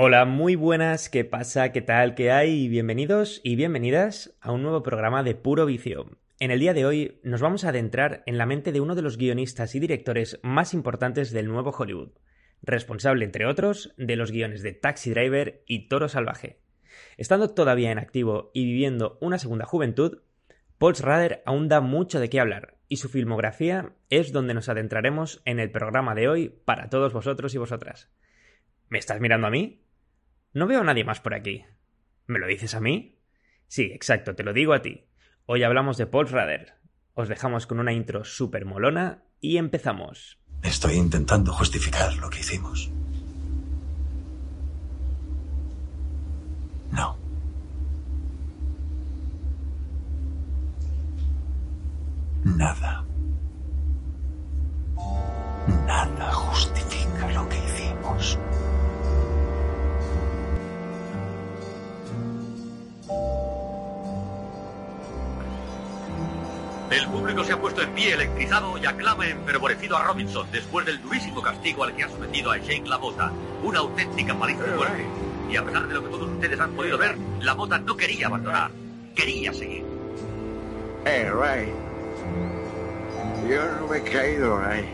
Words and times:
Hola, 0.00 0.26
muy 0.26 0.54
buenas, 0.54 1.08
¿qué 1.08 1.24
pasa? 1.24 1.72
¿Qué 1.72 1.82
tal? 1.82 2.14
¿Qué 2.14 2.30
hay? 2.30 2.68
Bienvenidos 2.68 3.40
y 3.42 3.56
bienvenidas 3.56 4.32
a 4.40 4.52
un 4.52 4.62
nuevo 4.62 4.80
programa 4.84 5.24
de 5.24 5.34
Puro 5.34 5.66
Vicio. 5.66 6.08
En 6.38 6.52
el 6.52 6.60
día 6.60 6.72
de 6.72 6.86
hoy 6.86 7.18
nos 7.24 7.40
vamos 7.40 7.64
a 7.64 7.70
adentrar 7.70 8.22
en 8.26 8.38
la 8.38 8.46
mente 8.46 8.70
de 8.70 8.80
uno 8.80 8.94
de 8.94 9.02
los 9.02 9.18
guionistas 9.18 9.74
y 9.74 9.80
directores 9.80 10.38
más 10.44 10.72
importantes 10.72 11.32
del 11.32 11.48
nuevo 11.48 11.72
Hollywood, 11.76 12.12
responsable, 12.62 13.24
entre 13.24 13.44
otros, 13.44 13.92
de 13.96 14.14
los 14.14 14.30
guiones 14.30 14.62
de 14.62 14.72
Taxi 14.72 15.10
Driver 15.10 15.64
y 15.66 15.88
Toro 15.88 16.08
Salvaje. 16.08 16.60
Estando 17.16 17.50
todavía 17.50 17.90
en 17.90 17.98
activo 17.98 18.52
y 18.54 18.66
viviendo 18.66 19.18
una 19.20 19.40
segunda 19.40 19.64
juventud, 19.64 20.20
Paul 20.78 20.94
Schrader 20.94 21.42
aún 21.44 21.66
da 21.66 21.80
mucho 21.80 22.20
de 22.20 22.30
qué 22.30 22.38
hablar, 22.38 22.76
y 22.86 22.98
su 22.98 23.08
filmografía 23.08 23.94
es 24.10 24.30
donde 24.30 24.54
nos 24.54 24.68
adentraremos 24.68 25.42
en 25.44 25.58
el 25.58 25.72
programa 25.72 26.14
de 26.14 26.28
hoy 26.28 26.50
para 26.50 26.88
todos 26.88 27.12
vosotros 27.12 27.52
y 27.56 27.58
vosotras. 27.58 28.08
¿Me 28.90 29.00
estás 29.00 29.20
mirando 29.20 29.48
a 29.48 29.50
mí? 29.50 29.82
No 30.54 30.66
veo 30.66 30.80
a 30.80 30.84
nadie 30.84 31.04
más 31.04 31.20
por 31.20 31.34
aquí. 31.34 31.64
¿Me 32.26 32.38
lo 32.38 32.46
dices 32.46 32.74
a 32.74 32.80
mí? 32.80 33.18
Sí, 33.66 33.90
exacto, 33.92 34.34
te 34.34 34.42
lo 34.42 34.52
digo 34.52 34.72
a 34.72 34.82
ti. 34.82 35.04
Hoy 35.46 35.62
hablamos 35.62 35.96
de 35.98 36.06
Paul 36.06 36.26
Schrader. 36.26 36.74
Os 37.14 37.28
dejamos 37.28 37.66
con 37.66 37.80
una 37.80 37.92
intro 37.92 38.24
súper 38.24 38.64
molona 38.64 39.24
y 39.40 39.58
empezamos. 39.58 40.38
Estoy 40.62 40.94
intentando 40.94 41.52
justificar 41.52 42.14
lo 42.16 42.30
que 42.30 42.40
hicimos. 42.40 42.90
No. 46.90 47.16
Nada. 52.44 53.04
Nada 55.86 56.32
justifica 56.32 57.30
lo 57.32 57.48
que 57.48 57.56
hicimos. 57.58 58.38
El 66.90 67.06
público 67.06 67.44
se 67.44 67.52
ha 67.52 67.60
puesto 67.60 67.82
en 67.82 67.90
pie 67.90 68.14
electrizado 68.14 68.78
y 68.78 68.86
aclama 68.86 69.28
enfervorecido 69.28 69.96
a 69.98 70.04
Robinson 70.04 70.46
después 70.50 70.86
del 70.86 71.02
durísimo 71.02 71.42
castigo 71.42 71.84
al 71.84 71.94
que 71.94 72.04
ha 72.04 72.08
sometido 72.08 72.50
a 72.50 72.56
Jake 72.56 72.84
LaMotta. 72.86 73.30
Una 73.62 73.80
auténtica 73.80 74.34
paliza 74.34 74.62
de 74.62 74.74
muerte. 74.74 75.04
Y 75.50 75.56
a 75.56 75.64
pesar 75.64 75.86
de 75.86 75.94
lo 75.94 76.02
que 76.02 76.08
todos 76.08 76.30
ustedes 76.30 76.58
han 76.58 76.72
podido 76.72 76.96
ver, 76.96 77.16
LaMotta 77.40 77.78
no 77.78 77.94
quería 77.94 78.28
abandonar. 78.28 78.70
Quería 79.14 79.52
seguir. 79.52 79.84
Hey, 81.04 81.24
Ray. 81.30 81.72
Yo 83.50 83.64
no 83.80 83.86
me 83.86 83.98
he 83.98 84.02
caído, 84.02 84.58
Ray. 84.58 84.88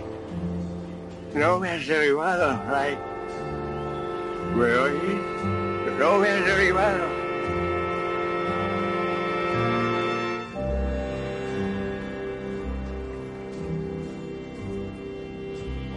No 1.35 1.61
me 1.61 1.71
has 1.71 1.87
derribado, 1.87 2.61
Ray. 2.71 2.99
¿Me 4.57 4.65
oyes? 4.65 5.99
No 5.99 6.19
me 6.19 6.29
has 6.29 6.45
derribado. 6.45 7.24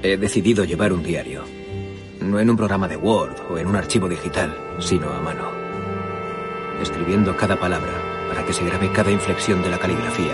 He 0.04 0.16
decidido 0.16 0.64
llevar 0.64 0.94
un 0.94 1.02
diario. 1.02 1.44
No 2.22 2.40
en 2.40 2.50
un 2.50 2.58
programa 2.58 2.88
de 2.88 2.98
Word 2.98 3.36
o 3.50 3.58
en 3.58 3.68
un 3.68 3.76
archivo 3.76 4.08
digital, 4.08 4.56
sino 4.80 5.10
a 5.10 5.20
mano. 5.22 5.50
Escribiendo 6.82 7.36
cada 7.36 7.60
palabra 7.60 7.94
para 8.28 8.46
que 8.46 8.54
se 8.54 8.64
grabe 8.64 8.92
cada 8.92 9.12
inflexión 9.12 9.64
de 9.64 9.70
la 9.72 9.80
caligrafía, 9.80 10.34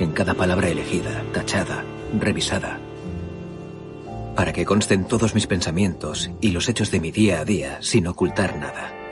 en 0.00 0.10
cada 0.10 0.34
palabra 0.34 0.68
elegida, 0.68 1.22
tachada, 1.32 1.84
revisada. 2.18 2.80
Para 4.34 4.52
que 4.52 4.64
consten 4.64 5.06
todos 5.06 5.34
mis 5.34 5.46
pensamientos 5.46 6.30
y 6.40 6.50
los 6.50 6.68
hechos 6.68 6.90
de 6.90 7.00
mi 7.00 7.12
día 7.12 7.40
a 7.40 7.44
día 7.44 7.78
sin 7.80 8.08
ocultar 8.08 8.56
nada. 8.56 9.05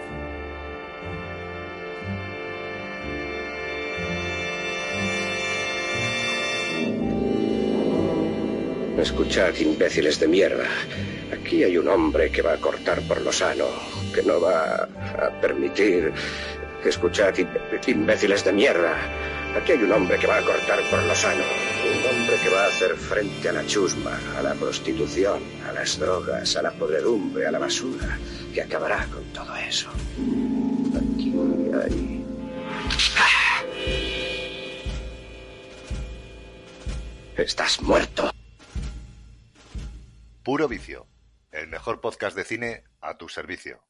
Escuchad, 8.99 9.55
imbéciles 9.57 10.21
de 10.21 10.29
mierda. 10.29 10.67
Aquí 11.33 11.65
hay 11.65 11.77
un 11.77 11.89
hombre 11.89 12.31
que 12.31 12.43
va 12.43 12.53
a 12.53 12.57
cortar 12.59 13.03
por 13.03 13.21
lo 13.21 13.33
sano, 13.33 13.67
que 14.15 14.23
no 14.23 14.41
va 14.41 14.85
a 14.85 15.41
permitir... 15.41 16.13
Escuchad, 16.85 17.35
imbéciles 17.87 18.45
de 18.45 18.53
mierda. 18.53 18.95
Aquí 19.57 19.73
hay 19.73 19.79
un 19.79 19.93
hombre 19.93 20.19
que 20.19 20.27
va 20.27 20.37
a 20.37 20.43
cortar 20.43 20.79
por 20.91 21.03
lo 21.03 21.15
sano. 21.15 21.43
Un 21.43 22.07
hombre 22.07 22.37
que 22.43 22.51
va 22.51 22.65
a 22.65 22.69
hacer 22.69 22.95
frente 22.95 23.49
a 23.49 23.53
la 23.53 23.67
chusma, 23.67 24.21
a 24.39 24.43
la 24.43 24.55
prostitución, 24.55 25.43
a 25.67 25.73
las 25.73 25.99
drogas, 25.99 26.55
a 26.57 26.63
la 26.63 26.73
podredumbre, 26.73 27.47
a 27.47 27.51
la 27.51 27.59
basura, 27.59 28.19
que 28.53 28.63
acabará 28.63 29.07
con 29.07 29.25
todo 29.33 29.57
eso. 29.57 29.89
Aquí 30.95 31.33
hay... 31.83 32.25
Estás 37.37 37.81
muerto. 37.81 38.31
Puro 40.45 40.69
Vicio, 40.69 41.07
el 41.53 41.69
mejor 41.69 42.01
podcast 42.01 42.37
de 42.37 42.45
cine 42.45 42.85
a 43.01 43.17
tu 43.17 43.29
servicio. 43.29 43.81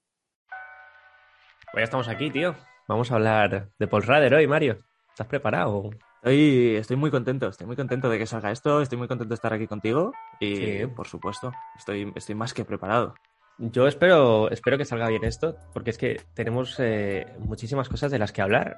Pues 1.73 1.81
ya 1.83 1.85
estamos 1.85 2.09
aquí, 2.09 2.31
tío. 2.31 2.55
Vamos 2.87 3.11
a 3.11 3.17
hablar 3.17 3.71
de 3.79 3.87
Paul 3.89 4.03
Schrader 4.03 4.35
hoy, 4.35 4.47
Mario. 4.47 4.79
¿Estás 5.11 5.27
preparado? 5.27 5.91
Estoy, 6.23 6.77
estoy 6.77 6.97
muy 6.97 7.11
contento, 7.11 7.49
estoy 7.49 7.67
muy 7.67 7.77
contento 7.77 8.09
de 8.09 8.19
que 8.19 8.27
salga 8.27 8.51
esto, 8.51 8.81
estoy 8.81 8.99
muy 8.99 9.09
contento 9.09 9.31
de 9.31 9.35
estar 9.35 9.53
aquí 9.53 9.67
contigo 9.67 10.13
y, 10.41 10.57
Sí. 10.57 10.87
por 10.87 11.07
supuesto, 11.09 11.53
estoy, 11.77 12.13
estoy 12.15 12.35
más 12.35 12.55
que 12.55 12.65
preparado. 12.65 13.15
Yo 13.59 13.87
espero, 13.87 14.51
espero 14.51 14.79
que 14.79 14.85
salga 14.85 15.09
bien 15.09 15.25
esto, 15.25 15.57
porque 15.73 15.91
es 15.91 15.99
que 15.99 16.21
tenemos 16.35 16.77
eh, 16.79 17.27
muchísimas 17.39 17.89
cosas 17.89 18.11
de 18.11 18.19
las 18.19 18.33
que 18.33 18.43
hablar. 18.43 18.77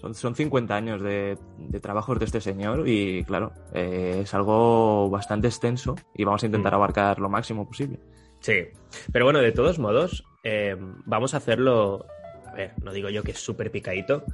Son, 0.00 0.14
son 0.14 0.34
50 0.34 0.74
años 0.74 1.02
de, 1.02 1.36
de 1.58 1.80
trabajos 1.80 2.18
de 2.18 2.24
este 2.24 2.40
señor 2.40 2.88
y, 2.88 3.22
claro, 3.24 3.52
eh, 3.74 4.20
es 4.22 4.32
algo 4.34 5.10
bastante 5.10 5.46
extenso 5.48 5.94
y 6.14 6.24
vamos 6.24 6.42
a 6.42 6.46
intentar 6.46 6.72
Mm. 6.72 6.76
abarcar 6.76 7.18
lo 7.18 7.28
máximo 7.28 7.66
posible. 7.66 8.00
Sí. 8.40 8.68
Pero 9.12 9.26
bueno, 9.26 9.40
de 9.40 9.52
todos 9.52 9.78
modos, 9.78 10.24
eh, 10.42 10.74
vamos 11.04 11.34
a 11.34 11.36
hacerlo. 11.36 12.06
A 12.46 12.54
ver, 12.54 12.72
no 12.82 12.92
digo 12.92 13.10
yo 13.10 13.22
que 13.22 13.32
es 13.32 13.38
súper 13.38 13.70
picadito, 13.70 14.24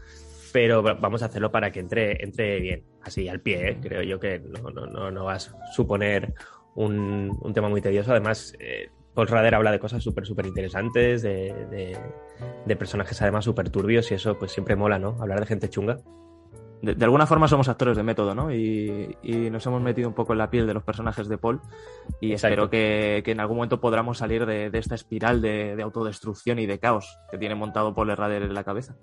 pero 0.53 0.83
va- 0.83 0.95
vamos 0.95 1.23
a 1.23 1.27
hacerlo 1.27 1.51
para 1.51 1.73
que 1.73 1.81
entre, 1.81 2.23
entre 2.23 2.61
bien, 2.61 2.85
así 3.03 3.29
al 3.29 3.41
pie, 3.41 3.71
¿eh? 3.71 3.79
Creo 3.83 4.03
yo 4.03 4.21
que 4.21 4.39
no, 4.39 4.71
no, 4.71 4.87
no, 4.87 5.11
no 5.11 5.25
va 5.25 5.35
a 5.35 5.41
suponer 5.75 6.33
un, 6.77 7.37
un 7.43 7.53
tema 7.53 7.69
muy 7.69 7.81
tedioso. 7.81 8.13
Además, 8.13 8.55
eh, 8.61 8.91
Paul 9.17 9.27
Schrader 9.27 9.57
habla 9.57 9.73
de 9.73 9.81
cosas 9.81 10.01
súper, 10.05 10.25
súper 10.27 10.47
interesantes, 10.47 11.23
de, 11.23 11.53
de- 11.71 11.99
de 12.67 12.77
personajes 12.77 13.21
además 13.23 13.45
súper 13.45 13.71
turbios 13.71 14.11
y 14.13 14.15
eso 14.15 14.39
pues 14.39 14.53
siempre 14.53 14.77
mola, 14.77 14.99
¿no? 15.01 15.17
Hablar 15.21 15.41
de 15.41 15.47
gente 15.47 15.69
chunga. 15.69 15.97
De, 16.83 16.95
de 16.95 17.05
alguna 17.07 17.27
forma 17.27 17.49
somos 17.49 17.69
actores 17.71 17.97
de 17.97 18.03
método, 18.03 18.35
¿no? 18.35 18.53
Y, 18.53 19.17
y 19.23 19.51
nos 19.51 19.65
hemos 19.67 19.81
metido 19.81 20.09
un 20.09 20.15
poco 20.15 20.35
en 20.35 20.39
la 20.39 20.51
piel 20.51 20.67
de 20.67 20.75
los 20.75 20.85
personajes 20.85 21.27
de 21.27 21.39
Paul 21.39 21.61
y 22.21 22.33
Exacto. 22.33 22.53
espero 22.53 22.71
que, 22.71 23.23
que 23.25 23.33
en 23.33 23.41
algún 23.41 23.57
momento 23.57 23.81
podamos 23.81 24.19
salir 24.19 24.45
de, 24.45 24.71
esta 24.75 24.95
espiral 24.95 25.41
de, 25.41 25.75
de 25.75 25.83
autodestrucción 25.83 26.59
y 26.59 26.67
de 26.67 26.79
caos 26.79 27.19
que 27.31 27.39
tiene 27.39 27.55
montado 27.55 27.95
Paul 27.95 28.15
Rader 28.15 28.43
en 28.43 28.53
la 28.55 28.63
cabeza. 28.63 28.95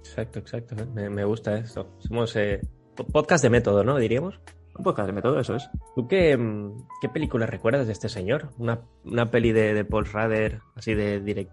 Exacto, 0.00 0.40
exacto. 0.40 0.74
Me, 0.92 1.08
me 1.08 1.24
gusta 1.24 1.56
esto. 1.56 1.94
Somos 2.00 2.34
eh, 2.34 2.60
po- 2.96 3.06
podcast 3.06 3.44
de 3.44 3.50
método, 3.50 3.84
¿no? 3.84 3.96
Diríamos. 3.98 4.40
Un 4.76 4.84
podcast 4.84 5.06
de 5.06 5.12
método, 5.12 5.38
eso 5.40 5.54
es. 5.56 5.68
¿Tú 5.94 6.08
qué, 6.08 6.36
mm, 6.36 6.86
qué 7.00 7.08
película 7.08 7.46
recuerdas 7.46 7.86
de 7.86 7.92
este 7.92 8.08
señor? 8.08 8.50
Una, 8.58 8.80
una 9.04 9.30
peli 9.30 9.52
de, 9.52 9.72
de 9.74 9.84
Paul 9.84 10.06
Schrader, 10.06 10.60
así 10.74 10.94
de, 10.94 11.22
direct- 11.22 11.50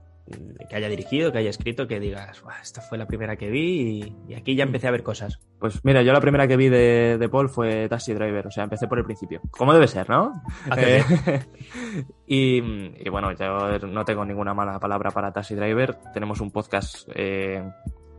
que 0.69 0.75
haya 0.75 0.87
dirigido, 0.87 1.31
que 1.31 1.39
haya 1.39 1.49
escrito, 1.49 1.87
que 1.87 1.99
digas, 1.99 2.41
"Buah, 2.41 2.61
esta 2.61 2.79
fue 2.81 2.97
la 2.97 3.05
primera 3.05 3.35
que 3.35 3.49
vi 3.49 4.15
y, 4.27 4.31
y 4.31 4.33
aquí 4.35 4.55
ya 4.55 4.63
empecé 4.63 4.87
a 4.87 4.91
ver 4.91 5.03
cosas. 5.03 5.39
Pues 5.59 5.83
mira, 5.83 6.03
yo 6.03 6.13
la 6.13 6.21
primera 6.21 6.47
que 6.47 6.55
vi 6.55 6.69
de, 6.69 7.17
de 7.19 7.29
Paul 7.29 7.49
fue 7.49 7.89
Taxi 7.89 8.13
Driver, 8.13 8.47
o 8.47 8.51
sea, 8.51 8.63
empecé 8.63 8.87
por 8.87 8.97
el 8.97 9.03
principio. 9.03 9.41
Como 9.51 9.73
debe 9.73 9.87
ser, 9.87 10.09
¿no? 10.09 10.31
Haces 10.69 11.05
Eh, 11.27 11.41
y, 12.27 12.57
y 13.05 13.09
bueno, 13.09 13.33
yo 13.33 13.79
no 13.87 14.05
tengo 14.05 14.23
ninguna 14.23 14.53
mala 14.53 14.79
palabra 14.79 15.11
para 15.11 15.33
Taxi 15.33 15.53
Driver. 15.55 15.95
Tenemos 16.13 16.39
un 16.39 16.51
podcast 16.51 17.09
eh, 17.13 17.61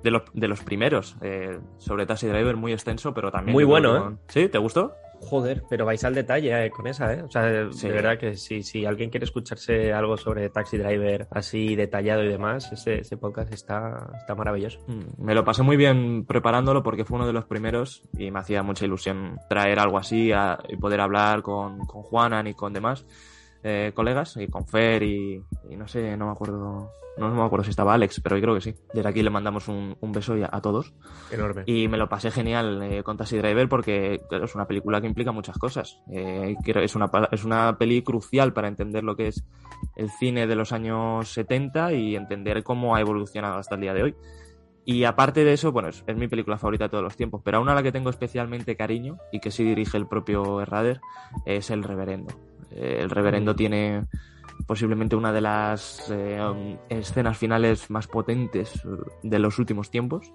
de, 0.03 0.11
los, 0.11 0.23
de 0.33 0.49
los 0.49 0.61
primeros 0.63 1.17
eh, 1.23 1.59
sobre 1.79 2.07
Taxi 2.07 2.27
Driver 2.27 2.57
muy 2.57 2.73
extenso, 2.73 3.13
pero 3.15 3.31
también... 3.31 3.53
Muy 3.55 3.65
bueno, 3.65 4.11
¿eh? 4.11 4.17
¿Sí? 4.29 4.49
¿Te 4.49 4.59
gustó? 4.59 4.93
Joder, 5.25 5.63
pero 5.71 5.87
vais 5.87 6.03
al 6.03 6.17
detalle 6.17 6.67
eh, 6.67 6.71
con 6.71 6.89
esa, 6.89 7.15
¿eh? 7.15 7.23
O 7.23 7.31
sea, 7.31 7.69
Sí. 7.71 7.87
de 7.87 7.95
verdad 7.95 8.19
que 8.19 8.37
si, 8.37 8.65
si 8.65 8.85
alguien 8.85 9.09
quiere 9.09 9.23
escucharse 9.25 9.93
algo 9.93 10.17
sobre 10.17 10.51
Taxi 10.51 10.79
Driver 10.79 11.29
así 11.31 11.77
detallado 11.77 12.25
y 12.25 12.29
demás, 12.29 12.73
ese, 12.73 13.03
ese 13.03 13.17
podcast 13.17 13.53
está, 13.55 14.11
está 14.19 14.35
maravilloso. 14.35 14.81
Mm, 14.89 15.25
Me 15.25 15.35
lo 15.37 15.45
pasé 15.45 15.63
muy 15.63 15.77
bien 15.77 16.25
preparándolo 16.27 16.83
porque 16.83 17.05
fue 17.05 17.19
uno 17.19 17.27
de 17.29 17.33
los 17.33 17.45
primeros 17.45 18.03
y 18.19 18.33
me 18.33 18.41
hacía 18.41 18.65
mucha 18.65 18.85
ilusión 18.85 19.39
traer 19.49 19.79
algo 19.79 19.97
así 19.99 20.33
a- 20.33 20.59
y 20.69 20.77
poder 20.77 21.01
hablar 21.01 21.43
con, 21.43 21.87
con 21.87 22.03
Juanan 22.03 22.49
y 22.49 22.55
con 22.55 22.73
demás 22.73 23.07
eh, 23.63 23.93
colegas 23.95 24.37
y 24.37 24.49
con 24.49 24.67
Fer 24.67 25.03
y, 25.03 25.43
y 25.71 25.77
no 25.77 25.87
sé, 25.87 26.17
no 26.17 26.27
me 26.27 26.33
acuerdo. 26.33 26.91
No 27.19 27.29
me 27.29 27.43
acuerdo 27.43 27.65
si 27.65 27.71
estaba 27.71 27.93
Alex, 27.93 28.21
pero 28.23 28.37
yo 28.37 28.43
creo 28.43 28.55
que 28.55 28.63
sí. 28.63 28.75
Desde 28.95 29.07
aquí 29.07 29.23
le 29.23 29.29
mandamos 29.29 29.69
un, 29.69 29.95
un 30.01 30.13
beso 30.13 30.33
a, 30.33 30.49
a, 30.51 30.63
todos. 30.63 30.95
Enorme. 31.31 31.63
Y 31.67 31.87
me 31.87 31.99
lo 31.99 32.09
pasé 32.09 32.31
genial 32.31 32.83
eh, 32.83 33.03
con 33.03 33.19
Taxi 33.19 33.37
Driver 33.37 33.69
porque 33.69 34.23
claro, 34.31 34.47
es 34.47 34.55
una 34.55 34.67
película 34.67 34.99
que 35.03 35.09
implica 35.09 35.31
muchas 35.31 35.59
cosas. 35.59 36.01
Eh, 36.11 36.57
es, 36.65 36.97
una, 36.97 37.11
es 37.31 37.45
una 37.45 37.77
peli 37.77 38.03
crucial 38.03 38.55
para 38.55 38.69
entender 38.69 39.05
lo 39.05 39.15
que 39.15 39.29
es 39.29 39.45
el 39.95 40.09
cine 40.09 40.47
de 40.47 40.57
los 40.57 40.73
años 40.73 41.29
70 41.29 41.93
y 41.93 42.17
entender 42.17 42.63
cómo 42.63 42.97
ha 42.97 43.01
evolucionado 43.01 43.59
hasta 43.59 43.75
el 43.75 43.83
día 43.83 43.93
de 43.93 44.05
hoy. 44.05 44.15
Y 44.87 45.05
aparte 45.05 45.45
de 45.45 45.53
eso, 45.53 45.71
bueno, 45.71 45.91
es, 45.91 46.03
es, 46.07 46.17
mi 46.17 46.29
película 46.29 46.57
favorita 46.57 46.85
de 46.85 46.91
todos 46.91 47.05
los 47.05 47.17
tiempos, 47.17 47.43
pero 47.45 47.61
una 47.61 47.73
a 47.73 47.75
la 47.75 47.83
que 47.83 47.93
tengo 47.93 48.09
especialmente 48.09 48.75
cariño 48.75 49.19
y 49.31 49.41
que 49.41 49.51
sí 49.51 49.65
dirige 49.65 49.99
el 49.99 50.09
propio 50.09 50.63
Herrader 50.63 51.01
es 51.45 51.71
El 51.71 51.85
Reverendo. 51.85 52.52
Eh, 52.75 53.01
el 53.01 53.11
Reverendo 53.11 53.55
tiene 53.55 54.07
posiblemente 54.67 55.17
una 55.17 55.33
de 55.33 55.41
las 55.41 56.11
eh, 56.11 56.79
escenas 56.89 57.37
finales 57.37 57.91
más 57.91 58.07
potentes 58.07 58.83
de 59.23 59.39
los 59.39 59.59
últimos 59.59 59.91
tiempos 59.91 60.33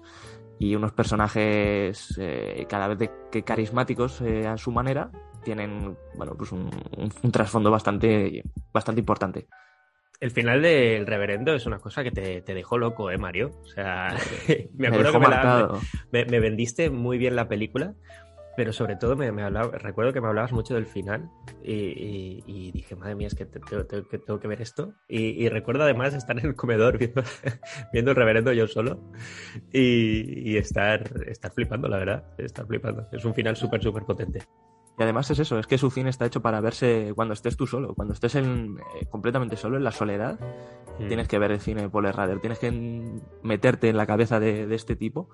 y 0.58 0.74
unos 0.74 0.92
personajes 0.92 2.14
eh, 2.18 2.66
cada 2.68 2.88
vez 2.88 2.98
de, 2.98 3.10
que 3.30 3.42
carismáticos 3.42 4.20
eh, 4.20 4.46
a 4.46 4.56
su 4.56 4.72
manera 4.72 5.10
tienen 5.44 5.96
bueno 6.16 6.34
pues 6.36 6.52
un, 6.52 6.70
un, 6.96 7.12
un, 7.22 7.32
trasfondo 7.32 7.70
bastante 7.70 8.42
bastante 8.72 9.00
importante. 9.00 9.46
El 10.20 10.32
final 10.32 10.60
del 10.62 11.06
reverendo 11.06 11.54
es 11.54 11.64
una 11.66 11.78
cosa 11.78 12.02
que 12.02 12.10
te, 12.10 12.40
te 12.40 12.52
dejó 12.52 12.76
loco, 12.76 13.08
¿eh, 13.08 13.18
Mario? 13.18 13.52
O 13.62 13.66
sea, 13.66 14.16
me 14.74 14.88
acuerdo 14.88 15.12
me 15.12 15.12
que 15.12 15.18
me, 15.18 15.28
la, 15.28 15.70
me, 16.10 16.24
me, 16.24 16.40
vendiste 16.40 16.90
muy 16.90 17.18
bien 17.18 17.36
la 17.36 17.46
película, 17.46 17.94
pero 18.58 18.72
sobre 18.72 18.96
todo 18.96 19.14
me, 19.14 19.30
me 19.30 19.48
recuerdo 19.48 20.12
que 20.12 20.20
me 20.20 20.26
hablabas 20.26 20.50
mucho 20.50 20.74
del 20.74 20.84
final 20.84 21.30
y, 21.62 21.74
y, 21.74 22.44
y 22.44 22.72
dije, 22.72 22.96
madre 22.96 23.14
mía, 23.14 23.28
es 23.28 23.36
que 23.36 23.46
te, 23.46 23.60
te, 23.60 23.84
te, 23.84 24.18
tengo 24.18 24.40
que 24.40 24.48
ver 24.48 24.60
esto. 24.60 24.94
Y, 25.06 25.44
y, 25.44 25.48
recuerdo 25.48 25.84
además 25.84 26.12
estar 26.12 26.36
en 26.36 26.44
el 26.44 26.56
comedor 26.56 26.98
viendo, 26.98 27.22
viendo 27.92 28.10
el 28.10 28.16
reverendo 28.16 28.52
yo 28.52 28.66
solo 28.66 29.12
y, 29.72 30.56
estar, 30.56 31.08
estar 31.28 31.52
flipando, 31.52 31.86
la 31.86 31.98
verdad, 31.98 32.24
estar 32.36 32.66
flipando. 32.66 33.06
Es 33.12 33.24
un 33.24 33.32
final 33.32 33.54
súper, 33.54 33.80
súper 33.80 34.02
potente. 34.02 34.40
Y 34.98 35.02
además 35.02 35.30
es 35.30 35.38
eso, 35.38 35.58
es 35.58 35.66
que 35.66 35.78
su 35.78 35.90
cine 35.90 36.10
está 36.10 36.26
hecho 36.26 36.42
para 36.42 36.60
verse 36.60 37.12
cuando 37.14 37.34
estés 37.34 37.56
tú 37.56 37.66
solo, 37.66 37.94
cuando 37.94 38.14
estés 38.14 38.34
en, 38.34 38.78
eh, 39.00 39.06
completamente 39.08 39.56
solo 39.56 39.76
en 39.76 39.84
la 39.84 39.92
soledad. 39.92 40.38
Mm. 40.98 41.06
Tienes 41.06 41.28
que 41.28 41.38
ver 41.38 41.52
el 41.52 41.60
cine 41.60 41.82
de 41.82 41.88
Paul 41.88 42.12
Rader, 42.12 42.40
tienes 42.40 42.58
que 42.58 42.72
meterte 43.42 43.88
en 43.88 43.96
la 43.96 44.06
cabeza 44.06 44.40
de, 44.40 44.66
de 44.66 44.74
este 44.74 44.96
tipo 44.96 45.28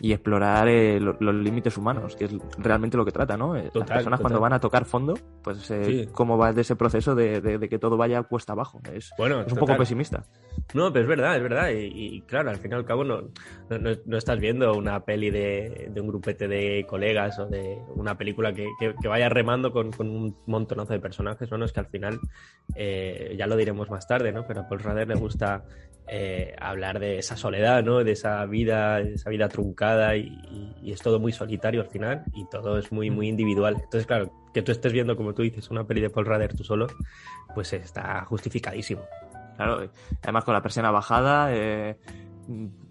y 0.00 0.12
explorar 0.12 0.66
eh, 0.68 0.98
lo, 0.98 1.16
los 1.20 1.34
límites 1.34 1.76
humanos, 1.76 2.16
que 2.16 2.24
es 2.24 2.32
realmente 2.56 2.96
lo 2.96 3.04
que 3.04 3.12
trata, 3.12 3.36
¿no? 3.36 3.54
Eh, 3.54 3.64
Total, 3.64 3.80
Las 3.80 3.88
personas 3.88 4.18
total. 4.18 4.20
cuando 4.22 4.40
van 4.40 4.52
a 4.54 4.60
tocar 4.60 4.86
fondo, 4.86 5.14
pues 5.42 5.70
eh, 5.70 5.84
Sí. 5.84 6.08
cómo 6.12 6.38
va 6.38 6.54
de 6.54 6.62
ese 6.62 6.74
proceso 6.76 7.14
de, 7.14 7.42
de- 7.42 7.58
de 7.58 7.68
que 7.68 7.78
todo 7.78 7.98
vaya 7.98 8.22
cuesta 8.22 8.54
abajo. 8.54 8.80
Es, 8.90 9.10
Bueno, 9.18 9.40
es 9.42 9.52
un 9.52 9.58
total. 9.58 9.60
poco 9.66 9.78
pesimista. 9.80 10.24
No, 10.72 10.90
pero 10.90 11.02
es 11.04 11.08
verdad, 11.08 11.36
es 11.36 11.42
verdad. 11.42 11.68
Y, 11.70 12.16
y 12.16 12.20
claro, 12.22 12.48
al 12.48 12.56
fin 12.56 12.72
y 12.72 12.74
al 12.74 12.86
cabo 12.86 13.04
no, 13.04 13.20
no, 13.68 14.16
estás 14.16 14.40
viendo 14.40 14.72
una 14.72 15.04
peli 15.04 15.30
de, 15.30 15.90
de 15.92 16.00
un 16.00 16.08
grupete 16.08 16.48
de 16.48 16.86
colegas 16.88 17.38
o 17.38 17.46
de 17.46 17.78
una 17.94 18.16
película 18.16 18.54
que, 18.54 18.66
que- 18.80 18.94
que 19.02 19.08
vaya 19.08 19.28
remando 19.28 19.72
con, 19.72 19.90
con 19.90 20.08
un 20.08 20.36
montonazo 20.46 20.92
de 20.92 21.00
personajes. 21.00 21.50
No, 21.50 21.64
es 21.64 21.72
que 21.72 21.80
al 21.80 21.86
final, 21.86 22.20
eh, 22.76 23.34
ya 23.36 23.46
lo 23.46 23.56
diremos 23.56 23.90
más 23.90 24.06
tarde, 24.06 24.32
¿no? 24.32 24.46
Pero 24.46 24.60
a 24.60 24.68
Paul 24.68 24.80
Rader 24.80 25.08
le 25.08 25.16
gusta 25.16 25.64
eh, 26.08 26.54
hablar 26.58 26.98
de 26.98 27.18
esa 27.18 27.36
soledad, 27.36 27.82
¿no? 27.84 28.02
De 28.04 28.12
esa 28.12 28.44
vida, 28.46 28.96
de 29.02 29.14
esa 29.14 29.30
vida 29.30 29.48
truncada 29.48 30.16
y, 30.16 30.28
y- 30.50 30.74
y 30.82 30.92
es 30.92 31.00
todo 31.00 31.18
muy 31.20 31.32
solitario 31.32 31.80
al 31.80 31.88
final 31.88 32.24
y 32.32 32.44
todo 32.48 32.78
es 32.78 32.90
muy, 32.92 33.10
muy 33.10 33.28
individual. 33.28 33.74
Entonces, 33.74 34.06
claro, 34.06 34.32
que 34.54 34.62
tú 34.62 34.72
estés 34.72 34.92
viendo, 34.92 35.16
como 35.16 35.32
tú 35.34 35.42
dices, 35.42 35.70
una 35.70 35.84
peli 35.84 36.00
de 36.00 36.10
Paul 36.10 36.26
Rader 36.26 36.54
tú 36.54 36.64
solo, 36.64 36.86
pues 37.54 37.72
está 37.72 38.24
justificadísimo. 38.24 39.02
Claro, 39.56 39.90
además 40.22 40.44
con 40.44 40.54
la 40.54 40.62
persiana 40.62 40.90
bajada, 40.90 41.54
eh, 41.54 41.96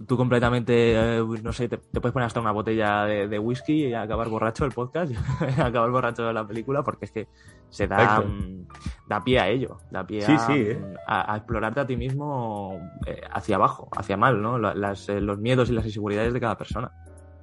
tú 0.07 0.17
completamente, 0.17 1.17
eh, 1.17 1.23
no 1.43 1.51
sé, 1.53 1.67
te, 1.67 1.77
te 1.77 1.99
puedes 2.01 2.13
poner 2.13 2.27
hasta 2.27 2.39
una 2.39 2.51
botella 2.51 3.05
de, 3.05 3.27
de 3.27 3.39
whisky 3.39 3.87
y 3.87 3.93
acabar 3.93 4.29
borracho 4.29 4.65
el 4.65 4.71
podcast, 4.71 5.11
acabar 5.59 5.89
borracho 5.91 6.23
de 6.25 6.33
la 6.33 6.45
película, 6.47 6.83
porque 6.83 7.05
es 7.05 7.11
que 7.11 7.27
se 7.69 7.87
da, 7.87 8.21
mm, 8.21 8.67
da 9.07 9.23
pie 9.23 9.39
a 9.39 9.49
ello, 9.49 9.77
da 9.91 10.05
pie 10.05 10.21
Sí, 10.21 10.33
a, 10.33 10.39
sí, 10.39 10.53
eh. 10.55 10.81
a- 11.07 11.33
a 11.33 11.37
explorarte 11.37 11.79
a 11.81 11.85
ti 11.87 11.95
mismo 11.97 12.79
eh, 13.05 13.21
hacia 13.31 13.55
abajo, 13.57 13.89
hacia 13.95 14.17
mal, 14.17 14.41
¿no? 14.41 14.57
La- 14.57 14.73
Las, 14.73 15.07
los 15.09 15.37
miedos 15.39 15.69
y 15.69 15.73
las 15.73 15.85
inseguridades 15.85 16.33
de 16.33 16.39
cada 16.39 16.57
persona. 16.57 16.91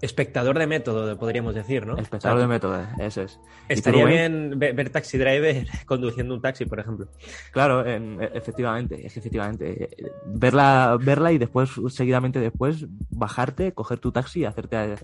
Espectador 0.01 0.59
de 0.59 0.67
método, 0.67 1.19
podríamos 1.19 1.55
decir, 1.55 1.87
¿no? 1.87 1.97
Espectador 1.99 2.37
O 2.37 2.41
sea, 2.41 2.47
de 2.47 2.55
método, 2.55 2.87
eso 2.99 3.23
es. 3.23 3.33
¿Y 3.35 3.39
tú, 3.41 3.73
Estaría 3.75 4.05
bien 4.07 4.59
ver, 4.59 4.91
Taxi 4.91 5.19
Driver 5.19 5.67
conduciendo 5.87 6.35
un 6.35 6.41
taxi, 6.41 6.65
por 6.67 6.79
ejemplo. 6.81 7.09
Claro, 7.53 7.85
en- 7.87 8.23
e- 8.23 8.31
efectivamente, 8.35 9.05
es 9.07 9.13
que 9.13 9.21
efectivamente. 9.21 9.85
eh, 9.85 10.11
Verla, 10.27 10.97
verla 11.01 11.33
y 11.33 11.39
después, 11.39 11.71
seguidamente 11.89 12.39
después, 12.41 12.87
bajarte, 13.11 13.73
coger 13.73 13.99
tu 13.99 14.13
taxi 14.13 14.41
y 14.41 14.45
hacerte 14.45 14.77
eh, 14.93 14.97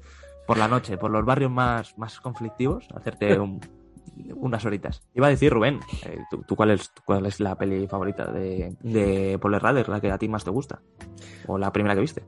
por 0.47 0.59
la 0.59 0.69
noche, 0.69 0.97
por 0.99 1.11
los 1.11 1.25
barrios 1.25 1.51
más, 1.51 1.97
más 1.99 2.21
conflictivos, 2.21 2.87
hacerte 2.95 3.39
un- 3.41 3.61
unas 4.37 4.65
horitas. 4.65 5.03
Iba 5.15 5.27
a 5.27 5.31
decir, 5.31 5.53
Rubén, 5.53 5.81
eh, 6.07 6.19
¿tú, 6.31 6.43
tú 6.47 6.55
cuál, 6.55 6.71
es, 6.71 6.93
cuál 7.05 7.27
es 7.27 7.41
la 7.41 7.57
peli 7.57 7.89
favorita 7.89 8.31
de, 8.31 8.77
de 8.81 9.39
Paul 9.41 9.61
Rader, 9.61 9.89
la 9.89 10.01
que 10.01 10.11
a 10.13 10.19
ti 10.19 10.29
más 10.29 10.45
te 10.45 10.51
gusta? 10.51 10.81
¿O 11.47 11.59
la 11.59 11.73
primera 11.73 11.95
que 11.97 12.01
viste? 12.03 12.23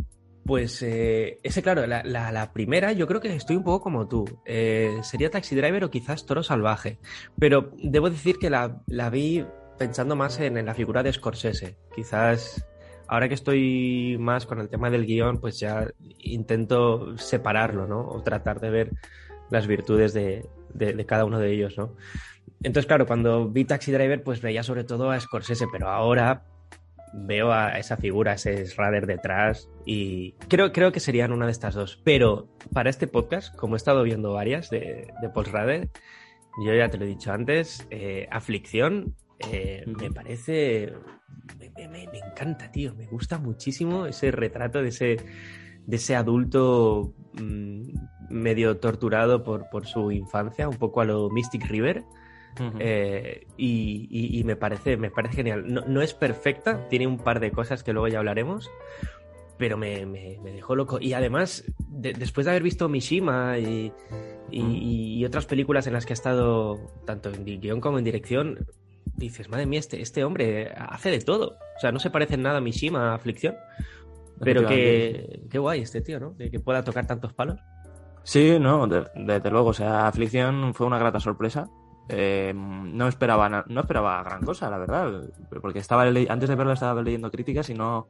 Pues 0.47 0.81
eh, 0.83 1.39
ese, 1.43 1.61
claro, 1.63 1.87
la, 1.87 2.53
primera, 2.53 2.93
yo 2.93 3.07
creo 3.07 3.21
que 3.21 3.35
estoy 3.35 3.57
un 3.57 3.65
poco 3.65 3.81
como 3.83 4.07
tú. 4.07 4.25
Eh, 4.45 4.99
sería 5.03 5.31
Taxi 5.31 5.57
Driver 5.57 5.83
o 5.85 5.91
quizás 5.91 6.25
Toro 6.25 6.43
Salvaje. 6.43 6.99
Pero 7.39 7.73
debo 7.83 8.11
decir 8.11 8.39
que 8.39 8.49
la, 8.49 8.81
la 8.87 9.11
vi 9.11 9.45
pensando 9.79 10.15
más 10.15 10.39
en, 10.41 10.57
en 10.57 10.67
la 10.67 10.75
figura 10.75 11.03
de 11.03 11.13
Scorsese. 11.13 11.77
Quizás 11.95 12.65
ahora 13.09 13.29
que 13.29 13.35
estoy 13.35 14.17
más 14.21 14.47
con 14.47 14.61
el 14.61 14.69
tema 14.69 14.89
del 14.91 15.05
guion, 15.07 15.39
pues 15.41 15.59
ya 15.59 15.89
intento 16.19 17.19
separarlo, 17.19 17.87
¿no? 17.87 18.07
O 18.07 18.23
tratar 18.23 18.61
de 18.61 18.71
ver 18.71 18.91
las 19.51 19.67
virtudes 19.67 20.13
de, 20.13 20.49
de- 20.75 20.93
de 20.93 21.07
cada 21.07 21.25
uno 21.25 21.39
de 21.41 21.53
ellos, 21.53 21.77
¿no? 21.77 21.95
Entonces, 22.63 22.87
claro, 22.87 23.07
cuando 23.07 23.49
vi 23.49 23.65
Taxi 23.65 23.91
Driver, 23.93 24.23
pues 24.23 24.41
veía 24.41 24.63
sobre 24.63 24.85
todo 24.85 25.11
a 25.11 25.21
Scorsese, 25.21 25.67
pero 25.71 25.89
ahora 25.89 26.45
veo 27.19 27.53
a 27.53 27.79
esa 27.79 27.97
figura, 27.97 28.35
ese 28.35 28.67
Schrader 28.67 29.07
detrás 29.07 29.69
y 29.85 30.33
creo, 30.49 30.73
creo 30.73 30.93
que 30.93 31.01
serían 31.01 31.33
una 31.33 31.47
de 31.47 31.53
estas 31.53 31.75
dos. 31.75 32.01
Pero 32.05 32.49
para 32.73 32.91
este 32.91 33.07
podcast, 33.07 33.55
como 33.57 33.75
he 33.75 33.79
estado 33.79 34.03
viendo 34.03 34.33
varias 34.33 34.69
de, 34.71 35.09
de 35.23 35.29
Paul 35.31 35.47
yo 36.65 36.75
ya 36.75 36.89
te 36.89 36.99
lo 36.99 37.05
he 37.05 37.09
dicho 37.09 37.33
antes, 37.33 37.87
eh, 37.91 38.29
Aflicción 38.31 39.15
eh, 39.51 39.85
me 39.87 40.11
parece... 40.11 40.93
Me, 41.59 41.71
me- 41.77 41.89
me- 41.89 42.09
me 42.11 42.19
encanta, 42.19 42.71
tío. 42.73 42.95
Me 42.95 43.07
gusta 43.07 43.39
muchísimo 43.39 44.07
ese 44.07 44.31
retrato 44.31 44.81
de 44.83 44.89
ese, 44.89 45.17
de 45.87 45.97
ese 45.97 46.17
adulto 46.17 47.13
mm, 47.35 47.83
medio 48.31 48.79
torturado 48.79 49.45
por, 49.45 49.69
por 49.69 49.87
su 49.87 50.11
infancia, 50.13 50.69
un 50.69 50.77
poco 50.79 51.03
a 51.03 51.05
lo 51.05 51.29
Mystic 51.31 51.67
River. 51.69 52.05
Eh, 52.79 53.47
y, 53.57 54.09
y- 54.11 54.41
y 54.41 54.45
me 54.45 54.57
parece, 54.57 54.97
me 54.97 55.11
parece 55.11 55.37
genial. 55.37 55.65
No, 55.73 55.83
no 55.87 56.03
es 56.03 56.15
perfecta, 56.15 56.89
tiene 56.89 57.07
un 57.07 57.19
par 57.19 57.41
de 57.41 57.51
cosas 57.51 57.83
que 57.83 57.93
luego 57.93 58.09
ya 58.09 58.19
hablaremos, 58.19 58.71
pero 59.59 59.77
me, 59.77 60.05
me- 60.07 60.39
me 60.43 60.53
dejó 60.53 60.77
loco. 60.77 60.99
Y 61.01 61.13
además, 61.15 61.65
de- 61.89 62.13
después 62.13 62.45
de 62.45 62.51
haber 62.53 62.63
visto 62.63 62.89
Mishima 62.89 63.59
y, 63.59 63.93
y- 64.51 64.63
Mm. 64.63 64.73
y 64.77 65.25
otras 65.25 65.47
películas 65.47 65.87
en 65.87 65.93
las 65.95 66.07
que 66.07 66.13
ha 66.13 66.15
estado, 66.15 66.79
tanto 67.05 67.31
en 67.31 67.45
guion 67.45 67.81
como 67.81 67.99
en 67.99 68.05
dirección, 68.05 68.67
dices, 69.17 69.49
madre 69.49 69.65
mía, 69.67 69.81
este, 69.81 70.03
este 70.03 70.25
hombre 70.25 70.73
hace 70.77 71.11
de 71.11 71.21
todo. 71.21 71.57
O 71.77 71.81
sea, 71.81 71.91
no 71.93 71.99
se 71.99 72.11
parece 72.11 72.35
en 72.35 72.43
nada 72.43 72.59
a 72.59 72.61
Mishima, 72.61 73.13
a 73.13 73.15
Aflicción, 73.15 73.55
pero 74.41 74.61
que, 74.69 75.41
qué 75.51 75.59
guay 75.59 75.81
este 75.81 76.03
tío, 76.03 76.21
¿no? 76.21 76.31
De 76.33 76.51
que 76.51 76.61
pueda 76.61 76.85
tocar 76.85 77.07
tantos 77.07 77.33
palos. 77.33 77.59
Sí, 78.25 78.59
no, 78.61 78.87
de- 78.87 79.07
desde 79.15 79.51
luego. 79.51 79.69
O 79.71 79.73
sea, 79.73 80.07
Aflicción 80.07 80.75
fue 80.75 80.87
una 80.87 80.99
grata 80.99 81.19
sorpresa. 81.21 81.69
Eh, 82.09 82.53
no 82.55 83.09
esperaba 83.09 83.49
no 83.67 83.81
esperaba 83.81 84.23
gran 84.23 84.43
cosa, 84.45 84.71
la 84.71 84.79
verdad. 84.79 85.25
Porque 85.61 85.79
estaba 85.81 86.03
antes 86.03 86.49
de 86.49 86.55
verla 86.55 86.75
estaba 86.75 87.03
leyendo 87.03 87.31
críticas 87.31 87.69
y 87.71 87.75
no, 87.75 88.07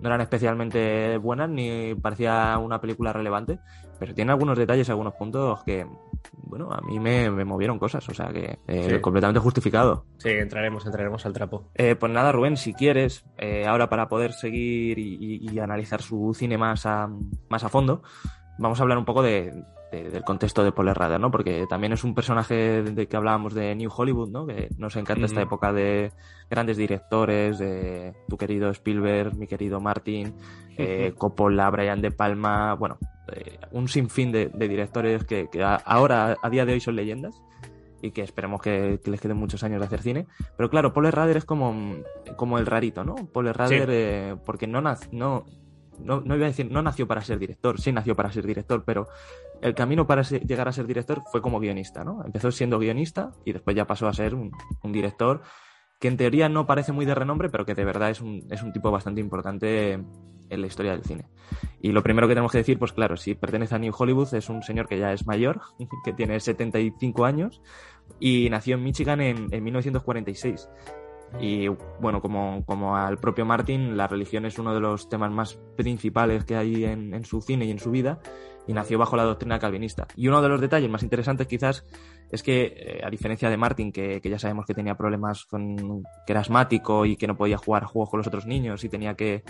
no 0.00 0.08
eran 0.08 0.20
especialmente 0.20 1.18
buenas 1.18 1.48
ni 1.50 1.94
parecía 1.94 2.56
una 2.58 2.80
película 2.80 3.12
relevante. 3.12 3.58
Pero 3.98 4.14
tiene 4.14 4.30
algunos 4.30 4.56
detalles, 4.56 4.88
algunos 4.90 5.14
puntos 5.14 5.64
que, 5.64 5.84
bueno, 6.34 6.70
a 6.72 6.80
mí 6.82 7.00
me, 7.00 7.30
me 7.32 7.44
movieron 7.44 7.80
cosas. 7.80 8.08
O 8.08 8.14
sea 8.14 8.28
que 8.28 8.58
eh, 8.68 8.86
Sí. 8.94 9.00
completamente 9.00 9.40
justificado. 9.40 10.04
Sí, 10.18 10.28
entraremos, 10.30 10.86
entraremos 10.86 11.26
al 11.26 11.32
trapo. 11.32 11.64
Eh, 11.74 11.96
pues 11.96 12.12
nada, 12.12 12.30
Rubén, 12.30 12.56
si 12.56 12.74
quieres, 12.74 13.24
ahora 13.66 13.88
para 13.88 14.08
poder 14.08 14.32
seguir 14.32 14.98
y, 15.00 15.18
y- 15.20 15.50
y 15.52 15.58
analizar 15.58 16.00
su 16.00 16.32
cine 16.32 16.56
más 16.56 16.86
a, 16.86 17.08
más 17.48 17.64
a 17.64 17.68
fondo, 17.68 18.02
vamos 18.56 18.78
a 18.78 18.82
hablar 18.84 18.98
un 18.98 19.04
poco 19.04 19.20
de, 19.22 19.52
de- 19.92 20.10
del 20.10 20.22
contexto 20.24 20.62
de 20.64 20.72
Paul 20.72 20.94
Rader, 20.94 21.18
¿no? 21.20 21.30
Porque 21.30 21.66
también 21.68 21.92
es 21.92 22.04
un 22.04 22.14
personaje 22.14 22.82
de 22.82 23.06
que 23.06 23.16
hablábamos 23.16 23.54
de 23.54 23.74
New 23.74 23.90
Hollywood, 23.94 24.30
¿no? 24.30 24.46
Que 24.46 24.68
nos 24.76 24.96
encanta 24.96 25.26
esta 25.26 25.42
época 25.42 25.72
de 25.72 26.12
grandes 26.50 26.76
directores, 26.76 27.58
de 27.58 28.14
tu 28.28 28.36
querido 28.36 28.70
Spielberg, 28.70 29.34
mi 29.36 29.46
querido 29.46 29.80
Martin, 29.80 30.34
eh, 30.76 31.12
Coppola, 31.16 31.70
Brian 31.70 32.00
De 32.02 32.10
Palma, 32.10 32.74
bueno, 32.74 32.98
eh, 33.32 33.58
un 33.72 33.88
sinfín 33.88 34.30
de, 34.32 34.46
directores 34.48 35.24
que, 35.24 35.48
que 35.50 35.62
a- 35.62 35.76
ahora, 35.76 36.36
a 36.42 36.50
día 36.50 36.64
de 36.64 36.72
hoy, 36.74 36.80
son 36.80 36.96
leyendas 36.96 37.42
y 38.00 38.12
que 38.12 38.22
esperemos 38.22 38.60
que, 38.62 39.00
les 39.04 39.20
queden 39.20 39.36
muchos 39.36 39.64
años 39.64 39.80
de 39.80 39.86
hacer 39.86 40.02
cine. 40.02 40.26
Pero 40.56 40.70
claro, 40.70 40.92
Paul 40.92 41.10
Rader 41.10 41.36
es 41.38 41.44
como, 41.44 41.96
como 42.36 42.58
el 42.58 42.66
rarito, 42.66 43.02
¿no? 43.04 43.16
Paul 43.32 43.52
Rader, 43.52 43.88
eh, 43.90 44.36
porque 44.46 44.66
no, 44.68 44.80
no, 44.80 45.44
no, 46.00 46.20
no, 46.20 46.36
iba 46.36 46.46
a 46.46 46.48
decir, 46.48 46.70
no 46.70 46.82
nació 46.82 47.06
para 47.06 47.20
ser 47.22 47.38
director, 47.38 47.80
sí 47.80 47.92
nació 47.92 48.14
para 48.14 48.32
ser 48.32 48.46
director, 48.46 48.84
pero 48.84 49.08
el 49.60 49.74
camino 49.74 50.06
para 50.06 50.22
llegar 50.22 50.68
a 50.68 50.72
ser 50.72 50.86
director 50.86 51.22
fue 51.30 51.42
como 51.42 51.60
guionista, 51.60 52.04
¿no? 52.04 52.24
Empezó 52.24 52.50
siendo 52.50 52.78
guionista 52.78 53.32
y 53.44 53.52
después 53.52 53.76
ya 53.76 53.86
pasó 53.86 54.08
a 54.08 54.12
ser 54.12 54.34
un, 54.34 54.52
director 54.84 55.42
que 56.00 56.08
en 56.08 56.16
teoría 56.16 56.48
no 56.48 56.66
parece 56.66 56.92
muy 56.92 57.06
de 57.06 57.14
renombre, 57.14 57.48
pero 57.48 57.66
que 57.66 57.74
de 57.74 57.84
verdad 57.84 58.10
es 58.10 58.20
un, 58.20 58.46
es 58.50 58.62
un 58.62 58.72
tipo 58.72 58.90
bastante 58.90 59.20
importante 59.20 59.92
en 60.50 60.60
la 60.60 60.66
historia 60.66 60.92
del 60.92 61.02
cine. 61.02 61.26
Y 61.80 61.92
lo 61.92 62.02
primero 62.02 62.28
que 62.28 62.34
tenemos 62.34 62.52
que 62.52 62.58
decir, 62.58 62.78
pues 62.78 62.92
claro, 62.92 63.16
si 63.16 63.34
pertenece 63.34 63.74
a 63.74 63.78
New 63.78 63.92
Hollywood, 63.96 64.32
es 64.34 64.48
un 64.48 64.62
señor 64.62 64.88
que 64.88 64.98
ya 64.98 65.12
es 65.12 65.26
mayor, 65.26 65.60
que 66.04 66.12
tiene 66.12 66.38
75 66.38 67.24
años 67.24 67.60
y 68.20 68.48
nació 68.50 68.76
en 68.76 68.84
Michigan 68.84 69.20
en, 69.20 69.52
en 69.52 69.64
1946. 69.64 70.68
Y 71.40 71.68
bueno, 72.00 72.20
como, 72.20 72.64
como, 72.64 72.96
al 72.96 73.18
propio 73.18 73.44
Martin, 73.44 73.96
la 73.96 74.06
religión 74.06 74.46
es 74.46 74.58
uno 74.58 74.74
de 74.74 74.80
los 74.80 75.08
temas 75.08 75.30
más 75.30 75.58
principales 75.76 76.44
que 76.44 76.56
hay 76.56 76.84
en, 76.84 77.14
en, 77.14 77.24
su 77.24 77.40
cine 77.40 77.66
y 77.66 77.70
en 77.70 77.78
su 77.78 77.90
vida, 77.90 78.18
y 78.66 78.72
nació 78.72 78.98
bajo 78.98 79.16
la 79.16 79.24
doctrina 79.24 79.58
calvinista. 79.58 80.06
Y 80.16 80.28
uno 80.28 80.42
de 80.42 80.48
los 80.48 80.60
detalles 80.60 80.90
más 80.90 81.02
interesantes 81.02 81.46
quizás 81.46 81.84
es 82.30 82.42
que, 82.42 82.74
eh, 82.76 83.00
a 83.04 83.10
diferencia 83.10 83.50
de 83.50 83.56
Martin, 83.56 83.92
que, 83.92 84.20
que, 84.20 84.30
ya 84.30 84.38
sabemos 84.38 84.66
que 84.66 84.74
tenía 84.74 84.96
problemas 84.96 85.44
con 85.44 86.02
que 86.26 86.32
era 86.32 86.40
asmático 86.40 87.06
y 87.06 87.16
que 87.16 87.26
no 87.26 87.36
podía 87.36 87.58
jugar 87.58 87.84
juegos 87.84 88.10
con 88.10 88.18
los 88.18 88.26
otros 88.26 88.46
niños 88.46 88.82
y 88.84 88.88
tenía 88.88 89.14
que 89.14 89.44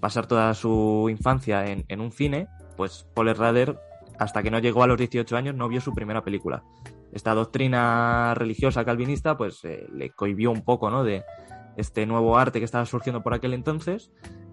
pasar 0.00 0.26
toda 0.26 0.52
su 0.54 1.08
infancia 1.10 1.66
en, 1.66 1.84
en 1.88 2.00
un 2.00 2.12
cine, 2.12 2.48
pues 2.76 3.06
Paul 3.14 3.34
Rader, 3.34 3.78
hasta 4.18 4.42
que 4.42 4.50
no 4.50 4.58
llegó 4.58 4.82
a 4.82 4.86
los 4.86 4.98
18 4.98 5.36
años, 5.36 5.54
no 5.54 5.68
vio 5.68 5.80
su 5.80 5.94
primera 5.94 6.22
película 6.22 6.64
esta 7.12 7.34
doctrina 7.34 8.34
religiosa 8.34 8.84
calvinista 8.84 9.36
pues 9.36 9.64
eh, 9.64 9.86
le 9.92 10.10
cohibió 10.10 10.50
un 10.50 10.62
poco 10.62 10.90
¿no? 10.90 11.04
de 11.04 11.24
este 11.76 12.06
nuevo 12.06 12.38
arte 12.38 12.58
que 12.58 12.64
estaba 12.64 12.86
surgiendo 12.86 13.22
por 13.22 13.34
aquel 13.34 13.54
entonces 13.54 14.12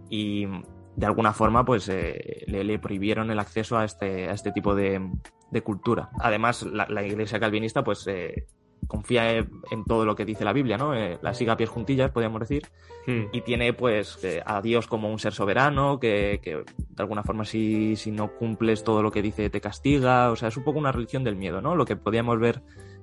y 0.09 0.47
de 0.95 1.05
alguna 1.05 1.33
forma 1.33 1.65
pues 1.65 1.89
eh, 1.89 2.43
le, 2.47 2.79
prohibieron 2.79 3.31
el 3.31 3.39
acceso 3.39 3.77
a 3.77 3.85
este, 3.85 4.29
a 4.29 4.33
este 4.33 4.51
tipo 4.51 4.75
de, 4.75 5.01
cultura. 5.63 6.09
Además, 6.19 6.63
la, 6.63 6.85
la, 6.89 7.01
iglesia 7.03 7.39
calvinista 7.39 7.81
pues 7.81 8.05
eh, 8.07 8.45
confía 8.87 9.37
en 9.37 9.83
todo 9.85 10.05
lo 10.05 10.15
que 10.15 10.25
dice 10.25 10.45
la 10.45 10.53
Biblia, 10.53 10.77
¿no? 10.77 10.95
Eh, 10.95 11.17
la 11.21 11.33
siga 11.33 11.53
a 11.53 11.57
pies 11.57 11.69
juntillas, 11.69 12.11
podríamos 12.11 12.39
decir, 12.39 12.67
hmm. 13.07 13.25
y 13.31 13.41
tiene 13.41 13.73
pues 13.73 14.19
a 14.45 14.61
Dios 14.61 14.87
como 14.87 15.11
un 15.11 15.19
ser 15.19 15.33
soberano, 15.33 15.99
que, 15.99 16.39
que 16.41 16.55
de 16.55 16.63
alguna 16.97 17.23
forma 17.23 17.45
si, 17.45 17.95
si, 17.95 18.11
no 18.11 18.31
cumples 18.35 18.83
todo 18.83 19.01
lo 19.03 19.11
que 19.11 19.21
dice 19.21 19.49
te 19.49 19.61
castiga, 19.61 20.31
o 20.31 20.35
sea, 20.35 20.49
es 20.49 20.57
un 20.57 20.63
poco 20.63 20.79
una 20.79 20.91
religión 20.91 21.23
del 21.23 21.35
miedo, 21.35 21.61
¿no? 21.61 21.75
Lo 21.75 21.85
que 21.85 21.95
podríamos 21.95 22.39
ver 22.39 22.61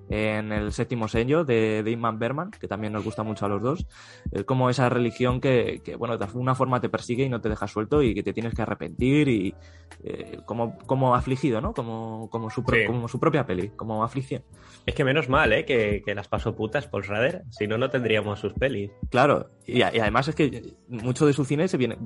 en 0.09 0.52
el 0.52 0.73
séptimo 0.73 1.09
sello 1.09 1.44
de, 1.44 1.82
de 1.82 1.90
Inman 1.90 2.18
Berman, 2.18 2.50
que 2.50 2.68
también 2.68 2.92
nos 2.92 3.04
gusta 3.04 3.23
mucho 3.23 3.47
a 3.47 3.49
los 3.49 3.62
dos, 3.62 3.87
es 4.30 4.44
como 4.44 4.71
esa 4.71 4.88
religión 4.88 5.40
que, 5.40 5.80
que, 5.85 5.97
bueno, 5.97 6.18
de 6.18 6.25
alguna 6.25 6.54
forma 6.54 6.80
te 6.80 6.88
persigue 6.88 7.25
y 7.25 7.28
no 7.28 7.40
te 7.40 7.49
deja 7.49 7.66
suelto 7.66 8.02
y 8.02 8.14
que 8.14 8.23
te 8.23 8.32
tienes 8.32 8.54
que 8.54 8.62
arrepentir 8.62 9.28
y 9.28 9.54
eh, 10.04 10.40
como, 10.44 10.76
como 10.78 11.14
afligido, 11.14 11.61
¿no? 11.61 11.73
Como, 11.75 12.28
como, 12.30 12.50
su 12.50 12.62
como 12.62 13.09
su 13.09 13.21
propia 13.21 13.47
peli, 13.47 13.68
como 13.71 14.02
aflicción. 14.04 14.42
Es 14.87 14.94
que 14.94 15.04
menos 15.04 15.28
mal, 15.28 15.52
¿eh? 15.52 15.64
Que, 15.64 16.02
que 16.04 16.14
las 16.14 16.28
pasó 16.28 16.54
putas 16.54 16.88
Paul 16.88 17.04
Rader, 17.04 17.42
si 17.50 17.66
no, 17.66 17.78
no 17.78 17.88
tendríamos 17.90 18.40
sus 18.40 18.52
pelis. 18.52 18.90
Claro, 19.11 19.50
y, 19.66 19.78
y, 19.78 19.82
además 19.82 20.28
es 20.28 20.35
que 20.35 20.75
mucho 20.88 21.26
de 21.26 21.32
su 21.32 21.44
cine 21.44 21.68
se 21.68 21.76
viene, 21.76 21.97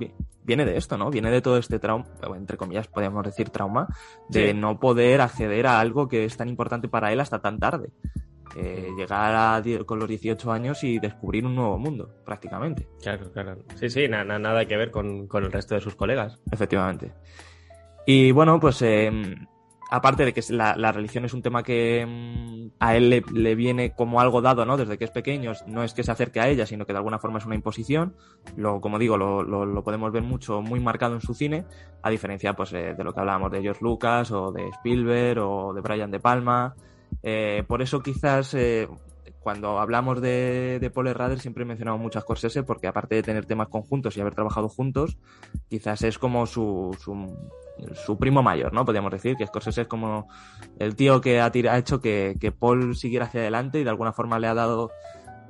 viene 0.46 0.64
de 0.64 0.76
esto, 0.76 0.96
¿no? 0.96 1.10
Viene 1.10 1.30
de 1.30 1.42
todo 1.42 1.58
este 1.58 1.78
trauma, 1.78 2.06
entre 2.36 2.56
comillas, 2.56 2.86
podríamos 2.86 3.24
decir 3.24 3.50
trauma, 3.50 3.88
de 4.28 4.52
sí. 4.52 4.54
no 4.54 4.78
poder 4.78 5.20
acceder 5.20 5.66
a 5.66 5.80
algo 5.80 6.08
que 6.08 6.24
es 6.24 6.36
tan 6.36 6.48
importante 6.48 6.88
para 6.88 7.12
él 7.12 7.20
hasta 7.20 7.40
tan 7.40 7.58
tarde. 7.58 7.90
Eh, 8.58 8.88
llegar 8.96 9.34
a, 9.34 9.62
con 9.84 9.98
los 9.98 10.08
18 10.08 10.50
años 10.50 10.82
y 10.82 10.98
descubrir 10.98 11.44
un 11.44 11.54
nuevo 11.54 11.76
mundo, 11.78 12.08
prácticamente. 12.24 12.88
Claro, 13.02 13.30
claro. 13.30 13.58
Sí, 13.74 13.90
sí, 13.90 14.08
nada, 14.08 14.38
nada 14.38 14.64
que 14.64 14.76
ver 14.78 14.90
con, 14.90 15.26
con, 15.26 15.44
el 15.44 15.52
resto 15.52 15.74
de 15.74 15.82
sus 15.82 15.94
colegas. 15.94 16.40
Efectivamente. 16.50 17.12
Y 18.06 18.30
bueno, 18.30 18.58
pues 18.58 18.80
eh, 18.80 19.10
aparte 19.90 20.24
de 20.24 20.32
que 20.32 20.42
la, 20.50 20.92
religión 20.92 21.24
es 21.24 21.34
un 21.34 21.42
tema 21.42 21.62
que 21.62 22.04
mm, 22.06 22.76
a 22.80 22.96
él 22.96 23.24
le, 23.32 23.54
viene 23.54 23.92
como 23.94 24.20
algo 24.20 24.42
dado, 24.42 24.64
¿no? 24.64 24.76
Desde 24.76 24.98
que 24.98 25.04
es 25.04 25.10
pequeño, 25.10 25.52
no 25.66 25.82
es 25.82 25.94
que 25.94 26.02
se 26.02 26.10
acerque 26.10 26.40
a 26.40 26.48
ella, 26.48 26.66
sino 26.66 26.86
que 26.86 26.92
de 26.92 26.98
alguna 26.98 27.18
forma 27.18 27.38
es 27.38 27.46
una 27.46 27.54
imposición. 27.54 28.14
Lo, 28.56 28.80
como 28.80 28.98
digo, 28.98 29.16
lo, 29.16 29.84
podemos 29.84 30.12
ver 30.12 30.22
mucho, 30.22 30.62
muy 30.62 30.80
marcado 30.80 31.14
en 31.14 31.20
su 31.20 31.34
cine, 31.34 31.64
a 32.02 32.10
diferencia 32.10 32.54
pues, 32.54 32.72
eh, 32.72 32.94
de 32.96 33.04
lo 33.04 33.12
que 33.12 33.20
hablábamos 33.20 33.52
de 33.52 33.62
George 33.62 33.82
Lucas 33.82 34.30
o 34.32 34.50
de 34.50 34.68
Spielberg 34.68 35.40
o 35.40 35.72
de 35.72 35.80
Brian 35.80 36.10
De 36.10 36.20
Palma. 36.20 36.74
Eh, 37.22 37.62
por 37.66 37.82
eso 37.82 38.02
quizás 38.02 38.54
eh, 38.54 38.88
cuando 39.46 39.78
hablamos 39.78 40.20
de, 40.20 40.78
de 40.80 40.90
Paul 40.90 41.14
Rader 41.14 41.38
siempre 41.38 41.62
he 41.62 41.66
mencionado 41.66 41.98
mucho 41.98 42.18
a 42.18 42.22
Scorsese 42.22 42.64
porque 42.64 42.88
aparte 42.88 43.14
de 43.14 43.22
tener 43.22 43.46
temas 43.46 43.68
conjuntos 43.68 44.16
y 44.16 44.20
haber 44.20 44.34
trabajado 44.34 44.68
juntos, 44.68 45.18
quizás 45.68 46.02
es 46.02 46.18
como 46.18 46.46
su, 46.46 46.96
su, 47.00 47.14
su 47.94 48.18
primo 48.18 48.42
mayor, 48.42 48.72
¿no? 48.72 48.84
Podríamos 48.84 49.12
decir 49.12 49.36
que 49.36 49.46
Scorsese 49.46 49.82
es 49.82 49.88
como 49.88 50.28
el 50.78 50.96
tío 50.96 51.20
que 51.20 51.40
ha, 51.40 51.50
hecho 51.78 52.00
que, 52.00 52.36
que, 52.40 52.52
Paul 52.52 52.96
siguiera 52.96 53.26
hacia 53.26 53.40
adelante 53.40 53.80
y 53.80 53.84
de 53.84 53.90
alguna 53.90 54.12
forma 54.12 54.38
le 54.38 54.46
ha 54.46 54.54
dado 54.54 54.90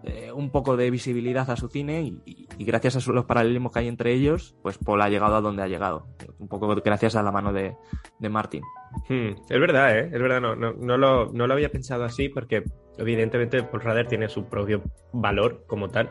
eh, 0.07 0.31
un 0.31 0.51
poco 0.51 0.77
de 0.77 0.89
visibilidad 0.89 1.51
a 1.51 1.57
su 1.57 1.69
cine 1.69 2.03
y, 2.25 2.47
gracias 2.61 2.97
a 2.97 3.13
los 3.13 3.25
paralelismos 3.25 3.73
que 3.73 3.81
hay 3.81 3.89
entre 3.89 4.13
ellos, 4.13 4.55
pues 4.63 4.79
Paul 4.79 5.03
ha 5.03 5.09
llegado 5.09 5.35
a 5.35 5.41
donde 5.41 5.63
ha 5.63 5.67
llegado. 5.67 6.07
Un 6.39 6.47
poco 6.47 6.69
gracias 6.77 7.17
a 7.17 7.23
la 7.25 7.33
mano 7.33 7.53
de, 7.53 7.77
de 8.21 8.29
Martin. 8.29 8.63
Hmm, 9.09 9.31
es 9.49 9.61
verdad, 9.61 9.99
¿eh? 9.99 10.11
Es 10.13 10.21
verdad, 10.21 10.41
no, 10.41 10.55
no, 10.55 10.73
no, 10.75 10.97
lo, 10.97 11.33
no 11.33 11.47
lo 11.49 11.55
había 11.55 11.71
pensado 11.71 12.05
así 12.05 12.29
porque 12.29 12.63
evidentemente 12.99 13.63
Paul 13.65 13.83
Rader 13.83 14.07
tiene 14.07 14.29
su 14.29 14.45
propio 14.45 14.83
valor 15.13 15.65
como 15.67 15.89
tal, 15.89 16.11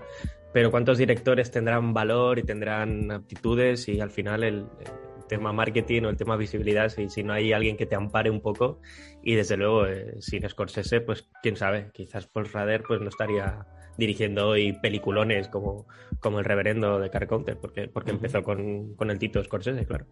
pero 0.53 0.71
¿cuántos 0.71 0.97
directores 0.97 1.49
tendrán 1.51 1.93
valor 1.93 2.37
y 2.37 2.43
tendrán 2.43 3.11
aptitudes 3.11 3.87
y 3.87 4.01
al 4.01 4.11
final 4.11 4.43
el 4.43 4.65
tema 5.27 5.53
marketing 5.53 6.03
o 6.03 6.09
el 6.09 6.17
tema 6.17 6.37
visibilidad, 6.37 6.89
si, 6.89 7.09
si, 7.09 7.23
no 7.23 7.33
hay 7.33 7.53
alguien 7.53 7.77
que 7.77 7.85
te 7.85 7.95
ampare 7.95 8.29
un 8.29 8.41
poco 8.41 8.79
y 9.23 9.35
desde 9.35 9.57
luego 9.57 9.85
eh, 9.85 10.15
sin 10.19 10.47
Scorsese, 10.47 11.01
pues 11.01 11.29
quién 11.41 11.55
sabe, 11.55 11.89
quizás 11.93 12.27
Paul 12.27 12.49
Rader 12.51 12.83
pues 12.83 13.01
no 13.01 13.09
estaría 13.09 13.65
dirigiendo 13.97 14.49
hoy 14.49 14.73
peliculones 14.73 15.47
como, 15.47 15.87
como 16.19 16.39
el 16.39 16.45
reverendo 16.45 16.99
de 16.99 17.09
Car 17.09 17.27
Counter, 17.27 17.57
porque, 17.57 17.87
porque 17.87 18.11
uh 18.11 18.13
-huh. 18.13 18.17
empezó 18.17 18.43
con, 18.43 18.95
con 18.95 19.09
el 19.09 19.19
Tito 19.19 19.43
Scorsese, 19.43 19.85
claro. 19.85 20.05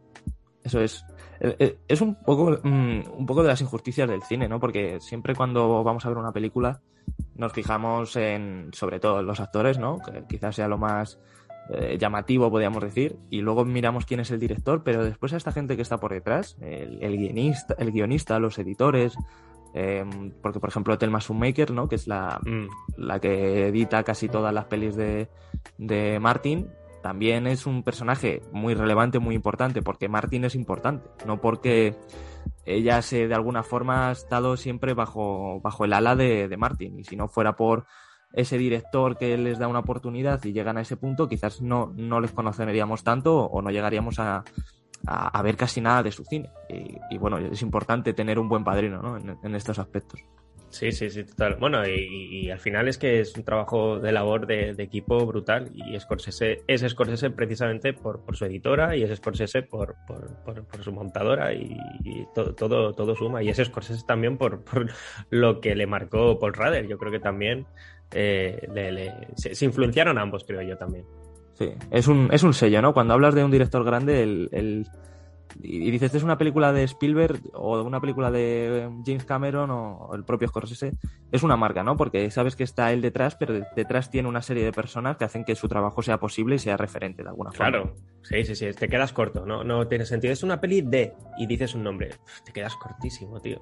Eso 0.64 0.80
es. 0.80 1.06
Es 1.90 2.02
un 2.02 2.16
poco, 2.16 2.62
un 2.64 3.26
poco 3.28 3.42
de 3.42 3.50
las 3.50 3.60
injusticias 3.60 4.10
del 4.10 4.24
cine, 4.24 4.48
¿no? 4.48 4.62
Porque 4.62 5.00
siempre 5.02 5.36
cuando 5.36 5.84
vamos 5.84 6.06
a 6.06 6.10
ver 6.10 6.18
una 6.18 6.32
película 6.32 6.82
nos 7.36 7.52
fijamos 7.52 8.16
en, 8.16 8.70
sobre 8.72 9.00
todo, 9.00 9.20
en 9.20 9.26
los 9.26 9.40
actores, 9.40 9.78
¿no? 9.78 10.00
Que 10.00 10.24
quizás 10.28 10.56
sea 10.56 10.68
lo 10.68 10.78
más 10.78 11.20
eh, 11.70 11.98
llamativo, 12.00 12.50
podríamos 12.50 12.84
decir, 12.84 13.18
y 13.30 13.42
luego 13.42 13.64
miramos 13.64 14.06
quién 14.06 14.20
es 14.20 14.32
el 14.32 14.40
director, 14.40 14.84
pero 14.84 15.04
después 15.04 15.34
a 15.34 15.38
esta 15.38 15.52
gente 15.52 15.76
que 15.76 15.82
está 15.82 15.98
por 15.98 16.12
detrás, 16.12 16.58
el, 16.62 17.02
el 17.02 17.18
guionista, 17.18 17.76
el 17.78 17.92
guionista, 17.92 18.40
los 18.40 18.60
editores, 18.60 19.16
eh, 19.74 20.06
porque 20.42 20.60
por 20.60 20.70
ejemplo 20.70 20.98
Telma 20.98 21.20
Schumacher, 21.20 21.72
¿no? 21.72 21.88
Que 21.88 21.96
es 21.96 22.08
la, 22.08 22.40
mm. 22.46 22.68
la 22.98 23.20
que 23.20 23.68
edita 23.68 24.04
casi 24.04 24.28
todas 24.28 24.54
las 24.54 24.66
pelis 24.66 24.96
de, 24.96 25.30
de 25.78 26.20
Martin, 26.20 26.70
también 27.02 27.48
es 27.48 27.66
un 27.66 27.84
personaje 27.84 28.42
muy 28.52 28.76
relevante, 28.76 29.20
muy 29.20 29.36
importante, 29.36 29.82
porque 29.82 30.08
Martin 30.08 30.46
es 30.46 30.56
importante, 30.56 31.10
no 31.26 31.42
porque 31.42 31.96
ella 32.66 33.02
se 33.02 33.28
de 33.28 33.36
alguna 33.36 33.64
forma 33.64 34.10
ha 34.10 34.12
estado 34.12 34.58
siempre 34.58 34.94
bajo, 34.94 35.60
bajo 35.62 35.86
el 35.86 35.94
ala 35.94 36.16
de, 36.16 36.48
de 36.48 36.58
Martin, 36.58 37.00
y 37.00 37.04
si 37.04 37.16
no 37.16 37.28
fuera 37.28 37.56
por 37.56 37.86
ese 38.34 38.58
director 38.58 39.18
que 39.18 39.38
les 39.38 39.60
da 39.60 39.68
una 39.68 39.80
oportunidad 39.80 40.44
y 40.44 40.52
llegan 40.52 40.78
a 40.78 40.82
ese 40.82 40.98
punto, 40.98 41.30
quizás 41.30 41.62
no, 41.62 41.94
no 41.96 42.20
les 42.20 42.32
conoceríamos 42.32 43.04
tanto 43.04 43.38
o 43.46 43.62
no 43.62 43.70
llegaríamos 43.70 44.20
a, 44.20 44.44
a, 45.06 45.42
ver 45.42 45.56
casi 45.56 45.82
nada 45.82 46.04
de 46.04 46.12
su 46.12 46.24
cine. 46.24 46.50
Y, 47.10 47.18
bueno, 47.18 47.38
es 47.38 47.62
importante 47.62 48.14
tener 48.14 48.40
un 48.40 48.50
buen 48.50 48.64
padrino 48.64 49.02
¿no? 49.02 49.18
en, 49.18 49.56
estos 49.56 49.80
aspectos. 49.80 50.22
Sí, 50.70 50.92
sí, 50.92 51.12
sí, 51.12 51.24
total. 51.24 51.58
Bueno, 51.60 51.88
y, 51.88 52.50
al 52.50 52.60
final 52.60 52.88
es 52.88 52.98
que 52.98 53.20
es 53.20 53.38
un 53.38 53.44
trabajo 53.44 54.00
de 54.00 54.12
labor 54.12 54.48
de, 54.48 54.72
equipo 54.80 55.24
brutal 55.28 55.72
y 55.72 56.00
Scorsese 56.00 56.64
es 56.66 56.82
Scorsese 56.82 57.30
precisamente 57.30 57.94
por, 57.94 58.26
por 58.26 58.36
su 58.36 58.46
editora 58.46 58.96
y 58.96 59.04
es 59.04 59.16
Scorsese 59.16 59.62
por, 59.62 59.96
por, 60.08 60.36
por, 60.44 60.84
su 60.84 60.92
montadora 60.92 61.54
y, 61.54 61.78
y, 62.04 62.26
todo, 62.34 62.56
todo, 62.56 62.94
todo 62.94 63.16
suma. 63.16 63.44
Y 63.44 63.50
es 63.50 63.58
Scorsese 63.58 64.04
también 64.08 64.38
por, 64.38 64.64
por 64.64 64.90
lo 65.30 65.62
que 65.62 65.76
le 65.76 65.86
marcó 65.86 66.40
Paul 66.40 66.54
Rader. 66.54 66.88
Yo 66.88 66.98
creo 66.98 67.12
que 67.12 67.20
también 67.20 67.68
eh, 68.14 68.68
le, 68.74 68.92
le, 68.92 69.14
se, 69.36 69.56
se, 69.56 69.66
influenciaron 69.66 70.18
ambos, 70.18 70.44
creo 70.46 70.62
yo 70.62 70.78
también. 70.78 71.06
Sí, 71.54 71.70
es 71.92 72.08
un, 72.08 72.30
es 72.32 72.44
un 72.44 72.54
sello, 72.54 72.82
¿no? 72.82 72.94
Cuando 72.94 73.14
hablas 73.14 73.36
de 73.36 73.44
un 73.44 73.52
director 73.52 73.84
grande, 73.84 74.24
el, 74.24 74.50
el 74.52 74.88
y 75.62 75.92
dices, 75.92 76.14
¿es 76.16 76.24
una 76.24 76.38
película 76.38 76.72
de 76.74 76.84
Spielberg 76.84 77.40
o 77.54 77.82
una 77.82 78.00
película 78.00 78.32
de 78.32 78.90
James 79.06 79.26
Cameron 79.26 79.70
o 79.72 80.12
el 80.16 80.24
propio 80.24 80.48
Scorsese? 80.48 80.94
Es 81.32 81.44
una 81.44 81.56
marca, 81.56 81.84
¿no? 81.84 81.96
Porque 81.96 82.30
sabes 82.32 82.56
que 82.56 82.64
está 82.64 82.92
él 82.92 83.02
detrás, 83.02 83.36
pero 83.36 83.62
detrás 83.76 84.10
tiene 84.10 84.28
una 84.30 84.42
serie 84.42 84.64
de 84.64 84.72
personas 84.72 85.18
que 85.18 85.26
hacen 85.26 85.44
que 85.44 85.56
su 85.56 85.68
trabajo 85.68 86.02
sea 86.02 86.20
posible 86.20 86.56
y 86.56 86.60
sea 86.60 86.78
referente 86.78 87.24
de 87.24 87.30
alguna 87.30 87.52
forma. 87.52 87.70
Claro, 87.70 87.96
sí, 88.24 88.44
sí, 88.46 88.56
sí, 88.56 88.72
te 88.74 88.88
quedas 88.88 89.14
corto, 89.14 89.46
no, 89.46 89.64
no 89.64 89.88
tiene 89.88 90.06
sentido. 90.06 90.34
Es 90.34 90.44
una 90.44 90.60
peli 90.60 90.82
de 90.82 91.14
y 91.38 91.46
dices 91.46 91.76
un 91.76 91.84
nombre, 91.84 92.10
te 92.46 92.52
quedas 92.52 92.76
cortísimo, 92.76 93.40
tío. 93.40 93.62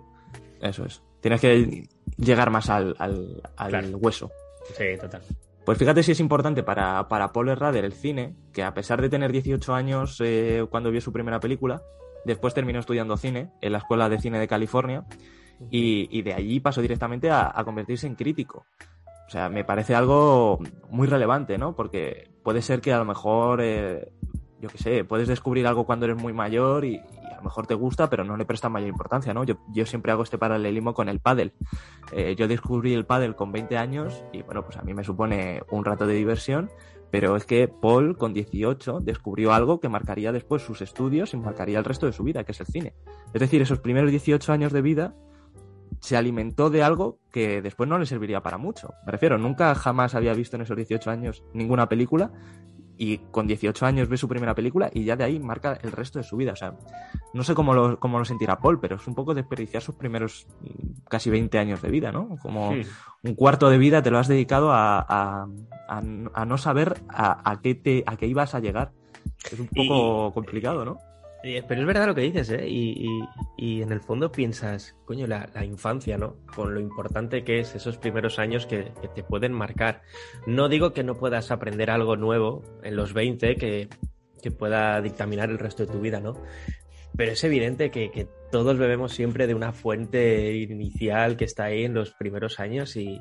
Eso 0.61 0.85
es. 0.85 1.03
Tienes 1.21 1.39
que 1.41 1.87
llegar 2.17 2.49
más 2.49 2.69
al, 2.69 2.95
al, 2.99 3.41
al 3.55 3.69
Claro. 3.69 3.97
hueso. 3.97 4.31
Sí, 4.77 4.83
total. 4.99 5.21
Pues 5.65 5.77
fíjate 5.77 6.01
si 6.03 6.11
es 6.13 6.19
importante 6.19 6.63
para, 6.63 7.07
para 7.07 7.31
Paul 7.31 7.55
Rader 7.55 7.85
el 7.85 7.93
cine, 7.93 8.35
que 8.51 8.63
a 8.63 8.73
pesar 8.73 8.99
de 9.01 9.09
tener 9.09 9.31
18 9.31 9.73
años 9.73 10.17
eh, 10.23 10.65
cuando 10.69 10.89
vio 10.91 10.99
su 11.01 11.13
primera 11.13 11.39
película, 11.39 11.81
después 12.25 12.53
terminó 12.53 12.79
estudiando 12.79 13.15
cine 13.17 13.51
en 13.61 13.71
la 13.71 13.77
Escuela 13.77 14.09
de 14.09 14.19
Cine 14.19 14.39
de 14.39 14.47
California 14.47 15.05
y, 15.69 16.07
y 16.17 16.23
de 16.23 16.33
allí 16.33 16.59
pasó 16.59 16.81
directamente 16.81 17.29
a, 17.29 17.51
a 17.53 17.63
convertirse 17.63 18.07
en 18.07 18.15
crítico. 18.15 18.65
O 19.27 19.29
sea, 19.29 19.49
me 19.49 19.63
parece 19.63 19.93
algo 19.95 20.59
muy 20.89 21.07
relevante, 21.07 21.57
¿no? 21.57 21.75
Porque 21.75 22.29
puede 22.43 22.61
ser 22.63 22.81
que 22.81 22.91
a 22.91 22.97
lo 22.97 23.05
mejor, 23.05 23.61
eh, 23.61 24.11
yo 24.59 24.67
qué 24.69 24.77
sé, 24.79 25.03
puedes 25.05 25.27
descubrir 25.27 25.67
algo 25.67 25.85
cuando 25.85 26.05
eres 26.05 26.17
muy 26.17 26.33
mayor 26.33 26.83
y, 26.85 26.99
mejor 27.41 27.67
te 27.67 27.73
gusta, 27.73 28.09
pero 28.09 28.23
no 28.23 28.37
le 28.37 28.45
prestas 28.45 28.71
mayor 28.71 28.89
importancia, 28.89 29.33
¿no? 29.33 29.43
Yo, 29.43 29.55
yo 29.73 29.85
siempre 29.85 30.11
hago 30.11 30.23
este 30.23 30.37
paralelismo 30.37 30.93
con 30.93 31.09
el 31.09 31.19
pádel. 31.19 31.53
Eh, 32.11 32.35
yo 32.37 32.47
descubrí 32.47 32.93
el 32.93 33.05
pádel 33.05 33.35
con 33.35 33.51
20 33.51 33.77
años 33.77 34.23
y 34.31 34.41
bueno, 34.43 34.63
pues 34.63 34.77
a 34.77 34.83
mí 34.83 34.93
me 34.93 35.03
supone 35.03 35.61
un 35.71 35.85
rato 35.85 36.05
de 36.07 36.15
diversión, 36.15 36.69
pero 37.11 37.35
es 37.35 37.45
que 37.45 37.67
Paul 37.67 38.17
con 38.17 38.33
18 38.33 39.01
descubrió 39.01 39.53
algo 39.53 39.79
que 39.79 39.89
marcaría 39.89 40.31
después 40.31 40.61
sus 40.61 40.81
estudios 40.81 41.33
y 41.33 41.37
marcaría 41.37 41.77
el 41.77 41.85
resto 41.85 42.05
de 42.05 42.13
su 42.13 42.23
vida, 42.23 42.43
que 42.43 42.53
es 42.53 42.59
el 42.61 42.67
cine. 42.67 42.93
Es 43.33 43.41
decir, 43.41 43.61
esos 43.61 43.79
primeros 43.79 44.11
18 44.11 44.51
años 44.53 44.71
de 44.71 44.81
vida 44.81 45.13
se 45.99 46.17
alimentó 46.17 46.69
de 46.69 46.83
algo 46.83 47.19
que 47.31 47.61
después 47.61 47.87
no 47.87 47.99
le 47.99 48.05
serviría 48.05 48.41
para 48.41 48.57
mucho. 48.57 48.93
Me 49.05 49.11
refiero, 49.11 49.37
nunca 49.37 49.75
jamás 49.75 50.15
había 50.15 50.33
visto 50.33 50.55
en 50.55 50.63
esos 50.63 50.75
18 50.75 51.11
años 51.11 51.43
ninguna 51.53 51.87
película 51.87 52.31
y 53.03 53.17
con 53.31 53.47
18 53.47 53.83
años 53.87 54.09
ve 54.09 54.17
su 54.17 54.27
primera 54.27 54.53
película 54.53 54.91
y 54.93 55.03
ya 55.05 55.15
de 55.15 55.23
ahí 55.23 55.39
marca 55.39 55.79
el 55.81 55.91
resto 55.91 56.19
de 56.19 56.23
su 56.23 56.37
vida. 56.37 56.51
O 56.53 56.55
sea, 56.55 56.75
no 57.33 57.43
sé 57.43 57.55
cómo 57.55 57.73
lo, 57.73 57.99
cómo 57.99 58.19
lo 58.19 58.25
sentirá 58.25 58.59
Paul, 58.59 58.79
pero 58.79 58.97
es 58.97 59.07
un 59.07 59.15
poco 59.15 59.33
desperdiciar 59.33 59.81
sus 59.81 59.95
primeros 59.95 60.45
mm, 60.61 61.07
casi 61.09 61.31
20 61.31 61.57
años 61.57 61.81
de 61.81 61.89
vida, 61.89 62.11
¿no? 62.11 62.37
Como 62.41 62.69
un 63.23 63.33
cuarto 63.35 63.69
de 63.71 63.79
vida 63.79 64.03
te 64.03 64.11
lo 64.11 64.19
has 64.19 64.27
dedicado 64.27 64.71
a, 64.71 64.99
a- 64.99 65.47
a- 65.89 66.01
a 66.33 66.45
no 66.45 66.57
saber 66.59 67.01
a, 67.09 67.49
a 67.51 67.59
qué 67.61 67.73
te, 67.73 68.03
a 68.05 68.17
qué 68.17 68.27
ibas 68.27 68.53
a 68.53 68.59
llegar. 68.59 68.91
Es 69.51 69.59
un 69.59 69.67
poco 69.67 70.31
complicado, 70.33 70.85
¿no? 70.85 70.97
Pero 71.43 71.81
es 71.81 71.87
verdad 71.87 72.05
lo 72.07 72.13
que 72.15 72.21
dices, 72.21 72.49
¿eh? 72.51 72.67
Y, 72.67 73.07
y- 73.07 73.27
y 73.57 73.81
en 73.81 73.91
el 73.91 73.99
fondo 74.01 74.31
piensas, 74.31 74.95
coño, 75.05 75.25
la, 75.27 75.49
la 75.53 75.65
infancia, 75.65 76.17
¿no? 76.17 76.35
Con 76.55 76.73
lo 76.73 76.79
importante 76.79 77.43
que 77.43 77.59
es 77.59 77.73
esos 77.73 77.97
primeros 77.97 78.37
años 78.37 78.65
que, 78.67 78.91
que 79.01 79.07
te 79.07 79.23
pueden 79.23 79.51
marcar. 79.53 80.01
No 80.45 80.69
digo 80.69 80.93
que 80.93 81.03
no 81.03 81.15
puedas 81.15 81.49
aprender 81.51 81.89
algo 81.89 82.15
nuevo 82.15 82.61
en 82.83 82.95
los 82.95 83.13
20 83.13 83.55
que, 83.55 83.87
que 84.41 84.51
pueda 84.51 85.01
dictaminar 85.01 85.49
el 85.49 85.57
resto 85.59 85.85
de 85.85 85.91
tu 85.91 85.99
vida, 85.99 86.19
¿no? 86.19 86.33
Pero 87.17 87.31
es 87.31 87.43
evidente 87.43 87.89
que, 87.91 88.11
que 88.11 88.27
todos 88.51 88.77
bebemos 88.77 89.11
siempre 89.13 89.47
de 89.47 89.53
una 89.55 89.73
fuente 89.73 90.53
inicial 90.53 91.37
que 91.37 91.45
está 91.45 91.65
ahí 91.65 91.83
en 91.85 91.93
los 91.93 92.11
primeros 92.11 92.59
años 92.59 92.95
y, 92.95 93.19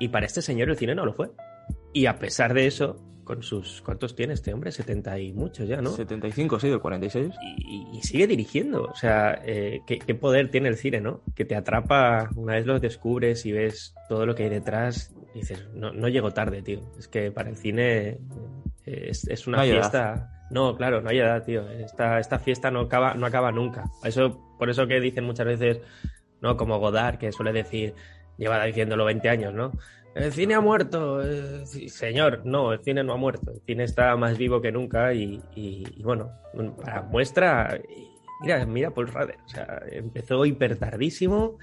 y 0.00 0.08
para 0.08 0.26
este 0.26 0.42
señor 0.42 0.70
el 0.70 0.76
cine 0.76 0.94
no 0.94 1.06
lo 1.06 1.14
fue. 1.14 1.30
Y 1.92 2.06
a 2.06 2.18
pesar 2.18 2.52
de 2.52 2.66
eso, 2.66 2.96
con 3.24 3.42
sus... 3.42 3.82
¿Cuántos 3.82 4.14
tiene 4.14 4.34
este 4.34 4.52
hombre? 4.52 4.70
70 4.70 5.18
y 5.18 5.32
muchos 5.32 5.66
ya, 5.66 5.80
¿no? 5.80 5.90
75, 5.90 6.60
sí, 6.60 6.68
del 6.68 6.80
46. 6.80 7.34
y, 7.58 7.88
y 7.92 8.02
sigue 8.02 8.26
dirigiendo. 8.26 8.84
O 8.84 8.94
sea, 8.94 9.40
eh, 9.44 9.80
¿qué, 9.86 9.98
qué 9.98 10.14
poder 10.14 10.50
tiene 10.50 10.68
el 10.68 10.76
cine, 10.76 11.00
¿no? 11.00 11.22
Que 11.34 11.44
te 11.44 11.56
atrapa 11.56 12.30
una 12.36 12.54
vez 12.54 12.66
lo 12.66 12.78
descubres 12.78 13.44
y 13.46 13.52
ves 13.52 13.94
todo 14.08 14.26
lo 14.26 14.34
que 14.34 14.44
hay 14.44 14.50
detrás. 14.50 15.14
Dices, 15.34 15.66
no, 15.74 15.92
no 15.92 16.08
llego 16.08 16.32
tarde, 16.32 16.62
tío. 16.62 16.80
Es 16.98 17.08
que 17.08 17.30
para 17.32 17.48
el 17.50 17.56
cine 17.56 18.18
eh, 18.86 19.06
es, 19.08 19.26
es 19.26 19.46
una 19.46 19.56
No 19.58 19.62
hay 19.64 19.70
edad. 19.70 19.78
fiesta. 19.80 20.30
No, 20.50 20.76
claro, 20.76 21.00
no 21.00 21.10
hay 21.10 21.18
edad, 21.18 21.42
tío. 21.42 21.68
Esta, 21.70 22.20
esta 22.20 22.38
fiesta 22.38 22.70
no 22.70 22.80
acaba, 22.80 23.14
no 23.14 23.26
acaba 23.26 23.50
nunca. 23.50 23.84
Eso, 24.04 24.40
por 24.58 24.70
eso 24.70 24.86
que 24.86 25.00
dicen 25.00 25.24
muchas 25.24 25.46
veces, 25.46 25.80
¿no? 26.40 26.56
Como 26.56 26.78
Godard, 26.78 27.18
que 27.18 27.32
suele 27.32 27.52
decir, 27.52 27.94
lleva 28.36 28.64
diciéndolo 28.64 29.04
20 29.04 29.28
años, 29.28 29.54
¿no? 29.54 29.72
El 30.14 30.32
cine 30.32 30.54
ha 30.54 30.60
muerto. 30.60 31.20
eh, 31.22 31.66
sí, 31.66 31.88
señor, 31.88 32.42
no, 32.44 32.72
el 32.72 32.80
cine 32.84 33.02
no 33.02 33.14
ha 33.14 33.16
muerto. 33.16 33.50
El 33.52 33.60
cine 33.66 33.84
está 33.84 34.16
más 34.16 34.38
vivo 34.38 34.60
que 34.60 34.70
nunca 34.72 35.12
y, 35.12 35.40
y- 35.54 35.84
y 35.96 36.02
bueno, 36.02 36.30
para 36.80 37.02
muestra, 37.02 37.80
mira, 38.40 38.64
mira 38.66 38.90
Paul 38.92 39.08
Rader. 39.08 39.38
O 39.44 39.48
sea, 39.48 39.82
empezó 39.90 40.44
hiper 40.46 40.76
tardísimo 40.78 41.58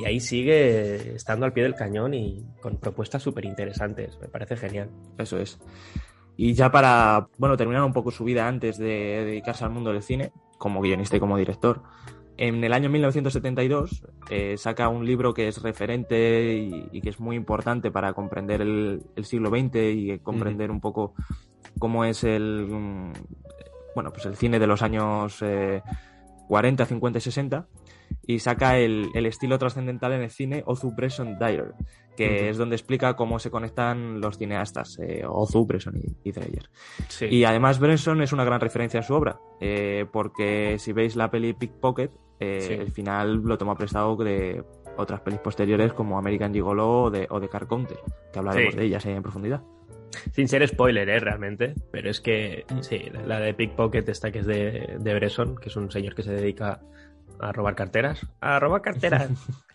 y 0.00 0.04
ahí 0.04 0.20
sigue 0.20 1.14
estando 1.16 1.46
al 1.46 1.52
pie 1.52 1.64
del 1.64 1.74
cañón 1.74 2.14
y 2.14 2.44
con 2.62 2.78
propuestas 2.78 3.22
súper 3.22 3.44
interesantes. 3.44 4.18
Me 4.20 4.28
parece 4.28 4.56
genial. 4.56 4.88
Eso 5.18 5.38
es. 5.38 5.58
Y 6.36 6.54
ya 6.54 6.70
para, 6.70 7.28
bueno, 7.38 7.56
terminar 7.56 7.82
un 7.82 7.92
poco 7.92 8.10
su 8.12 8.22
vida 8.24 8.46
antes 8.46 8.78
de 8.78 9.24
dedicarse 9.26 9.64
al 9.64 9.70
mundo 9.70 9.92
del 9.92 10.02
cine, 10.02 10.32
como 10.58 10.80
guionista 10.80 11.16
y 11.16 11.20
como 11.20 11.36
director, 11.36 11.82
en 12.40 12.64
el 12.64 12.72
año 12.72 12.88
1972 12.88 14.02
eh, 14.30 14.56
saca 14.56 14.88
un 14.88 15.04
libro 15.04 15.34
que 15.34 15.46
es 15.46 15.60
referente 15.62 16.54
y, 16.54 16.88
y 16.90 17.02
que 17.02 17.10
es 17.10 17.20
muy 17.20 17.36
importante 17.36 17.90
para 17.90 18.14
comprender 18.14 18.62
el, 18.62 19.02
el 19.14 19.24
siglo 19.26 19.50
XX 19.50 19.76
y 19.94 20.18
comprender 20.20 20.70
un 20.70 20.80
poco 20.80 21.12
cómo 21.78 22.06
es 22.06 22.24
el, 22.24 22.66
mm, 22.66 23.12
bueno, 23.94 24.10
pues 24.10 24.24
el 24.24 24.36
cine 24.36 24.58
de 24.58 24.66
los 24.66 24.80
años 24.80 25.42
eh, 25.42 25.82
40, 26.48 26.86
50 26.86 27.18
y 27.18 27.20
60 27.20 27.66
y 28.26 28.38
saca 28.38 28.78
el, 28.78 29.10
el 29.14 29.26
estilo 29.26 29.58
trascendental 29.58 30.12
en 30.12 30.22
el 30.22 30.30
cine 30.30 30.62
Ozu 30.64 30.92
Bresson 30.96 31.38
Dyer, 31.38 31.74
que 32.16 32.48
es 32.48 32.56
donde 32.56 32.74
explica 32.74 33.16
cómo 33.16 33.38
se 33.38 33.50
conectan 33.50 34.18
los 34.22 34.38
cineastas, 34.38 34.98
eh, 34.98 35.24
Ozu, 35.28 35.66
Bresson 35.66 35.98
y, 35.98 36.28
y 36.28 36.32
Dreyer. 36.32 36.70
Sí. 37.08 37.26
Y 37.26 37.44
además 37.44 37.78
Bresson 37.78 38.22
es 38.22 38.32
una 38.32 38.44
gran 38.44 38.60
referencia 38.60 38.98
en 38.98 39.04
su 39.04 39.14
obra, 39.14 39.38
eh, 39.60 40.06
porque 40.10 40.78
si 40.78 40.94
veis 40.94 41.16
la 41.16 41.30
peli 41.30 41.52
Pickpocket, 41.52 42.10
eh, 42.40 42.60
Sí. 42.60 42.72
el 42.74 42.90
final 42.92 43.42
lo 43.44 43.56
toma 43.58 43.76
prestado 43.76 44.16
de 44.16 44.64
otras 44.96 45.20
pelis 45.20 45.40
posteriores 45.40 45.92
como 45.92 46.18
American 46.18 46.52
Gigolo 46.52 47.02
o 47.04 47.10
de, 47.10 47.26
o 47.30 47.38
de 47.40 47.48
Car 47.48 47.66
Counter, 47.66 47.98
que 48.32 48.38
hablaremos 48.38 48.74
Sí. 48.74 48.80
de 48.80 48.86
ellas 48.86 49.06
en 49.06 49.22
profundidad. 49.22 49.62
Sin 50.32 50.48
ser 50.48 50.66
spoiler, 50.66 51.08
¿eh? 51.08 51.20
Realmente. 51.20 51.74
Pero 51.92 52.10
es 52.10 52.20
que, 52.20 52.64
sí, 52.80 53.10
la 53.26 53.38
de 53.38 53.54
Pickpocket 53.54 54.08
esta 54.08 54.32
que 54.32 54.40
es 54.40 54.46
de, 54.46 54.96
de 54.98 55.14
Bresson, 55.14 55.56
que 55.56 55.68
es 55.68 55.76
un 55.76 55.90
señor 55.90 56.14
que 56.16 56.22
se 56.24 56.32
dedica 56.32 56.80
a 57.38 57.52
robar 57.52 57.74
carteras. 57.76 58.26
A 58.40 58.58
robar 58.58 58.82
carteras. 58.82 59.30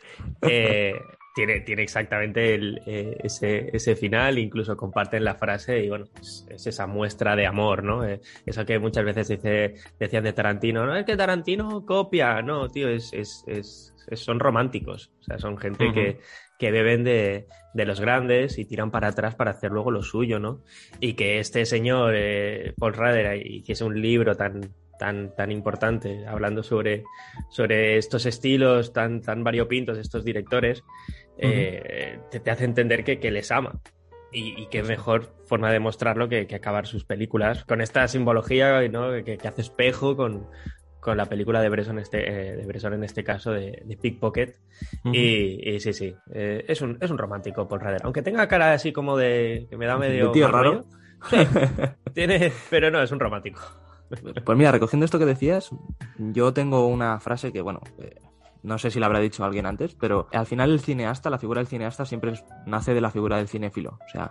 Eh, 0.44 0.94
tiene, 1.36 1.60
tiene 1.60 1.84
exactamente 1.84 2.56
el, 2.56 2.82
eh, 2.88 3.18
ese, 3.22 3.70
ese 3.76 3.96
final, 3.98 4.40
incluso 4.40 4.78
comparten 4.78 5.26
la 5.26 5.36
frase 5.36 5.84
y 5.84 5.90
bueno, 5.90 6.06
es, 6.20 6.48
es 6.50 6.66
esa 6.66 6.88
muestra 6.88 7.36
de 7.36 7.46
amor, 7.46 7.84
¿no? 7.84 8.06
Eh, 8.08 8.22
eso 8.46 8.66
que 8.66 8.80
muchas 8.80 9.04
veces 9.04 9.28
dice, 9.28 9.76
decían 10.00 10.24
de 10.24 10.32
Tarantino, 10.34 10.86
no 10.86 10.96
es 10.96 11.06
que 11.06 11.18
Tarantino 11.18 11.86
copia, 11.86 12.42
no, 12.42 12.70
tío, 12.70 12.88
es, 12.88 13.12
es, 13.14 13.44
es- 13.48 13.92
son 14.14 14.40
románticos, 14.40 15.12
o 15.22 15.24
sea, 15.24 15.40
son 15.40 15.58
gente 15.58 15.86
Ujú. 15.88 15.94
que, 15.96 16.20
que 16.60 16.70
beben 16.72 17.04
de, 17.04 17.48
de 17.74 17.86
los 17.86 18.00
grandes 18.00 18.58
y 18.60 18.66
tiran 18.66 18.92
para 18.92 19.08
atrás 19.08 19.34
para 19.36 19.52
hacer 19.52 19.72
luego 19.72 19.90
lo 19.92 20.04
suyo, 20.04 20.40
¿no? 20.40 20.62
Y 21.00 21.14
que 21.16 21.40
este 21.40 21.66
señor, 21.66 22.14
eh, 22.16 22.74
Paul 22.78 22.94
Rader, 22.94 23.46
hiciese 23.46 23.84
un 23.84 24.00
libro 24.00 24.36
tan, 24.38 24.62
tan, 25.00 25.36
tan 25.36 25.52
importante 25.52 26.26
hablando 26.28 26.62
sobre, 26.62 27.04
sobre 27.50 27.98
estos 27.98 28.28
estilos 28.28 28.94
tan, 28.94 29.22
tan 29.22 29.44
variopintos 29.44 29.98
estos 29.98 30.24
directores, 30.24 30.84
eh, 31.38 32.20
te, 32.32 32.40
te 32.40 32.52
hace 32.52 32.66
entender 32.66 33.04
que, 33.04 33.20
que 33.20 33.32
les 33.32 33.52
ama. 33.52 33.80
Y, 34.32 34.62
y 34.62 34.68
qué 34.68 34.84
mejor 34.84 35.34
forma 35.46 35.72
de 35.72 35.80
mostrarlo 35.80 36.28
que, 36.28 36.46
que 36.46 36.56
acabar 36.56 36.88
sus 36.88 37.06
películas 37.06 37.64
con 37.64 37.80
esta 37.80 38.06
simbología 38.10 38.86
¿no? 38.90 39.12
que, 39.24 39.38
que 39.38 39.48
hace 39.48 39.62
espejo 39.62 40.18
con, 40.18 40.48
con 41.00 41.16
la 41.16 41.28
película 41.28 41.62
de 41.62 41.70
Bresson, 41.70 42.00
este, 42.00 42.28
eh, 42.28 42.56
de 42.58 42.66
Bresson 42.66 42.96
en 42.96 43.04
este 43.06 43.24
caso, 43.24 43.52
de, 43.52 43.84
de 43.86 43.96
Pickpocket. 43.96 44.60
y, 45.06 45.70
y 45.70 45.80
sí, 45.80 45.94
sí, 45.94 46.16
eh, 46.34 46.66
es, 46.68 46.82
un, 46.82 46.98
es 47.00 47.12
un 47.12 47.18
romántico 47.18 47.68
Paul 47.68 47.80
Rader. 47.80 48.02
Aunque 48.04 48.24
tenga 48.24 48.48
cara 48.48 48.74
así 48.74 48.92
como 48.92 49.16
de 49.16 49.68
que 49.70 49.78
me 49.78 49.86
da 49.86 49.98
medio... 49.98 50.28
De 50.28 50.32
tío 50.34 50.48
raro. 50.50 50.84
Sí, 51.30 51.38
tiene, 52.14 52.52
pero 52.70 52.92
no, 52.92 53.02
es 53.02 53.12
un 53.12 53.20
romántico. 53.20 53.62
Pues 54.44 54.58
mira, 54.58 54.72
recogiendo 54.72 55.06
esto 55.06 55.20
que 55.20 55.26
decías, 55.26 55.70
yo 56.18 56.54
tengo 56.54 56.88
una 56.88 57.20
frase 57.20 57.52
que, 57.52 57.62
bueno, 57.62 57.82
eh, 58.00 58.16
no 58.66 58.78
sé 58.78 58.92
si 58.92 59.00
la 59.00 59.06
habrá 59.06 59.20
dicho 59.20 59.44
alguien 59.44 59.66
antes, 59.66 59.96
pero 59.96 60.28
al 60.34 60.46
final 60.46 60.72
el 60.72 60.80
cineasta, 60.80 61.30
la 61.30 61.38
figura 61.38 61.60
del 61.60 61.68
cineasta 61.68 62.06
siempre 62.06 62.34
nace 62.66 62.94
de 62.94 63.02
la 63.02 63.12
figura 63.12 63.38
del 63.38 63.48
cinéfilo. 63.48 64.00
O 64.06 64.10
sea, 64.12 64.30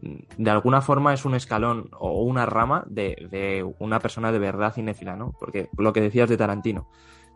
de 0.00 0.50
alguna 0.50 0.80
forma 0.82 1.14
es 1.14 1.24
un 1.24 1.34
escalón 1.34 1.88
o 1.98 2.22
una 2.22 2.46
rama 2.46 2.84
de, 2.86 3.28
de 3.30 3.64
una 3.78 3.98
persona 3.98 4.30
de 4.32 4.38
verdad 4.38 4.74
cinéfila, 4.74 5.16
¿no? 5.16 5.34
Porque 5.38 5.68
lo 5.78 5.92
que 5.92 6.00
decías 6.00 6.28
de 6.28 6.36
Tarantino. 6.36 6.88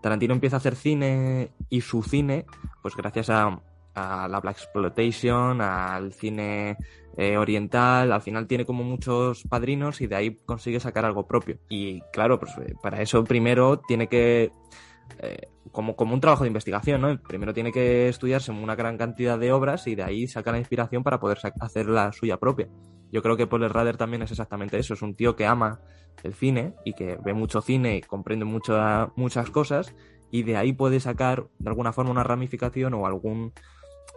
Tarantino 0.03 0.35
empieza 0.35 0.57
a 0.57 0.59
hacer 0.59 0.77
cine 0.77 1.51
y 1.68 1.81
su 1.81 2.03
cine, 2.03 2.44
pues 2.83 2.94
gracias 2.94 3.31
a, 3.31 3.61
a 3.94 4.29
la 4.29 4.40
Black 4.40 4.59
Exploitation, 4.59 5.61
al 5.61 6.12
cine 6.12 6.77
eh, 7.16 7.37
oriental, 7.38 8.12
al 8.12 8.20
final 8.20 8.46
tiene 8.46 8.66
como 8.66 8.85
muchos 8.85 9.42
padrinos 9.44 10.03
y 10.03 10.07
de 10.07 10.16
ahí 10.16 10.37
consigue 10.44 10.81
sacar 10.81 11.07
algo 11.07 11.27
propio. 11.27 11.59
Y 11.68 12.03
claro, 12.12 12.38
pues 12.38 12.53
eh, 12.59 12.75
para 12.83 13.01
eso 13.01 13.25
primero 13.25 13.81
tiene 13.81 14.07
que, 14.07 14.53
eh, 15.18 15.48
como, 15.72 15.96
como 15.96 16.14
un 16.14 16.20
trabajo 16.20 16.44
de 16.44 16.48
investigación, 16.48 17.00
¿no? 17.00 17.20
Primero 17.22 17.54
tiene 17.54 17.72
que 17.72 18.08
estudiarse 18.08 18.50
una 18.50 18.74
gran 18.74 18.96
cantidad 18.96 19.38
de 19.38 19.52
obras 19.52 19.86
y 19.86 19.94
de 19.94 20.02
ahí 20.02 20.26
saca 20.26 20.52
la 20.52 20.58
inspiración 20.58 21.02
para 21.02 21.20
poder 21.20 21.38
hacer 21.60 21.86
la 21.86 22.12
suya 22.12 22.38
propia. 22.38 22.68
Yo 23.12 23.22
creo 23.22 23.36
que 23.36 23.46
Paul 23.46 23.68
Rader 23.68 23.96
también 23.96 24.22
es 24.22 24.30
exactamente 24.30 24.78
eso, 24.78 24.94
es 24.94 25.02
un 25.02 25.14
tío 25.14 25.36
que 25.36 25.46
ama 25.46 25.80
el 26.22 26.34
cine 26.34 26.74
y 26.84 26.92
que 26.94 27.18
ve 27.24 27.34
mucho 27.34 27.60
cine 27.60 27.96
y 27.96 28.00
comprende 28.00 28.44
mucho, 28.44 29.12
muchas 29.16 29.50
cosas 29.50 29.94
y 30.30 30.42
de 30.42 30.56
ahí 30.56 30.72
puede 30.72 31.00
sacar 31.00 31.46
de 31.58 31.68
alguna 31.68 31.92
forma 31.92 32.10
una 32.10 32.24
ramificación 32.24 32.94
o 32.94 33.06
algún 33.06 33.52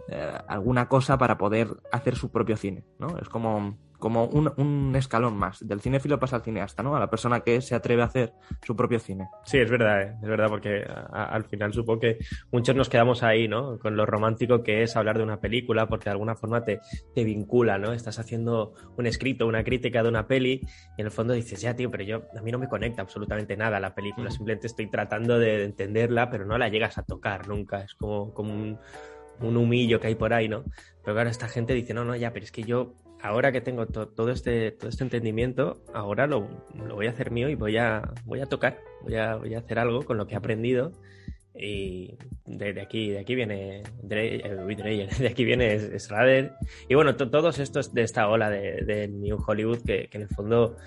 eh, 0.07 0.37
alguna 0.47 0.87
cosa 0.87 1.17
para 1.17 1.37
poder 1.37 1.69
hacer 1.91 2.15
su 2.15 2.31
propio 2.31 2.57
cine, 2.57 2.83
¿no? 2.97 3.17
Es 3.19 3.29
como 3.29 3.77
como 3.99 4.25
un, 4.25 4.51
un, 4.57 4.95
escalón 4.95 5.37
más. 5.37 5.65
Del 5.67 5.81
cinéfilo 5.81 6.19
pasa 6.19 6.37
al 6.37 6.41
cineasta, 6.41 6.81
¿no? 6.81 6.95
A 6.95 6.99
la 6.99 7.09
persona 7.09 7.41
que 7.41 7.61
se 7.61 7.75
atreve 7.75 8.01
a 8.01 8.05
hacer 8.05 8.33
su 8.63 8.75
propio 8.75 8.99
cine. 8.99 9.27
Sí, 9.43 9.57
es 9.57 9.69
verdad, 9.69 10.01
¿eh? 10.01 10.15
es 10.21 10.27
verdad, 10.27 10.47
porque 10.47 10.83
a, 10.87 11.25
al 11.25 11.43
final 11.43 11.73
supongo 11.73 11.99
que 11.99 12.17
muchos 12.51 12.75
nos 12.75 12.89
quedamos 12.89 13.21
ahí, 13.23 13.47
¿no? 13.47 13.77
Con 13.77 13.97
lo 13.97 14.05
romántico 14.05 14.63
que 14.63 14.83
es 14.83 14.95
hablar 14.95 15.17
de 15.17 15.23
una 15.23 15.41
película, 15.41 15.87
porque 15.87 16.05
de 16.05 16.11
alguna 16.11 16.35
forma 16.35 16.63
te, 16.63 16.79
te 17.13 17.23
vincula, 17.23 17.77
¿no? 17.77 17.91
Estás 17.91 18.19
haciendo 18.19 18.73
un 18.97 19.05
escrito, 19.05 19.45
una 19.45 19.63
crítica 19.63 20.01
de 20.01 20.09
una 20.09 20.27
peli, 20.27 20.61
y 20.97 21.01
en 21.01 21.05
el 21.05 21.11
fondo 21.11 21.33
dices, 21.33 21.61
ya, 21.61 21.75
tío, 21.75 21.91
pero 21.91 22.03
yo, 22.03 22.21
a 22.37 22.41
mí 22.41 22.51
no 22.51 22.57
me 22.57 22.69
conecta 22.69 23.01
absolutamente 23.01 23.57
nada 23.57 23.79
la 23.79 23.93
película, 23.93 24.29
mm. 24.29 24.31
simplemente 24.31 24.67
estoy 24.67 24.89
tratando 24.89 25.37
de 25.37 25.65
entenderla, 25.65 26.29
pero 26.29 26.45
no 26.45 26.57
la 26.57 26.69
llegas 26.69 26.97
a 26.97 27.03
tocar 27.03 27.47
nunca. 27.47 27.81
Es 27.81 27.95
como, 27.95 28.33
como 28.33 28.53
un, 28.53 28.79
un 29.41 29.57
humillo 29.57 29.99
que 29.99 30.07
hay 30.07 30.15
por 30.15 30.33
ahí, 30.33 30.47
¿no? 30.47 30.63
Pero 31.03 31.15
claro, 31.15 31.29
esta 31.29 31.47
gente 31.47 31.73
dice, 31.73 31.93
no, 31.93 32.05
no, 32.05 32.15
ya, 32.15 32.31
pero 32.31 32.45
es 32.45 32.51
que 32.51 32.63
yo 32.63 32.95
ahora 33.21 33.51
que 33.51 33.61
tengo 33.61 33.85
to 33.87 34.07
todo, 34.07 34.31
este, 34.31 34.71
todo 34.71 34.89
este 34.89 35.03
entendimiento, 35.03 35.83
ahora 35.93 36.27
lo, 36.27 36.47
lo, 36.75 36.95
voy 36.95 37.07
a 37.07 37.11
hacer 37.11 37.31
mío 37.31 37.49
y 37.49 37.55
voy 37.55 37.77
a, 37.77 38.13
voy 38.25 38.41
a 38.41 38.45
tocar, 38.45 38.79
voy 39.01 39.15
a, 39.15 39.35
voy 39.35 39.53
a 39.55 39.59
hacer 39.59 39.79
algo 39.79 40.03
con 40.03 40.17
lo 40.17 40.27
que 40.27 40.35
he 40.35 40.37
aprendido. 40.37 40.93
Y 41.61 42.15
de, 42.45 42.73
de 42.73 42.81
aquí, 42.81 43.09
de 43.09 43.19
aquí 43.19 43.35
viene 43.35 43.83
Dre, 44.01 44.35
eh, 44.35 45.07
de 45.19 45.27
aquí 45.27 45.43
viene 45.43 45.99
Schrader. 45.99 46.53
Y 46.87 46.95
bueno, 46.95 47.15
todos 47.15 47.59
estos 47.59 47.93
de 47.93 48.03
esta 48.03 48.29
ola 48.29 48.49
de, 48.49 48.83
de 48.85 49.07
New 49.07 49.37
Hollywood 49.45 49.79
que, 49.85 50.07
que, 50.07 50.17
en 50.17 50.23
el 50.23 50.29
fondo 50.29 50.77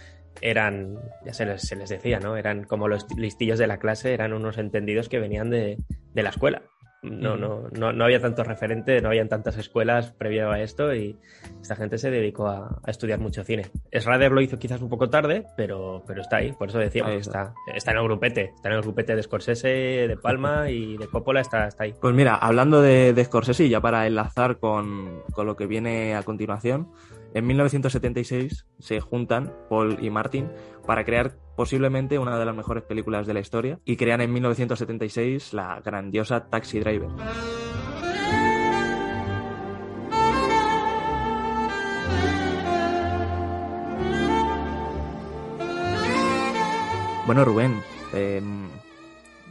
eran, 0.41 0.99
ya 1.27 1.35
se 1.35 1.45
les, 1.45 1.63
se 1.63 1.77
les, 1.77 1.91
decía, 1.91 2.21
¿no? 2.21 2.37
Eran 2.37 2.65
como 2.65 2.89
los 2.89 3.07
listillos 3.17 3.59
de 3.59 3.67
la 3.67 3.79
clase, 3.79 4.15
eran 4.15 4.33
unos 4.33 4.57
entendidos 4.57 5.11
que 5.11 5.21
venían 5.21 5.51
de, 5.51 5.77
de 6.15 6.23
la 6.23 6.31
escuela. 6.31 6.63
No, 7.03 7.37
no, 7.37 7.69
no, 7.73 7.93
no 7.93 8.05
había 8.05 8.21
tantos 8.21 8.47
referentes, 8.47 9.03
no 9.03 9.09
habían 9.09 9.29
tantas 9.29 9.59
escuelas 9.59 10.13
previo 10.13 10.53
a 10.53 10.61
esto 10.61 10.95
y 10.95 11.19
esta 11.61 11.75
gente 11.75 11.99
se 11.99 12.13
dedicó 12.13 12.47
a, 12.47 12.81
a 12.81 12.91
estudiar 12.91 13.19
mucho 13.19 13.43
cine. 13.43 13.67
Schrader 13.93 14.31
lo 14.31 14.41
hizo 14.41 14.57
quizás 14.57 14.81
un 14.81 14.89
poco 14.89 15.11
tarde, 15.11 15.45
pero, 15.57 16.05
pero 16.07 16.21
está 16.21 16.37
ahí, 16.37 16.53
por 16.53 16.69
eso 16.69 16.79
decíamos, 16.79 17.15
está. 17.15 17.55
está. 17.67 17.77
está 17.77 17.91
en 17.91 17.97
el 17.99 18.05
grupete, 18.05 18.53
está 18.55 18.69
en 18.69 18.77
el 18.77 18.83
grupete 18.83 19.17
de 19.17 19.23
Scorsese, 19.25 19.69
de 19.69 20.17
Palma 20.17 20.71
y 20.71 20.97
de 20.97 21.09
Coppola, 21.09 21.41
está, 21.41 21.67
está 21.67 21.85
ahí. 21.85 21.95
Pues 22.01 22.15
mira, 22.15 22.37
hablando 22.37 22.81
de, 22.81 23.13
de 23.13 23.25
Scorsese, 23.25 23.69
ya 23.69 23.81
para 23.81 24.07
enlazar 24.07 24.59
con, 24.59 25.23
con 25.33 25.47
lo 25.47 25.57
que 25.57 25.67
viene 25.67 26.15
a 26.15 26.23
continuación, 26.23 26.89
en 27.35 27.47
1976 27.47 28.67
se 28.79 29.01
juntan 29.01 29.55
Paul 29.71 29.99
y 30.03 30.11
Martin 30.11 30.51
para 30.87 31.05
crear 31.05 31.37
posiblemente 31.57 32.19
una 32.19 32.39
de 32.39 32.45
las 32.45 32.55
mejores 32.55 32.83
películas 32.83 33.27
de 33.27 33.35
la 33.35 33.41
historia 33.41 33.79
y 33.85 33.97
crean 33.97 34.21
en 34.21 34.33
1976 34.33 35.55
la 35.55 35.81
grandiosa 35.81 36.49
Taxi 36.49 36.81
Driver. 36.81 37.09
Bueno, 47.25 47.45
Rubén, 47.45 47.81
eh, 48.13 48.43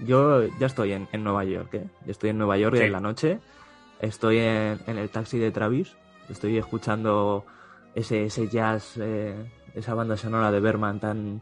yo 0.05 0.43
ya 0.59 0.67
estoy 0.67 0.91
en, 0.91 1.07
en 1.13 1.23
Nueva 1.23 1.45
York, 1.45 1.73
¿eh? 1.73 1.87
Yo 2.05 2.11
estoy 2.11 2.29
en 2.31 2.37
Nueva 2.37 2.57
York 2.57 2.75
sí. 2.75 2.83
en 2.83 2.91
la 2.91 2.99
noche, 2.99 3.39
estoy 4.01 4.39
en, 4.39 4.79
en, 4.85 4.97
el 4.97 5.09
taxi 5.09 5.39
de 5.39 5.51
Travis, 5.51 5.95
estoy 6.29 6.57
escuchando 6.57 7.45
ese, 7.95 8.25
ese 8.25 8.47
jazz, 8.47 8.97
eh, 8.99 9.35
esa 9.75 9.93
banda 9.93 10.17
sonora 10.17 10.51
de 10.51 10.59
Berman 10.59 10.99
tan, 10.99 11.41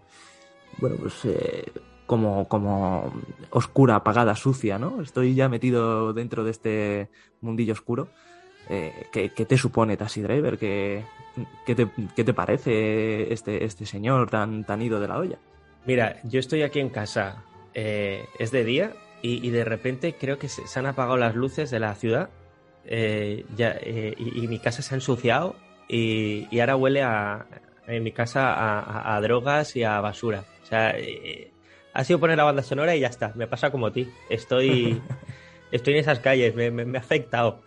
bueno, 0.77 0.95
pues 0.97 1.25
eh, 1.25 1.71
como, 2.05 2.47
como 2.47 3.13
oscura, 3.51 3.95
apagada, 3.95 4.35
sucia, 4.35 4.79
¿no? 4.79 5.01
Estoy 5.01 5.35
ya 5.35 5.49
metido 5.49 6.13
dentro 6.13 6.43
de 6.43 6.51
este 6.51 7.09
mundillo 7.41 7.73
oscuro. 7.73 8.09
Eh, 8.69 9.07
¿qué, 9.12 9.29
¿qué, 9.29 9.45
te 9.45 9.57
supone 9.57 9.97
Taxi 9.97 10.21
Driver? 10.21 10.57
¿Qué, 10.57 11.03
qué, 11.65 11.75
te, 11.75 11.88
¿Qué, 12.15 12.23
te, 12.23 12.33
parece 12.33 13.33
este, 13.33 13.63
este 13.63 13.85
señor 13.85 14.29
tan, 14.29 14.63
tan 14.63 14.81
ido 14.81 14.99
de 14.99 15.07
la 15.07 15.17
olla? 15.17 15.38
Mira, 15.85 16.19
yo 16.23 16.39
estoy 16.39 16.62
aquí 16.62 16.79
en 16.79 16.89
casa, 16.89 17.43
es 17.73 18.51
de 18.51 18.63
día 18.63 18.93
y, 19.21 19.47
y, 19.47 19.49
de 19.51 19.63
repente 19.63 20.15
creo 20.19 20.38
que 20.38 20.49
se, 20.49 20.62
han 20.77 20.85
apagado 20.85 21.17
las 21.17 21.35
luces 21.35 21.71
de 21.71 21.79
la 21.79 21.95
ciudad 21.95 22.29
y, 22.85 23.45
y 23.57 24.47
mi 24.47 24.59
casa 24.59 24.81
se 24.81 24.93
ha 24.93 24.97
ensuciado 24.97 25.55
y, 25.89 26.47
y 26.52 26.60
ahora 26.60 26.75
huele 26.75 27.02
a, 27.02 27.45
en 27.88 28.04
mi 28.04 28.12
casa 28.12 28.54
a, 28.54 28.80
a, 28.80 29.15
a, 29.15 29.21
drogas 29.21 29.75
y 29.75 29.84
a 29.84 29.99
basura. 29.99 30.45
O 30.63 30.65
sea, 30.65 30.91
eh, 30.95 31.52
ha 31.93 32.04
sido 32.04 32.19
poner 32.19 32.38
la 32.38 32.43
banda 32.43 32.62
sonora 32.62 32.95
y 32.95 32.99
ya 32.99 33.08
está. 33.08 33.34
Me 33.36 33.47
pasa 33.47 33.71
como 33.71 33.88
a 33.88 33.91
ti. 33.91 34.08
Estoy, 34.30 35.02
estoy 35.71 35.95
en 35.95 35.99
esas 35.99 36.19
calles, 36.19 36.56
me, 36.56 36.69
me, 36.69 36.86
me 36.86 36.99
ha 36.99 37.02
afectado. 37.02 37.63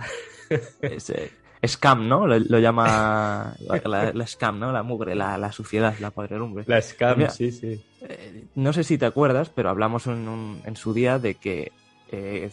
Ese, 0.80 1.32
scam, 1.66 2.08
¿no? 2.08 2.26
Lo, 2.26 2.38
lo 2.38 2.58
llama 2.60 3.54
la, 3.84 4.12
la, 4.12 4.26
scam, 4.26 4.60
¿no? 4.60 4.70
La 4.70 4.84
mugre, 4.84 5.16
la, 5.16 5.36
la 5.36 5.50
suciedad, 5.50 5.94
la 5.98 6.12
podredumbre. 6.12 6.64
La 6.68 6.80
scam, 6.80 7.18
Mira, 7.18 7.30
sí, 7.30 7.50
sí. 7.50 7.84
Eh, 8.02 8.44
no 8.54 8.72
sé 8.72 8.84
si 8.84 8.98
te 8.98 9.06
acuerdas, 9.06 9.50
pero 9.50 9.68
hablamos 9.68 10.06
en, 10.06 10.28
un, 10.28 10.62
en 10.64 10.76
su 10.76 10.94
día 10.94 11.18
de 11.18 11.34
que 11.34 11.72
eh, 12.12 12.48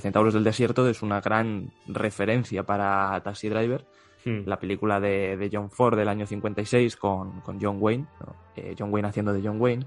Centauros 0.00 0.34
del 0.34 0.42
Desierto 0.42 0.88
es 0.88 1.02
una 1.02 1.20
gran 1.20 1.70
referencia 1.86 2.64
para 2.64 3.20
Taxi 3.22 3.48
Driver 3.48 3.84
Hmm. 4.24 4.44
la 4.46 4.58
película 4.58 5.00
de, 5.00 5.36
de, 5.36 5.50
John 5.52 5.70
Ford 5.70 5.98
del 5.98 6.08
año 6.08 6.24
56 6.24 6.96
con, 6.96 7.42
con 7.42 7.60
John 7.60 7.76
Wayne, 7.78 8.06
eh, 8.56 8.74
John 8.78 8.90
Wayne 8.90 9.08
haciendo 9.08 9.34
de 9.34 9.42
John 9.46 9.60
Wayne. 9.60 9.86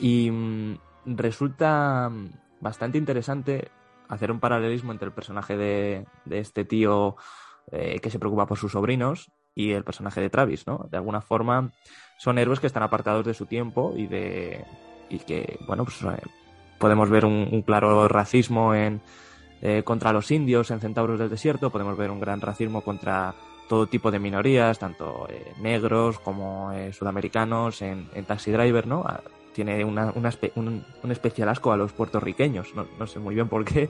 Y 0.00 0.28
mmm, 0.30 0.76
resulta 1.06 2.10
bastante 2.60 2.98
interesante 2.98 3.70
hacer 4.08 4.32
un 4.32 4.40
paralelismo 4.40 4.90
entre 4.90 5.06
el 5.06 5.14
personaje 5.14 5.56
de, 5.56 6.04
de 6.24 6.38
este 6.40 6.64
tío 6.64 7.14
eh, 7.70 8.00
que 8.00 8.10
se 8.10 8.18
preocupa 8.18 8.46
por 8.46 8.58
sus 8.58 8.72
sobrinos 8.72 9.30
y 9.54 9.70
el 9.70 9.84
personaje 9.84 10.20
de 10.20 10.30
Travis, 10.30 10.66
¿no? 10.66 10.88
De 10.90 10.96
alguna 10.96 11.20
forma 11.20 11.70
son 12.18 12.38
héroes 12.38 12.58
que 12.58 12.66
están 12.66 12.82
apartados 12.82 13.24
de 13.24 13.34
su 13.34 13.46
tiempo 13.46 13.94
y 13.96 14.08
de 14.08 14.64
y 15.08 15.20
que, 15.20 15.58
bueno, 15.68 15.84
pues 15.84 16.02
eh, 16.02 16.22
podemos 16.78 17.08
ver 17.08 17.24
un, 17.24 17.62
claro 17.62 18.08
racismo 18.08 18.74
en, 18.74 19.00
contra 19.84 20.12
los 20.12 20.30
indios 20.30 20.70
en 20.70 20.80
Centauros 20.80 21.18
del 21.18 21.28
Desierto, 21.28 21.70
podemos 21.70 21.96
ver 21.96 22.10
un 22.10 22.20
gran 22.20 22.40
racismo 22.40 22.80
contra 22.80 23.34
todo 23.70 23.86
tipo 23.86 24.10
de 24.10 24.18
minorías, 24.18 24.80
tanto 24.80 25.28
eh, 25.30 25.52
negros 25.60 26.18
como 26.18 26.72
eh, 26.72 26.92
sudamericanos 26.92 27.82
en, 27.82 28.08
Taxi 28.26 28.50
Driver, 28.50 28.84
¿no? 28.84 29.04
Ah, 29.06 29.20
tiene 29.54 29.84
una, 29.84 30.10
una 30.16 30.30
un, 30.56 30.84
especial 31.08 31.48
asco 31.48 31.70
a 31.70 31.76
los 31.76 31.92
puertorriqueños, 31.92 32.74
no, 32.74 33.06
sé 33.06 33.20
muy 33.20 33.36
bien 33.36 33.48
por 33.48 33.64
qué. 33.64 33.88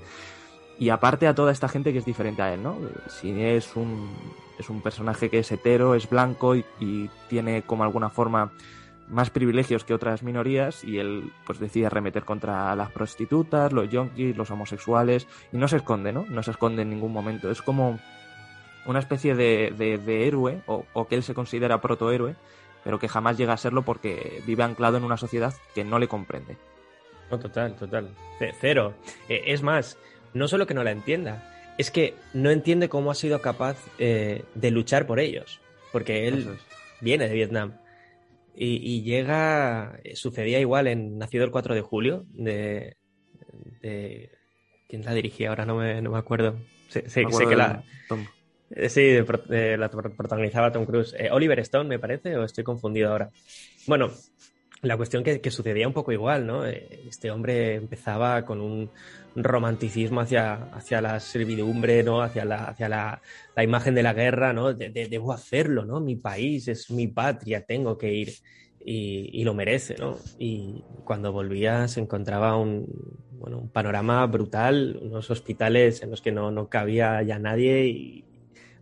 Y 0.79 0.91
aparte 0.91 1.27
a 1.27 1.35
toda 1.35 1.51
esta 1.51 1.67
gente 1.67 1.95
que 1.95 1.99
es 1.99 2.05
diferente 2.05 2.43
a 2.43 2.53
él, 2.53 2.63
¿no? 2.63 2.77
Si 3.09 3.43
es 3.43 3.75
un, 3.75 4.11
es 4.59 4.69
un 4.69 4.83
personaje 4.83 5.31
que 5.31 5.39
es 5.39 5.51
hetero, 5.51 5.95
es 5.95 6.11
blanco 6.11 6.57
y, 6.57 6.65
y 6.79 7.09
tiene 7.31 7.63
como 7.63 7.83
alguna 7.83 8.11
forma 8.11 8.53
más 9.09 9.31
privilegios 9.31 9.85
que 9.85 9.95
otras 9.95 10.23
minorías 10.23 10.85
y 10.85 10.99
él 10.99 11.33
pues 11.47 11.59
decide 11.59 11.87
arremeter 11.87 12.27
contra 12.27 12.77
las 12.77 12.91
prostitutas, 12.91 13.73
los 13.73 13.89
yonkis, 13.89 14.37
los 14.37 14.51
homosexuales 14.51 15.27
y 15.55 15.57
no 15.57 15.69
se 15.69 15.79
esconde, 15.79 16.13
¿no? 16.13 16.27
No 16.29 16.43
se 16.43 16.51
esconde 16.51 16.83
en 16.83 16.91
ningún 16.91 17.15
momento. 17.15 17.51
Es 17.51 17.63
como 17.63 17.99
una 18.87 18.99
especie 18.99 19.35
de, 19.35 19.73
de, 19.77 19.99
de 19.99 20.27
héroe, 20.27 20.63
o, 20.67 20.85
o, 20.93 21.07
que 21.07 21.15
él 21.15 21.23
se 21.23 21.35
considera 21.35 21.81
protohéroe, 21.81 22.35
pero 22.85 22.99
que 22.99 23.09
jamás 23.09 23.37
llega 23.37 23.53
a 23.53 23.59
serlo 23.59 23.83
porque 23.83 24.43
vive 24.47 24.63
anclado 24.63 24.97
en 24.97 25.05
una 25.05 25.17
sociedad 25.17 25.55
que 25.75 25.85
no 25.85 25.99
le 25.99 26.09
comprende. 26.09 26.57
No, 27.31 27.39
total, 27.39 27.77
total. 27.77 28.11
Cero. 28.61 28.95
Eh, 29.29 29.43
es 29.47 29.63
más, 29.63 29.99
no 30.35 30.49
solo 30.49 30.67
que 30.67 30.75
no 30.75 30.83
la 30.83 30.91
entienda, 30.91 31.43
es 31.79 31.91
que 31.91 32.15
no 32.35 32.51
entiende 32.51 32.89
cómo 32.89 33.11
ha 33.11 33.15
sido 33.15 33.41
capaz 33.41 33.77
eh, 33.99 34.45
de 34.55 34.71
luchar 34.71 35.07
por 35.07 35.21
ellos. 35.21 35.61
Porque 35.93 36.29
él 36.29 36.49
es. 36.55 37.01
viene 37.01 37.29
de 37.29 37.35
Vietnam. 37.35 37.75
Y, 38.55 38.77
y, 38.77 39.03
llega. 39.03 39.99
Sucedía 40.15 40.61
igual 40.61 40.87
en 40.89 41.19
Nacido 41.19 41.45
el 41.45 41.51
4 41.51 41.75
de 41.75 41.81
julio, 41.81 42.25
de. 42.33 42.97
de 43.81 44.31
¿Quién 44.89 45.05
la 45.05 45.15
dirigía? 45.15 45.51
Ahora 45.51 45.65
no 45.65 45.77
me, 45.77 46.03
no 46.03 46.11
me 46.11 46.19
acuerdo. 46.19 46.57
Sé, 46.89 47.09
sé, 47.09 47.25
me 47.25 47.33
sé 47.33 47.47
que 47.47 47.57
la. 47.57 47.85
Tom. 48.09 48.27
Eh, 48.71 48.89
sí, 48.89 49.01
eh, 49.03 49.77
la 49.79 49.91
protagonizaba 49.91 50.71
Tom 50.71 50.87
Cruise. 50.87 51.15
Eh, 51.19 51.29
Oliver 51.31 51.59
Stone, 51.61 51.89
me 51.89 51.99
parece, 51.99 52.37
o 52.37 52.45
estoy 52.45 52.65
confundido 52.65 53.11
ahora. 53.11 53.31
Bueno, 53.87 54.11
la 54.83 54.97
cuestión 54.97 55.25
que, 55.25 55.41
que, 55.41 55.51
sucedía 55.51 55.87
un 55.89 55.93
poco 55.93 56.13
igual, 56.13 56.47
¿no? 56.47 56.65
Este 56.65 57.31
hombre 57.31 57.75
empezaba 57.75 58.45
con 58.45 58.61
un 58.61 58.91
romanticismo 59.35 60.21
hacia, 60.21 60.55
hacia 60.73 61.01
la 61.01 61.21
servidumbre, 61.21 62.03
¿no? 62.03 62.23
Hacia 62.23 62.45
la, 62.45 62.65
hacia 62.65 62.89
la, 62.89 63.21
la 63.57 63.65
imagen 63.65 63.95
de 63.95 64.03
la 64.03 64.15
guerra, 64.15 64.53
¿no? 64.53 64.73
De, 64.73 64.91
de, 64.91 65.09
debo 65.09 65.33
hacerlo, 65.33 65.85
¿no? 65.85 66.01
Mi 66.01 66.17
país 66.17 66.69
es 66.69 66.91
mi 66.91 67.09
patria, 67.09 67.63
tengo 67.63 67.99
que 67.99 68.13
ir. 68.13 68.33
Y, 68.83 69.29
y, 69.39 69.45
lo 69.45 69.53
merece, 69.53 69.97
¿no? 69.99 70.17
Y 70.39 70.83
cuando 71.05 71.33
volvía 71.33 71.87
se 71.87 72.01
encontraba 72.01 72.57
un, 72.57 72.87
bueno, 73.33 73.59
un 73.59 73.69
panorama 73.69 74.25
brutal, 74.27 74.99
unos 75.03 75.31
hospitales 75.31 76.03
en 76.03 76.11
los 76.11 76.23
que 76.23 76.33
no, 76.33 76.51
no 76.51 76.71
cabía 76.71 77.23
ya 77.23 77.39
nadie 77.39 77.89
y, 77.89 78.25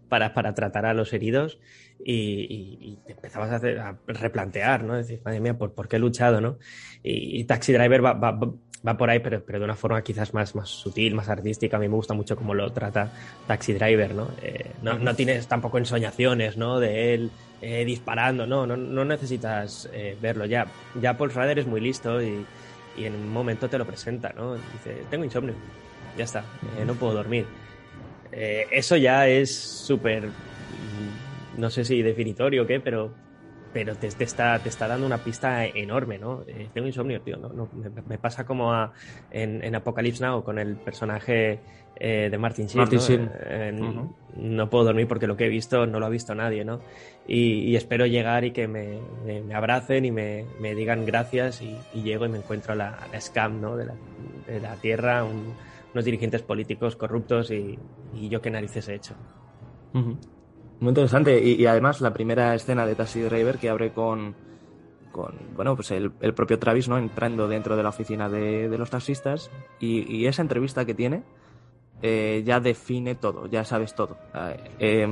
para, 0.08 0.34
para 0.34 0.54
tratar 0.54 0.86
a 0.86 0.94
los 0.94 1.12
heridos 1.12 1.58
y, 2.04 2.12
y, 2.12 2.78
y 2.80 2.98
te 3.06 3.12
empezabas 3.12 3.50
a, 3.50 3.56
hacer, 3.56 3.78
a, 3.78 3.98
replantear, 4.06 4.84
¿no? 4.84 4.94
Decir, 4.94 5.20
madre 5.24 5.40
mía, 5.40 5.56
¿por, 5.56 5.72
¿por, 5.72 5.88
qué 5.88 5.96
he 5.96 5.98
luchado, 5.98 6.40
no? 6.40 6.58
Y, 7.02 7.40
y 7.40 7.44
Taxi 7.44 7.72
Driver 7.72 8.04
va, 8.04 8.12
va, 8.14 8.38
va 8.86 8.96
por 8.96 9.10
ahí, 9.10 9.20
pero, 9.20 9.44
pero 9.44 9.58
de 9.58 9.64
una 9.64 9.74
forma 9.74 10.02
quizás 10.02 10.34
más, 10.34 10.54
más 10.54 10.68
sutil, 10.68 11.14
más 11.14 11.28
artística. 11.28 11.76
A 11.76 11.80
mí 11.80 11.88
me 11.88 11.94
gusta 11.94 12.14
mucho 12.14 12.36
cómo 12.36 12.54
lo 12.54 12.72
trata 12.72 13.12
Taxi 13.46 13.72
Driver, 13.72 14.14
¿no? 14.14 14.28
Eh, 14.42 14.72
no, 14.82 14.98
no, 14.98 15.14
tienes 15.14 15.46
tampoco 15.46 15.78
ensoñaciones, 15.78 16.56
¿no? 16.56 16.80
De 16.80 17.14
él 17.14 17.30
eh, 17.60 17.84
disparando, 17.84 18.46
no, 18.46 18.66
no, 18.66 18.76
no 18.76 19.04
necesitas 19.04 19.88
eh, 19.92 20.16
verlo 20.20 20.46
ya. 20.46 20.66
Ya 21.00 21.16
Paul 21.16 21.30
Schrader 21.30 21.58
es 21.58 21.66
muy 21.66 21.80
listo 21.80 22.22
y, 22.22 22.44
y, 22.96 23.04
en 23.04 23.14
un 23.14 23.32
momento 23.32 23.68
te 23.68 23.78
lo 23.78 23.84
presenta, 23.84 24.32
¿no? 24.36 24.54
Dice, 24.54 25.02
tengo 25.10 25.24
insomnio, 25.24 25.54
ya 26.16 26.24
está, 26.24 26.44
eh, 26.78 26.84
no 26.86 26.94
puedo 26.94 27.14
dormir. 27.14 27.46
Eso 28.32 28.96
ya 28.96 29.26
es 29.28 29.54
súper, 29.54 30.28
no 31.56 31.70
sé 31.70 31.84
si 31.84 32.02
definitorio 32.02 32.62
o 32.62 32.66
qué, 32.66 32.80
pero 32.80 33.12
pero 33.72 33.94
te, 33.96 34.08
te, 34.08 34.24
está, 34.24 34.58
te 34.58 34.68
está 34.68 34.88
dando 34.88 35.06
una 35.06 35.18
pista 35.18 35.66
enorme, 35.66 36.18
¿no? 36.18 36.42
Eh, 36.46 36.68
tengo 36.72 36.86
insomnio, 36.86 37.20
tío. 37.20 37.36
No, 37.36 37.50
no, 37.50 37.68
me, 37.74 37.90
me, 37.90 38.18
pasa 38.18 38.44
como 38.44 38.72
a, 38.72 38.92
en, 39.30 39.62
en, 39.62 39.74
Apocalypse 39.74 40.24
Now 40.24 40.42
con 40.42 40.58
el 40.58 40.76
personaje 40.76 41.60
eh, 41.96 42.28
de 42.30 42.38
Martin 42.38 42.66
Sheen. 42.66 42.78
Martin 42.78 42.98
¿no? 42.98 43.04
Sheen. 43.04 43.30
En, 43.50 43.82
uh 43.82 43.92
-huh. 43.92 44.14
no 44.36 44.70
puedo 44.70 44.84
dormir 44.84 45.06
porque 45.06 45.26
lo 45.26 45.36
que 45.36 45.46
he 45.46 45.48
visto 45.48 45.86
no 45.86 46.00
lo 46.00 46.06
ha 46.06 46.08
visto 46.08 46.34
nadie, 46.34 46.64
¿no? 46.64 46.80
Y, 47.26 47.70
y 47.70 47.76
espero 47.76 48.06
llegar 48.06 48.44
y 48.44 48.52
que 48.52 48.66
me, 48.66 48.98
me, 49.26 49.42
me 49.42 49.54
abracen 49.54 50.06
y 50.06 50.12
me, 50.12 50.46
digan 50.74 51.04
gracias 51.04 51.60
y, 51.60 51.76
y, 51.92 52.02
llego 52.02 52.24
y 52.24 52.30
me 52.30 52.38
encuentro 52.38 52.72
a 52.72 52.76
la, 52.76 52.88
a 52.94 53.08
la 53.08 53.20
scam, 53.20 53.60
¿no? 53.60 53.76
De 53.76 53.84
la, 53.84 53.94
de 54.46 54.60
la 54.60 54.76
tierra, 54.76 55.24
un, 55.24 55.52
unos 55.92 56.04
dirigentes 56.04 56.42
políticos 56.42 56.96
corruptos 56.96 57.50
y, 57.50 57.78
yo 58.14 58.40
qué 58.40 58.50
narices 58.50 58.88
he 58.88 58.94
hecho. 58.94 59.14
Muy 59.92 60.88
interesante. 60.90 61.42
Y, 61.42 61.60
y, 61.60 61.66
además 61.66 62.00
la 62.00 62.12
primera 62.12 62.54
escena 62.54 62.86
de 62.86 62.94
Taxi 62.94 63.20
Driver 63.20 63.58
que 63.58 63.68
abre 63.68 63.92
con, 63.92 64.34
con 65.12 65.34
bueno, 65.54 65.74
pues 65.74 65.90
el, 65.90 66.12
el, 66.20 66.34
propio 66.34 66.58
Travis, 66.58 66.88
¿no? 66.88 66.98
Entrando 66.98 67.48
dentro 67.48 67.76
de 67.76 67.82
la 67.82 67.88
oficina 67.88 68.28
de, 68.28 68.68
los 68.76 68.90
taxistas 68.90 69.50
y, 69.80 70.14
y, 70.14 70.26
esa 70.26 70.42
entrevista 70.42 70.84
que 70.84 70.94
tiene 70.94 71.22
eh, 72.00 72.42
ya 72.46 72.60
define 72.60 73.16
todo, 73.16 73.46
ya 73.46 73.64
sabes 73.64 73.94
todo. 73.94 74.18
Eh, 74.78 75.06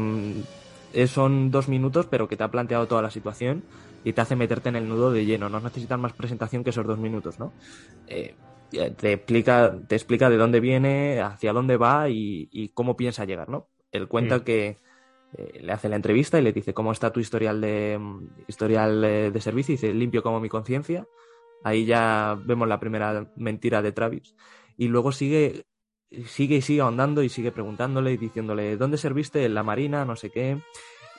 eh, 0.93 1.07
son 1.09 1.51
dos 1.51 1.69
minutos, 1.69 2.07
pero 2.07 2.29
que 2.29 2.37
te 2.37 2.45
ha 2.45 2.51
planteado 2.51 2.87
toda 2.87 3.03
la 3.03 3.11
situación 3.11 3.65
y 4.05 4.13
te 4.13 4.21
hace 4.21 4.37
meterte 4.37 4.69
en 4.69 4.77
el 4.77 4.89
nudo 4.89 5.11
de 5.11 5.27
lleno. 5.27 5.49
No 5.49 5.61
necesitan 5.61 6.01
más 6.01 6.13
presentación 6.13 6.63
que 6.63 6.71
esos 6.71 6.87
dos 6.87 6.99
minutos, 6.99 7.41
¿no? 7.41 7.53
Eh, 8.73 8.91
te 8.91 9.13
explica, 9.13 9.79
te 9.87 9.95
explica 9.95 10.31
de 10.31 10.37
dónde 10.37 10.61
viene, 10.61 11.21
hacia 11.21 11.53
dónde 11.53 11.77
va 11.77 12.09
y, 12.09 12.49
y 12.53 12.71
cómo 12.71 12.97
piensa 12.97 13.25
llegar, 13.25 13.49
¿no? 13.49 13.69
Él 13.93 14.09
cuenta 14.09 14.39
mm. 14.39 14.41
que 14.41 14.77
eh, 15.37 15.61
le 15.63 15.73
hace 15.73 15.89
la 15.89 15.97
entrevista 15.97 16.39
y 16.39 16.43
le 16.43 16.53
dice 16.53 16.75
cómo 16.75 16.93
está 16.93 17.13
tu 17.13 17.21
historial 17.21 17.61
de 17.61 17.99
historial 18.47 19.01
de, 19.01 19.31
de 19.31 19.41
servicio 19.41 19.73
y 19.73 19.77
dice 19.77 19.95
limpio 19.95 20.23
como 20.23 20.41
mi 20.41 20.49
conciencia 20.49 21.07
ahí 21.67 21.85
ya 21.85 22.39
vemos 22.45 22.69
la 22.69 22.79
primera 22.79 23.33
mentira 23.35 23.83
de 23.83 23.93
Travis. 23.93 24.37
Y 24.77 24.89
luego 24.89 25.11
sigue 25.11 25.67
sigue 26.27 26.57
y 26.57 26.63
sigue 26.63 26.81
ahondando 26.81 27.25
y 27.25 27.29
sigue 27.29 27.51
preguntándole 27.51 28.13
y 28.13 28.17
diciéndole 28.17 28.77
dónde 28.77 28.97
serviste 28.97 29.45
en 29.45 29.55
la 29.55 29.65
marina 29.65 30.05
no 30.05 30.15
sé 30.15 30.31
qué 30.31 30.63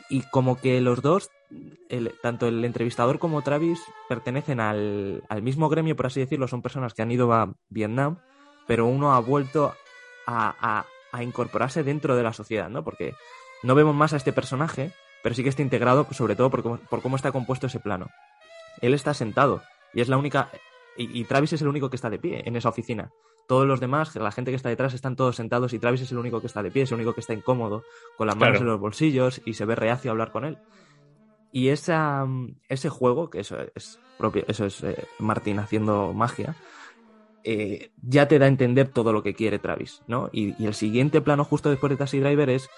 y 0.10 0.22
como 0.24 0.60
que 0.60 0.82
los 0.82 1.02
dos 1.02 1.30
el, 1.90 2.14
tanto 2.22 2.48
el 2.48 2.64
entrevistador 2.66 3.20
como 3.20 3.42
Travis 3.42 3.82
pertenecen 4.10 4.60
al, 4.60 5.24
al 5.30 5.42
mismo 5.42 5.70
gremio 5.70 5.96
por 5.96 6.08
así 6.08 6.20
decirlo 6.20 6.48
son 6.48 6.62
personas 6.62 6.94
que 6.94 7.02
han 7.02 7.12
ido 7.12 7.34
a 7.34 7.54
Vietnam 7.70 8.18
pero 8.68 8.86
uno 8.86 9.14
ha 9.14 9.20
vuelto 9.20 9.74
a, 10.26 10.86
a, 11.12 11.24
incorporarse 11.24 11.84
dentro 11.84 12.16
de 12.16 12.24
la 12.24 12.34
sociedad 12.34 12.70
no 12.70 12.84
porque 12.84 13.16
no 13.64 13.76
vemos 13.76 13.96
más 13.96 14.14
a 14.14 14.18
este 14.18 14.34
personaje, 14.34 14.92
pero 15.24 15.34
sí 15.36 15.44
que 15.44 15.50
está 15.50 15.62
integrado, 15.62 16.08
sobre 16.12 16.36
todo 16.36 16.50
por 16.50 16.64
cómo, 16.64 16.78
por 16.78 17.02
cómo 17.02 17.16
está 17.16 17.32
compuesto 17.32 17.68
ese 17.68 17.80
plano. 17.80 18.08
Él 18.82 18.94
está 18.94 19.14
sentado 19.14 19.64
y 19.94 20.02
es 20.02 20.10
la 20.10 20.18
única. 20.18 20.50
Y, 21.00 21.24
Travis 21.26 21.54
es 21.54 21.62
el 21.62 21.68
único 21.68 21.90
que 21.90 21.96
está 21.96 22.10
de 22.10 22.18
pie 22.18 22.42
en 22.46 22.56
esa 22.56 22.70
oficina. 22.70 23.12
Todos 23.48 23.66
los 23.66 23.80
demás, 23.80 24.16
la 24.16 24.32
gente 24.32 24.52
que 24.52 24.56
está 24.56 24.70
detrás, 24.70 24.94
están 24.94 25.16
todos 25.16 25.38
sentados 25.38 25.74
y 25.74 25.80
Travis 25.80 26.02
es 26.02 26.12
el 26.12 26.18
único 26.18 26.42
que 26.42 26.48
está 26.48 26.62
de 26.62 26.70
pie, 26.70 26.84
es 26.84 26.92
el 26.92 26.96
único 26.96 27.14
que 27.14 27.22
está 27.22 27.34
incómodo, 27.34 27.84
con 28.18 28.28
las 28.28 28.36
manos 28.36 28.58
claro. 28.58 28.66
en 28.66 28.72
los 28.72 28.80
bolsillos 28.80 29.42
y 29.46 29.54
se 29.54 29.66
ve 29.66 29.76
reacio 29.76 30.12
a 30.12 30.14
hablar 30.14 30.32
con 30.32 30.44
él. 30.46 30.58
Y 31.52 31.70
esa, 31.70 32.28
ese 32.68 32.90
juego, 32.90 33.30
que 33.30 33.40
eso 33.40 33.58
es 33.74 34.00
propio, 34.18 34.44
eso 34.48 34.66
es 34.66 34.84
eh, 34.84 35.08
Martín 35.20 35.60
haciendo 35.60 36.14
magia, 36.14 36.56
eh, 37.44 37.92
ya 38.02 38.28
te 38.28 38.38
da 38.38 38.46
a 38.46 38.50
entender 38.50 38.90
todo 38.90 39.14
lo 39.14 39.24
que 39.24 39.34
quiere 39.34 39.60
Travis, 39.60 40.04
¿no? 40.08 40.30
Y, 40.34 40.62
y 40.62 40.68
el 40.68 40.74
siguiente 40.74 41.22
plano 41.22 41.46
justo 41.46 41.70
después 41.70 41.90
de 41.90 41.96
Taxi 41.96 42.20
Driver 42.20 42.50
es 42.50 42.70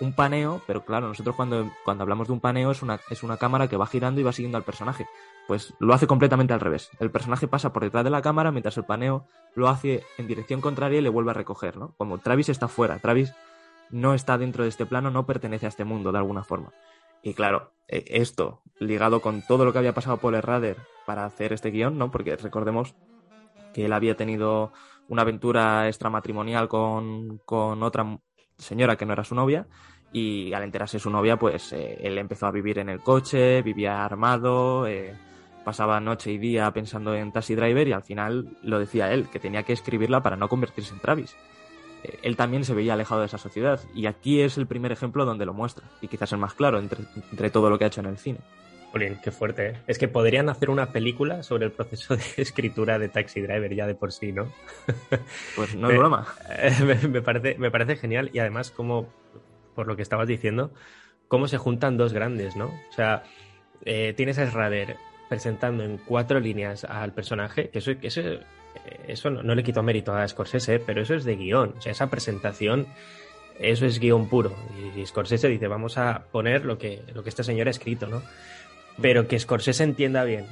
un 0.00 0.12
paneo, 0.12 0.60
pero 0.66 0.84
claro, 0.84 1.08
nosotros 1.08 1.34
cuando, 1.36 1.70
cuando 1.84 2.02
hablamos 2.02 2.26
de 2.26 2.34
un 2.34 2.40
paneo 2.40 2.70
es 2.70 2.82
una, 2.82 3.00
es 3.10 3.22
una 3.22 3.36
cámara 3.36 3.68
que 3.68 3.76
va 3.76 3.86
girando 3.86 4.20
y 4.20 4.24
va 4.24 4.32
siguiendo 4.32 4.58
al 4.58 4.64
personaje. 4.64 5.06
Pues 5.46 5.74
lo 5.78 5.94
hace 5.94 6.06
completamente 6.06 6.52
al 6.52 6.60
revés. 6.60 6.90
El 6.98 7.10
personaje 7.10 7.48
pasa 7.48 7.72
por 7.72 7.82
detrás 7.82 8.04
de 8.04 8.10
la 8.10 8.22
cámara 8.22 8.50
mientras 8.50 8.76
el 8.76 8.84
paneo 8.84 9.26
lo 9.54 9.68
hace 9.68 10.04
en 10.18 10.26
dirección 10.26 10.60
contraria 10.60 10.98
y 10.98 11.02
le 11.02 11.08
vuelve 11.08 11.30
a 11.30 11.34
recoger, 11.34 11.76
¿no? 11.76 11.94
Como 11.96 12.18
Travis 12.18 12.48
está 12.48 12.68
fuera, 12.68 12.98
Travis 12.98 13.32
no 13.90 14.14
está 14.14 14.36
dentro 14.38 14.64
de 14.64 14.68
este 14.68 14.86
plano, 14.86 15.10
no 15.10 15.26
pertenece 15.26 15.66
a 15.66 15.68
este 15.68 15.84
mundo 15.84 16.12
de 16.12 16.18
alguna 16.18 16.42
forma. 16.42 16.72
Y 17.22 17.34
claro, 17.34 17.72
e, 17.88 18.04
esto 18.08 18.62
ligado 18.78 19.20
con 19.20 19.42
todo 19.42 19.64
lo 19.64 19.72
que 19.72 19.78
había 19.78 19.94
pasado 19.94 20.18
Paul 20.18 20.40
Rader 20.42 20.76
para 21.06 21.24
hacer 21.24 21.52
este 21.52 21.70
guion, 21.70 21.96
¿no? 21.96 22.10
Porque 22.10 22.36
recordemos 22.36 22.94
que 23.72 23.86
él 23.86 23.92
había 23.92 24.16
tenido 24.16 24.72
una 25.08 25.22
aventura 25.22 25.86
extramatrimonial 25.88 26.68
con, 26.68 27.38
con 27.44 27.82
otra 27.82 28.18
señora 28.58 28.96
que 28.96 29.06
no 29.06 29.12
era 29.12 29.24
su 29.24 29.34
novia 29.34 29.66
y 30.12 30.52
al 30.52 30.62
enterarse 30.62 30.98
su 30.98 31.10
novia 31.10 31.36
pues 31.36 31.72
eh, 31.72 31.98
él 32.00 32.18
empezó 32.18 32.46
a 32.46 32.50
vivir 32.50 32.78
en 32.78 32.88
el 32.88 33.00
coche, 33.00 33.62
vivía 33.62 34.04
armado, 34.04 34.86
eh, 34.86 35.14
pasaba 35.64 36.00
noche 36.00 36.32
y 36.32 36.38
día 36.38 36.70
pensando 36.70 37.14
en 37.14 37.32
Taxi 37.32 37.54
Driver 37.54 37.86
y 37.88 37.92
al 37.92 38.02
final 38.02 38.56
lo 38.62 38.78
decía 38.78 39.12
él, 39.12 39.28
que 39.28 39.40
tenía 39.40 39.64
que 39.64 39.72
escribirla 39.72 40.22
para 40.22 40.36
no 40.36 40.48
convertirse 40.48 40.94
en 40.94 41.00
Travis. 41.00 41.36
Eh, 42.04 42.18
él 42.22 42.36
también 42.36 42.64
se 42.64 42.74
veía 42.74 42.94
alejado 42.94 43.20
de 43.20 43.26
esa 43.26 43.38
sociedad 43.38 43.80
y 43.94 44.06
aquí 44.06 44.40
es 44.40 44.58
el 44.58 44.66
primer 44.66 44.92
ejemplo 44.92 45.24
donde 45.24 45.44
lo 45.44 45.54
muestra 45.54 45.86
y 46.00 46.08
quizás 46.08 46.32
el 46.32 46.38
más 46.38 46.54
claro 46.54 46.78
entre, 46.78 47.04
entre 47.30 47.50
todo 47.50 47.68
lo 47.68 47.78
que 47.78 47.84
ha 47.84 47.88
hecho 47.88 48.00
en 48.00 48.06
el 48.06 48.18
cine. 48.18 48.38
Jolín, 48.96 49.18
qué 49.22 49.30
fuerte. 49.30 49.68
¿eh? 49.68 49.74
Es 49.86 49.98
que 49.98 50.08
podrían 50.08 50.48
hacer 50.48 50.70
una 50.70 50.90
película 50.90 51.42
sobre 51.42 51.66
el 51.66 51.72
proceso 51.72 52.16
de 52.16 52.24
escritura 52.38 52.98
de 52.98 53.10
Taxi 53.10 53.42
Driver 53.42 53.74
ya 53.74 53.86
de 53.86 53.94
por 53.94 54.10
sí, 54.10 54.32
¿no? 54.32 54.50
Pues 55.54 55.74
no 55.74 55.90
es 55.90 55.98
broma. 55.98 56.26
Me, 56.82 56.94
me, 57.08 57.20
parece, 57.20 57.58
me 57.58 57.70
parece 57.70 57.96
genial 57.96 58.30
y 58.32 58.38
además 58.38 58.70
como, 58.70 59.06
por 59.74 59.86
lo 59.86 59.96
que 59.96 60.02
estabas 60.02 60.26
diciendo, 60.26 60.72
cómo 61.28 61.46
se 61.46 61.58
juntan 61.58 61.98
dos 61.98 62.14
grandes, 62.14 62.56
¿no? 62.56 62.66
O 62.66 62.92
sea, 62.92 63.22
eh, 63.84 64.14
tienes 64.16 64.38
a 64.38 64.46
Schrader 64.46 64.96
presentando 65.28 65.84
en 65.84 65.98
cuatro 65.98 66.40
líneas 66.40 66.84
al 66.84 67.12
personaje, 67.12 67.68
que 67.68 67.80
eso, 67.80 67.92
eso, 68.00 68.22
eso 69.06 69.30
no, 69.30 69.42
no, 69.42 69.54
le 69.54 69.62
quito 69.62 69.82
mérito 69.82 70.14
a 70.14 70.26
Scorsese, 70.26 70.78
pero 70.78 71.02
eso 71.02 71.14
es 71.14 71.24
de 71.24 71.36
guion. 71.36 71.74
O 71.76 71.82
sea, 71.82 71.92
esa 71.92 72.08
presentación, 72.08 72.86
eso 73.58 73.84
es 73.84 73.98
guion 73.98 74.28
puro. 74.28 74.54
Y, 74.78 75.00
y 75.00 75.06
Scorsese 75.06 75.48
dice, 75.48 75.68
vamos 75.68 75.98
a 75.98 76.24
poner 76.32 76.64
lo 76.64 76.78
que, 76.78 77.02
lo 77.12 77.22
que 77.22 77.28
este 77.28 77.44
señor 77.44 77.66
ha 77.66 77.70
escrito, 77.70 78.06
¿no? 78.06 78.22
Pero 79.00 79.28
que 79.28 79.38
Scorsese 79.38 79.84
entienda 79.84 80.24
bien 80.24 80.46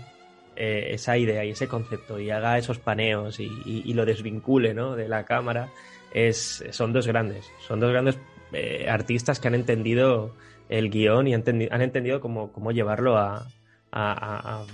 eh, 0.56 0.90
esa 0.92 1.16
idea 1.18 1.44
y 1.44 1.50
ese 1.50 1.68
concepto 1.68 2.20
y 2.20 2.30
haga 2.30 2.58
esos 2.58 2.78
paneos 2.78 3.40
y, 3.40 3.50
y, 3.64 3.82
y, 3.84 3.94
lo 3.94 4.04
desvincule 4.04 4.74
¿no? 4.74 4.94
de 4.94 5.08
la 5.08 5.24
cámara, 5.24 5.70
es, 6.12 6.64
son 6.70 6.92
dos 6.92 7.06
grandes, 7.06 7.46
son 7.66 7.80
dos 7.80 7.90
grandes 7.90 8.18
eh, 8.52 8.86
artistas 8.88 9.40
que 9.40 9.48
han 9.48 9.54
entendido 9.54 10.34
el 10.68 10.90
guion 10.90 11.26
y 11.26 11.34
han, 11.34 11.40
entendi 11.40 11.68
han 11.70 11.82
entendido 11.82 12.20
cómo, 12.20 12.52
cómo 12.52 12.70
llevarlo 12.70 13.18
a, 13.18 13.48
a, 13.90 14.64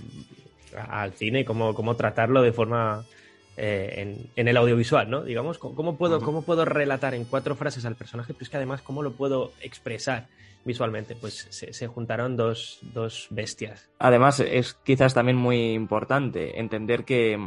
a, 0.76 1.02
al 1.02 1.12
cine 1.12 1.40
y 1.40 1.44
cómo, 1.44 1.74
cómo 1.74 1.96
tratarlo 1.96 2.42
de 2.42 2.52
forma 2.52 3.04
eh, 3.56 3.94
en, 3.96 4.30
en, 4.36 4.48
el 4.48 4.56
audiovisual, 4.56 5.10
¿no? 5.10 5.22
Digamos, 5.22 5.58
¿cómo 5.58 5.96
puedo, 5.96 6.18
uh 6.18 6.20
-huh. 6.20 6.24
¿cómo 6.24 6.42
puedo 6.42 6.64
relatar 6.64 7.14
en 7.14 7.24
cuatro 7.24 7.54
frases 7.56 7.84
al 7.84 7.96
personaje? 7.96 8.32
Pero 8.32 8.44
es 8.44 8.48
que 8.50 8.56
además, 8.56 8.82
¿cómo 8.82 9.02
lo 9.02 9.12
puedo 9.12 9.52
expresar? 9.60 10.28
Visualmente, 10.64 11.16
pues 11.16 11.46
se, 11.50 11.72
se 11.72 11.86
juntaron 11.86 12.36
dos, 12.36 12.78
dos, 12.82 13.28
bestias. 13.30 13.90
Además, 13.98 14.40
es 14.40 14.74
quizás 14.74 15.14
también 15.14 15.36
muy 15.36 15.72
importante 15.72 16.60
entender 16.60 17.04
que, 17.04 17.38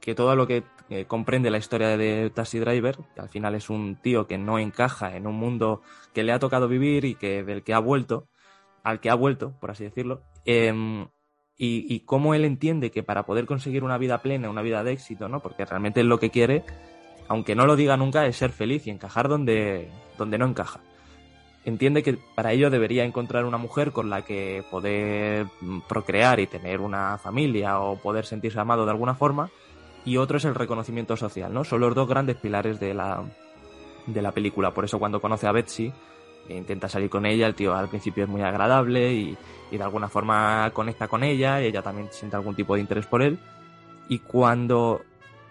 que 0.00 0.14
todo 0.14 0.36
lo 0.36 0.46
que 0.46 0.64
comprende 1.08 1.50
la 1.50 1.58
historia 1.58 1.96
de 1.96 2.30
Taxi 2.30 2.58
Driver, 2.58 2.96
que 3.14 3.20
al 3.20 3.28
final 3.28 3.54
es 3.54 3.70
un 3.70 3.96
tío 3.96 4.26
que 4.26 4.38
no 4.38 4.58
encaja 4.58 5.16
en 5.16 5.26
un 5.26 5.34
mundo 5.34 5.82
que 6.14 6.22
le 6.22 6.32
ha 6.32 6.38
tocado 6.38 6.68
vivir 6.68 7.04
y 7.04 7.16
que 7.16 7.42
del 7.42 7.64
que 7.64 7.74
ha 7.74 7.80
vuelto, 7.80 8.28
al 8.84 9.00
que 9.00 9.10
ha 9.10 9.14
vuelto, 9.14 9.54
por 9.58 9.72
así 9.72 9.82
decirlo, 9.82 10.22
eh, 10.44 10.72
y, 11.56 11.92
y 11.92 12.00
cómo 12.00 12.34
él 12.34 12.44
entiende 12.44 12.90
que 12.90 13.02
para 13.02 13.24
poder 13.26 13.46
conseguir 13.46 13.82
una 13.82 13.98
vida 13.98 14.22
plena, 14.22 14.50
una 14.50 14.62
vida 14.62 14.84
de 14.84 14.92
éxito, 14.92 15.28
¿no? 15.28 15.40
Porque 15.40 15.64
realmente 15.64 16.00
él 16.00 16.08
lo 16.08 16.20
que 16.20 16.30
quiere, 16.30 16.62
aunque 17.26 17.56
no 17.56 17.66
lo 17.66 17.74
diga 17.74 17.96
nunca, 17.96 18.26
es 18.26 18.36
ser 18.36 18.52
feliz 18.52 18.86
y 18.86 18.90
encajar 18.90 19.28
donde, 19.28 19.90
donde 20.18 20.38
no 20.38 20.46
encaja 20.46 20.80
entiende 21.66 22.02
que 22.02 22.16
para 22.34 22.52
ello 22.52 22.70
debería 22.70 23.04
encontrar 23.04 23.44
una 23.44 23.58
mujer 23.58 23.92
con 23.92 24.08
la 24.08 24.22
que 24.22 24.64
poder 24.70 25.46
procrear 25.88 26.40
y 26.40 26.46
tener 26.46 26.80
una 26.80 27.18
familia 27.18 27.80
o 27.80 27.96
poder 27.96 28.24
sentirse 28.24 28.58
amado 28.58 28.86
de 28.86 28.92
alguna 28.92 29.14
forma 29.14 29.50
y 30.04 30.16
otro 30.16 30.38
es 30.38 30.44
el 30.44 30.54
reconocimiento 30.54 31.16
social, 31.16 31.52
¿no? 31.52 31.64
Son 31.64 31.80
los 31.80 31.94
dos 31.94 32.08
grandes 32.08 32.36
pilares 32.36 32.78
de 32.78 32.94
la, 32.94 33.24
de 34.06 34.22
la 34.22 34.30
película. 34.30 34.72
Por 34.72 34.84
eso 34.84 35.00
cuando 35.00 35.20
conoce 35.20 35.48
a 35.48 35.52
Betsy 35.52 35.92
e 36.48 36.56
intenta 36.56 36.88
salir 36.88 37.10
con 37.10 37.26
ella, 37.26 37.48
el 37.48 37.56
tío 37.56 37.74
al 37.74 37.88
principio 37.88 38.22
es 38.22 38.30
muy 38.30 38.42
agradable 38.42 39.12
y, 39.12 39.36
y 39.72 39.76
de 39.76 39.82
alguna 39.82 40.08
forma 40.08 40.70
conecta 40.72 41.08
con 41.08 41.24
ella 41.24 41.60
y 41.60 41.66
ella 41.66 41.82
también 41.82 42.08
siente 42.12 42.36
algún 42.36 42.54
tipo 42.54 42.76
de 42.76 42.82
interés 42.82 43.06
por 43.06 43.20
él. 43.20 43.40
Y 44.08 44.20
cuando 44.20 45.02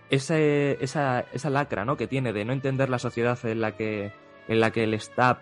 ese, 0.10 0.78
esa, 0.82 1.26
esa 1.34 1.50
lacra 1.50 1.84
¿no? 1.84 1.98
que 1.98 2.08
tiene 2.08 2.32
de 2.32 2.46
no 2.46 2.54
entender 2.54 2.90
la 2.90 3.00
sociedad 3.00 3.38
en 3.44 3.60
la 3.60 3.76
que, 3.76 4.14
en 4.48 4.60
la 4.62 4.72
que 4.72 4.86
él 4.86 4.94
está, 4.94 5.42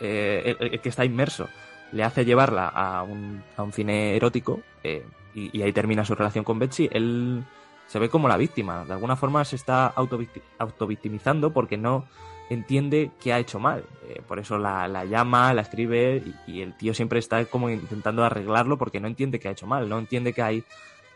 eh, 0.00 0.78
que 0.82 0.88
está 0.88 1.04
inmerso, 1.04 1.48
le 1.92 2.04
hace 2.04 2.24
llevarla 2.24 2.68
a 2.68 3.02
un, 3.02 3.42
a 3.56 3.62
un 3.62 3.72
cine 3.72 4.16
erótico 4.16 4.60
eh, 4.82 5.04
y, 5.34 5.56
y, 5.58 5.62
ahí 5.62 5.72
termina 5.72 6.04
su 6.04 6.14
relación 6.14 6.44
con 6.44 6.58
Betsy, 6.58 6.88
él 6.92 7.44
se 7.86 7.98
ve 7.98 8.08
como 8.08 8.28
la 8.28 8.36
víctima. 8.36 8.84
De 8.84 8.92
alguna 8.92 9.16
forma 9.16 9.44
se 9.44 9.56
está 9.56 9.86
autovictimizando 9.86 11.52
porque 11.52 11.76
no 11.76 12.06
entiende 12.50 13.10
que 13.20 13.32
ha 13.32 13.38
hecho 13.38 13.58
mal. 13.58 13.84
Eh, 14.08 14.22
por 14.26 14.38
eso 14.38 14.58
la, 14.58 14.88
la, 14.88 15.04
llama, 15.04 15.52
la 15.54 15.62
escribe 15.62 16.22
y, 16.46 16.52
y, 16.52 16.62
el 16.62 16.76
tío 16.76 16.94
siempre 16.94 17.18
está 17.18 17.44
como 17.46 17.70
intentando 17.70 18.24
arreglarlo 18.24 18.78
porque 18.78 19.00
no 19.00 19.08
entiende 19.08 19.38
que 19.38 19.48
ha 19.48 19.52
hecho 19.52 19.66
mal, 19.66 19.88
no 19.88 19.98
entiende 19.98 20.32
que 20.32 20.42
hay 20.42 20.64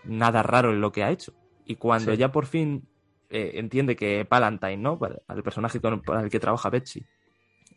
nada 0.05 0.43
raro 0.43 0.71
en 0.71 0.81
lo 0.81 0.93
que 0.93 1.05
ha 1.05 1.11
hecho. 1.11 1.33
Y 1.65 1.77
cuando 1.77 2.13
sí. 2.13 2.19
ya 2.19 2.33
por 2.33 2.47
fin 2.47 2.87
eh, 3.31 3.53
entiende 3.55 3.97
que 3.97 4.25
Palantine, 4.25 4.77
¿no? 4.77 4.99
El 5.29 5.43
personaje 5.43 5.81
con 5.81 6.03
el 6.23 6.31
que 6.31 6.41
trabaja 6.41 6.71
Betsy, 6.71 7.05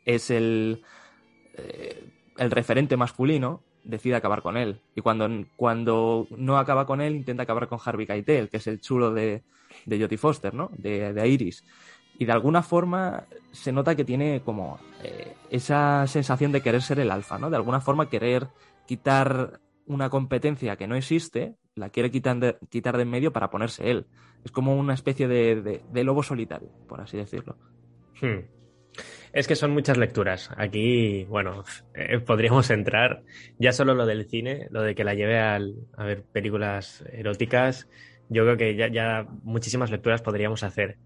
es 0.06 0.30
el, 0.30 0.84
eh, 1.56 2.10
el 2.38 2.52
referente 2.52 2.98
masculino, 2.98 3.64
decide 3.84 4.16
acabar 4.16 4.42
con 4.42 4.58
él. 4.58 4.82
Y 4.96 5.02
cuando, 5.02 5.30
cuando 5.56 6.28
no 6.32 6.58
acaba 6.58 6.86
con 6.86 7.02
él, 7.02 7.16
intenta 7.16 7.44
acabar 7.44 7.68
con 7.68 7.80
Harvey 7.84 8.08
Keitel, 8.08 8.50
que 8.50 8.58
es 8.58 8.68
el 8.68 8.82
chulo 8.82 9.14
de, 9.14 9.44
de 9.86 10.00
Jodie 10.00 10.18
Foster, 10.18 10.54
¿no? 10.54 10.70
De, 10.78 11.14
de, 11.14 11.28
Iris. 11.28 11.64
Y 12.18 12.26
de 12.26 12.32
alguna 12.32 12.64
forma 12.64 13.26
se 13.52 13.72
nota 13.72 13.96
que 13.96 14.06
tiene 14.06 14.42
como 14.44 14.80
eh, 15.04 15.36
esa 15.50 16.08
sensación 16.08 16.52
de 16.52 16.62
querer 16.62 16.82
ser 16.82 17.00
el 17.00 17.12
alfa, 17.12 17.38
¿no? 17.38 17.50
De 17.50 17.58
alguna 17.58 17.82
forma 17.82 18.10
querer 18.10 18.48
quitar 18.88 19.60
una 19.86 20.10
competencia 20.10 20.78
que 20.78 20.88
no 20.88 20.96
existe, 20.96 21.56
la 21.76 21.90
quiere 21.90 22.10
quitar 22.10 22.38
de, 22.40 22.58
quitar 22.70 22.98
de 22.98 23.04
en 23.04 23.10
medio 23.10 23.34
para 23.34 23.50
ponerse 23.50 23.92
él. 23.92 24.08
Es 24.44 24.52
como 24.52 24.76
una 24.76 24.94
especie 24.94 25.28
de, 25.28 25.82
de, 25.92 26.04
lobo 26.04 26.24
solitario, 26.24 26.70
por 26.88 27.02
así 27.02 27.18
decirlo. 27.18 27.58
Hmm. 28.22 28.46
Es 29.34 29.48
que 29.48 29.56
son 29.56 29.72
muchas 29.72 29.98
lecturas. 29.98 30.50
Aquí, 30.58 31.26
bueno, 31.26 31.64
eh, 31.94 32.20
podríamos 32.20 32.70
entrar. 32.70 33.24
Ya 33.60 33.72
solo 33.72 33.94
lo 33.94 34.06
del 34.06 34.26
cine, 34.30 34.68
lo 34.72 34.82
de 34.82 34.96
que 34.96 35.04
la 35.04 35.14
lleve 35.14 35.40
al, 35.40 35.76
a 35.98 36.06
ver 36.06 36.24
películas 36.24 37.04
eróticas, 37.12 37.88
yo 38.30 38.44
creo 38.44 38.58
que 38.58 38.76
ya, 38.76 38.88
ya 38.88 39.28
muchísimas 39.44 39.92
lecturas 39.92 40.22
podríamos 40.22 40.64
hacer. 40.64 40.98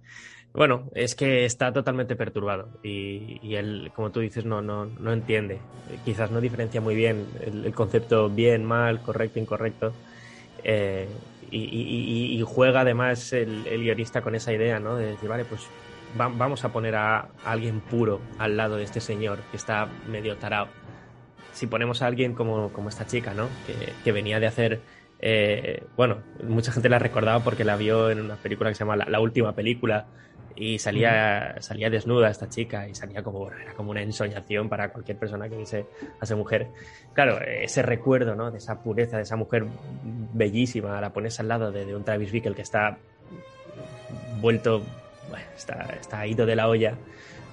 Bueno, 0.53 0.89
es 0.95 1.13
que 1.15 1.45
está 1.45 1.71
totalmente 1.71 2.15
perturbado 2.15 2.79
y, 2.83 3.39
y, 3.43 3.55
él, 3.55 3.91
como 3.95 4.11
tú 4.11 4.19
dices, 4.19 4.45
no, 4.45 4.61
no, 4.61 4.85
no 4.85 5.13
entiende. 5.13 5.59
Quizás 6.05 6.31
no 6.31 6.41
diferencia 6.41 6.81
muy 6.81 6.95
bien 6.95 7.27
el, 7.41 7.71
concepto 7.73 8.29
bien, 8.29 8.65
mal, 8.65 9.01
correcto, 9.01 9.39
incorrecto. 9.39 9.93
Eh, 10.63 11.07
y, 11.51 11.57
y, 11.57 12.39
y, 12.39 12.43
juega 12.43 12.81
además 12.81 13.31
el, 13.33 13.65
el, 13.67 13.81
guionista 13.81 14.21
con 14.21 14.35
esa 14.35 14.51
idea, 14.51 14.79
¿no? 14.79 14.95
De 14.95 15.11
decir, 15.11 15.29
vale, 15.29 15.45
pues 15.45 15.67
va, 16.19 16.27
vamos 16.27 16.63
a 16.63 16.71
poner 16.71 16.95
a, 16.95 17.19
a, 17.19 17.29
alguien 17.43 17.81
puro 17.81 18.21
al 18.37 18.57
lado 18.57 18.77
de 18.77 18.83
este 18.83 18.99
señor 19.01 19.39
que 19.51 19.57
está 19.57 19.87
medio 20.07 20.37
tarado. 20.37 20.67
Si 21.53 21.67
ponemos 21.67 22.01
a 22.01 22.07
alguien 22.07 22.33
como, 22.33 22.71
como 22.71 22.89
esta 22.89 23.05
chica, 23.05 23.33
¿no? 23.33 23.47
Que, 23.65 23.93
que 24.03 24.11
venía 24.11 24.39
de 24.39 24.47
hacer 24.47 24.81
eh, 25.21 25.83
bueno, 25.97 26.19
mucha 26.47 26.71
gente 26.71 26.87
la 26.87 26.95
ha 26.95 26.99
recordado 26.99 27.43
porque 27.43 27.65
la 27.65 27.75
vio 27.75 28.09
en 28.09 28.21
una 28.21 28.35
película 28.35 28.69
que 28.69 28.75
se 28.75 28.79
llama 28.79 28.95
La, 28.95 29.05
la 29.05 29.19
última 29.19 29.53
película 29.53 30.07
y 30.55 30.77
salía, 30.79 31.55
salía 31.59 31.89
desnuda 31.89 32.29
esta 32.29 32.49
chica 32.49 32.87
y 32.87 32.93
salía 32.93 33.23
como, 33.23 33.49
era 33.49 33.73
como 33.73 33.91
una 33.91 34.01
ensoñación 34.01 34.67
para 34.67 34.91
cualquier 34.91 35.17
persona 35.17 35.47
que 35.47 35.55
viese 35.55 35.85
a 36.19 36.25
esa 36.25 36.35
mujer. 36.35 36.67
Claro, 37.13 37.39
ese 37.41 37.81
recuerdo, 37.81 38.35
¿no? 38.35 38.51
De 38.51 38.57
esa 38.57 38.81
pureza, 38.81 39.17
de 39.17 39.23
esa 39.23 39.37
mujer 39.37 39.65
bellísima, 40.33 40.99
la 40.99 41.13
pones 41.13 41.39
al 41.39 41.47
lado 41.47 41.71
de, 41.71 41.85
de 41.85 41.95
un 41.95 42.03
Travis 42.03 42.31
Bickle 42.31 42.55
que 42.55 42.61
está 42.61 42.97
vuelto, 44.41 44.83
bueno, 45.29 45.45
está, 45.55 45.95
está 45.99 46.25
ido 46.27 46.45
de 46.45 46.55
la 46.55 46.67
olla, 46.67 46.95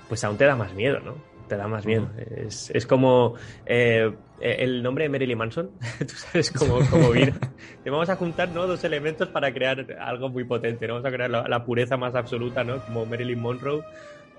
pues 0.08 0.22
aún 0.24 0.36
te 0.36 0.44
da 0.44 0.56
más 0.56 0.74
miedo, 0.74 1.00
¿no? 1.00 1.14
te 1.46 1.56
da 1.56 1.68
más 1.68 1.86
miedo. 1.86 2.08
Es, 2.18 2.70
es, 2.70 2.86
como 2.86 3.34
eh, 3.64 4.12
el 4.40 4.82
nombre 4.82 5.04
de 5.04 5.08
Marilyn 5.08 5.38
Manson, 5.38 5.70
tú 5.98 6.14
sabes 6.14 6.50
cómo, 6.50 6.78
cómo 6.90 7.10
vir. 7.10 7.34
Te 7.84 7.90
vamos 7.90 8.08
a 8.08 8.16
juntar 8.16 8.48
¿no? 8.48 8.66
dos 8.66 8.82
elementos 8.84 9.28
para 9.28 9.52
crear 9.52 9.86
algo 10.00 10.28
muy 10.28 10.44
potente, 10.44 10.86
¿no? 10.86 10.94
Vamos 10.94 11.06
a 11.06 11.12
crear 11.12 11.30
la, 11.30 11.48
la 11.48 11.64
pureza 11.64 11.96
más 11.96 12.14
absoluta, 12.14 12.64
¿no? 12.64 12.80
Como 12.84 13.06
Marilyn 13.06 13.40
Monroe 13.40 13.82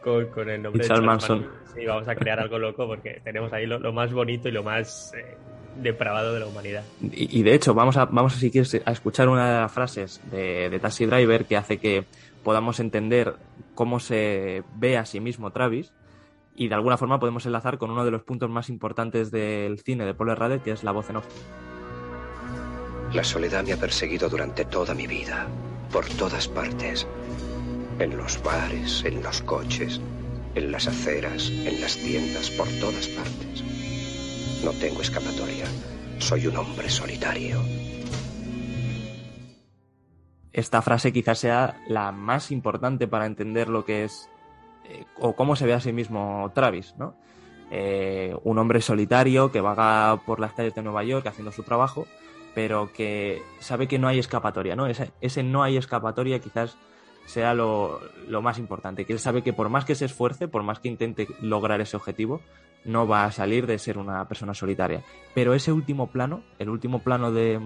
con, 0.03 0.25
con 0.27 0.49
el 0.49 0.61
nombre 0.61 0.81
de 0.81 0.87
Charles 0.87 1.05
Manson. 1.05 1.41
Manson. 1.41 1.75
Sí, 1.75 1.85
vamos 1.85 2.07
a 2.07 2.15
crear 2.15 2.39
algo 2.39 2.59
loco 2.59 2.87
porque 2.87 3.21
tenemos 3.23 3.51
ahí 3.53 3.65
lo, 3.65 3.79
lo 3.79 3.93
más 3.93 4.11
bonito 4.11 4.49
y 4.49 4.51
lo 4.51 4.63
más 4.63 5.13
eh, 5.13 5.37
depravado 5.77 6.33
de 6.33 6.41
la 6.41 6.47
humanidad. 6.47 6.83
Y, 7.01 7.39
y, 7.39 7.43
de 7.43 7.53
hecho, 7.53 7.73
vamos 7.73 7.97
a, 7.97 8.05
vamos 8.05 8.35
a, 8.35 8.39
si 8.39 8.51
quieres, 8.51 8.81
a 8.83 8.91
escuchar 8.91 9.29
una 9.29 9.53
de 9.53 9.61
las 9.61 9.71
frases 9.71 10.21
de, 10.31 10.69
de 10.69 10.79
Taxi 10.79 11.05
Driver 11.05 11.45
que 11.45 11.57
hace 11.57 11.77
que 11.77 12.05
podamos 12.47 12.79
entender 12.79 13.35
cómo 13.75 13.99
se 13.99 14.63
ve 14.77 14.97
a 14.97 15.03
sí 15.03 15.19
mismo 15.19 15.51
Travis 15.51 15.91
y 16.55 16.69
de 16.69 16.75
alguna 16.75 16.95
forma 16.95 17.19
podemos 17.19 17.45
enlazar 17.45 17.77
con 17.77 17.91
uno 17.91 18.05
de 18.05 18.11
los 18.11 18.23
puntos 18.23 18.49
más 18.49 18.69
importantes 18.69 19.31
del 19.31 19.79
cine 19.79 20.05
de 20.05 20.13
Paul 20.13 20.33
Rade, 20.33 20.61
que 20.61 20.71
es 20.71 20.81
la 20.85 20.93
voz 20.93 21.09
en 21.09 21.17
off. 21.17 21.25
La 23.11 23.25
soledad 23.25 23.65
me 23.65 23.73
ha 23.73 23.77
perseguido 23.77 24.29
durante 24.29 24.63
toda 24.63 24.93
mi 24.93 25.07
vida, 25.07 25.45
por 25.91 26.05
todas 26.05 26.47
partes, 26.47 27.05
en 27.99 28.15
los 28.15 28.41
bares, 28.41 29.03
en 29.03 29.21
los 29.21 29.41
coches, 29.41 29.99
en 30.55 30.71
las 30.71 30.87
aceras, 30.87 31.49
en 31.49 31.81
las 31.81 31.97
tiendas, 31.97 32.49
por 32.51 32.69
todas 32.79 33.09
partes. 33.09 34.63
No 34.63 34.71
tengo 34.71 35.01
escapatoria, 35.01 35.65
soy 36.19 36.47
un 36.47 36.55
hombre 36.55 36.89
solitario. 36.89 37.59
Esta 40.57 40.81
frase 40.81 41.13
quizás 41.13 41.37
sea 41.37 41.77
la 41.87 42.11
más 42.11 42.49
importante 42.49 43.07
para 43.07 43.27
entender 43.27 43.69
lo 43.69 43.85
que 43.85 44.05
es 44.05 44.27
eh, 44.85 45.05
o 45.19 45.35
cómo 45.35 45.55
se 45.55 45.67
ve 45.67 45.73
a 45.75 45.79
sí 45.79 45.93
mismo 45.93 46.51
Travis, 46.55 46.95
¿no? 46.97 47.13
Eh, 47.69 48.35
un 48.43 48.57
hombre 48.57 48.81
solitario 48.81 49.51
que 49.51 49.61
vaga 49.61 50.19
por 50.25 50.39
las 50.39 50.53
calles 50.53 50.73
de 50.73 50.81
Nueva 50.81 51.03
York 51.03 51.27
haciendo 51.27 51.51
su 51.51 51.61
trabajo, 51.61 52.07
pero 52.55 52.91
que 52.91 53.39
sabe 53.59 53.87
que 53.87 53.99
no 53.99 54.07
hay 54.07 54.17
escapatoria, 54.17 54.75
¿no? 54.75 54.87
Ese, 54.87 55.11
ese 55.21 55.43
no 55.43 55.61
hay 55.61 55.77
escapatoria 55.77 56.39
quizás 56.39 56.75
sea 57.27 57.53
lo, 57.53 57.99
lo, 58.27 58.41
más 58.41 58.57
importante, 58.57 59.05
que 59.05 59.13
él 59.13 59.19
sabe 59.19 59.43
que 59.43 59.53
por 59.53 59.69
más 59.69 59.85
que 59.85 59.93
se 59.93 60.05
esfuerce, 60.05 60.47
por 60.47 60.63
más 60.63 60.79
que 60.79 60.87
intente 60.87 61.27
lograr 61.39 61.81
ese 61.81 61.97
objetivo, 61.97 62.41
no 62.83 63.07
va 63.07 63.25
a 63.25 63.31
salir 63.31 63.67
de 63.67 63.77
ser 63.77 63.99
una 63.99 64.27
persona 64.27 64.55
solitaria. 64.55 65.03
Pero 65.35 65.53
ese 65.53 65.71
último 65.71 66.07
plano, 66.07 66.41
el 66.57 66.69
último 66.69 67.03
plano 67.03 67.31
de, 67.31 67.59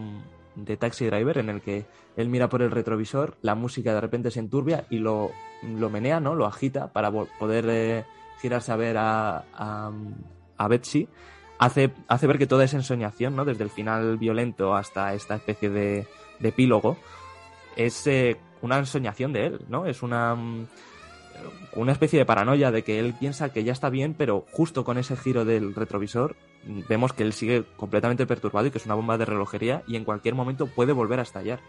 de 0.65 0.77
Taxi 0.77 1.05
Driver 1.05 1.37
en 1.37 1.49
el 1.49 1.61
que 1.61 1.85
él 2.15 2.29
mira 2.29 2.49
por 2.49 2.61
el 2.61 2.71
retrovisor, 2.71 3.37
la 3.41 3.55
música 3.55 3.93
de 3.93 4.01
repente 4.01 4.31
se 4.31 4.39
enturbia 4.39 4.85
y 4.89 4.99
lo, 4.99 5.31
lo 5.63 5.89
menea, 5.89 6.19
¿no? 6.19 6.35
Lo 6.35 6.45
agita 6.45 6.91
para 6.91 7.11
poder 7.11 7.65
eh, 7.69 8.05
girarse 8.41 8.71
a 8.71 8.75
ver 8.75 8.97
a, 8.97 9.43
a, 9.53 9.91
a, 10.57 10.67
Betsy. 10.67 11.07
Hace, 11.59 11.91
hace 12.07 12.27
ver 12.27 12.37
que 12.37 12.47
toda 12.47 12.63
esa 12.63 12.77
ensoñación, 12.77 13.35
¿no? 13.35 13.45
Desde 13.45 13.63
el 13.63 13.69
final 13.69 14.17
violento 14.17 14.75
hasta 14.75 15.13
esta 15.13 15.35
especie 15.35 15.69
de, 15.69 16.07
de 16.39 16.49
epílogo, 16.49 16.97
es 17.75 18.05
eh, 18.07 18.37
una 18.61 18.77
ensoñación 18.77 19.33
de 19.33 19.45
él, 19.47 19.65
¿no? 19.69 19.85
Es 19.85 20.03
una, 20.03 20.35
una 21.73 21.91
especie 21.91 22.19
de 22.19 22.25
paranoia 22.25 22.71
de 22.71 22.83
que 22.83 22.99
él 22.99 23.13
piensa 23.19 23.51
que 23.53 23.63
ya 23.63 23.71
está 23.71 23.89
bien, 23.89 24.13
pero 24.13 24.45
justo 24.51 24.83
con 24.83 24.97
ese 24.97 25.15
giro 25.15 25.45
del 25.45 25.75
retrovisor 25.75 26.35
vemos 26.87 27.13
que 27.13 27.23
él 27.23 27.33
sigue 27.33 27.63
completamente 27.75 28.25
perturbado 28.25 28.67
y 28.67 28.71
que 28.71 28.77
es 28.77 28.85
una 28.85 28.95
bomba 28.95 29.17
de 29.17 29.25
relojería 29.25 29.83
y 29.87 29.95
en 29.95 30.03
cualquier 30.03 30.35
momento 30.35 30.67
puede 30.67 30.93
volver 30.93 31.19
a 31.19 31.23
estallar. 31.23 31.59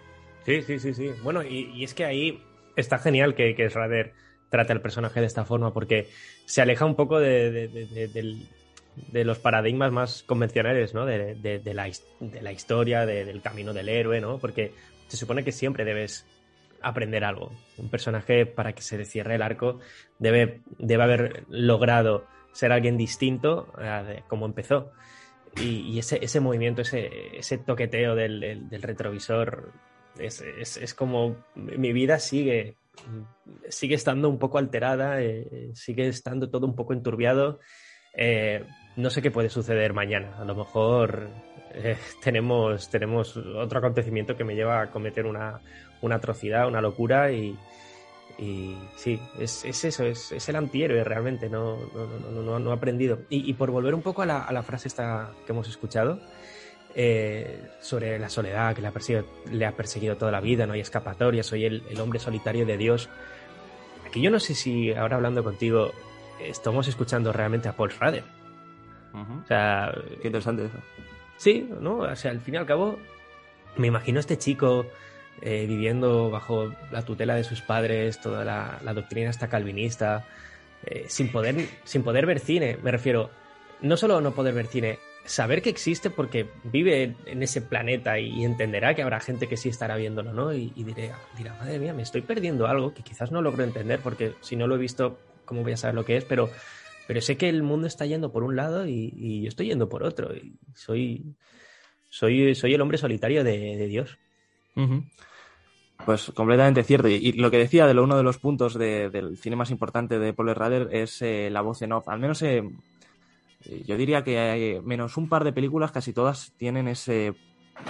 Sí, 0.44 0.62
sí, 0.62 0.78
sí, 0.78 0.94
sí. 0.94 1.10
Bueno, 1.22 1.42
y, 1.42 1.84
es 1.84 1.94
que 1.94 2.04
ahí 2.04 2.42
está 2.76 2.98
genial 2.98 3.34
que, 3.34 3.54
que 3.54 3.68
Schrader 3.68 4.12
trate 4.50 4.72
al 4.72 4.80
personaje 4.80 5.20
de 5.20 5.26
esta 5.26 5.44
forma 5.44 5.72
porque 5.72 6.08
se 6.44 6.60
aleja 6.60 6.84
un 6.84 6.96
poco 6.96 7.20
de, 7.20 7.50
de, 7.50 7.68
de, 7.68 8.08
de, 8.08 8.36
de 8.96 9.24
los 9.24 9.38
paradigmas 9.38 9.92
más 9.92 10.22
convencionales, 10.22 10.94
¿no? 10.94 11.06
De, 11.06 11.36
la, 11.74 11.90
de 12.20 12.42
la 12.42 12.52
historia, 12.52 13.06
del 13.06 13.40
camino 13.40 13.72
del 13.72 13.88
héroe, 13.88 14.20
¿no? 14.20 14.38
Porque 14.38 14.72
se 15.08 15.16
supone 15.16 15.44
que 15.44 15.52
siempre 15.52 15.84
debes 15.84 16.26
aprender 16.82 17.24
algo. 17.24 17.52
Un 17.78 17.88
personaje, 17.88 18.46
para 18.46 18.72
que 18.72 18.82
se 18.82 19.04
cierre 19.04 19.36
el 19.36 19.42
arco, 19.42 19.80
debe, 20.18 20.60
debe 20.78 21.02
haber 21.02 21.44
logrado 21.48 22.26
ser 22.52 22.72
alguien 22.72 22.96
distinto 22.96 23.72
cómo 24.28 24.46
empezó. 24.46 24.92
Y, 25.60 25.98
ese, 25.98 26.18
ese 26.22 26.40
movimiento, 26.40 26.82
ese, 26.82 27.36
ese 27.36 27.58
toqueteo 27.58 28.14
del, 28.14 28.42
el, 28.42 28.68
del 28.70 28.82
retrovisor, 28.82 29.72
es, 30.18 30.40
es, 30.40 30.78
es, 30.78 30.94
como 30.94 31.36
mi 31.54 31.92
vida 31.92 32.18
sigue, 32.18 32.76
sigue 33.68 33.94
estando 33.94 34.28
un 34.30 34.38
poco 34.38 34.58
alterada, 34.58 35.20
eh, 35.20 35.70
sigue 35.74 36.08
estando 36.08 36.48
todo 36.48 36.66
un 36.66 36.74
poco 36.74 36.94
enturbiado. 36.94 37.60
Eh, 38.14 38.64
no 38.96 39.10
sé 39.10 39.20
qué 39.20 39.30
puede 39.30 39.50
suceder 39.50 39.92
mañana. 39.92 40.36
A 40.38 40.44
lo 40.44 40.54
mejor 40.54 41.28
eh, 41.74 41.96
tenemos, 42.22 42.90
tenemos 42.90 43.36
otro 43.36 43.78
acontecimiento 43.78 44.36
que 44.36 44.44
me 44.44 44.54
lleva 44.54 44.80
a 44.80 44.90
cometer 44.90 45.26
una, 45.26 45.60
una 46.02 46.16
atrocidad, 46.16 46.68
una 46.68 46.80
locura 46.80 47.32
y, 47.32 47.58
y 48.38 48.76
sí, 48.96 49.20
es, 49.38 49.64
es 49.64 49.84
eso, 49.84 50.04
es, 50.04 50.32
es, 50.32 50.48
el 50.48 50.56
antihéroe 50.56 51.02
realmente, 51.04 51.48
no, 51.48 51.78
no, 51.94 52.30
no, 52.30 52.42
no, 52.42 52.58
no 52.58 52.70
ha 52.70 52.74
aprendido. 52.74 53.20
Y, 53.30 53.48
y, 53.48 53.54
por 53.54 53.70
volver 53.70 53.94
un 53.94 54.02
poco 54.02 54.22
a 54.22 54.26
la, 54.26 54.42
a 54.42 54.52
la, 54.52 54.62
frase 54.62 54.88
esta 54.88 55.30
que 55.46 55.52
hemos 55.52 55.68
escuchado, 55.68 56.20
eh, 56.94 57.70
sobre 57.80 58.18
la 58.18 58.28
soledad 58.28 58.74
que 58.74 58.82
le 58.82 58.88
ha, 58.88 58.92
perseguido, 58.92 59.26
le 59.50 59.64
ha 59.64 59.72
perseguido 59.72 60.16
toda 60.16 60.30
la 60.30 60.40
vida, 60.40 60.66
no 60.66 60.74
hay 60.74 60.80
escapatoria, 60.80 61.42
soy 61.42 61.64
el, 61.64 61.82
el 61.88 62.00
hombre 62.00 62.18
solitario 62.18 62.66
de 62.66 62.76
Dios. 62.76 63.08
Aquí 64.06 64.20
yo 64.20 64.30
no 64.30 64.40
sé 64.40 64.54
si 64.54 64.92
ahora 64.92 65.16
hablando 65.16 65.42
contigo 65.42 65.92
estamos 66.40 66.88
escuchando 66.88 67.32
realmente 67.32 67.68
a 67.68 67.76
Paul 67.76 67.90
Schrader. 67.90 68.24
O 69.14 69.46
sea, 69.46 69.94
Qué 70.20 70.28
interesante 70.28 70.66
eso. 70.66 70.78
Sí, 71.36 71.68
¿no? 71.80 71.98
O 71.98 72.16
sea, 72.16 72.30
al 72.30 72.40
fin 72.40 72.54
y 72.54 72.56
al 72.56 72.66
cabo, 72.66 72.98
me 73.76 73.86
imagino 73.86 74.18
a 74.18 74.20
este 74.20 74.38
chico 74.38 74.86
eh, 75.42 75.66
viviendo 75.66 76.30
bajo 76.30 76.72
la 76.90 77.04
tutela 77.04 77.34
de 77.34 77.44
sus 77.44 77.60
padres, 77.60 78.20
toda 78.20 78.44
la, 78.44 78.78
la 78.82 78.94
doctrina 78.94 79.30
esta 79.30 79.48
calvinista, 79.48 80.24
eh, 80.86 81.04
sin, 81.08 81.30
poder, 81.30 81.66
sin 81.84 82.02
poder 82.02 82.26
ver 82.26 82.40
cine. 82.40 82.78
Me 82.82 82.90
refiero, 82.90 83.30
no 83.80 83.96
solo 83.96 84.20
no 84.20 84.32
poder 84.32 84.54
ver 84.54 84.66
cine, 84.66 84.98
saber 85.24 85.62
que 85.62 85.70
existe 85.70 86.10
porque 86.10 86.46
vive 86.64 87.14
en 87.26 87.42
ese 87.42 87.60
planeta 87.60 88.18
y 88.18 88.44
entenderá 88.44 88.94
que 88.94 89.02
habrá 89.02 89.20
gente 89.20 89.48
que 89.48 89.56
sí 89.56 89.68
estará 89.68 89.96
viéndolo, 89.96 90.32
¿no? 90.32 90.54
Y, 90.54 90.72
y 90.74 90.84
diré, 90.84 91.12
dirá, 91.36 91.54
madre 91.54 91.78
mía, 91.78 91.92
me 91.92 92.02
estoy 92.02 92.22
perdiendo 92.22 92.66
algo 92.66 92.94
que 92.94 93.02
quizás 93.02 93.30
no 93.30 93.42
logro 93.42 93.64
entender 93.64 94.00
porque 94.00 94.34
si 94.40 94.56
no 94.56 94.66
lo 94.66 94.76
he 94.76 94.78
visto, 94.78 95.18
¿cómo 95.44 95.62
voy 95.62 95.72
a 95.72 95.76
saber 95.76 95.94
lo 95.94 96.04
que 96.04 96.16
es? 96.16 96.24
Pero 96.24 96.50
pero 97.06 97.20
sé 97.20 97.36
que 97.36 97.48
el 97.48 97.62
mundo 97.62 97.86
está 97.86 98.06
yendo 98.06 98.32
por 98.32 98.44
un 98.44 98.56
lado 98.56 98.86
y, 98.86 99.12
y 99.16 99.42
yo 99.42 99.48
estoy 99.48 99.66
yendo 99.66 99.88
por 99.88 100.02
otro. 100.02 100.34
Y 100.34 100.56
soy, 100.74 101.34
soy, 102.08 102.54
soy 102.54 102.74
el 102.74 102.80
hombre 102.80 102.98
solitario 102.98 103.44
de, 103.44 103.76
de 103.76 103.86
Dios. 103.86 104.18
Ujú. 104.76 105.04
Pues 106.04 106.32
completamente 106.34 106.82
cierto. 106.82 107.08
Y, 107.08 107.14
y 107.14 107.32
lo 107.32 107.50
que 107.50 107.58
decía 107.58 107.86
de 107.86 107.94
lo, 107.94 108.02
uno 108.04 108.16
de 108.16 108.22
los 108.22 108.38
puntos 108.38 108.74
de- 108.74 109.08
del 109.10 109.36
cine 109.38 109.56
más 109.56 109.70
importante 109.70 110.18
de 110.18 110.32
Paul 110.32 110.54
Rader 110.54 110.88
es 110.92 111.22
eh, 111.22 111.48
la 111.50 111.60
voz 111.60 111.80
en 111.82 111.92
off. 111.92 112.08
Al 112.08 112.18
menos 112.18 112.42
eh, 112.42 112.62
yo 113.86 113.96
diría 113.96 114.24
que 114.24 114.38
hay 114.38 114.80
menos 114.80 115.16
un 115.16 115.28
par 115.28 115.44
de 115.44 115.52
películas, 115.52 115.92
casi 115.92 116.12
todas 116.12 116.52
tienen 116.56 116.88
ese, 116.88 117.34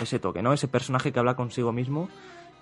ese 0.02 0.18
toque, 0.18 0.42
¿no? 0.42 0.52
Ese 0.52 0.68
personaje 0.68 1.10
que 1.12 1.18
habla 1.18 1.36
consigo 1.36 1.72
mismo. 1.72 2.08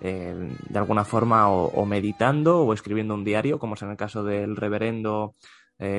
eh, 0.02 0.34
de 0.68 0.78
alguna 0.78 1.04
forma 1.04 1.50
o, 1.50 1.66
o 1.66 1.84
meditando 1.84 2.60
o 2.60 2.72
escribiendo 2.72 3.12
un 3.14 3.24
diario, 3.24 3.58
como 3.58 3.74
es 3.74 3.82
en 3.82 3.90
el 3.90 3.96
caso 3.96 4.24
del 4.24 4.56
reverendo 4.56 5.34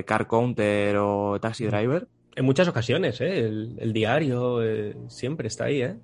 Car 0.05 0.27
Counter 0.27 0.97
o 0.97 1.39
Taxi 1.41 1.65
Driver. 1.65 2.07
En 2.35 2.45
muchas 2.45 2.67
ocasiones, 2.67 3.19
¿eh? 3.19 3.39
el, 3.39 3.75
el 3.79 3.93
diario 3.93 4.59
siempre 5.07 5.47
está 5.47 5.65
ahí. 5.65 5.81
¿eh? 5.81 5.97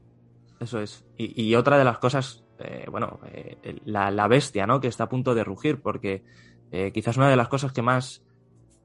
Eso 0.60 0.82
es. 0.82 1.06
Y, 1.18 1.41
y 1.41 1.56
otra 1.56 1.78
de 1.78 1.84
las 1.84 2.00
cosas, 2.00 2.43
eh, 2.60 2.86
bueno, 2.89 3.20
eh, 3.32 3.80
la, 3.86 4.12
la 4.12 4.28
bestia, 4.28 4.66
¿no? 4.66 4.80
Que 4.80 4.88
está 4.88 5.05
a 5.05 5.10
punto 5.10 5.36
de 5.36 5.43
rugir, 5.43 5.82
porque 5.82 6.24
eh, 6.72 6.91
quizás 6.93 7.18
una 7.18 7.30
de 7.30 7.36
las 7.36 7.47
cosas 7.47 7.72
que 7.72 7.82
más 7.82 8.22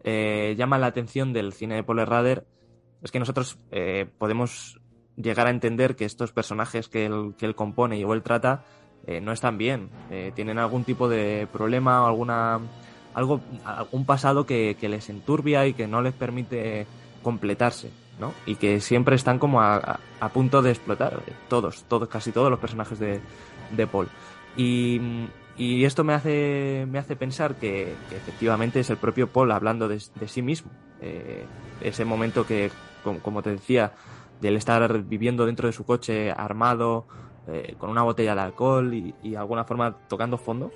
eh, 0.05 0.55
llama 0.57 0.79
la 0.79 0.87
atención 0.87 1.33
del 1.33 1.53
cine 1.53 1.77
de 1.77 1.83
Paul 1.83 2.07
Rader 2.07 2.47
es 3.03 3.11
que 3.11 3.19
nosotros 3.19 3.59
eh, 3.71 4.07
podemos 4.19 4.81
llegar 5.17 5.47
a 5.47 5.51
entender 5.51 5.97
que 5.97 6.05
estos 6.05 6.33
personajes 6.33 6.89
que 6.89 7.07
él, 7.07 7.35
que 7.37 7.47
él 7.47 7.55
compone 7.55 7.99
y 7.99 8.05
o 8.05 8.13
él 8.13 8.23
trata 8.23 8.65
no 9.21 9.33
están 9.33 9.59
bien, 9.59 9.91
tienen 10.37 10.61
algún 10.61 10.85
tipo 10.85 11.09
de 11.09 11.49
problema 11.53 12.05
o 12.05 12.07
alguna 12.07 12.61
algo 13.15 13.41
algún 13.65 14.07
pasado 14.07 14.47
que, 14.47 14.77
que 14.79 14.89
les 14.89 15.11
enturbia 15.11 15.67
y 15.67 15.75
que 15.75 15.89
no 15.89 16.03
les 16.03 16.15
permite 16.15 16.87
completarse, 17.21 17.91
¿no? 18.19 18.33
Y 18.47 18.57
que 18.57 18.81
siempre 18.81 19.17
están 19.17 19.39
como 19.39 19.61
a, 19.61 19.99
punto 20.33 20.63
de 20.63 20.71
explotar, 20.71 21.23
eh, 21.27 21.33
todos, 21.49 21.85
todos, 21.85 22.09
casi 22.09 22.33
todos 22.33 22.51
los 22.51 22.59
personajes 22.59 22.99
de, 22.99 23.21
de 23.77 23.87
Paul. 23.87 24.09
Y, 24.57 25.01
y 25.57 25.85
esto 25.85 26.05
me 26.05 26.15
hace, 26.15 26.87
me 26.89 26.99
hace 26.99 27.17
pensar 27.17 27.57
que, 27.57 27.95
que 28.09 28.17
efectivamente 28.17 28.81
es 28.81 28.91
el 28.91 28.97
propio 28.97 29.29
Paul 29.29 29.53
hablando 29.53 29.89
de, 29.89 30.01
sí 30.01 30.43
mismo. 30.43 30.71
Eh, 31.01 31.45
ese 31.81 32.05
momento 32.05 32.47
que, 32.47 32.71
como, 33.03 33.19
como 33.21 33.43
te 33.43 33.51
decía, 33.51 33.93
del 34.41 34.57
estar 34.57 35.03
viviendo 35.03 35.47
dentro 35.47 35.67
de 35.67 35.73
su 35.73 35.85
coche 35.85 36.31
armado, 36.31 37.07
eh, 37.49 37.75
con 37.79 37.91
una 37.91 38.03
botella 38.03 38.35
de 38.37 38.41
alcohol 38.41 38.95
y, 38.95 39.15
y 39.23 39.31
de 39.31 39.37
alguna 39.37 39.65
forma 39.65 39.97
tocando 40.09 40.39
fondo, 40.39 40.71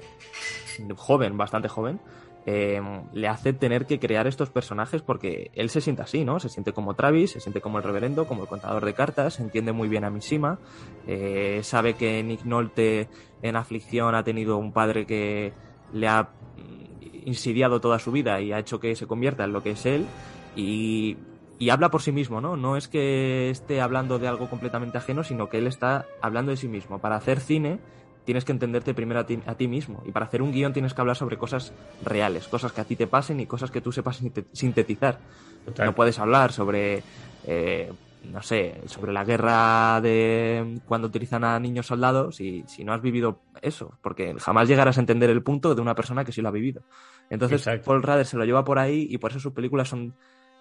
joven, 0.97 1.37
bastante 1.37 1.69
joven, 1.69 2.01
eh, 2.49 2.81
le 3.13 3.27
hace 3.27 3.53
tener 3.53 3.87
que 3.87 3.99
crear 3.99 4.29
estos 4.29 4.51
personajes 4.51 5.03
porque 5.03 5.51
él 5.55 5.69
se 5.69 5.81
siente 5.81 6.03
así, 6.03 6.25
¿no? 6.25 6.39
Se 6.39 6.49
siente 6.49 6.73
como 6.73 6.95
Travis, 6.95 7.33
se 7.33 7.41
siente 7.41 7.61
como 7.61 7.79
el 7.79 7.85
reverendo, 7.85 8.29
como 8.29 8.43
el 8.43 8.49
contador 8.49 8.85
de 8.85 8.95
cartas, 8.95 9.41
entiende 9.41 9.73
muy 9.73 9.89
bien 9.89 10.05
a 10.05 10.11
Mishima, 10.11 10.61
eh, 11.09 11.61
sabe 11.65 11.95
que 11.95 12.23
Nick 12.23 12.45
Nolte 12.45 13.09
en 13.43 13.57
aflicción 13.57 14.15
ha 14.15 14.23
tenido 14.23 14.59
un 14.59 14.73
padre 14.73 15.07
que 15.07 15.53
le 15.93 16.07
ha 16.07 16.23
mm, 16.23 17.29
insidiado 17.29 17.81
toda 17.81 17.99
su 17.99 18.13
vida 18.13 18.41
y 18.41 18.53
ha 18.53 18.61
hecho 18.61 18.79
que 18.79 18.95
se 18.95 19.09
convierta 19.09 19.43
en 19.43 19.53
lo 19.53 19.65
que 19.65 19.73
es 19.73 19.85
él 19.85 20.07
y, 20.55 21.17
y 21.59 21.71
habla 21.71 21.91
por 21.91 22.01
sí 22.01 22.13
mismo, 22.13 22.41
¿no? 22.41 22.57
No 22.57 22.77
es 22.77 22.87
que 22.87 23.51
esté 23.51 23.81
hablando 23.81 24.21
de 24.21 24.29
algo 24.29 24.49
completamente 24.49 24.99
ajeno, 24.99 25.25
sino 25.25 25.49
que 25.49 25.59
él 25.59 25.67
está 25.67 26.07
hablando 26.23 26.53
de 26.53 26.57
sí 26.57 26.69
mismo. 26.69 27.01
Para 27.01 27.17
hacer 27.17 27.41
cine 27.41 27.81
tienes 28.27 28.45
que 28.45 28.53
entenderte 28.53 28.93
primero 28.93 29.21
a 29.21 29.25
ti, 29.27 29.39
a 29.47 29.55
ti 29.55 29.69
mismo. 29.69 30.03
Y 30.05 30.11
para 30.13 30.27
hacer 30.27 30.43
un 30.43 30.53
guion 30.53 30.75
tienes 30.75 30.93
que 30.93 31.01
hablar 31.01 31.17
sobre 31.17 31.39
cosas 31.39 31.73
reales, 32.05 32.47
cosas 32.49 32.73
que 32.73 32.83
a 32.83 32.85
ti 32.85 32.97
te 32.97 33.07
pasen 33.07 33.41
y 33.41 33.47
cosas 33.47 33.71
que 33.71 33.81
tú 33.81 33.93
sepas 33.93 34.21
sinte- 34.21 34.45
sintetizar. 34.53 35.19
Total. 35.65 35.87
No 35.87 35.95
puedes 35.95 36.19
hablar 36.19 36.53
sobre, 36.53 37.03
eh, 37.47 37.91
no 38.25 38.43
sé, 38.43 38.83
sobre 38.87 39.13
la 39.13 39.25
guerra 39.25 40.01
de 40.01 40.81
cuando 40.87 41.09
utilizan 41.09 41.45
a 41.45 41.59
niños 41.59 41.87
soldados 41.87 42.37
si, 42.37 42.65
si 42.67 42.85
no 42.85 42.93
has 42.93 43.01
vivido 43.01 43.41
eso, 43.63 43.99
porque 44.03 44.35
jamás 44.39 44.69
llegarás 44.69 44.99
a 44.99 45.01
entender 45.01 45.31
el 45.31 45.43
punto 45.43 45.75
de 45.75 45.81
una 45.81 45.95
persona 45.95 46.25
que 46.25 46.33
sí 46.33 46.43
lo 46.43 46.49
ha 46.49 46.53
vivido. 46.53 46.83
Entonces, 47.31 47.61
Exacto. 47.63 47.87
Paul 47.87 48.03
Rader 48.03 48.27
se 48.27 48.37
lo 48.37 48.45
lleva 48.45 48.65
por 48.65 48.79
ahí 48.79 49.07
y 49.09 49.19
por 49.19 49.31
eso 49.31 49.41
sus 49.41 49.53
películas 49.53 49.89
son 49.89 50.15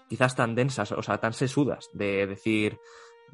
quizás 0.07 0.35
tan 0.35 0.53
densas, 0.53 0.91
o 0.91 1.01
sea, 1.01 1.17
tan 1.17 1.33
sesudas, 1.33 1.89
de 1.93 2.27
decir, 2.27 2.77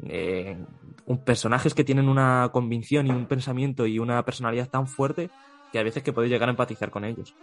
eh, 0.07 0.57
un, 1.05 1.23
personajes 1.23 1.73
que 1.73 1.83
tienen 1.83 2.09
una 2.09 2.49
convicción 2.51 3.07
y 3.07 3.11
un 3.11 3.27
pensamiento 3.27 3.85
y 3.85 3.99
una 3.99 4.23
personalidad 4.23 4.69
tan 4.69 4.87
fuerte 4.87 5.29
que 5.71 5.79
a 5.79 5.83
veces 5.83 6.03
que 6.03 6.13
puedes 6.13 6.29
llegar 6.31 6.49
a 6.49 6.51
empatizar 6.51 6.91
con 6.91 7.05
ellos. 7.05 7.35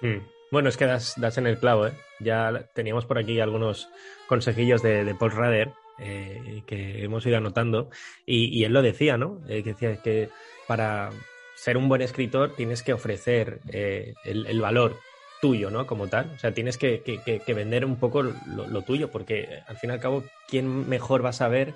Mm. 0.00 0.18
Bueno, 0.50 0.68
es 0.68 0.76
que 0.76 0.86
das, 0.86 1.14
das 1.16 1.38
en 1.38 1.46
el 1.46 1.58
clavo, 1.58 1.86
¿eh? 1.86 1.92
Ya 2.18 2.66
teníamos 2.74 3.06
por 3.06 3.18
aquí 3.18 3.38
algunos 3.40 3.88
consejillos 4.26 4.82
de, 4.82 5.14
Paul 5.18 5.32
Rader 5.32 5.72
eh, 5.98 6.62
que 6.66 7.04
hemos 7.04 7.24
ido 7.24 7.36
anotando 7.36 7.88
y, 8.26 8.64
él 8.64 8.72
lo 8.72 8.82
decía, 8.82 9.16
¿no? 9.16 9.40
Eh, 9.48 9.62
que 9.62 9.70
decía 9.70 10.02
que 10.02 10.30
para 10.66 11.10
ser 11.54 11.76
un 11.76 11.88
buen 11.88 12.02
escritor 12.02 12.54
tienes 12.56 12.82
que 12.82 12.94
ofrecer 12.94 13.60
el 13.72 14.60
valor 14.60 14.96
tuyo, 15.40 15.70
¿no? 15.70 15.86
Como 15.86 16.08
tal. 16.08 16.30
O 16.34 16.38
sea, 16.38 16.52
tienes 16.52 16.76
que, 16.78 17.02
que- 17.02 17.20
que- 17.24 17.40
que 17.40 17.54
vender 17.54 17.84
un 17.84 17.98
poco 17.98 18.22
lo, 18.22 18.66
lo 18.66 18.82
tuyo, 18.82 19.10
porque 19.10 19.62
al 19.66 19.76
fin 19.76 19.90
y 19.90 19.92
al 19.94 20.00
cabo, 20.00 20.24
¿quién 20.48 20.88
mejor 20.88 21.24
va 21.24 21.30
a 21.30 21.32
saber 21.34 21.74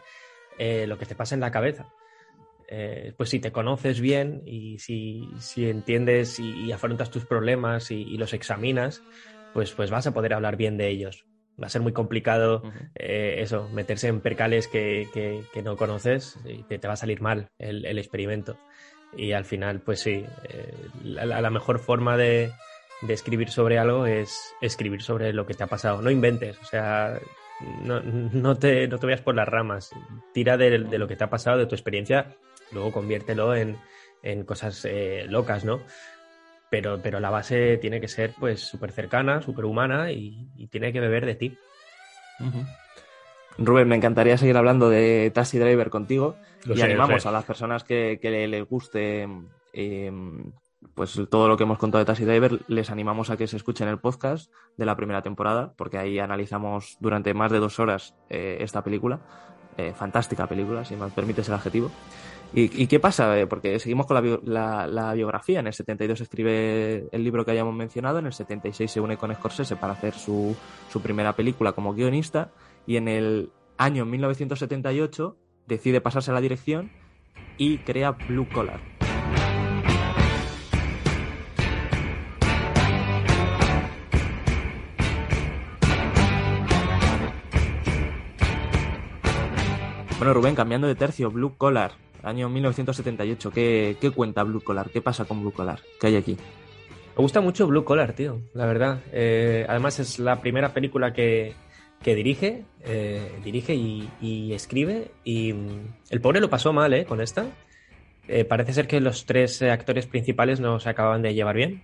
eh, 0.58 0.86
lo 0.86 0.98
que 0.98 1.06
te 1.06 1.14
pasa 1.14 1.34
en 1.34 1.40
la 1.40 1.50
cabeza? 1.50 1.86
Eh, 2.68 3.12
pues 3.16 3.28
si 3.30 3.40
te 3.40 3.52
conoces 3.52 4.00
bien 4.00 4.42
y 4.46 4.78
si, 4.78 5.28
si 5.38 5.68
entiendes 5.68 6.38
y, 6.40 6.50
y 6.64 6.72
afrontas 6.72 7.10
tus 7.10 7.26
problemas 7.26 7.90
y, 7.90 8.02
y 8.02 8.16
los 8.16 8.32
examinas, 8.32 9.02
pues, 9.52 9.72
pues 9.72 9.90
vas 9.90 10.06
a 10.06 10.14
poder 10.14 10.32
hablar 10.34 10.56
bien 10.56 10.76
de 10.78 10.88
ellos. 10.88 11.24
Va 11.62 11.66
a 11.66 11.70
ser 11.70 11.82
muy 11.82 11.92
complicado 11.92 12.62
eh, 12.96 13.36
eso, 13.38 13.68
meterse 13.68 14.08
en 14.08 14.20
percales 14.20 14.66
que, 14.66 15.06
que- 15.14 15.44
que 15.52 15.62
no 15.62 15.76
conoces 15.76 16.36
y 16.44 16.62
te 16.64 16.88
va 16.88 16.94
a 16.94 16.96
salir 16.96 17.20
mal 17.20 17.48
el, 17.58 17.84
el 17.84 17.98
experimento. 17.98 18.56
Y 19.16 19.32
al 19.32 19.44
final, 19.44 19.80
pues 19.82 20.00
sí, 20.00 20.24
la- 21.04 21.40
la 21.40 21.50
mejor 21.50 21.78
forma 21.78 22.16
de, 22.16 22.50
de 23.07 23.14
escribir 23.14 23.50
sobre 23.50 23.78
algo 23.78 24.07
es 24.07 24.55
escribir 24.61 25.02
sobre 25.02 25.32
lo 25.32 25.46
que 25.46 25.55
te 25.55 25.62
ha 25.64 25.66
pasado. 25.68 26.00
No 26.02 26.11
inventes, 26.11 26.59
o 26.61 26.64
sea, 26.64 27.18
no, 27.84 28.00
no, 28.00 28.57
te, 28.57 28.88
no 28.88 28.98
te 28.98 29.07
vayas 29.07 29.20
por 29.22 29.34
las 29.34 29.48
ramas. 29.48 29.90
Tira 30.32 30.57
de, 30.57 30.78
de 30.78 30.98
lo 30.98 31.07
que 31.09 31.16
te 31.16 31.24
ha 31.24 31.30
pasado, 31.30 31.59
de 31.59 31.66
tu 31.66 31.74
experiencia, 31.74 32.36
luego 32.72 32.92
conviértelo 32.92 33.55
en, 33.55 33.76
en 34.22 34.44
cosas 34.44 34.84
eh, 34.84 35.26
locas, 35.28 35.64
¿no? 35.64 35.84
Pero, 36.70 37.00
pero 37.02 37.20
la 37.20 37.30
base 37.30 37.76
tiene 37.78 38.00
que 38.00 38.09
ser 38.09 38.32
pues 38.38 38.61
súper 38.61 38.90
cercana, 38.90 39.40
súper 39.42 39.64
humana 39.64 40.11
y, 40.11 40.48
y 40.57 40.66
tiene 40.68 40.92
que 40.92 41.00
beber 41.00 41.24
de 41.26 41.34
ti. 41.36 41.59
Rubén, 43.59 43.86
me 43.88 43.94
encantaría 43.96 44.36
seguir 44.36 44.57
hablando 44.57 44.90
de 44.90 45.30
Taxi 45.32 45.59
Driver 45.59 45.88
contigo 45.90 46.36
Lo 46.64 46.74
y 46.74 46.78
sé, 46.78 46.84
animamos 46.84 47.24
a 47.26 47.30
las 47.32 47.44
personas 47.44 47.84
que, 47.84 48.18
que 48.20 48.30
le- 48.30 48.48
les 48.48 48.64
guste 48.68 49.28
eh, 49.72 50.11
pues 50.95 51.20
todo 51.30 51.49
lo 51.49 51.57
que 51.57 51.64
hemos 51.64 51.78
contado 51.78 52.01
de 52.01 52.07
Taxi 52.07 52.24
Driver, 52.24 52.61
les 52.68 52.90
animamos 52.90 53.30
a 53.30 53.36
que 53.36 53.47
se 53.47 53.57
escuchen 53.57 53.88
el 53.88 53.99
podcast 53.99 54.53
de 54.76 54.86
la 54.86 54.97
primera 54.97 55.22
temporada, 55.22 55.72
porque 55.76 55.99
ahí 55.99 56.18
analizamos 56.18 56.97
durante 57.01 57.34
más 57.34 57.51
de 57.51 57.59
dos 57.59 57.78
horas 57.80 58.14
eh, 58.30 58.59
esta 58.61 58.82
película. 58.84 59.20
Eh, 59.76 59.92
fantástica 59.92 60.47
película, 60.47 60.84
si 60.84 60.95
me 60.95 61.09
permites 61.09 61.49
el 61.49 61.55
adjetivo. 61.55 61.90
¿Y, 62.57 62.86
qué 62.86 63.01
pasa? 63.01 63.36
Eh, 63.40 63.49
Porque 63.49 63.80
seguimos 63.80 64.07
con 64.07 64.40
la- 64.45 64.86
la 64.86 65.12
biografía. 65.14 65.59
En 65.59 65.66
el 65.66 65.72
72 65.72 66.20
escribe 66.20 67.09
el 67.11 67.24
libro 67.24 67.45
que 67.45 67.51
hayamos 67.51 67.74
mencionado, 67.74 68.20
en 68.20 68.26
el 68.26 68.32
76 68.32 68.88
se 68.88 69.01
une 69.01 69.16
con 69.16 69.34
Scorsese 69.34 69.74
para 69.74 69.95
hacer 69.95 70.14
su, 70.14 70.55
su 70.88 71.01
primera 71.03 71.32
película 71.32 71.72
como 71.72 71.92
guionista 71.95 72.53
y 72.86 72.97
en 72.97 73.09
el 73.09 73.51
año 73.76 74.05
1978 74.05 75.36
decide 75.66 76.01
pasarse 76.01 76.30
a 76.30 76.34
la 76.34 76.40
dirección 76.40 76.92
y 77.59 77.78
crea 77.78 78.12
Blue 78.12 78.47
Collar. 78.55 78.78
Bueno, 90.25 90.41
Rubén, 90.41 90.55
cambiando 90.55 90.87
de 90.87 90.95
tercio, 90.95 91.31
Blue 91.31 91.59
Collar, 91.59 91.93
año 92.22 92.49
1978. 92.49 93.51
¿Qué, 93.51 93.99
qué 94.01 94.11
cuenta 94.11 94.43
Blue 94.43 94.62
Collar? 94.62 94.89
¿Qué 94.89 95.03
pasa 95.03 95.27
con 95.27 95.43
Blue 95.43 95.53
Collar? 95.53 95.81
¿Qué 96.01 96.07
hay 96.07 96.16
aquí? 96.16 96.39
Me 97.14 97.20
gusta 97.20 97.43
mucho 97.43 97.66
Blue 97.66 97.85
Collar, 97.85 98.14
tío, 98.14 98.41
la 98.55 98.64
verdad. 98.64 99.03
Eh, 99.12 99.66
además 99.68 100.01
es 100.01 100.18
la 100.18 100.41
primera 100.41 100.72
película 100.72 101.12
que, 101.12 101.53
que 102.03 102.14
dirige, 102.14 102.64
eh, 102.87 103.33
dirige 103.45 103.75
y, 103.75 104.51
escribe. 104.55 105.11
Y 105.25 105.53
mm, 105.53 105.95
el 106.09 106.22
pobre 106.22 106.41
lo 106.41 106.49
pasó 106.49 106.72
mal, 106.72 106.95
¿eh? 106.95 107.05
Con 107.05 107.20
esta. 107.20 107.45
Eh, 108.27 108.47
parece 108.47 108.72
ser 108.72 108.87
que 108.87 109.03
los 109.03 109.27
tres 109.27 109.61
actores 109.61 110.07
principales 110.07 110.59
no 110.59 110.81
se 110.81 110.89
acaban 110.89 111.20
de 111.20 111.35
llevar 111.35 111.57
bien. 111.57 111.83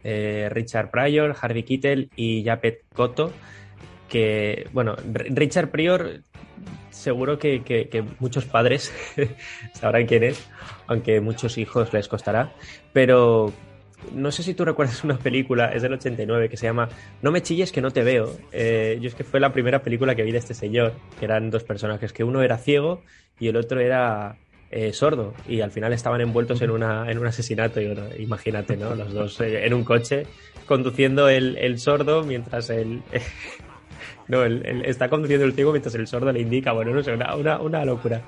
Richard 0.49 0.91
Pryor, 0.91 1.37
Harvey 1.39 1.65
Keitel 1.65 2.09
y 2.17 2.43
Japet 2.43 2.87
Cotto. 2.95 3.33
Que, 4.09 4.67
bueno, 4.73 4.97
Richard 5.13 5.71
Pryor, 5.71 6.23
seguro 6.91 7.39
que, 7.39 7.63
que- 7.63 7.89
que 7.89 8.05
muchos 8.19 8.45
padres 8.45 8.93
sabrán 9.75 10.07
quién 10.07 10.25
es, 10.25 10.49
aunque 10.87 11.21
muchos 11.21 11.59
hijos 11.59 11.93
les 11.93 12.09
costará. 12.09 12.53
Pero 12.93 13.53
no 14.13 14.33
sé 14.33 14.43
si 14.43 14.55
tú 14.55 14.65
recuerdas 14.65 15.05
una 15.05 15.19
película, 15.19 15.67
es 15.73 15.83
del 15.83 15.93
89, 15.93 16.49
que 16.49 16.57
se 16.57 16.67
llama 16.67 16.89
No 17.23 17.31
me 17.31 17.43
chilles 17.43 17.71
que 17.73 17.81
no 17.81 17.91
te 17.91 18.03
veo. 18.03 18.37
Eh, 18.53 18.99
yo 19.01 19.09
es 19.09 19.15
que 19.15 19.25
fue 19.25 19.41
la 19.41 19.53
primera 19.53 19.83
película 19.83 20.15
que 20.15 20.23
vi 20.23 20.33
de 20.33 20.39
este 20.39 20.55
señor, 20.55 20.95
que 21.19 21.25
eran 21.27 21.51
dos 21.51 21.65
personajes, 21.65 22.13
que 22.13 22.25
uno 22.25 22.43
era 22.43 22.57
ciego 22.59 23.03
y 23.39 23.49
el 23.49 23.57
otro 23.57 23.81
era 23.81 24.37
eh, 24.71 24.93
sordo 24.93 25.35
y 25.49 25.61
al 25.63 25.71
final 25.71 25.93
estaban 25.93 26.21
envueltos 26.21 26.63
en, 26.63 26.71
una, 26.71 27.11
en 27.11 27.19
un 27.19 27.27
asesinato 27.27 27.81
y 27.81 27.87
bueno, 27.87 28.05
imagínate, 28.19 28.77
¿no? 28.77 28.95
Los 28.95 29.13
dos 29.13 29.41
eh, 29.41 29.67
en 29.67 29.75
un 29.75 29.85
coche 29.85 30.27
conduciendo 30.67 31.29
el, 31.29 31.57
el 31.59 31.79
sordo 31.79 32.23
mientras 32.23 32.71
el... 32.71 33.03
no, 34.31 34.45
el- 34.45 34.85
está 34.87 35.11
conduciendo 35.11 35.45
el 35.47 35.55
ciego 35.55 35.73
mientras 35.73 35.95
el 35.95 36.07
sordo 36.07 36.33
le 36.33 36.41
indica, 36.41 36.73
bueno, 36.73 36.93
no 36.93 37.03
sé, 37.03 37.13
una, 37.13 37.37
una, 37.37 37.61
una 37.61 37.85
locura. 37.85 38.27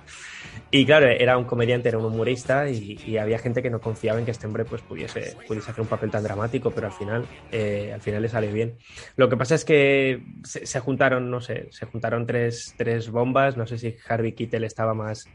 Y 0.71 0.87
claro, 0.87 1.07
era 1.09 1.39
un 1.39 1.45
comediante, 1.45 1.89
era 1.89 1.99
un 1.99 2.05
humorista 2.07 2.69
y, 2.71 3.03
y 3.05 3.17
había 3.19 3.39
gente 3.39 3.63
que 3.63 3.71
no 3.71 3.81
confiaba 3.81 4.19
en 4.19 4.25
que 4.25 4.31
este 4.33 4.47
hombre 4.47 4.65
pues, 4.65 4.83
pudiese, 4.83 5.41
pudiese 5.47 5.71
hacer 5.71 5.83
un 5.83 5.89
papel 5.89 6.11
tan 6.11 6.23
dramático, 6.25 6.75
pero 6.75 6.87
al 6.87 6.93
final, 6.93 7.31
eh, 7.51 7.93
al 7.93 8.01
final 8.03 8.23
le 8.23 8.29
sale 8.29 8.53
bien. 8.53 8.79
Lo 9.17 9.29
que 9.29 9.37
pasa 9.37 9.55
es 9.55 9.65
que 9.65 10.23
se, 10.45 10.67
se 10.67 10.81
juntaron, 10.81 11.31
no 11.31 11.41
sé, 11.41 11.69
se 11.71 11.87
juntaron 11.87 12.27
tres, 12.27 12.75
tres 12.77 13.11
bombas, 13.11 13.57
no 13.57 13.67
sé 13.67 13.79
si 13.79 13.97
Harvey 14.09 14.35
Keitel 14.35 14.65
estaba 14.65 14.95
más, 14.95 15.33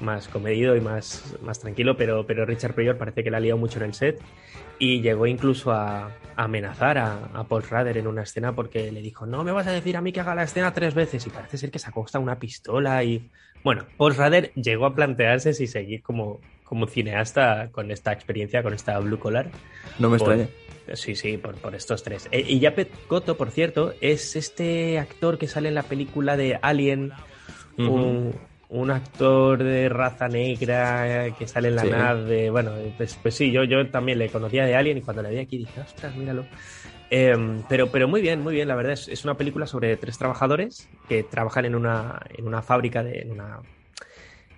más 0.00 0.28
comedido 0.28 0.76
y 0.76 0.80
más, 0.80 1.36
más 1.42 1.60
tranquilo, 1.60 1.96
pero, 1.96 2.26
pero 2.26 2.46
Richard 2.46 2.74
Pryor 2.74 2.96
parece 2.96 3.24
que 3.24 3.30
la 3.30 3.38
ha 3.38 3.40
liado 3.40 3.58
mucho 3.58 3.78
en 3.78 3.86
el 3.86 3.94
set 3.94 4.20
y 4.78 5.02
llegó 5.02 5.26
incluso 5.26 5.72
a, 5.72 6.06
a 6.06 6.44
amenazar 6.44 6.96
a, 6.96 7.24
a 7.34 7.44
Paul 7.44 7.64
Rader 7.64 7.98
en 7.98 8.06
una 8.06 8.22
escena 8.22 8.54
porque 8.54 8.90
le 8.92 9.02
dijo, 9.02 9.26
no 9.26 9.44
me 9.44 9.52
vas 9.52 9.66
a 9.66 9.72
decir 9.72 9.96
a 9.96 10.00
mí 10.00 10.12
que 10.12 10.20
haga 10.20 10.34
la 10.34 10.44
escena 10.44 10.72
tres 10.72 10.94
veces 10.94 11.26
y 11.26 11.30
parece 11.30 11.58
ser 11.58 11.70
que 11.70 11.78
sacó 11.78 12.04
hasta 12.04 12.18
una 12.18 12.38
pistola 12.38 13.02
y... 13.04 13.28
Bueno, 13.62 13.84
Paul 13.98 14.14
Rader 14.14 14.52
llegó 14.54 14.86
a 14.86 14.94
plantearse 14.94 15.52
si 15.52 15.66
seguir 15.66 16.02
como, 16.02 16.40
como 16.64 16.86
cineasta 16.86 17.68
con 17.70 17.90
esta 17.90 18.10
experiencia, 18.10 18.62
con 18.62 18.72
esta 18.72 18.98
Blue 19.00 19.18
Collar. 19.18 19.50
No 19.98 20.08
me 20.08 20.16
Por- 20.16 20.32
extraña. 20.32 20.48
Sí, 20.94 21.14
sí, 21.14 21.36
por, 21.36 21.54
por 21.56 21.74
estos 21.74 22.02
tres. 22.02 22.26
Eh, 22.32 22.44
y 22.48 22.60
Japet 22.60 22.90
Koto, 23.06 23.36
por 23.36 23.50
cierto, 23.50 23.92
es 24.00 24.34
este 24.34 24.98
actor 24.98 25.36
que 25.38 25.46
sale 25.46 25.68
en 25.68 25.74
la 25.74 25.82
película 25.82 26.36
de 26.38 26.58
Alien, 26.62 27.12
un, 27.76 28.34
un 28.70 28.90
actor 28.90 29.62
de 29.62 29.88
raza 29.88 30.28
negra 30.28 31.26
eh, 31.26 31.34
que 31.38 31.46
sale 31.46 31.68
en 31.68 31.76
la 31.76 31.82
Sí. 31.82 31.90
nave. 31.90 32.50
Bueno, 32.50 32.72
pues, 32.96 33.16
pues 33.22 33.34
sí, 33.36 33.50
yo, 33.52 33.64
yo 33.64 33.90
también 33.90 34.18
le 34.18 34.30
conocía 34.30 34.64
de 34.64 34.74
Alien 34.76 34.98
y 34.98 35.02
cuando 35.02 35.22
le 35.22 35.30
vi 35.30 35.38
aquí 35.38 35.58
dije, 35.58 35.80
ostras, 35.80 36.14
míralo. 36.16 36.48
Em, 37.10 37.64
pero, 37.68 37.90
pero 37.90 38.06
muy 38.08 38.20
bien, 38.22 38.40
muy 38.42 38.54
bien, 38.54 38.68
la 38.68 38.76
verdad. 38.76 38.92
Es, 38.92 39.08
es 39.08 39.24
una 39.24 39.36
película 39.36 39.66
sobre 39.66 39.96
tres 39.96 40.18
trabajadores 40.18 40.88
que 41.08 41.24
trabajan 41.24 41.64
en 41.64 41.74
una, 41.74 42.20
en 42.30 42.46
una 42.46 42.62
fábrica, 42.62 43.02
de, 43.02 43.20
en 43.20 43.32
una 43.32 43.60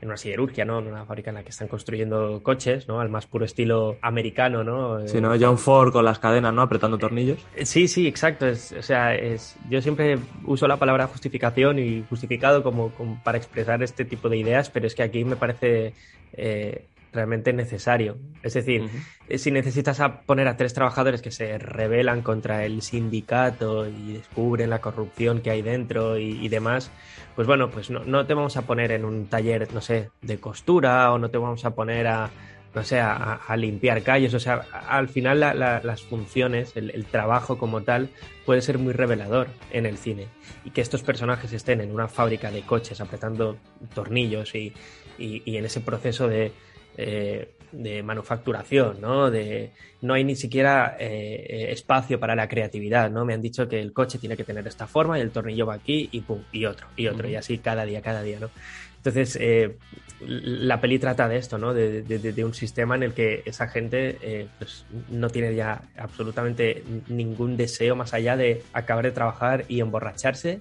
en 0.03 0.09
una 0.09 0.17
siderurgia, 0.17 0.65
¿no? 0.65 0.81
En 0.81 0.89
una 0.89 1.07
fábrica 1.07 1.31
en 1.31 1.37
la 1.37 1.45
que 1.45 1.51
están 1.51 1.69
construyendo 1.69 2.43
coches, 2.43 2.89
¿no? 2.89 3.01
Al 3.01 3.09
más 3.09 3.27
puro 3.27 3.45
estilo 3.45 3.97
americano, 4.03 4.65
¿no? 4.65 5.07
Sí, 5.07 5.19
Eh, 5.19 5.21
¿no? 5.21 5.33
John 5.41 5.57
Ford 5.59 5.93
con 5.93 6.05
las 6.05 6.19
cadenas, 6.19 6.53
¿no? 6.53 6.61
Apretando 6.61 6.99
tornillos. 6.99 7.39
Sí, 7.63 7.87
sí, 7.87 8.09
exacto. 8.09 8.47
Es, 8.49 8.73
o 8.73 8.83
sea, 8.83 9.15
es, 9.15 9.57
yo 9.71 9.81
siempre 9.81 10.19
uso 10.45 10.67
la 10.67 10.77
palabra 10.77 11.07
justificación 11.07 11.79
y 11.79 12.05
justificado 12.11 12.65
como, 12.65 12.91
como 12.91 13.23
para 13.23 13.39
expresar 13.39 13.81
este 13.83 14.05
tipo 14.05 14.29
de 14.29 14.39
ideas, 14.39 14.71
pero 14.71 14.89
es 14.89 14.95
que 14.97 15.05
aquí 15.05 15.25
me 15.25 15.37
parece 15.37 15.95
eh, 16.33 16.85
realmente 17.13 17.53
necesario. 17.53 18.19
Es 18.43 18.55
decir, 18.55 18.89
eh, 19.29 19.39
si 19.39 19.51
necesitas 19.51 20.01
a 20.01 20.23
poner 20.23 20.49
a 20.49 20.57
tres 20.57 20.75
trabajadores 20.75 21.23
que 21.23 21.31
se 21.31 21.59
rebelan 21.59 22.23
contra 22.23 22.65
el 22.65 22.83
sindicato 22.83 23.87
y 23.89 24.15
descubren 24.15 24.71
la 24.71 24.81
corrupción 24.81 25.41
que 25.41 25.51
hay 25.51 25.63
dentro 25.63 26.19
y, 26.19 26.45
y 26.45 26.49
demás, 26.49 26.91
pues 27.37 27.47
bueno, 27.47 27.71
pues 27.71 27.91
no, 27.91 28.01
no 28.05 28.27
te 28.27 28.35
vamos 28.35 28.57
a 28.57 28.63
poner 28.63 28.93
en 28.93 29.05
un 29.05 29.27
taller, 29.27 29.73
no 29.73 29.81
sé, 29.81 30.11
de 30.23 30.39
costura 30.39 31.13
o 31.13 31.19
no 31.19 31.31
te 31.31 31.39
vamos 31.39 31.65
a 31.65 31.75
poner 31.75 32.07
a, 32.07 32.31
no 32.75 32.83
sé, 32.85 33.01
a, 33.01 33.35
a 33.35 33.57
limpiar 33.57 34.03
calles. 34.03 34.33
O 34.35 34.41
sea, 34.41 34.67
al 34.89 35.09
final 35.09 35.41
la- 35.41 35.55
la- 35.55 35.81
las 35.85 36.03
funciones, 36.03 36.77
el, 36.77 36.91
el 36.91 37.05
trabajo 37.05 37.59
como 37.59 37.83
tal, 37.83 38.09
puede 38.47 38.63
ser 38.63 38.79
muy 38.79 38.93
revelador 38.93 39.49
en 39.71 39.85
el 39.87 39.99
cine. 39.99 40.27
Y 40.65 40.71
que 40.71 40.81
estos 40.81 41.03
personajes 41.03 41.53
estén 41.53 41.81
en 41.81 41.91
una 41.93 42.09
fábrica 42.09 42.51
de 42.51 42.63
coches 42.63 43.01
apretando 43.01 43.57
tornillos 43.95 44.55
y, 44.55 44.73
y- 45.19 45.43
y 45.45 45.57
en 45.59 45.65
ese 45.65 45.81
proceso 45.81 46.29
de, 46.29 46.53
eh, 46.97 47.49
de 47.73 48.03
manufacturación, 48.03 49.01
¿no? 49.01 49.31
De, 49.31 49.71
no 50.03 50.15
hay 50.15 50.25
ni 50.25 50.37
siquiera 50.37 50.97
eh, 51.01 51.47
eh, 51.49 51.73
espacio 51.73 52.21
para 52.21 52.37
la 52.37 52.47
creatividad, 52.49 53.11
¿no? 53.11 53.25
Me 53.25 53.33
han 53.35 53.41
dicho 53.41 53.69
que 53.69 53.81
el 53.81 53.93
coche 53.93 54.19
tiene 54.19 54.37
que 54.37 54.45
tener 54.45 54.67
esta 54.67 54.87
forma 54.87 55.19
y 55.19 55.23
el 55.23 55.31
tornillo 55.31 55.67
va 55.67 55.75
aquí 55.75 56.09
y 56.13 56.21
pum, 56.21 56.43
y 56.53 56.67
otro, 56.67 56.87
y 56.97 57.07
otro, 57.07 57.29
y 57.29 57.35
así 57.37 57.59
cada 57.59 57.85
día, 57.87 58.03
cada 58.03 58.23
día, 58.23 58.39
¿no? 58.41 58.51
Entonces, 58.99 59.37
eh, 59.41 59.77
la 60.21 60.81
peli 60.81 60.99
trata 61.01 61.29
de 61.29 61.37
esto, 61.37 61.59
¿no? 61.59 61.75
De, 61.75 62.03
de- 62.03 62.19
de- 62.19 62.33
de 62.33 62.45
un 62.45 62.55
sistema 62.55 62.95
en 62.95 63.03
el 63.03 63.15
que 63.15 63.43
esa 63.47 63.67
gente 63.69 64.19
eh, 64.23 64.47
pues, 64.59 64.85
no 65.11 65.29
tiene 65.31 65.55
ya 65.55 65.83
absolutamente 65.97 66.85
ningún 67.09 67.57
deseo 67.57 67.97
más 67.97 68.15
allá 68.15 68.37
de 68.37 68.63
acabar 68.73 69.05
de 69.05 69.11
trabajar 69.13 69.65
y 69.69 69.81
emborracharse. 69.81 70.61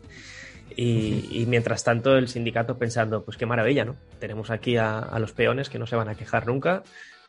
Y, 0.76 1.28
y 1.32 1.45
mientras 1.47 1.84
tanto 1.84 2.17
el 2.17 2.28
sindicato 2.28 2.78
pensando, 2.78 3.24
pues 3.24 3.38
qué 3.38 3.45
maravilla, 3.45 3.86
¿no? 3.86 3.95
Tenemos 4.19 4.49
aquí 4.51 4.78
a, 4.78 4.99
a 4.99 5.19
los 5.19 5.32
peones 5.32 5.69
que 5.69 5.80
no 5.80 5.88
se 5.88 5.95
van 5.95 6.09
a 6.09 6.15
quejar 6.15 6.47
nunca, 6.47 6.84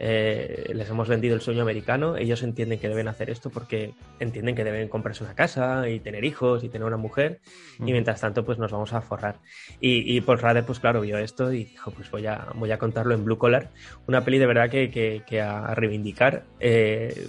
eh, 0.04 0.72
les 0.74 0.90
hemos 0.90 1.06
vendido 1.06 1.36
el 1.36 1.40
sueño 1.40 1.62
americano, 1.62 2.16
ellos 2.16 2.42
entienden 2.42 2.80
que 2.80 2.88
deben 2.88 3.06
hacer 3.06 3.30
esto 3.30 3.50
porque 3.50 3.94
entienden 4.18 4.56
que 4.56 4.64
deben 4.64 4.88
comprarse 4.88 5.22
una 5.22 5.36
casa 5.36 5.88
y 5.88 6.00
tener 6.00 6.24
hijos 6.24 6.64
y 6.64 6.68
tener 6.68 6.86
una 6.86 6.96
mujer 6.96 7.40
y 7.78 7.92
mientras 7.92 8.20
tanto 8.20 8.44
pues 8.44 8.58
nos 8.58 8.72
vamos 8.72 8.92
a 8.94 9.00
forrar. 9.00 9.36
Y, 9.80 10.16
y 10.16 10.20
Paul 10.20 10.40
Rader 10.40 10.64
pues 10.64 10.80
claro 10.80 11.02
vio 11.02 11.18
esto 11.18 11.52
y 11.52 11.64
dijo 11.66 11.92
pues 11.92 12.10
voy 12.10 12.26
a, 12.26 12.48
voy 12.54 12.72
a 12.72 12.78
contarlo 12.78 13.14
en 13.14 13.24
Blue 13.24 13.38
Collar, 13.38 13.70
una 14.08 14.24
peli 14.24 14.38
de 14.38 14.46
verdad 14.46 14.70
que, 14.70 14.90
que, 14.90 15.22
que 15.24 15.40
a 15.40 15.72
reivindicar. 15.74 16.44
Eh, 16.58 17.28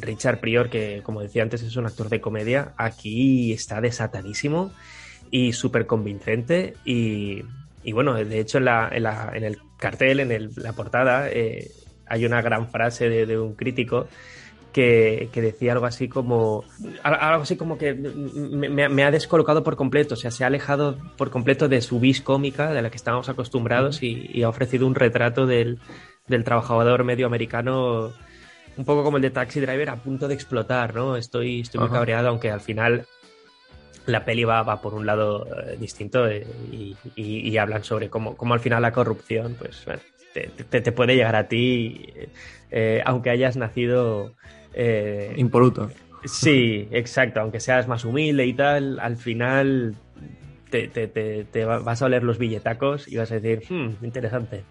Richard 0.00 0.40
Prior, 0.40 0.70
que 0.70 1.00
como 1.04 1.20
decía 1.20 1.42
antes 1.42 1.62
es 1.62 1.76
un 1.76 1.86
actor 1.86 2.08
de 2.08 2.20
comedia, 2.20 2.72
aquí 2.76 3.52
está 3.52 3.80
desatadísimo 3.80 4.72
y 5.36 5.52
súper 5.52 5.84
convincente 5.86 6.74
y, 6.84 7.42
y 7.82 7.90
bueno, 7.92 8.14
de 8.14 8.38
hecho 8.38 8.58
en, 8.58 8.66
la, 8.66 8.88
en, 8.92 9.02
la- 9.02 9.32
en 9.34 9.42
el 9.42 9.58
cartel, 9.80 10.20
en 10.20 10.30
el- 10.30 10.50
la 10.54 10.74
portada, 10.74 11.28
eh, 11.28 11.66
hay 12.06 12.24
una 12.24 12.40
gran 12.40 12.68
frase 12.70 13.08
de, 13.08 13.26
de 13.26 13.36
un 13.36 13.54
crítico 13.56 14.06
que, 14.72 15.30
que 15.32 15.40
decía 15.42 15.72
algo 15.72 15.86
así 15.86 16.08
como 16.08 16.62
al- 17.02 17.14
algo 17.20 17.42
así 17.42 17.56
como 17.56 17.76
que 17.78 17.94
me, 17.94 18.68
me- 18.68 18.88
me 18.88 19.02
ha 19.02 19.10
descolocado 19.10 19.64
por 19.64 19.74
completo, 19.74 20.14
o 20.14 20.16
sea, 20.16 20.30
se 20.30 20.44
ha 20.44 20.46
alejado 20.46 20.98
por 21.18 21.30
completo 21.30 21.68
de 21.68 21.80
su 21.80 21.98
vis 21.98 22.20
cómica 22.20 22.72
de 22.72 22.80
la 22.82 22.90
que 22.90 22.96
estábamos 22.96 23.28
acostumbrados 23.28 24.04
y, 24.04 24.30
y 24.32 24.44
ha 24.44 24.48
ofrecido 24.48 24.86
un 24.86 24.94
retrato 24.94 25.46
del, 25.46 25.80
del 26.28 26.44
trabajador 26.44 27.02
medio 27.02 27.26
americano 27.26 28.12
un 28.76 28.84
poco 28.84 29.02
como 29.02 29.16
el 29.16 29.22
de 29.24 29.30
Taxi 29.30 29.58
Driver 29.58 29.90
a 29.90 29.96
punto 29.96 30.28
de 30.28 30.34
explotar, 30.34 30.94
¿no? 30.94 31.16
Estoy, 31.16 31.60
estoy 31.62 31.80
muy 31.80 31.88
Ajá. 31.88 31.96
cabreado, 31.98 32.28
aunque 32.28 32.52
al 32.52 32.60
final 32.60 33.04
la 34.06 34.24
peli 34.24 34.44
va, 34.44 34.62
va 34.62 34.80
por 34.80 34.94
un 34.94 35.06
lado 35.06 35.46
eh, 35.46 35.76
distinto 35.78 36.26
eh, 36.28 36.46
y, 36.70 36.96
y- 37.16 37.48
y 37.48 37.58
hablan 37.58 37.84
sobre 37.84 38.10
cómo, 38.10 38.36
cómo 38.36 38.54
al 38.54 38.60
final 38.60 38.82
la 38.82 38.92
corrupción, 38.92 39.54
pues 39.58 39.82
bueno, 39.86 40.00
te, 40.32 40.48
te- 40.48 40.80
te 40.80 40.92
puede 40.92 41.14
llegar 41.16 41.36
a 41.36 41.48
ti, 41.48 42.04
eh, 42.70 43.02
aunque 43.04 43.30
hayas 43.30 43.56
nacido... 43.56 44.34
Impoluto. 45.36 45.90
Sí, 46.24 46.88
exacto. 46.90 47.40
Aunque 47.40 47.60
seas 47.60 47.86
más 47.86 48.04
humilde 48.04 48.46
y 48.46 48.54
tal, 48.54 48.98
al 48.98 49.16
final 49.16 49.94
te, 50.70 50.88
te- 50.88 51.06
te- 51.06 51.44
te 51.44 51.64
va- 51.64 51.78
vas 51.78 52.02
a 52.02 52.06
oler 52.06 52.22
los 52.24 52.38
billetacos 52.38 53.06
y 53.08 53.16
vas 53.16 53.30
a 53.30 53.38
decir, 53.38 53.62
"Hmm, 53.68 53.90
interesante. 54.02 54.62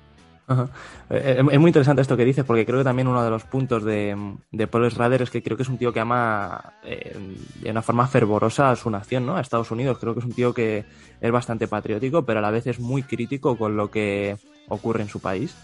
Ajá. 0.46 0.70
Eh, 1.10 1.42
Es 1.52 1.60
muy 1.60 1.70
interesante 1.70 2.02
esto 2.02 2.18
que 2.18 2.26
dices, 2.26 2.44
porque 2.44 2.66
creo 2.66 2.80
que 2.80 2.84
también 2.84 3.08
uno 3.08 3.24
de 3.24 3.30
los 3.30 3.44
puntos 3.46 3.84
de, 3.84 4.16
de 4.52 4.68
Paul 4.68 4.90
Schrader 4.92 5.22
es 5.22 5.30
que 5.30 5.42
creo 5.42 5.56
que 5.56 5.64
es 5.64 5.70
un 5.70 5.78
tío 5.78 5.94
que 5.94 6.02
ama 6.02 6.74
eh, 6.84 7.16
de 7.62 7.72
una 7.72 7.82
forma 7.82 8.08
fervorosa 8.08 8.70
a 8.70 8.76
su 8.76 8.90
nación, 8.90 9.26
¿no? 9.26 9.38
A 9.38 9.42
Estados 9.42 9.72
Unidos. 9.72 10.00
Creo 10.00 10.14
que 10.14 10.20
es 10.20 10.26
un 10.26 10.34
tío 10.34 10.54
que 10.54 10.84
es 11.22 11.32
bastante 11.32 11.68
patriótico, 11.68 12.24
pero 12.26 12.40
a 12.40 12.42
la 12.42 12.52
vez 12.52 12.68
es 12.68 12.80
muy 12.80 13.04
crítico 13.04 13.58
con 13.58 13.78
lo 13.78 13.90
que 13.90 14.36
ocurre 14.68 15.02
en 15.04 15.10
su 15.10 15.22
país. 15.22 15.56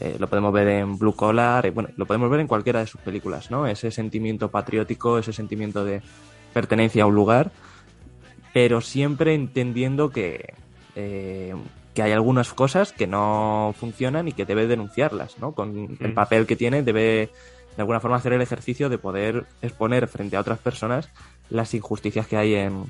Eh, 0.00 0.16
lo 0.18 0.26
podemos 0.26 0.52
ver 0.52 0.66
en 0.66 0.98
Blue 0.98 1.14
Collar, 1.14 1.66
eh, 1.66 1.70
bueno, 1.70 1.90
lo 1.96 2.04
podemos 2.04 2.28
ver 2.28 2.40
en 2.40 2.48
cualquiera 2.48 2.80
de 2.80 2.88
sus 2.88 3.00
películas, 3.00 3.52
¿no? 3.52 3.68
Ese 3.68 3.92
sentimiento 3.92 4.50
patriótico, 4.50 5.18
ese 5.18 5.32
sentimiento 5.32 5.84
de 5.84 6.02
pertenencia 6.52 7.04
a 7.04 7.06
un 7.06 7.14
lugar, 7.14 7.52
pero 8.52 8.80
siempre 8.80 9.34
entendiendo 9.34 10.10
que 10.10 10.54
eh, 10.96 11.54
que 11.94 12.02
hay 12.02 12.12
algunas 12.12 12.52
cosas 12.52 12.92
que 12.92 13.06
no 13.06 13.74
funcionan 13.78 14.26
y 14.28 14.32
que 14.32 14.44
debe 14.44 14.66
denunciarlas, 14.66 15.38
¿no? 15.38 15.52
Con 15.52 15.96
el 16.00 16.10
Mm. 16.10 16.14
papel 16.14 16.46
que 16.46 16.56
tiene 16.56 16.82
debe 16.82 17.30
de 17.76 17.82
alguna 17.82 18.00
forma 18.00 18.16
hacer 18.16 18.32
el 18.32 18.42
ejercicio 18.42 18.88
de 18.88 18.98
poder 18.98 19.46
exponer 19.62 20.06
frente 20.08 20.36
a 20.36 20.40
otras 20.40 20.58
personas 20.58 21.08
las 21.50 21.72
injusticias 21.74 22.26
que 22.26 22.36
hay 22.36 22.54
en, 22.54 22.84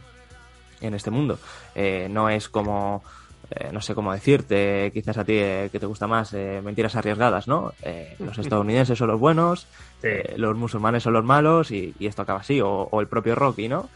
en 0.81 0.95
este 0.95 1.11
mundo. 1.11 1.39
Eh, 1.75 2.09
no 2.11 2.29
es 2.29 2.49
como, 2.49 3.03
eh, 3.51 3.71
no 3.73 3.81
sé 3.81 3.95
cómo 3.95 4.13
decirte, 4.13 4.91
quizás 4.93 5.17
a 5.19 5.25
ti 5.25 5.35
eh, 5.37 5.69
que 5.73 5.81
te 5.81 5.87
gusta 5.87 6.07
más, 6.07 6.33
eh, 6.35 6.61
mentiras 6.65 6.97
arriesgadas, 6.97 7.47
¿no? 7.49 7.73
Los 8.19 8.39
estadounidenses 8.39 8.99
son 8.99 9.09
los 9.09 9.21
buenos, 9.21 9.67
Sí. 10.03 10.09
los 10.37 10.55
musulmanes 10.57 11.03
son 11.03 11.15
los 11.15 11.25
malos 11.25 11.71
y, 11.71 11.95
y 11.99 12.07
esto 12.07 12.23
acaba 12.23 12.41
así. 12.41 12.61
O, 12.61 12.89
o 12.91 13.01
el 13.01 13.07
propio 13.09 13.35
Rocky, 13.35 13.69
¿no? 13.69 13.89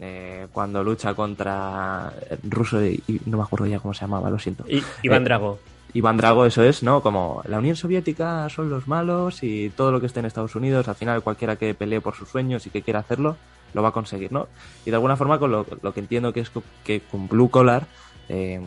Eh, 0.00 0.46
cuando 0.52 0.84
lucha 0.84 1.14
contra 1.14 2.12
el 2.30 2.50
ruso 2.50 2.84
y, 2.84 3.02
y 3.08 3.20
no 3.26 3.38
me 3.38 3.42
acuerdo 3.42 3.66
ya 3.66 3.80
cómo 3.80 3.94
se 3.94 4.02
llamaba, 4.02 4.30
lo 4.30 4.38
siento. 4.38 4.64
Y, 4.68 4.82
Iván 5.02 5.22
Eh, 5.22 5.24
Drago. 5.24 5.58
Iván 5.94 6.16
Drago, 6.18 6.44
eso 6.44 6.62
es, 6.62 6.82
¿no? 6.82 7.02
Como 7.02 7.42
la 7.46 7.58
Unión 7.58 7.74
Soviética 7.74 8.48
son 8.50 8.70
los 8.70 8.86
malos 8.86 9.42
y 9.42 9.70
todo 9.70 9.90
lo 9.90 10.00
que 10.00 10.06
esté 10.06 10.20
en 10.20 10.26
Estados 10.26 10.54
Unidos, 10.54 10.86
al 10.86 10.94
final 10.94 11.22
cualquiera 11.22 11.56
que 11.56 11.74
pelee 11.74 12.00
por 12.00 12.14
sus 12.14 12.28
sueños 12.28 12.66
y 12.66 12.70
que 12.70 12.82
quiera 12.82 13.00
hacerlo, 13.00 13.36
lo 13.74 13.82
va 13.82 13.88
a 13.88 13.92
conseguir, 13.92 14.30
¿no? 14.30 14.48
Y 14.84 14.90
de 14.90 14.96
alguna 14.96 15.16
forma 15.16 15.38
con 15.38 15.50
lo, 15.50 15.66
lo 15.82 15.92
que 15.94 16.00
entiendo 16.00 16.32
que 16.32 16.40
es 16.40 16.50
que 16.84 17.00
con 17.00 17.26
Blue 17.26 17.48
Collar 17.50 17.86
eh, 18.28 18.60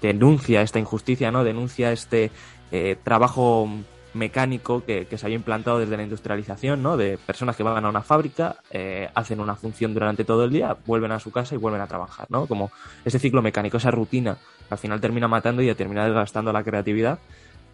denuncia 0.00 0.62
esta 0.62 0.78
injusticia, 0.78 1.30
¿no? 1.30 1.42
Denuncia 1.42 1.90
este 1.92 2.30
eh, 2.70 2.96
trabajo 3.02 3.68
mecánico 4.14 4.84
que, 4.84 5.06
que 5.06 5.18
se 5.18 5.26
había 5.26 5.36
implantado 5.36 5.78
desde 5.78 5.96
la 5.96 6.02
industrialización, 6.02 6.82
¿no? 6.82 6.96
De 6.96 7.18
personas 7.18 7.56
que 7.56 7.62
van 7.62 7.84
a 7.84 7.88
una 7.88 8.02
fábrica, 8.02 8.56
eh, 8.70 9.08
hacen 9.14 9.40
una 9.40 9.56
función 9.56 9.94
durante 9.94 10.24
todo 10.24 10.44
el 10.44 10.50
día, 10.50 10.76
vuelven 10.86 11.12
a 11.12 11.20
su 11.20 11.30
casa 11.30 11.54
y 11.54 11.58
vuelven 11.58 11.80
a 11.80 11.86
trabajar, 11.86 12.26
¿no? 12.30 12.46
Como 12.46 12.70
ese 13.04 13.18
ciclo 13.18 13.42
mecánico, 13.42 13.76
esa 13.76 13.90
rutina, 13.90 14.36
al 14.70 14.78
final 14.78 15.00
termina 15.00 15.28
matando 15.28 15.62
y 15.62 15.74
termina 15.74 16.04
desgastando 16.04 16.52
la 16.52 16.62
creatividad. 16.62 17.18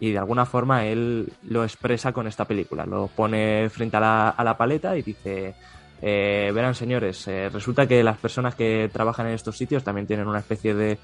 Y 0.01 0.11
de 0.11 0.17
alguna 0.17 0.45
forma 0.45 0.85
él 0.85 1.33
lo 1.43 1.65
expresa 1.65 2.13
con 2.13 2.25
esta 2.25 2.45
película. 2.45 2.85
Lo 2.85 3.07
pone 3.07 3.69
frente 3.69 3.97
a 3.97 3.99
la, 3.99 4.29
a 4.29 4.43
la 4.45 4.57
paleta 4.57 4.95
y 4.95 5.01
dice, 5.01 5.55
eh, 6.01 6.51
verán 6.53 6.75
señores, 6.75 7.27
eh, 7.27 7.49
resulta 7.49 7.85
que 7.85 8.03
las 8.03 8.17
personas 8.17 8.55
que 8.55 8.89
trabajan 8.91 9.27
en 9.27 9.33
estos 9.33 9.57
sitios 9.57 9.83
también 9.83 10.07
tienen 10.07 10.27
una 10.27 10.39
especie 10.39 10.73
de 10.73 10.97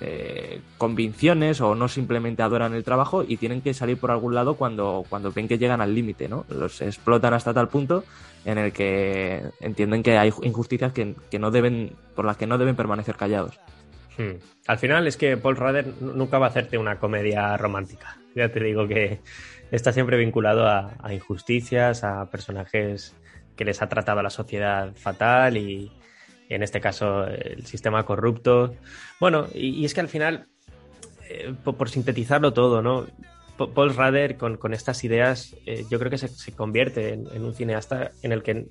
eh, 0.00 0.60
convicciones 0.76 1.60
o 1.60 1.74
no 1.74 1.88
simplemente 1.88 2.42
adoran 2.42 2.74
el 2.74 2.84
trabajo 2.84 3.24
y 3.26 3.36
tienen 3.36 3.60
que 3.60 3.74
salir 3.74 3.96
por 3.96 4.10
algún 4.10 4.34
lado 4.34 4.54
cuando, 4.54 5.04
cuando 5.08 5.32
ven 5.32 5.48
que 5.48 5.58
llegan 5.58 5.80
al 5.80 5.94
límite, 5.94 6.28
¿no? 6.28 6.44
Los 6.48 6.80
explotan 6.82 7.34
hasta 7.34 7.54
tal 7.54 7.68
punto 7.68 8.04
en 8.44 8.58
el 8.58 8.72
que 8.72 9.42
entienden 9.60 10.02
que 10.02 10.18
hay 10.18 10.32
injusticias 10.42 10.92
que, 10.92 11.14
que 11.30 11.38
no 11.38 11.50
deben, 11.50 11.92
por 12.14 12.24
las 12.24 12.36
que 12.36 12.46
no 12.46 12.58
deben 12.58 12.76
permanecer 12.76 13.16
callados. 13.16 13.58
Hmm. 14.18 14.38
Al 14.66 14.78
final 14.78 15.06
es 15.06 15.16
que 15.16 15.36
Paul 15.36 15.56
Rudd 15.56 15.86
nunca 16.00 16.38
va 16.38 16.46
a 16.46 16.48
hacerte 16.50 16.78
una 16.78 16.98
comedia 16.98 17.56
romántica. 17.56 18.18
Ya 18.34 18.48
te 18.50 18.60
digo 18.60 18.86
que 18.86 19.20
está 19.70 19.92
siempre 19.92 20.16
vinculado 20.16 20.66
a, 20.66 20.94
a 21.02 21.14
injusticias, 21.14 22.04
a 22.04 22.30
personajes 22.30 23.14
que 23.56 23.64
les 23.64 23.80
ha 23.82 23.88
tratado 23.88 24.22
la 24.22 24.30
sociedad 24.30 24.94
fatal 24.96 25.56
y 25.56 25.90
en 26.48 26.62
este 26.62 26.80
caso 26.80 27.26
el 27.26 27.66
sistema 27.66 28.04
corrupto. 28.04 28.74
Bueno, 29.20 29.46
y, 29.54 29.84
es 29.84 29.94
que 29.94 30.00
al 30.00 30.08
final, 30.08 30.46
eh, 31.28 31.54
por, 31.64 31.88
sintetizarlo 31.88 32.52
todo, 32.52 32.82
¿no? 32.82 33.06
Paul 33.56 33.94
Rader 33.94 34.36
con, 34.36 34.74
estas 34.74 35.04
ideas 35.04 35.54
eh, 35.64 35.84
yo 35.88 36.00
creo 36.00 36.10
que 36.10 36.18
se, 36.18 36.52
convierte 36.52 37.10
en, 37.10 37.44
un 37.44 37.54
cineasta 37.54 38.10
en 38.22 38.32
el 38.32 38.42
que 38.42 38.66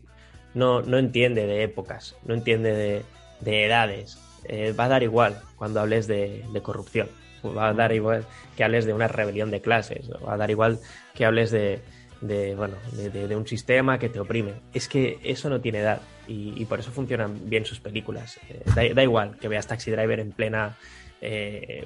no, 0.54 0.82
no 0.82 0.98
entiende 0.98 1.48
de 1.48 1.64
épocas, 1.64 2.18
no 2.26 2.34
entiende 2.34 2.74
de, 2.74 3.02
de 3.40 3.66
edades. 3.66 4.20
Eh, 4.46 4.74
va 4.78 4.86
a 4.86 4.90
dar 4.90 5.04
igual 5.04 5.42
cuando 5.56 5.80
hables 5.80 6.06
de, 6.06 6.44
de, 6.52 6.62
corrupción, 6.62 7.08
va 7.46 7.70
a 7.70 7.74
dar 7.74 7.94
igual 7.94 8.26
que 8.58 8.66
hables 8.66 8.84
de 8.84 8.94
una 8.94 9.08
rebelión 9.08 9.52
de 9.52 9.62
clases, 9.62 10.10
va 10.28 10.34
a 10.34 10.38
dar 10.38 10.52
igual 10.52 10.80
que 11.14 11.24
hables 11.24 11.50
de, 11.50 11.80
de 12.24 12.56
bueno, 12.56 12.76
de, 12.94 13.10
de, 13.10 13.36
un 13.36 13.46
sistema 13.46 14.00
que 14.00 14.10
te 14.10 14.20
oprime. 14.20 14.54
Es 14.74 14.88
que 14.88 15.20
eso 15.24 15.50
no 15.50 15.62
tiene 15.62 15.80
edad 15.80 16.02
y, 16.28 16.54
y 16.56 16.66
por 16.66 16.80
eso 16.80 16.92
funcionan 16.92 17.50
bien 17.50 17.66
sus 17.66 17.80
películas. 17.80 18.40
Eh, 18.50 18.64
da, 18.76 18.94
da, 18.94 19.04
igual 19.04 19.38
que 19.40 19.48
veas 19.48 19.68
Taxi 19.68 19.92
Driver 19.92 20.20
en 20.20 20.32
plena 20.32 20.78
eh, 21.22 21.86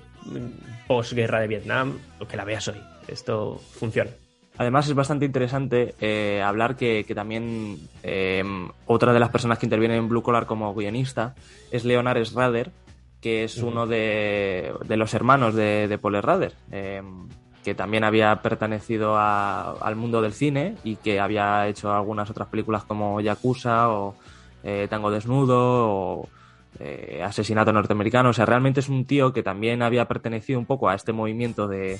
posguerra 0.87 1.39
de 1.39 1.47
Vietnam 1.47 1.97
o 2.19 2.27
que 2.27 2.37
la 2.37 2.45
veas 2.45 2.67
hoy. 2.67 2.81
Esto 3.07 3.61
funciona. 3.73 4.11
Además 4.57 4.87
es 4.87 4.95
bastante 4.95 5.25
interesante 5.25 5.93
eh, 6.01 6.41
hablar 6.41 6.75
que, 6.75 7.03
que 7.03 7.13
también 7.13 7.77
eh, 8.01 8.43
otra 8.87 9.13
de 9.13 9.19
las 9.19 9.29
personas 9.29 9.59
que 9.59 9.67
intervienen 9.67 9.99
en 9.99 10.09
Blue 10.09 10.23
Collar 10.23 10.47
como 10.47 10.73
guionista 10.73 11.35
es 11.69 11.85
Leonard 11.85 12.25
Schrader, 12.25 12.71
que 13.21 13.43
es 13.43 13.57
uno 13.57 13.85
de, 13.85 14.73
de 14.85 14.97
los 14.97 15.13
hermanos 15.13 15.53
de, 15.53 15.99
Paul 16.01 16.17
Schrader, 16.17 16.53
eh, 16.71 17.03
que 17.67 17.75
también 17.75 18.05
había 18.05 18.41
pertenecido 18.41 19.17
a, 19.17 19.71
al 19.71 19.97
mundo 19.97 20.21
del 20.21 20.31
cine 20.31 20.77
y 20.85 20.95
que 20.95 21.19
había 21.19 21.67
hecho 21.67 21.91
algunas 21.91 22.29
otras 22.29 22.47
películas 22.47 22.85
como 22.85 23.19
Yakuza 23.19 23.89
o 23.89 24.15
eh, 24.63 24.87
Tango 24.89 25.11
Desnudo 25.11 25.89
o 25.89 26.29
eh, 26.79 27.21
Asesinato 27.25 27.73
Norteamericano. 27.73 28.29
O 28.29 28.33
sea, 28.33 28.45
realmente 28.45 28.79
es 28.79 28.87
un 28.87 29.03
tío 29.03 29.33
que 29.33 29.43
también 29.43 29.81
había 29.81 30.07
pertenecido 30.07 30.57
un 30.57 30.65
poco 30.65 30.87
a 30.87 30.95
este 30.95 31.11
movimiento 31.11 31.67
de 31.67 31.99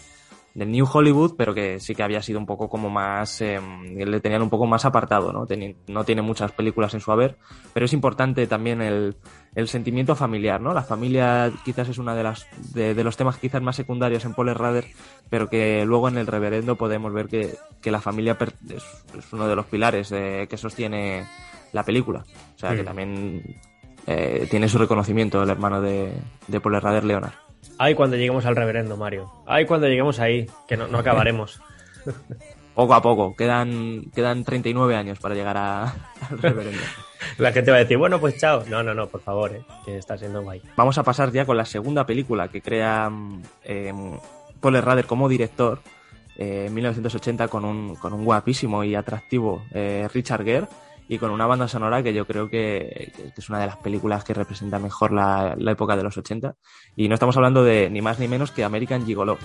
del 0.58 0.72
New 0.72 0.88
Hollywood, 0.92 1.36
pero 1.38 1.54
que 1.54 1.80
sí 1.80 1.94
que 1.94 2.02
había 2.02 2.24
sido 2.24 2.40
un 2.40 2.48
poco 2.48 2.68
como 2.68 2.90
más, 2.90 3.42
eh, 3.42 3.60
le 3.94 4.20
tenían 4.20 4.42
un 4.42 4.50
poco 4.50 4.66
más 4.66 4.86
apartado, 4.86 5.32
¿no? 5.32 5.46
Ten, 5.46 5.78
no 5.86 6.04
tiene 6.04 6.24
muchas 6.24 6.52
películas 6.52 6.96
en 6.96 7.00
su 7.00 7.12
haber, 7.12 7.38
pero 7.74 7.86
es 7.86 7.94
importante 7.94 8.48
también 8.48 8.82
el, 8.82 9.18
el 9.54 9.68
sentimiento 9.68 10.16
familiar, 10.16 10.60
¿no? 10.60 10.74
La 10.74 10.82
familia 10.82 11.52
quizás 11.64 11.90
es 11.90 12.00
una 12.00 12.16
de 12.16 12.24
las 12.24 12.48
de, 12.74 12.96
de 12.96 13.04
los 13.04 13.16
temas 13.16 13.38
quizás 13.38 13.62
más 13.62 13.76
secundarios 13.76 14.26
en 14.26 14.34
Paul 14.34 14.56
Rader, 14.56 14.88
pero 15.30 15.48
que 15.48 15.86
luego 15.86 16.08
en 16.08 16.18
el 16.18 16.26
reverendo 16.26 16.76
podemos 16.76 17.14
ver 17.14 17.28
que, 17.28 17.54
que 17.80 17.92
la 17.92 18.02
familia 18.02 18.36
es, 18.68 18.84
es, 19.16 19.34
uno 19.34 19.48
de 19.48 19.56
los 19.56 19.68
pilares 19.68 20.12
eh, 20.12 20.48
que 20.50 20.58
sostiene 20.58 21.28
la 21.72 21.84
película. 21.84 22.26
O 22.56 22.58
sea, 22.58 22.72
mm. 22.72 22.76
que 22.78 22.84
también 22.84 23.44
eh, 24.08 24.48
tiene 24.50 24.68
su 24.68 24.80
reconocimiento 24.80 25.44
el 25.44 25.52
hermano 25.52 25.82
de, 25.82 26.14
de 26.48 26.60
Paul 26.60 26.82
Rader, 26.82 27.04
Leonard. 27.04 27.47
Ay, 27.78 27.96
cuando 27.96 28.16
lleguemos 28.16 28.46
al 28.46 28.56
reverendo, 28.56 28.98
Mario. 28.98 29.32
Ay, 29.46 29.66
cuando 29.66 29.88
lleguemos 29.88 30.20
ahí, 30.20 30.50
que 30.68 30.78
no, 30.78 30.88
no 30.88 30.98
acabaremos. 30.98 31.62
poco 32.76 32.94
a 32.94 33.02
poco, 33.02 33.36
quedan, 33.36 34.12
quedan 34.14 34.44
39 34.44 34.96
años 34.96 35.20
para 35.20 35.36
llegar 35.36 35.58
a, 35.58 35.84
al 36.30 36.40
reverendo. 36.40 36.82
La 37.38 37.52
gente 37.52 37.72
va 37.72 37.78
a 37.78 37.80
decir, 37.82 37.98
bueno, 37.98 38.20
pues 38.20 38.38
chao. 38.38 38.64
No, 38.68 38.84
no, 38.84 38.94
no, 38.94 39.08
por 39.08 39.22
favor, 39.22 39.52
eh, 39.52 39.64
que 39.86 39.98
está 39.98 40.18
siendo 40.18 40.44
guay. 40.44 40.62
Vamos 40.76 40.98
a 40.98 41.04
pasar 41.04 41.32
ya 41.32 41.46
con 41.46 41.58
la 41.58 41.66
segunda 41.66 42.06
película 42.06 42.48
que 42.48 42.62
crea 42.62 43.12
eh, 43.64 43.92
Paul 44.60 44.82
Rader 44.82 45.06
como 45.06 45.28
director 45.28 45.80
eh, 46.38 46.66
en 46.68 46.74
1980 46.74 47.48
con 47.48 47.66
un, 47.66 47.96
con 47.96 48.14
un 48.14 48.24
guapísimo 48.24 48.84
y 48.84 48.94
atractivo 48.94 49.64
eh, 49.72 50.08
Richard 50.14 50.44
Gere 50.44 50.68
y 51.08 51.18
con 51.18 51.32
una 51.32 51.46
banda 51.46 51.68
sonora 51.68 52.04
que 52.04 52.14
yo 52.14 52.26
creo 52.26 52.50
que, 52.50 53.12
es 53.36 53.50
una 53.50 53.60
de 53.60 53.68
las 53.68 53.78
películas 53.78 54.24
que 54.24 54.34
representa 54.34 54.80
mejor 54.80 55.14
la, 55.14 55.56
la, 55.58 55.72
época 55.72 55.96
de 55.96 56.04
los 56.04 56.18
80. 56.18 56.56
Y 56.96 57.08
no 57.08 57.14
estamos 57.14 57.38
hablando 57.38 57.64
de 57.64 57.90
ni 57.90 58.02
más 58.02 58.20
ni 58.20 58.28
menos 58.28 58.52
que 58.52 58.64
American 58.64 59.06
Gigolo. 59.06 59.38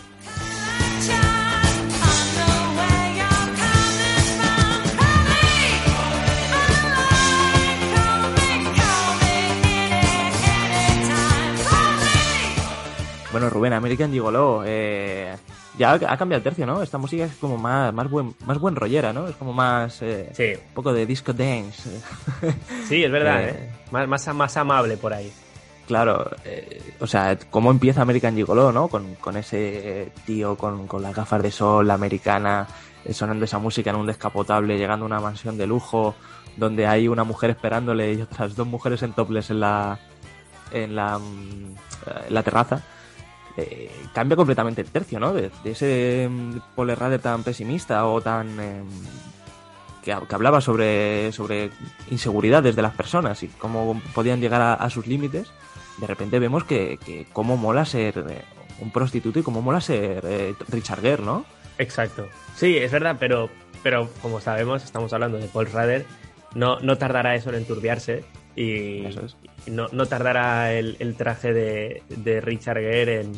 Bueno, 13.33 13.49
Rubén, 13.49 13.73
American 13.73 14.13
Gigolo, 14.13 14.63
eh, 14.67 15.35
ya 15.79 15.93
ha 15.93 16.17
cambiado 16.17 16.39
el 16.39 16.43
tercio, 16.43 16.67
¿no? 16.67 16.83
Esta 16.83 16.99
música 16.99 17.25
es 17.25 17.35
como 17.37 17.57
más, 17.57 17.93
más 17.95 18.11
buen, 18.11 18.35
más 18.47 18.59
buen 18.59 18.77
rollera, 18.77 19.13
¿no? 19.13 19.27
Es 19.29 19.37
como 19.37 19.53
más, 19.53 20.03
eh, 20.03 20.31
sí. 20.33 20.53
un 20.55 20.75
poco 20.75 20.93
de 20.93 21.07
disco 21.07 21.33
dance. 21.33 21.91
Sí, 22.89 23.03
es 23.03 23.11
verdad, 23.11 23.49
eh, 23.49 23.71
más, 23.91 24.07
más, 24.07 24.35
más, 24.35 24.57
amable 24.57 24.97
por 24.97 25.15
ahí. 25.15 25.33
Claro, 25.87 26.31
eh, 26.45 26.95
o 27.01 27.07
sea, 27.07 27.39
cómo 27.51 27.71
empieza 27.71 28.03
American 28.03 28.35
Gigolo, 28.35 28.71
¿no? 28.71 28.89
Con, 28.89 29.15
con 29.17 29.37
ese 29.37 30.13
tío 30.27 30.57
con, 30.57 30.87
con, 30.87 31.03
las 31.03 31.15
gafas 31.15 31.43
de 31.43 31.51
sol, 31.51 31.89
la 31.89 31.95
americana, 31.95 32.67
eh, 33.05 33.15
sonando 33.15 33.45
esa 33.45 33.59
música 33.59 33.91
en 33.91 33.97
un 33.97 34.07
descapotable, 34.07 34.77
llegando 34.77 35.05
a 35.05 35.09
una 35.09 35.21
mansión 35.21 35.57
de 35.57 35.67
lujo, 35.67 36.15
donde 36.57 36.87
hay 36.87 37.09
una 37.09 37.25
mujer 37.25 37.51
esperándole 37.51 38.13
y 38.13 38.23
otras 38.23 38.55
dos 38.55 38.67
mujeres 38.67 39.03
en 39.03 39.13
topless 39.13 39.51
en 39.51 39.61
la, 39.61 39.99
en 40.71 40.95
la, 40.95 41.19
en 42.27 42.35
la 42.35 42.43
terraza. 42.43 42.83
Eh, 43.57 43.91
cambia 44.15 44.37
completamente 44.37 44.81
el 44.81 44.89
tercio, 44.89 45.21
¿no? 45.21 45.33
De, 45.33 45.51
de 45.63 45.71
ese 45.71 46.27
um, 46.27 46.59
Paul 46.75 46.97
Rader 46.97 47.21
tan 47.21 47.43
pesimista 47.43 48.07
o 48.07 48.21
tan... 48.21 48.59
Eh, 48.61 48.83
que, 50.03 50.17
que, 50.29 50.35
hablaba 50.35 50.61
sobre, 50.61 51.31
sobre 51.33 51.71
inseguridades 52.11 52.75
de 52.75 52.83
las 52.83 52.95
personas 52.95 53.43
y 53.43 53.49
cómo 53.49 54.01
podían 54.15 54.41
llegar 54.41 54.61
a, 54.61 54.75
a 54.75 54.91
sus 54.91 55.07
límites, 55.07 55.53
de 55.99 56.07
repente 56.07 56.39
vemos 56.39 56.65
que, 56.65 56.99
que 57.05 57.27
cómo 57.33 57.57
mola 57.57 57.85
ser 57.85 58.25
eh, 58.29 58.43
un 58.81 58.91
prostituto 58.91 59.39
y 59.39 59.43
cómo 59.43 59.63
mola 59.63 59.81
ser 59.81 60.25
eh, 60.27 60.55
Richard 60.69 61.01
Gere, 61.01 61.23
¿no? 61.23 61.45
Exacto. 61.79 62.29
Sí, 62.57 62.77
es 62.77 62.91
verdad, 62.91 63.17
pero, 63.19 63.51
pero 63.83 64.09
como 64.21 64.41
sabemos, 64.41 64.85
estamos 64.85 65.13
hablando 65.13 65.39
de 65.39 65.49
Paul 65.49 65.71
Rader, 65.71 66.05
no, 66.55 66.81
no 66.81 66.99
tardará 66.99 67.35
eso 67.35 67.51
en 67.51 67.57
enturbiarse 67.57 68.25
y, 68.57 69.05
es. 69.07 69.37
No, 69.67 69.89
no, 69.93 70.07
tardará 70.07 70.73
el, 70.73 70.97
el 70.99 71.15
traje 71.15 71.53
de, 71.53 72.03
de, 72.09 72.41
Richard 72.41 72.79
Gere 72.79 73.21
en, 73.21 73.33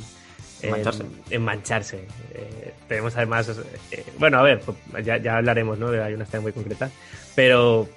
En 0.62 0.70
mancharse. 0.70 1.05
En, 1.31 1.43
mancharse. 1.43 2.07
Eh, 2.33 2.75
tenemos 2.89 3.16
además, 3.16 3.51
eh, 3.91 4.05
bueno, 4.18 4.39
a 4.39 4.43
ver, 4.43 4.61
pues, 4.61 5.05
ya, 5.05 5.18
ya 5.18 5.37
hablaremos, 5.37 5.79
¿no? 5.79 5.89
Hay 5.89 6.14
una 6.14 6.25
escena 6.25 6.43
muy 6.43 6.53
concreta, 6.53 6.91
pero 7.35 7.89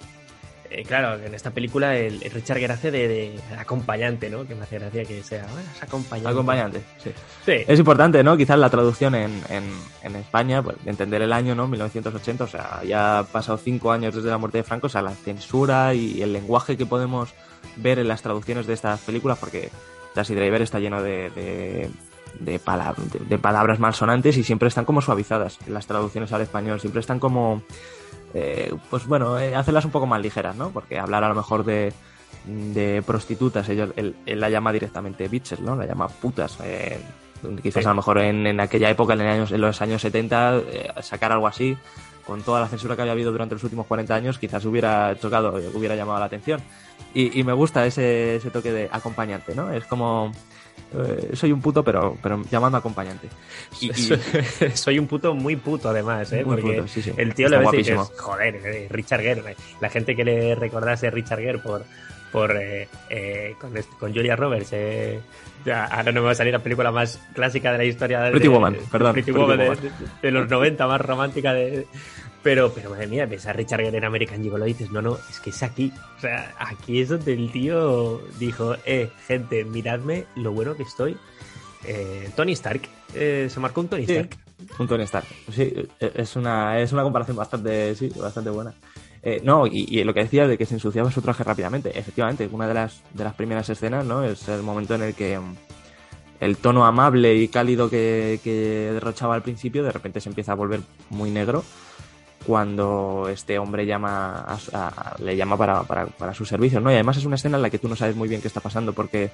eh, 0.70 0.84
claro, 0.84 1.24
en 1.24 1.34
esta 1.34 1.52
película 1.52 1.98
el, 1.98 2.22
el 2.22 2.32
Richard 2.32 2.58
Gere 2.60 2.74
hace 2.74 2.92
de, 2.92 3.08
de 3.08 3.40
acompañante, 3.58 4.30
¿no? 4.30 4.46
Que 4.46 4.54
me 4.54 4.64
hace 4.64 4.80
gracia 4.80 5.06
que 5.06 5.24
sea, 5.24 5.46
bueno, 5.46 5.70
es 5.74 5.82
acompañante. 5.82 6.30
Acompañante, 6.30 6.82
sí. 7.02 7.12
Sí. 7.46 7.64
Es 7.68 7.80
importante, 7.80 8.22
¿no? 8.24 8.36
Quizás 8.36 8.60
la 8.60 8.70
traducción 8.70 9.16
en, 9.16 9.42
en, 9.50 9.64
en 10.04 10.16
España, 10.18 10.62
pues, 10.62 10.76
entender 10.86 11.22
el 11.22 11.32
año, 11.32 11.56
¿no? 11.56 11.68
1980, 11.68 12.44
o 12.44 12.48
sea, 12.48 12.82
ya 12.84 13.20
ha 13.20 13.24
pasado 13.24 13.58
cinco 13.58 13.92
años 13.92 14.14
desde 14.14 14.30
la 14.30 14.38
muerte 14.38 14.58
de 14.58 14.64
Franco, 14.64 14.88
o 14.88 14.90
sea, 14.90 15.02
la 15.02 15.12
censura 15.12 15.94
y 15.94 16.22
el 16.22 16.34
lenguaje 16.34 16.76
que 16.76 16.86
podemos 16.86 17.34
ver 17.78 18.00
en 18.00 18.08
las 18.08 18.22
traducciones 18.22 18.68
de 18.68 18.74
estas 18.74 19.00
películas, 19.02 19.38
porque 19.40 19.70
Taxi 20.14 20.36
Driver 20.36 20.62
está 20.62 20.80
lleno 20.80 21.02
de, 21.02 21.30
de, 21.32 21.90
de, 22.40 22.60
pala- 22.60 22.96
de- 23.30 23.38
palabras 23.38 23.80
malsonantes 23.80 24.38
y 24.38 24.44
siempre 24.44 24.68
están 24.68 24.86
como 24.86 25.02
suavizadas 25.02 25.58
en 25.66 25.74
las 25.74 25.88
traducciones 25.88 26.32
al 26.34 26.42
español, 26.42 26.80
siempre 26.80 27.00
están 27.02 27.20
como, 27.20 27.62
eh, 28.34 28.74
pues 28.90 29.06
bueno, 29.06 29.38
eh, 29.40 29.56
hacerlas 29.56 29.86
un 29.86 29.92
poco 29.92 30.08
más 30.08 30.22
ligeras, 30.22 30.56
¿no? 30.56 30.70
Porque 30.72 30.98
hablar 31.00 31.24
a 31.24 31.30
lo 31.30 31.36
mejor 31.36 31.64
de, 31.66 31.94
de 32.46 33.02
prostitutas, 33.06 33.68
ellos, 33.70 33.92
él, 33.96 34.16
él 34.26 34.40
la 34.40 34.50
llama 34.50 34.72
directamente 34.74 35.28
bitches, 35.28 35.60
¿no? 35.60 35.76
La 35.76 35.86
llama 35.86 36.08
putas. 36.08 36.58
eh, 36.64 37.00
quizás 37.62 37.84
Sí. 37.84 37.88
a 37.88 37.92
lo 37.92 37.96
mejor 37.98 38.18
en, 38.18 38.48
en 38.48 38.60
aquella 38.60 38.90
época, 38.90 39.14
en, 39.14 39.22
el 39.22 39.28
años- 39.28 39.52
en 39.52 39.62
los 39.62 39.80
años 39.82 40.02
70, 40.02 40.58
eh, 40.58 40.90
sacar 41.02 41.32
algo 41.32 41.46
así, 41.48 41.78
con 42.28 42.44
toda 42.44 42.60
la 42.60 42.68
censura 42.68 42.96
que 42.96 43.02
había 43.02 43.14
habido 43.14 43.32
durante 43.32 43.56
los 43.56 43.64
últimos 43.64 43.88
40 43.88 44.14
años, 44.14 44.38
quizás 44.38 44.64
hubiera 44.66 45.18
chocado, 45.20 45.58
eh, 45.58 45.70
hubiera 45.74 45.96
llamado 45.96 46.20
la 46.20 46.26
atención. 46.26 46.62
Y, 47.14 47.40
y 47.40 47.44
me 47.44 47.54
gusta 47.54 47.86
ese, 47.86 48.36
ese 48.36 48.52
toque 48.52 48.72
de 48.72 48.90
acompañante, 48.92 49.56
¿no? 49.56 49.72
Es 49.72 49.86
como... 49.86 50.32
eh, 50.94 51.32
soy 51.34 51.52
un 51.54 51.62
puto, 51.62 51.84
pero, 51.84 52.18
pero 52.22 52.42
llamando 52.52 52.78
acompañante. 52.78 53.30
Y, 53.80 53.88
y- 53.92 54.72
Soy 54.76 55.00
un 55.00 55.08
puto 55.08 55.34
muy 55.34 55.56
puto, 55.56 55.90
además, 55.90 56.32
¿eh? 56.34 56.44
Muy 56.44 56.58
Porque 56.62 56.76
puto, 56.78 56.88
sí, 56.90 57.02
sí. 57.02 57.12
el 57.18 57.34
tío 57.34 57.48
Está 57.48 57.58
le 57.60 57.66
ves 57.66 57.74
y 57.74 57.78
guapísimo. 57.94 58.02
dices, 58.04 58.20
joder, 58.20 58.56
eh, 58.64 58.88
Richard 58.90 59.22
Gere. 59.22 59.56
La 59.82 59.90
gente 59.90 60.16
que 60.16 60.24
le 60.26 60.56
recordase 60.56 61.08
a 61.08 61.12
Richard 61.12 61.40
Gere 61.40 61.60
por, 61.60 61.84
por 62.32 62.56
eh, 62.58 62.88
eh, 63.10 63.56
con, 63.60 63.72
con 64.00 64.14
Julia 64.14 64.36
Roberts. 64.36 64.70
Eh, 64.74 65.20
ya, 65.66 65.86
ahora 65.86 66.12
no 66.12 66.22
me 66.22 66.26
va 66.28 66.32
a 66.32 66.36
salir 66.36 66.54
la 66.54 66.60
película 66.64 66.92
más 66.92 67.20
clásica 67.34 67.72
de 67.72 67.78
la 67.80 67.84
historia 67.86 68.22
de 68.22 68.32
Pretty 68.32 68.48
Woman, 68.48 68.76
perdón, 68.92 69.14
Pretty 69.14 69.32
Pretty 69.32 69.40
Woman 69.42 69.58
de, 69.58 69.66
Woman. 69.70 69.82
de- 69.82 69.92
de 70.28 70.32
los 70.32 70.50
90, 70.50 70.88
más 70.88 71.02
romántica 71.02 71.54
de. 71.54 71.88
Pero, 72.44 72.72
pero 72.72 72.92
madre 72.92 73.08
mía, 73.08 73.26
ves 73.26 73.46
a 73.48 73.52
Richard 73.54 73.82
Gere 73.82 73.98
en 73.98 74.06
American 74.06 74.42
Gigolo 74.42 74.66
y 74.66 74.70
dices, 74.74 74.90
no, 74.92 75.02
no, 75.02 75.18
es 75.30 75.40
que 75.42 75.50
es 75.50 75.64
aquí. 75.64 75.92
O 76.18 76.22
sea, 76.22 76.54
aquí 76.60 77.02
es 77.02 77.10
donde 77.10 77.34
el 77.34 77.52
tío 77.52 78.22
dijo, 78.40 78.76
eh, 78.86 79.10
gente, 79.28 79.66
miradme 79.66 80.26
lo 80.36 80.54
bueno 80.54 80.76
que 80.76 80.84
estoy. 80.84 81.18
Eh, 81.86 82.30
Tony 82.36 82.54
Stark, 82.54 82.82
eh, 83.14 83.48
se 83.50 83.60
marcó 83.60 83.82
un 83.82 83.88
Tony 83.90 84.06
Sí. 84.06 84.14
Stark. 84.14 84.38
Un 84.80 84.88
Tony 84.88 85.04
Stark. 85.04 85.26
Sí, 85.52 85.74
es 86.00 86.36
una, 86.38 86.80
es 86.80 86.92
una 86.94 87.04
comparación 87.04 87.36
bastante, 87.36 87.96
sí, 87.96 88.10
bastante 88.16 88.50
buena. 88.50 88.74
Eh, 89.30 89.42
no, 89.44 89.68
y, 89.68 90.02
lo 90.06 90.14
que 90.14 90.22
decía 90.22 90.48
de 90.48 90.58
que 90.58 90.66
se 90.66 90.76
ensuciaba 90.76 91.12
su 91.12 91.22
traje 91.22 91.44
rápidamente. 91.44 91.92
Efectivamente, 92.00 92.48
una 92.50 92.66
de 92.66 92.74
las, 92.74 93.02
de 93.14 93.26
las 93.26 93.34
primeras 93.34 93.68
escenas, 93.70 94.06
¿no? 94.06 94.24
Es 94.24 94.48
el 94.48 94.64
momento 94.64 94.96
en 94.96 95.02
el 95.02 95.16
que 95.16 95.38
mm, 95.38 95.54
el 96.40 96.56
tono 96.56 96.86
amable 96.86 97.36
y 97.36 97.50
cálido 97.50 97.90
que, 97.90 98.40
que 98.42 98.90
derrochaba 98.94 99.36
al 99.36 99.42
principio, 99.42 99.84
de 99.84 99.92
repente 99.92 100.22
se 100.22 100.30
empieza 100.30 100.54
a 100.54 100.56
volver 100.56 100.80
muy 101.10 101.30
negro 101.30 101.66
cuando 102.46 103.28
este 103.30 103.60
hombre 103.60 103.86
llama 103.86 104.46
a- 104.48 105.16
le 105.20 105.36
llama 105.36 105.58
para, 105.58 105.84
para, 105.84 106.06
para 106.06 106.34
sus 106.34 106.48
servicios, 106.48 106.82
¿no? 106.82 106.90
Y 106.90 106.94
además 106.94 107.18
es 107.18 107.26
una 107.26 107.36
escena 107.36 107.58
en 107.58 107.64
la 107.64 107.70
que 107.70 107.80
tú 107.80 107.90
no 107.90 107.98
sabes 107.98 108.16
muy 108.16 108.30
bien 108.30 108.40
qué 108.40 108.48
está 108.48 108.62
pasando 108.62 108.94
porque 108.94 109.30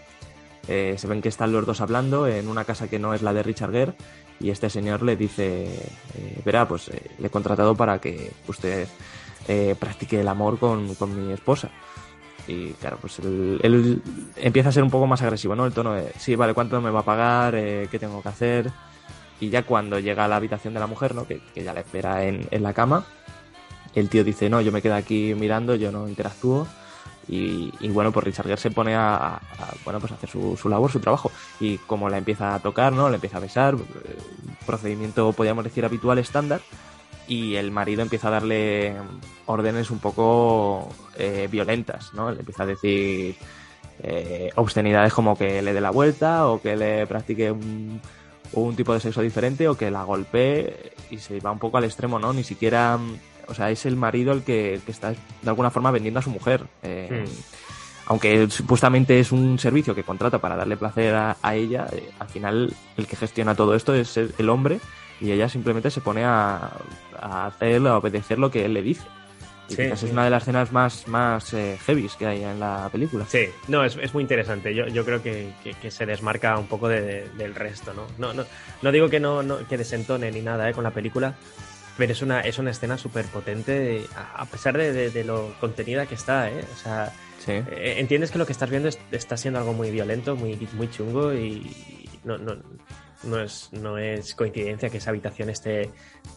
eh, 0.67 0.95
se 0.97 1.05
ven 1.07 1.21
que 1.21 1.29
están 1.29 1.51
los 1.51 1.67
dos 1.67 1.81
hablando 1.81 2.25
en 2.25 2.47
una 2.47 2.65
casa 2.65 2.87
que 2.87 2.97
no 2.97 3.13
es 3.13 3.21
la 3.21 3.31
de 3.33 3.43
Richard 3.43 3.71
Gere 3.71 3.93
y 4.39 4.49
este 4.49 4.71
señor 4.71 5.03
le 5.03 5.15
dice, 5.15 5.65
eh, 5.65 6.41
verá, 6.43 6.67
pues 6.67 6.87
eh, 6.87 7.11
le 7.19 7.27
he 7.27 7.29
contratado 7.29 7.75
para 7.75 7.99
que 7.99 8.31
usted 8.47 8.87
eh, 9.47 9.75
practique 9.79 10.19
el 10.19 10.27
amor 10.27 10.59
con, 10.59 10.95
con 10.95 11.27
mi 11.27 11.33
esposa. 11.33 11.69
Y 12.47 12.71
claro, 12.73 12.97
pues 12.99 13.19
él, 13.19 14.01
empieza 14.35 14.69
a 14.69 14.71
ser 14.71 14.83
un 14.83 14.89
poco 14.89 15.07
más 15.07 15.21
agresivo, 15.21 15.55
¿no? 15.55 15.65
El 15.65 15.73
tono 15.73 15.93
de, 15.93 16.11
sí, 16.17 16.35
vale, 16.35 16.53
¿cuánto 16.53 16.81
me 16.81 16.89
va 16.89 16.99
a 16.99 17.05
pagar? 17.05 17.55
Eh, 17.55 17.87
¿Qué 17.89 17.99
tengo 17.99 18.21
que 18.21 18.29
hacer? 18.29 18.71
Y 19.39 19.49
ya 19.49 19.63
cuando 19.63 19.99
llega 19.99 20.25
a 20.25 20.27
la 20.27 20.35
habitación 20.35 20.73
de 20.73 20.79
la 20.79 20.87
mujer, 20.87 21.15
¿no? 21.15 21.25
Que, 21.25 21.41
que 21.53 21.63
ya 21.63 21.73
la 21.73 21.79
espera 21.79 22.23
en, 22.25 22.47
en 22.51 22.63
la 22.63 22.73
cama, 22.73 23.05
el 23.95 24.09
tío 24.09 24.23
dice, 24.23 24.49
no, 24.49 24.59
yo 24.61 24.71
me 24.71 24.81
quedo 24.81 24.95
aquí 24.95 25.33
mirando, 25.35 25.75
yo 25.75 25.91
no 25.91 26.07
interactúo. 26.07 26.67
Y, 27.27 27.71
y 27.79 27.87
bueno, 27.89 28.11
pues 28.11 28.25
Richard 28.25 28.47
Gere 28.47 28.59
se 28.59 28.71
pone 28.71 28.95
a, 28.95 29.39
bueno, 29.85 30.01
pues 30.01 30.11
hacer 30.11 30.29
su, 30.29 30.57
su 30.57 30.67
labor, 30.67 30.91
su 30.91 30.99
trabajo. 30.99 31.31
Y 31.59 31.77
como 31.77 32.09
la 32.09 32.17
empieza 32.17 32.55
a 32.55 32.59
tocar, 32.59 32.91
¿no? 32.91 33.07
Le 33.09 33.15
empieza 33.15 33.37
a 33.37 33.39
besar, 33.39 33.75
eh, 33.75 34.17
procedimiento, 34.65 35.31
podríamos 35.31 35.63
decir, 35.63 35.85
habitual, 35.85 36.17
estándar. 36.17 36.59
Y 37.27 37.55
el 37.55 37.71
marido 37.71 38.01
empieza 38.01 38.27
a 38.27 38.31
darle 38.31 38.95
órdenes 39.45 39.91
un 39.91 39.99
poco 39.99 40.89
eh, 41.17 41.47
violentas, 41.49 42.13
¿no? 42.13 42.31
Le 42.31 42.39
empieza 42.39 42.63
a 42.63 42.65
decir 42.67 43.35
eh, 44.01 44.49
obscenidades 44.55 45.13
como 45.13 45.37
que 45.37 45.61
le 45.61 45.73
dé 45.73 45.81
la 45.81 45.91
vuelta 45.91 46.47
o 46.47 46.61
que 46.61 46.75
le 46.75 47.07
practique 47.07 47.49
un, 47.51 48.01
un 48.53 48.75
tipo 48.75 48.93
de 48.93 48.99
sexo 48.99 49.21
diferente 49.21 49.67
o 49.67 49.75
que 49.75 49.89
la 49.91 50.03
golpee 50.03 50.93
y 51.09 51.17
se 51.17 51.39
va 51.39 51.51
un 51.51 51.59
poco 51.59 51.77
al 51.77 51.85
extremo, 51.85 52.19
¿no? 52.19 52.33
Ni 52.33 52.43
siquiera, 52.43 52.97
mm, 52.97 53.17
o 53.47 53.53
sea, 53.53 53.69
es 53.69 53.85
el 53.85 53.95
marido 53.95 54.33
el 54.33 54.43
que, 54.43 54.81
que 54.85 54.91
está 54.91 55.11
de 55.11 55.17
alguna 55.45 55.71
forma 55.71 55.91
vendiendo 55.91 56.19
a 56.19 56.23
su 56.23 56.29
mujer. 56.29 56.65
Eh, 56.81 57.25
Aunque 58.05 58.49
supuestamente 58.49 59.17
es 59.21 59.31
un 59.31 59.57
servicio 59.57 59.95
que 59.95 60.03
contrata 60.03 60.39
para 60.39 60.57
darle 60.57 60.75
placer 60.75 61.15
a, 61.15 61.37
a 61.41 61.55
ella, 61.55 61.87
eh, 61.93 62.11
al 62.19 62.27
final 62.27 62.73
el 62.97 63.07
que 63.07 63.15
gestiona 63.15 63.55
todo 63.55 63.75
esto 63.75 63.93
es 63.95 64.17
el 64.17 64.49
hombre 64.49 64.81
y 65.21 65.31
ella 65.31 65.47
simplemente 65.47 65.89
se 65.89 66.01
pone 66.01 66.25
a, 66.25 66.69
a 67.23 67.47
hacer, 67.47 67.85
a 67.87 67.97
obedecer 67.97 68.37
lo 68.39 68.51
que 68.51 68.65
él 68.65 68.73
le 68.73 68.81
dice. 68.81 69.03
Y 69.69 69.75
Sí, 69.75 69.83
quizás 69.83 69.99
sí. 70.01 70.05
es 70.07 70.11
una 70.11 70.25
de 70.25 70.29
las 70.29 70.43
escenas 70.43 70.73
más, 70.73 71.07
más 71.07 71.53
eh, 71.53 71.77
heavies 71.85 72.15
que 72.17 72.27
hay 72.27 72.43
en 72.43 72.59
la 72.59 72.89
película. 72.91 73.25
Sí, 73.29 73.45
no, 73.69 73.85
es, 73.85 73.95
es 73.95 74.13
muy 74.13 74.21
interesante. 74.21 74.75
Yo, 74.75 74.87
yo 74.87 75.05
creo 75.05 75.23
que, 75.23 75.53
que- 75.63 75.73
que 75.73 75.89
se 75.89 76.05
desmarca 76.05 76.57
un 76.57 76.67
poco 76.67 76.89
de- 76.89 77.01
de- 77.01 77.29
del 77.37 77.55
resto, 77.55 77.93
¿no? 77.93 78.05
No, 78.17 78.33
no, 78.33 78.43
no 78.81 78.91
digo 78.91 79.09
que 79.09 79.21
no, 79.21 79.41
no 79.41 79.65
que 79.67 79.77
desentone 79.77 80.31
ni 80.31 80.41
nada 80.41 80.69
¿eh? 80.69 80.73
con 80.73 80.83
la 80.83 80.91
película, 80.91 81.35
pero 81.97 82.11
es 82.11 82.21
una, 82.21 82.41
es 82.41 82.59
una 82.59 82.71
escena 82.71 82.97
súper 82.97 83.25
potente, 83.27 84.05
a, 84.17 84.41
a 84.41 84.45
pesar 84.45 84.77
de, 84.77 84.91
de- 84.91 85.11
de 85.11 85.23
lo 85.23 85.53
contenida 85.61 86.07
que 86.07 86.15
está, 86.15 86.49
¿eh? 86.49 86.65
O 86.73 86.77
sea, 86.77 87.13
Sí. 87.39 87.51
eh, 87.53 87.95
entiendes 87.99 88.31
que 88.31 88.37
lo 88.39 88.45
que 88.45 88.51
estás 88.53 88.69
viendo 88.69 88.89
es- 88.89 88.99
está 89.11 89.37
siendo 89.37 89.59
algo 89.59 89.71
muy 89.73 89.91
violento, 89.91 90.35
muy, 90.35 90.55
muy 90.73 90.89
chungo 90.91 91.33
y 91.33 92.09
no, 92.25 92.37
no, 92.37 92.55
no, 93.25 93.39
es, 93.39 93.69
no 93.71 93.97
es 93.97 94.35
coincidencia 94.35 94.89
que 94.89 94.97
esa 94.97 95.09
habitación 95.11 95.49
esté 95.49 95.89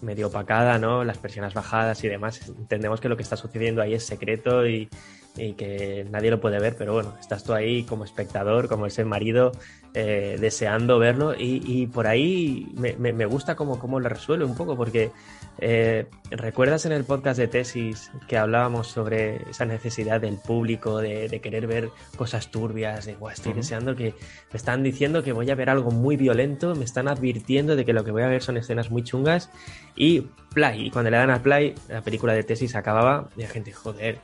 medio 0.03 0.29
opacada, 0.29 0.79
¿no? 0.79 1.05
Las 1.05 1.19
persianas 1.19 1.55
bajadas 1.55 2.03
y 2.05 2.09
demás. 2.09 2.49
Entendemos 2.49 3.01
que 3.01 3.09
lo 3.09 3.17
que 3.17 3.23
está 3.23 3.37
sucediendo 3.37 3.83
ahí 3.83 3.95
es 3.95 4.05
secreto 4.07 4.67
y, 4.67 4.89
y 5.37 5.53
que 5.55 6.07
nadie 6.11 6.31
lo 6.31 6.41
puede 6.41 6.59
ver, 6.61 6.77
pero 6.77 6.93
bueno, 6.95 7.15
estás 7.21 7.45
tú 7.45 7.53
ahí 7.53 7.85
como 7.85 8.05
espectador, 8.05 8.69
como 8.69 8.87
ese 8.87 9.05
marido, 9.05 9.53
eh, 9.95 10.37
deseando 10.41 10.99
verlo 10.99 11.35
y, 11.35 11.63
y 11.65 11.87
por 11.87 12.07
ahí 12.07 12.69
me, 12.75 12.95
me- 12.97 13.13
me 13.13 13.27
gusta 13.27 13.55
cómo, 13.57 13.79
cómo 13.79 14.01
lo 14.01 14.09
resuelve 14.09 14.45
un 14.45 14.55
poco, 14.57 14.77
porque 14.77 15.11
eh, 15.59 16.07
¿recuerdas 16.31 16.85
en 16.87 16.93
el 16.93 17.05
podcast 17.05 17.39
de 17.39 17.49
tesis 17.49 18.11
que 18.29 18.37
hablábamos 18.37 18.89
sobre 18.89 19.49
esa 19.51 19.65
necesidad 19.65 20.21
del 20.21 20.37
público 20.37 20.99
de, 20.99 21.29
de 21.29 21.41
querer 21.41 21.67
ver 21.67 21.89
cosas 22.17 22.51
turbias, 22.51 23.07
de 23.07 23.15
"Buah, 23.17 23.33
estoy 23.33 23.53
Ujú. 23.53 23.61
deseando 23.61 23.97
que 23.97 24.15
me 24.53 24.57
están 24.57 24.83
diciendo 24.83 25.23
que 25.23 25.33
voy 25.33 25.51
a 25.51 25.55
ver 25.55 25.71
algo 25.71 25.91
muy 25.91 26.17
violento, 26.17 26.75
me 26.75 26.85
están 26.85 27.09
advirtiendo 27.09 27.77
de 27.77 27.85
que 27.85 27.93
lo 27.93 28.05
que 28.05 28.11
voy 28.11 28.23
a 28.23 28.29
ver 28.29 28.43
son 28.43 28.57
escenas 28.57 28.91
muy 28.91 29.03
chungas 29.03 29.51
y 29.95 30.23
play, 30.53 30.87
y 30.87 30.91
cuando 30.91 31.11
le 31.11 31.17
dan 31.17 31.31
al 31.31 31.41
play, 31.43 31.75
la 31.89 32.03
película 32.03 32.33
de 32.35 32.43
tesis 32.43 32.77
acababa 32.77 33.29
y 33.37 33.43
la 33.43 33.49
gente, 33.49 33.73
joder, 33.73 34.19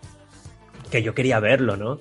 que 0.91 1.03
yo 1.03 1.14
quería 1.14 1.41
verlo, 1.41 1.76
¿no? 1.76 1.99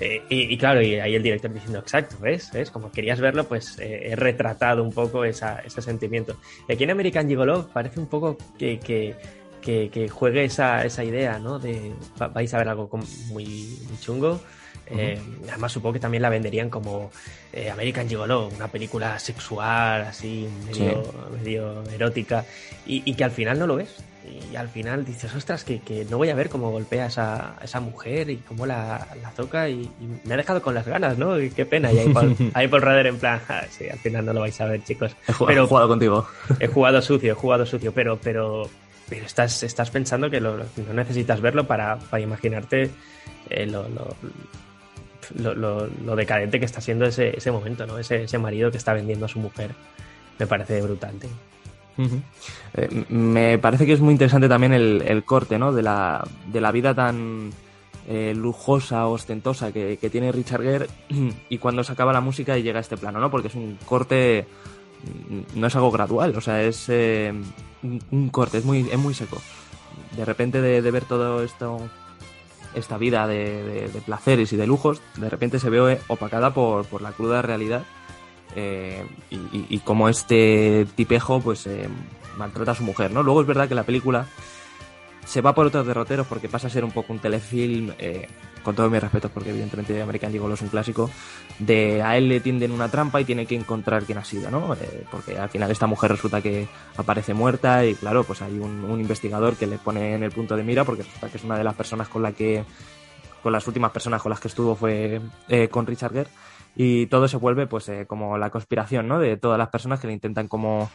Eh, 0.00 0.22
y, 0.28 0.52
y 0.54 0.56
claro, 0.58 0.80
y 0.80 0.94
ahí 1.00 1.14
el 1.16 1.22
director 1.22 1.52
diciendo, 1.52 1.80
exacto, 1.80 2.16
¿ves? 2.20 2.50
¿Ves? 2.52 2.70
Como 2.70 2.92
querías 2.92 3.20
verlo, 3.20 3.44
pues 3.48 3.78
eh, 3.80 4.10
he 4.10 4.16
retratado 4.16 4.82
un 4.84 4.92
poco 4.92 5.24
esa, 5.24 5.58
ese 5.60 5.82
sentimiento. 5.82 6.36
Y 6.68 6.72
aquí 6.74 6.84
en 6.84 6.90
American 6.90 7.28
Gigolo 7.28 7.68
parece 7.72 7.98
un 7.98 8.06
poco 8.06 8.36
que, 8.58 8.78
que, 8.78 9.16
que, 9.60 9.90
que 9.90 10.08
juegue 10.08 10.44
esa, 10.44 10.84
esa 10.84 11.02
idea, 11.02 11.38
¿no? 11.40 11.58
De 11.58 11.92
va- 12.20 12.28
vais 12.28 12.52
a 12.54 12.58
ver 12.58 12.68
algo 12.68 12.88
muy, 13.28 13.44
muy 13.88 13.98
chungo. 14.00 14.40
Eh, 14.90 15.20
Además, 15.50 15.72
supongo 15.72 15.92
que 15.94 16.00
también 16.00 16.22
la 16.22 16.30
venderían 16.30 16.70
como 16.70 17.10
eh, 17.52 17.68
American 17.68 18.08
Gigolo, 18.08 18.48
una 18.48 18.68
película 18.68 19.18
sexual, 19.18 20.02
así, 20.02 20.48
medio, 20.66 21.02
medio 21.36 21.82
erótica, 21.90 22.46
y, 22.86 23.02
y 23.04 23.14
que 23.14 23.24
al 23.24 23.30
final 23.32 23.58
no 23.58 23.66
lo 23.66 23.76
ves. 23.76 23.96
Y 24.50 24.56
al 24.56 24.68
final 24.68 25.04
dices, 25.04 25.34
ostras, 25.34 25.64
que, 25.64 25.80
que 25.80 26.04
no 26.10 26.18
voy 26.18 26.28
a 26.30 26.34
ver 26.34 26.48
cómo 26.48 26.70
golpea 26.70 27.04
a 27.04 27.06
esa, 27.08 27.58
a 27.60 27.64
esa 27.64 27.80
mujer 27.80 28.30
y 28.30 28.36
cómo 28.36 28.66
la, 28.66 29.06
la 29.22 29.30
toca, 29.32 29.68
y, 29.68 29.82
y 29.82 30.20
me 30.28 30.34
ha 30.34 30.36
dejado 30.36 30.60
con 30.62 30.74
las 30.74 30.86
ganas, 30.86 31.16
¿no? 31.18 31.40
Y 31.40 31.50
qué 31.50 31.64
pena. 31.66 31.92
Y 31.92 31.98
ahí 31.98 32.08
Paul, 32.12 32.36
ahí 32.54 32.68
en 33.06 33.18
plan, 33.18 33.40
"Ah, 33.48 33.62
sí, 33.70 33.88
al 33.88 33.98
final 33.98 34.24
no 34.26 34.32
lo 34.32 34.40
vais 34.40 34.60
a 34.60 34.66
ver, 34.66 34.82
chicos. 34.84 35.16
He 35.28 35.32
jugado, 35.32 35.46
Pero- 35.54 35.64
he 35.64 35.68
jugado 35.68 35.88
contigo. 35.88 36.26
He 36.60 36.66
jugado 36.68 37.02
sucio, 37.02 37.32
he 37.32 37.34
jugado 37.34 37.64
sucio, 37.66 37.92
pero, 37.92 38.18
pero, 38.18 38.68
pero 39.08 39.24
estás, 39.26 39.62
estás 39.62 39.90
pensando 39.90 40.28
que 40.30 40.40
lo- 40.40 40.56
no 40.58 40.92
necesitas 40.94 41.40
verlo 41.40 41.66
para, 41.66 41.96
para 41.98 42.22
imaginarte 42.22 42.90
eh, 43.50 43.66
lo, 43.66 43.88
lo, 43.88 44.14
lo- 45.36 45.54
lo- 45.54 45.86
lo 46.04 46.16
decadente 46.16 46.58
que 46.58 46.66
está 46.66 46.80
siendo 46.80 47.04
ese, 47.06 47.36
ese 47.36 47.50
momento, 47.50 47.86
¿no? 47.86 47.98
Ese, 47.98 48.24
ese 48.24 48.38
marido 48.38 48.70
que 48.70 48.78
está 48.78 48.92
vendiendo 48.94 49.26
a 49.26 49.28
su 49.28 49.38
mujer. 49.38 49.70
me 50.38 50.46
parece 50.46 50.80
brutal. 50.82 51.14
tío. 51.18 51.30
Eh, 52.74 53.04
me 53.08 53.58
parece 53.58 53.86
que 53.86 53.92
es 53.92 54.00
muy 54.00 54.12
interesante 54.12 54.48
también 54.48 54.72
el, 54.72 55.24
corte, 55.24 55.58
¿no? 55.58 55.72
De 55.72 55.82
la, 55.82 56.26
de 56.46 56.60
la 56.60 56.70
vida 56.72 56.94
tan 56.94 57.50
eh, 58.08 58.34
lujosa, 58.36 59.06
ostentosa 59.06 59.72
que, 59.72 59.96
tiene 60.10 60.32
Richard 60.32 60.62
Gere 60.62 60.86
y 61.48 61.58
cuando 61.58 61.84
se 61.84 61.92
acaba 61.92 62.12
la 62.12 62.20
música 62.20 62.56
y 62.56 62.62
llega 62.62 62.78
a 62.78 62.82
este 62.82 62.96
plano, 62.96 63.20
¿no? 63.20 63.30
Porque 63.30 63.48
es 63.48 63.54
un 63.54 63.78
corte, 63.84 64.46
mm, 65.28 65.60
no 65.60 65.66
es 65.66 65.76
algo 65.76 65.90
gradual, 65.90 66.34
o 66.36 66.40
sea, 66.40 66.62
es 66.62 66.86
eh, 66.88 67.32
un, 67.82 68.28
corte, 68.30 68.58
es 68.58 68.64
muy, 68.64 68.88
es 68.90 68.98
muy 68.98 69.14
seco. 69.14 69.38
De 70.16 70.24
repente 70.24 70.60
de, 70.60 70.90
ver 70.90 71.04
todo 71.04 71.42
esto, 71.42 71.80
esta 72.74 72.98
vida 72.98 73.26
de, 73.26 73.62
de- 73.64 73.88
de 73.88 74.00
placeres 74.00 74.52
y 74.52 74.56
de 74.56 74.66
lujos, 74.66 75.02
de 75.16 75.28
repente 75.28 75.58
se 75.58 75.70
ve 75.70 75.98
opacada 76.08 76.54
por, 76.54 76.84
por 76.86 77.02
la 77.02 77.12
cruda 77.12 77.42
realidad 77.42 77.82
eh, 78.56 79.04
y, 79.30 79.36
y- 79.68 79.78
cómo 79.80 80.08
este 80.08 80.86
tipejo 80.96 81.40
pues 81.40 81.66
eh, 81.66 81.88
maltrata 82.36 82.72
a 82.72 82.74
su 82.74 82.84
mujer, 82.84 83.10
¿no? 83.12 83.22
Luego 83.22 83.40
es 83.42 83.46
verdad 83.46 83.68
que 83.68 83.74
la 83.74 83.84
película 83.84 84.26
se 85.26 85.40
va 85.42 85.54
por 85.54 85.66
otros 85.66 85.86
derroteros 85.86 86.26
porque 86.26 86.48
pasa 86.48 86.68
a 86.68 86.70
ser 86.70 86.84
un 86.84 86.90
poco 86.90 87.12
un 87.12 87.18
telefilm, 87.18 87.92
eh, 87.98 88.26
con 88.62 88.74
todos 88.74 88.90
mis 88.90 89.00
respetos 89.00 89.30
porque 89.30 89.50
evidentemente 89.50 90.00
American 90.00 90.32
Gigolo 90.32 90.54
es 90.54 90.62
un 90.62 90.68
clásico, 90.68 91.10
de 91.58 92.02
a 92.02 92.16
él 92.16 92.28
le 92.28 92.40
tienden 92.40 92.72
una 92.72 92.88
trampa 92.90 93.20
y 93.20 93.24
tiene 93.24 93.44
que 93.46 93.54
encontrar 93.54 94.04
quién 94.04 94.18
ha 94.18 94.24
sido, 94.24 94.50
¿no? 94.50 94.74
Eh, 94.74 95.04
porque 95.10 95.38
al 95.38 95.48
final 95.50 95.70
esta 95.70 95.86
mujer 95.86 96.10
resulta 96.12 96.40
que 96.40 96.66
aparece 96.96 97.34
muerta 97.34 97.84
y 97.84 97.94
claro, 97.94 98.24
pues 98.24 98.40
hay 98.42 98.58
un, 98.58 98.84
un 98.84 99.00
investigador 99.00 99.54
que 99.56 99.66
le 99.66 99.76
pone 99.78 100.14
en 100.14 100.22
el 100.22 100.30
punto 100.32 100.56
de 100.56 100.62
mira 100.64 100.84
porque 100.84 101.02
resulta 101.02 101.28
que 101.28 101.36
es 101.36 101.44
una 101.44 101.58
de 101.58 101.64
las 101.64 101.74
personas 101.74 102.08
con 102.08 102.22
la 102.22 102.32
que 102.32 102.64
con 103.42 103.52
las 103.52 103.66
últimas 103.68 103.92
personas 103.92 104.20
con 104.22 104.30
las 104.30 104.40
que 104.40 104.48
estuvo 104.48 104.74
fue 104.74 105.20
eh, 105.48 105.68
con 105.68 105.86
Richard 105.86 106.12
Gere 106.12 106.30
y 106.80 107.06
todo 107.08 107.26
se 107.26 107.36
vuelve 107.36 107.66
pues 107.66 107.88
eh, 107.88 108.06
como 108.06 108.38
la 108.38 108.50
conspiración 108.50 109.08
¿no? 109.08 109.18
de 109.18 109.36
todas 109.36 109.58
las 109.58 109.68
personas 109.68 109.98
que 109.98 110.06
le 110.06 110.12
intentan 110.12 110.46
como 110.46 110.88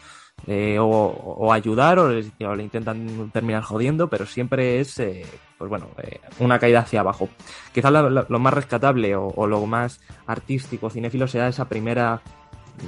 eh, 0.47 0.79
o, 0.79 0.87
o 0.87 1.51
ayudar 1.51 1.99
o 1.99 2.09
le, 2.09 2.25
o 2.45 2.55
le 2.55 2.63
intentan 2.63 3.29
terminar 3.33 3.63
jodiendo 3.63 4.07
pero 4.07 4.25
siempre 4.25 4.79
es 4.79 4.97
eh, 4.99 5.25
pues 5.57 5.69
bueno 5.69 5.89
eh, 6.01 6.21
una 6.39 6.57
caída 6.57 6.79
hacia 6.79 7.01
abajo 7.01 7.27
quizás 7.73 7.91
lo 7.91 8.39
más 8.39 8.53
rescatable 8.53 9.13
o, 9.17 9.27
o 9.27 9.45
lo 9.45 9.65
más 9.65 9.99
artístico 10.25 10.89
cinéfilo 10.89 11.27
sea 11.27 11.49
esa 11.49 11.67
primera 11.67 12.21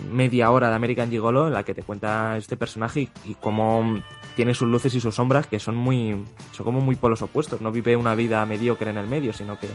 media 0.10 0.50
hora 0.52 0.70
de 0.70 0.76
American 0.76 1.10
Gigolo 1.10 1.48
en 1.48 1.54
la 1.54 1.64
que 1.64 1.76
te 1.76 1.84
cuenta 1.84 2.38
este 2.38 2.56
personaje 2.56 3.02
y, 3.02 3.10
y 3.26 3.36
cómo 3.36 4.02
tiene 4.38 4.54
sus 4.54 4.70
luces 4.70 4.94
y 4.96 5.02
sus 5.02 5.16
sombras 5.16 5.48
que 5.48 5.60
son 5.60 5.76
muy 5.76 6.24
son 6.54 6.64
como 6.64 6.80
muy 6.80 6.96
polos 6.96 7.22
opuestos 7.22 7.60
no 7.60 7.74
vive 7.74 7.98
una 7.98 8.16
vida 8.16 8.46
mediocre 8.46 8.90
en 8.90 8.98
el 8.98 9.08
medio 9.08 9.34
sino 9.34 9.60
que 9.60 9.68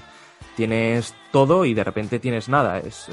tienes 0.57 1.14
todo 1.32 1.64
y 1.64 1.74
de 1.74 1.84
repente 1.84 2.18
tienes 2.18 2.49
nada 2.49 2.78
es 2.78 3.09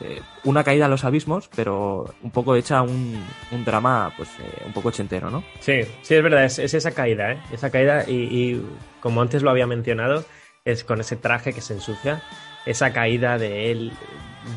eh, 0.00 0.20
una 0.44 0.62
caída 0.62 0.86
a 0.86 0.88
los 0.88 1.04
abismos 1.04 1.48
pero 1.54 2.14
un 2.22 2.30
poco 2.30 2.54
hecha 2.54 2.82
un, 2.82 3.24
drama 3.64 4.12
pues 4.16 4.28
eh, 4.40 4.62
un 4.66 4.72
poco 4.72 4.88
ochentero 4.88 5.30
no 5.30 5.42
Sí, 5.60 5.80
sí, 6.02 6.14
es 6.14 6.22
verdad, 6.22 6.44
es, 6.44 6.58
es 6.58 6.74
esa 6.74 6.92
caída, 6.92 7.32
¿eh? 7.32 7.38
Esa 7.52 7.70
caída 7.70 8.04
y, 8.08 8.62
como 9.00 9.22
antes 9.22 9.42
lo 9.42 9.50
había 9.50 9.66
mencionado, 9.66 10.24
es 10.64 10.84
con 10.84 11.00
ese 11.00 11.16
traje 11.16 11.52
que 11.52 11.60
se 11.60 11.74
ensucia, 11.74 12.22
esa 12.66 12.92
caída 12.92 13.38
de 13.38 13.70
él 13.70 13.92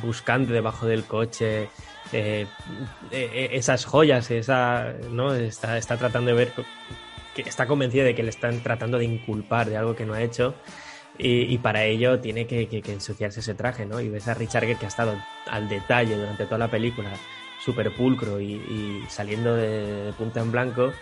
buscando 0.04 0.54
debajo 0.54 0.86
del 0.86 1.04
coche, 1.06 1.70
eh, 2.12 2.48
esas 3.12 3.86
joyas, 3.86 4.30
esa, 4.32 4.94
¿no? 5.12 5.34
Está, 5.34 5.78
está 5.78 5.98
tratando 5.98 6.32
de 6.32 6.38
ver, 6.38 6.54
que 7.36 7.42
está 7.42 7.66
convencida 7.66 8.04
de 8.04 8.16
que 8.16 8.24
le 8.24 8.30
están 8.30 8.62
tratando 8.62 8.98
de 8.98 9.06
inculpar 9.06 9.70
de 9.70 9.78
algo 9.78 9.96
que 9.96 10.06
no 10.06 10.14
ha 10.14 10.22
hecho. 10.22 10.54
Y, 11.22 11.54
y 11.54 11.58
para 11.58 11.84
ello 11.84 12.20
tiene 12.22 12.48
que, 12.48 12.68
que- 12.70 12.82
que 12.82 12.94
ensuciarse 12.94 13.42
ese 13.42 13.54
traje, 13.54 13.86
¿no? 13.86 14.00
Y 14.00 14.08
ves 14.08 14.28
a 14.30 14.34
Richard 14.34 14.64
Gere 14.64 14.80
que 14.80 14.86
ha 14.86 14.88
estado 14.88 15.16
al 15.52 15.68
detalle 15.68 16.16
durante 16.16 16.46
toda 16.46 16.58
la 16.60 16.70
película, 16.70 17.12
súper 17.64 17.92
pulcro 17.92 18.40
y, 18.40 18.54
y 18.54 19.04
saliendo 19.10 19.54
de, 19.56 20.06
de 20.06 20.14
punta 20.14 20.40
en 20.40 20.50
blanco. 20.52 20.94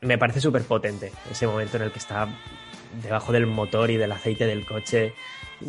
Me 0.00 0.18
parece 0.18 0.40
súper 0.40 0.62
potente 0.62 1.12
ese 1.30 1.46
momento 1.46 1.76
en 1.76 1.84
el 1.84 1.92
que 1.92 2.00
está 2.00 2.28
debajo 3.00 3.30
del 3.32 3.46
motor 3.46 3.90
y 3.92 3.96
del 3.96 4.10
aceite 4.10 4.44
del 4.44 4.66
coche, 4.66 5.14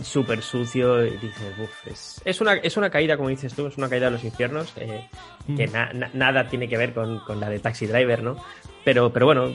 súper 0.01 0.41
sucio, 0.41 1.05
y 1.05 1.11
dices, 1.11 1.53
uff, 1.61 1.87
es, 1.87 2.21
es, 2.25 2.41
una, 2.41 2.53
es 2.55 2.75
una 2.75 2.89
caída, 2.89 3.15
como 3.15 3.29
dices 3.29 3.53
tú, 3.53 3.67
es 3.67 3.77
una 3.77 3.87
caída 3.87 4.07
de 4.07 4.11
los 4.13 4.23
infiernos, 4.23 4.73
eh, 4.77 5.05
que 5.55 5.67
na- 5.67 5.93
na- 5.93 6.09
nada 6.13 6.49
tiene 6.49 6.67
que 6.67 6.75
ver 6.77 6.93
con, 6.95 7.19
con 7.19 7.39
la 7.39 7.49
de 7.49 7.59
Taxi 7.59 7.85
Driver, 7.85 8.23
¿no? 8.23 8.35
Pero, 8.83 9.13
pero 9.13 9.27
bueno, 9.27 9.53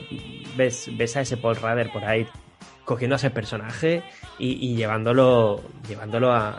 ves, 0.55 0.89
ves 0.93 1.17
a 1.17 1.21
ese 1.21 1.35
Paul 1.35 1.57
Rader 1.57 1.91
por 1.91 2.05
ahí 2.05 2.25
cogiendo 2.89 3.13
a 3.13 3.17
ese 3.17 3.29
personaje 3.29 4.01
y, 4.39 4.53
y 4.67 4.75
llevándolo, 4.75 5.61
llevándolo 5.87 6.33
a, 6.33 6.49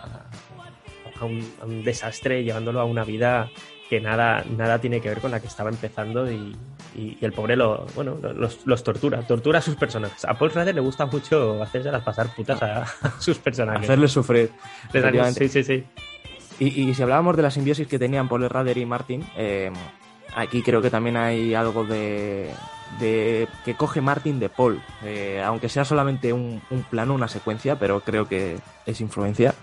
a, 1.21 1.25
un, 1.25 1.41
a 1.61 1.65
un 1.67 1.83
desastre, 1.83 2.45
llevándolo 2.45 2.79
a 2.81 2.85
una 2.85 3.03
vida 3.03 3.51
que 3.89 4.01
nada, 4.01 4.45
nada 4.57 4.79
tiene 4.81 5.01
que 5.01 5.09
ver 5.09 5.19
con 5.21 5.33
la 5.33 5.41
que 5.41 5.49
estaba 5.49 5.71
empezando 5.71 6.31
y, 6.31 6.55
y- 6.95 7.19
y 7.21 7.25
el 7.25 7.33
pobre 7.33 7.57
lo, 7.57 7.85
bueno, 7.97 8.17
lo- 8.23 8.33
los, 8.33 8.65
los 8.65 8.85
tortura, 8.85 9.23
tortura 9.27 9.59
a 9.59 9.63
sus 9.63 9.75
personajes. 9.75 10.25
A 10.25 10.35
Paul 10.35 10.53
Rader 10.53 10.73
le 10.77 10.81
gusta 10.81 11.07
mucho 11.07 11.61
hacérselas 11.61 12.05
pasar 12.05 12.33
putas 12.37 12.63
a, 12.63 12.83
a 12.83 13.21
sus 13.21 13.39
personajes. 13.39 13.83
hacerle 13.83 14.07
sufrir 14.07 14.53
sí, 15.35 15.49
sí, 15.49 15.65
sí. 15.65 15.85
Y, 16.61 16.95
si 16.95 17.03
hablábamos 17.03 17.37
de 17.37 17.43
la 17.43 17.51
simbiosis 17.51 17.89
que 17.89 17.99
tenían 17.99 18.29
Paul 18.29 18.49
Rader 18.49 18.79
y 18.79 18.87
Martin, 18.87 19.25
eh, 19.37 19.73
aquí 20.37 20.63
creo 20.63 20.81
que 20.81 20.91
también 20.91 21.17
hay 21.17 21.55
algo 21.55 21.85
de, 21.85 22.51
de 22.99 23.49
que 23.65 23.75
coge 23.75 24.01
Martin 24.01 24.41
de 24.41 24.49
Paul, 24.49 24.83
Eh, 25.05 25.43
aunque 25.45 25.69
sea 25.69 25.85
solamente 25.85 26.33
un, 26.33 26.61
plano, 26.91 27.15
una 27.15 27.29
secuencia, 27.29 27.79
pero 27.79 28.01
creo 28.01 28.27
que 28.27 28.59
es 28.87 29.01
influencia. 29.01 29.55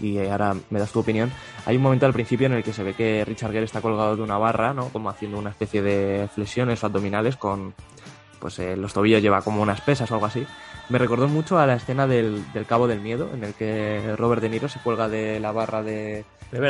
Y 0.00 0.18
eh, 0.18 0.30
ahora 0.30 0.54
me 0.70 0.78
das 0.78 0.92
tu 0.92 1.00
opinión. 1.00 1.30
Hay 1.64 1.76
un 1.76 1.82
momento 1.82 2.06
al 2.06 2.12
principio 2.12 2.46
en 2.46 2.52
el 2.52 2.62
que 2.62 2.72
se 2.72 2.82
ve 2.82 2.94
que 2.94 3.24
Richard 3.24 3.52
Gere 3.52 3.64
está 3.64 3.80
colgado 3.80 4.16
de 4.16 4.22
una 4.22 4.38
barra, 4.38 4.74
¿no? 4.74 4.88
Como 4.90 5.08
haciendo 5.08 5.38
una 5.38 5.50
especie 5.50 5.82
de 5.82 6.28
flexiones 6.34 6.84
abdominales 6.84 7.36
con, 7.36 7.74
pues 8.38 8.58
eh, 8.58 8.76
los 8.76 8.92
tobillos 8.92 9.22
lleva 9.22 9.42
como 9.42 9.62
unas 9.62 9.80
pesas 9.80 10.10
o 10.10 10.14
algo 10.14 10.26
así. 10.26 10.46
Me 10.88 10.98
recordó 10.98 11.28
mucho 11.28 11.58
a 11.58 11.66
la 11.66 11.74
escena 11.74 12.06
del, 12.06 12.44
del 12.52 12.66
Cabo 12.66 12.86
del 12.86 13.00
Miedo, 13.00 13.30
en 13.34 13.42
el 13.42 13.54
que 13.54 14.14
Robert 14.16 14.42
De 14.42 14.50
Niro 14.50 14.68
se 14.68 14.80
cuelga 14.80 15.08
de 15.08 15.40
la 15.40 15.50
barra 15.50 15.82
de, 15.82 16.24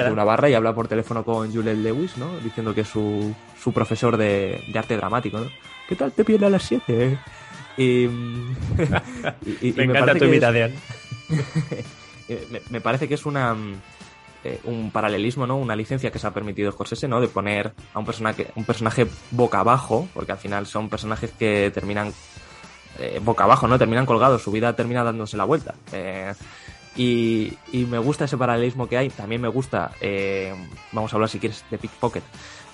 De 0.05 0.12
una 0.12 0.24
barra 0.24 0.49
y 0.51 0.55
habla 0.55 0.74
por 0.74 0.89
teléfono 0.89 1.24
con 1.24 1.53
Juliette 1.53 1.78
Lewis, 1.78 2.16
¿no? 2.16 2.39
Diciendo 2.41 2.74
que 2.74 2.82
es 2.82 2.89
su, 2.89 3.34
su 3.62 3.72
profesor 3.72 4.16
de, 4.16 4.62
de 4.66 4.78
arte 4.78 4.97
dramático, 4.97 5.39
¿no? 5.39 5.51
¿Qué 5.89 5.97
tal 5.97 6.12
te 6.12 6.22
viene 6.24 6.47
a 6.47 6.51
las 6.51 6.62
7? 6.64 7.18
Y, 7.76 7.82
y- 7.84 8.09
y- 9.47 9.68
y 9.68 9.72
Me 9.76 9.84
encanta 9.84 10.12
tu 10.14 10.18
que 10.20 10.37
es- 10.37 10.41
eh, 12.28 12.47
me, 12.51 12.61
me 12.70 12.80
parece 12.80 13.09
que 13.09 13.14
es 13.14 13.26
una 13.26 13.55
eh, 14.45 14.61
un 14.64 14.91
paralelismo, 14.91 15.47
¿no? 15.47 15.57
Una 15.57 15.74
licencia 15.76 16.11
que 16.11 16.18
se 16.18 16.26
ha 16.26 16.32
permitido 16.32 16.70
Scorsese, 16.72 17.09
¿no? 17.09 17.20
De 17.20 17.28
poner 17.28 17.72
a 17.95 17.99
un 17.99 18.05
personaje, 18.07 18.49
un 18.55 18.64
personaje 18.64 19.07
boca 19.30 19.61
abajo, 19.61 20.09
porque 20.14 20.32
al 20.32 20.39
final 20.39 20.66
son 20.66 20.89
personajes 20.89 21.32
que 21.32 21.70
terminan 21.74 22.12
eh, 22.99 23.20
boca 23.22 23.45
abajo, 23.45 23.66
¿no? 23.68 23.78
Terminan 23.78 24.07
colgados, 24.07 24.43
su 24.43 24.51
vida 24.53 24.74
termina 24.74 25.03
dándose 25.05 25.37
la 25.37 25.45
vuelta. 25.45 25.74
Eh, 25.93 26.32
y, 26.97 27.53
me 27.72 27.99
gusta 27.99 28.24
ese 28.24 28.36
paralelismo 28.36 28.88
que 28.88 28.97
hay. 28.97 29.11
También 29.11 29.40
me 29.40 29.49
gusta, 29.49 29.92
eh, 30.01 30.55
vamos 30.92 31.12
a 31.12 31.16
hablar 31.16 31.28
si 31.28 31.38
quieres 31.38 31.64
de 31.70 31.78
Pickpocket, 31.78 32.24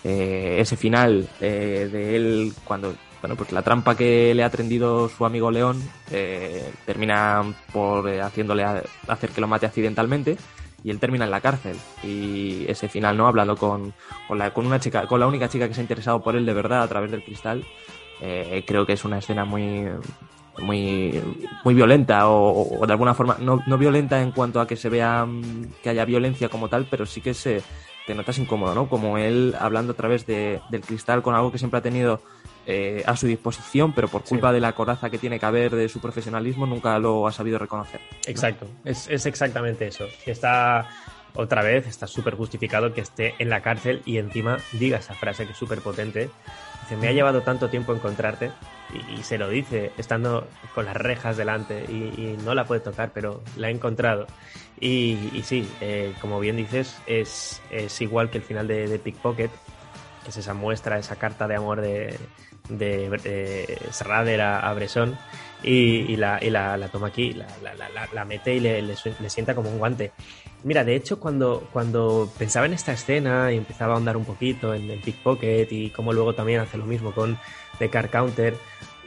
eh, 0.04 0.56
ese 0.60 0.76
final 0.76 1.28
eh, 1.40 1.88
de 1.90 2.16
él 2.16 2.52
cuando, 2.64 2.94
bueno, 3.20 3.36
pues 3.36 3.52
la 3.52 3.62
trampa 3.62 3.96
que 3.96 4.34
le 4.34 4.44
ha 4.44 4.50
tendido 4.50 5.08
su 5.08 5.24
amigo 5.24 5.50
León 5.50 5.82
eh, 6.10 6.72
termina 6.86 7.42
por 7.72 8.08
eh, 8.08 8.20
haciéndole 8.20 8.64
a- 8.64 8.82
hacer 9.08 9.30
que 9.30 9.40
lo 9.40 9.48
mate 9.48 9.66
accidentalmente 9.66 10.36
y 10.84 10.90
él 10.90 10.98
termina 10.98 11.24
en 11.24 11.30
la 11.30 11.40
cárcel 11.40 11.76
y 12.02 12.64
ese 12.68 12.88
final 12.88 13.16
no 13.16 13.28
hablando 13.28 13.56
con, 13.56 13.92
con 14.26 14.38
la 14.38 14.52
con 14.52 14.66
una 14.66 14.80
chica 14.80 15.06
con 15.06 15.20
la 15.20 15.28
única 15.28 15.48
chica 15.48 15.68
que 15.68 15.74
se 15.74 15.80
ha 15.80 15.84
interesado 15.84 16.20
por 16.24 16.34
él 16.34 16.44
de 16.44 16.52
verdad 16.52 16.82
a 16.82 16.88
través 16.88 17.12
del 17.12 17.22
cristal 17.22 17.64
eh, 18.20 18.64
creo 18.66 18.84
que 18.84 18.94
es 18.94 19.04
una 19.04 19.18
escena 19.18 19.44
muy 19.44 19.86
muy 20.58 21.20
muy 21.64 21.74
violenta 21.74 22.28
o, 22.28 22.78
o 22.80 22.86
de 22.86 22.92
alguna 22.92 23.14
forma 23.14 23.36
no, 23.40 23.62
no 23.66 23.78
violenta 23.78 24.20
en 24.20 24.32
cuanto 24.32 24.60
a 24.60 24.66
que 24.66 24.76
se 24.76 24.88
vea 24.88 25.24
mm, 25.24 25.72
que 25.82 25.88
haya 25.90 26.04
violencia 26.04 26.48
como 26.48 26.68
tal 26.68 26.86
pero 26.90 27.06
sí 27.06 27.20
que 27.20 27.32
se 27.34 27.62
te 28.06 28.14
notas 28.14 28.38
incómodo 28.38 28.74
no 28.74 28.88
como 28.88 29.16
él 29.16 29.54
hablando 29.58 29.92
a 29.92 29.96
través 29.96 30.26
de- 30.26 30.60
del 30.68 30.82
cristal 30.82 31.22
con 31.22 31.34
algo 31.34 31.50
que 31.52 31.58
siempre 31.58 31.78
ha 31.78 31.82
tenido 31.82 32.20
eh, 32.66 33.02
a 33.06 33.16
su 33.16 33.26
disposición 33.26 33.92
pero 33.92 34.06
por 34.08 34.22
culpa 34.22 34.52
de 34.52 34.60
la 34.60 34.72
coraza 34.72 35.10
que 35.10 35.18
tiene 35.18 35.40
que 35.40 35.46
haber 35.46 35.74
de 35.74 35.88
su 35.88 36.00
profesionalismo 36.00 36.64
nunca 36.66 36.98
lo 36.98 37.26
ha 37.26 37.32
sabido 37.32 37.58
reconocer 37.58 38.00
Exacto, 38.26 38.66
es, 38.84 39.08
es 39.08 39.26
exactamente 39.26 39.86
eso. 39.88 40.04
Está, 40.26 40.88
otra 41.34 41.62
vez, 41.62 41.86
está 41.86 42.06
súper 42.06 42.34
justificado 42.34 42.92
que 42.92 43.00
esté 43.00 43.34
en 43.38 43.48
la 43.48 43.62
cárcel 43.62 44.02
y 44.04 44.18
encima 44.18 44.58
diga 44.72 44.98
esa 44.98 45.14
frase 45.14 45.46
que 45.46 45.52
es 45.52 45.58
súper 45.58 45.80
potente. 45.80 46.30
Dice, 46.82 46.96
me 46.96 47.08
ha 47.08 47.12
llevado 47.12 47.42
tanto 47.42 47.68
tiempo 47.68 47.94
encontrarte 47.94 48.50
y, 48.92 49.20
y 49.20 49.22
se 49.22 49.38
lo 49.38 49.48
dice 49.48 49.92
estando 49.96 50.48
con 50.74 50.84
las 50.84 50.96
rejas 50.96 51.36
delante 51.36 51.84
y, 51.88 52.20
y 52.20 52.38
no 52.44 52.54
la 52.54 52.64
puede 52.64 52.80
tocar, 52.80 53.12
pero 53.14 53.42
la 53.56 53.68
ha 53.68 53.70
encontrado. 53.70 54.26
Y, 54.80 55.30
y 55.32 55.42
sí, 55.44 55.68
eh, 55.80 56.12
como 56.20 56.40
bien 56.40 56.56
dices, 56.56 56.96
es, 57.06 57.62
es 57.70 58.00
igual 58.00 58.30
que 58.30 58.38
el 58.38 58.44
final 58.44 58.66
de, 58.66 58.88
de 58.88 58.98
Pickpocket, 58.98 59.50
que 60.24 60.30
es 60.30 60.36
esa 60.36 60.54
muestra, 60.54 60.98
esa 60.98 61.16
carta 61.16 61.46
de 61.46 61.54
amor 61.56 61.80
de, 61.80 62.18
de 62.68 63.20
eh, 63.24 63.78
Schrader 63.92 64.40
a, 64.40 64.60
a 64.68 64.74
Bresson 64.74 65.16
y, 65.62 66.12
y 66.12 66.16
la, 66.16 66.38
y 66.42 66.50
la, 66.50 66.76
la 66.76 66.88
toma 66.88 67.08
aquí, 67.08 67.32
la, 67.32 67.46
la, 67.62 67.74
la, 67.74 68.08
la 68.12 68.24
mete 68.24 68.54
y 68.54 68.60
le, 68.60 68.82
le, 68.82 68.94
le 69.20 69.30
sienta 69.30 69.54
como 69.54 69.70
un 69.70 69.78
guante. 69.78 70.12
Mira, 70.64 70.84
de 70.84 70.94
hecho, 70.94 71.18
cuando, 71.18 71.68
cuando 71.72 72.30
pensaba 72.38 72.66
en 72.66 72.72
esta 72.72 72.92
escena 72.92 73.52
y 73.52 73.56
empezaba 73.56 73.92
a 73.92 73.96
ahondar 73.96 74.16
un 74.16 74.24
poquito 74.24 74.74
en 74.74 74.90
el 74.90 75.00
Pickpocket 75.00 75.70
y 75.72 75.90
como 75.90 76.12
luego 76.12 76.34
también 76.34 76.60
hace 76.60 76.78
lo 76.78 76.86
mismo 76.86 77.12
con 77.12 77.38
The 77.78 77.90
Car 77.90 78.10
Counter, 78.10 78.54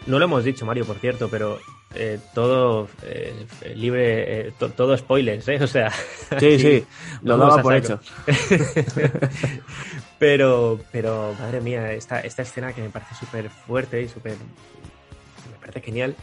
no 0.06 0.20
lo 0.20 0.26
hemos 0.26 0.43
dicho, 0.43 0.66
Mario, 0.66 0.86
por 0.86 0.97
cierto, 0.97 1.30
pero 1.30 1.60
eh, 1.95 2.20
todo 2.34 2.89
eh, 3.03 3.45
libre, 3.76 4.47
eh, 4.47 4.53
to, 4.60 4.70
todo 4.72 4.97
spoilers, 4.97 5.47
¿eh? 5.47 5.60
O 5.62 5.68
sea. 5.68 5.91
Sí, 6.39 6.60
sí, 6.60 6.86
lo 7.24 7.38
daba 7.38 7.62
por 7.62 7.76
hecho. 7.76 7.99
pero, 10.20 10.80
pero, 10.91 11.34
madre 11.39 11.62
mía, 11.62 11.93
esta, 11.93 12.20
esta 12.20 12.41
escena 12.41 12.74
que 12.74 12.82
me 12.82 12.89
parece 12.89 13.16
súper 13.16 13.49
fuerte 13.49 14.01
y 14.01 14.10
súper. 14.10 14.34
me 14.34 15.58
parece 15.60 15.82
genial. 15.82 16.16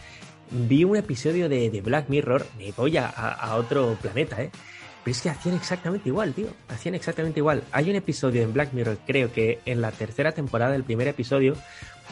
Vi 0.50 0.84
un 0.84 0.96
episodio 0.96 1.48
de, 1.48 1.70
de 1.70 1.80
Black 1.80 2.10
Mirror, 2.10 2.46
me 2.58 2.72
voy 2.72 2.98
a, 2.98 3.08
a, 3.08 3.56
otro 3.56 3.96
planeta, 4.02 4.42
¿eh? 4.42 4.50
Pero 5.04 5.12
es 5.12 5.22
que 5.22 5.30
hacían 5.30 5.56
exactamente 5.56 6.08
igual, 6.08 6.32
tío. 6.32 6.48
Hacían 6.68 6.94
exactamente 6.94 7.40
igual. 7.40 7.64
Hay 7.72 7.90
un 7.90 7.96
episodio 7.96 8.42
en 8.42 8.52
Black 8.52 8.72
Mirror, 8.72 8.98
creo 9.06 9.32
que 9.32 9.60
en 9.66 9.80
la 9.80 9.90
tercera 9.90 10.32
temporada, 10.32 10.76
el 10.76 10.84
primer 10.84 11.08
episodio, 11.08 11.56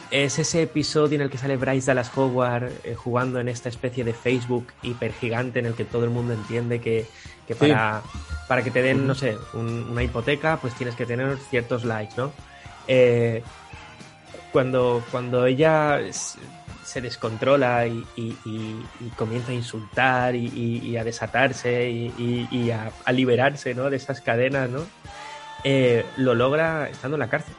es 0.09 0.37
ese 0.39 0.63
episodio 0.63 1.15
en 1.15 1.21
el 1.21 1.29
que 1.29 1.37
sale 1.37 1.55
Bryce 1.55 1.87
Dallas 1.87 2.11
Howard 2.15 2.69
eh, 2.83 2.95
jugando 2.95 3.39
en 3.39 3.47
esta 3.47 3.69
especie 3.69 4.03
de 4.03 4.13
Facebook 4.13 4.67
hipergigante 4.83 5.59
en 5.59 5.67
el 5.67 5.73
que 5.73 5.85
todo 5.85 6.03
el 6.03 6.09
mundo 6.09 6.33
entiende 6.33 6.81
que, 6.81 7.05
que 7.47 7.55
para, 7.55 8.01
sí. 8.01 8.19
para, 8.47 8.61
que 8.61 8.71
te 8.71 8.81
den, 8.81 9.07
no 9.07 9.15
sé, 9.15 9.37
un, 9.53 9.87
una 9.89 10.03
hipoteca, 10.03 10.57
pues 10.57 10.73
tienes 10.75 10.95
que 10.95 11.05
tener 11.05 11.37
ciertos 11.49 11.85
likes, 11.85 12.15
¿no? 12.17 12.33
Eh, 12.87 13.41
cuando, 14.51 15.01
cuando 15.11 15.45
ella 15.45 15.99
se 16.91 17.01
descontrola 17.01 17.87
y, 17.87 18.05
y, 18.17 18.37
y, 18.43 18.85
y, 18.99 19.09
comienza 19.15 19.51
a 19.51 19.55
insultar 19.55 20.35
y, 20.35 20.97
a 20.97 21.03
desatarse 21.03 21.89
y, 21.89 22.71
a, 22.71 22.91
a, 23.05 23.11
liberarse 23.13 23.73
¿no? 23.73 23.89
de 23.89 23.95
esas 23.95 24.19
cadenas, 24.19 24.69
¿no? 24.69 24.83
Eh, 25.63 26.05
lo 26.17 26.35
logra 26.35 26.89
estando 26.89 27.15
en 27.15 27.19
la 27.19 27.29
cárcel. 27.29 27.55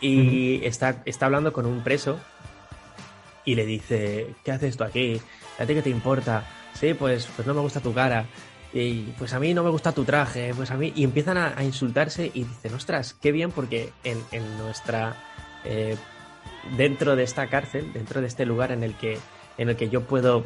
Y 0.00 0.18
uh 0.18 0.22
-huh. 0.22 0.66
está, 0.66 1.02
está 1.04 1.26
hablando 1.26 1.52
con 1.52 1.66
un 1.66 1.82
preso 1.82 2.18
y 3.44 3.54
le 3.54 3.66
dice, 3.66 4.34
¿qué 4.44 4.52
haces 4.52 4.76
tú 4.76 4.84
aquí? 4.84 5.20
¿A 5.58 5.66
ti 5.66 5.74
qué 5.74 5.82
te 5.82 5.90
importa? 5.90 6.44
Sí, 6.72 6.94
pues, 6.94 7.28
pues 7.36 7.46
no 7.46 7.54
me 7.54 7.60
gusta 7.60 7.80
tu 7.80 7.92
cara. 7.92 8.24
Y 8.72 9.02
pues 9.18 9.32
a 9.34 9.38
mí 9.38 9.54
no 9.54 9.62
me 9.62 9.70
gusta 9.70 9.92
tu 9.92 10.04
traje, 10.04 10.52
pues 10.54 10.70
a 10.70 10.76
mí... 10.76 10.92
Y 10.96 11.04
empiezan 11.04 11.36
a, 11.36 11.54
a 11.56 11.62
insultarse 11.62 12.30
y 12.34 12.42
dicen, 12.42 12.74
ostras, 12.74 13.14
qué 13.14 13.30
bien 13.30 13.52
porque 13.52 13.92
en, 14.02 14.18
en 14.32 14.58
nuestra... 14.58 15.16
Eh, 15.64 15.96
dentro 16.76 17.16
de 17.16 17.22
esta 17.22 17.46
cárcel, 17.48 17.92
dentro 17.92 18.20
de 18.20 18.26
este 18.26 18.46
lugar 18.46 18.72
en 18.72 18.82
el 18.82 18.94
que, 18.94 19.18
en 19.58 19.68
el 19.68 19.76
que 19.76 19.88
yo 19.88 20.02
puedo 20.02 20.44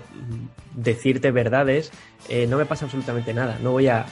decirte 0.75 1.31
verdades, 1.31 1.91
eh, 2.29 2.47
no 2.47 2.57
me 2.57 2.67
pasa 2.67 2.85
absolutamente 2.85 3.33
nada. 3.35 3.59
No 3.63 3.73
voy 3.73 3.89
a, 3.89 4.07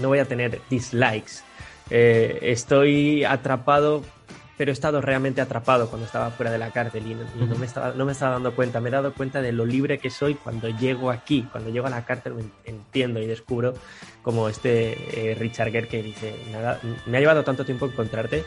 no 0.00 0.08
voy 0.08 0.18
a 0.18 0.24
tener 0.24 0.60
dislikes. 0.70 1.42
Eh, 1.90 2.38
estoy 2.42 3.24
atrapado, 3.24 4.02
pero 4.56 4.70
he 4.70 4.72
estado 4.72 5.00
realmente 5.00 5.40
atrapado 5.40 5.88
cuando 5.88 6.06
estaba 6.06 6.30
fuera 6.30 6.52
de 6.52 6.58
la 6.58 6.70
cárcel 6.70 7.04
y, 7.06 7.14
no, 7.14 7.22
y 7.40 7.48
no, 7.48 7.56
me 7.56 7.66
estaba, 7.66 7.92
no 7.92 8.04
me 8.04 8.12
estaba 8.12 8.34
dando 8.34 8.54
cuenta. 8.54 8.80
Me 8.80 8.90
he 8.90 8.92
dado 8.92 9.12
cuenta 9.12 9.42
de 9.42 9.52
lo 9.52 9.64
libre 9.64 9.98
que 9.98 10.10
soy 10.10 10.34
cuando 10.34 10.68
llego 10.68 11.10
aquí, 11.10 11.48
cuando 11.50 11.70
llego 11.70 11.86
a 11.86 11.90
la 11.90 12.04
cárcel 12.04 12.34
me 12.34 12.44
entiendo 12.64 13.20
y 13.20 13.26
descubro 13.26 13.74
como 14.22 14.48
este 14.48 15.30
eh, 15.30 15.34
Richard 15.34 15.72
Gere 15.72 15.88
que 15.88 16.02
dice, 16.02 16.36
nada, 16.52 16.78
me 17.06 17.16
ha 17.16 17.20
llevado 17.20 17.42
tanto 17.42 17.64
tiempo 17.64 17.86
encontrarte, 17.86 18.44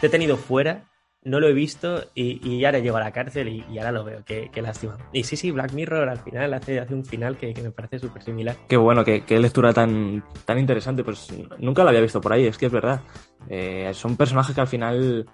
te 0.00 0.06
he 0.06 0.10
tenido 0.10 0.36
fuera 0.36 0.84
no 1.22 1.40
lo 1.40 1.48
he 1.48 1.52
visto 1.52 2.04
y, 2.14 2.46
y 2.48 2.64
ahora 2.64 2.78
llego 2.78 2.96
a 2.96 3.00
la 3.00 3.12
cárcel 3.12 3.48
y, 3.48 3.64
y 3.70 3.78
ahora 3.78 3.92
lo 3.92 4.04
veo, 4.04 4.22
qué, 4.24 4.50
qué, 4.52 4.62
lástima. 4.62 4.96
Y 5.12 5.24
sí, 5.24 5.36
sí, 5.36 5.50
Black 5.50 5.72
Mirror 5.72 6.08
al 6.08 6.18
final 6.18 6.54
hace, 6.54 6.78
hace 6.78 6.94
un 6.94 7.04
final 7.04 7.36
que, 7.36 7.52
que 7.52 7.62
me 7.62 7.70
parece 7.70 7.98
súper 7.98 8.22
similar. 8.22 8.56
Qué 8.68 8.76
bueno, 8.76 9.04
qué, 9.04 9.24
qué, 9.24 9.38
lectura 9.40 9.72
tan, 9.72 10.22
tan 10.44 10.58
interesante, 10.58 11.02
pues 11.02 11.28
nunca 11.58 11.82
la 11.82 11.90
había 11.90 12.00
visto 12.00 12.20
por 12.20 12.32
ahí, 12.32 12.46
es 12.46 12.56
que 12.56 12.66
es 12.66 12.72
verdad. 12.72 13.00
Eh, 13.48 13.90
son 13.94 14.16
personajes 14.16 14.54
que 14.54 14.60
al 14.60 14.68
final 14.68 15.26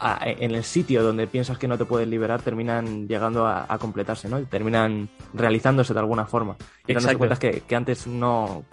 a, 0.00 0.18
en 0.24 0.52
el 0.52 0.64
sitio 0.64 1.02
donde 1.02 1.26
piensas 1.26 1.58
que 1.58 1.68
no 1.68 1.78
te 1.78 1.84
puedes 1.84 2.08
liberar 2.08 2.42
terminan 2.42 3.06
llegando 3.06 3.46
a, 3.46 3.66
a 3.68 3.78
completarse, 3.78 4.28
¿no? 4.28 4.40
Y 4.40 4.44
terminan 4.44 5.08
realizándose 5.34 5.94
de 5.94 6.00
alguna 6.00 6.26
forma. 6.26 6.56
Y 6.86 6.94
dándose 6.94 7.16
cuenta 7.16 7.36
que, 7.36 7.62
que 7.62 7.76
antes 7.76 8.06
no, 8.06 8.64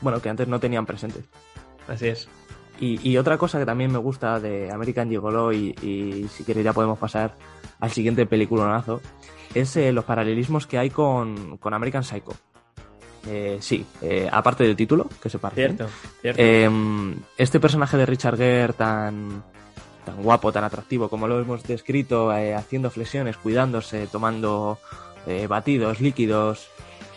bueno, 0.00 0.20
que 0.20 0.28
antes 0.28 0.48
no 0.48 0.60
tenían 0.60 0.86
presente. 0.86 1.20
Así 1.88 2.08
es. 2.08 2.28
Y, 2.80 3.08
y, 3.08 3.16
otra 3.18 3.38
cosa 3.38 3.58
que 3.58 3.66
también 3.66 3.92
me 3.92 3.98
gusta 3.98 4.40
de 4.40 4.70
American 4.72 5.08
Gigolo 5.08 5.52
y, 5.52 5.76
y 5.80 6.26
si 6.28 6.42
quieres 6.42 6.64
ya 6.64 6.72
podemos 6.72 6.98
pasar 6.98 7.36
al 7.78 7.92
siguiente 7.92 8.26
peliculonazo 8.26 9.00
es 9.54 9.76
eh, 9.76 9.92
los 9.92 10.04
paralelismos 10.04 10.66
que 10.66 10.78
hay 10.78 10.90
con, 10.90 11.56
con 11.58 11.72
American 11.72 12.02
Psycho. 12.02 12.32
Eh, 13.26 13.58
sí, 13.60 13.86
eh, 14.02 14.28
aparte 14.30 14.64
del 14.64 14.76
título, 14.76 15.08
que 15.22 15.30
se 15.30 15.38
parece. 15.38 15.66
Cierto, 15.66 15.88
cierto. 16.20 16.42
Eh, 16.42 16.68
este 17.38 17.60
personaje 17.60 17.96
de 17.96 18.06
Richard 18.06 18.36
Gere 18.36 18.72
tan, 18.74 19.42
tan 20.04 20.22
guapo, 20.22 20.52
tan 20.52 20.64
atractivo, 20.64 21.08
como 21.08 21.26
lo 21.26 21.40
hemos 21.40 21.62
descrito, 21.62 22.34
eh, 22.36 22.54
haciendo 22.54 22.90
flexiones, 22.90 23.36
cuidándose, 23.36 24.06
tomando 24.08 24.78
batidos, 25.48 26.02
líquidos, 26.02 26.68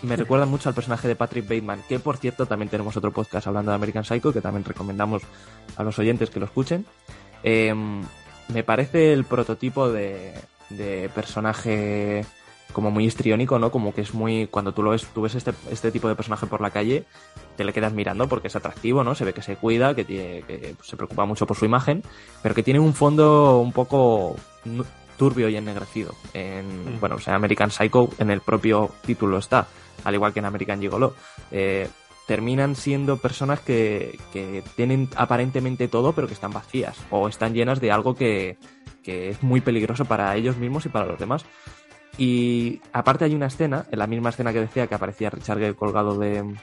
me 0.02 0.16
recuerda 0.16 0.46
mucho 0.46 0.70
al 0.70 0.76
personaje 0.76 1.08
de 1.08 1.16
Patrick 1.16 1.48
Bateman, 1.48 1.84
que 1.88 2.00
por 2.00 2.18
cierto 2.18 2.46
también 2.46 2.70
tenemos 2.70 2.96
otro 2.98 3.12
podcast 3.12 3.48
hablando 3.48 3.72
de 3.72 3.76
American 3.76 4.04
Psycho, 4.04 4.34
que 4.34 4.42
también 4.42 4.64
recomendamos 4.64 5.24
a 5.76 5.84
los 5.84 5.98
oyentes 6.00 6.30
que 6.30 6.40
lo 6.40 6.46
escuchen. 6.46 6.86
Eh, 7.44 7.74
me 8.50 8.64
parece 8.64 9.14
el 9.14 9.26
prototipo 9.26 9.90
de, 9.90 10.34
de, 10.70 11.10
personaje 11.14 12.26
como 12.74 12.92
muy 12.92 13.06
histriónico, 13.06 13.60
¿no? 13.60 13.72
Como 13.72 13.94
que 13.94 14.02
es 14.02 14.14
muy. 14.14 14.48
Cuando 14.48 14.74
tú 14.74 14.84
lo 14.84 14.92
ves, 14.92 15.06
tú 15.14 15.22
ves 15.22 15.36
este, 15.36 15.54
este 15.72 15.92
tipo 15.92 16.08
de 16.08 16.16
personaje 16.16 16.48
por 16.48 16.62
la 16.62 16.72
calle, 16.72 17.06
te 17.56 17.64
le 17.64 17.74
quedas 17.74 17.94
mirando 17.94 18.28
porque 18.28 18.48
es 18.48 18.56
atractivo, 18.56 19.04
¿no? 19.04 19.16
Se 19.16 19.26
ve 19.26 19.34
que 19.34 19.42
se 19.42 19.56
cuida, 19.56 19.96
que, 19.96 20.06
tiene, 20.06 20.44
que 20.44 20.76
se 20.84 20.98
preocupa 20.98 21.26
mucho 21.26 21.46
por 21.46 21.58
su 21.58 21.66
imagen, 21.66 22.04
pero 22.42 22.56
que 22.56 22.64
tiene 22.64 22.80
un 22.80 22.94
fondo 22.94 23.60
un 23.60 23.72
poco 23.72 24.36
turbio 25.18 25.50
y 25.50 25.58
ennegrecido. 25.58 26.14
En, 26.34 26.98
mm. 26.98 27.00
Bueno, 27.00 27.16
o 27.16 27.20
sea, 27.20 27.36
American 27.36 27.72
Psycho 27.72 28.10
en 28.20 28.30
el 28.32 28.42
propio 28.42 28.92
título 29.06 29.38
está 29.40 29.68
al 30.08 30.16
igual 30.16 30.32
que 30.32 30.40
en 30.40 30.46
American 30.46 30.80
Gigolo, 30.80 31.14
eh, 31.52 31.90
terminan 32.28 32.78
siendo 32.78 33.18
personas 33.18 33.60
que, 33.60 34.18
que, 34.32 34.64
tienen 34.78 35.10
aparentemente 35.18 35.90
todo, 35.90 36.14
pero 36.14 36.28
que 36.28 36.34
están 36.34 36.52
vacías 36.52 36.98
o 37.10 37.28
están 37.28 37.54
llenas 37.54 37.82
de 37.82 37.92
algo 37.92 38.16
que, 38.16 38.58
que, 39.04 39.30
es 39.30 39.44
muy 39.44 39.60
peligroso 39.60 40.06
para 40.06 40.34
ellos 40.38 40.56
mismos 40.56 40.86
y 40.86 40.90
para 40.90 41.08
los 41.08 41.20
demás. 41.20 41.46
Y 42.18 42.82
aparte 42.94 43.26
hay 43.26 43.36
una 43.36 43.48
escena, 43.48 43.86
en 43.92 44.00
la 44.00 44.08
misma 44.08 44.30
escena 44.30 44.54
que 44.54 44.62
decía 44.62 44.88
que 44.88 44.96
aparecía 44.96 45.30
Richard 45.30 45.60
Gere 45.60 45.76
colgado 45.76 46.18
de, 46.18 46.56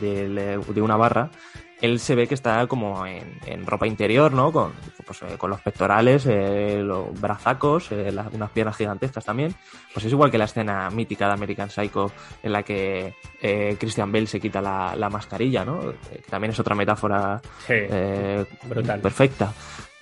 de, 0.00 0.58
de 0.58 0.82
una 0.82 0.96
barra, 0.96 1.30
él 1.80 2.00
se 2.00 2.14
ve 2.14 2.26
que 2.26 2.34
está 2.34 2.66
como 2.66 3.06
en, 3.06 3.38
en 3.46 3.66
ropa 3.66 3.86
interior, 3.86 4.32
¿no? 4.32 4.52
Con, 4.52 4.72
pues, 5.06 5.22
eh, 5.22 5.36
con 5.38 5.50
los 5.50 5.60
pectorales, 5.60 6.26
eh, 6.26 6.80
los 6.82 7.18
brazacos, 7.20 7.92
eh, 7.92 8.10
las, 8.12 8.32
unas 8.32 8.50
piernas 8.50 8.76
gigantescas 8.76 9.24
también. 9.24 9.54
Pues 9.92 10.04
es 10.04 10.12
igual 10.12 10.30
que 10.30 10.38
la 10.38 10.44
escena 10.44 10.90
mítica 10.90 11.26
de 11.26 11.34
American 11.34 11.70
Psycho 11.70 12.12
en 12.42 12.52
la 12.52 12.62
que 12.62 13.14
Christian 13.78 14.12
Bale 14.12 14.26
se 14.26 14.40
quita 14.40 14.60
la, 14.60 14.94
la 14.96 15.08
mascarilla, 15.08 15.64
¿no? 15.64 15.80
También 16.28 16.52
es 16.52 16.60
otra 16.60 16.74
metáfora 16.74 17.40
sí, 17.66 17.74
perfecta. 19.02 19.52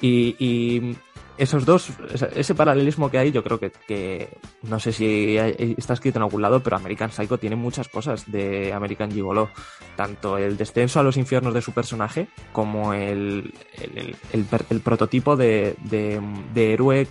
Y, 0.01 0.37
y, 0.39 0.97
esos 1.39 1.65
dos, 1.65 1.91
ese 2.35 2.55
paralelismo 2.55 3.11
que 3.11 3.19
hay, 3.19 3.33
yo 3.33 3.43
creo 3.43 3.59
que, 3.59 3.71
que 3.71 4.29
no 4.63 4.81
sé 4.81 4.93
si 4.93 5.37
está 5.37 5.95
escrito 5.95 6.19
en 6.19 6.25
algún 6.25 6.43
lado, 6.43 6.63
pero 6.63 6.77
American 6.77 7.11
Psycho 7.11 7.39
tiene 7.39 7.57
muchas 7.57 7.89
cosas 7.89 8.31
de 8.31 8.73
American 8.73 9.11
Gigolo. 9.11 9.51
Tanto 9.97 10.39
el 10.39 10.57
descenso 10.57 11.01
a 11.01 11.03
los 11.03 11.17
infiernos 11.17 11.55
de 11.55 11.63
su 11.63 11.73
personaje, 11.73 12.29
como 12.53 12.93
el, 12.95 13.55
el, 13.75 14.17
el, 14.33 14.47
el 14.71 14.81
prototipo 14.81 15.37
de, 15.37 15.77
de, 15.85 16.21
de, 16.55 16.73
héroe 16.73 17.07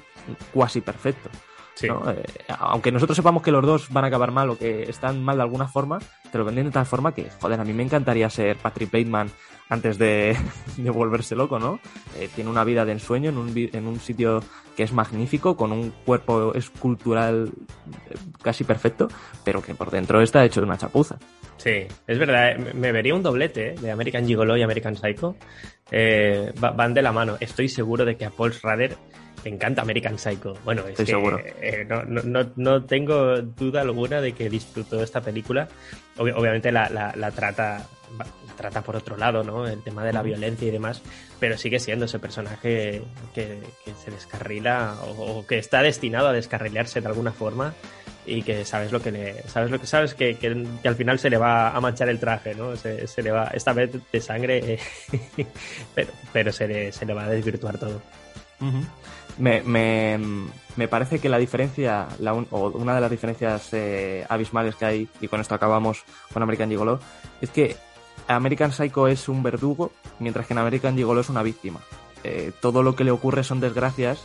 cuasi 0.53 0.81
perfecto. 0.81 1.29
Sí. 1.75 1.87
¿no? 1.87 2.09
Eh, 2.09 2.23
aunque 2.57 2.91
nosotros 2.91 3.15
sepamos 3.15 3.43
que 3.43 3.51
los 3.51 3.65
dos 3.65 3.89
van 3.89 4.05
a 4.05 4.07
acabar 4.07 4.31
mal 4.31 4.49
o 4.49 4.57
que 4.57 4.83
están 4.83 5.23
mal 5.23 5.37
de 5.37 5.43
alguna 5.43 5.67
forma, 5.67 5.99
te 6.31 6.37
lo 6.37 6.45
venden 6.45 6.65
de 6.65 6.71
tal 6.71 6.85
forma 6.85 7.13
que, 7.13 7.29
joder, 7.41 7.59
a 7.59 7.63
mí 7.63 7.73
me 7.73 7.83
encantaría 7.83 8.29
ser 8.29 8.57
Patrick 8.57 8.91
Bateman 8.91 9.29
antes 9.69 9.97
de, 9.97 10.37
de 10.77 10.89
volverse 10.89 11.35
loco, 11.35 11.59
¿no? 11.59 11.79
Eh, 12.17 12.29
tiene 12.33 12.49
una 12.49 12.63
vida 12.63 12.85
de 12.85 12.93
ensueño 12.93 13.29
en 13.29 13.37
un, 13.37 13.53
en 13.55 13.87
un 13.87 13.99
sitio 13.99 14.41
que 14.75 14.83
es 14.83 14.91
magnífico, 14.91 15.55
con 15.55 15.71
un 15.71 15.91
cuerpo 16.05 16.53
escultural 16.53 17.51
eh, 18.09 18.15
casi 18.41 18.63
perfecto, 18.63 19.07
pero 19.43 19.61
que 19.61 19.73
por 19.73 19.89
dentro 19.89 20.21
está 20.21 20.43
hecho 20.43 20.59
de 20.61 20.67
una 20.67 20.77
chapuza. 20.77 21.17
Sí, 21.57 21.87
es 22.05 22.19
verdad, 22.19 22.57
me 22.57 22.91
vería 22.91 23.15
un 23.15 23.23
doblete 23.23 23.69
¿eh? 23.69 23.75
de 23.79 23.91
American 23.91 24.25
Gigolo 24.25 24.57
y 24.57 24.61
American 24.61 24.95
Psycho. 24.95 25.35
Eh, 25.91 26.51
van 26.59 26.93
de 26.93 27.01
la 27.01 27.11
mano. 27.11 27.37
Estoy 27.39 27.69
seguro 27.69 28.05
de 28.05 28.17
que 28.17 28.25
a 28.25 28.31
Paul 28.31 28.53
Schrader 28.53 28.97
le 29.45 29.51
encanta 29.51 29.83
American 29.83 30.17
Psycho. 30.17 30.57
Bueno, 30.65 30.81
es 30.81 30.89
Estoy 30.89 31.05
que 31.05 31.11
seguro. 31.11 31.39
Eh, 31.39 31.85
no, 31.87 32.03
no, 32.03 32.51
no, 32.55 32.83
tengo 32.83 33.41
duda 33.41 33.81
alguna 33.81 34.19
de 34.19 34.33
que 34.33 34.49
disfrutó 34.49 35.01
esta 35.03 35.21
película. 35.21 35.67
Ob 36.17 36.35
obviamente 36.35 36.71
la, 36.71 36.89
la, 36.89 37.13
la, 37.15 37.29
trata, 37.29 37.85
la 38.17 38.25
trata 38.57 38.81
por 38.81 38.95
otro 38.95 39.17
lado, 39.17 39.43
¿no? 39.43 39.67
El 39.67 39.83
tema 39.83 40.03
de 40.03 40.13
la 40.13 40.23
violencia 40.23 40.67
y 40.67 40.71
demás, 40.71 41.03
pero 41.39 41.57
sigue 41.57 41.79
siendo 41.79 42.05
ese 42.05 42.17
personaje 42.17 43.03
que, 43.35 43.61
se 44.03 44.11
descarrila 44.11 44.95
o, 45.03 45.45
que 45.45 45.59
está 45.59 45.83
destinado 45.83 46.27
a 46.29 46.33
descarrilarse 46.33 46.99
de 47.01 47.07
alguna 47.07 47.31
forma 47.31 47.75
y 48.25 48.41
que 48.41 48.65
sabes 48.65 48.91
lo 48.91 48.99
que 48.99 49.11
le, 49.11 49.43
sabes 49.43 49.69
lo 49.69 49.79
que 49.79 49.85
sabes 49.85 50.15
que, 50.15 50.37
que, 50.37 50.47
al 50.87 50.95
final 50.95 51.19
se 51.19 51.29
le 51.29 51.37
va 51.37 51.69
a 51.69 51.79
manchar 51.79 52.09
el 52.09 52.19
traje, 52.19 52.55
¿no? 52.55 52.75
Se, 52.75 53.05
se 53.05 53.21
le 53.21 53.29
va, 53.29 53.51
esta 53.53 53.73
vez 53.73 53.91
de 54.11 54.21
sangre, 54.21 54.79
pero, 55.93 56.11
pero 56.33 56.51
se, 56.51 56.67
le, 56.67 56.91
se 56.91 57.05
le 57.05 57.13
va 57.13 57.25
a 57.25 57.29
desvirtuar 57.29 57.77
todo. 57.77 58.01
Me, 59.37 59.61
me, 59.61 60.19
me, 60.75 60.87
parece 60.87 61.19
que 61.19 61.29
la 61.29 61.37
diferencia, 61.37 62.07
la 62.19 62.33
o 62.33 62.69
una 62.69 62.95
de 62.95 63.01
las 63.01 63.11
diferencias 63.11 63.73
eh, 63.73 64.25
abismales 64.29 64.75
que 64.75 64.85
hay, 64.85 65.09
y 65.21 65.27
con 65.27 65.41
esto 65.41 65.55
acabamos 65.55 66.03
con 66.33 66.43
American 66.43 66.69
Gigolo, 66.69 66.99
es 67.41 67.49
que 67.49 67.75
American 68.27 68.71
Psycho 68.71 69.07
es 69.07 69.29
un 69.29 69.43
verdugo, 69.43 69.91
mientras 70.19 70.47
que 70.47 70.53
en 70.53 70.59
American 70.59 70.95
Gigolo 70.95 71.21
es 71.21 71.29
una 71.29 71.43
víctima. 71.43 71.79
Eh, 72.23 72.51
todo 72.59 72.81
lo 72.81 72.95
que 72.95 73.03
le 73.03 73.11
ocurre 73.11 73.43
son 73.43 73.59
desgracias 73.59 74.23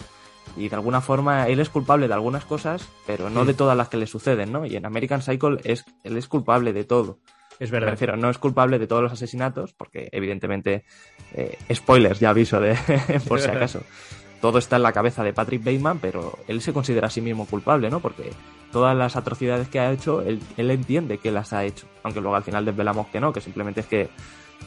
y 0.56 0.68
de 0.68 0.74
alguna 0.74 1.00
forma 1.00 1.48
él 1.48 1.61
es 1.61 1.68
culpable 1.68 2.08
de 2.08 2.14
algunas 2.14 2.44
cosas, 2.44 2.88
pero 3.06 3.28
no 3.28 3.44
de 3.44 3.54
todas 3.54 3.76
las 3.76 3.88
que 3.88 3.98
le 3.98 4.06
suceden, 4.06 4.52
¿no? 4.52 4.64
Y 4.64 4.76
en 4.76 4.86
American 4.86 5.22
Psycho 5.22 5.58
es, 5.64 5.84
él 6.02 6.16
es 6.16 6.26
culpable 6.26 6.72
de 6.72 6.84
todo. 6.84 7.18
Es 7.58 7.70
verdad. 7.70 7.98
Me 8.00 8.16
no 8.16 8.30
es 8.30 8.38
culpable 8.38 8.78
de 8.78 8.86
todos 8.86 9.02
los 9.02 9.12
asesinatos, 9.12 9.74
porque 9.74 10.08
evidentemente, 10.12 10.84
eh, 11.34 11.58
spoilers, 11.74 12.18
ya 12.18 12.30
aviso 12.30 12.58
de 12.58 12.74
por 13.28 13.38
si 13.38 13.50
acaso. 13.50 13.82
Todo 14.41 14.59
está 14.59 14.76
en 14.76 14.82
la 14.82 14.93
cabeza 14.93 15.22
de 15.22 15.32
Patrick 15.32 15.62
Bateman, 15.62 15.99
pero 15.99 16.38
él 16.49 16.62
se 16.62 16.72
considera 16.72 17.09
a 17.09 17.11
sí 17.11 17.20
mismo 17.20 17.47
culpable, 17.47 17.91
¿no? 17.91 18.01
Porque 18.01 18.32
todas 18.72 18.97
las 18.97 19.16
atrocidades 19.16 19.68
que 19.68 19.80
ha 19.80 19.93
hecho, 19.93 20.22
él, 20.22 20.41
él 20.57 20.70
entiende 20.70 21.18
que 21.18 21.30
las 21.30 21.53
ha 21.53 21.64
hecho. 21.64 21.86
Aunque 22.03 22.20
luego 22.20 22.36
al 22.36 22.43
final 22.43 22.64
desvelamos 22.64 23.09
que 23.09 23.20
no, 23.20 23.32
que 23.32 23.41
simplemente 23.41 23.80
es 23.80 23.86
que 23.86 24.09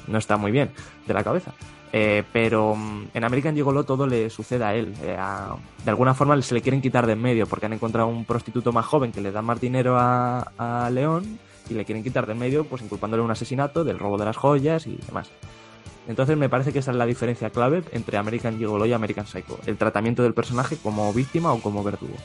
no 0.08 0.18
está 0.18 0.38
muy 0.38 0.52
bien 0.52 0.70
de 1.08 1.14
la 1.14 1.24
cabeza. 1.24 1.54
Eh, 1.96 2.24
pero 2.34 2.76
mm, 2.76 3.10
en 3.14 3.24
American 3.24 3.56
Gigolo 3.56 3.84
todo 3.84 4.08
le 4.08 4.30
sucede 4.30 4.64
a 4.64 4.74
él. 4.76 4.94
Eh, 5.04 5.18
de 5.86 5.90
alguna 5.90 6.14
forma 6.16 6.42
se 6.42 6.56
le 6.56 6.62
quieren 6.62 6.82
quitar 6.82 7.06
de 7.06 7.14
en 7.14 7.22
medio 7.22 7.46
porque 7.46 7.68
han 7.68 7.74
encontrado 7.74 8.08
un 8.08 8.26
prostituto 8.26 8.72
más 8.72 8.86
joven 8.86 9.12
que 9.12 9.22
le 9.22 9.32
da 9.32 9.44
más 9.44 9.62
dinero 9.62 9.98
a, 9.98 10.40
a 10.58 10.90
León 10.90 11.38
y 11.70 11.76
le 11.76 11.86
quieren 11.86 12.04
quitar 12.04 12.26
de 12.26 12.34
en 12.34 12.40
medio 12.40 12.66
pues 12.66 12.82
inculpándole 12.82 13.22
un 13.22 13.30
asesinato, 13.32 13.84
del 13.84 14.00
robo 14.00 14.18
de 14.18 14.26
las 14.26 14.38
joyas 14.38 14.88
y 14.88 14.98
demás. 15.06 15.30
Entonces 16.08 16.38
me 16.38 16.50
parece 16.50 16.74
que 16.74 16.80
esa 16.80 16.92
es 16.92 16.98
la 16.98 17.06
diferencia 17.06 17.50
clave 17.50 17.84
entre 17.92 18.18
American 18.18 18.58
Gigolo 18.58 18.86
y 18.86 18.94
American 18.94 19.26
Psycho. 19.26 19.60
El 19.66 19.78
tratamiento 19.78 20.24
del 20.24 20.34
personaje 20.34 20.78
como 20.78 21.14
víctima 21.14 21.54
o 21.54 21.62
como 21.62 21.84
verdugo. 21.84 22.16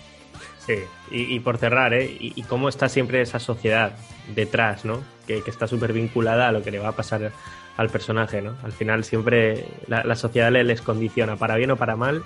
Sí, 0.66 0.74
y, 1.10 1.40
por 1.40 1.56
cerrar, 1.56 1.94
¿eh? 1.94 2.14
Y, 2.20 2.42
cómo 2.42 2.68
está 2.68 2.90
siempre 2.90 3.22
esa 3.22 3.38
sociedad 3.38 3.92
detrás, 4.34 4.84
¿no? 4.84 5.00
Que, 5.26 5.42
que 5.42 5.50
está 5.50 5.66
súper 5.66 5.94
vinculada 5.94 6.48
a 6.48 6.52
lo 6.52 6.62
que 6.62 6.70
le 6.70 6.78
va 6.78 6.88
a 6.88 6.92
pasar 6.92 7.32
al 7.78 7.88
personaje, 7.88 8.42
¿no? 8.42 8.54
Al 8.64 8.72
final 8.72 9.04
siempre 9.04 9.64
la, 9.86 10.14
sociedad 10.16 10.52
les 10.52 10.82
condiciona, 10.82 11.36
para 11.36 11.56
bien 11.56 11.70
o 11.70 11.76
para 11.76 11.96
mal, 11.96 12.22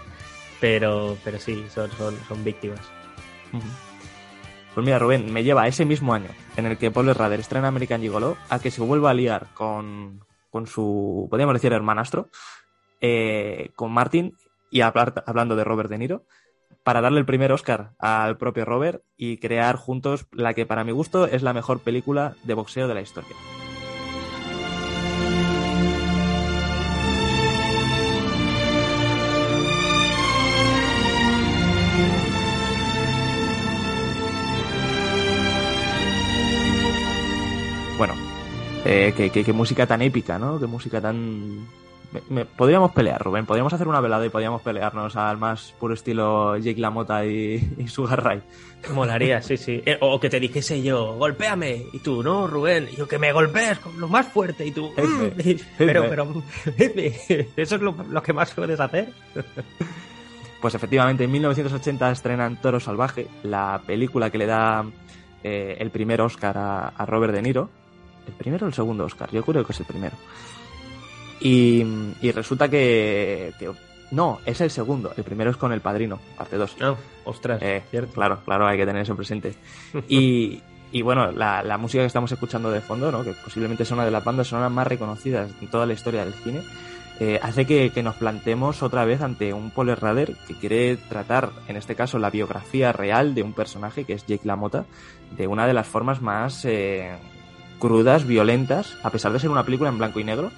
pero, 0.61 1.16
pero 1.22 1.38
sí, 1.38 1.64
son, 1.72 1.90
son, 1.92 2.16
son 2.26 2.42
víctimas. 2.42 2.80
Pues 4.74 4.84
mira, 4.84 4.98
Rubén, 4.98 5.30
me 5.30 5.44
lleva 5.44 5.68
ese 5.68 5.84
mismo 5.84 6.14
año 6.14 6.30
en 6.57 6.66
el 6.66 6.78
que 6.78 6.90
Paul 6.90 7.14
Rader 7.14 7.38
estrena 7.38 7.68
American 7.68 8.00
Gigolo 8.00 8.38
a 8.48 8.59
que 8.59 8.70
se 8.70 8.80
vuelva 8.80 9.11
a 9.11 9.14
liar 9.14 9.48
con, 9.53 10.24
con 10.53 10.66
su, 10.66 11.26
podríamos 11.30 11.55
decir, 11.55 11.72
hermanastro, 11.72 12.28
eh, 13.00 13.70
con 13.74 13.90
Martin 13.90 14.36
y 14.70 14.82
hablando 14.82 15.57
de 15.57 15.64
Robert 15.64 15.88
De 15.88 15.98
Niro, 15.98 16.24
para 16.84 17.00
darle 17.00 17.20
el 17.20 17.26
primer 17.26 17.53
Oscar 17.53 17.92
al 17.98 18.36
propio 18.36 18.64
Robert 18.64 19.03
y 19.16 19.38
crear 19.38 19.76
juntos 19.76 20.26
la 20.30 20.53
que 20.53 20.66
para 20.66 20.84
mi 20.84 20.92
gusto 20.92 21.26
es 21.26 21.42
la 21.42 21.55
mejor 21.55 21.80
película 21.80 22.36
de 22.44 22.55
boxeo 22.55 22.86
de 22.86 22.94
la 22.94 23.00
historia. 23.00 23.34
Eh, 38.85 39.30
qué, 39.33 39.53
música 39.53 39.87
tan 39.87 40.03
épica, 40.03 40.39
¿no? 40.39 40.59
Qué 40.59 40.66
música 40.66 41.01
tan... 41.01 41.66
podríamos 42.57 42.93
pelear, 42.93 43.22
Rubén, 43.22 43.47
podríamos 43.47 43.72
hacer 43.72 43.89
una 43.89 44.01
velada 44.01 44.24
y 44.26 44.28
podríamos 44.30 44.62
pelearnos 44.62 45.16
al 45.16 45.39
más 45.39 45.74
puro 45.78 45.95
estilo 45.95 46.57
Jake 46.57 46.80
LaMotta 46.80 47.24
y, 47.26 47.74
y 47.78 47.89
Sugar 47.89 48.22
Ray. 48.22 48.43
Molaría, 48.93 49.41
sí, 49.43 49.57
sí. 49.57 49.83
Eh, 49.87 49.99
o 50.01 50.18
que 50.18 50.28
te 50.28 50.41
dijese 50.41 50.83
yo, 50.83 51.14
golpéame, 51.14 51.85
y 51.93 51.99
tú, 52.01 52.22
no, 52.22 52.47
Rubén, 52.47 52.89
y 52.93 52.97
yo 52.97 53.07
que 53.07 53.18
me 53.18 53.33
golpees 53.33 53.78
con 53.78 53.99
lo 54.01 54.09
más 54.09 54.26
fuerte, 54.26 54.66
y 54.66 54.72
tú, 54.72 54.91
mm". 54.91 55.57
pero, 55.78 56.09
pero, 56.09 56.43
¿eso 57.57 57.76
es 57.76 57.80
lo, 57.80 57.95
lo 58.11 58.22
que 58.22 58.33
más 58.33 58.53
puedes 58.53 58.80
hacer? 58.80 59.09
Pues 60.62 60.76
efectivamente, 60.76 61.24
en 61.24 61.33
1980 61.33 62.12
estrenan 62.12 62.61
Toro 62.62 62.78
Salvaje, 62.78 63.26
la 63.43 63.83
película 63.85 64.30
que 64.30 64.39
le 64.39 64.47
da 64.47 64.85
eh, 65.43 65.76
el 65.80 65.91
primer 65.91 66.20
Oscar 66.20 66.57
a, 66.57 67.05
Robert 67.05 67.35
De 67.35 67.43
Niro. 67.43 67.68
¿El 68.27 68.35
primero 68.35 68.66
o 68.66 68.68
el 68.68 68.75
segundo 68.75 69.05
Oscar? 69.05 69.31
Yo 69.31 69.43
creo 69.45 69.64
que 69.64 69.73
es 69.73 69.81
el 69.81 69.87
primero. 69.87 70.16
Y, 71.41 71.85
resulta 72.33 72.68
que, 72.68 73.53
No, 74.12 74.41
es 74.47 74.61
el 74.61 74.70
segundo. 74.70 75.12
El 75.16 75.25
primero 75.25 75.51
es 75.51 75.57
con 75.57 75.73
El 75.73 75.81
Padrino, 75.81 76.20
parte 76.37 76.57
2. 76.57 76.77
Oh, 76.83 76.97
ostras, 77.25 77.61
eh, 77.62 77.83
cierto. 77.91 78.12
Claro, 78.12 78.41
claro, 78.45 78.66
hay 78.66 78.79
que 78.79 78.87
tener 78.87 79.03
eso 79.03 79.16
presente. 79.16 79.55
y, 80.09 80.61
y 80.93 81.03
bueno, 81.03 81.33
la, 81.33 81.62
la, 81.62 81.79
música 81.79 82.03
que 82.03 82.07
estamos 82.07 82.31
escuchando 82.31 82.70
de 82.70 82.81
fondo, 82.81 83.11
¿no? 83.11 83.25
que 83.25 83.33
posiblemente 83.33 83.83
es 83.83 83.91
una 83.91 84.05
de 84.05 84.11
las 84.11 84.25
bandas 84.25 84.49
sonoras 84.49 84.70
más 84.70 84.87
reconocidas 84.87 85.51
en 85.61 85.68
toda 85.68 85.87
la 85.87 85.95
historia 85.95 86.25
del 86.25 86.35
cine, 86.35 86.62
eh, 87.25 87.39
hace 87.43 87.66
que, 87.66 88.03
nos 88.03 88.16
plantemos 88.16 88.83
otra 88.83 89.05
vez 89.05 89.20
ante 89.20 89.53
un 89.53 89.70
Paul 89.70 89.97
Rader 89.97 90.35
que 90.49 90.55
quiere 90.55 90.97
tratar, 90.97 91.51
en 91.68 91.77
este 91.77 91.95
caso, 91.95 92.18
la 92.18 92.31
biografía 92.31 92.91
real 92.93 93.35
de 93.35 93.43
un 93.43 93.53
personaje 93.53 94.05
que 94.05 94.14
es 94.14 94.27
Jake 94.27 94.45
LaMotta 94.45 94.87
de 95.37 95.47
una 95.47 95.66
de 95.66 95.73
las 95.75 95.87
formas 95.87 96.20
más 96.20 96.64
eh, 96.64 97.12
crudas, 97.83 98.24
violentas, 98.24 98.97
a 99.03 99.11
pesar 99.11 99.33
de 99.33 99.41
ser 99.41 99.51
una 99.51 99.64
película 99.64 99.91
en 99.91 99.99
blanco 99.99 100.20
y 100.20 100.24
negro, 100.24 100.53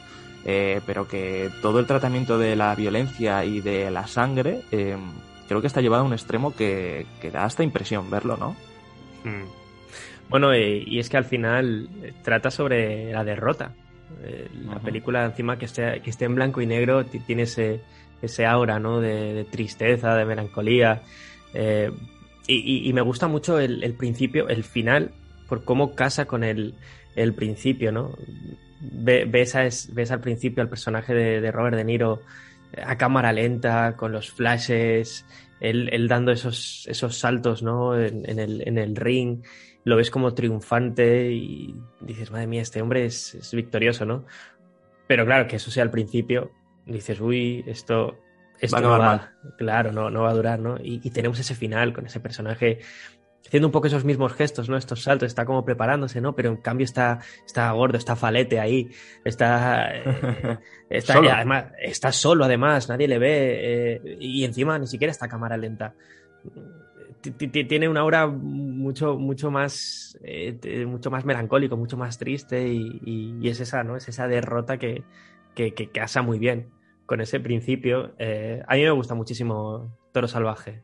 eh, 0.45 0.83
pero 0.85 1.09
que 1.09 1.49
todo 1.63 1.79
el 1.79 1.87
tratamiento 1.87 2.37
de 2.37 2.55
la 2.55 2.75
violencia 2.75 3.43
y 3.47 3.63
de 3.63 3.91
la 3.91 4.07
sangre 4.07 4.61
creo 5.49 5.63
que 5.63 5.67
está 5.67 5.81
llevado 5.81 6.03
a 6.03 6.07
un 6.07 6.13
extremo 6.13 6.55
que, 6.55 7.07
da 7.33 7.45
hasta 7.45 7.63
impresión 7.63 8.11
verlo, 8.11 8.37
¿no? 8.37 8.51
Hmm. 9.25 9.49
Bueno, 10.29 10.55
y 10.55 10.99
es 10.99 11.09
que 11.09 11.17
al 11.17 11.25
final 11.25 11.89
trata 12.23 12.51
sobre 12.51 13.11
la 13.11 13.25
derrota, 13.25 13.73
eh, 14.23 14.49
la 14.67 14.79
película 14.81 15.25
encima 15.25 15.59
que 15.59 15.65
esté, 15.65 16.01
que 16.03 16.11
esté 16.11 16.27
en 16.27 16.35
blanco 16.35 16.61
y 16.61 16.67
negro 16.67 17.05
tiene 17.05 17.43
ese, 17.43 17.81
ese 18.23 18.47
aura 18.47 18.79
¿no? 18.79 19.01
de, 19.01 19.47
tristeza, 19.51 20.15
de 20.15 20.25
melancolía. 20.25 21.03
Eh, 21.53 21.91
y, 22.47 22.93
me 22.93 23.01
gusta 23.01 23.27
mucho 23.27 23.59
el, 23.59 23.95
principio, 23.95 24.49
el 24.49 24.65
final, 24.65 25.13
por 25.49 25.65
cómo 25.65 25.95
casa 25.95 26.27
con 26.27 26.45
el, 26.45 26.75
el 27.17 27.35
principio, 27.35 27.93
¿no? 27.93 28.17
ves, 28.81 29.55
ves, 29.93 30.11
al 30.11 30.21
principio 30.21 30.63
al 30.63 30.69
personaje 30.69 31.15
de, 31.15 31.51
Robert 31.51 31.77
De 31.77 31.85
Niro 31.85 32.23
a 32.85 32.97
cámara 32.97 33.33
lenta, 33.33 33.97
con 33.97 34.13
los 34.13 34.31
flashes, 34.31 35.25
él, 35.61 36.07
dando 36.09 36.33
esos, 36.33 36.87
esos 36.89 37.17
saltos 37.17 37.63
¿no? 37.63 37.99
en, 37.99 38.39
el, 38.39 38.63
en 38.67 38.79
el 38.79 38.97
ring 38.97 39.43
lo 39.85 39.97
ves 39.97 40.11
como 40.11 40.35
triunfante 40.35 41.31
y 41.31 41.75
dices, 42.01 42.31
madre 42.31 42.47
mía, 42.47 42.63
este 42.63 42.83
hombre 42.83 43.05
es, 43.05 43.51
victorioso, 43.53 44.05
¿no? 44.05 44.25
Pero 45.07 45.27
claro, 45.27 45.47
que 45.47 45.57
eso 45.57 45.71
sea 45.71 45.83
al 45.83 45.91
principio, 45.91 46.51
dices, 46.87 47.21
uy, 47.21 47.63
esto, 47.67 48.19
esto 48.59 48.81
no 48.81 48.99
va, 48.99 49.33
claro, 49.59 49.93
no, 49.93 50.09
no 50.09 50.23
va 50.23 50.31
a 50.31 50.35
durar, 50.35 50.59
¿no? 50.59 50.79
Y, 50.83 51.11
tenemos 51.11 51.39
ese 51.39 51.55
final 51.55 51.93
con 51.93 52.07
ese 52.07 52.19
personaje 52.19 52.81
haciendo 53.47 53.69
un 53.69 53.73
poco 53.73 53.87
esos 53.87 54.05
mismos 54.05 54.33
gestos, 54.33 54.69
¿no? 54.69 54.77
Estos 54.77 55.03
saltos, 55.03 55.27
está 55.27 55.45
como 55.45 55.65
preparándose, 55.65 56.21
¿no? 56.21 56.35
Pero 56.35 56.51
en 56.51 56.57
cambio 56.57 56.85
está, 56.85 57.21
está 57.47 57.71
gordo, 57.73 57.99
está 57.99 58.17
falete 58.17 58.61
ahí, 58.61 58.91
está, 59.25 59.95
eh, 59.95 60.59
está 60.91 61.15
solo. 61.15 61.31
además, 61.31 61.67
está 61.81 62.13
solo 62.13 62.45
además, 62.45 62.89
nadie 62.89 63.09
le 63.09 63.19
ve, 63.19 63.33
eh, 63.35 64.17
y 64.21 64.45
encima 64.45 64.79
ni 64.79 64.87
siquiera 64.87 65.11
está 65.11 65.29
cámara 65.29 65.57
lenta 65.57 65.95
tiene 67.33 67.89
una 67.89 68.01
aura 68.01 68.27
mucho, 68.27 69.17
mucho 69.19 69.51
más, 69.51 70.19
eh, 70.23 70.85
mucho 70.87 71.11
más 71.11 71.25
melancólico, 71.25 71.77
mucho 71.77 71.97
más 71.97 72.19
triste 72.19 72.69
y, 72.69 73.49
es 73.49 73.61
esa, 73.61 73.85
¿no? 73.85 73.97
Es 73.97 74.09
esa 74.09 74.29
derrota 74.29 74.79
que, 74.79 75.05
que, 75.55 75.91
casa 75.91 76.23
muy 76.23 76.39
bien 76.39 76.71
con 77.07 77.21
ese 77.21 77.41
principio. 77.41 78.15
Eh, 78.19 78.63
a 78.67 78.75
mí 78.75 78.83
me 78.83 78.91
gusta 78.91 79.15
muchísimo 79.15 79.97
Toro 80.13 80.29
Salvaje. 80.29 80.83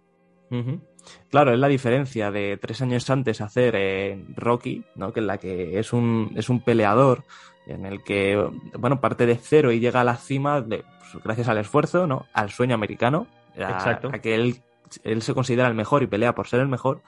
Claro, 1.31 1.53
es 1.53 1.59
la 1.59 1.69
diferencia 1.69 2.31
de 2.31 2.57
tres 2.57 2.83
años 2.83 3.09
antes 3.11 3.41
hacer 3.41 3.75
eh, 3.77 4.25
Rocky, 4.37 4.85
¿no? 4.97 5.13
Que 5.13 5.21
en 5.21 5.27
la 5.27 5.39
que 5.39 5.79
es 5.79 5.93
un, 5.93 6.33
es 6.37 6.49
un 6.49 6.61
peleador 6.61 7.25
en 7.67 7.87
el 7.87 8.03
que, 8.03 8.37
bueno, 8.79 9.01
parte 9.01 9.27
de 9.27 9.37
cero 9.37 9.71
y 9.73 9.81
llega 9.81 10.01
a 10.01 10.05
la 10.05 10.17
cima 10.17 10.61
de, 10.61 10.85
pues, 10.99 11.23
gracias 11.23 11.49
al 11.49 11.59
esfuerzo, 11.59 12.07
¿no? 12.07 12.27
Al 12.33 12.51
sueño 12.51 12.75
americano. 12.75 13.27
Exacto. 13.55 14.11
A, 14.13 14.19
que 14.19 14.35
él 14.35 14.63
él 15.05 15.23
se 15.23 15.35
considera 15.35 15.69
el 15.69 15.75
mejor 15.75 16.03
y 16.03 16.07
pelea 16.07 16.35
por 16.35 16.47
ser 16.47 16.61
el 16.61 16.69
mejor. 16.69 17.03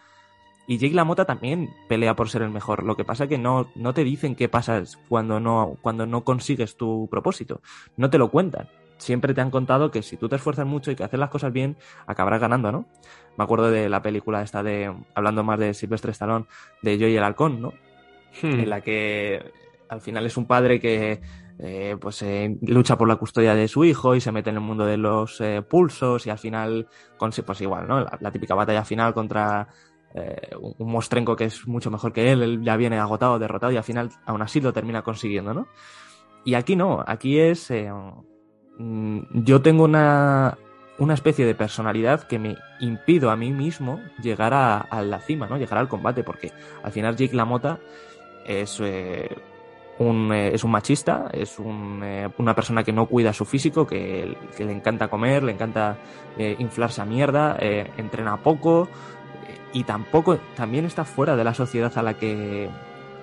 Y 0.66 0.78
Jake 0.78 0.94
LaMotta 0.94 1.24
también 1.24 1.70
pelea 1.88 2.14
por 2.14 2.28
ser 2.28 2.42
el 2.42 2.50
mejor. 2.50 2.84
Lo 2.84 2.96
que 2.96 3.04
pasa 3.04 3.24
es 3.24 3.30
que 3.30 3.38
no, 3.38 3.68
no 3.74 3.94
te 3.94 4.04
dicen 4.04 4.36
qué 4.36 4.48
pasa 4.48 4.82
cuando 5.08 5.40
no, 5.40 5.76
cuando 5.82 6.06
no 6.06 6.22
consigues 6.22 6.76
tu 6.76 7.08
propósito. 7.10 7.60
No 7.96 8.10
te 8.10 8.18
lo 8.18 8.30
cuentan. 8.30 8.68
Siempre 8.98 9.34
te 9.34 9.40
han 9.40 9.50
contado 9.50 9.90
que 9.90 10.02
si 10.02 10.16
tú 10.16 10.28
te 10.28 10.36
esfuerzas 10.36 10.64
mucho 10.64 10.92
y 10.92 10.96
que 10.96 11.02
haces 11.02 11.18
las 11.18 11.30
cosas 11.30 11.52
bien, 11.52 11.76
acabarás 12.06 12.40
ganando, 12.40 12.70
¿no? 12.70 12.86
Me 13.36 13.44
acuerdo 13.44 13.70
de 13.70 13.88
la 13.88 14.02
película 14.02 14.42
esta 14.42 14.62
de, 14.62 14.92
hablando 15.14 15.42
más 15.42 15.58
de 15.58 15.74
Silvestre 15.74 16.12
Stallone, 16.12 16.46
de 16.82 16.98
Yo 16.98 17.08
y 17.08 17.16
el 17.16 17.24
Halcón, 17.24 17.60
¿no? 17.60 17.72
Hmm. 18.42 18.60
En 18.60 18.70
la 18.70 18.80
que 18.80 19.42
al 19.88 20.00
final 20.00 20.26
es 20.26 20.36
un 20.36 20.46
padre 20.46 20.80
que 20.80 21.20
eh, 21.58 21.96
pues 22.00 22.22
eh, 22.22 22.56
lucha 22.62 22.96
por 22.96 23.08
la 23.08 23.16
custodia 23.16 23.54
de 23.54 23.68
su 23.68 23.84
hijo 23.84 24.14
y 24.14 24.20
se 24.20 24.32
mete 24.32 24.50
en 24.50 24.56
el 24.56 24.62
mundo 24.62 24.84
de 24.84 24.96
los 24.96 25.40
eh, 25.40 25.62
pulsos 25.62 26.26
y 26.26 26.30
al 26.30 26.38
final, 26.38 26.88
pues 27.18 27.60
igual, 27.60 27.86
¿no? 27.86 28.00
La, 28.00 28.18
la 28.20 28.30
típica 28.30 28.54
batalla 28.54 28.84
final 28.84 29.14
contra 29.14 29.68
eh, 30.14 30.50
un, 30.60 30.74
un 30.78 30.92
mostrenco 30.92 31.36
que 31.36 31.44
es 31.44 31.66
mucho 31.66 31.90
mejor 31.90 32.12
que 32.12 32.32
él, 32.32 32.42
él 32.42 32.62
ya 32.62 32.76
viene 32.76 32.98
agotado, 32.98 33.38
derrotado 33.38 33.72
y 33.72 33.76
al 33.76 33.84
final 33.84 34.10
aún 34.26 34.42
así 34.42 34.60
lo 34.60 34.72
termina 34.72 35.02
consiguiendo, 35.02 35.54
¿no? 35.54 35.68
Y 36.44 36.54
aquí 36.54 36.76
no, 36.76 37.02
aquí 37.06 37.38
es... 37.38 37.70
eh, 37.70 37.90
mm, 38.78 39.20
yo 39.44 39.62
tengo 39.62 39.84
una, 39.84 40.58
una 41.02 41.14
especie 41.14 41.44
de 41.44 41.54
personalidad 41.54 42.22
que 42.22 42.38
me 42.38 42.56
impido 42.80 43.30
a 43.30 43.36
mí 43.36 43.50
mismo 43.50 44.00
llegar 44.22 44.54
a, 44.54 44.86
la 45.02 45.18
cima, 45.20 45.46
¿no? 45.46 45.56
Llegar 45.56 45.78
al 45.78 45.88
combate, 45.88 46.22
porque 46.22 46.52
al 46.82 46.92
final 46.92 47.16
Jake 47.16 47.34
LaMotta 47.34 47.78
es... 48.46 48.78
eh, 48.80 49.28
un, 49.98 50.32
eh, 50.32 50.54
es 50.54 50.64
un 50.64 50.70
machista, 50.70 51.28
es 51.32 51.58
un, 51.58 52.00
eh, 52.02 52.28
una 52.38 52.54
persona 52.54 52.82
que 52.82 52.92
no 52.92 53.06
cuida 53.06 53.32
su 53.32 53.44
físico, 53.44 53.86
que, 53.86 54.36
le 54.58 54.72
encanta 54.72 55.08
comer, 55.08 55.42
le 55.42 55.52
encanta 55.52 55.98
inflarse 56.58 57.02
a 57.02 57.04
mierda, 57.04 57.56
entrena 57.60 58.38
poco 58.38 58.88
y 59.74 59.84
tampoco 59.84 60.38
también 60.56 60.86
está 60.86 61.04
fuera 61.04 61.36
de 61.36 61.44
la 61.44 61.52
sociedad 61.52 61.92
a 61.96 62.02
la 62.02 62.14
que 62.14 62.70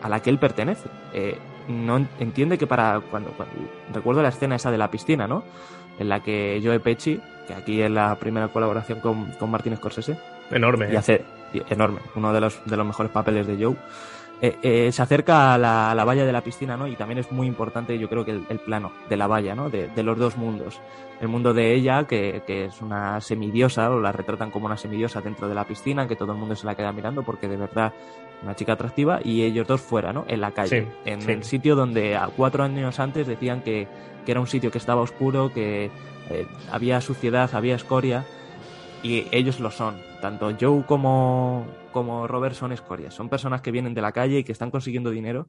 a 0.02 0.10
la 0.10 0.22
que 0.22 0.30
él 0.30 0.38
pertenece. 0.38 0.88
No 1.68 1.98
en- 1.98 2.10
entiende 2.20 2.58
que 2.60 2.68
para 2.68 3.00
cuando- 3.00 3.34
recuerdo 3.92 4.22
la 4.22 4.30
escena 4.30 4.56
esa 4.56 4.70
de 4.70 4.78
la 4.78 4.92
piscina, 4.92 5.28
¿no? 5.28 5.44
En 5.98 6.08
la 6.08 6.20
que 6.22 6.62
Joe 6.64 6.80
Pesci, 6.80 7.20
que 7.50 7.56
aquí 7.56 7.82
es 7.82 7.90
la 7.92 8.16
primera 8.16 8.48
colaboración 8.50 9.00
con, 9.00 9.26
con 9.32 9.50
Martin 9.52 9.76
Scorsese, 9.76 10.18
Enorme. 10.52 10.88
y 10.92 10.94
¿eh? 10.94 10.98
hace 10.98 11.26
y- 11.54 11.62
enorme, 11.74 12.00
uno 12.16 12.32
de 12.32 12.40
los, 12.42 12.62
de 12.66 12.78
los 12.78 12.86
mejores 12.86 13.12
papeles 13.12 13.48
de 13.48 13.62
Joe. 13.62 13.76
Eh, 14.42 14.56
eh, 14.64 14.92
se 14.94 15.02
acerca 15.02 15.54
a 15.54 15.58
la, 15.58 15.92
a 15.92 15.96
la 15.96 16.06
valla 16.06 16.26
de 16.26 16.32
la 16.32 16.40
piscina, 16.42 16.78
¿no? 16.78 16.88
Y 16.88 16.96
también 16.96 17.18
es 17.18 17.30
muy 17.30 17.46
importante, 17.46 18.00
yo 18.00 18.08
creo 18.08 18.24
que 18.24 18.32
el, 18.32 18.44
el 18.50 18.60
plano 18.60 18.94
de 19.10 19.18
la 19.18 19.28
valla, 19.28 19.54
¿no? 19.54 19.70
De, 19.70 19.90
de 19.90 20.04
los 20.04 20.18
dos 20.18 20.38
mundos. 20.38 20.80
El 21.20 21.28
mundo 21.28 21.54
de 21.54 21.74
ella, 21.74 22.06
que, 22.06 22.42
que 22.48 22.66
es 22.66 22.82
una 22.82 23.20
semidiosa, 23.20 23.90
o 23.92 24.00
la 24.00 24.14
retratan 24.14 24.50
como 24.52 24.68
una 24.68 24.78
semidiosa 24.78 25.20
dentro 25.20 25.50
de 25.50 25.56
la 25.56 25.66
piscina, 25.66 26.08
que 26.08 26.16
todo 26.16 26.32
el 26.32 26.38
mundo 26.38 26.56
se 26.56 26.66
la 26.66 26.76
queda 26.76 26.94
mirando 26.94 27.24
porque 27.24 27.50
de 27.50 27.58
verdad 27.58 27.92
una 28.42 28.56
chica 28.56 28.74
atractiva, 28.74 29.20
y 29.22 29.42
ellos 29.44 29.68
dos 29.68 29.82
fuera, 29.82 30.14
¿no? 30.14 30.24
En 30.30 30.40
la 30.40 30.52
calle, 30.52 30.84
Sí, 30.84 30.88
en 31.12 31.22
sí. 31.22 31.32
el 31.34 31.44
sitio 31.44 31.76
donde 31.76 32.16
a 32.16 32.28
cuatro 32.28 32.64
años 32.64 32.98
antes 33.02 33.28
decían 33.28 33.62
que, 33.62 33.90
que 34.26 34.32
era 34.32 34.40
un 34.40 34.48
sitio 34.48 34.72
que 34.72 34.78
estaba 34.78 35.02
oscuro, 35.02 35.52
que 35.54 35.92
eh, 36.30 36.48
había 36.72 37.02
suciedad, 37.02 37.50
había 37.54 37.76
escoria, 37.76 38.26
y 39.04 39.26
ellos 39.32 39.60
lo 39.60 39.72
son. 39.72 39.98
Tanto 40.22 40.52
Joe 40.60 40.86
como, 40.86 41.66
como 41.92 42.28
Robert 42.28 42.56
son 42.56 42.72
escorias. 42.72 43.14
Son 43.14 43.30
personas 43.30 43.62
que 43.62 43.72
vienen 43.72 43.94
de 43.94 44.02
la 44.02 44.12
calle 44.12 44.40
y 44.40 44.44
que 44.44 44.52
están 44.52 44.72
consiguiendo 44.72 45.12
dinero. 45.12 45.48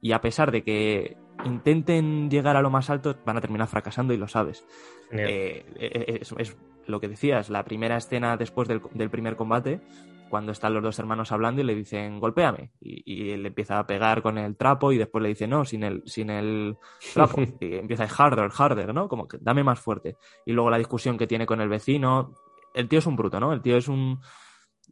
Y 0.00 0.12
a 0.12 0.20
pesar 0.20 0.50
de 0.50 0.62
que 0.62 1.16
intenten 1.44 2.30
llegar 2.30 2.56
a 2.56 2.62
lo 2.62 2.70
más 2.70 2.90
alto, 2.90 3.16
van 3.24 3.36
a 3.36 3.40
terminar 3.40 3.68
fracasando 3.68 4.12
y 4.12 4.16
lo 4.16 4.28
sabes. 4.28 4.64
Eh, 5.10 5.64
eh, 5.76 6.18
es, 6.20 6.34
es 6.38 6.56
lo 6.86 7.00
que 7.00 7.08
decías, 7.08 7.50
la 7.50 7.64
primera 7.64 7.96
escena 7.96 8.36
después 8.36 8.66
del, 8.68 8.80
del 8.94 9.10
primer 9.10 9.36
combate, 9.36 9.80
cuando 10.28 10.52
están 10.52 10.74
los 10.74 10.82
dos 10.82 10.98
hermanos 10.98 11.32
hablando 11.32 11.60
y 11.60 11.64
le 11.64 11.74
dicen, 11.74 12.20
golpéame. 12.20 12.70
Y, 12.80 13.02
y 13.04 13.30
él 13.30 13.46
empieza 13.46 13.78
a 13.78 13.86
pegar 13.86 14.22
con 14.22 14.38
el 14.38 14.56
trapo 14.56 14.92
y 14.92 14.98
después 14.98 15.22
le 15.22 15.30
dice, 15.30 15.46
no, 15.46 15.64
sin 15.64 15.82
el, 15.82 16.02
sin 16.06 16.30
el 16.30 16.76
trapo. 17.14 17.40
y 17.42 17.74
empieza 17.74 18.04
a 18.04 18.06
harder, 18.26 18.50
harder, 18.56 18.94
¿no? 18.94 19.08
Como 19.08 19.26
que 19.26 19.38
dame 19.40 19.64
más 19.64 19.80
fuerte. 19.80 20.16
Y 20.46 20.52
luego 20.52 20.70
la 20.70 20.78
discusión 20.78 21.16
que 21.18 21.26
tiene 21.26 21.46
con 21.46 21.60
el 21.60 21.68
vecino. 21.68 22.34
El 22.74 22.88
tío 22.88 22.98
es 22.98 23.06
un 23.06 23.16
bruto, 23.16 23.40
¿no? 23.40 23.52
El 23.52 23.62
tío 23.62 23.76
es 23.76 23.88
un 23.88 24.20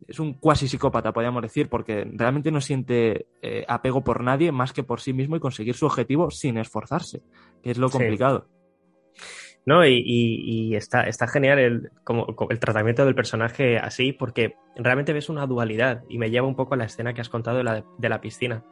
es 0.06 0.20
un 0.20 0.34
cuasi 0.34 0.68
psicópata, 0.68 1.12
podríamos 1.12 1.42
decir, 1.42 1.68
porque 1.68 2.06
realmente 2.12 2.50
no 2.50 2.60
siente 2.60 3.28
eh, 3.40 3.64
apego 3.66 4.04
por 4.04 4.22
nadie 4.22 4.52
más 4.52 4.72
que 4.72 4.82
por 4.82 5.00
sí 5.00 5.12
mismo 5.12 5.36
y 5.36 5.40
conseguir 5.40 5.74
su 5.74 5.86
objetivo 5.86 6.30
sin 6.30 6.58
esforzarse, 6.58 7.22
que 7.62 7.70
es 7.70 7.78
lo 7.78 7.88
Sí. 7.88 8.46
No, 9.66 9.84
y, 9.84 10.00
y- 10.06 10.76
está, 10.76 11.10
genial 11.26 11.58
el, 11.58 11.90
tratamiento 12.60 13.04
del 13.04 13.16
personaje 13.16 13.78
así, 13.78 14.12
porque 14.12 14.54
realmente 14.76 15.12
ves 15.12 15.28
una 15.28 15.44
dualidad 15.46 16.04
y 16.08 16.18
me 16.18 16.30
lleva 16.30 16.46
un 16.46 16.54
poco 16.54 16.74
a 16.74 16.76
la 16.76 16.84
escena 16.84 17.12
que 17.12 17.20
has 17.20 17.28
contado 17.28 17.58
de 17.58 18.08
la, 18.08 18.20
piscina. 18.20 18.62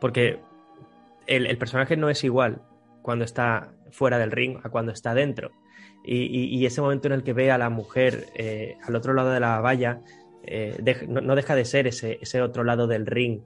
Porque 0.00 0.38
el, 1.26 1.58
personaje 1.58 1.96
no 1.96 2.08
es 2.10 2.22
igual 2.22 2.62
cuando 3.02 3.24
está 3.24 3.72
fuera 3.90 4.18
del 4.18 4.30
ring 4.30 4.58
a 4.62 4.68
cuando 4.70 4.92
está 4.92 5.14
dentro. 5.14 5.50
Y, 6.04 6.64
ese 6.64 6.80
momento 6.80 7.08
en 7.08 7.14
el 7.14 7.24
que 7.24 7.32
ve 7.32 7.50
a 7.50 7.58
la 7.58 7.68
mujer 7.68 8.26
eh, 8.36 8.76
al 8.84 8.94
otro 8.94 9.14
lado 9.14 9.32
de 9.32 9.40
la 9.40 9.60
valla, 9.60 10.00
eh, 10.44 10.76
no, 11.08 11.34
deja 11.34 11.56
de 11.56 11.64
ser 11.64 11.88
ese 11.88 12.40
otro 12.40 12.62
lado 12.62 12.86
del 12.86 13.04
ring. 13.06 13.40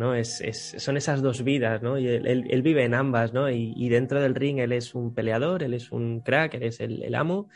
¿No? 0.00 0.14
Es, 0.14 0.40
es- 0.40 0.74
son 0.78 0.96
esas 0.96 1.22
dos 1.22 1.44
vidas, 1.44 1.82
¿no? 1.82 1.98
Y 1.98 2.08
él, 2.08 2.62
vive 2.62 2.84
en 2.84 2.94
ambas, 2.94 3.32
¿no? 3.32 3.50
Y, 3.50 3.88
dentro 3.88 4.20
del 4.20 4.34
ring 4.34 4.58
él 4.58 4.72
es 4.72 4.94
un 4.94 5.14
peleador, 5.14 5.62
él 5.62 5.74
es 5.74 5.92
un 5.92 6.20
crack, 6.22 6.54
él 6.54 6.64
es 6.64 6.80
el, 6.80 7.02
el 7.04 7.14
amo. 7.14 7.48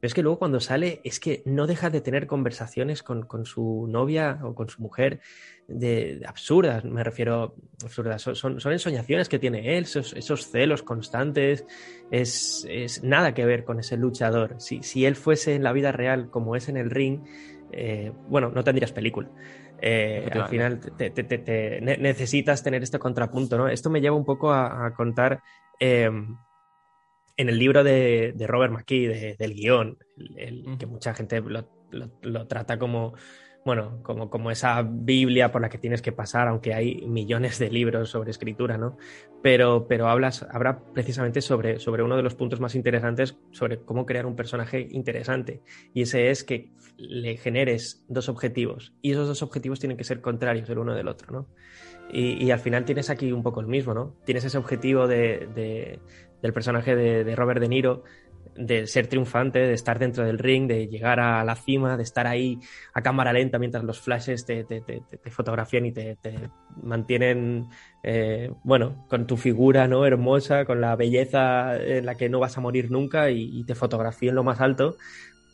Pero 0.00 0.08
es 0.08 0.14
que 0.14 0.22
luego 0.22 0.38
cuando 0.38 0.60
sale 0.60 1.02
es 1.04 1.20
que 1.20 1.42
no 1.44 1.66
deja 1.66 1.90
de 1.90 2.00
tener 2.00 2.26
conversaciones 2.26 3.02
con, 3.02 3.26
con 3.26 3.44
su 3.44 3.86
novia 3.86 4.40
o 4.42 4.54
con 4.54 4.70
su 4.70 4.80
mujer 4.80 5.20
de, 5.68 6.22
absurdas, 6.26 6.84
me 6.84 7.04
refiero, 7.04 7.54
absurdas, 7.84 8.22
son, 8.22 8.34
son, 8.34 8.60
son 8.60 8.72
ensoñaciones 8.72 9.28
que 9.28 9.38
tiene 9.38 9.76
él, 9.76 9.84
esos, 9.84 10.14
esos 10.14 10.50
celos 10.50 10.82
constantes, 10.82 11.66
es, 12.10 12.66
es 12.70 13.02
nada 13.02 13.34
que 13.34 13.44
ver 13.44 13.64
con 13.64 13.78
ese 13.78 13.98
luchador. 13.98 14.56
Si, 14.58 14.82
si 14.82 15.04
él 15.04 15.16
fuese 15.16 15.54
en 15.54 15.62
la 15.62 15.72
vida 15.72 15.92
real 15.92 16.30
como 16.30 16.56
es 16.56 16.68
en 16.70 16.78
el 16.78 16.90
ring, 16.90 17.20
eh, 17.72 18.12
bueno, 18.26 18.50
no 18.54 18.64
tendrías 18.64 18.92
película. 18.92 19.30
Eh, 19.82 20.28
al 20.32 20.48
final 20.48 20.80
te, 20.80 21.10
te- 21.10 21.24
te- 21.24 21.38
te- 21.38 21.80
ne- 21.80 21.96
necesitas 21.96 22.62
tener 22.62 22.82
este 22.82 22.98
contrapunto, 22.98 23.56
¿no? 23.56 23.68
Esto 23.68 23.88
me 23.90 24.00
lleva 24.00 24.16
un 24.16 24.24
poco 24.24 24.52
a, 24.52 24.86
a 24.86 24.94
contar 24.94 25.40
eh, 25.78 26.10
en 27.36 27.48
el 27.48 27.58
libro 27.58 27.82
de, 27.82 28.32
de 28.36 28.46
Robert 28.46 28.72
McKee, 28.72 29.08
de- 29.08 29.36
del 29.38 29.54
guion, 29.54 29.96
el- 30.36 30.66
el 30.68 30.78
que 30.78 30.86
mucha 30.86 31.14
gente 31.14 31.40
lo, 31.40 31.68
lo- 31.90 32.10
lo 32.22 32.46
trata 32.46 32.78
como, 32.78 33.14
bueno, 33.64 34.00
como, 34.02 34.30
como 34.30 34.50
esa 34.50 34.82
Biblia 34.82 35.52
por 35.52 35.60
la 35.60 35.68
que 35.68 35.76
tienes 35.78 36.00
que 36.00 36.12
pasar, 36.12 36.48
aunque 36.48 36.72
hay 36.72 37.06
millones 37.06 37.58
de 37.58 37.70
libros 37.70 38.08
sobre 38.10 38.30
escritura, 38.30 38.78
¿no? 38.78 38.96
Pero, 39.42 39.86
pero 39.86 40.08
hablas, 40.08 40.46
habla 40.50 40.80
precisamente 40.94 41.42
sobre, 41.42 41.78
sobre 41.78 42.02
uno 42.02 42.16
de 42.16 42.22
los 42.22 42.34
puntos 42.34 42.58
más 42.60 42.74
interesantes, 42.74 43.36
sobre 43.50 43.78
cómo 43.82 44.06
crear 44.06 44.24
un 44.24 44.34
personaje 44.36 44.88
interesante. 44.90 45.62
Y 45.92 46.02
ese 46.02 46.30
es 46.30 46.42
que 46.42 46.72
le 46.96 47.36
generes 47.36 48.04
dos 48.08 48.28
objetivos. 48.30 48.94
Y 49.02 49.12
esos 49.12 49.28
dos 49.28 49.42
objetivos 49.42 49.78
tienen 49.78 49.98
que 49.98 50.04
ser 50.04 50.20
contrarios 50.22 50.68
el 50.70 50.78
uno 50.78 50.94
del 50.94 51.08
otro, 51.08 51.30
¿no? 51.32 51.46
Y, 52.12 52.42
y 52.44 52.50
al 52.50 52.58
final 52.60 52.84
tienes 52.84 53.10
aquí 53.10 53.30
un 53.30 53.42
poco 53.42 53.60
el 53.60 53.66
mismo, 53.66 53.92
¿no? 53.94 54.16
Tienes 54.24 54.44
ese 54.44 54.58
objetivo 54.58 55.06
de, 55.06 55.48
de- 55.54 56.00
del 56.42 56.52
personaje 56.54 56.96
de 56.96 57.36
Robert 57.36 57.60
De 57.60 57.68
Niro 57.68 58.04
de 58.56 58.86
ser 58.86 59.06
triunfante, 59.06 59.58
de 59.60 59.72
estar 59.74 59.98
dentro 59.98 60.24
del 60.24 60.38
ring, 60.38 60.66
de 60.68 60.86
llegar 60.88 61.20
a 61.20 61.42
la 61.44 61.56
cima, 61.56 61.96
de 61.96 62.02
estar 62.02 62.26
ahí 62.26 62.58
a 62.92 63.02
cámara 63.02 63.32
lenta 63.32 63.58
mientras 63.58 63.84
los 63.84 64.00
flashes 64.00 64.44
te, 64.44 64.64
te- 64.64 64.80
te- 64.82 65.00
fotografían 65.30 65.86
y 65.86 65.92
te, 65.92 66.18
mantienen, 66.82 67.68
eh, 68.02 68.50
bueno, 68.64 69.06
con 69.08 69.26
tu 69.26 69.36
figura 69.36 69.86
¿no? 69.88 70.04
hermosa, 70.06 70.64
con 70.64 70.80
la 70.80 70.96
belleza 70.96 71.76
en 71.76 72.06
la 72.06 72.16
que 72.16 72.28
no 72.28 72.40
vas 72.40 72.56
a 72.58 72.60
morir 72.60 72.90
nunca 72.90 73.30
y, 73.30 73.60
y 73.60 73.64
te 73.64 73.74
fotografían 73.74 74.34
lo 74.34 74.44
más 74.44 74.60
alto, 74.60 74.96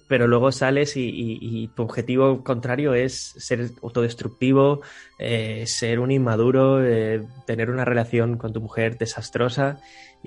pero 0.09 0.27
luego 0.27 0.53
sales 0.53 0.97
y, 0.97 1.09
y- 1.09 1.69
tu 1.69 1.83
objetivo 1.83 2.43
contrario 2.45 2.95
es 2.95 3.35
ser 3.39 3.71
autodestructivo, 3.83 4.81
eh, 5.19 5.65
ser 5.67 5.99
un 6.01 6.11
inmaduro, 6.13 6.85
eh, 6.85 7.23
tener 7.47 7.71
una 7.71 7.85
relación 7.85 8.37
con 8.37 8.53
tu 8.53 8.61
mujer 8.61 8.99
desastrosa 8.99 9.79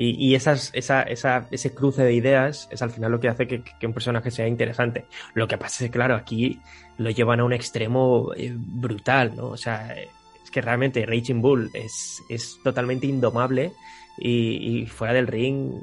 y, 0.01 0.33
esas, 0.33 0.71
esa, 0.73 1.01
esa, 1.01 1.47
ese 1.51 1.73
cruce 1.73 2.03
de 2.03 2.13
ideas 2.13 2.69
es 2.71 2.81
al 2.81 2.89
final 2.91 3.11
lo 3.11 3.19
que 3.19 3.27
hace 3.27 3.47
que, 3.47 3.63
un 3.85 3.93
personaje 3.93 4.31
sea 4.31 4.47
interesante. 4.47 5.05
Lo 5.33 5.45
que 5.45 5.57
pasa 5.57 5.83
es 5.83 5.89
que, 5.89 5.97
claro, 5.97 6.15
aquí 6.15 6.61
lo 6.97 7.09
llevan 7.09 7.41
a 7.41 7.43
un 7.43 7.51
extremo 7.51 8.31
eh, 8.37 8.53
brutal, 8.55 9.35
¿no? 9.35 9.47
O 9.47 9.57
sea, 9.57 9.93
es 9.93 10.51
que 10.51 10.61
realmente 10.61 11.05
Raging 11.05 11.41
Bull 11.41 11.69
es, 11.73 12.21
es 12.29 12.59
totalmente 12.63 13.07
indomable 13.07 13.73
y, 14.17 14.83
y 14.83 14.85
fuera 14.85 15.13
del 15.13 15.27
ring 15.27 15.73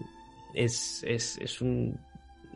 es, 0.54 1.04
es, 1.06 1.36
es 1.36 1.60
un 1.60 1.98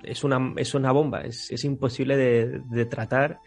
es 0.03 0.25
una, 0.25 0.53
es 0.57 0.75
una 0.75 0.93
bomba, 0.93 1.21
es, 1.23 1.51
es 1.51 1.65
imposible 1.65 2.17
de, 2.17 2.61
de 2.71 2.85
tratar 2.87 3.41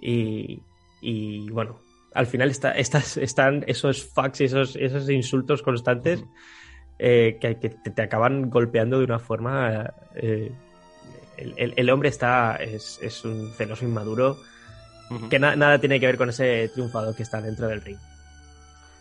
y, 0.00 0.62
y, 1.00 1.48
bueno, 1.50 1.80
al 2.14 2.26
final 2.26 2.50
está, 2.50 2.72
estas, 2.72 3.16
están 3.16 3.64
esos 3.66 4.04
facts 4.04 4.40
y 4.40 4.44
esos, 4.44 4.76
esos 4.76 5.08
insultos 5.10 5.62
constantes 5.62 6.24
eh, 6.98 7.38
que, 7.40 7.58
que 7.58 7.70
te, 7.70 7.90
te 7.90 8.02
acaban 8.02 8.50
golpeando 8.50 8.98
de 8.98 9.04
una 9.04 9.18
forma... 9.18 9.92
eh, 10.14 10.52
el, 11.38 11.54
el- 11.56 11.74
el 11.76 11.90
hombre 11.90 12.10
está 12.10 12.56
es, 12.56 12.98
es 13.02 13.24
un 13.24 13.50
celoso 13.54 13.84
inmaduro 13.84 14.36
que 15.28 15.38
nada 15.38 15.78
tiene 15.78 15.98
que 16.00 16.06
ver 16.06 16.16
con 16.16 16.28
ese 16.30 16.68
triunfador 16.68 17.14
que 17.16 17.22
está 17.22 17.40
dentro 17.40 17.68
del 17.68 17.80
ring. 17.82 17.98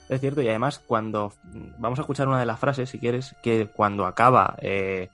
Es 0.10 0.20
cierto, 0.20 0.42
y 0.42 0.48
además 0.50 0.80
cuando 0.80 1.32
vamos 1.78 2.00
a 2.00 2.02
escuchar 2.02 2.28
una 2.28 2.40
de 2.40 2.46
las 2.46 2.60
frases, 2.60 2.90
si 2.90 3.00
quieres, 3.00 3.34
que 3.42 3.68
cuando 3.68 4.06
acaba 4.06 4.58
eh, 4.62 5.10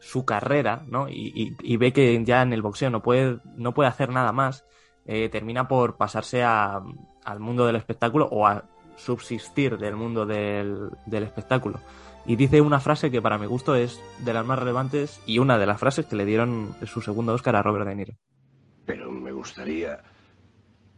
su 0.00 0.24
carrera, 0.24 0.82
¿no? 0.86 1.08
Y, 1.08 1.76
ve 1.76 1.92
que 1.92 2.22
ya 2.24 2.42
en 2.42 2.52
el 2.52 2.62
boxeo 2.62 2.90
no 2.90 3.02
puede, 3.02 3.38
no 3.56 3.74
puede 3.74 3.88
hacer 3.88 4.10
nada 4.10 4.32
más, 4.32 4.64
eh, 5.06 5.28
termina 5.28 5.68
por 5.68 5.96
pasarse 5.96 6.42
al 6.42 7.40
mundo 7.40 7.66
del 7.66 7.76
espectáculo 7.76 8.28
o 8.30 8.46
a 8.46 8.64
subsistir 8.96 9.78
del 9.78 9.96
mundo 9.96 10.26
del, 10.26 10.90
del 11.06 11.22
espectáculo. 11.22 11.80
Y 12.26 12.36
dice 12.36 12.60
una 12.60 12.80
frase 12.80 13.10
que 13.10 13.22
para 13.22 13.38
mi 13.38 13.46
gusto 13.46 13.74
es 13.74 14.02
de 14.18 14.32
las 14.32 14.44
más 14.44 14.58
relevantes 14.58 15.20
y 15.26 15.38
una 15.38 15.56
de 15.56 15.66
las 15.66 15.80
frases 15.80 16.06
que 16.06 16.16
le 16.16 16.26
dieron 16.26 16.74
su 16.84 17.00
segundo 17.00 17.32
Oscar 17.32 17.56
a 17.56 17.62
Robert 17.62 17.86
De 17.86 17.94
Niro. 17.94 18.14
Pero 18.84 19.10
me 19.10 19.32
gustaría 19.32 20.02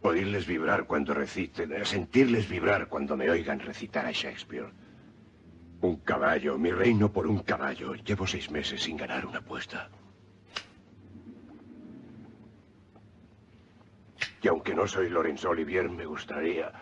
Oírles 0.02 0.46
vibrar 0.46 0.86
cuando 0.86 1.12
reciten, 1.12 1.72
sentirles 1.84 2.48
vibrar 2.48 2.88
cuando 2.88 3.18
me 3.18 3.28
oigan 3.28 3.60
recitar 3.60 4.06
a 4.06 4.12
Shakespeare. 4.12 4.70
Un 5.82 5.96
caballo, 5.96 6.58
mi 6.58 6.70
reino 6.70 7.10
por 7.10 7.26
un 7.26 7.38
caballo. 7.38 7.94
Llevo 7.94 8.26
seis 8.26 8.50
meses 8.50 8.82
sin 8.82 8.96
ganar 8.96 9.24
una 9.24 9.38
apuesta. 9.38 9.88
Y 14.42 14.48
aunque 14.48 14.74
no 14.74 14.86
soy 14.86 15.08
Lorenzo 15.08 15.50
Olivier, 15.50 15.88
me 15.88 16.04
gustaría... 16.04 16.72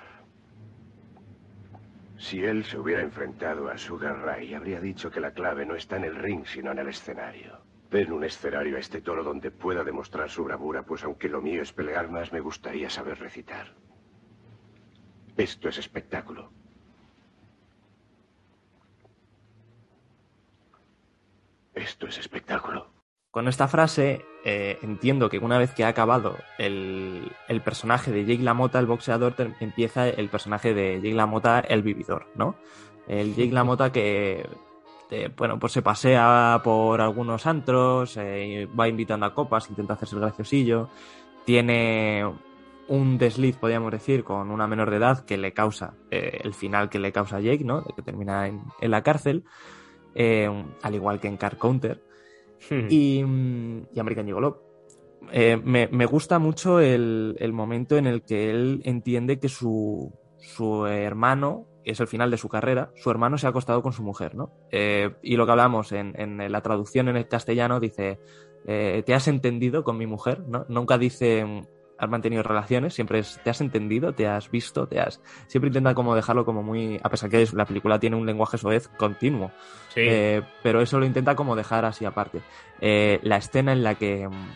Si 2.18 2.42
él 2.42 2.64
se 2.64 2.76
hubiera 2.76 3.02
enfrentado 3.02 3.68
a 3.68 3.78
Sugar 3.78 4.18
Ray, 4.18 4.52
habría 4.52 4.80
dicho 4.80 5.08
que 5.08 5.20
la 5.20 5.30
clave 5.30 5.64
no 5.64 5.76
está 5.76 5.96
en 5.96 6.04
el 6.04 6.16
ring, 6.16 6.44
sino 6.44 6.72
en 6.72 6.80
el 6.80 6.88
escenario. 6.88 7.60
Ven 7.92 8.12
un 8.12 8.24
escenario 8.24 8.76
a 8.76 8.80
este 8.80 9.00
toro 9.00 9.22
donde 9.22 9.52
pueda 9.52 9.84
demostrar 9.84 10.28
su 10.28 10.42
bravura, 10.42 10.82
pues 10.82 11.04
aunque 11.04 11.28
lo 11.28 11.40
mío 11.40 11.62
es 11.62 11.72
pelear 11.72 12.10
más, 12.10 12.32
me 12.32 12.40
gustaría 12.40 12.90
saber 12.90 13.20
recitar. 13.20 13.72
Esto 15.36 15.68
es 15.68 15.78
espectáculo. 15.78 16.50
Esto 21.78 22.06
es 22.06 22.18
espectáculo. 22.18 22.90
Con 23.30 23.46
esta 23.46 23.68
frase 23.68 24.24
eh, 24.44 24.78
entiendo 24.82 25.28
que 25.28 25.38
una 25.38 25.58
vez 25.58 25.72
que 25.72 25.84
ha 25.84 25.88
acabado 25.88 26.36
el, 26.58 27.30
el, 27.48 27.60
personaje 27.60 28.10
de 28.10 28.24
Jake 28.24 28.42
LaMotta, 28.42 28.78
el 28.78 28.86
boxeador, 28.86 29.34
empieza 29.60 30.08
el 30.08 30.28
personaje 30.28 30.74
de 30.74 30.96
Jake 30.96 31.14
LaMotta, 31.14 31.60
el 31.60 31.82
vividor, 31.82 32.26
¿no? 32.34 32.56
El 33.06 33.34
Jake 33.34 33.52
LaMotta 33.52 33.92
que 33.92 34.46
bueno, 35.36 35.58
pues 35.58 35.72
se 35.72 35.82
pasea 35.82 36.60
por 36.62 37.00
algunos 37.00 37.46
antros, 37.46 38.16
eh, 38.16 38.68
va 38.78 38.88
invitando 38.88 39.26
a 39.26 39.34
copas, 39.34 39.68
intenta 39.70 39.94
hacerse 39.94 40.16
el 40.16 40.20
graciosillo, 40.20 40.90
tiene 41.44 42.24
un 42.88 43.18
desliz, 43.18 43.56
podríamos 43.56 43.92
decir, 43.92 44.24
con 44.24 44.50
una 44.50 44.66
menor 44.66 44.90
de 44.90 44.96
edad 44.96 45.24
que 45.24 45.36
le 45.36 45.52
causa 45.52 45.94
eh, 46.10 46.40
el 46.42 46.54
final 46.54 46.90
que 46.90 46.98
le 46.98 47.12
causa 47.12 47.40
Jake, 47.40 47.64
¿no? 47.64 47.80
De 47.80 47.92
que 47.94 48.02
termina 48.02 48.48
en, 48.48 48.62
la 48.80 49.02
cárcel, 49.02 49.44
eh, 50.18 50.64
al 50.82 50.94
igual 50.94 51.20
que 51.20 51.28
en 51.28 51.38
Car 51.38 51.56
Counter 51.56 52.02
hmm. 52.68 52.86
y, 52.90 53.20
y, 53.94 54.00
American 54.00 54.26
Gigolo. 54.26 54.68
Me, 55.32 55.88
me, 55.88 56.06
gusta 56.06 56.38
mucho 56.38 56.80
el, 56.80 57.36
el, 57.38 57.52
momento 57.52 57.96
en 57.96 58.06
el 58.06 58.22
que 58.22 58.50
él 58.50 58.80
entiende 58.84 59.38
que 59.38 59.48
su, 59.48 60.12
su 60.38 60.86
hermano 60.86 61.66
es 61.90 62.00
el 62.00 62.06
final 62.06 62.30
de 62.30 62.36
su 62.36 62.48
carrera, 62.48 62.90
su 62.96 63.10
hermano 63.10 63.38
se 63.38 63.46
ha 63.46 63.50
acostado 63.50 63.82
con 63.82 63.92
su 63.92 64.02
mujer, 64.02 64.34
¿no? 64.34 64.52
Eh, 64.70 65.10
y 65.22 65.36
lo 65.36 65.46
que 65.46 65.52
hablamos 65.52 65.92
en, 65.92 66.52
la 66.52 66.60
traducción 66.60 67.08
en 67.08 67.16
el 67.16 67.28
castellano 67.28 67.80
dice, 67.80 68.20
eh, 68.66 69.02
¿te 69.04 69.14
has 69.14 69.28
entendido 69.28 69.84
con 69.84 69.96
mi 69.96 70.06
mujer? 70.06 70.40
¿no? 70.46 70.66
Nunca 70.68 70.98
dice, 70.98 71.66
has 71.98 72.08
mantenido 72.08 72.42
relaciones, 72.42 72.94
siempre 72.94 73.20
es, 73.20 73.40
¿te 73.42 73.50
has 73.50 73.60
entendido? 73.60 74.12
¿Te 74.12 74.26
has 74.26 74.50
visto? 74.50 74.86
¿Te 74.86 75.00
has...? 75.00 75.20
Siempre 75.46 75.68
intenta 75.68 75.94
como 75.94 76.14
dejarlo 76.14 76.44
como 76.44 76.62
muy... 76.62 77.00
A 77.02 77.08
pesar 77.08 77.30
que 77.30 77.46
la 77.52 77.64
película 77.64 77.98
tiene 77.98 78.16
un 78.16 78.26
lenguaje 78.26 78.58
soez 78.58 78.88
continuo. 78.88 79.50
Sí. 79.88 80.00
Eh, 80.02 80.42
pero 80.62 80.80
eso 80.80 80.98
lo 80.98 81.06
intenta 81.06 81.34
como 81.34 81.56
dejar 81.56 81.84
así 81.84 82.04
aparte. 82.04 82.40
la 82.80 83.36
escena 83.36 83.72
en 83.72 83.82
la 83.82 83.96
que 83.96 84.28
mm, 84.28 84.48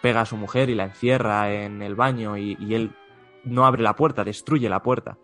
pega 0.00 0.22
a 0.22 0.26
su 0.26 0.36
mujer 0.36 0.70
y 0.70 0.74
la 0.74 0.84
encierra 0.84 1.52
en 1.52 1.82
el 1.82 1.94
baño 1.94 2.36
y, 2.36 2.56
y 2.60 2.74
él 2.74 2.92
no 3.44 3.66
abre 3.66 3.82
la 3.82 3.96
puerta, 3.96 4.24
destruye 4.24 4.68
la 4.68 4.82
puerta 4.82 5.18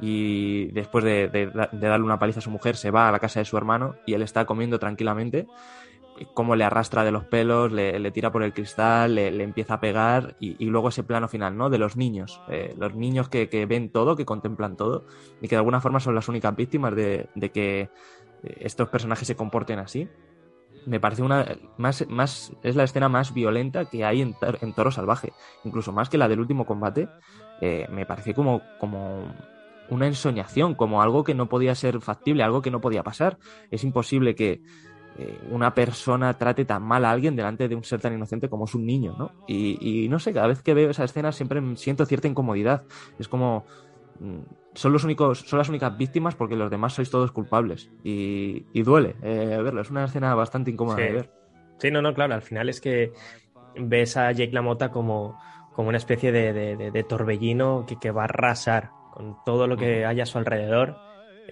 y 0.00 0.66
después 0.72 1.04
de, 1.04 1.50
darle 1.72 2.04
una 2.04 2.18
paliza 2.18 2.40
a 2.40 2.42
su 2.42 2.50
mujer 2.50 2.76
se 2.76 2.90
va 2.90 3.08
a 3.08 3.12
la 3.12 3.20
casa 3.20 3.38
de 3.38 3.44
su 3.44 3.56
hermano 3.56 3.94
y 4.04 4.14
él 4.14 4.22
está 4.22 4.44
comiendo 4.44 4.80
tranquilamente 4.80 5.46
cómo 6.34 6.56
le 6.56 6.64
arrastra 6.64 7.04
de 7.04 7.10
los 7.10 7.24
pelos, 7.24 7.72
le, 7.72 8.10
tira 8.10 8.32
por 8.32 8.42
el 8.42 8.52
cristal, 8.52 9.14
le, 9.14 9.42
empieza 9.42 9.74
a 9.74 9.80
pegar 9.80 10.36
y, 10.40 10.64
luego 10.66 10.88
ese 10.88 11.02
plano 11.02 11.28
final, 11.28 11.56
¿no? 11.56 11.70
De 11.70 11.78
los 11.78 11.96
niños, 11.96 12.40
eh, 12.48 12.74
los 12.78 12.94
niños 12.94 13.28
que, 13.28 13.66
ven 13.66 13.90
todo, 13.90 14.16
que 14.16 14.24
contemplan 14.24 14.76
todo 14.76 15.04
y 15.40 15.48
que 15.48 15.54
de 15.54 15.58
alguna 15.58 15.80
forma 15.80 16.00
son 16.00 16.14
las 16.14 16.28
únicas 16.28 16.54
víctimas 16.56 16.94
de, 16.94 17.28
que 17.52 17.80
eh, 17.80 17.90
estos 18.60 18.88
personajes 18.88 19.26
se 19.26 19.36
comporten 19.36 19.78
así. 19.78 20.08
Me 20.84 20.98
parece 20.98 21.22
una 21.22 21.46
más, 21.76 22.04
más 22.08 22.52
es 22.62 22.74
la 22.74 22.84
escena 22.84 23.08
más 23.08 23.32
violenta 23.32 23.84
que 23.84 24.04
hay 24.04 24.20
en, 24.20 24.34
Toro 24.74 24.90
Salvaje, 24.90 25.32
incluso 25.64 25.92
más 25.92 26.08
que 26.08 26.18
la 26.18 26.28
del 26.28 26.40
último 26.40 26.66
combate. 26.66 27.08
Eh, 27.60 27.86
me 27.90 28.04
parece 28.04 28.34
como, 28.34 28.62
como 28.80 29.32
una 29.92 30.06
ensoñación, 30.06 30.74
como 30.74 31.02
algo 31.02 31.22
que 31.22 31.34
no 31.34 31.48
podía 31.48 31.74
ser 31.74 32.00
factible, 32.00 32.42
algo 32.42 32.62
que 32.62 32.70
no 32.70 32.80
podía 32.80 33.02
pasar. 33.02 33.38
Es 33.70 33.84
imposible 33.84 34.34
que 34.34 34.62
eh, 35.18 35.38
una 35.50 35.74
persona 35.74 36.36
trate 36.38 36.64
tan 36.64 36.82
mal 36.82 37.04
a 37.04 37.10
alguien 37.10 37.36
delante 37.36 37.68
de 37.68 37.74
un 37.74 37.84
ser 37.84 38.00
tan 38.00 38.14
inocente 38.14 38.48
como 38.48 38.64
es 38.64 38.74
un 38.74 38.86
niño, 38.86 39.14
¿no? 39.18 39.32
Y, 39.46 40.08
no 40.08 40.18
sé, 40.18 40.32
cada 40.32 40.46
vez 40.46 40.62
que 40.62 40.74
veo 40.74 40.90
esa 40.90 41.04
escena 41.04 41.32
siempre 41.32 41.60
siento 41.76 42.06
cierta 42.06 42.28
incomodidad. 42.28 42.84
Es 43.18 43.28
como 43.28 43.64
mm, 44.20 44.40
son 44.74 44.92
los 44.92 45.04
únicos, 45.04 45.40
son 45.40 45.58
las 45.58 45.68
únicas 45.68 45.96
víctimas 45.96 46.34
porque 46.34 46.56
los 46.56 46.70
demás 46.70 46.94
sois 46.94 47.10
todos 47.10 47.32
culpables. 47.32 47.90
Y, 48.02 48.64
duele 48.82 49.16
eh, 49.22 49.60
verlo. 49.62 49.82
Es 49.82 49.90
una 49.90 50.04
escena 50.04 50.34
bastante 50.34 50.70
incómoda 50.70 50.96
de 50.96 51.12
ver. 51.12 51.30
Sí, 51.78 51.90
no, 51.90 52.00
no, 52.00 52.14
claro. 52.14 52.34
Al 52.34 52.42
final 52.42 52.68
es 52.68 52.80
que 52.80 53.12
ves 53.76 54.16
a 54.16 54.32
Jake 54.32 54.52
LaMotta 54.52 54.90
como, 54.90 55.38
como 55.72 55.88
una 55.88 55.98
especie 55.98 56.32
de, 56.32 57.06
torbellino 57.08 57.84
que, 57.86 57.98
que 57.98 58.10
va 58.10 58.22
a 58.22 58.24
arrasar 58.24 58.90
con 59.12 59.36
todo 59.44 59.66
lo 59.66 59.76
que 59.76 60.06
haya 60.06 60.22
a 60.22 60.26
su 60.26 60.38
alrededor 60.38 60.96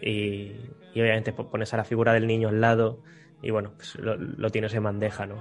y, 0.00 0.52
obviamente 0.94 1.32
pones 1.32 1.72
a 1.74 1.76
la 1.76 1.84
figura 1.84 2.12
del 2.12 2.26
niño 2.26 2.48
al 2.48 2.60
lado 2.60 3.02
y 3.42 3.50
bueno, 3.50 3.72
pues 3.76 3.96
lo, 3.96 4.50
tienes 4.50 4.74
en 4.74 4.84
bandeja, 4.84 5.26
¿no? 5.26 5.36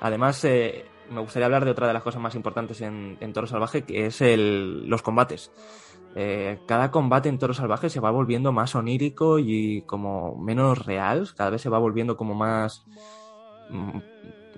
Además, 0.00 0.44
eh, 0.44 0.84
me 1.10 1.20
gustaría 1.20 1.46
hablar 1.46 1.64
de 1.64 1.70
otra 1.70 1.86
de 1.86 1.92
las 1.92 2.02
cosas 2.02 2.20
más 2.20 2.34
importantes 2.34 2.80
en, 2.80 3.32
Toro 3.32 3.46
Salvaje, 3.46 3.82
que 3.82 4.06
es 4.06 4.20
el, 4.20 4.88
los 4.88 5.02
combates. 5.02 5.50
Eh, 6.14 6.60
cada 6.66 6.90
combate 6.90 7.28
en 7.28 7.38
Toro 7.38 7.54
Salvaje 7.54 7.90
se 7.90 8.00
va 8.00 8.10
volviendo 8.10 8.52
más 8.52 8.74
onírico 8.74 9.38
y 9.38 9.82
como 9.82 10.36
menos 10.36 10.84
real, 10.86 11.28
cada 11.36 11.50
vez 11.50 11.60
se 11.60 11.68
va 11.68 11.78
volviendo 11.78 12.16
como 12.16 12.34
más 12.34 12.86
mm, 13.68 13.98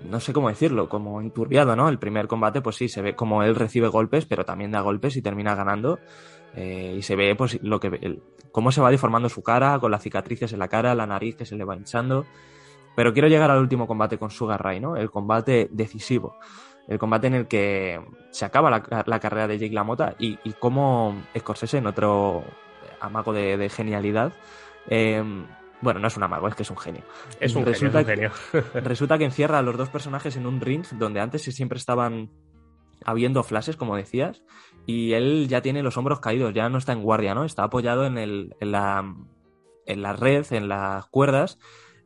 no 0.05 0.19
sé 0.19 0.33
cómo 0.33 0.49
decirlo, 0.49 0.87
como 0.87 1.21
enturbiado, 1.21 1.75
¿no? 1.75 1.89
El 1.89 1.99
primer 1.99 2.27
combate, 2.27 2.61
pues 2.61 2.75
sí, 2.77 2.87
se 2.87 3.01
ve 3.01 3.15
como 3.15 3.43
él 3.43 3.55
recibe 3.55 3.87
golpes, 3.87 4.25
pero 4.25 4.45
también 4.45 4.71
da 4.71 4.81
golpes 4.81 5.15
y 5.17 5.21
termina 5.21 5.55
ganando. 5.55 5.99
Eh, 6.55 6.95
y 6.97 7.01
se 7.01 7.15
ve, 7.15 7.35
pues, 7.35 7.59
lo 7.61 7.79
que, 7.79 8.19
cómo 8.51 8.71
se 8.71 8.81
va 8.81 8.91
deformando 8.91 9.29
su 9.29 9.41
cara, 9.43 9.79
con 9.79 9.91
las 9.91 10.03
cicatrices 10.03 10.53
en 10.53 10.59
la 10.59 10.67
cara, 10.67 10.95
la 10.95 11.07
nariz 11.07 11.35
que 11.35 11.45
se 11.45 11.55
le 11.55 11.63
va 11.63 11.75
hinchando. 11.75 12.25
Pero 12.95 13.13
quiero 13.13 13.27
llegar 13.27 13.51
al 13.51 13.59
último 13.59 13.87
combate 13.87 14.17
con 14.17 14.29
Sugar 14.31 14.61
Ray, 14.61 14.79
¿no? 14.79 14.95
El 14.95 15.09
combate 15.09 15.69
decisivo. 15.71 16.37
El 16.87 16.97
combate 16.97 17.27
en 17.27 17.35
el 17.35 17.47
que 17.47 18.01
se 18.31 18.45
acaba 18.45 18.69
la, 18.71 19.19
carrera 19.19 19.47
de 19.47 19.59
Jake 19.59 19.73
LaMotta 19.73 20.15
y, 20.17 20.39
y 20.43 20.53
cómo 20.53 21.21
Scorsese, 21.37 21.77
en 21.77 21.87
otro 21.87 22.43
amago 22.99 23.31
de, 23.31 23.69
genialidad, 23.69 24.33
eh, 24.89 25.23
bueno, 25.81 25.99
no 25.99 26.07
es 26.07 26.17
un 26.17 26.23
amago, 26.23 26.47
es 26.47 26.55
que 26.55 26.63
es 26.63 26.69
un 26.69 26.77
genio. 26.77 27.03
Es 27.39 27.55
un 27.55 27.65
resulta 27.65 28.03
genio. 28.03 28.31
resulta 28.73 29.17
que 29.17 29.25
encierra 29.25 29.59
a 29.59 29.61
los 29.61 29.77
dos 29.77 29.89
personajes 29.89 30.35
en 30.35 30.45
un 30.45 30.59
ring 30.59 30.85
donde 30.93 31.21
antes 31.21 31.43
siempre 31.43 31.77
estaban 31.77 32.29
habiendo 33.05 33.43
flashes, 33.43 33.77
como 33.77 33.95
decías, 33.95 34.43
y 34.89 35.13
él 35.13 35.47
ya 35.47 35.61
tiene 35.61 35.83
los 35.83 35.97
hombros 35.97 36.19
caídos, 36.19 36.51
ya 36.51 36.67
no 36.67 36.79
está 36.79 36.93
en 36.93 37.03
guardia, 37.03 37.35
¿no? 37.35 37.45
Está 37.45 37.63
apoyado 37.63 38.07
en, 38.07 38.17
el, 38.17 38.55
en, 38.59 38.71
la, 38.71 39.15
en 39.85 40.01
la 40.01 40.13
red, 40.13 40.43
en 40.49 40.67
las 40.67 41.05
cuerdas, 41.05 41.59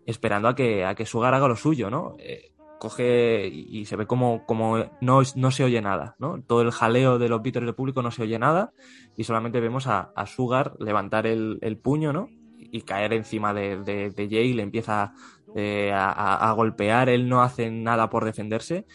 esperando 0.06 0.50
a 0.50 0.56
que, 0.56 0.84
a 0.84 0.94
que 0.94 1.06
Sugar 1.06 1.34
haga 1.34 1.48
lo 1.48 1.56
suyo, 1.56 1.90
¿no? 1.90 2.18
Eh, 2.20 2.52
coge 2.80 3.48
y 3.48 3.86
se 3.86 3.96
ve 3.96 4.06
como, 4.06 4.46
como 4.46 4.80
no, 5.00 5.22
no, 5.36 5.52
se 5.52 5.64
oye 5.64 5.82
nada, 5.82 6.18
¿no? 6.20 6.42
Todo 6.42 6.62
el 6.62 6.72
jaleo 6.72 7.20
de 7.20 7.30
los 7.30 7.42
vítores 7.42 7.68
del 7.68 7.76
público 7.76 8.02
no 8.02 8.12
se 8.12 8.24
oye 8.24 8.38
nada 8.38 8.74
y 9.16 9.24
solamente 9.24 9.62
vemos 9.62 9.88
a, 9.88 10.12
a 10.18 10.26
Sugar 10.26 10.74
levantar 10.78 11.26
el, 11.26 11.60
el 11.62 11.78
puño, 11.78 12.12
¿no? 12.12 12.28
y 12.60 12.82
caer 12.82 13.14
encima 13.14 13.54
de, 13.54 13.78
de, 13.78 14.28
Jay, 14.30 14.52
le 14.52 14.64
empieza 14.64 15.14
eh, 15.56 15.92
a, 15.94 16.52
golpear, 16.58 17.08
él 17.08 17.30
no 17.30 17.44
hace 17.44 17.70
nada 17.70 18.10
por 18.10 18.26
defenderse 18.26 18.86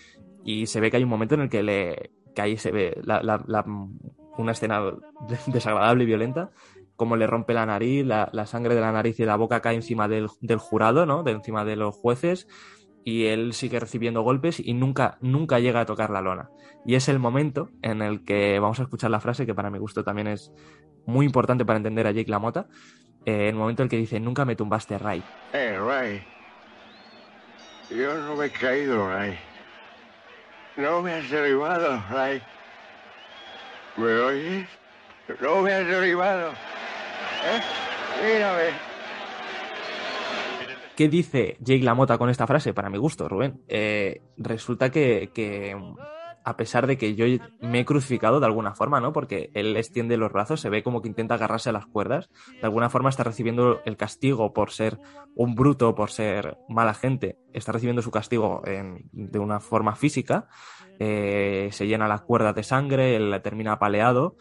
y 0.44 0.66
se 0.66 0.80
ve 0.80 0.90
que 0.90 0.96
hay 0.96 1.04
un 1.04 1.08
momento 1.08 1.36
en 1.36 1.42
el 1.42 1.48
que, 1.48 1.62
le, 1.62 2.10
que 2.38 2.42
ahí 2.42 2.56
se 2.56 2.70
ve 2.70 3.02
una 4.36 4.52
escena 4.52 4.80
desagradable 5.48 6.04
y 6.04 6.06
violenta, 6.06 6.50
como 6.94 7.16
le 7.16 7.26
rompe 7.26 7.52
la 7.52 7.66
nariz, 7.66 8.06
la, 8.06 8.46
sangre 8.46 8.76
de 8.76 8.80
la 8.80 8.92
nariz 8.92 9.18
y 9.18 9.24
la 9.24 9.34
boca 9.34 9.60
cae 9.60 9.74
encima 9.74 10.06
del, 10.06 10.28
jurado, 10.58 11.04
¿no? 11.04 11.24
De 11.24 11.32
encima 11.32 11.64
de 11.64 11.74
los 11.74 11.96
jueces 11.96 12.46
y 13.04 13.24
él 13.26 13.54
sigue 13.54 13.80
recibiendo 13.80 14.22
golpes 14.22 14.60
y 14.60 14.72
nunca, 14.74 15.18
nunca 15.20 15.58
llega 15.58 15.80
a 15.80 15.86
tocar 15.86 16.10
la 16.10 16.20
lona. 16.20 16.50
Y 16.86 16.94
es 16.94 17.08
el 17.08 17.18
momento 17.18 17.70
en 17.82 18.02
el 18.02 18.24
que 18.24 18.60
vamos 18.60 18.78
a 18.78 18.84
escuchar 18.84 19.10
la 19.10 19.18
frase 19.18 19.44
que 19.44 19.54
para 19.54 19.70
mi 19.70 19.80
gusto 19.80 20.04
también 20.04 20.28
es 20.28 20.52
muy 21.06 21.26
importante 21.26 21.64
para 21.64 21.78
entender 21.78 22.06
a 22.06 22.12
Jake 22.12 22.30
LaMotta, 22.30 22.68
eh, 23.24 23.48
el 23.48 23.56
momento 23.56 23.82
en 23.82 23.86
el 23.86 23.90
que 23.90 23.96
dice, 23.96 24.20
nunca 24.20 24.44
me 24.44 24.54
tumbaste, 24.54 24.96
Ray. 24.96 25.24
Hey, 25.52 25.76
Ray. 25.76 26.22
Yo 27.90 28.14
no 28.14 28.36
me 28.36 28.46
he 28.46 28.50
caído, 28.50 29.08
Ray. 29.08 29.47
No 30.78 31.02
me 31.02 31.12
has 31.12 31.28
derribado, 31.28 32.00
Ray. 32.08 32.40
¿Me 33.96 34.12
oyes? 34.12 34.68
No 35.40 35.60
me 35.60 35.72
has 35.72 35.84
derribado. 35.84 36.52
¿Eh? 36.52 37.60
Mírame. 38.24 38.70
¿Qué 40.94 41.08
dice 41.08 41.56
Jake 41.58 41.82
LaMotta 41.82 42.16
con 42.16 42.30
esta 42.30 42.46
frase? 42.46 42.74
Para 42.74 42.90
mi 42.90 42.98
gusto, 42.98 43.28
Rubén. 43.28 43.60
Eh, 43.66 44.22
resulta 44.36 44.88
que, 44.92 45.30
que, 45.34 45.76
a 46.48 46.56
pesar 46.56 46.86
de 46.86 46.96
que 46.96 47.14
yo 47.14 47.26
me 47.60 47.80
he 47.80 47.84
crucificado 47.84 48.40
de 48.40 48.46
alguna 48.46 48.74
forma, 48.74 49.02
¿no? 49.02 49.12
Porque 49.12 49.50
él 49.52 49.76
extiende 49.76 50.16
los 50.16 50.32
brazos, 50.32 50.62
se 50.62 50.70
ve 50.70 50.82
como 50.82 51.02
que 51.02 51.08
intenta 51.08 51.34
agarrarse 51.34 51.68
a 51.68 51.72
las 51.72 51.84
cuerdas. 51.84 52.30
De 52.54 52.62
alguna 52.62 52.88
forma 52.88 53.10
está 53.10 53.22
recibiendo 53.22 53.82
el 53.84 53.98
castigo 53.98 54.54
por 54.54 54.70
ser 54.70 54.98
un 55.34 55.54
bruto, 55.54 55.94
por 55.94 56.10
ser 56.10 56.56
mala 56.66 56.94
gente. 56.94 57.36
Está 57.52 57.72
recibiendo 57.72 58.00
su 58.00 58.10
castigo 58.10 58.62
en, 58.64 59.10
de 59.12 59.38
una 59.38 59.60
forma 59.60 59.94
física. 59.94 60.48
Eh, 60.98 61.68
se 61.70 61.86
llena 61.86 62.08
las 62.08 62.22
cuerdas 62.22 62.54
de 62.54 62.62
sangre, 62.62 63.14
él 63.14 63.38
termina 63.42 63.72
apaleado. 63.72 64.38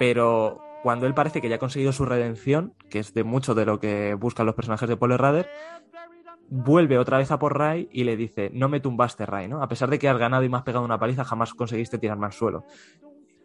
Pero 0.00 0.58
cuando 0.82 1.06
él 1.06 1.14
parece 1.14 1.40
que 1.40 1.48
ya 1.48 1.56
ha 1.56 1.60
conseguido 1.60 1.92
su 1.92 2.06
redención, 2.06 2.74
que 2.88 2.98
es 2.98 3.14
de 3.14 3.22
mucho 3.22 3.54
de 3.54 3.66
lo 3.66 3.78
que 3.78 4.14
buscan 4.14 4.46
los 4.46 4.56
personajes 4.56 4.88
de 4.88 4.96
Paul 4.96 5.16
Rader, 5.16 5.48
vuelve 6.50 6.98
otra 6.98 7.18
vez 7.18 7.30
a 7.30 7.38
por 7.38 7.56
Ray 7.56 7.88
y 7.92 8.02
le 8.02 8.16
dice, 8.16 8.50
no 8.52 8.68
me 8.68 8.80
tumbaste 8.80 9.24
Ray, 9.24 9.48
¿no? 9.48 9.62
A 9.62 9.68
pesar 9.68 9.88
de 9.88 9.98
que 9.98 10.08
has 10.08 10.18
ganado 10.18 10.42
y 10.42 10.48
me 10.48 10.56
has 10.56 10.64
pegado 10.64 10.84
una 10.84 10.98
paliza, 10.98 11.24
jamás 11.24 11.54
conseguiste 11.54 11.98
tirarme 11.98 12.26
al 12.26 12.32
suelo. 12.32 12.64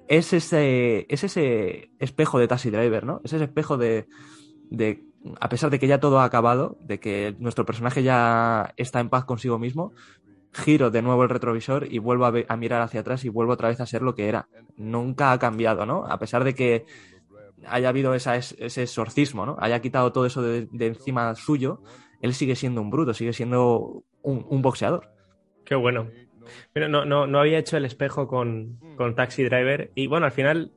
Es 0.07 0.33
ese, 0.33 1.05
es 1.07 1.23
ese 1.23 1.91
espejo 1.99 2.39
de 2.39 2.47
Taxi 2.47 2.71
Driver, 2.71 3.05
¿no? 3.05 3.21
Es 3.23 3.33
ese 3.33 3.45
espejo 3.45 3.77
de, 3.77 4.07
de, 4.71 5.03
a 5.39 5.49
pesar 5.49 5.69
de 5.69 5.77
que 5.77 5.87
ya 5.87 5.99
todo 5.99 6.19
ha 6.19 6.23
acabado, 6.23 6.77
de 6.81 6.99
que 6.99 7.35
nuestro 7.37 7.65
personaje 7.65 8.01
ya 8.01 8.73
está 8.75 8.99
en 8.99 9.09
paz 9.09 9.25
consigo 9.25 9.59
mismo, 9.59 9.93
giro 10.51 10.89
de 10.89 11.03
nuevo 11.03 11.23
el 11.23 11.29
retrovisor 11.29 11.91
y 11.91 11.99
vuelvo 11.99 12.25
a, 12.25 12.57
mirar 12.57 12.81
hacia 12.81 13.01
atrás 13.01 13.23
y 13.23 13.29
vuelvo 13.29 13.53
otra 13.53 13.69
vez 13.69 13.81
a 13.81 13.85
ser 13.85 14.01
lo 14.01 14.15
que 14.15 14.29
era. 14.29 14.47
Nunca 14.77 15.31
ha 15.31 15.37
cambiado, 15.37 15.85
¿no? 15.85 16.05
A 16.05 16.17
pesar 16.17 16.43
de 16.43 16.55
que 16.55 16.85
haya 17.67 17.89
habido 17.89 18.15
esa, 18.15 18.35
ese 18.35 18.81
exorcismo, 18.81 19.45
¿no? 19.45 19.57
Haya 19.59 19.79
quitado 19.79 20.11
todo 20.11 20.25
eso 20.25 20.41
de 20.41 20.87
encima 20.87 21.35
suyo, 21.35 21.81
él 22.25 22.33
sigue 22.33 22.55
siendo 22.55 22.81
un 22.81 22.89
bruto, 22.89 23.13
sigue 23.13 23.33
siendo 23.33 24.03
un, 24.21 24.61
boxeador. 24.61 25.09
Qué 25.63 25.75
bueno. 25.75 26.09
Pero 26.73 26.89
no, 26.89 27.05
no, 27.05 27.27
no 27.27 27.39
había 27.39 27.59
hecho 27.59 27.77
el 27.77 27.85
espejo 27.85 28.27
con, 28.27 28.79
con 28.97 29.15
Taxi 29.15 29.43
Driver. 29.43 29.91
Y 29.95 30.07
bueno, 30.07 30.25
al 30.25 30.31
final, 30.31 30.71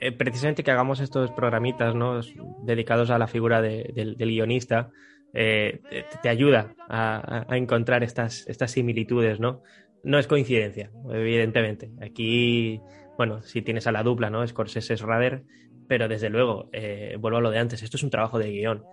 eh, 0.00 0.12
precisamente 0.12 0.64
que 0.64 0.70
hagamos 0.70 1.00
estos 1.00 1.30
programitas 1.30 1.94
¿no? 1.94 2.20
dedicados 2.64 3.10
a 3.10 3.18
la 3.18 3.26
figura 3.26 3.62
de- 3.62 3.90
del, 3.94 4.16
guionista, 4.16 4.90
eh, 5.34 5.80
te, 6.22 6.28
ayuda 6.28 6.74
a, 6.88 7.46
encontrar 7.50 8.02
estas, 8.02 8.46
estas 8.48 8.70
similitudes, 8.70 9.40
¿no? 9.40 9.62
No 10.04 10.18
es 10.18 10.26
coincidencia, 10.26 10.90
evidentemente. 11.10 11.90
Aquí, 12.00 12.80
bueno, 13.16 13.42
si 13.42 13.62
tienes 13.62 13.86
a 13.86 13.92
la 13.92 14.02
dupla, 14.02 14.30
¿no? 14.30 14.46
Scorsese 14.46 14.94
es 14.94 15.00
Rader, 15.00 15.44
pero 15.86 16.08
desde 16.08 16.30
luego, 16.30 16.68
eh, 16.72 17.16
vuelvo 17.18 17.38
a 17.38 17.42
lo 17.42 17.50
de 17.50 17.58
antes, 17.58 17.82
esto 17.82 17.96
es 17.96 18.02
un 18.02 18.10
trabajo 18.10 18.38
de 18.38 18.50
guion. 18.50 18.84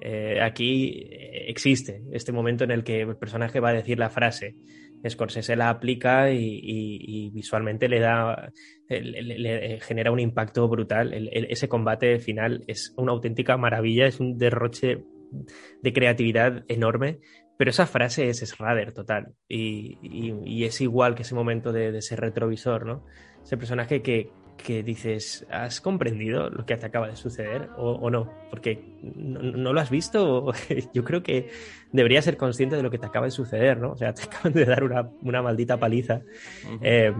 Eh, 0.00 0.40
aquí 0.40 1.06
eh, 1.10 1.44
existe 1.48 2.02
este 2.12 2.32
momento 2.32 2.64
en 2.64 2.70
el 2.70 2.84
que 2.84 3.02
el 3.02 3.16
personaje 3.16 3.60
va 3.60 3.70
a 3.70 3.74
decir 3.74 3.98
la 3.98 4.10
frase. 4.10 4.56
Scorsese 5.08 5.56
la 5.56 5.68
aplica 5.68 6.30
y, 6.30 7.30
visualmente 7.34 7.88
le 7.88 7.98
da, 7.98 8.52
eh, 8.88 9.00
le, 9.02 9.80
genera 9.80 10.12
un 10.12 10.20
impacto 10.20 10.68
brutal. 10.68 11.12
Ese 11.32 11.68
combate 11.68 12.20
final 12.20 12.62
es 12.68 12.94
una 12.96 13.10
auténtica 13.10 13.56
maravilla, 13.56 14.06
es 14.06 14.20
un 14.20 14.38
derroche 14.38 15.04
de 15.82 15.92
creatividad 15.92 16.64
enorme. 16.68 17.18
Pero 17.58 17.70
esa 17.70 17.86
frase 17.86 18.28
es 18.28 18.40
Schrader 18.40 18.92
total. 18.92 19.34
Y 19.48 20.64
es 20.64 20.80
igual 20.80 21.14
que 21.16 21.22
ese 21.22 21.34
momento 21.34 21.72
de, 21.72 21.90
de 21.90 21.98
ese 21.98 22.16
retrovisor, 22.16 22.86
¿no? 22.86 23.04
Ese 23.42 23.56
personaje 23.56 24.02
que, 24.02 24.30
que 24.56 24.82
dices, 24.82 25.46
¿has 25.50 25.80
comprendido 25.80 26.48
lo 26.50 26.64
que 26.64 26.76
te 26.76 26.86
acaba 26.86 27.08
de 27.08 27.16
suceder 27.16 27.68
o, 27.76 27.92
o 27.92 28.10
no? 28.10 28.30
Porque 28.50 28.78
no, 29.02 29.40
no 29.42 29.72
lo 29.72 29.80
has 29.80 29.90
visto. 29.90 30.52
Yo 30.94 31.04
creo 31.04 31.22
que 31.22 31.48
deberías 31.92 32.24
ser 32.24 32.36
consciente 32.36 32.76
de 32.76 32.82
lo 32.82 32.90
que 32.90 32.98
te 32.98 33.06
acaba 33.06 33.26
de 33.26 33.32
suceder, 33.32 33.78
¿no? 33.78 33.92
O 33.92 33.96
sea, 33.96 34.12
te 34.14 34.22
acaban 34.22 34.52
de 34.52 34.64
dar 34.64 34.84
una, 34.84 35.08
una 35.22 35.42
maldita 35.42 35.78
paliza. 35.78 36.20
Eh, 36.80 37.12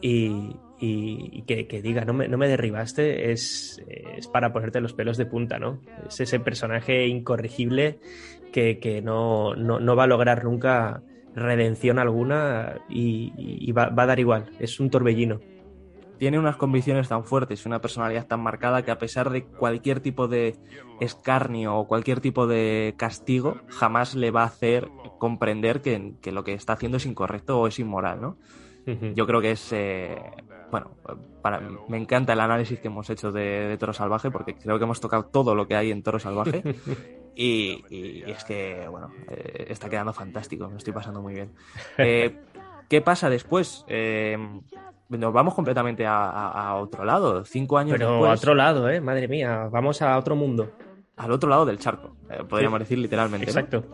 y, 0.00 0.56
y- 0.78 1.30
y 1.38 1.42
que, 1.42 1.66
que 1.66 1.80
diga, 1.82 2.04
no 2.04 2.12
me, 2.12 2.28
no 2.28 2.36
me 2.38 2.48
derribaste, 2.48 3.30
es, 3.32 3.82
es 3.88 4.26
para 4.28 4.52
ponerte 4.52 4.80
los 4.80 4.92
pelos 4.94 5.16
de 5.16 5.26
punta, 5.26 5.58
¿no? 5.58 5.80
Es 6.08 6.20
ese 6.20 6.38
personaje 6.40 7.06
incorregible 7.06 7.98
que, 8.52 8.78
que 8.78 9.02
no, 9.02 9.54
no, 9.54 9.80
no 9.80 9.96
va 9.96 10.04
a 10.04 10.06
lograr 10.06 10.44
nunca 10.44 11.02
redención 11.34 11.98
alguna 11.98 12.78
y, 12.88 13.32
y 13.36 13.72
va, 13.72 13.88
va 13.90 14.04
a 14.04 14.06
dar 14.06 14.20
igual. 14.20 14.50
Es 14.58 14.80
un 14.80 14.88
torbellino. 14.90 15.40
Tiene 16.18 16.38
unas 16.38 16.56
convicciones 16.56 17.08
tan 17.08 17.24
fuertes 17.24 17.64
y 17.64 17.68
una 17.68 17.80
personalidad 17.80 18.26
tan 18.26 18.40
marcada 18.40 18.82
que 18.82 18.90
a 18.90 18.98
pesar 18.98 19.30
de 19.30 19.44
cualquier 19.44 20.00
tipo 20.00 20.28
de 20.28 20.56
escarnio 21.00 21.76
o 21.76 21.86
cualquier 21.86 22.20
tipo 22.20 22.46
de 22.46 22.94
castigo, 22.96 23.58
jamás 23.68 24.14
le 24.14 24.30
va 24.30 24.42
a 24.42 24.46
hacer 24.46 24.88
comprender 25.18 25.82
que, 25.82 26.14
que 26.20 26.32
lo 26.32 26.44
que 26.44 26.54
está 26.54 26.74
haciendo 26.74 26.96
es 26.96 27.06
incorrecto 27.06 27.60
o 27.60 27.66
es 27.66 27.78
inmoral, 27.78 28.20
¿no? 28.20 28.36
Yo 29.14 29.26
creo 29.26 29.40
que 29.40 29.50
es. 29.50 29.72
eh, 29.72 30.16
bueno, 30.70 30.90
para, 31.42 31.60
me 31.88 31.96
encanta 31.96 32.32
el 32.32 32.40
análisis 32.40 32.78
que 32.80 32.88
hemos 32.88 33.08
hecho 33.10 33.32
de, 33.32 33.68
de 33.68 33.78
Toro 33.78 33.92
Salvaje 33.92 34.30
porque 34.30 34.54
creo 34.54 34.78
que 34.78 34.84
hemos 34.84 35.00
tocado 35.00 35.24
todo 35.26 35.54
lo 35.54 35.66
que 35.66 35.74
hay 35.76 35.90
en 35.90 36.02
Toro 36.02 36.18
Salvaje. 36.18 36.62
Y, 37.38 37.84
y 37.90 38.30
es 38.30 38.44
que, 38.44 38.88
bueno, 38.88 39.12
eh, 39.28 39.66
está 39.68 39.90
quedando 39.90 40.14
fantástico, 40.14 40.70
me 40.70 40.78
estoy 40.78 40.94
pasando 40.94 41.20
muy 41.20 41.34
bien. 41.34 41.52
Eh, 41.98 42.34
¿Qué 42.88 43.02
pasa 43.02 43.28
después? 43.28 43.84
Eh, 43.88 44.38
nos 45.08 45.32
vamos 45.32 45.54
completamente 45.54 46.06
a, 46.06 46.16
a- 46.30 46.68
a 46.68 46.74
otro 46.76 47.04
lado. 47.04 47.44
Cinco 47.44 47.78
años 47.78 47.96
Pero 47.98 48.12
después. 48.12 48.30
a 48.30 48.34
otro 48.34 48.54
lado, 48.54 48.88
¿eh? 48.88 49.00
Madre 49.00 49.28
mía, 49.28 49.68
vamos 49.70 50.02
a 50.02 50.16
otro 50.18 50.36
mundo. 50.36 50.70
Al 51.16 51.30
otro 51.32 51.48
lado 51.48 51.64
del 51.64 51.78
charco, 51.78 52.16
eh, 52.30 52.42
podríamos 52.48 52.78
Sí. 52.78 52.84
decir 52.84 52.98
literalmente. 52.98 53.46
¿no? 53.46 53.50
Exacto. 53.50 53.84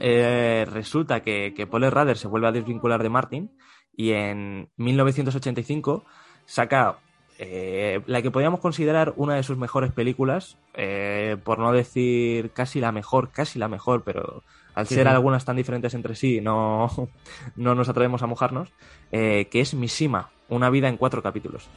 Eh, 0.00 0.66
resulta 0.72 1.20
que, 1.20 1.52
que 1.54 1.66
Paul 1.66 1.90
Rader 1.90 2.16
se 2.16 2.28
vuelve 2.28 2.48
a 2.48 2.52
desvincular 2.52 3.02
de 3.02 3.08
Martin 3.08 3.50
y 3.94 4.12
en 4.12 4.68
1985 4.76 6.04
saca 6.44 6.96
eh, 7.38 8.00
la 8.06 8.22
que 8.22 8.30
podríamos 8.30 8.60
considerar 8.60 9.12
una 9.16 9.34
de 9.34 9.42
sus 9.42 9.58
mejores 9.58 9.92
películas, 9.92 10.56
eh, 10.74 11.36
por 11.44 11.58
no 11.58 11.70
decir 11.72 12.50
casi 12.52 12.80
la 12.80 12.92
mejor, 12.92 13.30
casi 13.30 13.58
la 13.58 13.68
mejor, 13.68 14.02
pero 14.04 14.42
al 14.76 14.86
ser 14.86 15.08
algunas 15.08 15.44
tan 15.44 15.56
diferentes 15.56 15.94
entre 15.94 16.14
sí 16.14 16.40
no, 16.40 16.88
no 17.56 17.74
nos 17.74 17.88
atrevemos 17.88 18.22
a 18.22 18.26
mojarnos, 18.26 18.72
eh, 19.10 19.48
que 19.50 19.60
es 19.60 19.74
Mishima, 19.74 20.30
una 20.48 20.70
vida 20.70 20.88
en 20.88 20.96
cuatro 20.96 21.22
capítulos. 21.22 21.68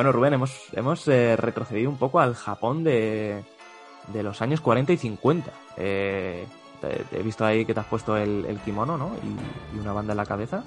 Bueno, 0.00 0.12
Rubén, 0.12 0.32
hemos, 0.32 0.58
hemos 0.72 1.06
eh, 1.08 1.36
retrocedido 1.36 1.90
un 1.90 1.98
poco 1.98 2.20
al 2.20 2.34
Japón 2.34 2.82
de, 2.84 3.42
de 4.10 4.22
los 4.22 4.40
años 4.40 4.62
40 4.62 4.94
y 4.94 4.96
50. 4.96 5.52
Eh, 5.76 6.46
he 7.12 7.22
visto 7.22 7.44
ahí 7.44 7.66
que 7.66 7.74
te 7.74 7.80
has 7.80 7.86
puesto 7.86 8.16
el, 8.16 8.46
el 8.46 8.58
kimono, 8.60 8.96
¿no? 8.96 9.14
Y, 9.22 9.76
y 9.76 9.78
una 9.78 9.92
banda 9.92 10.14
en 10.14 10.16
la 10.16 10.24
cabeza 10.24 10.64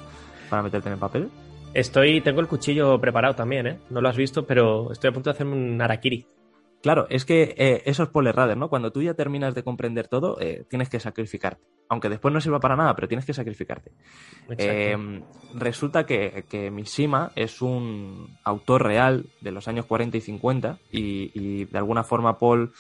para 0.52 0.62
meterte 0.62 0.90
en 0.90 0.94
el 0.94 1.00
papel. 1.00 1.32
Estoy, 1.74 2.22
tengo 2.22 2.42
el 2.42 2.48
cuchillo 2.48 3.02
preparado 3.02 3.34
también, 3.34 3.66
¿eh? 3.66 3.80
No 3.90 4.02
lo 4.02 4.10
has 4.10 4.18
visto, 4.18 4.46
pero 4.46 4.92
estoy 4.92 5.10
a 5.10 5.14
punto 5.14 5.32
de 5.32 5.34
hacerme 5.34 5.56
un 5.56 5.82
harakiri. 5.82 6.28
Claro, 6.84 7.08
es 7.10 7.24
que 7.24 7.56
eh, 7.58 7.82
eso 7.86 8.04
es 8.04 8.10
Paul 8.10 8.26
Rader, 8.26 8.58
¿no? 8.58 8.70
Cuando 8.70 8.92
tú 8.92 9.02
ya 9.02 9.14
terminas 9.14 9.56
de 9.56 9.64
comprender 9.64 10.10
todo, 10.10 10.38
eh, 10.42 10.66
tienes 10.70 10.90
que 10.90 11.00
sacrificarte. 11.00 11.64
Aunque 11.88 12.10
después 12.10 12.34
no 12.34 12.42
sirva 12.42 12.60
para 12.60 12.76
nada, 12.76 12.94
pero 12.94 13.08
tienes 13.08 13.26
que 13.26 13.34
sacrificarte. 13.34 13.94
Eh, 14.58 15.24
resulta 15.54 16.06
que, 16.06 16.44
que 16.50 16.70
Mishima 16.72 17.32
es 17.38 17.62
un 17.62 18.38
autor 18.44 18.84
real 18.84 19.28
de 19.40 19.52
los 19.52 19.70
años 19.70 19.86
40 19.86 20.18
y 20.18 20.22
50 20.22 20.80
y, 20.92 21.32
y 21.34 21.66
de 21.66 21.78
alguna 21.78 22.04
forma 22.04 22.38
Paul 22.38 22.74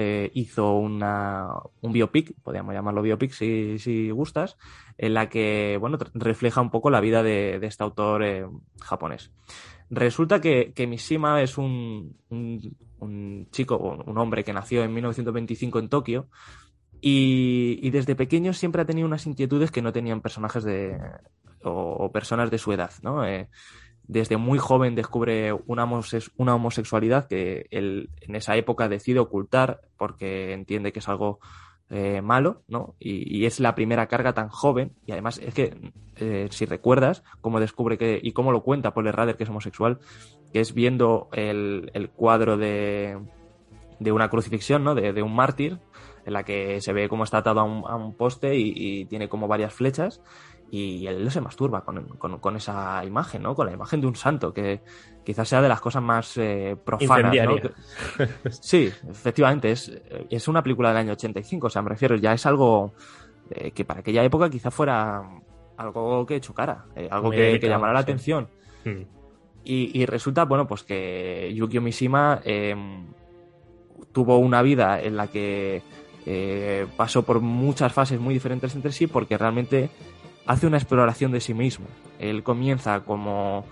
eh, 0.00 0.30
hizo 0.34 0.74
una, 0.74 1.48
un 1.80 1.92
biopic, 1.92 2.32
podríamos 2.44 2.72
llamarlo 2.72 3.02
biopic 3.02 3.32
si, 3.32 3.80
si 3.80 4.10
gustas, 4.10 4.56
en 4.96 5.14
la 5.14 5.28
que 5.28 5.76
bueno, 5.80 5.98
refleja 6.14 6.60
un 6.60 6.70
poco 6.70 6.90
la 6.90 7.00
vida 7.00 7.24
de, 7.24 7.58
de 7.58 7.66
este 7.66 7.82
autor 7.82 8.22
eh, 8.22 8.46
japonés. 8.80 9.32
Resulta 9.90 10.40
que, 10.40 10.72
que 10.72 10.86
Mishima 10.86 11.42
es 11.42 11.58
un, 11.58 12.16
un 12.28 12.76
un 13.00 13.48
chico, 13.50 13.76
un 13.76 14.18
hombre 14.18 14.44
que 14.44 14.52
nació 14.52 14.84
en 14.84 14.92
1925 14.92 15.78
en 15.78 15.88
Tokio, 15.88 16.28
y, 17.00 17.90
desde 17.90 18.16
pequeño 18.16 18.52
siempre 18.52 18.82
ha 18.82 18.86
tenido 18.86 19.06
unas 19.06 19.26
inquietudes 19.26 19.70
que 19.70 19.82
no 19.82 19.92
tenían 19.92 20.20
personajes 20.20 20.64
de, 20.64 20.98
o, 21.62 22.10
personas 22.12 22.50
de 22.50 22.58
su 22.58 22.72
edad, 22.72 22.90
¿no? 23.02 23.24
Eh, 23.24 23.48
desde 24.08 24.36
muy 24.36 24.58
joven 24.58 24.94
descubre 24.94 25.52
una, 25.52 25.86
una 26.36 26.54
homosexualidad 26.54 27.28
que 27.28 27.66
él 27.70 28.10
en 28.22 28.36
esa 28.36 28.56
época 28.56 28.88
decide 28.88 29.20
ocultar 29.20 29.82
porque 29.98 30.54
entiende 30.54 30.92
que 30.92 31.00
es 31.00 31.08
algo 31.08 31.40
eh, 31.90 32.20
malo, 32.20 32.62
¿no? 32.68 32.96
Y, 32.98 33.46
es 33.46 33.60
la 33.60 33.74
primera 33.74 34.08
carga 34.08 34.34
tan 34.34 34.48
joven. 34.48 34.92
Y 35.06 35.12
además 35.12 35.38
es 35.38 35.54
que, 35.54 35.92
eh, 36.16 36.48
si 36.50 36.66
recuerdas, 36.66 37.22
cómo 37.40 37.60
descubre 37.60 37.96
que, 37.96 38.20
y 38.22 38.32
cómo 38.32 38.52
lo 38.52 38.62
cuenta 38.62 38.92
Paul 38.92 39.12
Rader 39.12 39.36
que 39.36 39.44
es 39.44 39.50
homosexual, 39.50 39.98
que 40.52 40.60
es 40.60 40.74
viendo 40.74 41.28
el, 41.32 42.10
cuadro 42.14 42.56
de, 42.58 43.18
de 44.00 44.12
una 44.12 44.28
crucifixión, 44.28 44.84
¿no? 44.84 44.94
De, 44.94 45.22
un 45.22 45.34
mártir, 45.34 45.78
en 46.26 46.34
la 46.34 46.44
que 46.44 46.80
se 46.82 46.92
ve 46.92 47.08
cómo 47.08 47.24
está 47.24 47.38
atado 47.38 47.60
a 47.60 47.96
un, 47.96 48.14
poste 48.14 48.54
y, 48.56 49.06
tiene 49.06 49.30
como 49.30 49.48
varias 49.48 49.72
flechas 49.72 50.20
y 50.70 51.06
él 51.06 51.30
se 51.30 51.40
masturba 51.40 51.82
con, 51.82 52.56
esa 52.56 53.02
imagen, 53.04 53.42
¿no? 53.42 53.54
Con 53.54 53.66
la 53.66 53.72
imagen 53.72 54.00
de 54.00 54.06
un 54.06 54.16
santo, 54.16 54.52
que 54.52 54.80
quizás 55.24 55.48
sea 55.48 55.62
de 55.62 55.68
las 55.68 55.80
cosas 55.80 56.02
más 56.02 56.36
eh, 56.36 56.76
profanas, 56.84 57.34
¿no? 57.34 57.56
sí, 58.50 58.90
efectivamente, 59.08 59.70
es, 59.70 59.90
es 60.28 60.48
una 60.48 60.62
película 60.62 60.90
del 60.90 60.98
año 60.98 61.12
85, 61.12 61.66
o 61.66 61.70
sea, 61.70 61.82
me 61.82 61.90
refiero, 61.90 62.16
ya 62.16 62.34
es 62.34 62.44
algo 62.44 62.92
eh, 63.50 63.70
que 63.70 63.84
para 63.84 64.00
aquella 64.00 64.22
época 64.24 64.50
quizás 64.50 64.74
fuera 64.74 65.22
algo 65.78 66.26
que 66.26 66.40
chocara, 66.40 66.84
eh, 66.96 67.08
algo 67.10 67.30
que, 67.30 67.58
llamara 67.60 67.94
la 67.94 68.00
atención. 68.00 68.48
Hmm. 68.84 69.02
Y, 69.64 70.06
resulta, 70.06 70.46
bueno, 70.46 70.66
pues 70.66 70.82
que 70.82 71.52
Yukio 71.54 71.82
Mishima 71.82 72.40
em, 72.42 73.06
tuvo 74.12 74.38
una 74.38 74.62
vida 74.62 75.02
en 75.02 75.14
la 75.14 75.26
que 75.26 75.82
pasó 76.96 77.22
por 77.22 77.40
muchas 77.40 77.92
fases 77.92 78.18
muy 78.18 78.32
diferentes 78.34 78.74
entre 78.74 78.92
sí 78.92 79.06
porque 79.06 79.36
realmente 79.36 79.90
hace 80.48 80.66
una 80.66 80.78
exploración 80.78 81.30
de 81.30 81.40
sí 81.40 81.54
mismo. 81.54 81.86
Él 82.18 82.42
comienza 82.42 83.00
como 83.00 83.66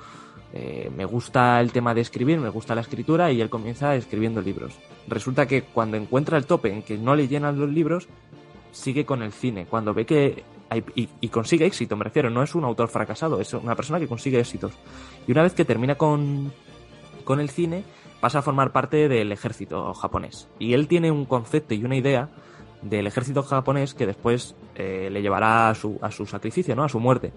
eh, 0.52 0.90
me 0.94 1.06
gusta 1.06 1.58
el 1.60 1.72
tema 1.72 1.94
de 1.94 2.02
escribir, 2.02 2.38
me 2.38 2.50
gusta 2.50 2.74
la 2.74 2.82
escritura 2.82 3.32
y 3.32 3.40
él 3.40 3.48
comienza 3.48 3.96
escribiendo 3.96 4.42
libros. 4.42 4.78
Resulta 5.08 5.46
que 5.46 5.62
cuando 5.62 5.96
encuentra 5.96 6.36
el 6.36 6.44
tope 6.44 6.70
en 6.70 6.82
que 6.82 6.98
no 6.98 7.16
le 7.16 7.28
llenan 7.28 7.58
los 7.58 7.70
libros, 7.70 8.08
sigue 8.72 9.06
con 9.06 9.22
el 9.22 9.32
cine. 9.32 9.64
Cuando 9.64 9.94
ve 9.94 10.04
que 10.04 10.44
hay, 10.68 10.84
y, 10.94 11.28
consigue 11.28 11.64
éxito, 11.64 11.96
me 11.96 12.04
refiero, 12.04 12.28
no 12.28 12.42
es 12.42 12.54
un 12.54 12.64
autor 12.64 12.88
fracasado, 12.88 13.40
es 13.40 13.54
una 13.54 13.74
persona 13.74 13.98
que 13.98 14.06
consigue 14.06 14.38
éxitos. 14.38 14.72
Y 15.26 15.32
una 15.32 15.42
vez 15.42 15.54
que 15.54 15.64
termina 15.64 15.94
con, 15.94 16.52
con 17.24 17.40
el 17.40 17.48
cine, 17.48 17.84
pasa 18.20 18.40
a 18.40 18.42
formar 18.42 18.72
parte 18.72 19.08
del 19.08 19.32
ejército 19.32 19.94
japonés. 19.94 20.46
Y 20.58 20.74
él 20.74 20.88
tiene 20.88 21.10
un 21.10 21.24
concepto 21.24 21.72
y 21.72 21.84
una 21.84 21.96
idea 21.96 22.28
del 22.82 23.06
ejército 23.06 23.42
japonés 23.42 23.94
que 23.94 24.06
después 24.06 24.54
eh, 24.76 25.08
le 25.10 25.22
llevará 25.22 25.70
a 25.70 25.74
su, 25.74 25.98
a 26.02 26.10
su 26.10 26.26
sacrificio, 26.26 26.76
¿no? 26.76 26.84
A 26.84 26.88
su 26.88 27.00
muerte. 27.00 27.32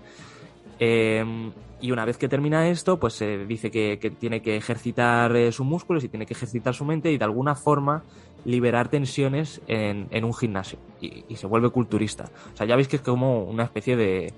Em, 0.80 1.52
y 1.82 1.91
una 1.91 2.06
vez 2.06 2.18
que 2.18 2.28
termina 2.28 2.68
esto, 2.70 2.99
pues 2.99 3.14
se 3.14 3.45
dice 3.45 3.72
que, 3.72 3.98
tiene 4.20 4.41
que 4.41 4.57
ejercitar 4.57 5.36
eh, 5.36 5.52
sus 5.52 5.66
músculos 5.66 6.03
y 6.03 6.10
tiene 6.10 6.26
que 6.26 6.34
ejercitar 6.34 6.74
su 6.74 6.86
mente 6.86 7.11
y 7.11 7.18
de 7.18 7.24
alguna 7.24 7.56
forma 7.56 8.03
liberar 8.45 8.90
tensiones 8.90 9.61
en, 9.68 10.07
en 10.11 10.24
un 10.24 10.34
gimnasio. 10.34 10.80
Y, 11.02 11.36
se 11.36 11.48
vuelve 11.48 11.70
culturista. 11.70 12.26
O 12.53 12.57
sea, 12.57 12.66
ya 12.66 12.76
veis 12.76 12.88
que 12.88 12.98
es 12.98 13.02
como 13.02 13.44
una 13.44 13.64
especie 13.64 13.95
de, 13.95 14.34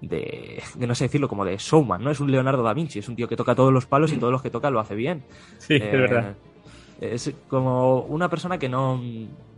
de, 0.00 0.62
no 0.78 0.94
sé 0.94 1.04
decirlo, 1.04 1.28
como 1.28 1.44
de 1.44 1.56
showman, 1.56 2.02
¿no? 2.02 2.10
Es 2.10 2.20
un 2.20 2.30
Leonardo 2.30 2.62
da 2.62 2.74
Vinci, 2.74 2.98
es 2.98 3.08
un 3.08 3.16
tío 3.16 3.28
que 3.28 3.36
toca 3.36 3.54
todos 3.54 3.72
los 3.72 3.86
palos 3.86 4.12
y 4.12 4.16
todos 4.16 4.32
los 4.32 4.42
que 4.42 4.50
toca 4.50 4.70
lo 4.70 4.80
hace 4.80 4.94
bien. 4.94 5.24
Sí, 5.58 5.74
es 5.74 5.92
verdad. 5.92 6.34
Eh, 7.00 7.10
es 7.14 7.32
como 7.48 8.00
una 8.02 8.28
persona 8.28 8.58
que 8.58 8.68
no, 8.68 9.00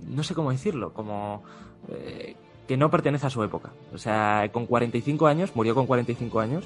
no 0.07 0.23
sé 0.23 0.35
cómo 0.35 0.51
decirlo, 0.51 0.93
como 0.93 1.43
eh, 1.89 2.37
que 2.73 2.79
no 2.79 2.91
pertenece 2.91 3.27
a 3.27 3.29
su 3.29 3.43
época. 3.43 3.75
O 3.93 3.99
sea, 3.99 4.49
con 4.51 4.65
45 4.65 5.27
años, 5.27 5.55
murió 5.55 5.75
con 5.75 5.87
45 5.87 6.41
años, 6.41 6.65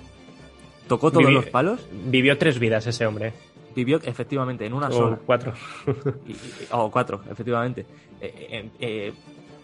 tocó 0.86 1.10
todos 1.10 1.32
los 1.32 1.46
palos. 1.46 1.84
Vivió 1.90 2.38
tres 2.38 2.60
vidas 2.60 2.86
ese 2.86 3.06
hombre. 3.06 3.32
Vivió 3.74 3.98
efectivamente 4.04 4.64
en 4.64 4.72
una 4.72 4.86
o 4.86 4.92
sola. 4.92 5.18
Cuatro. 5.26 5.52
o 6.70 6.90
cuatro, 6.92 7.22
efectivamente. 7.28 7.86
Eh, 8.20 8.70
eh, 8.78 9.14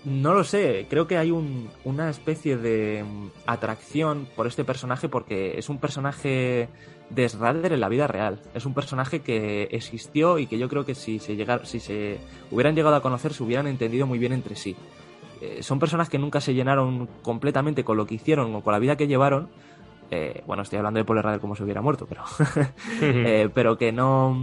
no 0.05 0.35
lo 0.35 0.43
sé, 0.43 0.89
creo 0.90 1.06
que 1.06 1.16
hay 1.16 1.31
un, 1.31 1.70
una 1.85 2.10
especie 2.10 2.56
de 2.56 3.05
mm, 3.05 3.27
atracción 3.47 4.27
por 4.35 4.48
este 4.48 4.64
personaje 4.64 5.09
porque 5.09 5.56
es 5.59 5.69
un 5.69 5.78
personaje 5.78 6.69
de 7.09 7.28
Srader 7.28 7.73
en 7.73 7.81
la 7.81 7.89
vida 7.89 8.09
real. 8.09 8.40
Es 8.52 8.66
un 8.66 8.74
personaje 8.74 9.20
que 9.20 9.69
existió 9.70 10.40
y 10.40 10.48
que 10.48 10.59
yo 10.59 10.69
creo 10.69 10.85
que 10.85 10.97
si 10.97 11.20
se, 11.20 11.36
llegar, 11.36 11.66
si 11.66 11.78
se 11.78 12.19
hubieran 12.51 12.74
llegado 12.74 12.97
a 12.97 13.01
conocer 13.01 13.32
se 13.32 13.44
hubieran 13.44 13.69
entendido 13.69 14.09
muy 14.09 14.19
bien 14.19 14.32
entre 14.32 14.56
sí. 14.56 14.74
Eh, 15.43 15.60
son 15.60 15.81
personas 15.81 16.09
que 16.09 16.20
nunca 16.20 16.40
se 16.40 16.55
llenaron 16.55 17.09
completamente 17.20 17.82
con 17.82 17.97
lo 17.97 18.06
que 18.06 18.14
hicieron 18.14 18.55
o 18.55 18.62
con 18.62 18.73
la 18.73 18.78
vida 18.78 18.94
que 18.94 19.09
llevaron. 19.09 19.48
Eh, 20.09 20.44
bueno, 20.47 20.62
estoy 20.62 20.77
hablando 20.78 20.98
de 20.98 21.05
Paul 21.05 21.20
Rader 21.20 21.40
como 21.40 21.56
si 21.56 21.64
hubiera 21.64 21.82
muerto, 21.82 22.06
pero, 22.09 22.23
eh, 23.02 23.48
pero 23.52 23.77
que 23.77 23.90
no 23.90 24.40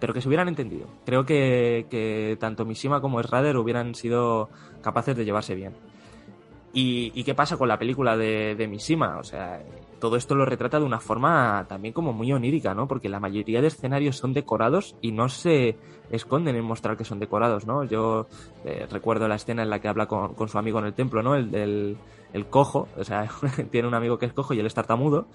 pero 0.00 0.12
que 0.12 0.20
se 0.20 0.26
hubieran 0.26 0.48
entendido. 0.48 0.88
Creo 1.06 1.24
que, 1.24 1.86
que 1.88 2.36
tanto 2.40 2.64
Mishima 2.64 3.00
como 3.00 3.22
Srader 3.22 3.56
hubieran 3.56 3.94
sido 3.94 4.50
capaces 4.82 5.16
de 5.16 5.24
llevarse 5.24 5.54
bien. 5.54 5.72
¿Y, 6.72 7.22
qué 7.22 7.34
pasa 7.34 7.56
con 7.56 7.68
la 7.68 7.78
película 7.78 8.16
de, 8.16 8.56
de 8.56 8.66
Mishima? 8.66 9.18
O 9.18 9.22
sea, 9.22 9.62
todo 10.04 10.16
esto 10.16 10.34
lo 10.34 10.44
retrata 10.44 10.78
de 10.78 10.84
una 10.84 11.00
forma 11.00 11.64
también 11.66 11.94
como 11.94 12.12
muy 12.12 12.30
onírica, 12.30 12.74
¿no? 12.74 12.86
Porque 12.86 13.08
la 13.08 13.20
mayoría 13.20 13.62
de 13.62 13.68
escenarios 13.68 14.18
son 14.18 14.34
decorados 14.34 14.96
y 15.00 15.12
no 15.12 15.30
se 15.30 15.78
esconden 16.10 16.56
en 16.56 16.64
mostrar 16.64 16.98
que 16.98 17.06
son 17.06 17.20
decorados, 17.20 17.66
¿no? 17.66 17.84
Yo 17.84 18.26
eh, 18.66 18.86
recuerdo 18.90 19.28
la 19.28 19.36
escena 19.36 19.62
en 19.62 19.70
la 19.70 19.80
que 19.80 19.88
habla 19.88 20.04
con, 20.06 20.46
su 20.46 20.58
amigo 20.58 20.78
en 20.78 20.84
el 20.84 20.92
templo, 20.92 21.22
¿no? 21.22 21.34
El 21.34 21.96
el 22.34 22.46
cojo, 22.46 22.88
o 22.98 23.04
sea, 23.04 23.30
tiene 23.70 23.88
un 23.88 23.94
amigo 23.94 24.18
que 24.18 24.26
es 24.26 24.34
cojo 24.34 24.52
y 24.52 24.60
él 24.60 24.66
es 24.66 24.74
tartamudo. 24.74 25.26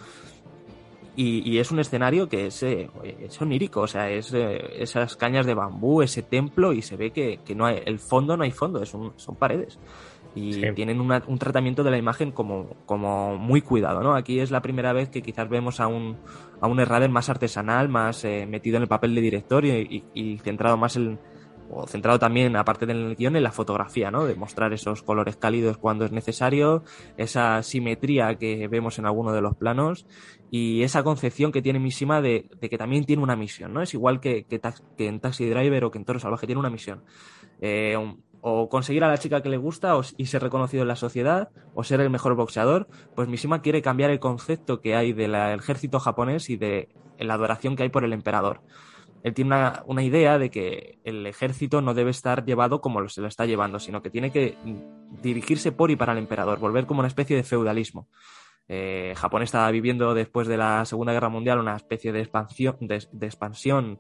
Y, 1.16 1.58
es 1.58 1.70
un 1.70 1.80
escenario 1.80 2.30
que 2.30 2.46
es, 2.46 2.64
eh, 2.64 2.90
onírico, 3.42 3.82
o 3.82 3.88
sea, 3.88 4.10
es 4.10 4.34
eh, 4.34 4.82
esas 4.82 5.18
cañas 5.18 5.46
de 5.46 5.54
bambú, 5.54 6.02
ese 6.02 6.22
templo, 6.22 6.72
y 6.72 6.82
se 6.82 6.96
ve 6.96 7.12
que, 7.12 7.42
no 7.56 7.66
hay, 7.66 7.82
el 7.86 8.00
fondo 8.00 8.38
no 8.38 8.46
hay 8.46 8.52
fondo, 8.52 8.82
es 8.82 8.90
son 8.90 9.36
paredes 9.38 9.78
y 10.40 10.74
tienen 10.74 11.02
un 11.02 11.38
tratamiento 11.38 11.84
de 11.84 11.92
la 11.92 11.98
imagen 11.98 12.32
como, 12.32 12.78
como 12.86 13.38
muy 13.38 13.62
cuidado, 13.62 14.02
¿no? 14.02 14.16
Aquí 14.16 14.40
es 14.40 14.52
la 14.52 14.62
primera 14.62 14.94
vez 14.94 15.10
que 15.10 15.22
quizás 15.22 15.50
vemos 15.50 15.80
a 15.80 15.88
un, 15.88 16.18
a 16.62 16.68
un 16.68 16.80
Errader 16.80 17.10
más 17.10 17.30
artesanal, 17.30 17.90
más 17.90 18.24
eh, 18.26 18.46
metido 18.48 18.78
en 18.78 18.84
el 18.84 18.90
papel 18.90 19.16
de 19.16 19.22
director 19.22 19.66
y, 19.66 20.40
centrado 20.44 20.78
más 20.78 20.96
en, 20.96 21.20
o 21.70 21.86
centrado 21.88 22.20
también, 22.20 22.56
aparte 22.56 22.86
del 22.86 23.16
guion, 23.16 23.36
en 23.36 23.44
la 23.44 23.52
fotografía, 23.52 24.12
¿no? 24.12 24.26
De 24.26 24.36
mostrar 24.36 24.74
esos 24.74 25.04
colores 25.04 25.36
cálidos 25.36 25.78
cuando 25.78 26.06
es 26.06 26.12
necesario, 26.12 26.84
esa 27.18 27.62
simetría 27.64 28.36
que 28.36 28.68
vemos 28.68 28.98
en 29.00 29.06
alguno 29.06 29.32
de 29.34 29.42
los 29.42 29.56
planos 29.56 30.08
y 30.52 30.84
esa 30.84 31.04
concepción 31.04 31.52
que 31.52 31.62
tiene 31.62 31.80
Mishima 31.80 32.22
de, 32.22 32.50
de 32.60 32.70
que 32.70 32.78
también 32.78 33.06
tiene 33.06 33.22
una 33.22 33.36
misión, 33.36 33.74
¿no? 33.74 33.82
Es 33.82 33.94
igual 33.94 34.20
que, 34.20 34.46
que, 34.46 34.60
en 35.08 35.20
Taxi 35.20 35.48
Driver 35.48 35.86
o 35.86 35.92
que 35.92 36.00
en 36.00 36.06
Toro 36.06 36.20
Salvaje, 36.20 36.48
tiene 36.48 36.60
una 36.60 36.70
misión. 36.70 37.04
Eh, 37.62 37.98
o 38.42 38.70
conseguir 38.70 39.04
a 39.04 39.08
la 39.08 39.18
chica 39.18 39.42
que 39.42 39.50
le 39.50 39.58
gusta 39.58 40.00
y 40.18 40.26
ser 40.28 40.42
reconocido 40.42 40.84
en 40.84 40.88
la 40.88 40.96
sociedad 40.96 41.50
o 41.74 41.84
ser 41.84 42.02
el 42.02 42.10
mejor 42.10 42.36
boxeador, 42.36 42.88
pues 43.16 43.28
Mishima 43.28 43.62
quiere 43.62 43.82
cambiar 43.82 44.12
el 44.12 44.20
concepto 44.20 44.82
que 44.82 44.96
hay 44.96 45.14
del 45.14 45.36
ejército 45.36 46.00
japonés 46.00 46.50
y 46.50 46.58
de 46.58 46.90
la 47.18 47.34
adoración 47.34 47.76
que 47.76 47.84
hay 47.84 47.90
por 47.90 48.04
el 48.04 48.14
emperador. 48.14 48.62
Él 49.24 49.34
tiene 49.34 49.54
una, 49.86 50.04
idea 50.04 50.38
de 50.38 50.50
que 50.50 51.00
el 51.04 51.26
ejército 51.28 51.82
no 51.82 51.94
debe 51.94 52.12
estar 52.12 52.46
llevado 52.46 52.80
como 52.80 53.08
se 53.10 53.20
lo 53.20 53.28
está 53.28 53.46
llevando, 53.46 53.80
sino 53.80 54.02
que 54.02 54.10
tiene 54.10 54.32
que 54.32 54.58
dirigirse 55.22 55.74
por 55.74 55.92
y 55.92 55.98
para 55.98 56.14
el 56.14 56.20
emperador, 56.20 56.60
volver 56.60 56.86
como 56.86 57.00
una 57.00 57.10
especie 57.10 57.36
de 57.36 57.44
feudalismo. 57.44 58.08
Eh, 58.70 59.14
Japón 59.18 59.42
estaba 59.42 59.70
viviendo 59.72 60.14
después 60.14 60.48
de 60.48 60.56
la 60.56 60.86
Segunda 60.86 61.12
Guerra 61.12 61.30
Mundial 61.30 61.60
una 61.60 61.76
especie 61.76 62.14
de 62.14 62.22
expansión, 62.22 62.78
de 62.80 63.26
expansión 63.26 64.00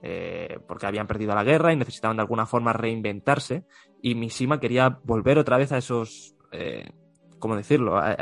eh, 0.00 0.60
porque 0.66 0.86
habían 0.86 1.06
perdido 1.08 1.34
la 1.34 1.42
guerra 1.42 1.72
y 1.72 1.76
necesitaban 1.76 2.16
de 2.16 2.22
alguna 2.22 2.46
forma 2.46 2.72
reinventarse. 2.72 3.64
Y 4.00 4.14
Mishima 4.14 4.60
quería 4.60 5.00
volver 5.04 5.38
otra 5.38 5.56
vez 5.56 5.72
a 5.72 5.78
esos. 5.78 6.34
Eh, 6.52 6.88
¿Cómo 7.38 7.56
decirlo? 7.56 7.96
A, 7.96 8.12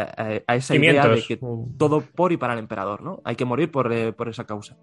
esa 0.54 0.76
idea 0.76 1.08
de 1.08 1.22
que 1.22 1.38
todo 1.78 2.02
por 2.02 2.32
y 2.32 2.36
para 2.36 2.52
el 2.52 2.58
emperador, 2.58 3.02
¿no? 3.02 3.22
Hay 3.24 3.34
que 3.34 3.46
morir 3.46 3.70
por, 3.70 3.90
eh, 3.90 4.14
esa 4.26 4.44
causa. 4.44 4.76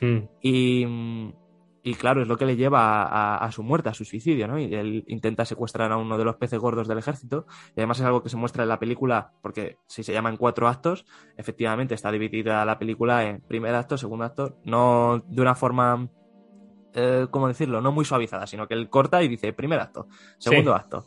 Hmm. 0.00 0.24
Y, 0.42 1.94
claro, 1.94 2.20
es 2.20 2.26
lo 2.26 2.36
que 2.36 2.46
le 2.46 2.56
lleva 2.56 3.36
a, 3.36 3.52
su 3.52 3.62
muerte, 3.62 3.88
a 3.88 3.94
su 3.94 4.04
suicidio, 4.04 4.48
¿no? 4.48 4.58
Y 4.58 4.74
él 4.74 5.04
intenta 5.06 5.44
secuestrar 5.44 5.92
a 5.92 5.96
uno 5.96 6.18
de 6.18 6.24
los 6.24 6.34
peces 6.34 6.58
gordos 6.58 6.88
del 6.88 6.98
ejército. 6.98 7.46
Y 7.76 7.80
además 7.80 8.00
es 8.00 8.06
algo 8.06 8.24
que 8.24 8.28
se 8.28 8.36
muestra 8.36 8.64
en 8.64 8.70
la 8.70 8.80
película, 8.80 9.30
porque 9.40 9.78
si 9.86 10.02
se 10.02 10.12
llama 10.12 10.30
en 10.30 10.36
cuatro 10.36 10.66
actos, 10.66 11.06
efectivamente 11.36 11.94
está 11.94 12.10
dividida 12.10 12.64
la 12.64 12.80
película 12.80 13.24
en 13.24 13.40
primer 13.42 13.76
acto, 13.76 13.96
segundo 13.96 14.24
acto, 14.24 14.58
no 14.64 15.22
de 15.28 15.42
una 15.42 15.54
forma 15.54 16.08
eh, 16.96 17.26
¿cómo 17.30 17.46
decirlo? 17.46 17.80
No 17.80 17.92
muy 17.92 18.04
suavizada, 18.04 18.46
sino 18.46 18.66
que 18.66 18.74
él 18.74 18.88
corta 18.88 19.22
y 19.22 19.28
dice 19.28 19.52
primer 19.52 19.78
acto, 19.78 20.08
segundo 20.38 20.74
acto. 20.74 21.06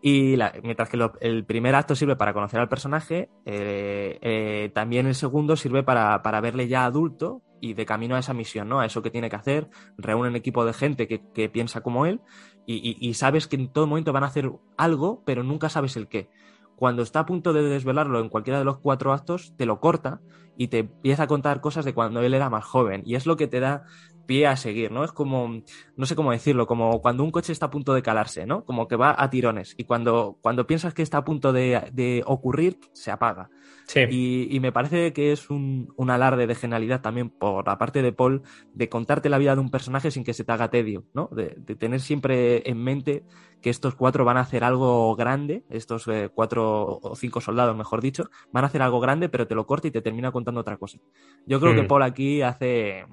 Y 0.00 0.36
mientras 0.62 0.88
que 0.88 0.98
el 1.20 1.44
primer 1.44 1.74
acto 1.74 1.94
sirve 1.94 2.16
para 2.16 2.32
conocer 2.32 2.60
al 2.60 2.68
personaje, 2.68 3.28
eh, 3.44 4.18
eh, 4.22 4.70
también 4.74 5.06
el 5.06 5.14
segundo 5.14 5.56
sirve 5.56 5.82
para, 5.82 6.18
verle 6.40 6.68
ya 6.68 6.84
adulto 6.84 7.42
y 7.60 7.74
de 7.74 7.86
camino 7.86 8.16
a 8.16 8.20
esa 8.20 8.34
misión, 8.34 8.68
¿no? 8.68 8.80
A 8.80 8.86
eso 8.86 9.02
que 9.02 9.10
tiene 9.10 9.28
que 9.28 9.36
hacer, 9.36 9.68
reúne 9.98 10.28
un 10.28 10.36
equipo 10.36 10.64
de 10.64 10.72
gente 10.72 11.08
que, 11.08 11.22
que 11.34 11.48
piensa 11.48 11.80
como 11.82 12.06
él 12.06 12.20
y, 12.66 12.96
y, 13.00 13.14
sabes 13.14 13.46
que 13.46 13.56
en 13.56 13.72
todo 13.72 13.86
momento 13.86 14.12
van 14.12 14.24
a 14.24 14.28
hacer 14.28 14.50
algo, 14.76 15.22
pero 15.24 15.42
nunca 15.42 15.68
sabes 15.68 15.96
el 15.96 16.08
qué. 16.08 16.28
Cuando 16.76 17.02
está 17.02 17.20
a 17.20 17.26
punto 17.26 17.52
de 17.52 17.62
desvelarlo 17.62 18.20
en 18.20 18.28
cualquiera 18.28 18.58
de 18.58 18.64
los 18.64 18.78
cuatro 18.78 19.12
actos, 19.12 19.54
te 19.56 19.66
lo 19.66 19.80
corta 19.80 20.20
y 20.58 20.68
te 20.68 20.80
empieza 20.80 21.24
a 21.24 21.26
contar 21.26 21.60
cosas 21.60 21.84
de 21.84 21.94
cuando 21.94 22.20
él 22.20 22.34
era 22.34 22.50
más 22.50 22.64
joven. 22.64 23.02
Y 23.06 23.14
es 23.14 23.26
lo 23.26 23.36
que 23.36 23.46
te 23.46 23.60
da 23.60 23.84
pie 24.26 24.46
a 24.46 24.56
seguir, 24.56 24.92
¿no? 24.92 25.04
Es 25.04 25.12
como, 25.12 25.62
no 25.96 26.06
sé 26.06 26.16
cómo 26.16 26.32
decirlo, 26.32 26.66
como 26.66 27.00
cuando 27.00 27.24
un 27.24 27.30
coche 27.30 27.52
está 27.52 27.66
a 27.66 27.70
punto 27.70 27.94
de 27.94 28.02
calarse, 28.02 28.46
¿no? 28.46 28.64
Como 28.64 28.88
que 28.88 28.96
va 28.96 29.14
a 29.16 29.30
tirones 29.30 29.74
y 29.78 29.84
cuando, 29.84 30.38
cuando 30.40 30.66
piensas 30.66 30.94
que 30.94 31.02
está 31.02 31.18
a 31.18 31.24
punto 31.24 31.52
de, 31.52 31.90
de 31.92 32.22
ocurrir, 32.26 32.78
se 32.92 33.10
apaga. 33.10 33.50
Sí. 33.86 34.00
Y, 34.10 34.48
y, 34.50 34.58
me 34.58 34.72
parece 34.72 35.12
que 35.12 35.30
es 35.30 35.48
un, 35.48 35.92
un, 35.96 36.10
alarde 36.10 36.48
de 36.48 36.56
genialidad 36.56 37.02
también 37.02 37.30
por 37.30 37.68
la 37.68 37.78
parte 37.78 38.02
de 38.02 38.12
Paul 38.12 38.42
de 38.74 38.88
contarte 38.88 39.28
la 39.28 39.38
vida 39.38 39.54
de 39.54 39.60
un 39.60 39.70
personaje 39.70 40.10
sin 40.10 40.24
que 40.24 40.34
se 40.34 40.42
te 40.42 40.50
haga 40.50 40.70
tedio, 40.70 41.04
¿no? 41.14 41.28
De, 41.30 41.54
de 41.56 41.76
tener 41.76 42.00
siempre 42.00 42.68
en 42.68 42.82
mente 42.82 43.24
que 43.60 43.70
estos 43.70 43.94
cuatro 43.94 44.24
van 44.24 44.36
a 44.36 44.40
hacer 44.40 44.64
algo 44.64 45.14
grande, 45.16 45.64
estos 45.70 46.06
eh, 46.08 46.30
cuatro 46.32 47.00
o 47.02 47.16
cinco 47.16 47.40
soldados, 47.40 47.76
mejor 47.76 48.00
dicho, 48.00 48.30
van 48.52 48.64
a 48.64 48.68
hacer 48.68 48.82
algo 48.82 49.00
grande, 49.00 49.28
pero 49.28 49.46
te 49.46 49.54
lo 49.54 49.66
corta 49.66 49.88
y 49.88 49.90
te 49.90 50.02
termina 50.02 50.32
contando 50.32 50.60
otra 50.60 50.76
cosa. 50.76 50.98
Yo 51.46 51.60
creo 51.60 51.72
mm. 51.72 51.76
que 51.76 51.82
Paul 51.84 52.02
aquí 52.02 52.42
hace, 52.42 53.06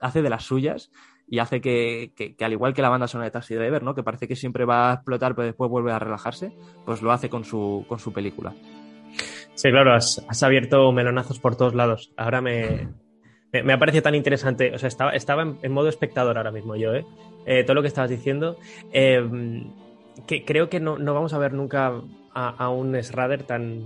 hace 0.00 0.22
de 0.22 0.30
las 0.30 0.44
suyas 0.44 0.90
y 1.28 1.40
hace 1.40 1.60
que, 1.60 2.12
que, 2.14 2.44
al 2.44 2.52
igual 2.52 2.74
que 2.74 2.82
la 2.82 2.88
banda 2.88 3.08
sonora 3.08 3.26
de 3.26 3.32
Taxi 3.32 3.54
Driver, 3.54 3.82
¿no? 3.82 3.94
que 3.94 4.02
parece 4.02 4.28
que 4.28 4.36
siempre 4.36 4.64
va 4.64 4.90
a 4.90 4.94
explotar 4.94 5.34
pero 5.34 5.46
después 5.46 5.70
vuelve 5.70 5.92
a 5.92 5.98
relajarse, 5.98 6.52
pues 6.84 7.02
lo 7.02 7.12
hace 7.12 7.28
con 7.28 7.44
su, 7.44 7.84
con 7.88 7.98
su 7.98 8.12
película. 8.12 8.54
Sí, 9.54 9.70
claro, 9.70 9.94
has, 9.94 10.42
abierto 10.42 10.92
melonazos 10.92 11.38
por 11.38 11.56
todos 11.56 11.74
lados. 11.74 12.12
Ahora 12.16 12.42
me, 12.42 12.88
me, 13.52 13.72
ha 13.72 13.78
parecido 13.78 14.02
tan 14.02 14.14
interesante. 14.14 14.74
O 14.74 14.78
sea, 14.78 14.88
estaba, 14.88 15.12
estaba 15.12 15.42
en, 15.42 15.58
en 15.62 15.72
modo 15.72 15.88
espectador 15.88 16.36
ahora 16.36 16.52
mismo 16.52 16.76
yo, 16.76 16.94
¿eh? 16.94 17.06
eh 17.46 17.64
todo 17.64 17.74
lo 17.74 17.82
que 17.82 17.88
estabas 17.88 18.10
diciendo. 18.10 18.58
Eh, 18.92 19.64
que 20.26 20.44
creo 20.44 20.68
que 20.68 20.78
no, 20.78 20.98
no, 20.98 21.14
vamos 21.14 21.32
a 21.32 21.38
ver 21.38 21.54
nunca 21.54 22.02
a, 22.34 22.48
a 22.48 22.68
un 22.68 23.02
Schrader 23.02 23.44
tan 23.44 23.80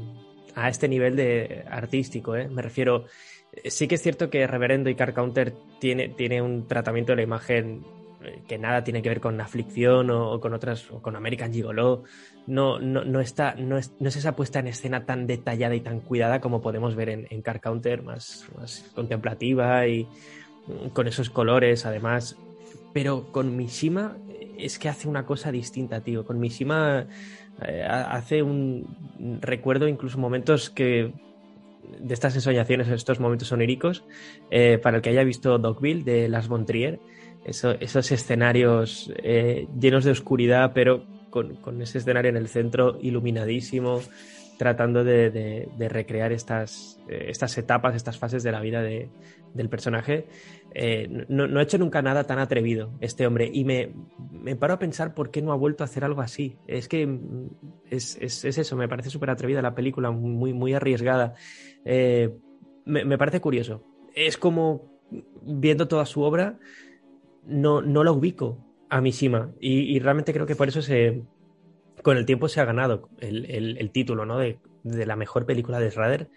a 0.54 0.68
este 0.68 0.88
nivel 0.88 1.16
de 1.16 1.64
artístico, 1.70 2.36
¿eh? 2.36 2.48
Me 2.48 2.62
refiero, 2.62 3.04
sí 3.64 3.88
que 3.88 3.96
es 3.96 4.02
cierto 4.02 4.30
que 4.30 4.46
Reverendo 4.46 4.90
y 4.90 4.94
Car 4.94 5.14
Counter 5.14 5.54
tiene, 5.80 6.08
tiene 6.08 6.42
un 6.42 6.66
tratamiento 6.66 7.12
de 7.12 7.16
la 7.16 7.22
imagen 7.22 7.84
que 8.46 8.58
nada 8.58 8.84
tiene 8.84 9.02
que 9.02 9.08
ver 9.08 9.20
con 9.20 9.40
aflicción 9.40 10.10
o, 10.10 10.40
con 10.40 10.52
otras, 10.52 10.90
o 10.90 11.00
con 11.00 11.16
American 11.16 11.52
Gigolo. 11.52 12.04
No, 12.46 12.78
no, 12.78 13.04
no, 13.04 13.20
está, 13.20 13.54
no, 13.54 13.78
es, 13.78 13.92
no 13.98 14.08
es 14.08 14.16
esa 14.16 14.36
puesta 14.36 14.58
en 14.58 14.66
escena 14.66 15.06
tan 15.06 15.26
detallada 15.26 15.74
y 15.74 15.80
tan 15.80 16.00
cuidada 16.00 16.40
como 16.40 16.60
podemos 16.60 16.94
ver 16.94 17.08
en, 17.08 17.26
en 17.30 17.42
Car 17.42 17.60
Counter, 17.60 18.02
más, 18.02 18.46
más 18.56 18.90
contemplativa 18.94 19.86
y 19.86 20.06
con 20.92 21.06
esos 21.06 21.30
colores, 21.30 21.86
además. 21.86 22.36
Pero 22.92 23.32
con 23.32 23.56
Mishima 23.56 24.16
es 24.58 24.78
que 24.78 24.88
hace 24.88 25.08
una 25.08 25.24
cosa 25.24 25.50
distinta, 25.50 26.02
tío. 26.02 26.24
Con 26.24 26.38
Mishima 26.38 27.06
eh, 27.66 27.82
hace 27.84 28.42
un 28.42 29.38
recuerdo 29.40 29.88
incluso 29.88 30.18
momentos 30.18 30.70
que 30.70 31.12
de 31.98 32.14
estas 32.14 32.34
ensoñaciones, 32.34 32.88
estos 32.88 33.20
momentos 33.20 33.50
oníricos, 33.52 34.04
eh, 34.50 34.78
para 34.78 34.96
el 34.96 35.02
que 35.02 35.10
haya 35.10 35.24
visto 35.24 35.58
Dogville 35.58 36.04
de 36.04 36.28
Las 36.28 36.48
Bontrier, 36.48 37.00
eso, 37.44 37.72
esos 37.80 38.10
escenarios 38.12 39.12
eh, 39.22 39.66
llenos 39.78 40.04
de 40.04 40.10
oscuridad, 40.10 40.72
pero 40.74 41.06
con, 41.30 41.56
con, 41.56 41.80
ese 41.80 41.98
escenario 41.98 42.28
en 42.28 42.36
el 42.36 42.48
centro 42.48 42.98
iluminadísimo, 43.00 44.00
tratando 44.58 45.04
de, 45.04 45.30
de, 45.30 45.88
recrear 45.88 46.32
estas, 46.32 47.00
eh, 47.08 47.26
estas 47.28 47.56
etapas, 47.56 47.94
estas 47.94 48.18
fases 48.18 48.42
de 48.42 48.52
la 48.52 48.60
vida 48.60 48.82
de, 48.82 49.08
del 49.54 49.70
personaje. 49.70 50.26
No, 51.28 51.48
no, 51.48 51.58
ha 51.58 51.62
hecho 51.62 51.78
nunca 51.78 52.02
nada 52.02 52.24
tan 52.24 52.38
atrevido 52.38 52.92
este 53.00 53.26
hombre 53.26 53.50
y 53.52 53.64
me, 53.64 53.92
me, 54.30 54.54
paro 54.54 54.74
a 54.74 54.78
pensar 54.78 55.14
por 55.14 55.30
qué 55.32 55.42
no 55.42 55.50
ha 55.50 55.56
vuelto 55.56 55.82
a 55.82 55.86
hacer 55.86 56.04
algo 56.04 56.20
así. 56.20 56.58
Es 56.68 56.88
que 56.88 57.08
es, 57.90 58.18
es, 58.20 58.44
es 58.44 58.58
eso, 58.58 58.76
me 58.76 58.86
parece 58.86 59.10
súper 59.10 59.30
atrevida 59.30 59.62
la 59.62 59.74
película, 59.74 60.10
muy, 60.10 60.52
muy 60.52 60.74
arriesgada. 60.74 61.34
Eh, 61.84 62.30
me, 62.84 63.04
me, 63.04 63.18
parece 63.18 63.40
curioso. 63.40 63.82
Es 64.14 64.36
como 64.36 64.90
viendo 65.42 65.88
toda 65.88 66.06
su 66.06 66.22
obra, 66.22 66.58
no, 67.44 67.82
no 67.82 68.04
la 68.04 68.12
ubico 68.12 68.58
a 68.88 69.00
Mishima 69.00 69.52
y, 69.60 69.96
y, 69.96 69.98
realmente 70.00 70.32
creo 70.32 70.46
que 70.46 70.56
por 70.56 70.68
eso 70.68 70.82
se, 70.82 71.22
con 72.02 72.16
el 72.16 72.26
tiempo 72.26 72.48
se 72.48 72.60
ha 72.60 72.64
ganado 72.64 73.08
el, 73.18 73.46
el, 73.46 73.90
título 73.90 74.26
¿no? 74.26 74.38
de, 74.38 74.58
de, 74.82 75.06
la 75.06 75.16
mejor 75.16 75.46
película 75.46 75.78
de 75.78 75.90
Schrader 75.90 76.28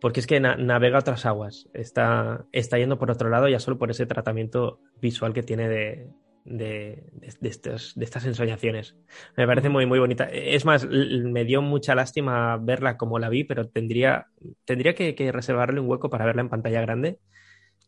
porque 0.00 0.20
es 0.20 0.26
que 0.26 0.40
na 0.40 0.56
navega 0.56 0.98
otras 0.98 1.26
aguas, 1.26 1.68
está, 1.74 2.46
está 2.52 2.78
yendo 2.78 2.98
por 2.98 3.10
otro 3.10 3.28
lado 3.30 3.48
ya 3.48 3.58
solo 3.58 3.78
por 3.78 3.90
ese 3.90 4.06
tratamiento 4.06 4.80
visual 5.00 5.32
que 5.32 5.42
tiene 5.42 5.68
de, 5.68 6.08
de, 6.48 7.04
de, 7.12 7.34
de, 7.40 7.48
estos, 7.48 7.94
de 7.94 8.04
estas 8.04 8.24
ensoñaciones. 8.24 8.96
Me 9.36 9.46
parece 9.46 9.68
muy, 9.68 9.86
muy 9.86 9.98
bonita. 9.98 10.24
Es 10.24 10.64
más, 10.64 10.86
me 10.86 11.44
dio 11.44 11.62
mucha 11.62 11.94
lástima 11.94 12.56
verla 12.56 12.96
como 12.96 13.18
la 13.18 13.28
vi, 13.28 13.44
pero 13.44 13.68
tendría, 13.68 14.26
tendría 14.64 14.94
que, 14.94 15.14
que 15.14 15.32
reservarle 15.32 15.80
un 15.80 15.88
hueco 15.88 16.10
para 16.10 16.24
verla 16.24 16.42
en 16.42 16.48
pantalla 16.48 16.80
grande. 16.80 17.18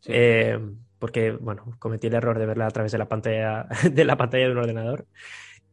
Sí. 0.01 0.13
Eh, 0.15 0.59
porque, 0.99 1.33
bueno, 1.33 1.77
cometí 1.79 2.09
el 2.09 2.15
error 2.15 2.39
de 2.39 2.47
verla 2.47 2.67
a 2.67 2.71
través 2.71 2.93
de 2.93 2.99
la 2.99 3.09
pantalla 3.09 3.67
de, 3.91 4.05
la 4.05 4.17
pantalla 4.17 4.45
de 4.45 4.53
un 4.53 4.59
ordenador. 4.59 5.07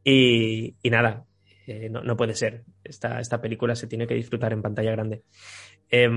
Y, 0.04 0.76
y 0.82 0.90
nada, 0.90 1.26
eh, 1.68 1.90
no, 1.90 2.02
no, 2.02 2.16
puede 2.16 2.34
ser. 2.34 2.64
Esta, 2.84 3.20
esta 3.20 3.42
película 3.42 3.76
se 3.76 3.88
tiene 3.88 4.08
que 4.08 4.16
disfrutar 4.16 4.54
en 4.54 4.62
pantalla 4.62 4.92
grande. 4.92 5.24
Eh, 5.90 6.10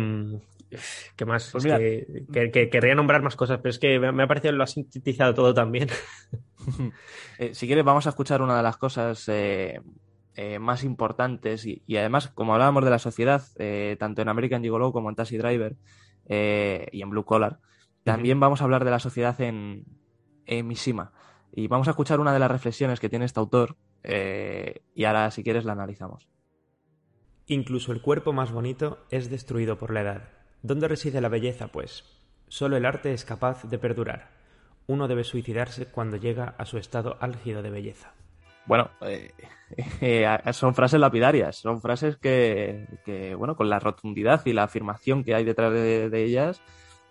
¿Qué 1.16 1.24
más? 1.24 1.50
Pues 1.50 1.64
que, 1.64 2.24
que, 2.32 2.50
que, 2.52 2.70
querría 2.70 2.94
nombrar 2.94 3.22
más 3.22 3.34
cosas, 3.34 3.58
pero 3.58 3.70
es 3.70 3.78
que 3.80 3.98
me, 3.98 4.12
me 4.12 4.22
ha 4.22 4.28
parecido 4.28 4.52
lo 4.52 4.62
ha 4.62 4.68
sintetizado 4.68 5.34
todo 5.34 5.52
también. 5.52 5.88
eh, 7.38 7.54
si 7.54 7.66
quieres, 7.66 7.84
vamos 7.84 8.06
a 8.06 8.10
escuchar 8.10 8.42
una 8.42 8.56
de 8.56 8.62
las 8.62 8.76
cosas 8.76 9.28
eh, 9.28 9.80
eh, 10.34 10.58
más 10.58 10.84
importantes 10.84 11.66
y, 11.66 11.82
y, 11.86 11.96
además, 11.96 12.28
como 12.28 12.54
hablábamos 12.54 12.84
de 12.84 12.90
la 12.90 12.98
sociedad, 12.98 13.42
tanto 13.98 14.22
en 14.22 14.28
American 14.28 14.62
Gigolo 14.62 14.92
como 14.92 15.08
en 15.10 15.16
Taxi 15.16 15.36
Driver 15.36 15.76
y 16.28 17.02
en 17.02 17.10
Blue 17.10 17.24
Collar, 17.24 17.60
también 18.04 18.38
uh 18.38 18.40
-huh. 18.40 18.42
vamos 18.42 18.60
a 18.60 18.64
hablar 18.64 18.84
de 18.84 18.90
la 18.90 19.00
sociedad 19.00 19.40
en, 19.40 19.84
en 20.46 20.66
Mishima. 20.66 21.12
Y 21.52 21.66
vamos 21.66 21.88
a 21.88 21.90
escuchar 21.90 22.20
una 22.20 22.32
de 22.32 22.38
las 22.38 22.50
reflexiones 22.50 23.00
que 23.00 23.08
tiene 23.08 23.24
este 23.24 23.40
autor 23.40 23.76
y 24.02 25.04
ahora, 25.04 25.30
si 25.30 25.42
quieres, 25.42 25.64
la 25.64 25.72
analizamos. 25.72 26.28
Incluso 27.46 27.92
el 27.92 28.00
cuerpo 28.00 28.32
más 28.32 28.52
bonito 28.52 29.04
es 29.10 29.28
destruido 29.28 29.76
por 29.76 29.92
la 29.92 30.02
edad. 30.02 30.28
¿Dónde 30.62 30.86
reside 30.86 31.20
la 31.20 31.28
belleza, 31.28 31.68
pues? 31.68 32.04
Solo 32.46 32.76
el 32.76 32.86
arte 32.86 33.12
es 33.12 33.24
capaz 33.24 33.64
de 33.64 33.78
perdurar. 33.78 34.39
Uno 34.90 35.06
debe 35.06 35.22
suicidarse 35.22 35.86
cuando 35.86 36.16
llega 36.16 36.54
a 36.58 36.64
su 36.64 36.76
estado 36.76 37.16
álgido 37.20 37.62
de 37.62 37.70
belleza. 37.70 38.12
Bueno, 38.66 38.90
eh, 39.02 39.30
eh, 40.00 40.26
son 40.52 40.74
frases 40.74 40.98
lapidarias, 40.98 41.56
son 41.56 41.80
frases 41.80 42.16
que, 42.16 42.86
que, 43.04 43.36
bueno, 43.36 43.54
con 43.54 43.70
la 43.70 43.78
rotundidad 43.78 44.44
y 44.46 44.52
la 44.52 44.64
afirmación 44.64 45.22
que 45.22 45.36
hay 45.36 45.44
detrás 45.44 45.72
de, 45.72 46.10
de 46.10 46.24
ellas, 46.24 46.60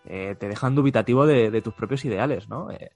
eh, 0.06 0.36
te 0.38 0.50
dejan 0.50 0.76
dubitativo 0.76 1.26
de, 1.26 1.52
de, 1.52 1.62
tus 1.62 1.74
propios 1.74 2.04
ideales, 2.04 2.50
¿no? 2.50 2.70
Eh, 2.70 2.92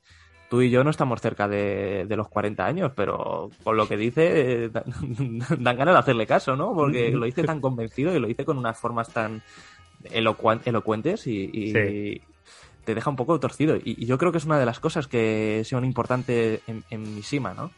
tú 0.50 0.62
y 0.62 0.70
yo 0.70 0.84
no 0.84 0.90
estamos 0.90 1.22
cerca 1.22 1.48
de, 1.48 2.06
de, 2.06 2.16
los 2.18 2.28
40 2.28 2.66
años, 2.66 2.92
pero 2.94 3.50
con 3.64 3.78
lo 3.78 3.88
que 3.88 3.96
dice 3.96 4.66
eh, 4.66 4.70
dan, 4.70 4.84
dan, 5.64 5.78
ganas 5.78 5.96
de 5.96 6.00
hacerle 6.00 6.28
caso, 6.28 6.58
¿no? 6.58 6.74
Porque 6.74 7.10
lo 7.14 7.26
dice 7.26 7.44
tan 7.44 7.62
convencido 7.62 8.14
y 8.14 8.20
lo 8.20 8.28
dice 8.28 8.44
con 8.44 8.58
unas 8.58 8.78
formas 8.78 9.14
tan 9.14 9.42
elocu 10.12 10.52
elocuentes 10.66 11.26
y, 11.28 11.50
y 11.54 11.72
sí. 11.72 12.22
Te 12.86 12.96
deja 12.96 13.10
un 13.10 13.16
poco 13.16 13.40
torcido. 13.40 13.76
Y, 13.76 14.06
yo 14.06 14.18
creo 14.18 14.32
que 14.32 14.38
es 14.38 14.46
una 14.46 14.60
de 14.60 14.66
las 14.66 14.80
cosas 14.80 15.08
que 15.08 15.64
son 15.66 15.86
importantes 15.86 16.62
en, 16.68 16.84
en 16.90 17.16
Mishima, 17.16 17.54
¿no? 17.54 17.72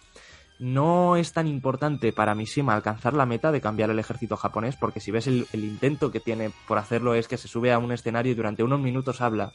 No 0.57 1.18
es 1.18 1.34
tan 1.34 1.48
importante 1.48 2.14
para 2.14 2.34
Mishima 2.34 2.73
alcanzar 2.73 3.14
la 3.14 3.26
meta 3.26 3.52
de 3.52 3.60
cambiar 3.60 3.90
el 3.90 3.99
ejército 3.99 4.38
japonés, 4.38 4.77
porque 4.77 5.02
si 5.02 5.11
ves 5.11 5.27
el, 5.27 5.48
el 5.52 5.65
intento 5.65 6.11
que 6.11 6.22
tiene 6.22 6.52
por 6.68 6.77
hacerlo 6.77 7.14
es 7.14 7.27
que 7.27 7.38
se 7.38 7.49
sube 7.49 7.73
a 7.73 7.77
un 7.77 7.91
escenario 7.91 8.32
y 8.32 8.36
durante 8.36 8.64
unos 8.64 8.80
minutos 8.80 9.19
habla 9.19 9.52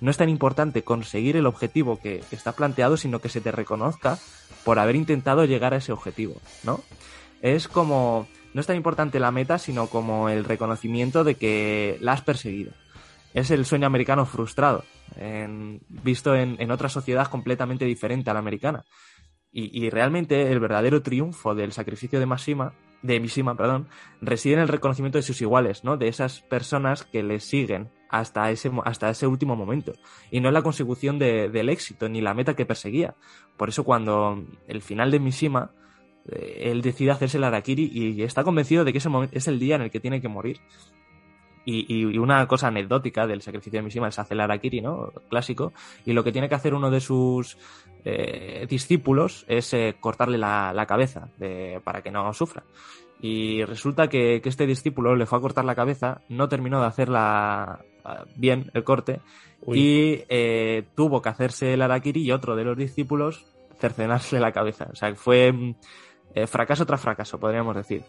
no 0.00 0.10
es 0.10 0.16
tan 0.16 0.28
importante 0.28 0.82
conseguir 0.82 1.36
el 1.36 1.46
objetivo 1.46 2.00
que 2.00 2.22
está 2.30 2.52
planteado, 2.52 2.96
sino 2.96 3.20
que 3.20 3.28
se 3.28 3.40
te 3.40 3.52
reconozca 3.52 4.18
por 4.64 4.78
haber 4.78 4.96
intentado 4.96 5.44
llegar 5.44 5.74
a 5.74 5.76
ese 5.76 5.92
objetivo, 5.92 6.36
¿no? 6.64 6.80
Es 7.42 7.68
como, 7.68 8.26
no 8.54 8.60
es 8.60 8.66
tan 8.66 8.76
importante 8.76 9.20
la 9.20 9.30
meta, 9.30 9.58
sino 9.58 9.86
como 9.86 10.28
el 10.28 10.44
reconocimiento 10.44 11.24
de 11.24 11.34
que 11.34 11.98
la 12.00 12.12
has 12.12 12.22
perseguido. 12.22 12.72
Es 13.34 13.50
el 13.50 13.64
sueño 13.64 13.86
americano 13.86 14.26
frustrado, 14.26 14.84
en, 15.16 15.80
visto 15.88 16.34
en, 16.34 16.56
en, 16.60 16.70
otra 16.70 16.88
sociedad 16.88 17.28
completamente 17.28 17.84
diferente 17.84 18.30
a 18.30 18.34
la 18.34 18.40
americana. 18.40 18.84
Y, 19.52 19.84
y, 19.84 19.90
realmente 19.90 20.50
el 20.50 20.60
verdadero 20.60 21.02
triunfo 21.02 21.54
del 21.54 21.72
sacrificio 21.72 22.20
de 22.20 22.26
Mashima, 22.26 22.72
de 23.02 23.18
Mishima, 23.18 23.56
perdón, 23.56 23.88
reside 24.20 24.54
en 24.54 24.60
el 24.60 24.68
reconocimiento 24.68 25.18
de 25.18 25.22
sus 25.22 25.40
iguales, 25.40 25.84
¿no? 25.84 25.96
De 25.96 26.08
esas 26.08 26.40
personas 26.42 27.04
que 27.04 27.22
le 27.22 27.40
siguen 27.40 27.90
hasta 28.10 28.50
ese, 28.50 28.70
hasta 28.84 29.10
ese 29.10 29.26
último 29.26 29.56
momento. 29.56 29.92
Y 30.30 30.40
no 30.40 30.48
es 30.48 30.54
la 30.54 30.62
consecución 30.62 31.18
de, 31.18 31.48
del 31.48 31.68
éxito 31.68 32.08
ni 32.08 32.20
la 32.20 32.34
meta 32.34 32.54
que 32.54 32.66
perseguía. 32.66 33.14
Por 33.56 33.68
eso 33.68 33.84
cuando 33.84 34.44
el 34.66 34.82
final 34.82 35.10
de 35.10 35.20
Mishima, 35.20 35.70
eh, 36.28 36.70
él 36.70 36.82
decide 36.82 37.12
hacerse 37.12 37.38
el 37.38 37.44
Arakiri 37.44 37.90
y 37.92 38.22
está 38.22 38.44
convencido 38.44 38.84
de 38.84 38.92
que 38.92 38.98
ese 38.98 39.08
momento 39.08 39.36
es 39.36 39.48
el 39.48 39.58
día 39.58 39.76
en 39.76 39.82
el 39.82 39.90
que 39.90 40.00
tiene 40.00 40.20
que 40.20 40.28
morir. 40.28 40.60
Y, 41.64 41.84
y- 41.94 42.14
y 42.14 42.18
una 42.18 42.46
cosa 42.46 42.68
anecdótica 42.68 43.26
del 43.26 43.42
sacrificio 43.42 43.78
de 43.78 43.82
Mishima 43.84 44.08
es 44.08 44.18
hacer 44.18 44.34
el 44.36 44.40
Arakiri, 44.40 44.80
¿no? 44.80 45.12
Clásico. 45.28 45.72
Y 46.06 46.12
lo 46.14 46.24
que 46.24 46.32
tiene 46.32 46.48
que 46.48 46.54
hacer 46.54 46.74
uno 46.74 46.90
de 46.90 47.00
sus 47.00 47.58
eh, 48.04 48.66
discípulos 48.68 49.44
es 49.46 49.72
eh, 49.74 49.96
cortarle 50.00 50.38
la, 50.38 50.72
la 50.72 50.86
cabeza 50.86 51.28
de- 51.38 51.80
para 51.84 52.02
que 52.02 52.10
no 52.10 52.32
sufra. 52.32 52.62
Y 53.20 53.62
resulta 53.64 54.08
que, 54.08 54.40
que 54.42 54.48
este 54.48 54.66
discípulo 54.66 55.14
le 55.14 55.26
fue 55.26 55.36
a 55.38 55.42
cortar 55.42 55.66
la 55.66 55.74
cabeza, 55.74 56.22
no 56.30 56.48
terminó 56.48 56.80
de 56.80 56.86
hacer 56.86 57.10
la, 57.10 57.80
ah, 58.04 58.24
bien 58.36 58.70
el 58.72 58.82
corte 58.82 59.20
Uy. 59.66 59.78
y 59.78 60.24
eh, 60.30 60.84
tuvo 60.96 61.20
que 61.20 61.28
hacerse 61.28 61.74
el 61.74 61.82
Arakiri 61.82 62.22
y 62.22 62.32
otro 62.32 62.56
de 62.56 62.64
los 62.64 62.78
discípulos 62.78 63.44
cercenarse 63.78 64.40
la 64.40 64.52
cabeza. 64.52 64.88
O 64.90 64.96
sea, 64.96 65.14
fue 65.14 65.52
mm, 65.52 65.74
eh, 66.34 66.46
fracaso 66.46 66.86
tras 66.86 67.02
fracaso, 67.02 67.38
podríamos 67.38 67.76
decir. 67.76 68.02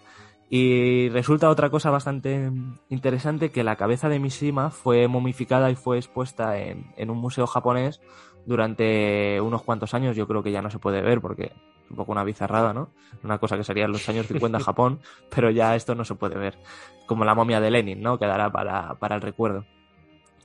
Y 0.53 1.07
resulta 1.07 1.49
otra 1.49 1.69
cosa 1.69 1.91
bastante 1.91 2.51
interesante 2.89 3.51
que 3.51 3.63
la 3.63 3.77
cabeza 3.77 4.09
de 4.09 4.19
Mishima 4.19 4.69
fue 4.69 5.07
momificada 5.07 5.71
y 5.71 5.75
fue 5.75 5.95
expuesta 5.95 6.59
en, 6.59 6.91
en 6.97 7.09
un 7.09 7.19
museo 7.19 7.47
japonés 7.47 8.01
durante 8.45 9.39
unos 9.39 9.61
cuantos 9.61 9.93
años. 9.93 10.17
Yo 10.17 10.27
creo 10.27 10.43
que 10.43 10.51
ya 10.51 10.61
no 10.61 10.69
se 10.69 10.77
puede 10.77 11.01
ver 11.01 11.21
porque 11.21 11.53
es 11.85 11.89
un 11.89 11.95
poco 11.95 12.11
una 12.11 12.25
bizarrada, 12.25 12.73
¿no? 12.73 12.89
Una 13.23 13.37
cosa 13.37 13.55
que 13.55 13.63
sería 13.63 13.85
en 13.85 13.93
los 13.93 14.09
años 14.09 14.27
50 14.27 14.57
en 14.57 14.63
Japón, 14.65 14.99
pero 15.33 15.51
ya 15.51 15.73
esto 15.73 15.95
no 15.95 16.03
se 16.03 16.15
puede 16.15 16.37
ver. 16.37 16.59
Como 17.07 17.23
la 17.23 17.33
momia 17.33 17.61
de 17.61 17.71
Lenin, 17.71 18.01
¿no? 18.01 18.19
Quedará 18.19 18.51
para, 18.51 18.95
para 18.95 19.15
el 19.15 19.21
recuerdo. 19.21 19.63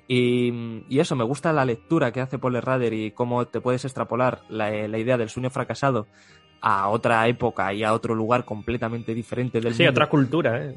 Y, 0.07 0.85
y 0.89 1.01
eso, 1.01 1.17
me 1.17 1.25
gusta 1.25 1.53
la 1.53 1.65
lectura 1.65 2.13
que 2.13 2.21
hace 2.21 2.39
Paul 2.39 2.63
Rader 2.63 2.93
y 2.93 3.11
cómo 3.11 3.45
te 3.47 3.61
puedes 3.61 3.85
extrapolar 3.85 4.43
la, 4.49 4.71
la 4.71 4.99
idea 4.99 5.19
del 5.19 5.31
sueño 5.31 5.51
fracasado 5.51 6.07
a 6.61 6.89
otra 6.89 7.27
época 7.29 7.73
y 7.73 7.85
a 7.85 7.93
otro 7.93 8.15
lugar 8.15 8.45
completamente 8.45 9.15
diferente 9.15 9.61
del 9.61 9.75
Sí, 9.75 9.83
mundo. 9.83 9.91
otra 9.93 10.09
cultura, 10.09 10.65
¿eh? 10.65 10.77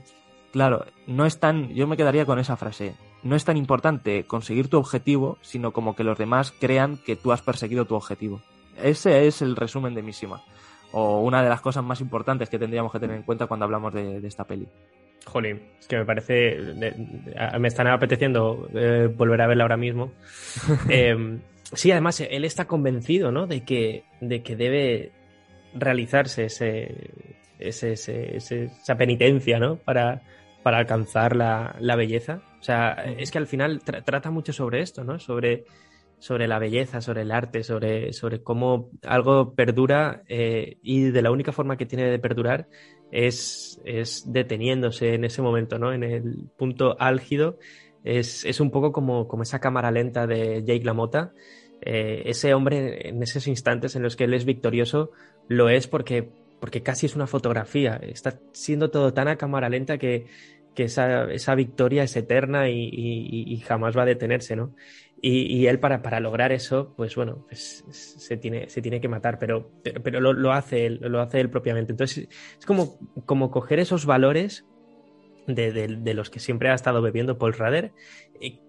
Claro, 0.52 0.86
no 1.08 1.26
es 1.26 1.40
tan, 1.40 1.70
yo 1.76 1.88
me 1.88 1.96
quedaría 1.98 2.26
con 2.26 2.40
esa 2.40 2.58
frase. 2.58 2.96
No 3.22 3.36
es 3.36 3.46
tan 3.46 3.58
importante 3.58 4.24
conseguir 4.26 4.68
tu 4.70 4.78
objetivo, 4.78 5.38
sino 5.42 5.72
como 5.74 5.96
que 5.96 6.04
los 6.04 6.18
demás 6.18 6.52
crean 6.60 6.98
que 6.98 7.16
tú 7.16 7.32
has 7.32 7.42
perseguido 7.42 7.86
tu 7.86 7.96
objetivo. 7.96 8.42
Ese 8.82 9.28
es 9.28 9.42
el 9.42 9.56
resumen 9.56 9.94
de 9.94 10.02
Mishima. 10.02 10.42
O 10.92 11.20
una 11.22 11.44
de 11.44 11.50
las 11.50 11.62
cosas 11.62 11.84
más 11.84 12.02
importantes 12.02 12.50
que 12.50 12.58
tendríamos 12.58 12.92
que 12.92 13.00
tener 13.00 13.16
en 13.18 13.24
cuenta 13.24 13.46
cuando 13.46 13.66
hablamos 13.66 13.94
de, 13.94 14.22
de 14.22 14.28
esta 14.28 14.46
peli. 14.46 14.68
Jolín, 15.26 15.62
es 15.80 15.86
que 15.88 15.98
me 15.98 16.06
parece. 16.06 16.58
me 17.60 17.68
están 17.68 17.88
apeteciendo 17.88 18.68
eh, 18.74 19.08
volver 19.16 19.42
a 19.42 19.48
verla 19.48 19.64
ahora 19.66 19.78
mismo. 19.78 20.12
Eh, 20.90 21.38
sí, 21.74 21.92
además, 21.92 22.22
él 22.22 22.46
está 22.46 22.66
convencido, 22.66 23.32
¿no? 23.32 23.46
De 23.46 23.64
que, 23.64 24.06
de 24.22 24.42
que 24.42 24.56
debe 24.56 25.12
realizarse 25.74 26.46
ese, 26.46 27.12
ese- 27.60 27.94
ese- 27.94 28.38
ese- 28.38 28.64
esa 28.66 28.98
penitencia, 28.98 29.60
¿no? 29.60 29.78
Para, 29.78 30.22
para 30.64 30.78
alcanzar 30.78 31.36
la, 31.36 31.76
la 31.80 31.96
belleza. 31.96 32.42
O 32.60 32.64
sea, 32.64 32.92
es 33.18 33.32
que 33.32 33.38
al 33.38 33.48
final 33.48 33.82
tra- 33.82 34.04
trata 34.04 34.32
mucho 34.32 34.54
sobre 34.54 34.82
esto, 34.82 35.04
¿no? 35.04 35.20
Sobre, 35.20 35.66
sobre 36.18 36.48
la 36.48 36.60
belleza, 36.60 37.02
sobre 37.02 37.22
el 37.22 37.32
arte, 37.32 37.64
sobre, 37.64 38.12
sobre 38.14 38.44
cómo 38.44 38.90
algo 39.04 39.54
perdura 39.54 40.24
eh, 40.28 40.78
y 40.82 41.04
de 41.12 41.22
la 41.22 41.32
única 41.32 41.52
forma 41.52 41.78
que 41.78 41.86
tiene 41.86 42.06
de 42.10 42.20
perdurar 42.20 42.68
es, 43.12 43.80
es 43.86 44.24
deteniéndose 44.32 45.14
en 45.14 45.24
ese 45.24 45.42
momento, 45.42 45.80
¿no? 45.80 45.94
En 45.94 46.04
el 46.04 46.50
punto 46.58 46.96
álgido. 47.00 47.58
Es, 48.04 48.46
es 48.46 48.60
un 48.62 48.72
poco 48.72 48.92
como, 48.94 49.28
como 49.28 49.44
esa 49.44 49.60
cámara 49.60 49.92
lenta 49.92 50.26
de 50.28 50.64
Jake 50.66 50.84
LaMotta. 50.86 51.34
Eh, 51.82 52.24
ese 52.26 52.54
hombre 52.54 53.08
en 53.10 53.24
esos 53.24 53.48
instantes 53.48 53.96
en 53.96 54.04
los 54.04 54.16
que 54.18 54.26
él 54.26 54.34
es 54.34 54.44
victorioso 54.46 55.12
lo 55.50 55.70
es 55.70 55.88
porque, 55.90 56.34
porque 56.60 56.84
casi 56.84 57.08
es 57.08 57.16
una 57.18 57.28
fotografía. 57.28 57.98
Está 57.98 58.42
siendo 58.54 58.92
todo 58.92 59.14
tan 59.14 59.28
a 59.30 59.38
cámara 59.38 59.70
lenta 59.70 60.00
que, 60.00 60.28
que 60.76 60.86
esa, 60.86 61.26
esa 61.34 61.56
victoria 61.56 62.04
es 62.04 62.16
eterna 62.16 62.70
y, 62.70 62.90
y- 62.94 63.54
jamás 63.62 63.98
va 63.98 64.04
a 64.04 64.06
detenerse, 64.06 64.56
¿no? 64.56 64.76
Y, 65.22 65.42
y 65.54 65.68
él 65.68 65.80
para, 65.82 66.02
para 66.02 66.22
lograr 66.22 66.54
eso, 66.54 66.94
pues 66.96 67.16
bueno, 67.16 67.46
pues, 67.50 67.84
se, 67.92 68.38
tiene, 68.38 68.70
se 68.70 68.82
tiene 68.82 69.02
que 69.02 69.10
matar, 69.10 69.38
pero, 69.40 69.74
pero, 69.84 70.02
pero 70.04 70.22
lo, 70.22 70.34
lo 70.34 70.54
hace 70.54 70.86
él, 70.86 71.00
lo 71.04 71.20
hace 71.22 71.42
él 71.42 71.50
propiamente. 71.50 71.92
Entonces 71.92 72.30
es 72.60 72.66
como, 72.66 73.00
como 73.26 73.52
coger 73.52 73.80
esos 73.80 74.06
valores 74.06 74.69
de, 75.56 75.72
de- 75.72 75.88
de 75.98 76.14
los 76.14 76.30
que 76.30 76.40
siempre 76.40 76.70
ha 76.70 76.74
estado 76.74 77.02
bebiendo 77.02 77.38
Paul 77.38 77.54
Rader, 77.54 77.92
eh, 78.42 78.60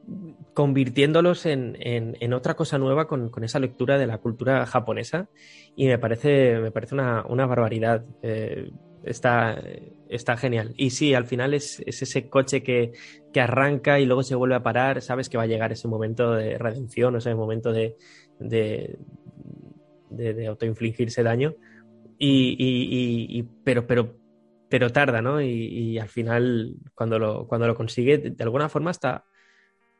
convirtiéndolos 0.54 1.46
en, 1.46 1.76
en- 1.80 2.16
en 2.20 2.32
otra 2.32 2.54
cosa 2.54 2.78
nueva 2.78 3.06
con, 3.06 3.30
con 3.30 3.44
esa 3.44 3.58
lectura 3.58 3.98
de 3.98 4.06
la 4.06 4.18
cultura 4.18 4.66
japonesa 4.66 5.28
y 5.76 5.86
me 5.86 5.98
parece, 5.98 6.58
me 6.60 6.70
parece 6.70 6.94
una, 6.94 7.24
una 7.26 7.46
barbaridad. 7.46 8.04
Eh, 8.22 8.70
está, 9.04 9.62
está 10.08 10.36
genial. 10.36 10.74
Y 10.76 10.90
sí, 10.90 11.14
al 11.14 11.24
final 11.26 11.54
es, 11.54 11.82
es 11.86 12.02
ese 12.02 12.28
coche 12.28 12.62
que, 12.62 12.92
que 13.32 13.40
arranca 13.40 13.98
y 13.98 14.06
luego 14.06 14.22
se 14.22 14.34
vuelve 14.34 14.56
a 14.56 14.62
parar, 14.62 15.00
sabes 15.00 15.28
que 15.28 15.38
va 15.38 15.44
a 15.44 15.46
llegar 15.46 15.72
ese 15.72 15.88
momento 15.88 16.32
de 16.32 16.58
redención, 16.58 17.14
o 17.14 17.18
ese 17.18 17.34
momento 17.34 17.72
de, 17.72 17.96
de, 18.38 18.98
de, 20.10 20.46
autoinfligirse 20.46 21.22
daño. 21.22 21.54
Y, 22.18 22.56
y- 22.58 23.36
y- 23.36 23.38
y- 23.38 23.48
pero, 23.64 23.86
pero, 23.86 24.19
pero 24.70 24.90
tarda, 24.90 25.20
¿no? 25.20 25.42
Y, 25.42 25.48
y 25.48 25.98
al 25.98 26.08
final, 26.08 26.76
cuando 26.94 27.18
lo, 27.18 27.46
cuando 27.48 27.66
lo 27.66 27.74
consigue, 27.74 28.18
de, 28.18 28.42
alguna 28.42 28.68
forma 28.68 28.92
está, 28.92 29.26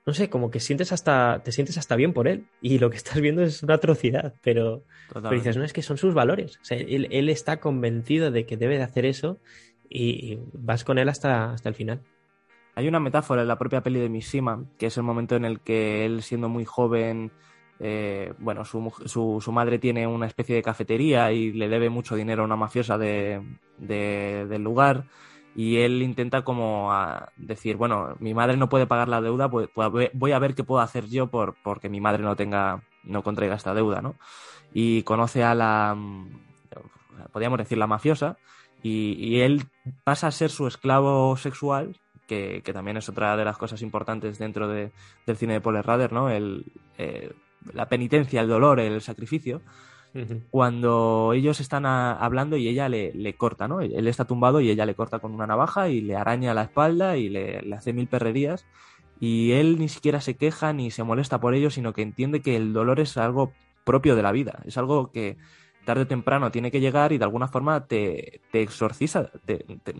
no 0.07 0.15
sé, 0.15 0.31
como 0.31 0.51
que 0.51 0.61
sientes 0.61 0.93
hasta, 0.93 1.43
te 1.45 1.53
sientes 1.53 1.77
hasta 1.77 1.97
bien 1.97 2.13
por 2.13 2.29
él. 2.29 2.47
Y 2.63 2.79
lo 2.79 2.89
que 2.89 2.97
estás 2.97 3.21
viendo 3.21 3.43
es 3.43 3.63
una 3.65 3.75
atrocidad, 3.75 4.35
pero, 4.43 4.85
pero 5.13 5.31
dices, 5.31 5.57
no, 5.57 5.65
es 5.65 5.73
que 5.73 5.83
son 5.83 5.99
sus 5.99 6.15
valores. 6.15 6.57
O 6.63 6.65
sea, 6.65 6.79
él, 6.79 7.09
él 7.11 7.29
está 7.29 7.59
convencido 7.59 8.31
de 8.31 8.47
que 8.47 8.57
debe 8.57 8.79
de 8.79 8.85
hacer 8.85 9.05
eso 9.05 9.41
y, 9.89 10.33
y 10.33 10.39
vas 10.53 10.85
con 10.85 10.99
él 10.99 11.09
hasta, 11.09 11.53
hasta 11.53 11.69
el 11.69 11.75
final. 11.75 12.01
Hay 12.77 12.87
una 12.87 13.01
metáfora 13.01 13.43
en 13.43 13.49
la 13.49 13.59
propia 13.59 13.83
peli 13.83 13.99
de 13.99 14.09
Mishima, 14.09 14.65
que 14.79 14.87
es 14.87 14.97
el 14.97 15.03
momento 15.03 15.35
en 15.35 15.45
el 15.45 15.61
que 15.61 16.07
él, 16.07 16.23
siendo 16.23 16.49
muy 16.49 16.65
joven, 16.65 17.33
eh, 17.81 18.35
bueno, 18.39 18.65
su, 18.65 18.93
su, 19.07 19.53
madre 19.53 19.79
tiene 19.79 20.07
una 20.07 20.27
especie 20.27 20.55
de 20.55 20.63
cafetería 20.63 21.33
y 21.33 21.53
le 21.53 21.69
debe 21.69 21.89
mucho 21.91 22.15
dinero 22.15 22.43
a 22.43 22.45
una 22.47 22.57
mafiosa 22.57 22.99
de, 22.99 23.43
de- 23.79 24.47
del 24.49 24.63
lugar. 24.63 25.05
Y 25.57 25.79
él 25.79 26.01
intenta 26.03 26.43
como 26.43 26.93
a 26.93 27.33
decir, 27.37 27.77
bueno, 27.77 28.15
mi 28.21 28.35
madre 28.35 28.57
no 28.57 28.69
puede 28.69 28.87
pagar 28.87 29.09
la 29.09 29.21
deuda, 29.21 29.51
pues, 29.51 29.69
pues 29.75 30.11
voy 30.15 30.33
a 30.33 30.39
ver 30.39 30.55
qué 30.55 30.63
puedo 30.63 30.81
hacer 30.81 31.07
yo 31.09 31.27
por, 31.29 31.57
porque 31.65 31.89
mi 31.89 32.01
madre 32.01 32.23
no 32.23 32.37
tenga, 32.37 32.83
no 33.03 33.23
contraiga 33.25 33.57
esta 33.57 33.75
deuda, 33.75 34.01
¿no? 34.01 34.15
Y 34.73 35.03
conoce 35.03 35.43
a 35.43 35.55
la, 35.57 35.95
mm, 35.97 36.29
podríamos 37.33 37.59
decir, 37.59 37.79
la 37.79 37.87
mafiosa, 37.87 38.37
y, 38.83 39.13
y 39.19 39.41
él 39.41 39.65
pasa 40.05 40.29
a 40.29 40.31
ser 40.31 40.51
su 40.51 40.67
esclavo 40.67 41.37
sexual, 41.37 41.97
que, 42.27 42.63
que 42.65 42.73
también 42.73 42.97
es 42.97 43.09
otra 43.09 43.37
de 43.37 43.45
las 43.45 43.59
cosas 43.59 43.83
importantes 43.83 44.39
dentro 44.39 44.69
de- 44.69 44.93
del 45.27 45.37
cine 45.37 45.55
de 45.55 45.61
Paul 45.61 45.83
Rader, 45.83 46.13
¿no? 46.13 46.31
El, 46.31 46.65
eh, 46.99 47.33
la 47.73 47.89
penitencia, 47.89 48.41
el 48.41 48.49
dolor, 48.49 48.81
el 48.81 49.01
sacrificio. 49.01 49.63
Cuando 50.51 51.33
ellos 51.35 51.61
están 51.61 51.87
a- 51.87 52.13
hablando 52.15 52.57
y 52.57 52.67
ella 52.67 52.89
le, 52.89 53.13
le 53.15 53.35
corta, 53.35 53.69
¿no? 53.69 53.81
Él 53.81 54.09
está 54.09 54.25
tumbado 54.25 54.61
y 54.61 54.69
ella 54.71 54.85
le 54.85 54.95
corta 54.97 55.21
con 55.21 55.33
una 55.33 55.47
navaja 55.47 55.89
y 55.89 56.01
le 56.01 56.17
araña 56.17 56.55
la 56.55 56.63
espalda 56.63 57.17
y 57.17 57.29
le, 57.29 57.63
le 57.63 57.77
hace 57.77 57.93
mil 57.93 58.09
perrerías. 58.09 58.67
Y 59.21 59.53
él 59.53 59.79
ni 59.79 59.89
siquiera 59.89 60.21
se 60.21 60.35
queja 60.37 60.73
ni 60.73 60.91
se 60.91 61.05
molesta 61.05 61.39
por 61.41 61.55
ello, 61.55 61.71
sino 61.71 61.93
que 61.93 62.03
entiende 62.03 62.41
que 62.43 62.57
el 62.57 62.73
dolor 62.73 62.99
es 63.01 63.17
algo 63.17 63.53
propio 63.85 64.17
de 64.17 64.23
la 64.23 64.33
vida. 64.33 64.61
Es 64.65 64.77
algo 64.79 65.13
que 65.13 65.37
tarde 65.85 66.03
o 66.03 66.07
temprano 66.07 66.51
tiene 66.51 66.71
que 66.71 66.81
llegar 66.81 67.13
y 67.13 67.19
de 67.19 67.25
alguna 67.25 67.47
forma 67.49 67.87
te, 67.87 68.41
te 68.51 68.63
exorciza, 68.63 69.31
te, 69.45 69.59
te- 69.85 69.95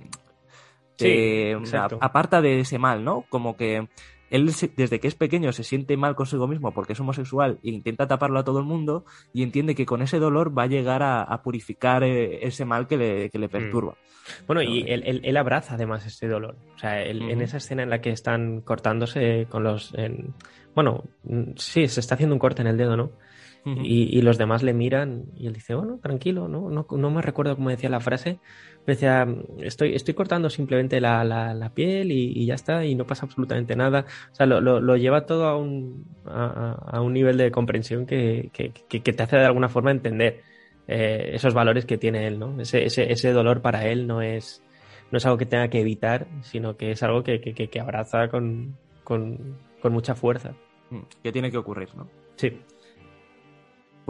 aparta 2.01 2.41
de 2.43 2.61
ese 2.61 2.79
mal, 2.79 3.05
¿no? 3.05 3.25
Como 3.29 3.57
que 3.57 3.89
él 4.31 4.47
desde 4.77 5.01
que 5.01 5.09
es 5.09 5.15
pequeño 5.15 5.53
se 5.53 5.65
siente 5.65 5.97
mal 5.97 6.15
consigo 6.15 6.47
mismo 6.49 6.73
porque 6.73 6.93
es 6.95 7.01
homosexual 7.01 7.59
e 7.63 7.71
intenta 7.71 8.07
taparlo 8.07 8.39
a 8.39 8.45
todo 8.45 8.59
el 8.61 8.65
mundo 8.65 9.05
y 9.33 9.43
entiende 9.43 9.75
que 9.75 9.85
con 9.87 10.01
ese 10.03 10.19
dolor 10.19 10.57
va 10.57 10.63
a 10.65 10.67
llegar 10.69 11.03
a, 11.03 11.23
a 11.23 11.43
purificar 11.43 12.03
eh, 12.05 12.47
ese 12.47 12.65
mal 12.65 12.87
que 12.87 12.97
le, 12.97 13.31
que 13.31 13.39
le 13.39 13.49
perturba. 13.49 13.95
Bueno, 14.47 14.63
y 14.63 14.81
él, 14.89 15.03
él- 15.05 15.21
él 15.25 15.37
abraza 15.37 15.75
además 15.75 16.07
ese 16.07 16.29
dolor. 16.29 16.57
O 16.77 16.79
sea, 16.79 17.03
él- 17.03 17.23
en 17.31 17.41
esa 17.43 17.57
escena 17.57 17.83
en 17.83 17.91
la 17.91 18.01
que 18.01 18.11
están 18.11 18.61
cortándose 18.61 19.47
con 19.51 19.65
los... 19.65 19.93
en- 19.95 20.35
Bueno, 20.75 21.05
mm, 21.25 21.53
sí, 21.57 21.89
se 21.89 21.99
está 22.01 22.15
haciendo 22.15 22.35
un 22.35 22.39
corte 22.39 22.63
en 22.63 22.69
el 22.69 22.77
dedo, 22.77 22.97
¿no? 22.97 23.11
Y, 23.85 24.17
y 24.19 24.23
los 24.23 24.39
demás 24.39 24.63
le 24.63 24.73
miran 24.73 25.25
y 25.37 25.47
él 25.47 25.53
dice, 25.53 25.75
bueno, 25.75 25.99
tranquilo, 26.03 26.49
no, 26.49 26.71
no, 26.71 26.87
no 26.91 27.11
me 27.11 27.21
recuerdo 27.21 27.57
cómo 27.57 27.69
decía 27.69 27.91
la 27.91 28.01
frase, 28.01 28.39
decía, 28.87 29.27
estoy, 29.59 29.95
estoy 29.95 30.15
cortando 30.15 30.51
simplemente 30.51 31.01
la, 31.01 31.23
la- 31.25 31.55
la 31.55 31.71
piel 31.75 32.11
y, 32.11 32.33
y 32.35 32.47
ya 32.47 32.55
está, 32.55 32.85
y 32.85 32.95
no 32.95 33.07
pasa 33.07 33.27
absolutamente 33.27 33.77
nada. 33.77 34.05
O 34.33 34.35
sea, 34.35 34.47
lo, 34.47 34.61
lo- 34.61 34.81
lo 34.81 34.97
lleva 34.97 35.27
todo 35.27 35.47
a 35.47 35.57
un, 35.57 36.05
a, 36.27 37.01
un 37.01 37.13
nivel 37.13 37.37
de 37.37 37.51
comprensión 37.51 38.07
que, 38.07 38.51
que- 38.53 38.73
que- 38.89 39.01
que 39.03 39.13
te 39.13 39.23
hace 39.23 39.37
de 39.37 39.45
alguna 39.47 39.69
forma 39.69 39.91
entender 39.91 40.43
eh, 40.89 41.31
esos 41.35 41.55
valores 41.55 41.85
que 41.87 41.99
tiene 41.99 42.27
él, 42.27 42.39
¿no? 42.39 42.61
Ese, 42.61 42.85
ese, 42.85 43.13
ese 43.13 43.33
dolor 43.33 43.63
para 43.63 43.87
él 43.87 44.07
no 44.07 44.23
es, 44.23 44.63
no 45.13 45.19
es 45.19 45.27
algo 45.27 45.39
que 45.39 45.47
tenga 45.47 45.69
que 45.69 45.81
evitar, 45.81 46.27
sino 46.43 46.77
que 46.77 46.91
es 46.93 47.03
algo 47.03 47.23
que, 47.23 47.41
que- 47.41 47.55
que- 47.55 47.69
que 47.69 47.81
abraza 47.81 48.29
con, 48.29 48.77
con, 49.05 49.57
con 49.81 49.93
mucha 49.93 50.15
fuerza. 50.15 50.53
Mm, 50.91 51.01
que 51.23 51.31
tiene 51.33 51.51
que 51.51 51.59
ocurrir, 51.59 51.89
¿no? 51.95 52.09
Sí. 52.37 52.59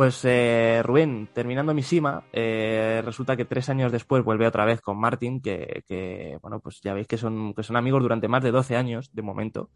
Pues 0.00 0.24
eh, 0.24 0.80
Rubén, 0.82 1.28
terminando 1.34 1.74
mi 1.74 1.82
sima, 1.82 2.24
eh, 2.32 3.02
resulta 3.04 3.36
que 3.36 3.44
tres 3.44 3.68
años 3.68 3.92
después 3.92 4.24
vuelve 4.24 4.46
otra 4.46 4.64
vez 4.64 4.80
con 4.80 4.98
Martin, 4.98 5.42
que, 5.42 5.84
que, 5.86 6.38
bueno, 6.40 6.58
pues 6.58 6.80
ya 6.80 6.94
veis 6.94 7.06
que 7.06 7.18
son, 7.18 7.52
que 7.52 7.62
son 7.62 7.76
amigos 7.76 8.00
durante 8.00 8.26
más 8.26 8.42
de 8.42 8.50
12 8.50 8.76
años, 8.76 9.10
de 9.12 9.20
momento, 9.20 9.68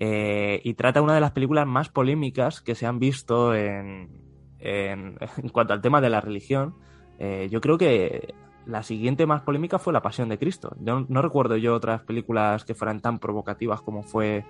eh, 0.00 0.60
y 0.64 0.74
trata 0.74 1.02
una 1.02 1.14
de 1.14 1.20
las 1.20 1.30
películas 1.30 1.68
más 1.68 1.88
polémicas 1.88 2.60
que 2.62 2.74
se 2.74 2.84
han 2.84 2.98
visto 2.98 3.54
en, 3.54 4.10
en, 4.58 5.16
en 5.36 5.48
cuanto 5.50 5.72
al 5.72 5.80
tema 5.80 6.00
de 6.00 6.10
la 6.10 6.20
religión. 6.20 6.74
Eh, 7.20 7.48
yo 7.48 7.60
creo 7.60 7.78
que 7.78 8.34
la 8.66 8.82
siguiente 8.82 9.24
más 9.24 9.42
polémica 9.42 9.78
fue 9.78 9.92
La 9.92 10.02
Pasión 10.02 10.28
de 10.30 10.38
Cristo. 10.38 10.74
Yo, 10.80 11.06
no 11.08 11.22
recuerdo 11.22 11.56
yo 11.56 11.76
otras 11.76 12.02
películas 12.02 12.64
que 12.64 12.74
fueran 12.74 12.98
tan 12.98 13.20
provocativas 13.20 13.82
como 13.82 14.02
fue 14.02 14.44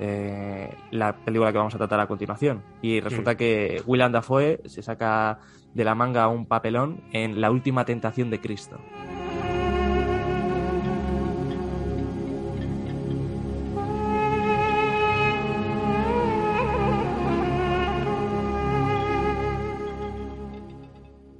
eh, 0.00 0.74
la 0.90 1.16
película 1.16 1.52
que 1.52 1.58
vamos 1.58 1.74
a 1.74 1.78
tratar 1.78 2.00
a 2.00 2.06
continuación. 2.06 2.62
Y 2.82 3.00
resulta 3.00 3.32
Mm. 3.34 3.36
que 3.36 3.82
Willem 3.86 4.12
Dafoe 4.12 4.60
se 4.66 4.82
saca 4.82 5.38
de 5.74 5.84
la 5.84 5.94
manga 5.94 6.28
un 6.28 6.46
papelón 6.46 7.02
en 7.12 7.40
La 7.40 7.50
Última 7.50 7.84
Tentación 7.84 8.30
de 8.30 8.40
Cristo. 8.40 8.78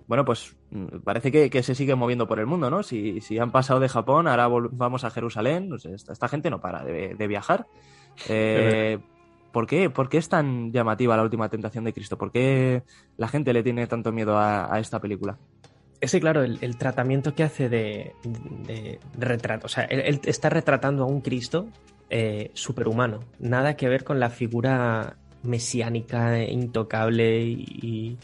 Bueno, 0.06 0.24
pues 0.24 0.56
mm, 0.70 0.98
parece 1.04 1.32
que, 1.32 1.50
que 1.50 1.62
se 1.64 1.74
sigue 1.74 1.96
moviendo 1.96 2.28
por 2.28 2.38
el 2.38 2.46
mundo, 2.46 2.70
¿no? 2.70 2.82
Si, 2.84 3.20
si 3.20 3.38
han 3.38 3.50
pasado 3.50 3.80
de 3.80 3.88
Japón, 3.88 4.28
ahora 4.28 4.46
vamos 4.48 5.02
a 5.04 5.10
Jerusalén. 5.10 5.68
pues 5.68 5.84
esta, 5.86 6.12
esta 6.12 6.28
gente 6.28 6.48
no 6.48 6.60
para 6.60 6.84
de, 6.84 7.14
de 7.14 7.26
viajar. 7.26 7.66
Eh, 8.28 8.98
¿por, 9.52 9.66
qué? 9.66 9.90
¿Por 9.90 10.08
qué 10.08 10.18
es 10.18 10.28
tan 10.28 10.72
llamativa 10.72 11.16
la 11.16 11.22
última 11.22 11.48
tentación 11.48 11.84
de 11.84 11.92
Cristo? 11.92 12.16
¿Por 12.18 12.32
qué 12.32 12.82
la 13.16 13.28
gente 13.28 13.52
le 13.52 13.62
tiene 13.62 13.86
tanto 13.86 14.12
miedo 14.12 14.36
a, 14.36 14.74
a 14.74 14.78
esta 14.80 15.00
película? 15.00 15.38
Ese, 16.00 16.20
claro, 16.20 16.42
el, 16.42 16.58
el 16.60 16.76
tratamiento 16.76 17.34
que 17.34 17.42
hace 17.42 17.68
de, 17.68 18.12
de- 18.66 18.98
de 19.16 19.26
retrato. 19.26 19.66
O 19.66 19.68
sea, 19.68 19.84
él, 19.84 20.00
él 20.00 20.20
está 20.24 20.50
retratando 20.50 21.04
a 21.04 21.06
un 21.06 21.20
Cristo 21.22 21.66
eh, 22.10 22.50
superhumano. 22.54 23.20
Nada 23.38 23.76
que 23.76 23.88
ver 23.88 24.04
con 24.04 24.20
la 24.20 24.28
figura 24.30 25.16
mesiánica, 25.42 26.42
intocable 26.42 27.40
y. 27.44 27.64
y, 27.82 28.18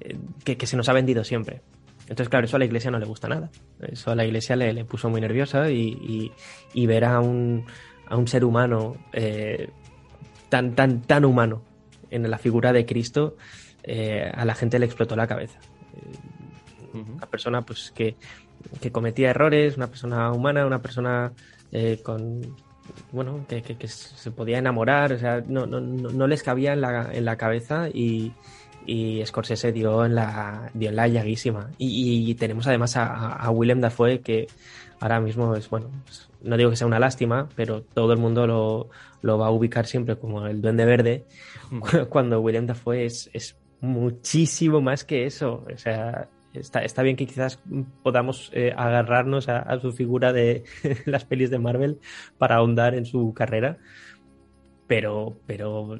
eh, 0.00 0.16
que, 0.44 0.56
que 0.56 0.66
se 0.66 0.76
nos 0.76 0.88
ha 0.88 0.92
vendido 0.92 1.24
siempre. 1.24 1.62
Entonces, 2.02 2.28
claro, 2.28 2.44
eso 2.46 2.56
a 2.56 2.58
la 2.58 2.64
iglesia 2.64 2.90
no 2.90 2.98
le 2.98 3.06
gusta 3.06 3.28
nada. 3.28 3.50
Eso 3.80 4.10
a 4.10 4.14
la 4.16 4.24
iglesia 4.24 4.56
le, 4.56 4.72
le 4.72 4.84
puso 4.84 5.08
muy 5.08 5.20
nerviosa 5.20 5.70
y, 5.70 5.80
y- 6.00 6.32
y 6.74 6.86
ver 6.86 7.04
a 7.04 7.20
un, 7.20 7.64
a 8.10 8.16
un 8.16 8.28
ser 8.28 8.44
humano 8.44 8.96
eh, 9.12 9.70
tan, 10.50 10.74
tan, 10.74 11.00
tan 11.02 11.24
humano 11.24 11.62
en 12.10 12.28
la 12.30 12.36
figura 12.38 12.72
de 12.72 12.84
Cristo, 12.84 13.36
eh, 13.84 14.30
a 14.34 14.44
la 14.44 14.54
gente 14.54 14.78
le 14.78 14.84
explotó 14.86 15.16
la 15.16 15.26
cabeza. 15.26 15.58
Eh, 15.94 17.02
una 17.16 17.26
persona 17.26 17.62
pues 17.62 17.92
que, 17.94 18.16
que 18.80 18.90
cometía 18.92 19.30
errores, 19.30 19.76
una 19.76 19.86
persona 19.86 20.32
humana, 20.32 20.66
una 20.66 20.82
persona 20.82 21.32
eh, 21.72 22.00
con 22.02 22.40
bueno, 23.12 23.46
que, 23.48 23.62
que- 23.62 23.76
que 23.76 23.86
se 23.86 24.32
podía 24.32 24.58
enamorar, 24.58 25.12
o 25.12 25.18
sea, 25.18 25.42
no, 25.46 25.64
no, 25.66 25.80
no, 25.80 26.10
no 26.10 26.26
les 26.26 26.42
cabía 26.42 26.72
en 26.72 26.80
la, 26.80 27.10
en 27.12 27.24
la 27.24 27.36
cabeza 27.36 27.88
y, 27.88 28.32
y 28.84 29.24
Scorsese 29.24 29.70
dio 29.70 30.04
en 30.04 30.16
la, 30.16 30.70
dio 30.74 30.88
en 30.88 30.96
la 30.96 31.06
llaguísima. 31.06 31.70
Y, 31.78 32.28
y 32.28 32.34
tenemos 32.34 32.66
además 32.66 32.96
a, 32.96 33.34
a 33.34 33.50
Willem 33.52 33.80
Dafoe 33.80 34.20
que 34.20 34.48
ahora 35.00 35.20
mismo 35.20 35.56
es, 35.56 35.68
bueno, 35.68 35.90
pues, 36.04 36.28
no 36.42 36.56
digo 36.56 36.70
que 36.70 36.76
sea 36.76 36.86
una 36.86 36.98
lástima, 36.98 37.48
pero 37.56 37.82
todo 37.82 38.12
el 38.12 38.18
mundo 38.18 38.46
lo, 38.46 38.90
lo 39.22 39.38
va 39.38 39.46
a 39.46 39.50
ubicar 39.50 39.86
siempre 39.86 40.16
como 40.16 40.46
el 40.46 40.60
duende 40.60 40.84
verde, 40.84 41.24
cuando 42.10 42.40
Willem 42.40 42.66
Dafoe 42.66 43.06
es, 43.06 43.30
es 43.32 43.56
muchísimo 43.80 44.80
más 44.80 45.04
que 45.04 45.26
eso. 45.26 45.64
O 45.72 45.78
sea, 45.78 46.28
está, 46.52 46.84
está 46.84 47.02
bien 47.02 47.16
que 47.16 47.26
quizás 47.26 47.60
podamos 48.02 48.50
eh, 48.54 48.74
agarrarnos 48.76 49.48
a, 49.48 49.58
a 49.60 49.80
su 49.80 49.92
figura 49.92 50.32
de 50.32 50.64
las 51.06 51.24
pelis 51.24 51.50
de 51.50 51.58
Marvel 51.58 51.98
para 52.38 52.56
ahondar 52.56 52.94
en 52.94 53.06
su 53.06 53.32
carrera. 53.34 53.78
Pero, 54.90 55.36
pero 55.46 55.96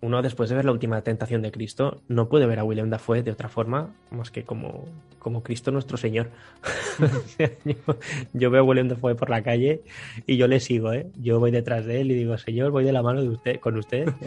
uno 0.00 0.20
después 0.20 0.50
de 0.50 0.56
ver 0.56 0.64
la 0.64 0.72
última 0.72 1.00
tentación 1.02 1.42
de 1.42 1.52
Cristo 1.52 2.02
no 2.08 2.28
puede 2.28 2.44
ver 2.44 2.58
a 2.58 2.64
William 2.64 2.90
Dafoe 2.90 3.22
de 3.22 3.30
otra 3.30 3.48
forma 3.48 3.94
más 4.10 4.32
que 4.32 4.42
como, 4.42 4.84
como 5.20 5.44
Cristo 5.44 5.70
nuestro 5.70 5.96
Señor. 5.96 6.28
yo, 7.38 7.76
yo 8.32 8.50
veo 8.50 8.62
a 8.62 8.64
William 8.64 8.88
Dafoe 8.88 9.14
por 9.14 9.30
la 9.30 9.44
calle 9.44 9.82
y 10.26 10.38
yo 10.38 10.48
le 10.48 10.58
sigo, 10.58 10.92
¿eh? 10.92 11.06
Yo 11.20 11.38
voy 11.38 11.52
detrás 11.52 11.84
de 11.84 12.00
él 12.00 12.10
y 12.10 12.14
digo, 12.16 12.36
Señor, 12.36 12.72
voy 12.72 12.82
de 12.82 12.90
la 12.90 13.00
mano 13.00 13.22
de 13.22 13.28
usted, 13.28 13.60
con 13.60 13.76
usted. 13.76 14.12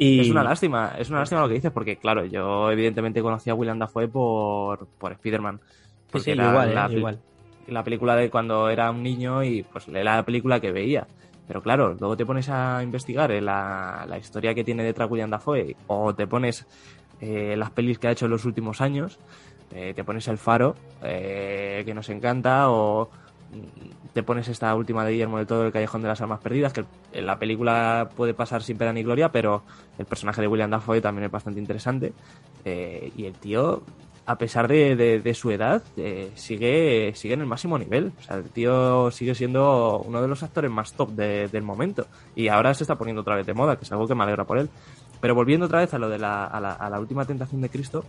Y... 0.00 0.20
Es 0.20 0.30
una 0.30 0.44
lástima, 0.44 0.92
es 0.96 1.10
una 1.10 1.18
lástima 1.18 1.40
lo 1.40 1.48
que 1.48 1.54
dices, 1.54 1.72
porque 1.72 1.96
claro, 1.96 2.24
yo 2.24 2.70
evidentemente 2.70 3.20
conocí 3.20 3.50
a 3.50 3.54
Willem 3.54 3.80
Dafoe 3.80 4.06
por, 4.06 4.86
por 4.86 5.10
Spider-Man. 5.10 5.60
Porque 6.10 6.24
sí, 6.24 6.30
era 6.30 6.50
igual, 6.50 6.74
la, 6.74 6.86
¿eh? 6.86 6.92
igual. 6.96 7.20
la 7.66 7.82
película 7.82 8.14
de 8.14 8.30
cuando 8.30 8.70
era 8.70 8.92
un 8.92 9.02
niño 9.02 9.42
y 9.42 9.64
pues 9.64 9.88
era 9.88 10.16
la 10.16 10.24
película 10.24 10.60
que 10.60 10.70
veía. 10.70 11.08
Pero 11.48 11.62
claro, 11.62 11.96
luego 11.98 12.16
te 12.16 12.26
pones 12.26 12.48
a 12.50 12.82
investigar 12.82 13.30
la, 13.42 14.04
la 14.06 14.18
historia 14.18 14.54
que 14.54 14.62
tiene 14.62 14.84
detrás 14.84 15.10
William 15.10 15.30
Dafoe 15.30 15.74
o 15.86 16.14
te 16.14 16.26
pones 16.26 16.66
eh, 17.20 17.56
las 17.56 17.70
pelis 17.70 17.98
que 17.98 18.08
ha 18.08 18.12
hecho 18.12 18.26
en 18.26 18.30
los 18.30 18.44
últimos 18.44 18.80
años, 18.80 19.18
eh, 19.74 19.92
te 19.94 20.04
pones 20.04 20.28
El 20.28 20.38
Faro, 20.38 20.76
eh, 21.02 21.82
que 21.84 21.94
nos 21.94 22.08
encanta, 22.10 22.70
o 22.70 23.10
mm, 23.50 24.12
te 24.12 24.22
pones 24.22 24.48
esta 24.48 24.74
última 24.74 25.04
de 25.04 25.12
Guillermo 25.12 25.38
del 25.38 25.46
Todo, 25.46 25.66
El 25.66 25.72
Callejón 25.72 26.02
de 26.02 26.08
las 26.08 26.20
Almas 26.20 26.40
Perdidas, 26.40 26.72
que 26.72 26.84
en 27.12 27.26
la 27.26 27.38
película 27.38 28.08
puede 28.14 28.34
pasar 28.34 28.62
sin 28.62 28.78
pena 28.78 28.92
ni 28.92 29.02
gloria, 29.02 29.32
pero 29.32 29.62
el 29.98 30.06
personaje 30.06 30.40
de 30.40 30.48
William 30.48 30.70
Dafoe 30.70 31.00
también 31.00 31.24
es 31.24 31.30
bastante 31.30 31.60
interesante. 31.60 32.12
Y 32.64 33.24
el 33.24 33.32
tío, 33.32 33.82
a 34.28 34.36
pesar 34.36 34.68
de, 34.68 34.94
de, 34.94 35.20
de 35.20 35.32
su 35.32 35.50
edad, 35.50 35.82
eh, 35.96 36.32
sigue, 36.34 37.14
sigue 37.14 37.32
en 37.32 37.40
el 37.40 37.46
máximo 37.46 37.78
nivel. 37.78 38.12
O 38.18 38.22
sea, 38.22 38.36
el 38.36 38.50
tío 38.50 39.10
sigue 39.10 39.34
siendo 39.34 40.00
uno 40.00 40.20
de 40.20 40.28
los 40.28 40.42
actores 40.42 40.70
más 40.70 40.92
top 40.92 41.12
de, 41.12 41.48
del 41.48 41.62
momento. 41.62 42.06
Y 42.36 42.48
ahora 42.48 42.74
se 42.74 42.84
está 42.84 42.96
poniendo 42.96 43.22
otra 43.22 43.36
vez 43.36 43.46
de 43.46 43.54
moda, 43.54 43.76
que 43.76 43.86
es 43.86 43.92
algo 43.92 44.06
que 44.06 44.14
me 44.14 44.24
alegra 44.24 44.44
por 44.44 44.58
él. 44.58 44.68
Pero 45.18 45.34
volviendo 45.34 45.64
otra 45.64 45.78
vez 45.78 45.94
a 45.94 45.98
lo 45.98 46.10
de 46.10 46.18
la, 46.18 46.44
a 46.44 46.60
la, 46.60 46.72
a 46.72 46.90
la 46.90 47.00
última 47.00 47.24
tentación 47.24 47.62
de 47.62 47.70
Cristo, 47.70 48.04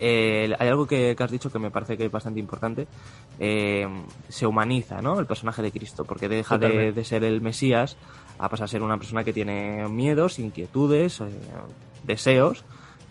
eh, 0.00 0.52
hay 0.58 0.68
algo 0.68 0.88
que, 0.88 1.14
que, 1.14 1.22
has 1.22 1.30
dicho 1.30 1.52
que 1.52 1.60
me 1.60 1.70
parece 1.70 1.96
que 1.96 2.06
es 2.06 2.10
bastante 2.10 2.40
importante. 2.40 2.88
Eh, 3.38 3.86
se 4.28 4.44
humaniza, 4.44 5.00
¿no? 5.00 5.20
El 5.20 5.26
personaje 5.26 5.62
de 5.62 5.70
Cristo, 5.70 6.04
porque 6.04 6.28
deja 6.28 6.58
de, 6.58 6.90
de, 6.90 7.04
ser 7.04 7.22
el 7.22 7.40
Mesías 7.42 7.96
a 8.40 8.48
pasar 8.48 8.64
a 8.64 8.68
ser 8.68 8.82
una 8.82 8.98
persona 8.98 9.22
que 9.22 9.32
tiene 9.32 9.86
miedos, 9.86 10.40
inquietudes, 10.40 11.20
eh, 11.20 11.26
deseos. 12.02 12.64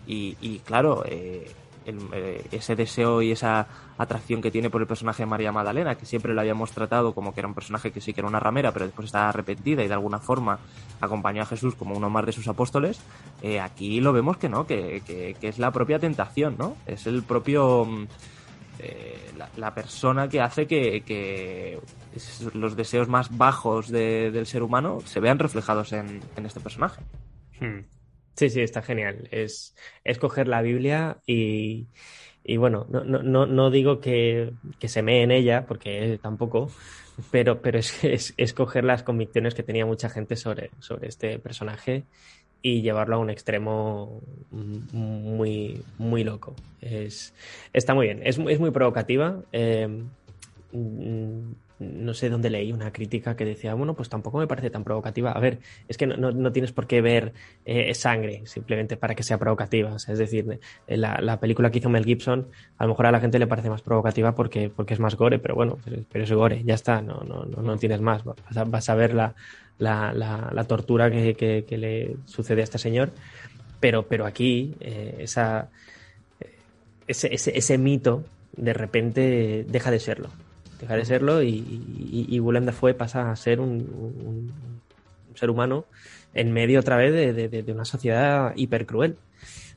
Y, 0.06 0.36
y 0.42 0.58
claro, 0.58 1.04
eh, 1.06 1.50
eh, 1.88 2.46
ese 2.52 2.76
deseo 2.76 3.22
y 3.22 3.32
esa 3.32 3.66
atracción 3.96 4.42
que 4.42 4.50
tiene 4.50 4.70
por 4.70 4.80
el 4.80 4.86
personaje 4.86 5.22
de 5.22 5.26
María 5.26 5.52
Magdalena, 5.52 5.96
que 5.96 6.06
siempre 6.06 6.34
lo 6.34 6.40
habíamos 6.40 6.72
tratado 6.72 7.14
como 7.14 7.32
que 7.32 7.40
era 7.40 7.48
un 7.48 7.54
personaje 7.54 7.90
que 7.90 8.00
sí 8.00 8.12
que 8.12 8.20
era 8.20 8.28
una 8.28 8.40
ramera, 8.40 8.72
pero 8.72 8.86
después 8.86 9.06
está 9.06 9.28
arrepentida 9.28 9.82
y 9.82 9.88
de 9.88 9.94
alguna 9.94 10.18
forma 10.18 10.58
acompañó 11.00 11.42
a 11.42 11.46
Jesús 11.46 11.74
como 11.74 11.96
uno 11.96 12.10
más 12.10 12.26
de 12.26 12.32
sus 12.32 12.48
apóstoles, 12.48 13.00
eh, 13.42 13.60
aquí 13.60 14.00
lo 14.00 14.12
vemos 14.12 14.36
que 14.36 14.48
no, 14.48 14.66
que, 14.66 15.02
que, 15.06 15.36
es 15.40 15.58
la 15.58 15.70
propia 15.70 15.98
tentación, 15.98 16.56
¿no? 16.58 16.76
Es 16.86 17.06
el 17.06 17.22
propio... 17.22 17.86
Eh, 18.80 19.32
la, 19.36 19.48
la, 19.56 19.74
persona 19.74 20.28
que 20.28 20.40
hace 20.40 20.68
que, 20.68 21.00
que 21.00 21.80
los 22.54 22.76
deseos 22.76 23.08
más 23.08 23.36
bajos 23.36 23.88
de, 23.88 24.30
del 24.30 24.46
ser 24.46 24.62
humano 24.62 25.00
se 25.04 25.18
vean 25.18 25.40
reflejados 25.40 25.92
en, 25.92 26.20
en 26.36 26.46
este 26.46 26.60
personaje. 26.60 27.02
Hmm. 27.60 27.80
Sí, 28.38 28.50
sí, 28.50 28.60
está 28.60 28.82
genial. 28.82 29.26
Es, 29.32 29.74
coger 30.20 30.46
la 30.46 30.62
Biblia 30.62 31.18
y, 31.26 31.88
y 32.44 32.56
bueno, 32.56 32.86
no, 32.88 33.02
no, 33.02 33.46
no 33.46 33.70
digo 33.72 34.00
que, 34.00 34.52
que, 34.78 34.86
se 34.86 35.02
mee 35.02 35.24
en 35.24 35.32
ella, 35.32 35.66
porque 35.66 36.20
tampoco, 36.22 36.70
pero, 37.32 37.60
pero 37.60 37.80
es, 37.80 38.04
es, 38.04 38.34
es, 38.36 38.54
coger 38.54 38.84
las 38.84 39.02
convicciones 39.02 39.56
que 39.56 39.64
tenía 39.64 39.84
mucha 39.86 40.08
gente 40.08 40.36
sobre, 40.36 40.70
sobre 40.78 41.08
este 41.08 41.40
personaje 41.40 42.04
y 42.62 42.80
llevarlo 42.80 43.16
a 43.16 43.18
un 43.18 43.30
extremo 43.30 44.22
muy, 44.52 45.82
muy 45.98 46.22
loco. 46.22 46.54
Es, 46.80 47.34
está 47.72 47.92
muy 47.92 48.06
bien, 48.06 48.20
es, 48.22 48.38
es 48.38 48.60
muy 48.60 48.70
provocativa. 48.70 49.42
Eh, 49.50 50.04
no 51.78 52.14
sé 52.14 52.28
dónde 52.28 52.50
leí 52.50 52.72
una 52.72 52.92
crítica 52.92 53.36
que 53.36 53.44
decía, 53.44 53.74
bueno, 53.74 53.94
pues 53.94 54.08
tampoco 54.08 54.38
me 54.38 54.46
parece 54.46 54.70
tan 54.70 54.84
provocativa. 54.84 55.32
A 55.32 55.40
ver, 55.40 55.58
es 55.86 55.96
que 55.96 56.06
no, 56.06 56.16
no, 56.16 56.32
no 56.32 56.52
tienes 56.52 56.72
por 56.72 56.86
qué 56.86 57.00
ver 57.00 57.32
eh, 57.64 57.94
sangre 57.94 58.42
simplemente 58.46 58.96
para 58.96 59.14
que 59.14 59.22
sea 59.22 59.38
provocativa. 59.38 59.96
Es 59.96 60.18
decir, 60.18 60.58
la, 60.86 61.20
la, 61.20 61.40
película 61.40 61.70
que 61.70 61.78
hizo 61.78 61.88
Mel 61.88 62.04
Gibson, 62.04 62.48
a 62.78 62.84
lo 62.84 62.90
mejor 62.90 63.06
a 63.06 63.12
la 63.12 63.20
gente 63.20 63.38
le 63.38 63.46
parece 63.46 63.70
más 63.70 63.82
provocativa 63.82 64.34
porque, 64.34 64.70
porque 64.70 64.94
es 64.94 65.00
más 65.00 65.14
gore, 65.16 65.38
pero 65.38 65.54
bueno, 65.54 65.78
pero 66.10 66.24
es 66.24 66.32
gore, 66.32 66.62
ya 66.64 66.74
está, 66.74 67.00
no, 67.00 67.20
no, 67.20 67.44
no, 67.44 67.62
no 67.62 67.76
tienes 67.76 68.00
más. 68.00 68.24
Vas 68.24 68.56
a, 68.56 68.64
vas 68.64 68.88
a 68.88 68.94
ver 68.94 69.14
la, 69.14 69.34
la, 69.78 70.12
la, 70.12 70.64
tortura 70.64 71.10
que, 71.10 71.34
que, 71.34 71.64
que, 71.64 71.78
le 71.78 72.16
sucede 72.24 72.62
a 72.62 72.64
este 72.64 72.78
señor, 72.78 73.10
pero, 73.78 74.08
pero 74.08 74.26
aquí 74.26 74.74
eh, 74.80 75.16
esa, 75.20 75.68
ese, 77.06 77.32
ese, 77.32 77.56
ese 77.56 77.78
mito 77.78 78.24
de 78.56 78.72
repente 78.72 79.64
deja 79.68 79.92
de 79.92 80.00
serlo 80.00 80.30
deja 80.80 80.96
de 80.96 81.04
serlo 81.04 81.42
y, 81.42 82.26
y, 82.28 82.40
Willem 82.40 82.64
Dafoe 82.64 82.94
pasa 82.94 83.30
a 83.30 83.36
ser 83.36 83.60
un, 83.60 84.52
ser 85.34 85.50
humano 85.50 85.86
en 86.34 86.52
medio 86.52 86.80
otra 86.80 86.96
vez 86.96 87.12
de, 87.12 87.72
una 87.72 87.84
sociedad 87.84 88.52
hiper 88.56 88.86
cruel. 88.86 89.16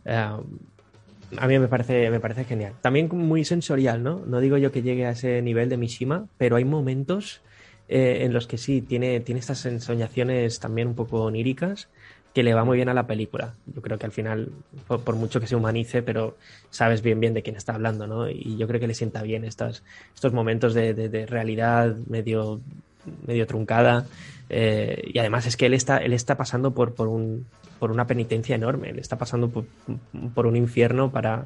a 0.05 1.47
mí 1.47 1.59
me 1.59 1.67
parece, 1.67 2.09
me 2.09 2.19
parece 2.19 2.43
genial. 2.43 2.73
También 2.81 3.09
muy 3.11 3.45
sensorial, 3.45 4.03
¿no? 4.03 4.23
No 4.25 4.39
digo 4.39 4.57
yo 4.57 4.71
que 4.71 4.81
llegue 4.81 5.05
a 5.05 5.11
ese 5.11 5.41
nivel 5.41 5.69
de 5.69 5.77
Mishima, 5.77 6.27
pero 6.37 6.55
hay 6.55 6.65
momentos 6.65 7.41
en 7.87 8.31
los 8.31 8.47
que 8.47 8.57
sí, 8.57 8.81
tiene, 8.81 9.19
tiene 9.19 9.39
estas 9.39 9.65
ensoñaciones 9.65 10.59
también 10.59 10.87
un 10.87 10.95
poco 10.95 11.23
oníricas 11.23 11.89
que 12.33 12.43
le 12.43 12.53
va 12.53 12.63
muy 12.63 12.77
bien 12.77 12.89
a 12.89 12.93
la 12.93 13.07
película. 13.07 13.53
Yo 13.65 13.81
creo 13.81 13.97
que 13.97 14.05
al 14.05 14.11
final, 14.11 14.49
por, 14.87 15.15
mucho 15.15 15.39
que 15.39 15.47
se 15.47 15.55
humanice, 15.55 16.01
pero 16.01 16.37
sabes 16.69 17.01
bien 17.01 17.19
bien 17.19 17.33
de 17.33 17.43
quién 17.43 17.55
está 17.55 17.73
hablando, 17.73 18.07
¿no? 18.07 18.29
Y 18.29 18.57
yo 18.57 18.67
creo 18.67 18.79
que 18.79 18.87
le 18.87 18.93
sienta 18.93 19.21
bien 19.21 19.43
estos, 19.43 19.83
estos 20.15 20.31
momentos 20.31 20.73
de, 20.73 21.25
realidad 21.29 21.95
medio, 22.07 22.61
medio 23.27 23.45
truncada. 23.47 24.05
Eh, 24.49 25.11
y 25.13 25.19
además 25.19 25.45
es 25.45 25.57
que 25.57 25.65
él 25.65 25.73
está, 25.73 25.97
él 25.97 26.13
está 26.13 26.37
pasando 26.37 26.71
por, 26.71 26.93
por, 26.93 27.07
un, 27.09 27.45
por 27.79 27.91
una 27.91 28.07
penitencia 28.07 28.55
enorme, 28.55 28.89
él 28.89 28.99
está 28.99 29.17
pasando 29.17 29.49
por, 29.49 30.45
un 30.45 30.55
infierno 30.55 31.11
para, 31.11 31.45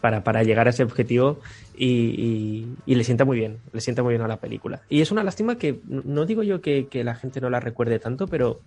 para, 0.00 0.22
para, 0.22 0.42
llegar 0.42 0.66
a 0.66 0.70
ese 0.70 0.82
objetivo 0.82 1.40
y, 1.76 2.66
y, 2.86 2.94
le 2.94 3.04
sienta 3.04 3.24
muy 3.24 3.38
bien, 3.38 3.58
le 3.72 3.80
sienta 3.80 4.02
muy 4.02 4.12
bien 4.12 4.22
a 4.22 4.28
la 4.28 4.38
película. 4.38 4.82
Y 4.88 5.00
es 5.00 5.10
una 5.10 5.22
lástima 5.22 5.56
que, 5.56 5.80
no 5.86 6.24
digo 6.26 6.42
yo 6.42 6.60
que, 6.60 6.88
que 6.88 7.04
la 7.04 7.14
gente 7.14 7.40
no 7.42 7.50
la 7.50 7.60
recuerde 7.60 7.98
tanto, 7.98 8.26
pero 8.26 8.60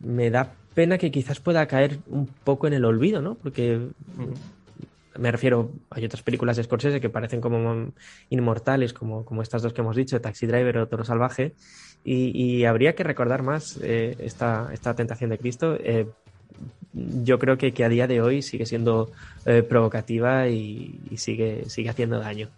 me 0.00 0.30
da 0.30 0.52
pena 0.74 0.98
que 0.98 1.10
quizás 1.10 1.40
pueda 1.40 1.66
caer 1.66 1.98
un 2.08 2.26
poco 2.26 2.66
en 2.66 2.72
el 2.72 2.84
olvido, 2.84 3.20
¿no? 3.20 3.34
Porque 3.34 3.88
me 5.18 5.30
refiero, 5.30 5.72
hay 5.90 6.04
otras 6.04 6.22
películas 6.22 6.56
de 6.56 6.64
Scorsese 6.64 7.00
que 7.00 7.10
parecen 7.10 7.40
como 7.40 7.92
inmortales, 8.30 8.92
como, 8.92 9.24
como 9.24 9.42
estas 9.42 9.62
dos 9.62 9.72
que 9.72 9.80
hemos 9.80 9.96
dicho, 9.96 10.20
Taxi 10.20 10.46
Driver 10.46 10.78
o 10.78 10.88
Toro 10.88 11.04
Salvaje, 11.04 11.54
y, 12.02 12.64
habría 12.64 12.94
que 12.94 13.04
recordar 13.04 13.42
más 13.42 13.78
eh, 13.82 14.16
esta, 14.20 14.70
esta 14.72 14.94
tentación 14.94 15.28
de 15.30 15.38
Cristo. 15.38 15.76
Eh, 15.78 16.06
yo 16.92 17.38
creo 17.38 17.58
que, 17.58 17.72
que, 17.72 17.84
a 17.84 17.88
día 17.90 18.06
de 18.06 18.22
hoy 18.22 18.40
sigue 18.40 18.64
siendo 18.64 19.10
eh, 19.44 19.62
provocativa 19.62 20.48
y, 20.48 20.98
sigue, 21.16 21.68
sigue 21.68 21.90
haciendo 21.90 22.18
daño. 22.18 22.48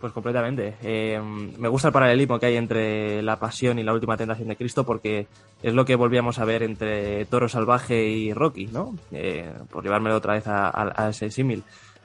Pues 0.00 0.12
completamente. 0.12 0.74
Eh, 0.82 1.20
me 1.58 1.68
gusta 1.68 1.88
el 1.88 1.92
paralelismo 1.92 2.38
que 2.38 2.46
hay 2.46 2.56
entre 2.56 3.22
la 3.22 3.38
pasión 3.38 3.78
y 3.78 3.82
la 3.82 3.94
última 3.94 4.16
tentación 4.16 4.48
de 4.48 4.56
Cristo 4.56 4.84
porque 4.84 5.26
es 5.62 5.72
lo 5.72 5.84
que 5.84 5.96
volvíamos 5.96 6.38
a 6.38 6.44
ver 6.44 6.62
entre 6.62 7.24
Toro 7.26 7.48
Salvaje 7.48 8.06
y 8.06 8.32
Rocky, 8.32 8.66
¿no? 8.66 8.94
Eh, 9.10 9.50
por 9.70 9.82
llevármelo 9.82 10.16
otra 10.16 10.34
vez 10.34 10.44
a, 10.46 11.08
ese 11.08 11.30
símil. 11.30 11.62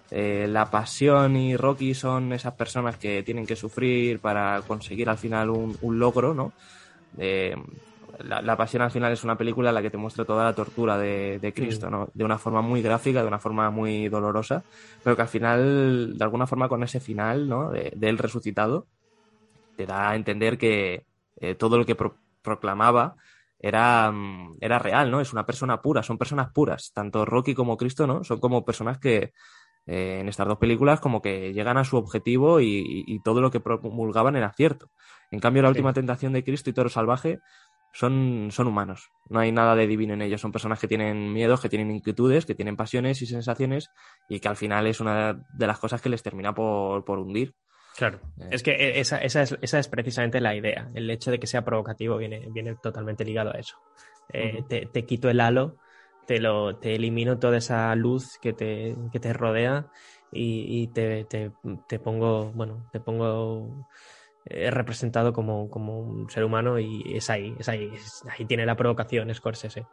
Eh, 0.09 0.45
la 0.49 0.69
pasión 0.69 1.35
y 1.35 1.55
Rocky 1.55 1.93
son 1.93 2.33
esas 2.33 2.53
personas 2.53 2.97
que 2.97 3.23
tienen 3.23 3.45
que 3.45 3.55
sufrir 3.55 4.19
para 4.19 4.61
conseguir 4.61 5.09
al 5.09 5.17
final 5.17 5.49
un, 5.49 5.77
un 5.81 5.99
logro, 5.99 6.33
¿no? 6.33 6.53
La, 8.19 8.57
Pasión 8.57 8.81
al 8.81 8.91
final 8.91 9.11
es 9.11 9.23
una 9.23 9.37
película 9.37 9.69
en 9.69 9.75
la 9.75 9.81
que 9.81 9.89
te 9.89 9.97
muestra 9.97 10.25
toda 10.25 10.43
la 10.43 10.53
tortura 10.53 10.97
de, 10.97 11.53
Cristo, 11.55 11.89
¿no? 11.89 12.09
De 12.13 12.23
una 12.23 12.37
forma 12.37 12.61
muy 12.61 12.81
gráfica, 12.81 13.21
de 13.21 13.27
una 13.27 13.39
forma 13.39 13.69
muy 13.69 14.09
dolorosa, 14.09 14.63
pero 15.03 15.15
que 15.15 15.21
al 15.21 15.27
final, 15.27 16.17
de 16.17 16.23
alguna 16.23 16.47
forma, 16.47 16.69
con 16.69 16.83
ese 16.83 16.99
final, 16.99 17.47
¿no? 17.47 17.71
De, 17.71 17.95
él 18.01 18.17
resucitado, 18.17 18.87
te 19.75 19.85
da 19.85 20.09
a 20.09 20.15
entender 20.15 20.57
que 20.57 21.05
eh, 21.37 21.55
todo 21.55 21.77
lo 21.77 21.85
que 21.85 21.95
proclamaba 22.41 23.15
era, 23.59 24.11
mm, 24.11 24.57
era 24.59 24.79
real, 24.79 25.11
¿no? 25.11 25.21
Es 25.21 25.33
una 25.33 25.45
persona 25.45 25.81
pura, 25.81 26.03
son 26.03 26.17
personas 26.17 26.51
puras. 26.51 26.91
Tanto 26.93 27.25
Rocky 27.25 27.53
como 27.53 27.77
Cristo, 27.77 28.07
¿no? 28.07 28.23
Son 28.23 28.39
como 28.39 28.65
personas 28.65 28.97
que, 28.99 29.33
eh, 29.87 30.19
en 30.21 30.29
estas 30.29 30.47
dos 30.47 30.57
películas 30.57 30.99
como 30.99 31.21
que 31.21 31.53
llegan 31.53 31.77
a 31.77 31.83
su 31.83 31.97
objetivo 31.97 32.61
y, 32.61 33.19
todo 33.23 33.41
lo 33.41 33.51
que 33.51 33.59
promulgaban 33.59 34.35
era 34.35 34.53
cierto. 34.53 34.89
En 35.31 35.39
cambio, 35.39 35.63
la 35.63 35.69
última 35.69 35.93
tentación 35.93 36.33
de 36.33 36.43
Cristo 36.43 36.69
y 36.69 36.73
Toro 36.73 36.89
Salvaje 36.89 37.39
son, 37.91 38.49
son 38.51 38.67
humanos. 38.67 39.11
No 39.29 39.39
hay 39.39 39.51
nada 39.51 39.75
de 39.75 39.87
divino 39.87 40.13
en 40.13 40.21
ellos. 40.21 40.41
Son 40.41 40.51
personas 40.51 40.79
que 40.79 40.87
tienen 40.87 41.33
miedos, 41.33 41.61
que 41.61 41.69
tienen 41.69 41.91
inquietudes, 41.91 42.45
que 42.45 42.55
tienen 42.55 42.75
pasiones 42.75 43.21
y 43.21 43.25
sensaciones 43.25 43.89
y 44.29 44.39
que 44.39 44.47
al 44.47 44.55
final 44.55 44.87
es 44.87 44.99
una 44.99 45.45
de 45.53 45.67
las 45.67 45.79
cosas 45.79 46.01
que 46.01 46.09
les 46.09 46.23
termina 46.23 46.53
por, 46.53 47.09
hundir. 47.09 47.53
Claro, 47.97 48.19
eh. 48.39 48.49
es 48.51 48.63
que 48.63 48.71
e, 48.71 48.99
esa, 48.99 49.17
esa, 49.17 49.41
es, 49.41 49.57
esa, 49.61 49.79
es, 49.79 49.87
precisamente 49.87 50.39
la 50.39 50.55
idea. 50.55 50.89
El 50.93 51.09
hecho 51.09 51.31
de 51.31 51.39
que 51.39 51.47
sea 51.47 51.65
provocativo 51.65 52.17
viene, 52.17 52.47
viene 52.51 52.75
totalmente 52.81 53.25
ligado 53.25 53.51
a 53.53 53.59
eso. 53.59 53.77
Eh, 54.33 54.63
te, 54.67 55.05
quito 55.05 55.29
el 55.29 55.41
halo, 55.41 55.77
te, 56.25 56.39
lo, 56.39 56.77
te 56.77 56.95
elimino 56.95 57.37
toda 57.39 57.57
esa 57.57 57.93
luz 57.95 58.37
que 58.41 58.53
te, 58.53 58.95
que 59.11 59.19
te 59.19 59.33
rodea 59.33 59.87
y, 60.31 60.83
y 60.83 60.87
te, 60.87 61.25
te, 61.25 61.99
pongo, 61.99 62.51
bueno, 62.53 62.87
te 62.93 63.01
pongo 63.01 63.87
es 64.45 64.73
representado 64.73 65.33
como, 65.33 65.69
como, 65.69 65.99
un 65.99 66.29
ser 66.29 66.43
humano 66.43 66.79
y 66.79 67.03
es 67.15 67.29
ahí, 67.29 67.55
es 67.59 67.69
ahí, 67.69 67.91
ahí 68.29 68.45
tiene 68.45 68.65
la 68.65 68.75
provocación 68.75 69.33
Scorsese. 69.33 69.85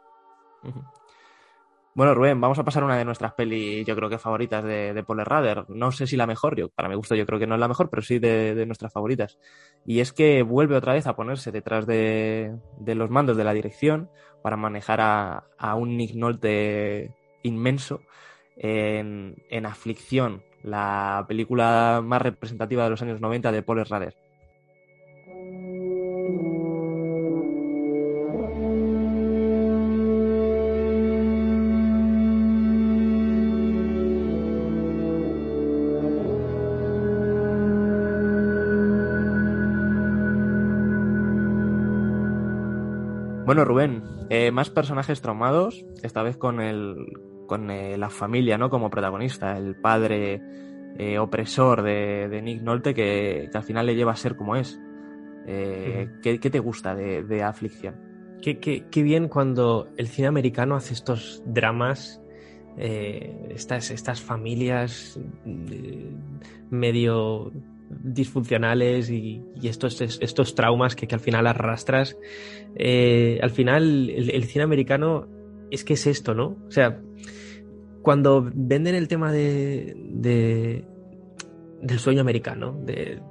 Bueno, 1.95 2.13
Rubén, 2.13 2.39
vamos 2.39 2.57
a 2.57 2.63
pasar 2.63 2.83
a 2.83 2.85
una 2.85 2.97
de 2.97 3.03
nuestras 3.03 3.33
pelis, 3.33 3.85
yo 3.85 3.95
creo 3.95 4.09
que 4.09 4.17
favoritas 4.17 4.63
de, 4.63 4.93
de 4.93 5.03
Paul 5.03 5.25
Rader. 5.25 5.65
No 5.69 5.91
sé 5.91 6.07
si 6.07 6.15
la 6.15 6.27
mejor, 6.27 6.55
yo, 6.55 6.69
para 6.69 6.87
mi 6.87 6.95
gusto 6.95 7.15
yo 7.15 7.25
creo 7.25 7.39
que 7.39 7.47
no 7.47 7.55
es 7.55 7.59
la 7.59 7.67
mejor, 7.67 7.89
pero 7.89 8.01
sí 8.01 8.19
de, 8.19 8.65
nuestras 8.65 8.93
favoritas. 8.93 9.37
Y 9.85 9.99
es 9.99 10.13
que 10.13 10.43
vuelve 10.43 10.77
otra 10.77 10.93
vez 10.93 11.07
a 11.07 11.15
ponerse 11.15 11.51
detrás 11.51 11.85
de, 11.87 12.55
los 12.85 13.09
mandos 13.09 13.35
de 13.37 13.43
la 13.43 13.53
dirección 13.53 14.09
para 14.41 14.55
manejar 14.55 15.01
a, 15.01 15.43
a 15.57 15.75
un 15.75 15.97
Nick 15.97 16.15
Nolte 16.15 17.13
inmenso 17.43 18.01
en, 18.55 19.35
en, 19.49 19.65
Aflicción, 19.65 20.43
la 20.63 21.25
película 21.27 22.01
más 22.03 22.21
representativa 22.21 22.83
de 22.83 22.91
los 22.91 23.01
años 23.01 23.19
90 23.19 23.51
de 23.51 23.63
Paul 23.63 23.85
Rader. 23.85 24.28
Bueno, 43.49 43.65
Rubén, 43.65 44.03
eh, 44.29 44.51
más 44.51 44.69
personajes 44.69 45.21
traumados, 45.21 45.83
esta 46.03 46.21
vez 46.21 46.37
con 46.37 46.61
el 46.61 47.17
con 47.47 47.71
eh, 47.71 47.97
la 47.97 48.11
familia, 48.11 48.59
¿no? 48.59 48.69
Como 48.69 48.91
protagonista, 48.91 49.57
el 49.57 49.75
padre 49.75 50.39
eh, 50.99 51.17
opresor 51.17 51.81
de, 51.81 52.41
Nick 52.43 52.61
Nolte 52.61 52.93
que, 52.93 53.49
al 53.51 53.63
final 53.63 53.87
le 53.87 53.95
lleva 53.95 54.11
a 54.11 54.17
ser 54.17 54.35
como 54.35 54.55
es. 54.55 54.79
¿qué, 55.47 56.37
te 56.39 56.59
gusta 56.59 56.93
de, 56.93 57.41
Aflicción? 57.41 57.95
Qué, 58.39 58.59
qué, 58.59 59.01
bien 59.01 59.27
cuando 59.27 59.89
el 59.97 60.09
cine 60.09 60.27
americano 60.27 60.75
hace 60.75 60.93
estos 60.93 61.41
dramas, 61.43 62.21
estas, 62.77 63.89
estas 63.89 64.21
familias 64.21 65.19
medio 66.69 67.51
disfuncionales 67.89 69.09
y, 69.09 69.41
estos, 69.63 70.01
estos 70.01 70.55
traumas 70.55 70.95
que, 70.95 71.07
al 71.11 71.19
final 71.19 71.47
arrastras. 71.47 72.17
Eh, 72.75 73.39
al 73.41 73.51
final, 73.51 74.09
el, 74.09 74.43
cine 74.45 74.63
americano 74.63 75.27
es 75.71 75.83
que 75.83 75.93
es 75.93 76.07
esto, 76.07 76.33
¿no? 76.33 76.57
O 76.67 76.71
sea, 76.71 77.01
cuando 78.01 78.49
venden 78.53 78.95
el 78.95 79.07
tema 79.07 79.31
de, 79.31 79.95
del 81.81 81.99
sueño 81.99 82.21
americano, 82.21 82.79
de, 82.85 83.21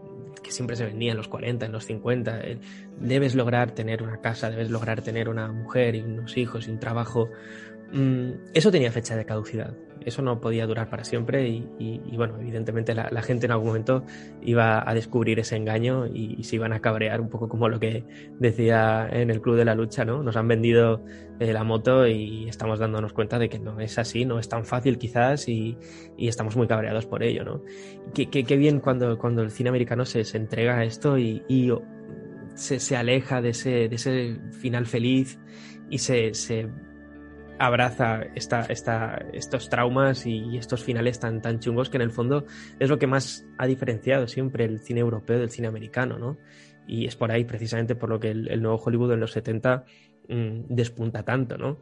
que 0.42 0.50
siempre 0.50 0.76
se 0.76 0.84
vendía 0.84 1.12
en 1.12 1.16
los 1.16 1.28
40, 1.28 1.66
en 1.66 1.72
los 1.72 1.84
50, 1.84 2.40
eh, 2.40 2.58
debes 3.00 3.34
lograr 3.34 3.72
tener 3.72 4.02
una 4.02 4.20
casa, 4.20 4.50
debes 4.50 4.70
lograr 4.70 5.02
tener 5.02 5.28
una 5.28 5.50
mujer 5.52 5.94
y 5.94 6.00
unos 6.00 6.36
hijos 6.36 6.68
y 6.68 6.70
un 6.70 6.80
trabajo. 6.80 7.28
Mm, 7.92 8.30
eso 8.54 8.70
tenía 8.70 8.92
fecha 8.92 9.16
de 9.16 9.24
caducidad 9.24 9.74
eso 10.04 10.22
no 10.22 10.40
podía 10.40 10.66
durar 10.66 10.88
para 10.88 11.04
siempre 11.04 11.48
y, 11.48 12.16
bueno, 12.16 12.36
evidentemente 12.40 12.94
la, 12.94 13.22
gente 13.22 13.46
en 13.46 13.52
algún 13.52 13.68
momento 13.68 14.04
iba 14.42 14.88
a 14.88 14.94
descubrir 14.94 15.38
ese 15.38 15.56
engaño 15.56 16.06
y, 16.06 16.42
se 16.44 16.56
iban 16.56 16.72
a 16.72 16.80
cabrear 16.80 17.20
un 17.20 17.28
poco 17.28 17.48
como 17.48 17.68
lo 17.68 17.78
que 17.78 18.04
decía 18.38 19.08
en 19.10 19.30
el 19.30 19.40
Club 19.40 19.56
de 19.56 19.64
la 19.64 19.74
Lucha, 19.74 20.04
¿no? 20.04 20.22
Nos 20.22 20.36
han 20.36 20.48
vendido 20.48 21.04
eh, 21.40 21.52
la 21.52 21.62
moto 21.62 22.06
y 22.06 22.48
estamos 22.48 22.78
dándonos 22.78 23.12
cuenta 23.12 23.38
de 23.38 23.48
que 23.48 23.58
no 23.58 23.80
es 23.80 23.98
así, 23.98 24.24
no 24.24 24.38
es 24.38 24.48
tan 24.48 24.64
fácil 24.64 24.98
quizás 24.98 25.48
y, 25.48 25.76
estamos 26.16 26.56
muy 26.56 26.66
cabreados 26.66 27.06
por 27.06 27.22
ello, 27.22 27.44
¿no? 27.44 27.62
Qué, 28.14 28.56
bien 28.56 28.80
cuando, 28.80 29.18
cuando 29.18 29.42
el 29.42 29.50
cine 29.50 29.68
americano 29.68 30.04
se, 30.04 30.22
entrega 30.36 30.78
a 30.78 30.84
esto 30.84 31.18
y, 31.18 31.42
se, 32.54 32.80
se, 32.80 32.96
aleja 32.96 33.40
de 33.40 33.50
ese, 33.50 33.88
de 33.88 33.94
ese 33.94 34.36
final 34.52 34.86
feliz 34.86 35.38
y 35.90 35.98
se 35.98 36.32
abraza 37.58 38.22
estos 38.34 39.70
traumas 39.70 40.26
y 40.26 40.56
estos 40.56 40.84
finales 40.84 41.18
tan, 41.20 41.60
chungos 41.60 41.90
que 41.90 41.96
en 41.96 42.02
el 42.02 42.10
fondo 42.10 42.46
es 42.78 42.88
lo 42.88 42.98
que 42.98 43.06
más 43.06 43.46
ha 43.58 43.66
diferenciado 43.66 44.28
siempre 44.28 44.64
el 44.64 44.80
cine 44.80 45.00
europeo 45.00 45.38
del 45.38 45.50
cine 45.50 45.68
americano, 45.68 46.18
¿no? 46.18 46.38
Y 46.86 47.06
es 47.06 47.16
por 47.16 47.30
ahí 47.30 47.44
precisamente 47.44 47.94
por 47.94 48.08
lo 48.08 48.18
que 48.20 48.30
el, 48.30 48.62
nuevo 48.62 48.78
Hollywood 48.78 49.12
en 49.12 49.20
los 49.20 49.32
70 49.32 49.84
mm, 50.28 50.60
despunta 50.68 51.22
tanto, 51.22 51.58
¿no? 51.58 51.80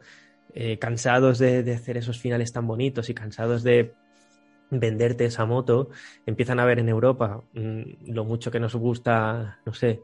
Eh, 0.53 0.79
cansados 0.79 1.39
de, 1.39 1.63
de, 1.63 1.73
hacer 1.73 1.97
esos 1.97 2.19
finales 2.19 2.51
tan 2.51 2.65
bonitos 2.65 3.09
y 3.09 3.13
cansados 3.13 3.63
de 3.63 3.93
venderte 4.69 5.25
esa 5.25 5.45
moto, 5.45 5.89
empiezan 6.25 6.59
a 6.59 6.65
ver 6.65 6.79
en 6.79 6.89
Europa 6.89 7.43
mm, 7.53 8.11
lo 8.11 8.25
mucho 8.25 8.51
que 8.51 8.59
nos 8.59 8.75
gusta, 8.75 9.59
no 9.65 9.73
sé, 9.73 10.01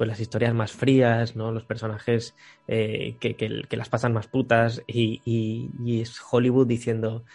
pues 0.00 0.08
las 0.08 0.20
historias 0.20 0.54
más 0.54 0.72
frías, 0.72 1.36
¿no? 1.36 1.52
Los 1.52 1.64
personajes 1.64 2.34
eh, 2.66 3.16
que, 3.20 3.36
que, 3.36 3.64
que, 3.68 3.76
las 3.76 3.90
pasan 3.90 4.14
más 4.14 4.28
putas 4.28 4.82
y, 4.86 5.20
y, 5.26 5.68
y 5.84 6.00
es 6.00 6.18
Hollywood 6.30 6.66
diciendo 6.66 7.26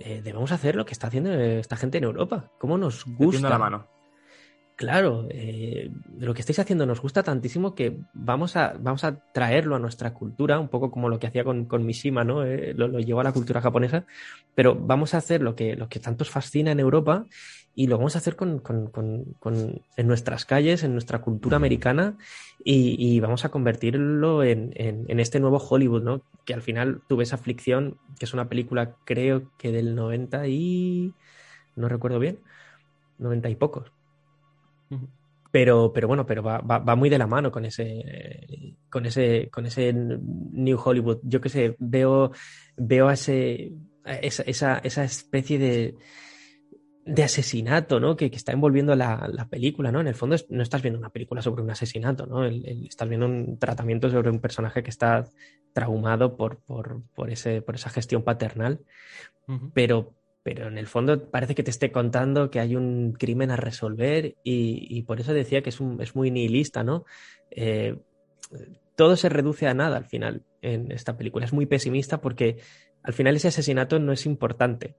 eh, 0.00 0.20
debemos 0.20 0.50
hacer 0.50 0.74
lo 0.74 0.84
que 0.84 0.94
está 0.94 1.06
haciendo 1.06 1.32
esta 1.32 1.76
gente 1.76 1.98
en 1.98 2.04
Europa. 2.04 2.50
¿Cómo 2.58 2.76
nos 2.76 3.04
gusta? 3.04 3.48
la 3.48 3.56
mano. 3.56 3.86
Claro, 4.74 5.28
eh, 5.30 5.92
lo 6.18 6.34
que 6.34 6.40
estáis 6.40 6.58
haciendo 6.58 6.86
nos 6.86 7.00
gusta 7.00 7.22
tantísimo 7.22 7.76
que 7.76 8.00
vamos 8.14 8.56
a, 8.56 8.74
vamos 8.80 9.04
a 9.04 9.20
traerlo 9.32 9.76
a 9.76 9.78
nuestra 9.78 10.12
cultura, 10.12 10.58
un 10.58 10.66
poco 10.66 10.90
como 10.90 11.08
lo 11.08 11.20
que 11.20 11.28
hacía 11.28 11.44
con, 11.44 11.66
con 11.66 11.86
Mishima, 11.86 12.24
¿no? 12.24 12.42
Eh, 12.44 12.74
lo, 12.74 12.88
lo, 12.88 12.98
llevó 12.98 13.20
a 13.20 13.24
la 13.24 13.32
cultura 13.32 13.60
japonesa, 13.60 14.06
pero 14.56 14.74
vamos 14.74 15.14
a 15.14 15.18
hacer 15.18 15.40
lo 15.40 15.54
que, 15.54 15.76
lo 15.76 15.88
que 15.88 16.00
tanto 16.00 16.22
os 16.22 16.30
fascina 16.30 16.72
en 16.72 16.80
Europa 16.80 17.26
y 17.74 17.86
lo 17.86 17.96
vamos 17.96 18.14
a 18.14 18.18
hacer 18.18 18.36
con, 18.36 18.58
con, 18.58 18.88
con, 18.88 19.82
en 19.96 20.06
nuestras 20.06 20.44
calles, 20.44 20.82
en 20.82 20.92
nuestra 20.92 21.20
cultura 21.20 21.56
americana 21.56 22.18
y, 22.62 22.96
y 22.98 23.20
vamos 23.20 23.44
a 23.44 23.50
convertirlo 23.50 24.42
en, 24.44 24.72
en, 24.76 25.06
en, 25.08 25.20
este 25.20 25.40
nuevo 25.40 25.56
Hollywood, 25.56 26.02
¿no? 26.02 26.22
Que 26.44 26.52
al 26.52 26.62
final 26.62 27.00
tuve 27.08 27.22
esa 27.24 27.36
aflicción, 27.36 27.98
que 28.18 28.26
es 28.26 28.34
una 28.34 28.48
película 28.48 28.96
creo 29.04 29.50
que 29.56 29.72
del 29.72 29.94
90 29.94 30.46
y... 30.48 31.14
no 31.74 31.88
recuerdo 31.88 32.18
bien, 32.18 32.40
90 33.18 33.48
y 33.48 33.56
pocos. 33.56 33.90
Pero, 35.50 35.92
pero 35.94 36.08
bueno, 36.08 36.26
pero 36.26 36.42
va, 36.42 36.58
va, 36.58 36.78
va, 36.78 36.94
muy 36.94 37.08
de 37.08 37.18
la 37.18 37.26
mano 37.26 37.50
con 37.50 37.64
ese, 37.64 38.76
con 38.90 39.06
ese, 39.06 39.48
con 39.50 39.64
ese 39.64 39.92
New 39.94 40.78
Hollywood. 40.82 41.20
Yo 41.22 41.40
que 41.40 41.48
sé, 41.48 41.76
veo, 41.78 42.32
veo 42.76 43.08
a 43.08 43.14
ese, 43.14 43.72
esa, 44.04 44.42
esa, 44.42 44.78
esa 44.78 45.04
especie 45.04 45.58
de, 45.58 45.94
de 47.04 47.24
asesinato, 47.24 47.98
¿no? 47.98 48.16
Que, 48.16 48.30
que 48.30 48.36
está 48.36 48.52
envolviendo 48.52 48.94
la, 48.94 49.28
la, 49.32 49.48
película, 49.48 49.90
¿no? 49.90 50.00
En 50.00 50.06
el 50.06 50.14
fondo 50.14 50.36
es, 50.36 50.48
no 50.50 50.62
estás 50.62 50.82
viendo 50.82 50.98
una 50.98 51.10
película 51.10 51.42
sobre 51.42 51.62
un 51.62 51.70
asesinato, 51.70 52.26
¿no? 52.26 52.44
El, 52.44 52.64
el, 52.66 52.86
estás 52.86 53.08
viendo 53.08 53.26
un 53.26 53.58
tratamiento 53.58 54.08
sobre 54.08 54.30
un 54.30 54.40
personaje 54.40 54.82
que 54.82 54.90
está 54.90 55.24
traumado 55.72 56.36
por, 56.36 56.58
por, 56.58 57.02
por, 57.14 57.30
ese, 57.30 57.60
por 57.60 57.74
esa 57.74 57.90
gestión 57.90 58.22
paternal, 58.22 58.80
uh 59.48 59.52
-huh. 59.52 59.70
pero, 59.74 60.14
pero 60.44 60.68
en 60.68 60.78
el 60.78 60.86
fondo 60.86 61.28
parece 61.28 61.54
que 61.56 61.64
te 61.64 61.70
esté 61.70 61.90
contando 61.90 62.50
que 62.50 62.60
hay 62.60 62.76
un 62.76 63.14
crimen 63.14 63.50
a 63.50 63.56
resolver 63.56 64.36
y, 64.44 64.86
y 64.88 65.02
por 65.02 65.20
eso 65.20 65.34
decía 65.34 65.62
que 65.62 65.70
es, 65.70 65.80
un, 65.80 66.00
es 66.00 66.14
muy 66.14 66.30
nihilista, 66.30 66.84
¿no? 66.84 67.04
Eh, 67.50 67.96
todo 68.94 69.16
se 69.16 69.28
reduce 69.28 69.66
a 69.66 69.74
nada 69.74 69.96
al 69.96 70.04
final 70.04 70.42
en 70.60 70.92
esta 70.92 71.16
película. 71.16 71.44
Es 71.44 71.52
muy 71.52 71.66
pesimista 71.66 72.20
porque 72.20 72.58
al 73.02 73.12
final 73.12 73.34
ese 73.34 73.48
asesinato 73.48 73.98
no 73.98 74.12
es 74.12 74.26
importante 74.26 74.94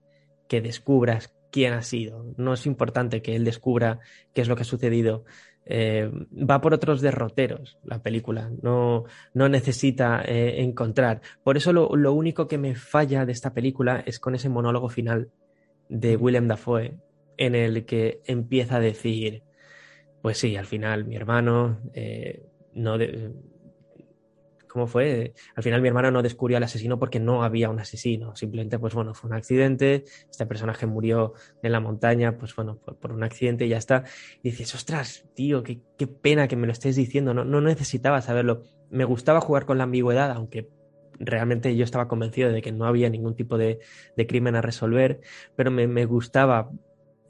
que 0.50 0.60
descubras 0.60 1.34
quién 1.54 1.74
ha 1.74 1.84
sido, 1.84 2.34
no 2.36 2.54
es 2.54 2.66
importante 2.66 3.22
que 3.22 3.36
él 3.36 3.46
descubra 3.46 4.00
qué 4.34 4.42
es 4.42 4.48
lo 4.48 4.56
que 4.56 4.64
ha 4.64 4.66
sucedido. 4.66 5.24
Eh, 5.66 6.12
va 6.34 6.60
por 6.60 6.74
otros 6.74 7.00
derroteros 7.00 7.78
la 7.86 8.02
película, 8.02 8.52
no, 8.64 9.06
no 9.36 9.48
necesita 9.50 10.24
eh, 10.26 10.64
encontrar. 10.64 11.22
Por 11.44 11.56
eso 11.56 11.72
lo, 11.72 11.96
lo, 11.96 12.12
único 12.12 12.48
que 12.48 12.58
me 12.58 12.74
falla 12.74 13.28
de 13.28 13.34
esta 13.34 13.54
película 13.54 14.04
es 14.04 14.20
con 14.20 14.34
ese 14.34 14.50
monólogo 14.50 14.90
final 14.90 15.30
de 15.90 16.18
Willem 16.18 16.48
Dafoe, 16.48 16.98
en 17.38 17.54
el 17.54 17.86
que 17.86 18.22
empieza 18.26 18.78
a 18.78 18.80
decir, 18.80 19.44
pues 20.24 20.40
sí, 20.40 20.56
al 20.56 20.66
final 20.66 21.06
mi 21.06 21.16
hermano 21.16 21.82
eh, 21.94 22.48
no... 22.74 22.98
De, 22.98 23.32
¿Cómo 24.74 24.88
fue? 24.88 25.36
Al 25.56 25.62
final 25.62 25.84
mi 25.84 25.88
hermano 25.88 26.10
no 26.10 26.24
descubrió 26.24 26.58
al 26.58 26.64
asesino 26.64 26.98
porque 26.98 27.20
no 27.20 27.44
había 27.44 27.70
un 27.70 27.80
asesino. 27.80 28.36
Simplemente, 28.36 28.80
pues 28.80 28.96
bueno, 28.96 29.14
fue 29.14 29.30
un 29.30 29.36
accidente. 29.36 30.04
Este 30.32 30.48
personaje 30.48 30.88
murió 30.88 31.34
en 31.62 31.72
la 31.72 31.80
montaña, 31.80 32.40
pues 32.40 32.56
bueno, 32.56 32.80
por, 32.80 32.98
por 32.98 33.12
un 33.12 33.24
accidente 33.24 33.68
y 33.68 33.70
ya 33.70 33.78
está. 33.78 34.04
Y 34.42 34.50
dices, 34.50 34.74
ostras, 34.74 35.28
tío, 35.36 35.62
qué, 35.62 35.80
qué, 35.96 36.08
pena 36.08 36.48
que 36.48 36.56
me 36.56 36.66
lo 36.66 36.74
estés 36.74 36.96
diciendo. 36.96 37.36
No, 37.36 37.46
no 37.46 37.62
necesitaba 37.62 38.20
saberlo. 38.24 38.64
Me 38.90 39.06
gustaba 39.06 39.42
jugar 39.42 39.68
con 39.68 39.78
la 39.78 39.84
ambigüedad, 39.84 40.32
aunque 40.32 40.72
realmente 41.20 41.76
yo 41.76 41.84
estaba 41.84 42.08
convencido 42.08 42.52
de 42.52 42.64
que 42.64 42.72
no 42.72 42.86
había 42.86 43.12
ningún 43.12 43.36
tipo 43.36 43.60
de, 43.60 43.78
de 44.18 44.26
crimen 44.26 44.56
a 44.56 44.64
resolver, 44.64 45.22
pero 45.56 45.70
me, 45.70 45.88
me 45.88 46.06
gustaba 46.06 46.72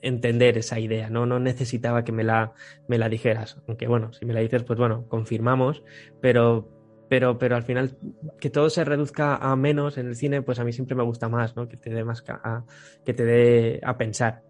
entender 0.01 0.57
esa 0.57 0.79
idea, 0.79 1.09
¿no? 1.09 1.25
No 1.25 1.39
necesitaba 1.39 2.05
que 2.05 2.13
me 2.13 2.23
la, 2.23 2.53
me 2.87 2.97
la 2.97 3.09
dijeras. 3.09 3.61
Aunque 3.67 3.87
bueno, 3.87 4.13
si 4.13 4.25
me 4.25 4.33
la 4.33 4.39
dices, 4.39 4.63
pues 4.63 4.79
bueno, 4.79 5.09
confirmamos, 5.09 5.83
pero 6.21 6.72
pero, 7.13 7.37
pero 7.37 7.55
al 7.55 7.61
final 7.61 7.95
que 8.39 8.49
todo 8.49 8.71
se 8.71 8.83
reduzca 8.83 9.35
a 9.35 9.55
menos 9.55 9.99
en 9.99 10.07
el 10.07 10.15
cine, 10.15 10.41
pues 10.41 10.57
a 10.57 10.63
mí 10.63 10.73
siempre 10.73 10.95
me 10.95 11.03
gusta 11.03 11.29
más, 11.29 11.55
¿no? 11.55 11.69
Que 11.69 11.77
te 11.77 11.91
dé 11.91 12.03
más 12.03 12.23
a, 12.27 12.65
que 13.05 13.13
te 13.13 13.23
dé 13.23 13.79
a 13.83 13.95
pensar. 13.99 14.41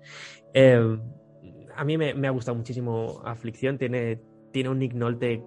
Eh, 0.53 0.97
a 1.75 1.83
mí 1.83 1.97
me, 1.97 2.13
me, 2.13 2.25
ha 2.29 2.31
gustado 2.31 2.55
muchísimo 2.55 3.21
Aflicción, 3.25 3.77
tiene, 3.77 4.21
tiene 4.53 4.69
un 4.69 4.79
Nick 4.79 4.93
Nolte 4.93 5.43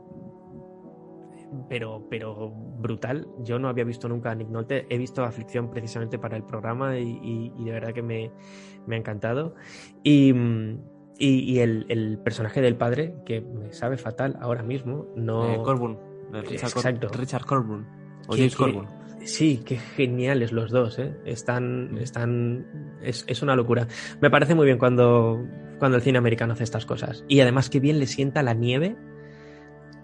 pero, 1.71 2.07
pero 2.11 2.51
brutal. 2.51 3.27
Yo 3.43 3.59
no 3.59 3.71
había 3.71 3.85
visto 3.85 4.11
nunca 4.11 4.33
a 4.33 4.35
Nick 4.35 4.51
Nolte. 4.51 4.85
He 4.91 4.99
visto 4.99 5.25
Aflicción 5.25 5.71
precisamente 5.71 6.19
para 6.19 6.37
el 6.37 6.45
programa 6.45 6.99
y, 6.99 7.19
y, 7.23 7.53
y 7.57 7.65
de 7.65 7.71
verdad 7.71 7.95
que 7.95 8.03
me, 8.03 8.31
me 8.87 8.97
ha 8.97 8.99
encantado. 8.99 9.55
Y, 10.03 10.35
y 11.19 11.61
el, 11.61 11.87
el, 11.89 12.19
personaje 12.19 12.61
del 12.61 12.77
padre, 12.77 13.15
que 13.25 13.41
me 13.41 13.73
sabe 13.73 13.97
fatal 13.97 14.37
ahora 14.39 14.63
mismo, 14.63 15.07
no... 15.17 15.55
Eh, 15.55 15.63
Corbun. 15.65 16.16
Richard, 16.43 16.71
Exacto. 16.71 17.09
Cor 17.09 17.19
Richard 17.19 17.45
Corbin 17.45 17.87
o 18.29 18.37
James 18.37 18.57
Corbin. 18.57 18.87
Sí, 19.25 19.63
qué 19.65 19.77
geniales 19.77 20.53
los 20.53 20.71
dos, 20.71 20.99
¿eh? 20.99 21.17
Están, 21.25 21.99
están, 21.99 22.97
es, 23.03 23.25
es, 23.27 23.43
una 23.43 23.57
locura. 23.57 23.89
Me 24.21 24.31
parece 24.31 24.55
muy 24.55 24.67
bien 24.67 24.79
cuando, 24.79 25.45
cuando 25.79 25.97
el 25.97 26.03
cine 26.03 26.19
americano 26.19 26.53
hace 26.53 26.63
estas 26.63 26.87
cosas. 26.87 27.25
Y 27.27 27.41
además 27.41 27.69
qué 27.69 27.81
bien 27.81 27.99
le 27.99 28.07
sienta 28.07 28.45
la 28.45 28.55
nieve 28.55 28.97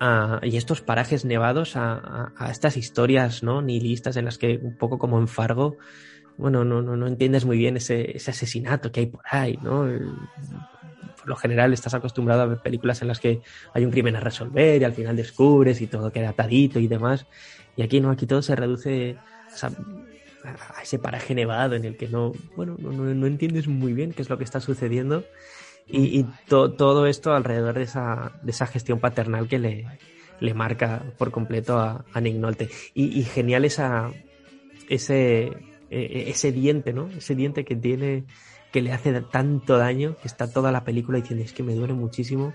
a, 0.00 0.40
y 0.42 0.56
estos 0.56 0.80
parajes 0.80 1.24
nevados 1.24 1.76
a, 1.76 1.92
a, 1.92 2.32
a, 2.36 2.50
estas 2.50 2.76
historias, 2.76 3.44
¿no? 3.44 3.62
Nihilistas 3.62 4.16
en 4.16 4.24
las 4.24 4.38
que 4.38 4.59
un 4.60 4.76
poco 4.76 4.98
como 4.98 5.18
en 5.20 5.28
Fargo, 5.28 5.78
bueno, 6.36 6.64
no, 6.64 6.82
no, 6.82 6.96
no 6.96 7.06
entiendes 7.06 7.44
muy 7.44 7.56
bien 7.56 7.76
ese, 7.76 8.16
ese 8.16 8.32
asesinato 8.32 8.90
que 8.90 9.00
hay 9.00 9.06
por 9.06 9.22
ahí, 9.30 9.59
¿no? 9.62 9.86
El, 9.86 10.10
por 11.22 11.28
lo 11.28 11.36
general 11.36 11.72
estás 11.72 11.94
acostumbrado 11.94 12.42
a 12.42 12.46
ver 12.46 12.58
películas 12.58 13.00
en 13.00 13.08
las 13.08 13.20
que 13.20 13.42
hay 13.72 13.84
un 13.84 13.92
crimen 13.92 14.16
a 14.16 14.20
resolver 14.20 14.82
y 14.82 14.84
al 14.84 14.92
final 14.92 15.14
descubres 15.14 15.80
y 15.80 15.86
todo 15.86 16.10
queda 16.10 16.30
atadito 16.30 16.80
y 16.80 16.88
demás. 16.88 17.26
Y 17.76 17.82
aquí 17.82 18.00
no, 18.00 18.10
aquí 18.10 18.26
todo 18.26 18.42
se 18.42 18.56
reduce 18.56 19.16
a, 19.62 19.68
a 20.76 20.82
ese 20.82 20.98
paraje 20.98 21.32
nevado 21.36 21.76
en 21.76 21.84
el 21.84 21.96
que 21.96 22.08
no, 22.08 22.32
bueno, 22.56 22.76
no, 22.80 22.90
no, 22.90 23.04
no, 23.14 23.26
entiendes 23.28 23.68
muy 23.68 23.92
bien 23.92 24.12
qué 24.12 24.22
es 24.22 24.30
lo 24.30 24.36
que 24.36 24.42
está 24.42 24.60
sucediendo. 24.60 25.24
Y, 25.86 26.18
y 26.18 26.26
to, 26.48 26.72
todo 26.72 27.06
esto 27.06 27.34
alrededor 27.34 27.74
de 27.74 27.84
esa, 27.84 28.32
de 28.42 28.50
esa 28.50 28.66
gestión 28.66 28.98
paternal 28.98 29.46
que 29.46 29.60
le, 29.60 29.86
le 30.40 30.54
marca 30.54 31.04
por 31.18 31.30
completo 31.30 31.78
a, 31.78 32.04
a 32.12 32.20
Nick 32.20 32.34
Nolte. 32.34 32.68
Y, 32.94 33.16
y, 33.16 33.22
genial 33.22 33.64
esa, 33.64 34.10
ese, 34.88 35.52
ese 35.88 36.50
diente, 36.50 36.92
¿no? 36.92 37.08
Ese 37.16 37.36
diente 37.36 37.64
que 37.64 37.76
tiene 37.76 38.24
que 38.72 38.80
le 38.80 38.92
hace 38.92 39.20
tanto 39.20 39.76
daño, 39.76 40.16
que 40.20 40.26
está 40.26 40.50
toda 40.50 40.72
la 40.72 40.82
película 40.82 41.18
diciendo 41.18 41.44
es 41.44 41.52
que 41.52 41.62
me 41.62 41.74
duele 41.74 41.92
muchísimo 41.92 42.54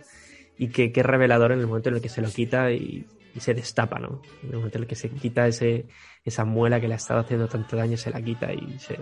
y 0.57 0.69
que, 0.69 0.91
que 0.91 1.02
es 1.02 1.06
revelador 1.06 1.52
en 1.52 1.60
el 1.60 1.68
momento 1.68 1.89
en 1.89 1.95
el 1.95 2.02
que 2.02 2.10
se 2.10 2.22
lo 2.22 2.30
quita 2.30 2.72
y, 2.72 3.06
y, 3.35 3.39
se 3.39 3.53
destapa, 3.53 3.99
¿no? 3.99 4.22
En 4.44 4.49
el 4.49 4.56
momento 4.57 4.80
en 4.80 4.84
el 4.84 4.88
que 4.88 4.95
se 4.95 5.10
quita 5.10 5.48
ese, 5.48 5.85
esa 6.26 6.44
muela 6.44 6.81
que 6.81 6.88
le 6.88 6.95
ha 6.95 6.98
estado 6.98 7.19
haciendo 7.19 7.48
tanto 7.48 7.77
daño, 7.77 7.95
se 7.95 8.10
la 8.10 8.22
quita 8.22 8.52
y 8.52 8.80
se, 8.80 8.98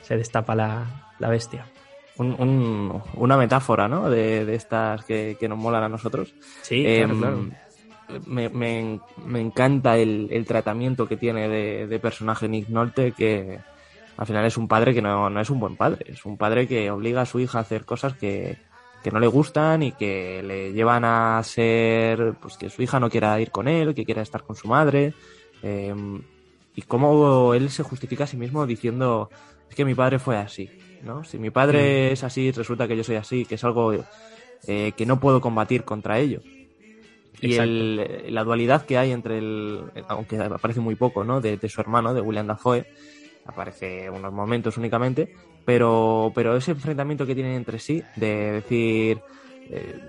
se 0.00 0.16
destapa 0.16 0.54
la, 0.54 1.12
la 1.18 1.28
bestia. 1.28 1.66
Un, 2.16 2.34
un, 2.38 3.02
una 3.14 3.36
metáfora, 3.36 3.86
¿no? 3.86 4.08
De, 4.08 4.44
de 4.44 4.54
estas 4.54 5.04
que, 5.04 5.36
que, 5.38 5.48
nos 5.48 5.58
molan 5.58 5.84
a 5.84 5.88
nosotros. 5.88 6.34
Sí, 6.62 6.84
eh, 6.86 7.04
claro, 7.04 7.18
claro. 7.18 7.50
Me, 8.26 8.48
me, 8.48 9.00
me, 9.24 9.40
encanta 9.40 9.96
el, 9.96 10.28
el, 10.32 10.44
tratamiento 10.44 11.06
que 11.06 11.16
tiene 11.16 11.48
de, 11.48 11.86
de 11.86 11.98
personaje 12.00 12.48
Nick 12.48 12.68
Nolte, 12.68 13.12
que, 13.12 13.60
al 14.20 14.26
final 14.26 14.44
es 14.44 14.58
un 14.58 14.68
padre 14.68 14.92
que 14.92 15.00
no, 15.00 15.30
no, 15.30 15.40
es 15.40 15.48
un 15.48 15.58
buen 15.58 15.76
padre, 15.76 16.04
es 16.12 16.26
un 16.26 16.36
padre 16.36 16.68
que 16.68 16.90
obliga 16.90 17.22
a 17.22 17.26
su 17.26 17.40
hija 17.40 17.56
a 17.56 17.62
hacer 17.62 17.86
cosas 17.86 18.12
que, 18.12 18.58
que, 19.02 19.10
no 19.10 19.18
le 19.18 19.26
gustan 19.26 19.82
y 19.82 19.92
que 19.92 20.42
le 20.42 20.74
llevan 20.74 21.06
a 21.06 21.42
ser, 21.42 22.34
pues 22.34 22.58
que 22.58 22.68
su 22.68 22.82
hija 22.82 23.00
no 23.00 23.08
quiera 23.08 23.40
ir 23.40 23.50
con 23.50 23.66
él, 23.66 23.94
que 23.94 24.04
quiera 24.04 24.20
estar 24.20 24.42
con 24.42 24.56
su 24.56 24.68
madre. 24.68 25.14
Eh, 25.62 25.94
y 26.74 26.82
cómo 26.82 27.54
él 27.54 27.70
se 27.70 27.82
justifica 27.82 28.24
a 28.24 28.26
sí 28.26 28.36
mismo 28.36 28.66
diciendo, 28.66 29.30
es 29.70 29.74
que 29.74 29.86
mi 29.86 29.94
padre 29.94 30.18
fue 30.18 30.36
así, 30.36 30.68
¿no? 31.02 31.24
Si 31.24 31.38
mi 31.38 31.48
padre 31.48 32.12
es 32.12 32.22
así, 32.22 32.52
resulta 32.52 32.86
que 32.86 32.98
yo 32.98 33.04
soy 33.04 33.16
así, 33.16 33.46
que 33.46 33.54
es 33.54 33.64
algo 33.64 33.94
eh, 34.66 34.92
que 34.94 35.06
no 35.06 35.18
puedo 35.18 35.40
combatir 35.40 35.84
contra 35.84 36.18
ello. 36.18 36.42
Y 37.40 37.54
el, 37.54 38.34
la 38.34 38.44
dualidad 38.44 38.84
que 38.84 38.98
hay 38.98 39.12
entre 39.12 39.38
el, 39.38 39.82
aunque 40.08 40.36
aparece 40.38 40.80
muy 40.80 40.94
poco, 40.94 41.24
¿no? 41.24 41.40
De, 41.40 41.56
de 41.56 41.68
su 41.70 41.80
hermano, 41.80 42.12
de 42.12 42.20
William 42.20 42.46
Dafoe, 42.46 42.84
aparece 43.50 44.08
unos 44.10 44.32
momentos 44.32 44.76
únicamente, 44.76 45.34
pero, 45.64 46.32
pero 46.34 46.56
ese 46.56 46.72
enfrentamiento 46.72 47.26
que 47.26 47.34
tienen 47.34 47.54
entre 47.54 47.78
sí, 47.78 48.02
de 48.16 48.52
decir, 48.52 49.20
eh, 49.70 50.00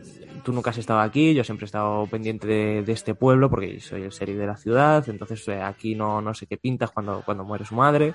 tú 0.44 0.54
nunca 0.54 0.70
has 0.72 0.78
estado 0.78 1.00
aquí, 1.02 1.34
yo 1.34 1.44
siempre 1.44 1.66
he 1.66 1.68
estado 1.68 2.08
pendiente 2.08 2.48
de, 2.48 2.92
este 2.92 3.16
pueblo 3.16 3.50
porque 3.50 3.80
soy 3.80 4.04
el 4.04 4.10
sheriff 4.10 4.38
de 4.38 4.48
la 4.48 4.58
ciudad, 4.58 5.08
entonces 5.10 5.48
eh, 5.48 5.62
aquí 5.62 5.96
no, 5.96 6.22
no 6.22 6.34
sé 6.34 6.48
qué 6.48 6.58
pintas 6.58 6.92
cuando, 6.92 7.22
cuando 7.24 7.44
muere 7.44 7.66
su 7.66 7.76
madre. 7.76 8.14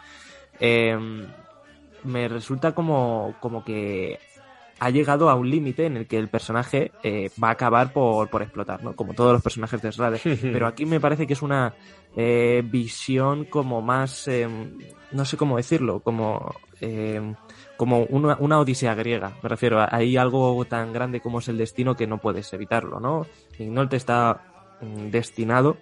Eh, 0.59 0.98
me 2.05 2.28
resulta 2.28 2.73
como, 2.73 3.35
como 3.40 3.65
que 3.65 4.19
ha 4.78 4.90
llegado 4.90 5.31
a 5.31 5.35
un 5.35 5.51
límite 5.51 5.86
en 5.86 5.97
el 5.97 6.07
que 6.07 6.19
el 6.19 6.28
personaje 6.28 6.93
eh, 7.03 7.31
va 7.43 7.48
a 7.48 7.53
acabar 7.53 7.93
por, 7.93 8.28
por, 8.28 8.43
explotar, 8.43 8.82
¿no? 8.82 8.94
Como 8.94 9.15
todos 9.15 9.32
los 9.32 9.43
personajes 9.43 9.81
de 9.81 9.93
Srade. 9.93 10.20
Pero 10.43 10.66
aquí 10.66 10.85
me 10.85 11.01
parece 11.01 11.27
que 11.27 11.32
es 11.32 11.43
una 11.43 11.74
eh, 12.15 12.62
visión 12.65 13.47
como 13.47 13.81
más, 13.81 14.28
eh, 14.28 14.48
no 15.12 15.24
sé 15.24 15.36
cómo 15.36 15.57
decirlo, 15.57 16.01
como, 16.01 16.55
eh, 16.81 17.35
como 17.77 18.01
una, 18.05 18.36
una, 18.39 18.59
odisea 18.59 18.94
griega. 18.94 19.32
Me 19.43 19.48
refiero, 19.48 19.81
a, 19.81 19.89
hay 19.90 20.16
algo 20.16 20.65
tan 20.66 20.93
grande 20.93 21.20
como 21.20 21.39
es 21.39 21.48
el 21.48 21.59
destino 21.59 21.97
que 21.97 22.07
no 22.07 22.19
puedes 22.19 22.53
evitarlo, 22.53 23.01
¿no? 23.01 23.27
Ignolte 23.59 23.97
está 23.97 24.43
mm, 24.82 25.09
destinado 25.09 25.78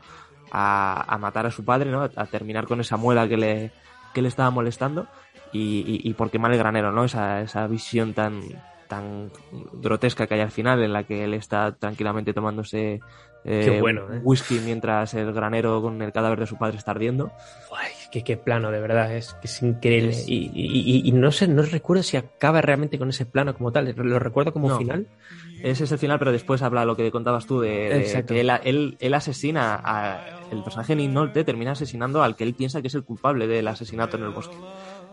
a, 0.52 1.04
a, 1.12 1.18
matar 1.18 1.46
a 1.46 1.50
su 1.50 1.64
padre, 1.64 1.90
¿no? 1.90 2.02
A 2.02 2.26
terminar 2.26 2.66
con 2.66 2.80
esa 2.80 2.96
muela 2.96 3.28
que 3.28 3.36
le, 3.36 3.72
que 4.12 4.22
le 4.22 4.28
estaba 4.28 4.50
molestando 4.50 5.08
y, 5.52 5.80
y, 5.80 6.08
y 6.08 6.14
por 6.14 6.30
quemar 6.30 6.52
el 6.52 6.58
granero, 6.58 6.92
¿no? 6.92 7.04
Esa, 7.04 7.40
esa 7.40 7.66
visión 7.66 8.14
tan, 8.14 8.40
tan 8.88 9.30
grotesca 9.72 10.26
que 10.26 10.34
hay 10.34 10.40
al 10.40 10.50
final 10.50 10.82
en 10.82 10.92
la 10.92 11.04
que 11.04 11.24
él 11.24 11.34
está 11.34 11.74
tranquilamente 11.74 12.32
tomándose 12.32 13.00
eh, 13.46 13.78
bueno, 13.78 14.06
¿eh? 14.10 14.20
whisky 14.22 14.58
mientras 14.64 15.12
el 15.12 15.30
granero 15.34 15.82
con 15.82 16.00
el 16.00 16.12
cadáver 16.12 16.40
de 16.40 16.46
su 16.46 16.56
padre 16.56 16.78
está 16.78 16.92
ardiendo. 16.92 17.30
Ay, 17.76 17.92
qué, 18.10 18.24
qué 18.24 18.38
plano, 18.38 18.70
de 18.70 18.80
verdad, 18.80 19.14
es, 19.14 19.36
es 19.42 19.62
increíble. 19.62 20.10
Es... 20.10 20.26
Y, 20.26 20.50
y, 20.54 21.02
y, 21.06 21.12
no 21.12 21.30
sé, 21.30 21.46
no 21.46 21.60
recuerdo 21.60 22.02
si 22.02 22.16
acaba 22.16 22.62
realmente 22.62 22.98
con 22.98 23.10
ese 23.10 23.26
plano 23.26 23.54
como 23.54 23.70
tal, 23.70 23.94
lo 23.94 24.18
recuerdo 24.18 24.52
como 24.52 24.70
no. 24.70 24.78
final. 24.78 25.06
Ese 25.62 25.84
es 25.84 25.92
el 25.92 25.98
final, 25.98 26.18
pero 26.18 26.32
después 26.32 26.62
habla 26.62 26.84
lo 26.84 26.96
que 26.96 27.10
contabas 27.10 27.46
tú 27.46 27.60
de, 27.60 27.88
de 27.88 28.24
que 28.26 28.40
él, 28.40 28.50
él, 28.64 28.96
él, 28.98 29.14
asesina 29.14 29.80
a 29.82 30.20
el 30.50 30.62
personaje 30.62 30.94
Nick 30.94 31.10
Nolte 31.10 31.44
termina 31.44 31.72
asesinando 31.72 32.22
al 32.22 32.36
que 32.36 32.44
él 32.44 32.54
piensa 32.54 32.82
que 32.82 32.88
es 32.88 32.94
el 32.94 33.04
culpable 33.04 33.46
del 33.46 33.66
asesinato 33.68 34.16
en 34.16 34.24
el 34.24 34.30
bosque. 34.30 34.56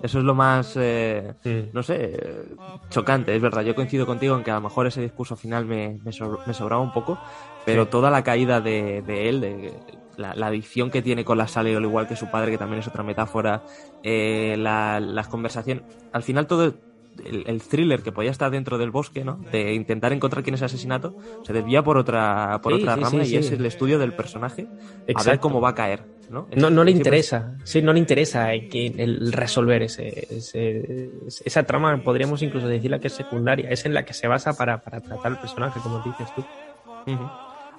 Eso 0.02 0.18
es 0.19 0.23
lo 0.26 0.34
más, 0.34 0.76
eh, 0.78 1.36
no 1.73 1.84
sé, 1.84 2.49
chocante, 2.90 3.36
es 3.36 3.41
verdad. 3.41 3.61
Yo 3.64 3.76
coincido 3.76 4.06
contigo 4.07 4.36
en 4.36 4.44
que 4.44 4.49
a 4.52 4.56
lo 4.56 4.61
mejor 4.61 4.88
ese 4.88 5.02
discurso 5.02 5.36
final 5.38 5.65
me, 5.65 5.99
me, 6.03 6.11
so, 6.11 6.41
me 6.45 6.53
sobraba 6.56 6.82
un 6.82 6.91
poco, 6.91 7.22
pero 7.64 7.86
Sí. 7.86 7.90
toda 7.90 8.10
la 8.10 8.23
caída 8.23 8.61
de, 8.61 9.03
de 9.03 9.30
él, 9.30 9.41
de 9.41 9.86
la, 10.18 10.34
la, 10.36 10.48
adicción 10.48 10.90
que 10.90 11.03
tiene 11.03 11.23
con 11.23 11.38
la 11.38 11.48
sal, 11.48 11.68
al 11.68 11.84
igual 11.84 12.07
que 12.07 12.15
su 12.15 12.30
padre, 12.32 12.52
que 12.52 12.57
también 12.57 12.80
es 12.80 12.88
otra 12.88 13.03
metáfora, 13.03 13.64
eh, 14.02 14.56
la, 14.57 14.99
las 14.99 15.28
conversaciones, 15.28 15.86
al 16.11 16.23
final 16.23 16.48
todo 16.48 16.82
el, 17.26 17.43
el, 17.48 17.61
thriller 17.64 18.02
que 18.03 18.11
podía 18.11 18.31
estar 18.31 18.52
dentro 18.52 18.77
del 18.77 18.91
bosque, 18.91 19.23
¿no? 19.23 19.38
De 19.52 19.73
intentar 19.73 20.14
encontrar 20.14 20.43
quién 20.43 20.56
es 20.56 20.61
el 20.61 20.65
asesinato, 20.65 21.15
se 21.43 21.53
desvía 21.53 21.84
por 21.84 21.98
otra, 21.98 22.60
por 22.61 22.73
Sí, 22.73 22.80
otra 22.80 22.95
sí, 22.95 23.02
rama 23.02 23.26
sí, 23.26 23.34
y 23.34 23.38
es 23.38 23.52
el 23.52 23.65
estudio 23.65 23.99
del 23.99 24.14
personaje, 24.14 24.64
a 24.64 25.02
ver 25.03 25.07
Exacto. 25.07 25.41
cómo 25.41 25.61
va 25.61 25.69
a 25.69 25.76
caer, 25.76 26.06
¿no? 26.27 26.48
No, 26.56 26.69
no 26.69 26.84
le 26.84 26.91
interesa, 26.91 27.56
sí, 27.64 27.81
no 27.81 27.93
le 27.93 27.99
interesa 27.99 28.53
el 28.53 29.31
resolver 29.31 29.84
ese, 29.84 30.27
ese- 30.30 31.11
esa 31.45 31.64
trama, 31.64 32.02
podríamos 32.03 32.41
incluso 32.41 32.68
decirla 32.68 32.99
que 32.99 33.07
es 33.07 33.14
secundaria, 33.14 33.69
es 33.69 33.85
en 33.85 33.93
la 33.93 34.03
que 34.06 34.14
se 34.14 34.27
basa 34.27 34.53
para, 34.53 34.81
para 34.81 35.02
tratar 35.02 35.31
el 35.34 35.38
personaje, 35.39 35.80
como 35.81 35.99
dices 36.02 36.34
tú. 36.34 36.45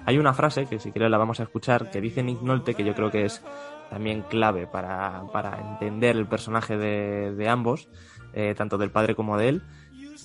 Hay 0.05 0.17
una 0.17 0.33
frase 0.33 0.67
que 0.67 0.79
si 0.79 0.91
quieres 0.91 1.09
la 1.11 1.17
vamos 1.17 1.39
a 1.39 1.43
escuchar 1.43 1.89
que 1.89 2.01
dice 2.01 2.23
Nick 2.23 2.41
Nolte 2.41 2.75
que 2.75 2.83
yo 2.83 2.93
creo 2.93 3.09
que 3.11 3.25
es 3.25 3.41
también 3.87 4.23
clave 4.23 4.67
para, 4.67 5.23
para 5.31 5.59
entender 5.61 6.15
el 6.17 6.27
personaje 6.27 6.77
de, 6.77 7.33
de 7.35 7.47
ambos, 7.47 7.89
eh, 8.33 8.53
tanto 8.57 8.77
del 8.77 8.91
padre 8.91 9.15
como 9.15 9.37
de 9.37 9.49
él. 9.49 9.63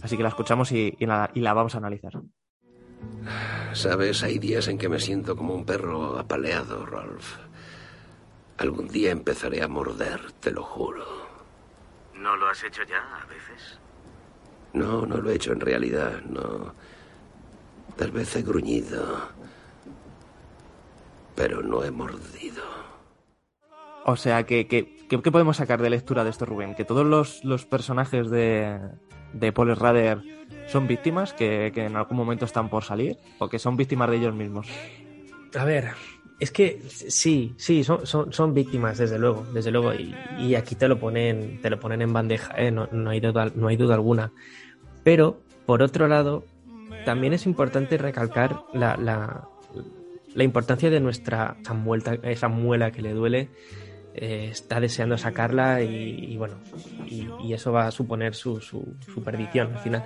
Así 0.03 0.17
que 0.17 0.23
la 0.23 0.29
escuchamos 0.29 0.73
y, 0.73 0.95
y, 0.99 1.07
la, 1.07 1.31
y 1.35 1.41
la 1.41 1.55
vamos 1.55 1.75
a 1.75 1.79
analizar. 1.79 2.13
Sabes, 3.73 4.23
hay 4.23 4.39
días 4.39 4.69
en 4.69 4.79
que 4.79 4.89
me 4.89 4.99
siento 4.99 5.37
como 5.37 5.55
un 5.55 5.65
perro 5.65 6.19
apaleado, 6.19 6.85
Rolf. 6.87 7.37
Algún 8.59 8.89
día 8.89 9.13
empezaré 9.13 9.63
a 9.63 9.69
morder, 9.69 10.33
te 10.41 10.51
lo 10.51 10.63
juro. 10.63 11.05
¿No 12.15 12.35
lo 12.37 12.49
has 12.49 12.65
hecho 12.65 12.83
ya 12.83 13.21
a 13.23 13.27
veces? 13.27 13.79
No, 14.73 15.07
no 15.07 15.19
lo 15.19 15.31
he 15.31 15.37
hecho 15.37 15.53
en 15.53 15.61
realidad, 15.61 16.21
no. 16.23 16.75
Tal 17.97 18.11
vez 18.11 18.35
he 18.37 18.43
gruñido, 18.43 19.29
pero 21.35 21.63
no 21.63 21.85
he 21.85 21.91
mordido. 21.91 22.65
O 24.05 24.17
sea, 24.17 24.45
que, 24.45 24.67
que, 24.67 24.98
¿qué 25.09 25.33
podemos 25.33 25.57
sacar 25.57 25.83
de 25.83 25.91
lectura 25.91 26.25
de 26.25 26.31
esto, 26.31 26.47
Rubén? 26.47 26.75
Que 26.75 26.85
todos 26.85 27.07
los, 27.07 27.45
los 27.45 27.67
personajes 27.67 28.31
de, 28.31 28.79
de 29.33 29.53
Paul 29.53 29.75
Rader 29.75 30.23
son 30.67 30.87
víctimas 30.87 31.33
que, 31.33 31.73
que 31.75 31.87
en 31.87 31.97
algún 31.97 32.17
momento 32.17 32.45
están 32.45 32.69
por 32.69 32.85
salir 32.85 33.17
o 33.39 33.49
que 33.49 33.59
son 33.59 33.77
víctimas 33.77 34.11
de 34.11 34.17
ellos 34.17 34.35
mismos. 34.35 34.69
A 35.59 35.65
ver, 35.65 35.93
es 36.41 36.51
que 36.51 36.81
sí, 36.89 37.55
sí, 37.57 37.83
son, 37.83 38.07
son, 38.07 38.33
son 38.33 38.55
víctimas, 38.55 38.99
desde 38.99 39.19
luego, 39.19 39.47
desde 39.53 39.71
luego, 39.71 39.95
y, 39.95 40.15
y, 40.39 40.55
aquí 40.55 40.75
te 40.75 40.87
lo 40.87 40.99
ponen, 40.99 41.61
te 41.63 41.71
lo 41.71 41.81
ponen 41.81 42.03
en 42.03 42.13
bandeja, 42.13 42.55
¿eh? 42.57 42.71
no, 42.71 42.89
no, 42.93 43.11
hay 43.11 43.21
duda, 43.21 43.51
no 43.55 43.69
hay 43.69 43.77
duda 43.77 43.95
alguna. 43.95 44.33
Pero, 45.03 45.41
por 45.67 45.83
otro 45.83 46.07
lado, 46.07 46.45
también 47.05 47.33
es 47.33 47.47
importante 47.47 47.99
recalcar 47.99 48.63
la, 48.73 48.97
la, 48.97 49.49
la 50.35 50.45
importancia 50.45 50.91
de 50.91 51.01
nuestra 51.01 51.57
esa 52.23 52.49
muela 52.49 52.91
que 52.93 53.03
le 53.03 53.15
duele, 53.15 53.49
eh, 54.21 54.49
está 54.51 54.81
deseando 54.81 55.17
sacarla 55.19 55.83
y, 55.83 56.37
bueno, 56.37 56.57
y, 57.07 57.53
eso 57.53 57.73
va 57.73 57.87
a 57.87 57.91
suponer 57.91 58.35
su, 58.35 58.61
su, 58.61 59.23
perdición 59.25 59.75
al 59.75 59.81
final. 59.81 60.05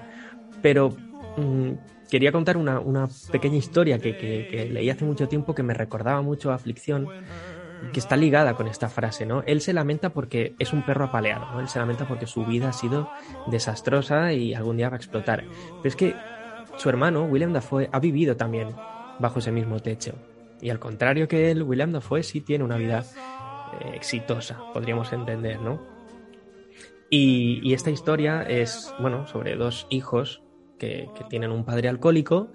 Pero 0.60 0.90
mmm, 1.36 1.72
quería 2.10 2.32
contar 2.32 2.56
una, 2.56 2.80
una 2.80 3.09
pequeña 3.30 3.56
historia 3.56 3.98
que, 3.98 4.16
que, 4.16 4.48
que, 4.51 4.66
leí 4.66 4.90
hace 4.90 5.05
mucho 5.05 5.28
tiempo 5.28 5.55
que 5.55 5.62
me 5.62 5.74
recordaba 5.74 6.22
mucho 6.22 6.51
a 6.51 6.55
Aflicción, 6.55 7.09
que 7.93 7.98
está 7.98 8.16
ligada 8.16 8.55
con 8.55 8.68
esta 8.68 8.89
frase, 8.89 9.26
¿no? 9.26 9.43
Él 9.47 9.60
se 9.60 9.72
lamenta 9.72 10.10
porque 10.10 10.55
es 10.59 10.72
un 10.72 10.84
perro 10.84 11.06
apaleado, 11.06 11.51
¿no? 11.52 11.60
Él 11.60 11.68
se 11.68 11.78
lamenta 11.78 12.06
porque 12.06 12.26
su 12.26 12.44
vida 12.44 12.68
ha 12.68 12.72
sido 12.72 13.10
desastrosa 13.48 14.32
y 14.32 14.55
algún 14.55 14.76
día 14.76 14.89
va 14.89 14.94
a 14.94 14.98
explotar. 14.98 15.44
Pero 15.82 15.89
es 15.89 15.97
que 15.97 16.14
su 16.76 16.89
hermano, 16.89 17.24
William 17.24 17.52
Dafoe, 17.52 17.89
ha 17.93 17.98
vivido 17.98 18.36
también 18.36 18.68
bajo 19.18 19.40
ese 19.40 19.52
mismo 19.52 19.80
techo. 19.80 20.14
Y 20.60 20.70
al 20.70 20.78
contrario 20.78 21.26
que 21.26 21.51
él, 21.51 21.62
William 21.62 21.93
Dafoe 21.93 22.22
sí 22.22 22.40
tiene 22.40 22.64
una 22.64 22.76
vida 22.76 23.05
exitosa, 23.94 24.61
podríamos 24.73 25.12
entender, 25.12 25.61
¿no? 25.61 25.81
Y, 27.15 27.74
esta 27.74 27.90
historia 27.90 28.43
es, 28.43 28.94
bueno, 28.99 29.27
sobre 29.27 29.55
dos 29.55 29.86
hijos 29.90 30.43
que, 30.78 31.11
que 31.15 31.24
tienen 31.24 31.53
un 31.53 31.65
padre 31.65 31.90
alcohólico. 31.90 32.53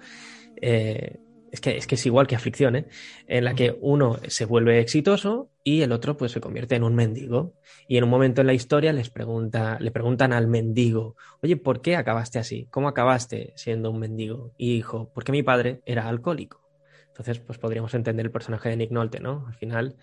Eh, 0.60 1.20
es, 1.52 1.60
que, 1.60 1.76
es 1.76 1.86
que 1.86 1.94
es 1.94 2.06
igual 2.06 2.26
que 2.26 2.34
aflicción, 2.34 2.74
¿eh? 2.74 2.88
En 3.26 3.44
la 3.44 3.54
que 3.54 3.78
uno 3.80 4.18
se 4.26 4.44
vuelve 4.46 4.80
exitoso 4.80 5.50
y 5.62 5.82
el 5.82 5.92
otro 5.92 6.16
pues 6.16 6.32
se 6.32 6.40
convierte 6.40 6.74
en 6.74 6.82
un 6.82 6.96
mendigo. 6.96 7.54
Y 7.86 7.98
en 7.98 8.04
un 8.04 8.10
momento 8.10 8.40
en 8.40 8.48
la 8.48 8.52
historia 8.52 8.92
les 8.92 9.10
pregunta, 9.10 9.78
le 9.80 9.92
preguntan 9.92 10.32
al 10.32 10.48
mendigo, 10.48 11.16
oye, 11.40 11.56
¿por 11.56 11.80
qué 11.80 11.94
acabaste 11.94 12.40
así? 12.40 12.66
¿Cómo 12.70 12.88
acabaste 12.88 13.52
siendo 13.54 13.92
un 13.92 14.00
mendigo? 14.00 14.52
Y 14.56 14.74
dijo, 14.74 15.12
porque 15.14 15.30
mi 15.30 15.44
padre 15.44 15.82
era 15.86 16.08
alcohólico. 16.08 16.68
Entonces, 17.08 17.40
pues 17.40 17.58
podríamos 17.58 17.94
entender 17.94 18.26
el 18.26 18.32
personaje 18.32 18.68
de 18.68 18.76
Nick 18.76 18.90
Nolte, 18.92 19.18
¿no? 19.18 19.44
Al 19.48 19.54
final, 19.54 19.96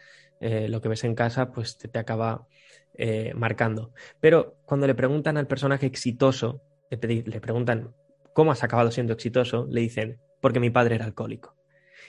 eh, 0.45 0.69
lo 0.69 0.79
que 0.79 0.89
ves 0.89 1.03
en 1.03 1.15
casa, 1.15 1.51
pues 1.51 1.75
te, 1.75 1.87
te 1.87 1.97
acaba 1.97 2.47
eh, 2.93 3.33
marcando. 3.33 3.93
Pero 4.19 4.57
cuando 4.65 4.85
le 4.85 4.93
preguntan 4.93 5.37
al 5.37 5.47
personaje 5.47 5.87
exitoso, 5.87 6.61
le, 6.91 7.23
le, 7.25 7.41
preguntan 7.41 7.95
cómo 8.31 8.51
has 8.51 8.63
acabado 8.63 8.91
siendo 8.91 9.13
exitoso, 9.13 9.67
le 9.71 9.81
dicen, 9.81 10.19
porque 10.41 10.59
mi 10.59 10.69
padre 10.69 10.95
era 10.95 11.05
alcohólico. 11.05 11.55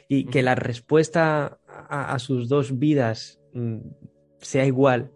Y 0.07 0.27
que 0.27 0.43
la 0.43 0.55
respuesta 0.55 1.59
a, 1.67 2.19
sus 2.19 2.51
dos 2.51 2.79
vidas 2.79 3.41
mm, 3.55 3.79
sea 4.39 4.67
igual, 4.67 5.13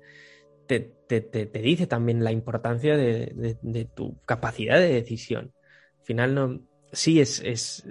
te, 0.66 0.80
te, 0.80 1.20
te, 1.20 1.46
dice 1.60 1.86
también 1.86 2.24
la 2.24 2.32
importancia 2.32 2.96
de, 2.96 3.34
de, 3.34 3.58
de, 3.60 3.84
tu 3.84 4.18
capacidad 4.24 4.78
de 4.78 4.94
decisión. 4.94 5.52
Al 5.98 6.04
final 6.06 6.34
no, 6.34 6.60
sí 6.92 7.20
es, 7.20 7.40
es, 7.44 7.84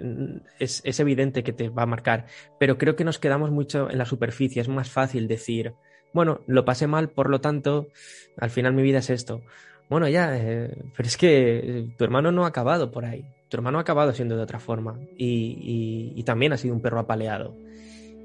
es, 0.58 0.82
es, 0.84 1.00
evidente 1.00 1.42
que 1.42 1.52
te 1.52 1.68
va 1.68 1.82
a 1.82 1.86
marcar, 1.86 2.26
pero 2.58 2.78
creo 2.78 2.96
que 2.96 3.04
nos 3.04 3.18
quedamos 3.18 3.50
mucho 3.50 3.90
en 3.90 3.98
la 3.98 4.04
superficie. 4.04 4.60
Es 4.60 4.68
más 4.68 4.90
fácil 4.90 5.28
decir, 5.28 5.74
bueno, 6.12 6.40
lo 6.46 6.64
pasé 6.64 6.86
mal, 6.86 7.10
por 7.10 7.30
lo 7.30 7.40
tanto, 7.40 7.88
al 8.36 8.50
final 8.50 8.72
mi 8.72 8.82
vida 8.82 8.98
es 8.98 9.10
esto. 9.10 9.42
Bueno, 9.88 10.08
ya, 10.08 10.36
eh, 10.36 10.70
pero 10.96 11.06
es 11.06 11.16
que 11.16 11.58
eh, 11.58 11.88
tu 11.96 12.04
hermano 12.04 12.30
no 12.30 12.44
ha 12.44 12.48
acabado 12.48 12.90
por 12.90 13.04
ahí. 13.04 13.24
Tu 13.48 13.56
hermano 13.56 13.78
ha 13.78 13.80
acabado 13.80 14.12
siendo 14.12 14.36
de 14.36 14.42
otra 14.42 14.60
forma 14.60 14.98
y, 15.16 16.22
también 16.24 16.52
ha 16.52 16.56
sido 16.56 16.74
un 16.74 16.80
perro 16.80 17.00
apaleado. 17.00 17.56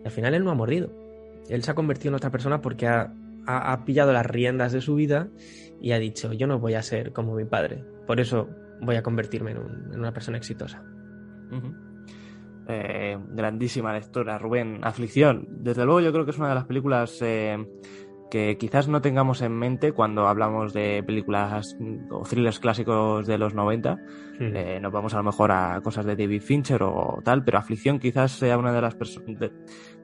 Al 0.04 0.12
final 0.12 0.36
él 0.36 0.44
no 0.44 0.52
ha 0.52 0.56
mordido. 0.56 0.92
Él 1.50 1.64
se 1.64 1.72
ha 1.72 1.76
convertido 1.76 2.10
en 2.10 2.16
otra 2.16 2.30
persona 2.30 2.62
porque 2.62 2.86
ha, 2.86 3.12
ha, 3.48 3.74
ha 3.74 3.86
pillado 3.86 4.14
las 4.14 4.26
riendas 4.26 4.72
de 4.72 4.82
su 4.82 4.94
vida 4.94 5.28
y 5.82 5.94
ha 5.94 6.00
dicho, 6.00 6.34
yo 6.34 6.46
no 6.46 6.60
voy 6.60 6.76
a 6.76 6.84
ser 6.84 7.12
como 7.12 7.34
mi 7.34 7.46
padre. 7.46 7.84
Por 8.06 8.20
eso 8.20 8.48
voy 8.82 8.96
a 8.96 9.04
convertirme 9.04 9.52
en, 9.52 9.58
un, 9.58 9.94
en 9.94 10.00
una 10.00 10.14
persona 10.14 10.38
exitosa. 10.38 10.84
Uh 11.52 11.56
-huh. 11.56 11.76
eh, 12.68 13.18
grandísima 13.30 13.94
lectura, 13.94 14.38
Rubén. 14.38 14.80
Aflicción. 14.84 15.48
Desde 15.50 15.86
luego 15.86 16.02
yo 16.02 16.12
creo 16.12 16.26
que 16.26 16.32
es 16.32 16.38
una 16.38 16.50
de 16.50 16.56
las 16.56 16.66
películas 16.66 17.22
eh, 17.22 17.58
que 18.30 18.58
quizás 18.58 18.88
no 18.88 19.02
tengamos 19.02 19.42
en 19.42 19.54
mente 19.54 19.92
cuando 19.92 20.28
hablamos 20.28 20.74
de 20.74 21.04
películas 21.04 21.78
o 22.10 22.24
thrillers 22.24 22.60
clásicos 22.60 23.28
de 23.28 23.38
los 23.38 23.54
90. 23.54 23.98
Eh, 24.40 24.80
nos 24.82 24.92
vamos 24.92 25.14
a 25.14 25.18
lo 25.18 25.24
mejor 25.24 25.52
a 25.52 25.80
cosas 25.82 26.06
de 26.06 26.16
David 26.16 26.42
Fincher 26.42 26.84
o 26.84 27.22
tal, 27.24 27.44
pero 27.44 27.58
Aflicción 27.58 28.00
quizás 28.00 28.32
sea 28.32 28.58
una 28.58 28.74
de 28.74 28.82
las 28.82 28.98
de, 28.98 29.52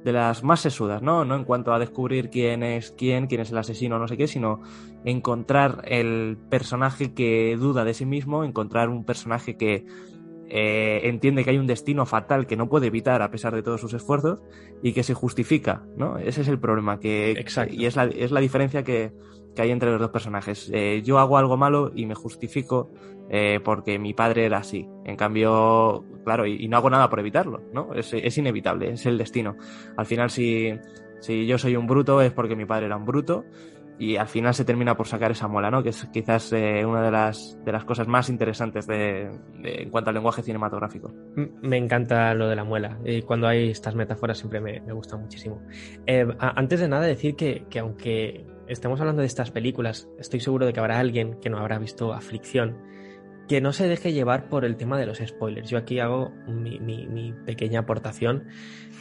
de, 0.04 0.12
las 0.12 0.44
más 0.44 0.60
sesudas, 0.60 1.02
¿no? 1.02 1.26
No 1.26 1.36
en 1.36 1.44
cuanto 1.44 1.74
a 1.74 1.80
descubrir 1.80 2.30
quién 2.30 2.64
es 2.64 2.92
quién, 2.92 3.28
quién 3.28 3.42
es 3.42 3.52
el 3.52 3.58
asesino, 3.58 4.00
no 4.00 4.08
sé 4.08 4.18
qué, 4.18 4.28
sino 4.28 4.62
encontrar 5.06 5.84
el 5.86 6.38
personaje 6.50 7.14
que 7.14 7.56
duda 7.58 7.84
de 7.84 7.94
sí 7.94 8.06
mismo, 8.06 8.44
encontrar 8.44 8.90
un 8.90 9.04
personaje 9.06 9.58
que 9.58 9.86
eh, 10.50 11.08
entiende 11.08 11.44
que 11.44 11.52
hay 11.52 11.58
un 11.58 11.68
destino 11.68 12.06
fatal 12.06 12.46
que 12.46 12.58
no 12.58 12.68
puede 12.68 12.88
evitar 12.88 13.22
a 13.22 13.32
pesar 13.32 13.56
de 13.56 13.64
todos 13.64 13.80
sus 13.80 13.94
esfuerzos 13.94 14.40
y 14.84 14.92
que 14.92 15.04
se 15.04 15.14
justifica, 15.14 15.84
¿no? 15.96 16.18
Ese 16.18 16.42
es 16.42 16.48
el 16.48 16.60
problema, 16.60 17.00
que, 17.00 17.32
Exacto. 17.32 17.74
y 17.74 17.86
es 17.86 17.96
la, 17.96 18.06
es 18.06 18.32
la 18.32 18.42
diferencia 18.42 18.84
que, 18.84 19.14
que 19.56 19.62
hay 19.62 19.72
entre 19.72 19.92
los 19.92 20.00
dos 20.00 20.10
personajes. 20.10 20.70
Eh, 20.74 21.02
yo 21.04 21.20
hago 21.20 21.38
algo 21.38 21.58
malo 21.58 21.92
y 21.96 22.06
me 22.06 22.16
justifico 22.16 22.92
eh, 23.30 23.60
porque 23.64 24.00
mi 24.00 24.14
padre 24.14 24.46
era 24.46 24.58
así. 24.58 24.88
En 25.06 25.16
cambio, 25.16 26.04
claro, 26.24 26.46
y, 26.46 26.64
y 26.64 26.68
no 26.68 26.78
hago 26.78 26.90
nada 26.90 27.10
por 27.10 27.20
evitarlo, 27.20 27.62
¿no? 27.74 27.94
Es, 27.94 28.14
es, 28.14 28.38
inevitable, 28.38 28.92
es 28.92 29.06
el 29.06 29.18
destino. 29.18 29.58
Al 29.98 30.06
final, 30.06 30.30
si, 30.30 30.72
si 31.20 31.46
yo 31.46 31.58
soy 31.58 31.76
un 31.76 31.88
bruto 31.88 32.22
es 32.22 32.32
porque 32.32 32.56
mi 32.56 32.66
padre 32.66 32.88
era 32.88 32.98
un 32.98 33.06
bruto 33.06 33.46
y 34.02 34.16
al 34.16 34.28
final 34.28 34.56
se 34.56 34.66
termina 34.66 34.98
por 34.98 35.08
sacar 35.08 35.30
esa 35.30 35.48
muela, 35.48 35.70
¿no? 35.70 35.84
Que 35.84 35.90
es 35.90 36.08
quizás 36.12 36.52
eh, 36.54 36.84
una 36.84 37.04
de 37.04 37.12
las, 37.12 37.60
de 37.64 37.72
las 37.72 37.86
cosas 37.86 38.08
más 38.08 38.30
interesantes 38.30 38.88
de, 38.88 39.30
de, 39.62 39.84
en 39.84 39.92
cuanto 39.92 40.10
al 40.10 40.16
lenguaje 40.16 40.42
cinematográfico. 40.42 41.14
Me 41.36 41.78
encanta 41.78 42.34
lo 42.34 42.50
de 42.50 42.56
la 42.56 42.64
muela. 42.64 42.98
Y 43.06 43.22
cuando 43.22 43.48
hay 43.48 43.70
estas 43.70 43.94
metáforas 43.94 44.40
siempre 44.40 44.60
me, 44.60 44.82
me 44.82 44.94
gusta 44.94 45.18
muchísimo. 45.18 45.62
Eh, 46.08 46.26
antes 46.40 46.80
de 46.80 46.88
nada, 46.88 47.06
decir 47.06 47.36
que, 47.36 47.66
que, 47.70 47.78
aunque 47.78 48.44
estemos 48.68 49.00
hablando 49.00 49.22
de 49.22 49.28
estas 49.28 49.52
películas, 49.52 50.10
estoy 50.18 50.40
seguro 50.40 50.66
de 50.66 50.74
que 50.74 50.80
habrá 50.80 50.98
alguien 50.98 51.40
que 51.40 51.52
no 51.52 51.60
habrá 51.60 51.78
visto 51.78 52.12
Aflicción, 52.12 52.78
que 53.52 53.60
no 53.60 53.74
se 53.74 53.86
deje 53.86 54.14
llevar 54.14 54.48
por 54.48 54.64
el 54.64 54.78
tema 54.78 54.98
de 54.98 55.06
los 55.06 55.18
spoilers. 55.18 55.70
Yo 55.70 55.78
aquí 55.78 56.00
hago 56.00 56.32
mi, 56.48 56.80
mi, 56.80 57.06
mi 57.06 57.34
pequeña 57.34 57.82
aportación. 57.82 58.46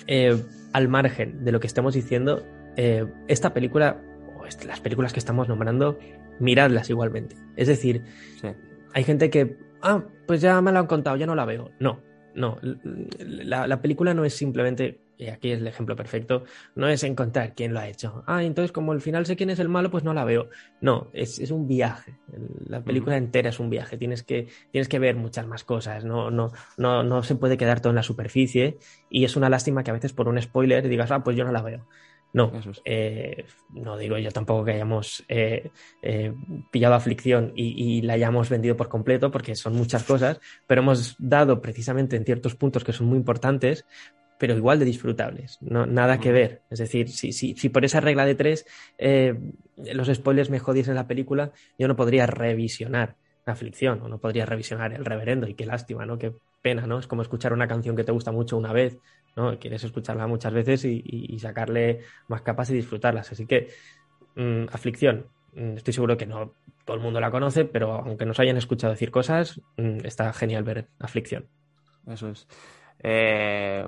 Eh, 0.08 0.42
al 0.72 0.88
margen 0.88 1.44
de 1.44 1.52
lo 1.52 1.60
que 1.60 1.68
estemos 1.68 1.94
diciendo, 1.94 2.44
eh, 2.76 3.06
esta 3.28 3.54
película 3.54 4.02
las 4.66 4.80
películas 4.80 5.12
que 5.12 5.20
estamos 5.20 5.48
nombrando, 5.48 6.00
miradlas 6.40 6.90
igualmente. 6.90 7.36
Es 7.54 7.68
decir, 7.68 8.02
sí. 8.40 8.48
hay 8.92 9.04
gente 9.04 9.30
que, 9.30 9.56
ah, 9.82 10.02
pues 10.26 10.40
ya 10.40 10.60
me 10.60 10.72
lo 10.72 10.80
han 10.80 10.88
contado, 10.88 11.16
ya 11.16 11.26
no 11.26 11.36
la 11.36 11.44
veo. 11.44 11.70
No, 11.78 12.00
no. 12.34 12.58
La, 13.20 13.68
la, 13.68 13.80
película 13.80 14.14
no 14.14 14.24
es 14.24 14.34
simplemente, 14.34 14.98
y 15.20 15.28
aquí 15.28 15.52
es 15.52 15.60
el 15.60 15.66
ejemplo 15.66 15.94
perfecto, 15.96 16.44
no 16.74 16.88
es 16.88 17.04
encontrar 17.04 17.54
quién 17.54 17.74
lo 17.74 17.80
ha 17.80 17.88
hecho. 17.88 18.24
Ah, 18.26 18.42
entonces 18.42 18.72
como 18.72 18.92
al 18.92 19.00
final 19.00 19.26
sé 19.26 19.36
quién 19.36 19.50
es 19.50 19.58
el 19.58 19.68
malo, 19.68 19.90
pues 19.90 20.02
no 20.02 20.14
la 20.14 20.24
veo. 20.24 20.48
No, 20.80 21.10
es, 21.12 21.38
es 21.38 21.50
un 21.50 21.68
viaje. 21.68 22.14
La 22.66 22.82
película 22.82 23.16
entera 23.16 23.50
es 23.50 23.60
un 23.60 23.68
viaje. 23.68 23.98
Tienes 23.98 24.22
que, 24.22 24.48
tienes 24.72 24.88
que 24.88 24.98
ver 24.98 25.16
muchas 25.16 25.46
más 25.46 25.62
cosas. 25.62 26.04
No, 26.04 26.30
no, 26.30 26.52
no, 26.78 27.02
no 27.02 27.22
se 27.22 27.34
puede 27.34 27.58
quedar 27.58 27.80
todo 27.80 27.90
en 27.90 27.96
la 27.96 28.02
superficie. 28.02 28.78
Y 29.10 29.24
es 29.24 29.36
una 29.36 29.50
lástima 29.50 29.84
que 29.84 29.90
a 29.90 29.94
veces 29.94 30.12
por 30.12 30.28
un 30.28 30.40
spoiler 30.40 30.88
digas, 30.88 31.10
ah, 31.10 31.22
pues 31.22 31.36
yo 31.36 31.44
no 31.44 31.52
la 31.52 31.62
veo. 31.62 31.86
No, 32.32 32.52
es. 32.54 32.80
eh, 32.84 33.44
no 33.74 33.96
digo 33.96 34.16
yo 34.18 34.30
tampoco 34.30 34.64
que 34.64 34.72
hayamos 34.72 35.24
eh, 35.28 35.70
eh, 36.02 36.32
pillado 36.70 36.94
aflicción 36.94 37.52
y, 37.56 37.96
y, 37.98 38.02
la 38.02 38.12
hayamos 38.12 38.48
vendido 38.48 38.76
por 38.76 38.88
completo, 38.88 39.32
porque 39.32 39.56
son 39.56 39.74
muchas 39.74 40.04
cosas, 40.04 40.40
pero 40.66 40.82
hemos 40.82 41.16
dado 41.18 41.60
precisamente 41.60 42.16
en 42.16 42.24
ciertos 42.24 42.54
puntos 42.54 42.84
que 42.84 42.92
son 42.92 43.08
muy 43.08 43.18
importantes, 43.18 43.84
pero 44.40 44.56
igual 44.56 44.80
de 44.80 44.86
disfrutables, 44.86 45.58
no, 45.60 45.86
nada 45.86 46.18
que 46.18 46.32
ver. 46.32 46.62
Es 46.70 46.80
decir, 46.80 47.10
si, 47.10 47.32
si, 47.32 47.54
si 47.54 47.68
por 47.68 47.84
esa 47.84 48.00
regla 48.00 48.24
de 48.24 48.34
tres 48.34 48.66
eh, 48.98 49.38
los 49.76 50.08
spoilers 50.08 50.50
me 50.50 50.58
jodiesen 50.58 50.94
la 50.94 51.06
película, 51.06 51.52
yo 51.78 51.86
no 51.86 51.94
podría 51.94 52.26
revisionar 52.26 53.16
aflicción 53.44 54.00
o 54.02 54.08
no 54.08 54.18
podría 54.18 54.46
revisionar 54.46 54.94
el 54.94 55.04
reverendo 55.04 55.46
y 55.46 55.54
qué 55.54 55.66
lástima, 55.66 56.06
¿no? 56.06 56.16
Qué 56.18 56.32
pena, 56.62 56.86
¿no? 56.86 56.98
Es 56.98 57.06
como 57.06 57.22
escuchar 57.22 57.52
una 57.52 57.68
canción 57.68 57.96
que 57.96 58.04
te 58.04 58.12
gusta 58.12 58.32
mucho 58.32 58.56
una 58.56 58.72
vez 58.72 58.98
¿no? 59.36 59.58
Quieres 59.58 59.84
escucharla 59.84 60.26
muchas 60.26 60.52
veces 60.52 60.84
y, 60.84 61.02
y, 61.04 61.34
y 61.34 61.38
sacarle 61.38 62.00
más 62.28 62.42
capas 62.42 62.70
y 62.70 62.74
disfrutarlas. 62.74 63.30
Así 63.32 63.46
que, 63.46 63.68
mmm, 64.36 64.64
aflicción, 64.72 65.26
estoy 65.54 65.94
seguro 65.94 66.16
que 66.16 66.26
no 66.26 66.54
todo 66.84 66.96
el 66.96 67.02
mundo 67.02 67.20
la 67.20 67.30
conoce, 67.30 67.64
pero 67.64 67.92
aunque 67.92 68.26
nos 68.26 68.40
hayan 68.40 68.56
escuchado 68.56 68.92
decir 68.92 69.10
cosas, 69.10 69.60
mmm, 69.76 69.98
está 70.04 70.32
genial 70.32 70.64
ver 70.64 70.88
aflicción. 70.98 71.46
Eso 72.06 72.30
es. 72.30 72.46
Eh, 73.02 73.86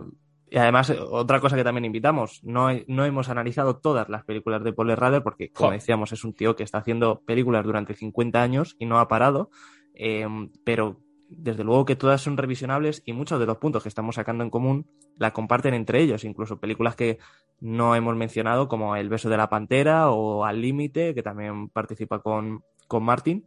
y 0.52 0.58
además, 0.58 0.90
otra 0.90 1.40
cosa 1.40 1.56
que 1.56 1.64
también 1.64 1.86
invitamos, 1.86 2.44
no, 2.44 2.68
no 2.86 3.06
hemos 3.06 3.30
analizado 3.30 3.78
todas 3.78 4.10
las 4.10 4.22
películas 4.22 4.62
de 4.62 4.74
Paul 4.74 4.94
Rader 4.94 5.22
porque, 5.22 5.50
como 5.50 5.70
decíamos, 5.70 6.12
es 6.12 6.24
un 6.24 6.34
tío 6.34 6.56
que 6.56 6.62
está 6.62 6.76
haciendo 6.76 7.22
películas 7.22 7.64
durante 7.64 7.94
50 7.94 8.42
años 8.42 8.76
y 8.78 8.84
no 8.84 8.98
ha 8.98 9.08
parado, 9.08 9.48
eh, 9.94 10.26
pero 10.62 11.00
desde 11.30 11.64
luego 11.64 11.86
que 11.86 11.96
todas 11.96 12.20
son 12.20 12.36
revisionables 12.36 13.02
y 13.06 13.14
muchos 13.14 13.40
de 13.40 13.46
los 13.46 13.56
puntos 13.56 13.82
que 13.82 13.88
estamos 13.88 14.16
sacando 14.16 14.44
en 14.44 14.50
común 14.50 14.86
la 15.16 15.32
comparten 15.32 15.72
entre 15.72 16.02
ellos, 16.02 16.22
incluso 16.22 16.60
películas 16.60 16.96
que 16.96 17.16
no 17.60 17.96
hemos 17.96 18.14
mencionado 18.14 18.68
como 18.68 18.94
El 18.94 19.08
beso 19.08 19.30
de 19.30 19.38
la 19.38 19.48
pantera 19.48 20.10
o 20.10 20.44
Al 20.44 20.60
límite, 20.60 21.14
que 21.14 21.22
también 21.22 21.70
participa 21.70 22.18
con, 22.18 22.62
con 22.88 23.04
Martin. 23.04 23.46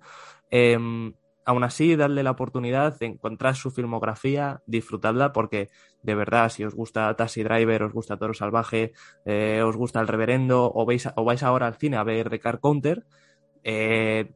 Eh, 0.50 1.14
aún 1.46 1.64
así, 1.64 1.96
darle 1.96 2.24
la 2.24 2.32
oportunidad 2.32 2.98
de 3.00 3.06
encontrar 3.06 3.56
su 3.56 3.72
filmografía, 3.72 4.62
disfrutadla, 4.66 5.32
porque 5.32 5.70
de 6.02 6.16
verdad, 6.16 6.50
si 6.50 6.64
os 6.64 6.74
gusta 6.74 7.16
Taxi 7.16 7.44
Driver, 7.44 7.84
os 7.84 7.94
gusta 7.94 8.18
Toro 8.18 8.34
Salvaje, 8.34 8.94
eh, 9.26 9.62
os 9.64 9.76
gusta 9.78 10.02
El 10.02 10.08
Reverendo, 10.08 10.72
o, 10.74 10.86
veis, 10.86 11.08
o 11.16 11.24
vais 11.24 11.44
ahora 11.44 11.68
al 11.68 11.76
cine 11.76 11.98
a 11.98 12.04
ver 12.04 12.30
The 12.30 12.40
Car 12.40 12.60
Counter, 12.60 13.06
eh, 13.64 14.32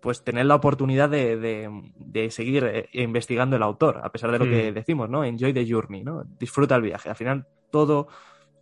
pues 0.00 0.22
tener 0.22 0.44
la 0.44 0.54
oportunidad 0.54 1.08
de, 1.08 1.38
de, 1.38 1.70
de, 1.96 2.30
seguir 2.30 2.64
eh, 2.64 2.88
investigando 2.92 3.56
el 3.56 3.62
autor, 3.62 4.00
a 4.02 4.12
pesar 4.12 4.30
de 4.32 4.38
lo 4.38 4.44
mm. 4.44 4.50
que 4.50 4.72
decimos, 4.72 5.08
¿no? 5.08 5.24
Enjoy 5.24 5.54
the 5.54 5.66
journey, 5.66 6.02
¿no? 6.02 6.24
Disfruta 6.38 6.76
el 6.76 6.82
viaje. 6.82 7.08
Al 7.08 7.16
final, 7.16 7.46
todo, 7.70 8.08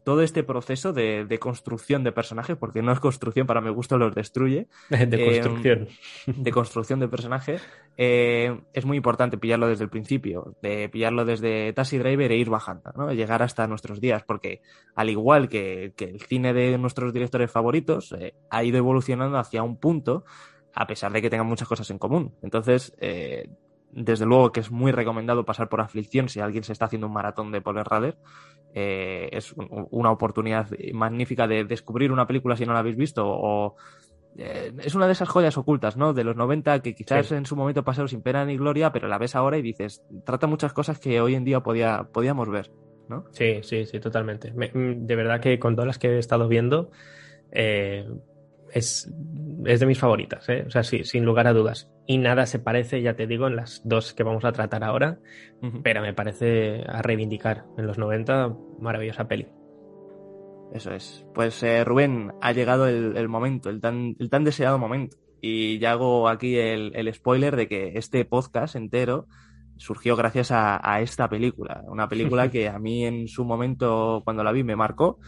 todo 0.05 0.23
este 0.23 0.43
proceso 0.43 0.93
de, 0.93 1.25
de 1.25 1.39
construcción 1.39 2.05
de 2.05 2.13
personajes, 2.13 2.57
porque 2.57 2.83
no 2.83 2.93
es 2.93 3.01
construcción, 3.01 3.47
para 3.47 3.61
mi 3.61 3.71
gusto 3.71 3.99
los 3.99 4.15
destruye. 4.15 4.69
De 4.91 5.05
eh, 5.05 5.41
construcción. 5.41 5.89
De 6.27 6.53
construcción 6.53 7.01
de 7.01 7.09
personaje. 7.09 7.59
Eh, 7.97 8.61
es 8.73 8.85
muy 8.85 8.97
importante 8.97 9.39
pillarlo 9.39 9.69
desde 9.69 9.85
el 9.85 9.91
principio, 9.91 10.57
de 10.63 10.89
pillarlo 10.89 11.25
desde 11.25 11.73
Taxi 11.73 11.99
Driver 11.99 12.33
e 12.33 12.37
ir 12.37 12.51
bajando, 12.51 12.93
¿no? 12.97 13.13
Llegar 13.13 13.43
hasta 13.43 13.67
nuestros 13.67 14.01
días, 14.01 14.23
porque 14.25 14.63
al 14.95 15.11
igual 15.11 15.49
que, 15.49 15.93
que 15.97 16.05
el 16.05 16.21
cine 16.21 16.53
de 16.53 16.79
nuestros 16.79 17.13
directores 17.13 17.51
favoritos, 17.51 18.13
eh, 18.13 18.35
ha 18.51 18.65
ido 18.65 18.79
evolucionando 18.79 19.39
hacia 19.39 19.63
un 19.63 19.77
punto 19.77 20.25
a 20.75 20.87
pesar 20.87 21.13
de 21.13 21.23
que 21.23 21.31
tengan 21.31 21.47
muchas 21.47 21.69
cosas 21.69 21.91
en 21.91 21.99
común. 21.99 22.35
Entonces, 22.43 22.95
eh, 22.99 23.49
desde 23.91 24.25
luego 24.25 24.53
que 24.53 24.61
es 24.61 24.71
muy 24.71 24.91
recomendado 24.91 25.45
pasar 25.45 25.69
por 25.69 25.81
aflicción 25.81 26.29
si 26.29 26.41
alguien 26.41 26.65
se 26.65 26.73
está 26.73 26.87
haciendo 26.87 27.07
un 27.07 27.13
maratón 27.13 27.53
de 27.53 27.61
Paul 27.61 27.85
Rader. 27.85 28.17
Eh, 28.75 29.29
es 29.33 29.53
un, 29.53 29.87
una 29.91 30.11
oportunidad 30.11 30.67
magnífica 30.93 31.47
de 31.47 31.65
descubrir 31.65 32.11
una 32.11 32.27
película 32.27 32.57
si 32.57 32.65
no 32.65 32.73
la 32.73 32.79
habéis 32.79 32.97
visto 32.97 33.23
o 33.27 33.77
eh, 34.37 34.73
es 34.83 34.95
una 34.95 35.07
de 35.07 35.13
esas 35.13 35.29
joyas 35.29 35.59
ocultas, 35.59 35.97
¿no? 35.97 36.15
De 36.15 36.25
los 36.25 36.37
90 36.37 36.81
que 36.81 36.95
quizás 36.95 37.27
sí. 37.27 37.35
en 37.35 37.45
su 37.45 37.55
momento 37.55 37.85
pasaron 37.85 38.09
sin 38.09 38.23
pena 38.23 38.45
ni 38.45 38.57
gloria, 38.57 38.93
pero 38.93 39.09
la 39.09 39.19
ves 39.19 39.37
ahora 39.37 39.59
y 39.59 39.63
dices, 39.63 40.03
trata 40.25 40.47
muchas 40.47 40.73
cosas 40.73 40.99
que 40.99 41.21
hoy 41.21 41.35
en 41.35 41.45
día 41.45 41.61
podía, 41.61 42.09
podíamos 42.13 42.49
ver, 42.49 42.71
¿no? 43.09 43.27
Sí, 43.33 43.61
sí, 43.63 43.85
sí, 43.85 44.01
totalmente. 44.01 44.53
Me, 44.53 44.71
de 44.73 45.17
verdad 45.17 45.41
que 45.41 45.59
con 45.59 45.75
todas 45.75 45.87
las 45.87 45.99
que 45.99 46.09
he 46.09 46.19
estado 46.19 46.49
viendo, 46.49 46.91
eh, 47.51 48.09
es, 48.73 49.13
es 49.65 49.81
de 49.81 49.87
mis 49.87 49.99
favoritas, 49.99 50.49
¿eh? 50.49 50.65
o 50.67 50.71
sea, 50.71 50.83
sí, 50.83 51.05
sin 51.05 51.25
lugar 51.25 51.47
a 51.47 51.53
dudas. 51.53 51.91
Y 52.07 52.19
nada 52.19 52.47
se 52.47 52.59
parece, 52.59 53.03
ya 53.03 53.15
te 53.15 53.27
digo, 53.27 53.47
en 53.47 53.57
las 53.57 53.83
dos 53.85 54.15
que 54.15 54.23
vamos 54.23 54.45
a 54.45 54.53
tratar 54.53 54.83
ahora, 54.83 55.19
uh 55.61 55.67
-huh. 55.67 55.81
pero 55.83 56.03
me 56.03 56.15
parece 56.15 56.85
a 56.89 57.03
reivindicar 57.03 57.65
en 57.77 57.87
los 57.87 57.99
90, 57.99 58.57
maravillosa 58.81 59.29
peli. 59.29 59.49
Eso 60.73 60.93
es. 60.95 61.27
Pues 61.35 61.63
eh, 61.63 61.85
Rubén, 61.85 62.33
ha 62.41 62.53
llegado 62.53 62.89
el, 62.89 63.17
el, 63.17 63.29
momento, 63.29 63.69
el 63.69 63.81
tan, 63.81 64.17
el 64.19 64.31
tan 64.31 64.45
deseado 64.45 64.79
momento. 64.79 65.19
Y 65.41 65.79
ya 65.79 65.93
hago 65.93 66.29
aquí 66.29 66.57
el, 66.57 66.93
el 66.95 67.13
spoiler 67.13 67.57
de 67.57 67.69
que 67.69 67.93
este 67.99 68.25
podcast 68.25 68.75
entero 68.75 69.27
surgió 69.77 70.17
gracias 70.17 70.51
a, 70.51 70.81
a 70.83 71.01
esta 71.03 71.29
película. 71.29 71.83
Una 71.89 72.09
película 72.09 72.49
que 72.51 72.69
a 72.69 72.79
mí 72.79 73.05
en 73.05 73.29
su 73.29 73.45
momento, 73.45 74.23
cuando 74.25 74.43
la 74.45 74.53
vi, 74.53 74.65
me 74.65 74.77
marcó. 74.77 75.19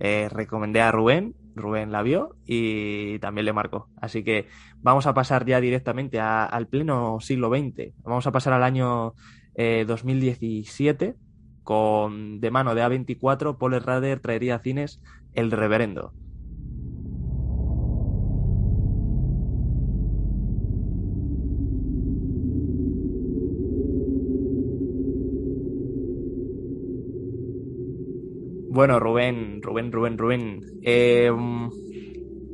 Eh, 0.00 0.28
recomendé 0.30 0.80
a 0.80 0.90
Rubén 0.90 1.34
Rubén 1.54 1.92
la 1.92 2.02
vio 2.02 2.36
y 2.44 3.18
también 3.18 3.44
le 3.44 3.52
marcó. 3.52 3.88
Así 4.00 4.24
que 4.24 4.46
vamos 4.78 5.06
a 5.06 5.14
pasar 5.14 5.46
ya 5.46 5.60
directamente 5.60 6.20
al 6.20 6.66
pleno 6.68 7.18
siglo 7.20 7.48
XX. 7.48 7.94
Vamos 8.02 8.26
a 8.26 8.32
pasar 8.32 8.52
al 8.52 8.62
año 8.62 9.14
eh, 9.54 9.84
2017 9.86 11.16
con 11.62 12.40
de 12.40 12.50
mano 12.50 12.74
de 12.74 12.82
A24 12.82 13.58
Paul 13.58 13.80
Rader 13.80 14.20
traería 14.20 14.56
a 14.56 14.58
cines 14.60 15.00
El 15.34 15.50
Reverendo. 15.50 16.12
Bueno, 28.80 28.98
Rubén, 28.98 29.60
Rubén, 29.60 29.92
Rubén, 29.92 30.16
Rubén. 30.16 30.60
Eh, 30.82 31.30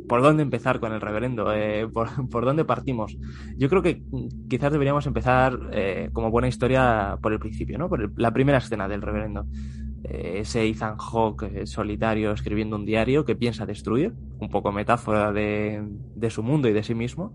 ¿por 0.09 0.23
dónde 0.23 0.43
empezar 0.43 0.81
con 0.81 0.93
el 0.93 1.01
reverendo? 1.01 1.55
Eh, 1.55 1.87
¿por, 1.87 2.45
dónde 2.45 2.65
partimos? 2.65 3.17
Yo 3.57 3.69
creo 3.69 3.81
que 3.81 4.03
quizás 4.51 4.73
deberíamos 4.73 5.07
empezar 5.07 5.57
eh, 5.71 6.11
como 6.13 6.33
buena 6.33 6.49
historia 6.49 7.17
por 7.23 7.33
el 7.33 7.39
principio, 7.39 7.79
¿no? 7.79 7.89
Por 7.89 8.19
la 8.21 8.33
primera 8.33 8.59
escena 8.59 8.89
del 8.89 9.03
reverendo. 9.03 9.47
Eh, 10.03 10.39
ese 10.41 10.67
Ethan 10.67 10.97
Hawke 10.97 11.65
solitario 11.65 12.33
escribiendo 12.33 12.75
un 12.75 12.87
diario 12.87 13.25
que 13.25 13.37
piensa 13.37 13.65
destruir, 13.65 14.13
un 14.41 14.49
poco 14.49 14.73
metáfora 14.73 15.31
de, 15.31 15.81
su 16.29 16.43
mundo 16.43 16.69
y 16.69 16.73
de 16.73 16.83
sí 16.83 16.97
mismo. 16.97 17.35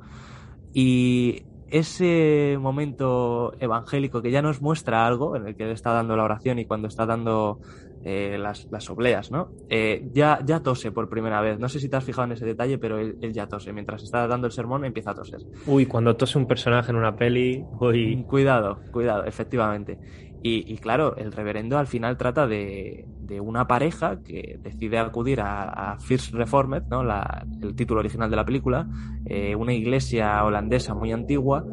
Y 0.73 1.43
ese 1.69 2.57
momento 2.59 3.53
evangélico 3.61 4.22
que 4.22 4.31
ya 4.31 4.41
nos 4.41 4.61
muestra 4.61 5.07
algo, 5.07 5.38
en 5.38 5.47
el 5.47 5.55
que 5.55 5.72
está 5.72 5.93
dando 5.93 6.18
la 6.18 6.26
oración 6.26 6.59
y 6.59 6.65
cuando 6.65 6.89
está 6.89 7.05
dando 7.05 7.61
eh, 8.03 8.38
las, 8.40 8.68
las, 8.72 8.90
obleas, 8.90 9.32
¿no? 9.32 9.52
Eh, 9.69 10.07
ya, 10.11 10.40
ya 10.45 10.61
tose 10.61 10.91
por 10.91 11.10
primera 11.10 11.41
vez. 11.41 11.60
No 11.60 11.69
sé 11.69 11.80
si 11.80 11.90
te 11.90 11.98
has 11.98 12.03
fijado 12.03 12.26
en 12.26 12.34
ese 12.34 12.45
detalle, 12.45 12.78
pero 12.78 12.99
él, 12.99 13.18
ya 13.32 13.48
tose. 13.48 13.73
Mientras 13.73 14.03
está 14.03 14.28
dando 14.28 14.48
el 14.48 14.53
sermón, 14.53 14.86
empieza 14.86 15.11
a 15.11 15.15
toser. 15.15 15.41
Uy, 15.68 15.86
cuando 15.86 16.15
tose 16.15 16.38
un 16.38 16.48
personaje 16.48 16.91
en 16.91 16.98
una 16.98 17.15
peli, 17.15 17.64
uy. 17.80 18.18
Mm, 18.18 18.23
cuidado, 18.23 18.80
cuidado, 18.91 19.26
efectivamente. 19.26 19.99
Y, 20.44 20.76
claro, 20.78 21.15
el 21.18 21.32
reverendo 21.32 21.78
al 21.78 21.86
final 21.86 22.18
trata 22.18 22.48
de, 22.48 23.06
de 23.19 23.40
una 23.40 23.68
pareja 23.68 24.23
que 24.23 24.57
decide 24.60 24.98
acudir 24.98 25.40
a, 25.40 25.98
First 25.99 26.34
Reformed, 26.34 26.84
¿no? 26.90 27.03
La, 27.03 27.45
el 27.61 27.76
título 27.76 27.99
original 27.99 28.28
de 28.28 28.36
la 28.36 28.44
película, 28.44 28.88
eh, 29.26 29.56
una 29.56 29.73
iglesia 29.73 30.44
holandesa 30.44 30.95
muy 30.95 31.11
antigua 31.11 31.64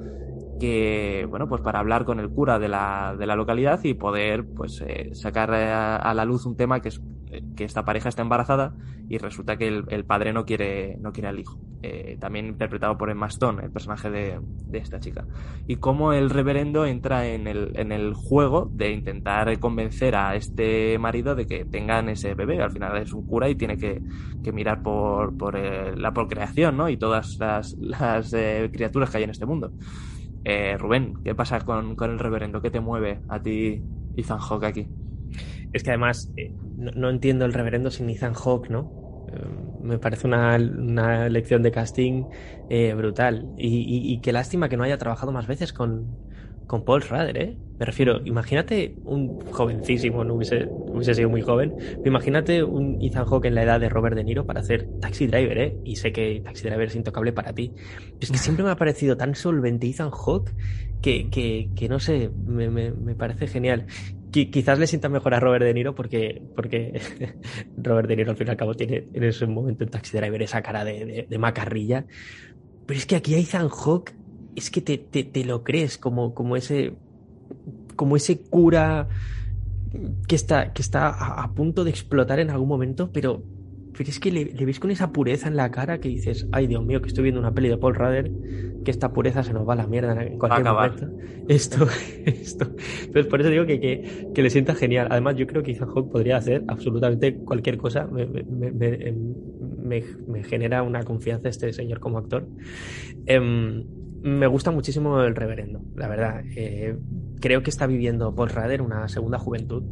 que, 0.58 1.26
bueno, 1.28 1.48
pues 1.48 1.62
para 1.62 1.78
hablar 1.80 2.04
con 2.04 2.20
el 2.20 2.28
cura 2.30 2.58
de 2.58 2.68
la, 2.68 3.14
de 3.18 3.26
la 3.26 3.36
localidad 3.36 3.82
y 3.84 3.94
poder, 3.94 4.46
pues, 4.46 4.82
eh, 4.86 5.10
sacar 5.14 5.52
a, 5.52 6.14
la 6.14 6.24
luz 6.24 6.46
un 6.46 6.56
tema 6.56 6.80
que 6.80 6.88
es 6.88 7.00
que 7.56 7.64
esta 7.64 7.84
pareja 7.84 8.08
está 8.08 8.22
embarazada 8.22 8.74
y 9.08 9.18
resulta 9.18 9.56
que 9.56 9.68
el, 9.68 10.04
padre 10.04 10.32
no 10.32 10.44
quiere, 10.44 10.96
no 10.98 11.12
quiere 11.12 11.28
al 11.28 11.38
hijo. 11.38 11.58
Eh, 11.82 12.16
también 12.20 12.46
interpretado 12.46 12.98
por 12.98 13.10
Emma 13.10 13.26
Stone, 13.26 13.62
el 13.62 13.70
personaje 13.70 14.10
de, 14.10 14.40
de, 14.66 14.78
esta 14.78 14.98
chica. 14.98 15.26
Y 15.66 15.76
cómo 15.76 16.12
el 16.12 16.30
reverendo 16.30 16.86
entra 16.86 17.26
en 17.26 17.46
el, 17.46 17.72
en 17.78 17.92
el 17.92 18.14
juego 18.14 18.70
de 18.72 18.92
intentar 18.92 19.58
convencer 19.60 20.14
a 20.16 20.34
este 20.34 20.98
marido 20.98 21.34
de 21.34 21.46
que 21.46 21.64
tengan 21.64 22.08
ese 22.08 22.34
bebé. 22.34 22.62
Al 22.62 22.70
final 22.70 22.96
es 22.98 23.12
un 23.12 23.26
cura 23.26 23.48
y 23.48 23.54
tiene 23.54 23.76
que, 23.76 24.02
que 24.42 24.52
mirar 24.52 24.82
por, 24.82 25.36
por 25.36 25.56
eh, 25.56 25.96
la 25.96 26.12
procreación, 26.12 26.76
¿no? 26.76 26.88
Y 26.88 26.96
todas 26.96 27.38
las, 27.38 27.76
las 27.78 28.30
criaturas 28.72 29.10
que 29.10 29.18
hay 29.18 29.24
en 29.24 29.30
este 29.30 29.46
mundo. 29.46 29.72
Eh, 30.48 30.78
Rubén, 30.78 31.12
¿qué 31.22 31.34
pasa 31.34 31.60
con, 31.60 31.94
el 32.00 32.18
reverendo? 32.18 32.62
¿Qué 32.62 32.70
te 32.70 32.80
mueve 32.80 33.20
a 33.28 33.42
ti, 33.42 33.82
Ethan 34.16 34.38
Hawke, 34.38 34.64
aquí? 34.64 34.88
Es 35.74 35.82
que 35.82 35.90
además 35.90 36.32
eh, 36.38 36.54
no, 36.78 37.10
entiendo 37.10 37.44
el 37.44 37.52
reverendo 37.52 37.90
sin 37.90 38.08
Ethan 38.08 38.32
Hawke, 38.32 38.70
¿no? 38.70 39.26
Eh, 39.30 39.44
me 39.82 39.98
parece 39.98 40.26
una, 40.26 40.56
una, 40.56 41.28
lección 41.28 41.62
de 41.62 41.70
casting 41.70 42.24
brutal. 42.96 43.46
y, 43.58 44.18
qué 44.22 44.32
lástima 44.32 44.70
que 44.70 44.78
no 44.78 44.84
haya 44.84 44.96
trabajado 44.96 45.32
más 45.32 45.46
veces 45.46 45.74
con, 45.74 46.16
con 46.66 46.82
Paul 46.82 47.02
Schrader, 47.02 47.36
¿eh? 47.36 47.58
Me 47.78 47.86
refiero, 47.86 48.20
imagínate 48.24 48.94
un 49.04 49.40
jovencísimo, 49.52 50.24
no 50.24 50.34
hubiese, 50.34 50.66
hubiese 50.68 51.14
sido 51.14 51.28
muy 51.28 51.42
joven, 51.42 51.74
pero 51.78 52.08
imagínate 52.08 52.62
un 52.64 53.00
Ethan 53.00 53.24
Hawke 53.24 53.46
en 53.46 53.54
la 53.54 53.62
edad 53.62 53.80
de 53.80 53.88
Robert 53.88 54.16
De 54.16 54.24
Niro 54.24 54.46
para 54.46 54.60
hacer 54.60 54.88
Taxi 55.00 55.26
Driver, 55.26 55.58
¿eh? 55.58 55.76
Y 55.84 55.96
sé 55.96 56.12
que 56.12 56.40
Taxi 56.44 56.68
Driver 56.68 56.88
es 56.88 56.96
intocable 56.96 57.32
para 57.32 57.52
ti. 57.52 57.72
es 58.20 58.30
que 58.30 58.38
siempre 58.38 58.64
me 58.64 58.70
ha 58.70 58.76
parecido 58.76 59.16
tan 59.16 59.34
solvente 59.34 59.86
Ethan 59.86 60.10
Hawke 60.10 60.54
que, 61.00 61.30
que, 61.30 61.70
que 61.76 61.88
no 61.88 62.00
sé, 62.00 62.30
me, 62.46 62.68
me, 62.68 62.90
me 62.90 63.14
parece 63.14 63.46
genial 63.46 63.86
quizás 64.30 64.78
le 64.78 64.86
sienta 64.86 65.08
mejor 65.08 65.34
a 65.34 65.40
Robert 65.40 65.64
De 65.64 65.74
Niro 65.74 65.94
porque, 65.94 66.42
porque 66.54 67.00
Robert 67.76 68.08
De 68.08 68.16
Niro 68.16 68.30
al 68.30 68.36
fin 68.36 68.46
y 68.46 68.50
al 68.50 68.56
cabo 68.56 68.74
tiene 68.74 69.08
en 69.12 69.24
ese 69.24 69.46
momento 69.46 69.84
en 69.84 69.90
Taxi 69.90 70.16
Driver 70.16 70.42
esa 70.42 70.62
cara 70.62 70.84
de, 70.84 71.26
de, 71.28 71.38
macarrilla. 71.38 72.06
Pero 72.86 72.98
es 72.98 73.06
que 73.06 73.16
aquí 73.16 73.34
a 73.34 73.38
Ethan 73.38 73.68
Hawke 73.68 74.14
es 74.54 74.70
que 74.70 74.80
te, 74.80 74.98
te, 74.98 75.24
te 75.24 75.44
lo 75.44 75.62
crees 75.64 75.98
como, 75.98 76.34
como 76.34 76.56
ese 76.56 76.94
como 77.96 78.16
ese 78.16 78.40
cura 78.40 79.08
que 80.26 80.36
está, 80.36 80.72
que 80.72 80.82
está 80.82 81.08
a, 81.08 81.52
punto 81.52 81.84
de 81.84 81.90
explotar 81.90 82.38
en 82.40 82.50
algún 82.50 82.68
momento, 82.68 83.10
pero, 83.12 83.42
pero 83.96 84.10
es 84.10 84.20
que 84.20 84.30
le, 84.30 84.44
ves 84.44 84.78
con 84.78 84.90
esa 84.90 85.12
pureza 85.12 85.48
en 85.48 85.56
la 85.56 85.70
cara 85.70 85.98
que 85.98 86.08
dices, 86.08 86.46
ay 86.52 86.66
Dios 86.66 86.84
mío, 86.84 87.00
que 87.00 87.08
estoy 87.08 87.24
viendo 87.24 87.40
una 87.40 87.52
peli 87.52 87.68
de 87.68 87.78
Paul 87.78 87.94
Rudd, 87.94 88.84
que 88.84 88.90
esta 88.90 89.12
pureza 89.12 89.42
se 89.42 89.52
nos 89.52 89.68
va 89.68 89.72
a 89.72 89.76
la 89.76 89.86
mierda 89.86 90.22
en 90.22 90.38
cualquier 90.38 90.64
momento. 90.64 91.08
Esto, 91.48 91.86
esto. 92.26 92.66
Pues 93.12 93.26
por 93.26 93.40
eso 93.40 93.50
digo 93.50 93.66
que, 93.66 93.80
que, 93.80 94.28
que, 94.34 94.42
le 94.42 94.50
sienta 94.50 94.74
genial. 94.74 95.08
Además, 95.10 95.36
yo 95.36 95.46
creo 95.46 95.62
que 95.62 95.72
Ethan 95.72 95.88
Hawke 95.88 96.10
podría 96.10 96.36
hacer 96.36 96.64
absolutamente 96.68 97.36
cualquier 97.38 97.78
cosa. 97.78 98.06
Me, 98.06 98.26
me, 98.26 98.70
me, 98.70 100.04
me 100.26 100.44
genera 100.44 100.82
una 100.82 101.02
confianza 101.02 101.48
este 101.48 101.72
señor 101.72 102.00
como 102.00 102.18
actor. 102.18 102.46
Eh, 103.26 103.84
me 104.22 104.46
gusta 104.46 104.70
muchísimo 104.70 105.20
el 105.22 105.34
reverendo, 105.34 105.82
la 105.94 106.08
verdad. 106.08 106.42
Eh, 106.56 106.98
creo 107.40 107.62
que 107.62 107.70
está 107.70 107.86
viviendo 107.86 108.34
Paul 108.34 108.50
Rader 108.50 108.82
una 108.82 109.08
segunda 109.08 109.38
juventud 109.38 109.84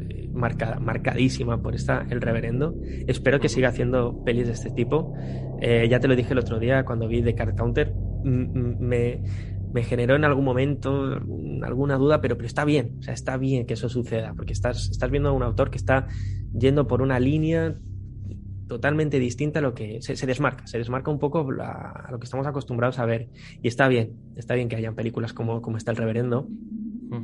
eh, 0.00 0.28
marcadísima 0.32 1.62
por 1.62 1.74
esta 1.74 2.06
el 2.10 2.20
reverendo. 2.20 2.74
Espero 3.06 3.40
que 3.40 3.48
siga 3.48 3.68
haciendo 3.68 4.24
pelis 4.24 4.46
de 4.46 4.52
este 4.52 4.70
tipo. 4.70 5.14
Eh, 5.60 5.86
ya 5.88 6.00
te 6.00 6.08
lo 6.08 6.16
dije 6.16 6.32
el 6.32 6.38
otro 6.38 6.58
día 6.58 6.84
cuando 6.84 7.08
vi 7.08 7.22
The 7.22 7.34
Card 7.34 7.56
Counter. 7.56 7.94
Me, 8.24 9.22
me 9.72 9.82
generó 9.82 10.16
en 10.16 10.24
algún 10.24 10.44
momento 10.44 11.20
alguna 11.62 11.96
duda, 11.96 12.20
pero, 12.20 12.36
pero 12.36 12.46
está 12.46 12.64
bien, 12.64 12.96
o 12.98 13.02
sea, 13.02 13.14
está 13.14 13.36
bien 13.36 13.66
que 13.66 13.74
eso 13.74 13.88
suceda, 13.88 14.34
porque 14.34 14.52
estás, 14.52 14.88
estás 14.90 15.10
viendo 15.10 15.28
a 15.28 15.32
un 15.32 15.42
autor 15.42 15.70
que 15.70 15.78
está 15.78 16.08
yendo 16.52 16.86
por 16.86 17.02
una 17.02 17.20
línea 17.20 17.74
totalmente 18.68 19.18
distinta 19.18 19.58
a 19.58 19.62
lo 19.62 19.74
que 19.74 20.00
se, 20.02 20.14
desmarca, 20.26 20.66
se 20.66 20.78
desmarca 20.78 21.10
un 21.10 21.18
poco 21.18 21.40
a 21.60 22.08
lo 22.10 22.18
que 22.18 22.24
estamos 22.24 22.46
acostumbrados 22.46 22.98
a 22.98 23.06
ver. 23.06 23.28
Y 23.62 23.68
está 23.68 23.88
bien, 23.88 24.12
está 24.36 24.54
bien 24.54 24.68
que 24.68 24.76
hayan 24.76 24.94
películas 24.94 25.32
como, 25.32 25.62
como 25.62 25.76
está 25.76 25.90
El 25.90 25.96
Reverendo, 25.96 26.48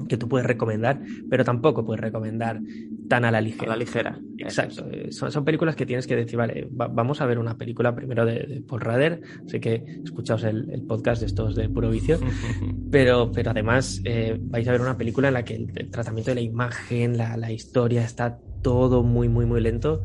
que 0.09 0.17
tú 0.17 0.29
puedes 0.29 0.47
recomendar, 0.47 1.01
pero 1.29 1.45
tampoco 1.45 1.85
puedes 1.85 2.01
recomendar 2.01 2.61
tan 3.09 3.25
a 3.25 3.31
la 3.31 3.41
ligera. 3.41 3.67
A 3.67 3.69
la 3.69 3.77
ligera. 3.77 4.19
Exacto. 4.39 4.87
Eh, 4.91 5.13
son, 5.13 5.31
son, 5.31 5.45
películas 5.45 5.77
que 5.77 5.87
tienes 5.87 6.07
que 6.07 6.17
decir, 6.17 6.37
vale, 6.37 6.67
vamos 6.71 7.21
a 7.21 7.27
ver 7.27 7.39
una 7.39 7.57
película 7.57 7.95
primero 7.95 8.25
de, 8.25 8.63
Paul 8.67 8.81
Rader. 8.81 9.21
Sé 9.47 9.61
que 9.61 9.85
escuchaos 10.03 10.45
el, 10.45 10.71
el, 10.71 10.83
podcast 10.83 11.21
de 11.21 11.27
estos 11.27 11.55
de 11.55 11.69
Puro 11.69 11.91
Vicio, 11.91 12.19
pero, 12.91 13.31
pero 13.31 13.51
además 13.51 14.01
eh, 14.05 14.39
vais 14.41 14.67
a 14.69 14.73
ver 14.73 14.81
una 14.81 14.97
película 14.97 15.29
en 15.29 15.35
la 15.35 15.45
que 15.45 15.55
el, 15.57 15.91
tratamiento 15.91 16.31
de 16.31 16.37
la 16.37 16.41
imagen, 16.41 17.19
la, 17.19 17.37
la 17.37 17.53
historia 17.53 18.05
está 18.05 18.39
todo 18.65 19.05
muy, 19.05 19.29
muy, 19.29 19.47
muy 19.47 19.61
lento. 19.61 20.03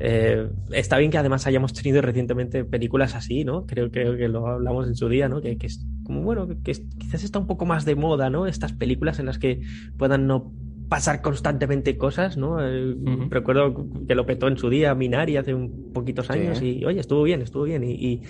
Eh, 0.00 0.48
está 0.72 0.98
bien 0.98 1.10
que 1.10 1.18
además 1.18 1.46
hayamos 1.46 1.72
tenido 1.72 2.02
recientemente 2.02 2.64
películas 2.64 3.14
así, 3.14 3.44
¿no? 3.44 3.66
Creo, 3.66 3.90
que 3.90 4.28
lo 4.28 4.46
hablamos 4.46 4.88
en 4.88 4.96
su 4.96 5.08
día, 5.08 5.28
¿no? 5.28 5.40
Que, 5.40 5.56
es 5.60 5.86
como, 6.04 6.22
bueno, 6.22 6.48
que, 6.48 6.72
quizás 6.98 7.22
está 7.22 7.38
un 7.38 7.46
poco 7.46 7.64
más 7.66 7.84
de 7.84 7.94
moda, 7.94 8.28
¿no? 8.28 8.46
Estas 8.46 8.72
películas 8.72 9.18
en 9.18 9.26
las 9.26 9.38
que 9.38 9.60
puedan 9.96 10.26
no 10.26 10.52
pasar 10.88 11.22
constantemente 11.22 11.96
cosas, 11.96 12.36
¿no? 12.36 12.58
Eh, 12.66 12.96
recuerdo 13.28 13.86
que 14.08 14.14
lo 14.14 14.26
petó 14.26 14.48
en 14.48 14.56
su 14.56 14.70
día 14.70 14.94
Minari 14.94 15.36
hace 15.36 15.54
un 15.54 15.92
poquitos 15.92 16.30
años 16.30 16.60
y, 16.62 16.84
oye, 16.84 16.98
estuvo 16.98 17.22
bien, 17.22 17.42
estuvo 17.42 17.62
bien 17.62 17.84
y, 17.84 18.22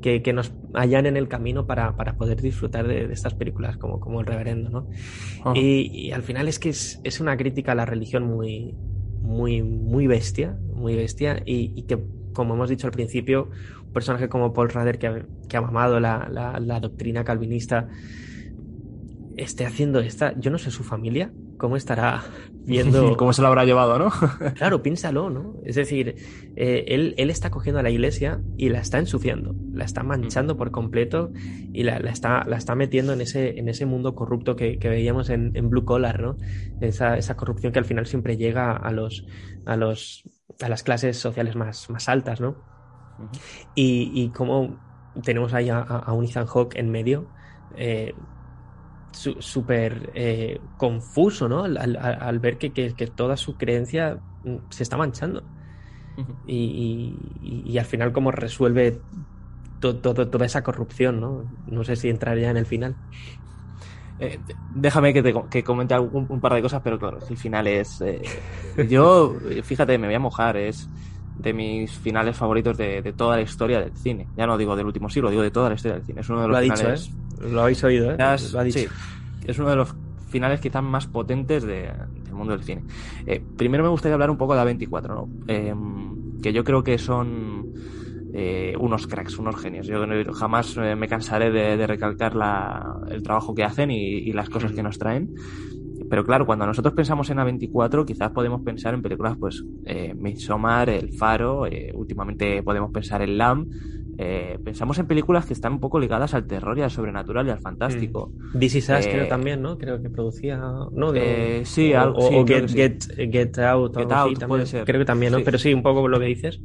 que, 0.00 0.22
que, 0.22 0.32
nos 0.34 0.52
hallan 0.74 1.06
en 1.06 1.16
el 1.16 1.28
camino 1.28 1.66
para, 1.66 1.96
para 1.96 2.16
poder 2.16 2.42
disfrutar 2.42 2.86
de, 2.86 3.10
estas 3.10 3.34
películas 3.34 3.78
como, 3.78 3.98
como 3.98 4.20
El 4.20 4.26
Reverendo, 4.26 4.68
¿no? 4.68 4.88
y, 5.54 5.90
y, 5.90 6.12
al 6.12 6.22
final 6.22 6.46
es 6.46 6.58
que 6.58 6.68
es, 6.68 7.00
es 7.02 7.20
una 7.20 7.36
crítica 7.38 7.72
a 7.72 7.74
la 7.74 7.86
religión 7.86 8.24
muy, 8.24 8.74
muy, 9.24 9.62
muy 9.62 10.06
bestia, 10.06 10.56
muy 10.74 10.94
bestia, 10.94 11.42
y, 11.46 11.82
que, 11.84 11.98
como 12.34 12.54
hemos 12.54 12.68
dicho 12.68 12.86
al 12.86 12.92
principio, 12.92 13.48
un 13.86 13.92
personaje 13.92 14.28
como 14.28 14.52
Paul 14.52 14.68
Rader, 14.68 14.98
que 14.98 15.06
ha, 15.06 15.26
que 15.48 15.56
ha 15.56 15.62
mamado 15.62 15.98
la, 15.98 16.28
la, 16.30 16.80
doctrina 16.80 17.24
calvinista, 17.24 17.88
esté 19.36 19.64
haciendo 19.64 20.00
esta, 20.00 20.38
yo 20.38 20.50
no 20.50 20.58
sé 20.58 20.70
su 20.70 20.84
familia, 20.84 21.32
cómo 21.56 21.76
estará 21.76 22.22
viendo... 22.64 23.16
¿Cómo 23.16 23.32
se 23.32 23.42
lo 23.42 23.48
habrá 23.48 23.64
llevado, 23.64 23.98
no? 23.98 24.10
claro, 24.54 24.82
piénsalo, 24.82 25.30
¿no? 25.30 25.56
Es 25.64 25.76
decir, 25.76 26.16
eh, 26.56 26.84
él, 26.88 27.14
él, 27.16 27.30
está 27.30 27.50
cogiendo 27.50 27.80
a 27.80 27.82
la 27.82 27.90
iglesia 27.90 28.40
y 28.56 28.68
la 28.68 28.80
está 28.80 28.98
ensuciando, 28.98 29.54
la 29.72 29.84
está 29.84 30.02
manchando 30.02 30.56
por 30.56 30.70
completo 30.70 31.32
y 31.72 31.82
la, 31.82 31.98
la, 31.98 32.10
está, 32.10 32.44
la 32.44 32.56
está 32.56 32.74
metiendo 32.74 33.12
en 33.12 33.20
ese, 33.20 33.58
en 33.58 33.68
ese 33.68 33.86
mundo 33.86 34.14
corrupto 34.14 34.56
que, 34.56 34.78
que 34.78 34.88
veíamos 34.88 35.30
en, 35.30 35.52
en, 35.54 35.70
Blue 35.70 35.84
Collar, 35.84 36.20
¿no? 36.20 36.36
Esa, 36.80 37.16
esa 37.16 37.36
corrupción 37.36 37.72
que 37.72 37.78
al 37.78 37.84
final 37.84 38.06
siempre 38.06 38.36
llega 38.36 38.72
a 38.72 38.92
los, 38.92 39.26
a 39.66 39.76
los, 39.76 40.24
a 40.60 40.68
las 40.68 40.82
clases 40.82 41.16
sociales 41.16 41.56
más, 41.56 41.90
más 41.90 42.08
altas, 42.08 42.40
¿no? 42.40 42.56
y, 43.76 44.10
y 44.12 44.30
como 44.30 44.80
tenemos 45.22 45.54
ahí 45.54 45.70
a, 45.70 45.78
a 45.78 46.12
un 46.12 46.24
Ethan 46.24 46.46
Hawke 46.46 46.76
en 46.76 46.90
medio, 46.90 47.28
eh, 47.76 48.14
súper 49.14 50.10
eh, 50.14 50.60
confuso, 50.76 51.48
¿no? 51.48 51.64
Al, 51.64 52.38
ver 52.40 52.58
que, 52.58 53.10
toda 53.14 53.36
su 53.36 53.56
creencia 53.56 54.18
mm, 54.44 54.56
se 54.70 54.82
está 54.82 54.96
manchando. 54.96 55.42
y, 56.46 57.76
al 57.78 57.84
final 57.84 58.12
cómo 58.12 58.30
resuelve 58.30 59.00
toda 59.80 60.46
esa 60.46 60.62
corrupción, 60.62 61.20
¿no? 61.20 61.44
No 61.66 61.84
sé 61.84 61.96
si 61.96 62.08
entraría 62.08 62.50
en 62.50 62.56
el 62.56 62.66
final. 62.66 62.96
Eh, 64.18 64.38
déjame 64.74 65.12
que, 65.12 65.22
te, 65.22 65.64
comente 65.64 65.98
un, 65.98 66.40
par 66.40 66.54
de 66.54 66.62
cosas, 66.62 66.80
pero 66.82 66.98
claro, 66.98 67.18
el 67.28 67.36
final 67.36 67.66
es... 67.66 68.00
Eh, 68.00 68.22
yo, 68.88 69.34
fíjate, 69.62 69.98
me 69.98 70.06
voy 70.06 70.14
a 70.14 70.20
mojar, 70.20 70.56
es... 70.56 70.88
de 71.38 71.52
mis 71.52 71.90
finales 71.90 72.36
favoritos 72.36 72.76
de, 72.76 73.02
de, 73.02 73.12
toda 73.12 73.36
la 73.36 73.42
historia 73.42 73.80
del 73.80 73.96
cine. 73.96 74.28
Ya 74.36 74.46
no 74.46 74.56
digo 74.56 74.76
del 74.76 74.86
último 74.86 75.08
siglo, 75.10 75.30
digo 75.30 75.42
de 75.42 75.50
toda 75.50 75.68
la 75.68 75.74
historia 75.74 75.96
del 75.96 76.06
cine. 76.06 76.20
Es 76.20 76.28
uno 76.28 76.42
de 76.42 76.48
los 76.48 76.56
lo 76.56 76.62
finales... 76.62 77.04
dicho, 77.04 77.16
¿eh? 77.16 77.23
Lo 77.40 77.62
habéis 77.62 77.82
oído, 77.84 78.12
¿eh? 78.12 78.16
Has... 78.18 78.52
Lo 78.52 78.60
ha 78.60 78.64
dicho. 78.64 78.78
Sí, 78.78 78.86
es 79.46 79.58
uno 79.58 79.70
de 79.70 79.76
los 79.76 79.94
finales 80.28 80.60
quizás 80.60 80.82
más 80.82 81.06
potentes 81.06 81.62
de, 81.62 81.92
del 82.24 82.34
mundo 82.34 82.52
del 82.52 82.64
cine. 82.64 82.82
Eh, 83.26 83.42
primero 83.56 83.84
me 83.84 83.90
gustaría 83.90 84.14
hablar 84.14 84.30
un 84.30 84.36
poco 84.36 84.54
de 84.54 84.62
A24, 84.62 85.08
¿no? 85.08 85.28
Eh, 85.46 85.74
que 86.42 86.52
yo 86.52 86.64
creo 86.64 86.82
que 86.82 86.98
son 86.98 87.72
eh, 88.32 88.74
unos 88.78 89.06
cracks, 89.06 89.38
unos 89.38 89.56
genios. 89.56 89.86
Yo 89.86 90.04
jamás 90.32 90.76
me 90.76 91.08
cansaré 91.08 91.50
de, 91.50 91.76
de 91.76 91.86
recalcar 91.86 92.34
la, 92.34 93.00
el 93.08 93.22
trabajo 93.22 93.54
que 93.54 93.64
hacen 93.64 93.90
y, 93.90 94.18
y 94.18 94.32
las 94.32 94.50
cosas 94.50 94.72
que 94.72 94.82
nos 94.82 94.98
traen. 94.98 95.34
Pero 96.08 96.24
claro, 96.24 96.46
cuando 96.46 96.66
nosotros 96.66 96.94
pensamos 96.94 97.30
en 97.30 97.38
A24, 97.38 98.04
quizás 98.04 98.30
podemos 98.30 98.60
pensar 98.62 98.94
en 98.94 99.02
películas, 99.02 99.36
pues, 99.38 99.64
eh, 99.84 100.14
Midsommar, 100.14 100.90
El 100.90 101.12
Faro, 101.12 101.66
eh, 101.66 101.92
últimamente 101.94 102.62
podemos 102.62 102.90
pensar 102.92 103.22
en 103.22 103.38
Lamb. 103.38 103.68
Eh, 104.16 104.58
pensamos 104.64 104.98
en 104.98 105.06
películas 105.06 105.46
que 105.46 105.52
están 105.52 105.72
un 105.72 105.80
poco 105.80 105.98
ligadas 105.98 106.34
al 106.34 106.46
terror 106.46 106.78
y 106.78 106.82
al 106.82 106.90
sobrenatural 106.90 107.46
y 107.46 107.50
al 107.50 107.58
fantástico. 107.58 108.32
Mm. 108.54 108.58
This 108.58 108.74
Is 108.76 108.88
Us, 108.88 109.06
creo 109.06 109.26
también, 109.26 109.60
¿no? 109.62 109.76
Creo 109.76 110.00
que 110.00 110.10
producía. 110.10 110.60
¿no? 110.92 111.12
De, 111.12 111.62
sí, 111.64 111.92
o, 111.94 112.00
algo. 112.00 112.18
O, 112.18 112.28
sí, 112.28 112.34
o 112.36 112.46
get, 112.46 112.68
sí. 112.68 112.76
get, 112.76 113.04
get, 113.32 113.58
Out. 113.58 113.96
Get 113.96 114.12
Out, 114.12 114.44
puede 114.46 114.66
ser. 114.66 114.84
Creo 114.84 115.00
que 115.00 115.04
también, 115.04 115.32
¿no? 115.32 115.40
Pero 115.44 115.58
sí, 115.58 115.74
un 115.74 115.82
poco 115.82 116.06
lo 116.08 116.18
que 116.18 116.26
dices. 116.26 116.60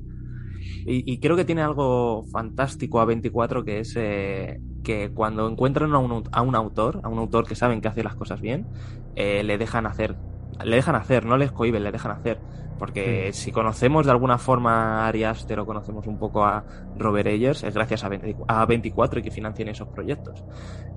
Y, 0.86 1.12
y, 1.12 1.20
creo 1.20 1.36
que 1.36 1.46
tiene 1.46 1.62
algo 1.62 2.24
fantástico 2.32 3.00
a 3.00 3.06
24 3.06 3.64
que 3.64 3.80
es 3.80 3.96
eh, 3.96 4.60
que 4.84 5.12
cuando 5.14 5.48
encuentran 5.48 5.94
a 5.94 6.00
un, 6.00 6.24
a 6.32 6.42
un, 6.42 6.56
autor, 6.56 7.02
a 7.04 7.10
un 7.10 7.20
autor 7.20 7.46
que 7.46 7.56
saben 7.56 7.82
que 7.82 7.90
hace 7.90 8.02
las 8.02 8.16
cosas 8.16 8.42
bien, 8.42 8.66
eh, 9.16 9.44
le 9.44 9.58
dejan 9.58 9.86
hacer. 9.86 10.16
Le 10.64 10.76
dejan 10.76 10.96
hacer, 10.96 11.26
no 11.26 11.38
les 11.38 11.52
cohiben, 11.52 11.84
le 11.84 11.92
dejan 11.92 12.12
hacer. 12.12 12.40
Porque 12.80 13.34
si 13.34 13.52
conocemos 13.52 14.06
de 14.06 14.12
alguna 14.12 14.38
forma 14.38 15.04
a 15.04 15.08
Ari 15.10 15.26
Aster 15.26 15.60
o 15.60 15.66
conocemos 15.66 16.08
un 16.08 16.18
poco 16.18 16.46
a 16.46 16.64
Robert 16.98 17.28
Eggers, 17.28 17.64
es 17.64 17.74
gracias 17.74 18.06
a, 18.06 18.10
20, 18.10 18.38
a 18.48 18.66
24 18.66 19.20
y 19.20 19.24
que 19.24 19.32
financian 19.32 19.68
esos 19.68 19.90
proyectos. 19.90 20.46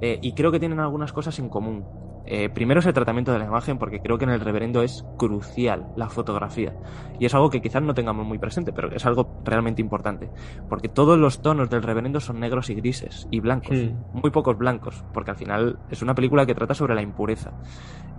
Eh, 0.00 0.18
y 0.22 0.32
creo 0.32 0.52
que 0.52 0.60
tienen 0.60 0.78
algunas 0.78 1.12
cosas 1.12 1.38
en 1.40 1.48
común. 1.48 1.84
Eh, 2.24 2.48
primero 2.48 2.78
es 2.78 2.86
el 2.86 2.92
tratamiento 2.92 3.32
de 3.32 3.40
la 3.40 3.46
imagen, 3.46 3.78
porque 3.78 4.00
creo 4.00 4.16
que 4.16 4.24
en 4.24 4.30
el 4.30 4.40
reverendo 4.40 4.82
es 4.82 5.04
crucial 5.18 5.88
la 5.96 6.08
fotografía. 6.08 6.72
Y 7.18 7.26
es 7.26 7.34
algo 7.34 7.50
que 7.50 7.60
quizás 7.60 7.82
no 7.82 7.94
tengamos 7.94 8.24
muy 8.24 8.38
presente, 8.38 8.72
pero 8.72 8.92
es 8.92 9.04
algo 9.04 9.42
realmente 9.44 9.82
importante. 9.82 10.30
Porque 10.68 10.88
todos 10.88 11.18
los 11.18 11.42
tonos 11.42 11.68
del 11.68 11.82
reverendo 11.82 12.20
son 12.20 12.38
negros 12.38 12.70
y 12.70 12.74
grises 12.74 13.26
y 13.32 13.40
blancos. 13.40 13.76
Muy 14.12 14.30
pocos 14.30 14.56
blancos, 14.56 15.04
porque 15.12 15.32
al 15.32 15.36
final 15.36 15.80
es 15.90 16.00
una 16.00 16.14
película 16.14 16.46
que 16.46 16.54
trata 16.54 16.74
sobre 16.74 16.94
la 16.94 17.02
impureza. 17.02 17.52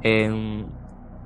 Eh, 0.02 0.65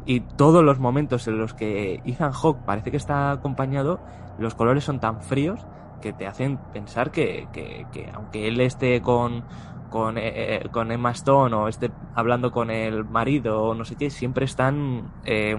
y 0.08 0.22
todos 0.22 0.64
los 0.64 0.80
momentos 0.80 1.28
en 1.28 1.38
los 1.38 1.54
que 1.54 2.02
Ethan 2.06 2.32
Hawke 2.32 2.64
parece 2.66 2.92
que 2.92 2.98
está 2.98 3.32
acompañado, 3.32 4.00
los 4.40 4.56
colores 4.56 4.86
son 4.86 5.00
tan 5.00 5.22
fríos 5.22 5.68
que 6.02 6.14
te 6.14 6.26
hacen 6.26 6.58
pensar 6.72 7.12
que, 7.12 7.48
que, 7.52 7.86
que 7.92 8.10
aunque 8.14 8.48
él 8.48 8.62
esté 8.62 9.02
con, 9.02 9.44
con, 9.90 10.16
eh, 10.18 10.64
con, 10.72 10.92
Emma 10.92 11.12
Stone 11.12 11.54
o 11.54 11.68
esté 11.68 11.92
hablando 12.16 12.52
con 12.52 12.72
el 12.72 13.04
marido 13.04 13.62
o 13.62 13.74
no 13.76 13.84
sé 13.84 13.96
qué, 13.96 14.10
siempre 14.10 14.46
están 14.46 15.12
eh, 15.26 15.58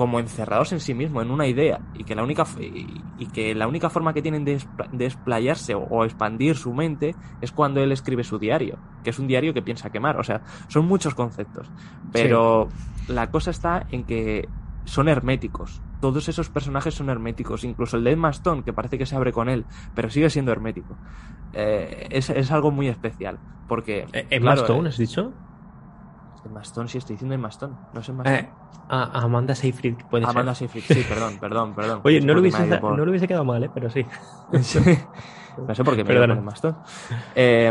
como 0.00 0.18
encerrados 0.18 0.72
en 0.72 0.80
sí 0.80 0.94
mismo, 0.94 1.20
en 1.20 1.30
una 1.30 1.46
idea, 1.46 1.78
y 1.92 2.04
que 2.04 2.14
la 2.14 2.22
única, 2.22 2.46
y, 2.58 3.02
y 3.18 3.26
que 3.26 3.54
la 3.54 3.68
única 3.68 3.90
forma 3.90 4.14
que 4.14 4.22
tienen 4.22 4.46
de, 4.46 4.58
de 4.92 5.04
explayarse 5.04 5.74
o, 5.74 5.82
o, 5.82 6.06
expandir 6.06 6.56
su 6.56 6.72
mente 6.72 7.14
es 7.42 7.52
cuando 7.52 7.82
él 7.82 7.92
escribe 7.92 8.24
su 8.24 8.38
diario, 8.38 8.78
que 9.04 9.10
es 9.10 9.18
un 9.18 9.26
diario 9.26 9.52
que 9.52 9.60
piensa 9.60 9.90
quemar. 9.90 10.18
O 10.18 10.24
sea, 10.24 10.40
son 10.68 10.86
muchos 10.86 11.14
conceptos. 11.14 11.70
Pero 12.12 12.68
sí. 13.04 13.12
la 13.12 13.30
cosa 13.30 13.50
está 13.50 13.88
en 13.90 14.04
que 14.04 14.48
son 14.86 15.06
herméticos. 15.06 15.82
Todos 16.00 16.30
esos 16.30 16.48
personajes 16.48 16.94
son 16.94 17.10
herméticos, 17.10 17.62
incluso 17.62 17.98
el 17.98 18.04
de 18.04 18.12
Emma 18.12 18.30
Stone, 18.30 18.62
que 18.64 18.72
parece 18.72 18.96
que 18.96 19.04
se 19.04 19.16
abre 19.16 19.32
con 19.32 19.50
él, 19.50 19.66
pero 19.94 20.08
sigue 20.08 20.30
siendo 20.30 20.50
hermético. 20.50 20.96
Eh, 21.52 22.08
es, 22.08 22.30
es, 22.30 22.50
algo 22.50 22.70
muy 22.70 22.88
especial, 22.88 23.38
porque... 23.68 24.06
¿Emma 24.30 24.52
claro, 24.52 24.62
Stone 24.62 24.88
has 24.88 24.96
dicho? 24.96 25.34
Emma 26.44 26.62
Stone, 26.62 26.88
sí, 26.88 26.98
estoy 26.98 27.14
diciendo 27.14 27.34
Emma 27.34 27.48
Stone. 27.48 27.74
No 27.92 28.00
es 28.00 28.08
Emma 28.08 28.22
Stone. 28.22 28.40
Eh, 28.40 28.50
a 28.88 29.20
Amanda 29.22 29.54
Seyfried, 29.54 29.96
puede 30.10 30.24
Amanda 30.24 30.54
ser. 30.54 30.68
Seyfried, 30.68 30.96
sí, 30.96 31.06
perdón, 31.08 31.36
perdón, 31.40 31.74
perdón. 31.74 32.00
Oye, 32.04 32.20
no, 32.20 32.34
lo 32.34 32.40
hubiese, 32.40 32.64
por... 32.78 32.96
no 32.96 33.04
lo 33.04 33.10
hubiese 33.10 33.28
quedado 33.28 33.44
mal, 33.44 33.62
¿eh? 33.64 33.70
pero 33.72 33.90
sí. 33.90 34.04
sí. 34.60 34.80
No 35.66 35.74
sé 35.74 35.84
por 35.84 35.96
qué 35.96 36.04
me 36.04 36.14
Emma 36.14 36.52
Stone. 36.52 36.76
Eh, 37.34 37.70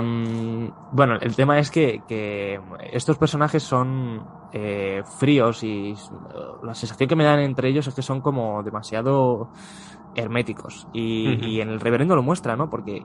bueno, 0.92 1.16
el 1.20 1.36
tema 1.36 1.60
es 1.60 1.72
que, 1.72 2.04
que 2.08 2.60
estos 2.92 3.18
personajes 3.18 3.64
son 3.64 4.26
eh, 4.52 5.02
fríos 5.20 5.64
y 5.64 5.94
la 6.64 6.74
sensación 6.74 7.08
que 7.08 7.16
me 7.16 7.24
dan 7.24 7.40
entre 7.40 7.70
ellos 7.70 7.88
es 7.88 7.94
que 7.94 8.02
son 8.02 8.22
como 8.22 8.64
demasiado 8.64 9.50
herméticos 10.16 10.88
y, 10.92 11.28
uh 11.28 11.32
-huh. 11.32 11.48
y, 11.48 11.62
en 11.62 11.70
el 11.70 11.80
reverendo 11.80 12.16
lo 12.16 12.24
muestra, 12.24 12.56
¿no? 12.56 12.70
Porque 12.70 13.04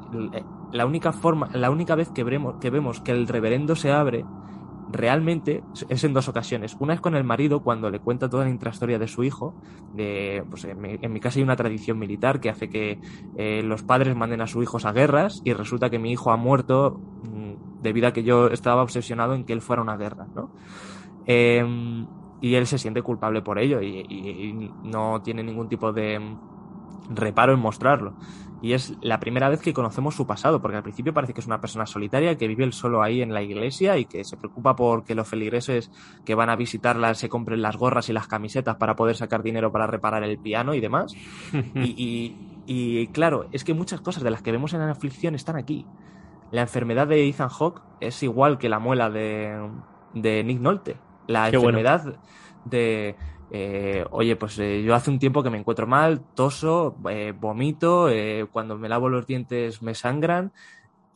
la 0.73 0.87
única 0.87 1.13
forma, 1.13 1.49
la 1.53 1.71
única 1.71 1.95
vez 1.95 2.11
que 2.11 2.25
vemos, 2.25 2.57
que 2.61 2.71
vemos 2.71 3.01
que 3.01 3.13
el 3.13 3.29
reverendo 3.29 3.77
se 3.77 3.93
abre 3.93 4.25
realmente 4.95 5.63
es 5.89 6.05
en 6.05 6.15
dos 6.15 6.29
ocasiones. 6.29 6.77
Una 6.79 6.95
es 6.95 7.01
con 7.01 7.15
el 7.15 7.25
marido 7.25 7.63
cuando 7.63 7.91
le 7.91 8.01
cuenta 8.01 8.29
toda 8.29 8.45
la 8.45 8.51
intrahistoria 8.51 8.99
de 8.99 9.09
su 9.09 9.25
hijo. 9.25 9.55
De, 9.95 10.45
pues 10.49 10.65
en, 10.65 10.81
mi, 10.81 11.21
casa 11.21 11.39
hay 11.39 11.43
una 11.43 11.57
tradición 11.57 11.99
militar 11.99 12.41
que 12.41 12.51
hace 12.51 12.69
que 12.71 12.99
eh, 13.37 13.63
los 13.63 13.83
padres 13.83 14.17
manden 14.17 14.41
a 14.41 14.47
sus 14.47 14.63
hijos 14.63 14.85
a 14.85 14.93
guerras 14.93 15.43
y 15.45 15.53
resulta 15.53 15.91
que 15.91 15.99
mi 15.99 16.13
hijo 16.13 16.31
ha 16.31 16.37
muerto 16.37 17.01
mmm, 17.23 17.83
debido 17.83 18.09
a 18.09 18.13
que 18.13 18.23
yo 18.23 18.49
estaba 18.49 18.83
obsesionado 18.83 19.35
en 19.35 19.45
que 19.45 19.53
él 19.53 19.61
fuera 19.61 19.81
a 19.81 19.85
una 19.85 19.97
guerra, 19.97 20.27
¿no? 20.35 20.51
Eh, 21.27 22.07
y 22.41 22.57
él 22.57 22.67
se 22.67 22.77
siente 22.77 23.01
culpable 23.01 23.41
por 23.41 23.59
ello 23.59 23.81
y, 23.81 24.71
no 24.83 25.23
tiene 25.23 25.43
ningún 25.43 25.67
tipo 25.69 25.93
de 25.93 26.21
reparo 27.09 27.55
en 27.55 27.61
mostrarlo. 27.61 28.15
Y 28.65 28.73
es 28.73 28.95
la 29.03 29.21
primera 29.21 29.51
vez 29.51 29.61
que 29.61 29.75
conocemos 29.75 30.15
su 30.15 30.27
pasado, 30.27 30.63
porque 30.63 30.79
al 30.79 30.83
principio 30.83 31.13
parece 31.13 31.35
que 31.35 31.43
es 31.43 31.47
una 31.47 31.61
persona 31.61 31.85
solitaria 31.85 32.39
que 32.39 32.49
vive 32.49 32.73
solo 32.73 33.03
ahí 33.03 33.21
en 33.21 33.35
la 33.35 33.43
iglesia 33.43 33.99
y 33.99 34.07
que 34.07 34.25
se 34.25 34.39
preocupa 34.39 34.75
por 34.75 35.05
que 35.05 35.15
los 35.15 35.29
feligreses 35.29 35.91
que 36.25 36.35
van 36.35 36.49
a 36.49 36.57
visitarla 36.57 37.13
se 37.13 37.29
compren 37.29 37.61
las 37.61 37.77
gorras 37.77 38.09
y 38.09 38.15
las 38.15 38.27
camisetas 38.27 38.77
para 38.77 38.97
poder 38.97 39.17
sacar 39.17 39.43
dinero 39.43 39.71
para 39.71 39.87
reparar 39.87 40.25
el 40.25 40.39
piano 40.39 40.73
y 40.73 40.81
demás. 40.81 41.15
y, 41.75 41.91
y, 42.03 42.37
y, 42.65 43.09
claro, 43.09 43.49
es 43.53 43.65
que 43.65 43.75
muchas 43.75 44.01
cosas 44.01 44.23
de 44.23 44.31
las 44.31 44.41
que 44.41 44.51
vemos 44.51 44.73
en 44.73 44.81
la 44.81 44.91
aflicción 44.91 45.35
están 45.35 45.57
aquí. 45.57 45.85
La 46.51 46.63
enfermedad 46.63 47.07
de 47.07 47.29
Ethan 47.29 47.51
Hawke 47.51 47.83
es 48.01 48.23
igual 48.23 48.57
que 48.57 48.71
la 48.71 48.79
muela 48.79 49.11
de, 49.11 49.61
de 50.15 50.43
Nick 50.43 50.61
Nolte. 50.61 50.97
La 51.27 51.51
Qué 51.51 51.57
enfermedad 51.57 52.03
bueno. 52.03 52.19
de 52.65 53.15
eh, 53.51 54.05
oye, 54.11 54.37
pues 54.37 54.59
eh, 54.59 54.83
yo 54.83 54.95
hace 54.95 55.11
un 55.11 55.19
tiempo 55.19 55.43
que 55.43 55.51
me 55.51 55.59
encuentro 55.59 55.87
mal, 55.87 56.21
toso, 56.35 56.97
eh, 57.09 57.33
vomito, 57.39 58.09
cuando 58.53 58.79
me 58.79 58.89
lavo 58.89 59.09
los 59.09 59.27
dientes 59.27 59.83
me 59.83 59.95
sangran 59.95 60.53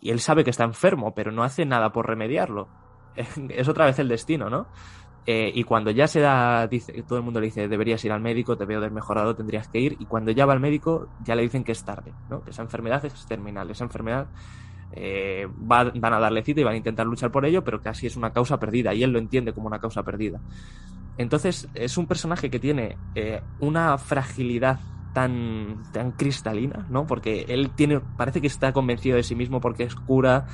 y 0.01 0.11
él 0.11 0.21
sabe 0.21 0.45
que 0.45 0.51
está 0.51 0.65
enfermo, 0.65 1.15
pero 1.15 1.33
no 1.33 1.43
hace 1.43 1.65
nada 1.65 1.93
por 1.93 2.07
remediarlo. 2.07 2.69
es 3.17 3.69
otra 3.69 3.87
vez 3.87 3.99
el 3.99 4.09
destino, 4.09 4.49
¿no? 4.49 4.69
Eh, 5.31 5.53
y 5.55 5.65
cuando 5.65 5.91
ya 5.91 6.07
se 6.07 6.21
da, 6.21 6.67
dice, 6.67 7.03
todo 7.03 7.19
el 7.19 7.25
mundo 7.25 7.39
le 7.39 7.47
dice, 7.47 7.69
deberías 7.69 8.03
ir 8.03 8.13
al 8.13 8.21
médico, 8.21 8.57
te 8.57 8.65
veo 8.65 8.81
desmejorado, 8.81 9.37
tendrías 9.37 9.69
que 9.69 9.79
ir. 9.79 9.97
Y 9.99 10.07
cuando 10.07 10.31
ya 10.31 10.47
va 10.47 10.55
al 10.55 10.61
médico, 10.61 11.09
ya 11.23 11.35
le 11.35 11.43
dicen 11.43 11.65
que 11.65 11.73
es 11.73 11.85
tarde, 11.85 12.15
¿no? 12.31 12.43
Que 12.43 12.51
esa 12.51 12.63
enfermedad 12.63 13.05
es 13.05 13.27
terminal, 13.27 13.71
esa 13.71 13.85
enfermedad 13.85 14.29
eh, 14.93 15.47
va, 15.71 15.91
van 15.95 16.13
a 16.13 16.19
darle 16.19 16.43
cita 16.43 16.61
y 16.61 16.65
van 16.65 16.75
a 16.75 16.79
intentar 16.79 17.07
luchar 17.07 17.31
por 17.31 17.45
ello, 17.45 17.65
pero 17.65 17.81
casi 17.81 18.07
es 18.07 18.17
una 18.17 18.33
causa 18.33 18.59
perdida 18.59 18.95
y 18.95 19.03
él 19.03 19.11
lo 19.11 19.19
entiende 19.19 19.53
como 19.53 19.67
una 19.67 19.81
causa 19.81 20.03
perdida. 20.03 20.41
Entonces 21.19 21.69
es 21.75 21.99
un 21.99 22.07
personaje 22.07 22.49
que 22.49 22.61
tiene 22.61 22.97
eh, 23.15 23.43
una 23.61 23.99
fragilidad 23.99 24.81
tan, 25.13 25.83
tan 25.93 26.13
cristalina, 26.13 26.87
¿no? 26.91 27.07
Porque 27.07 27.45
él 27.49 27.71
tiene, 27.71 28.01
parece 28.01 28.41
que 28.41 28.47
está 28.47 28.73
convencido 28.73 29.17
de 29.17 29.25
sí 29.25 29.35
mismo 29.35 29.61
porque 29.61 29.83
es 29.83 29.95
cura, 29.95 30.47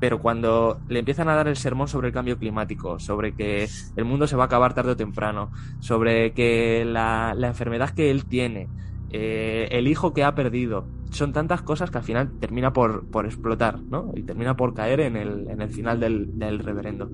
pero 0.00 0.20
cuando 0.20 0.80
le 0.88 0.98
empiezan 0.98 1.28
a 1.28 1.34
dar 1.34 1.46
el 1.46 1.56
sermón 1.56 1.88
sobre 1.88 2.08
el 2.08 2.14
cambio 2.14 2.38
climático, 2.38 2.98
sobre 2.98 3.34
que 3.34 3.68
el 3.94 4.04
mundo 4.04 4.26
se 4.26 4.34
va 4.34 4.44
a 4.44 4.46
acabar 4.46 4.74
tarde 4.74 4.92
o 4.92 4.96
temprano, 4.96 5.52
sobre 5.78 6.32
que 6.32 6.84
la, 6.84 7.34
la 7.36 7.48
enfermedad 7.48 7.90
que 7.90 8.10
él 8.10 8.24
tiene, 8.24 8.68
eh, 9.12 9.68
el 9.70 9.88
hijo 9.88 10.14
que 10.14 10.24
ha 10.24 10.34
perdido, 10.34 10.86
son 11.10 11.32
tantas 11.32 11.60
cosas 11.62 11.90
que 11.90 11.98
al 11.98 12.04
final 12.04 12.32
termina 12.40 12.72
por, 12.72 13.06
por 13.10 13.26
explotar, 13.26 13.80
¿no? 13.82 14.12
Y 14.16 14.22
termina 14.22 14.56
por 14.56 14.72
caer 14.72 15.00
en 15.00 15.16
el, 15.16 15.48
en 15.50 15.60
el 15.60 15.68
final 15.68 16.00
del, 16.00 16.38
del, 16.38 16.58
reverendo. 16.58 17.10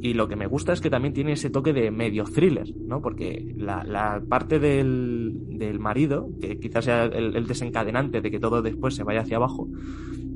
Y 0.00 0.14
lo 0.14 0.26
que 0.26 0.34
me 0.34 0.48
gusta 0.48 0.72
es 0.72 0.80
que 0.80 0.90
también 0.90 1.14
tiene 1.14 1.32
ese 1.32 1.50
toque 1.50 1.72
de 1.72 1.90
medio 1.92 2.24
thriller, 2.24 2.68
¿no? 2.76 3.00
Porque 3.00 3.54
la, 3.56 4.20
parte 4.28 4.58
del, 4.58 5.34
del, 5.50 5.78
marido, 5.78 6.28
que 6.40 6.58
quizás 6.58 6.84
sea 6.84 7.04
el, 7.04 7.36
el, 7.36 7.46
desencadenante 7.46 8.20
de 8.20 8.30
que 8.30 8.40
todo 8.40 8.62
después 8.62 8.96
se 8.96 9.04
vaya 9.04 9.20
hacia 9.20 9.36
abajo, 9.36 9.68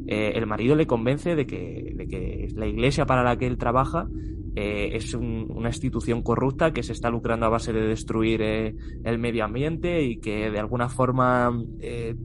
eh, 0.07 0.33
el 0.37 0.47
marido 0.47 0.77
le 0.77 0.87
convence 0.87 1.35
de 1.35 1.47
que, 1.47 1.93
de 1.97 2.07
que 2.07 2.49
la 2.55 2.67
iglesia 2.67 3.07
para 3.07 3.23
la 3.23 3.37
que 3.37 3.47
él 3.47 3.59
trabaja 3.59 4.09
eh, 4.57 4.91
es 4.95 5.15
un, 5.15 5.47
una 5.49 5.69
institución 5.69 6.23
corrupta 6.23 6.73
que 6.73 6.83
se 6.83 6.93
está 6.93 7.09
lucrando 7.09 7.47
a 7.47 7.51
base 7.51 7.73
de 7.73 7.87
destruir 7.87 8.43
eh, 8.43 8.75
el 9.05 9.19
medio 9.19 9.45
ambiente 9.45 10.03
y 10.03 10.19
que 10.19 10.51
de 10.51 10.59
alguna 10.59 10.89
forma 10.89 11.53
eh, 11.81 12.17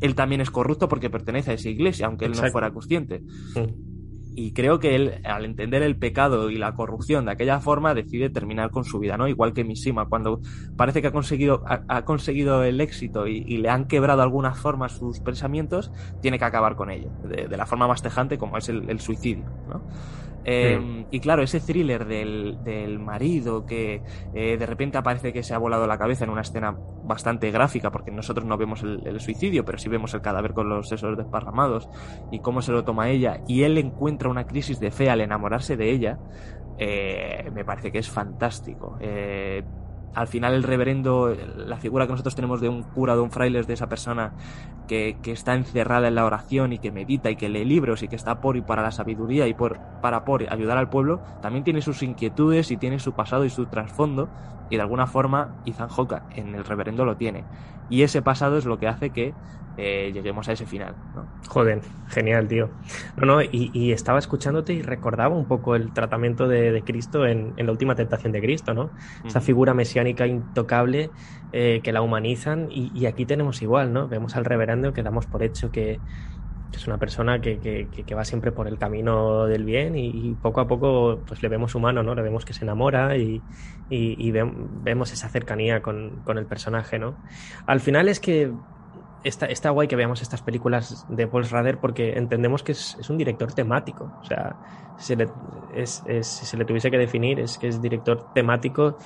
él 0.00 0.14
también 0.14 0.40
es 0.40 0.50
corrupto 0.50 0.88
porque 0.88 1.10
pertenece 1.10 1.50
a 1.50 1.54
esa 1.54 1.68
iglesia, 1.68 2.06
aunque 2.06 2.26
él 2.26 2.32
Exacto. 2.32 2.48
no 2.48 2.52
fuera 2.52 2.72
consciente. 2.72 3.22
Mm. 3.54 3.92
y 4.34 4.52
creo 4.52 4.78
que 4.78 4.94
él, 4.94 5.20
al 5.24 5.44
entender 5.44 5.82
el 5.82 5.98
pecado 5.98 6.48
y 6.50 6.56
la 6.56 6.72
corrupción 6.74 7.26
de 7.26 7.32
aquella 7.32 7.60
forma, 7.60 7.94
decide 7.94 8.30
terminar 8.30 8.70
con 8.70 8.84
su 8.84 8.98
vida, 8.98 9.18
¿no? 9.18 9.28
Igual 9.28 9.52
que 9.52 9.62
Mishima, 9.62 10.06
cuando 10.06 10.40
parece 10.76 11.02
que 11.02 11.08
ha 11.08 11.12
conseguido, 11.12 11.64
ha, 11.66 12.04
conseguido 12.04 12.62
el 12.62 12.80
éxito 12.80 13.26
y, 13.26 13.58
le 13.58 13.68
han 13.68 13.86
quebrado 13.86 14.22
algunas 14.22 14.58
formas 14.58 14.92
sus 14.92 15.20
pensamientos, 15.20 15.92
tiene 16.22 16.38
que 16.38 16.44
acabar 16.44 16.76
con 16.76 16.90
ello, 16.90 17.10
de, 17.28 17.56
la 17.56 17.66
forma 17.66 17.86
más 17.86 18.02
tejante 18.02 18.38
como 18.38 18.56
es 18.56 18.68
el, 18.70 18.88
el 18.88 19.00
suicidio, 19.00 19.44
¿no? 19.68 19.82
Em, 20.44 21.06
y 21.10 21.20
claro, 21.20 21.42
ese 21.42 21.60
thriller 21.60 22.04
del, 22.04 22.98
marido 22.98 23.64
que 23.64 24.02
eh, 24.34 24.56
de 24.56 24.66
repente 24.66 24.98
aparece 24.98 25.32
que 25.32 25.42
se 25.42 25.54
ha 25.54 25.58
volado 25.58 25.86
la 25.86 25.98
cabeza 25.98 26.24
en 26.24 26.30
una 26.30 26.40
escena 26.40 26.76
bastante 27.04 27.50
gráfica, 27.50 27.90
porque 27.90 28.10
nosotros 28.10 28.46
no 28.46 28.56
vemos 28.56 28.82
el, 28.82 29.20
suicidio, 29.20 29.64
pero 29.64 29.78
sí 29.78 29.88
vemos 29.88 30.14
el 30.14 30.20
cadáver 30.20 30.52
con 30.52 30.68
los 30.68 30.88
sesos 30.88 31.16
desparramados 31.16 31.88
y 32.30 32.40
cómo 32.40 32.62
se 32.62 32.72
lo 32.72 32.84
toma 32.84 33.10
ella, 33.10 33.42
y 33.46 33.62
él 33.62 33.78
encuentra 33.78 34.28
una 34.28 34.46
crisis 34.46 34.80
de 34.80 34.90
fe 34.90 35.10
al 35.10 35.20
enamorarse 35.20 35.76
de 35.76 35.90
ella, 35.90 36.18
eh, 36.78 37.50
me 37.52 37.64
parece 37.64 37.92
que 37.92 37.98
es 37.98 38.10
fantástico. 38.10 38.98
Al 40.14 40.28
final 40.28 40.54
el 40.54 40.62
reverendo, 40.62 41.34
la 41.56 41.76
figura 41.78 42.06
que 42.06 42.12
nosotros 42.12 42.34
tenemos 42.34 42.60
de 42.60 42.68
un 42.68 42.82
cura, 42.82 43.14
de 43.14 43.22
un 43.22 43.30
fraile, 43.30 43.62
de 43.62 43.72
esa 43.72 43.88
persona 43.88 44.32
que, 44.86 45.16
está 45.24 45.54
encerrada 45.54 46.08
en 46.08 46.14
la 46.14 46.26
oración 46.26 46.72
y 46.72 46.78
que 46.78 46.92
medita 46.92 47.30
y 47.30 47.36
que 47.36 47.48
lee 47.48 47.64
libros 47.64 48.02
y 48.02 48.08
que 48.08 48.16
está 48.16 48.40
por 48.40 48.56
y 48.56 48.60
para 48.60 48.82
la 48.82 48.90
sabiduría 48.90 49.46
y 49.48 49.54
por, 49.54 49.78
para 50.02 50.24
por 50.24 50.42
ayudar 50.52 50.76
al 50.76 50.90
pueblo, 50.90 51.20
también 51.40 51.64
tiene 51.64 51.80
sus 51.80 52.02
inquietudes 52.02 52.70
y 52.70 52.76
tiene 52.76 52.98
su 52.98 53.12
pasado 53.12 53.44
y 53.44 53.50
su 53.50 53.66
trasfondo 53.66 54.28
y 54.68 54.76
de 54.76 54.82
alguna 54.82 55.06
forma 55.06 55.56
Ethan 55.66 55.88
Hawke 55.88 56.22
en 56.36 56.54
el 56.54 56.64
reverendo 56.64 57.04
lo 57.04 57.16
tiene. 57.16 57.44
Y 57.88 58.02
ese 58.02 58.22
pasado 58.22 58.56
es 58.56 58.64
lo 58.64 58.78
que 58.78 58.88
hace 58.88 59.10
que 59.10 59.34
eh, 59.76 60.10
lleguemos 60.12 60.48
a 60.48 60.52
ese 60.52 60.66
final. 60.66 60.94
¿no? 61.14 61.26
Joder, 61.48 61.80
genial, 62.08 62.48
tío. 62.48 62.70
No, 63.16 63.26
no, 63.26 63.42
y, 63.42 63.92
estaba 63.92 64.18
escuchándote 64.18 64.72
y 64.72 64.82
recordaba 64.82 65.34
un 65.34 65.46
poco 65.46 65.74
el 65.74 65.92
tratamiento 65.92 66.48
de, 66.48 66.82
Cristo 66.84 67.26
en, 67.26 67.54
la 67.56 67.70
última 67.70 67.94
tentación 67.94 68.32
de 68.32 68.40
Cristo, 68.40 68.74
¿no? 68.74 68.90
Esa 69.24 69.40
figura 69.40 69.74
mesiánica 69.74 70.26
intocable 70.26 71.10
eh, 71.52 71.80
que 71.82 71.92
la 71.92 72.02
humanizan 72.02 72.68
y, 72.70 73.06
aquí 73.06 73.24
tenemos 73.24 73.62
igual, 73.62 73.92
¿no? 73.92 74.08
Vemos 74.08 74.36
al 74.36 74.44
reverendo 74.44 74.92
que 74.92 75.02
damos 75.02 75.26
por 75.26 75.42
hecho 75.42 75.70
que, 75.70 76.00
es 76.72 76.86
una 76.86 76.98
persona 76.98 77.40
que, 77.40 78.14
va 78.16 78.24
siempre 78.24 78.50
por 78.50 78.66
el 78.66 78.78
camino 78.78 79.44
del 79.46 79.64
bien 79.64 79.96
y, 79.96 80.34
poco 80.42 80.60
a 80.60 80.68
poco 80.68 81.20
pues 81.26 81.42
le 81.42 81.48
vemos 81.48 81.74
humano, 81.74 82.02
¿no? 82.02 82.14
Le 82.14 82.22
vemos 82.22 82.44
que 82.44 82.52
se 82.52 82.64
enamora 82.64 83.16
y, 83.16 83.42
vemos 84.30 85.12
esa 85.12 85.28
cercanía 85.28 85.82
con, 85.82 86.22
con, 86.24 86.38
el 86.38 86.46
personaje, 86.46 86.98
¿no? 86.98 87.14
Al 87.66 87.80
final 87.80 88.08
es 88.08 88.20
que 88.20 88.52
está, 89.24 89.70
guay 89.70 89.88
que 89.88 89.96
veamos 89.96 90.22
estas 90.22 90.42
películas 90.42 91.06
de 91.08 91.26
Paul 91.26 91.44
Schrader 91.44 91.78
porque 91.78 92.18
entendemos 92.18 92.62
que 92.62 92.72
es, 92.72 93.08
un 93.08 93.18
director 93.18 93.52
temático. 93.52 94.12
O 94.20 94.24
sea, 94.24 94.56
si 94.98 95.14
se, 95.14 96.56
le, 96.56 96.64
tuviese 96.64 96.90
que 96.90 96.98
definir, 96.98 97.40
es 97.40 97.58
que 97.58 97.68
es 97.68 97.80
director 97.80 98.32
temático 98.32 98.96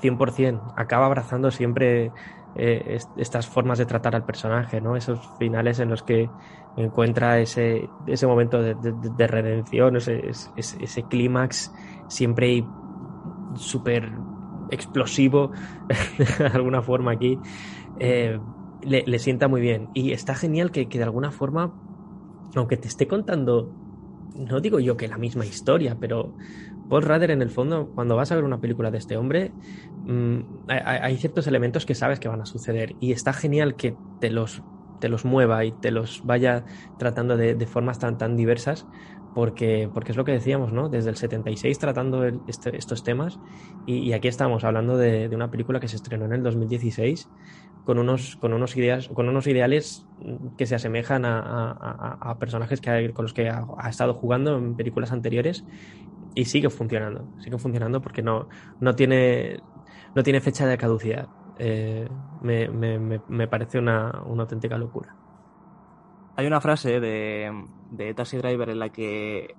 100%. 0.00 0.38
Eh, 0.38 0.58
Acaba 0.76 1.06
abrazando 1.06 1.50
siempre 1.50 2.12
eh, 2.54 2.98
estas 3.16 3.46
formas 3.46 3.78
de 3.78 3.86
tratar 3.86 4.14
al 4.14 4.24
personaje, 4.24 4.80
¿no? 4.80 4.96
Esos 4.96 5.20
finales 5.38 5.78
en 5.80 5.90
los 5.90 6.02
que 6.02 6.28
encuentra 6.76 7.38
ese, 7.38 7.88
ese 8.06 8.26
momento 8.26 8.62
de, 8.62 9.26
redención, 9.26 9.96
ese, 9.96 10.30
ese, 10.56 11.02
clímax 11.04 11.72
siempre 12.08 12.64
súper 13.54 14.12
explosivo 14.70 15.50
de 16.38 16.46
alguna 16.46 16.82
forma 16.82 17.12
aquí. 17.12 17.38
Eh, 17.98 18.38
le, 18.84 19.18
sienta 19.18 19.48
muy 19.48 19.60
bien. 19.60 19.88
Y 19.94 20.12
está 20.12 20.34
genial 20.34 20.70
que, 20.70 20.86
de 20.86 21.02
alguna 21.02 21.30
forma, 21.30 21.74
aunque 22.54 22.76
te 22.76 22.88
esté 22.88 23.06
contando, 23.06 23.72
no 24.34 24.60
digo 24.60 24.80
yo 24.80 24.96
que 24.96 25.08
la 25.08 25.18
misma 25.18 25.44
historia, 25.46 25.96
pero 25.98 26.34
Paul 26.88 27.02
Rader 27.02 27.30
en 27.30 27.42
el 27.42 27.50
fondo, 27.50 27.90
cuando 27.94 28.16
vas 28.16 28.32
a 28.32 28.34
ver 28.34 28.44
una 28.44 28.60
película 28.60 28.90
de 28.90 28.98
este 28.98 29.16
hombre, 29.16 29.52
mm, 30.04 30.40
hay, 30.68 31.16
ciertos 31.16 31.46
elementos 31.46 31.86
que 31.86 31.94
sabes 31.94 32.20
que 32.20 32.28
van 32.28 32.40
a 32.40 32.46
suceder. 32.46 32.94
Y 33.00 33.12
está 33.12 33.32
genial 33.32 33.76
que 33.76 33.96
te 34.20 34.30
los, 34.30 34.62
te 35.00 35.08
los 35.08 35.24
mueva 35.24 35.64
y 35.64 35.72
te 35.72 35.90
los 35.90 36.22
vaya 36.24 36.64
tratando 36.98 37.36
de, 37.36 37.66
formas 37.66 37.98
tan, 37.98 38.18
tan 38.18 38.36
diversas. 38.36 38.86
Porque, 39.34 39.88
porque 39.94 40.12
es 40.12 40.18
lo 40.18 40.26
que 40.26 40.32
decíamos, 40.32 40.74
¿no? 40.74 40.90
Desde 40.90 41.08
el 41.08 41.16
76 41.16 41.78
tratando 41.78 42.22
este, 42.48 42.76
estos 42.76 43.02
temas 43.02 43.40
y, 43.86 44.12
aquí 44.12 44.28
estamos 44.28 44.62
hablando 44.62 44.98
de, 44.98 45.30
de, 45.30 45.34
una 45.34 45.50
película 45.50 45.80
que 45.80 45.88
se 45.88 45.96
estrenó 45.96 46.26
en 46.26 46.34
el 46.34 46.42
2016 46.42 47.30
con 47.84 47.98
unos, 47.98 48.36
con 48.36 48.52
unos, 48.52 48.76
ideas, 48.76 49.08
con 49.08 49.28
unos 49.28 49.46
ideales 49.46 50.06
que 50.56 50.66
se 50.66 50.74
asemejan 50.74 51.24
a, 51.24 52.36
personajes 52.38 52.80
que 52.80 53.12
con 53.12 53.24
los 53.24 53.34
que 53.34 53.48
ha, 53.48 53.88
estado 53.88 54.14
jugando 54.14 54.56
en 54.56 54.76
películas 54.76 55.12
anteriores 55.12 55.64
y 56.34 56.44
sigue 56.44 56.70
funcionando, 56.70 57.26
sigue 57.38 57.58
funcionando 57.58 58.00
porque 58.00 58.22
no, 58.22 58.48
no, 58.80 58.94
tiene, 58.94 59.60
no 60.14 60.22
tiene 60.22 60.40
fecha 60.40 60.66
de 60.66 60.78
caducidad. 60.78 61.28
Eh, 61.58 62.08
me, 62.40 62.68
me, 62.68 63.48
parece 63.48 63.78
una, 63.78 64.22
una, 64.26 64.42
auténtica 64.44 64.78
locura. 64.78 65.14
Hay 66.36 66.46
una 66.46 66.60
frase 66.60 66.98
de, 66.98 67.66
de 67.90 68.14
Taxi 68.14 68.38
Driver 68.38 68.70
en 68.70 68.78
la 68.78 68.88
que 68.88 69.54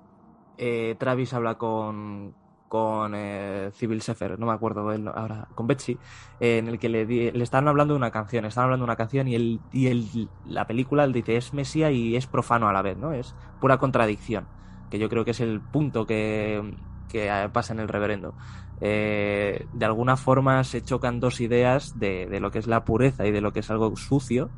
eh, 0.58 0.96
Travis 0.98 1.34
habla 1.34 1.56
con, 1.56 2.34
con 2.74 3.14
eh, 3.14 3.70
Civil 3.76 4.02
Sefer, 4.02 4.40
no 4.40 4.48
me 4.48 4.52
acuerdo 4.52 4.90
ahora, 5.14 5.48
con 5.54 5.68
Betsy, 5.68 5.96
en 6.40 6.68
el 6.68 6.80
que 6.80 6.90
le, 6.90 7.06
le 7.06 7.44
estaban 7.44 7.68
hablando 7.68 7.94
de 7.94 8.00
una 8.00 8.10
canción, 8.10 8.46
estaban 8.46 8.66
hablando 8.66 8.88
de 8.88 8.90
una 8.90 8.96
canción 8.96 9.28
y, 9.28 9.36
el, 9.36 9.60
y 9.72 9.90
el, 9.90 10.28
la 10.48 10.66
película 10.66 11.04
él 11.04 11.14
dice 11.14 11.38
es 11.38 11.54
mesía 11.54 11.92
y 11.92 12.16
es 12.16 12.26
profano 12.26 12.68
a 12.68 12.74
la 12.74 12.82
vez, 12.82 12.98
¿no? 12.98 13.14
Es 13.14 13.36
pura 13.62 13.78
contradicción, 13.78 14.48
que 14.90 14.98
yo 14.98 15.08
creo 15.08 15.24
que 15.24 15.30
es 15.30 15.40
el 15.40 15.62
punto 15.62 16.08
que, 16.08 16.74
que 17.10 17.30
pasa 17.54 17.74
en 17.74 17.80
el 17.80 17.90
reverendo. 17.90 18.34
Eh, 18.82 19.68
de 19.72 19.86
alguna 19.86 20.18
forma 20.18 20.64
se 20.64 20.82
chocan 20.82 21.20
dos 21.20 21.42
ideas 21.42 22.00
de, 22.00 22.26
de, 22.26 22.40
lo 22.40 22.50
que 22.50 22.58
es 22.58 22.66
la 22.66 22.86
pureza 22.86 23.28
y 23.28 23.32
de 23.32 23.40
lo 23.40 23.54
que 23.54 23.60
es 23.60 23.70
algo 23.70 23.96
sucio 23.96 24.50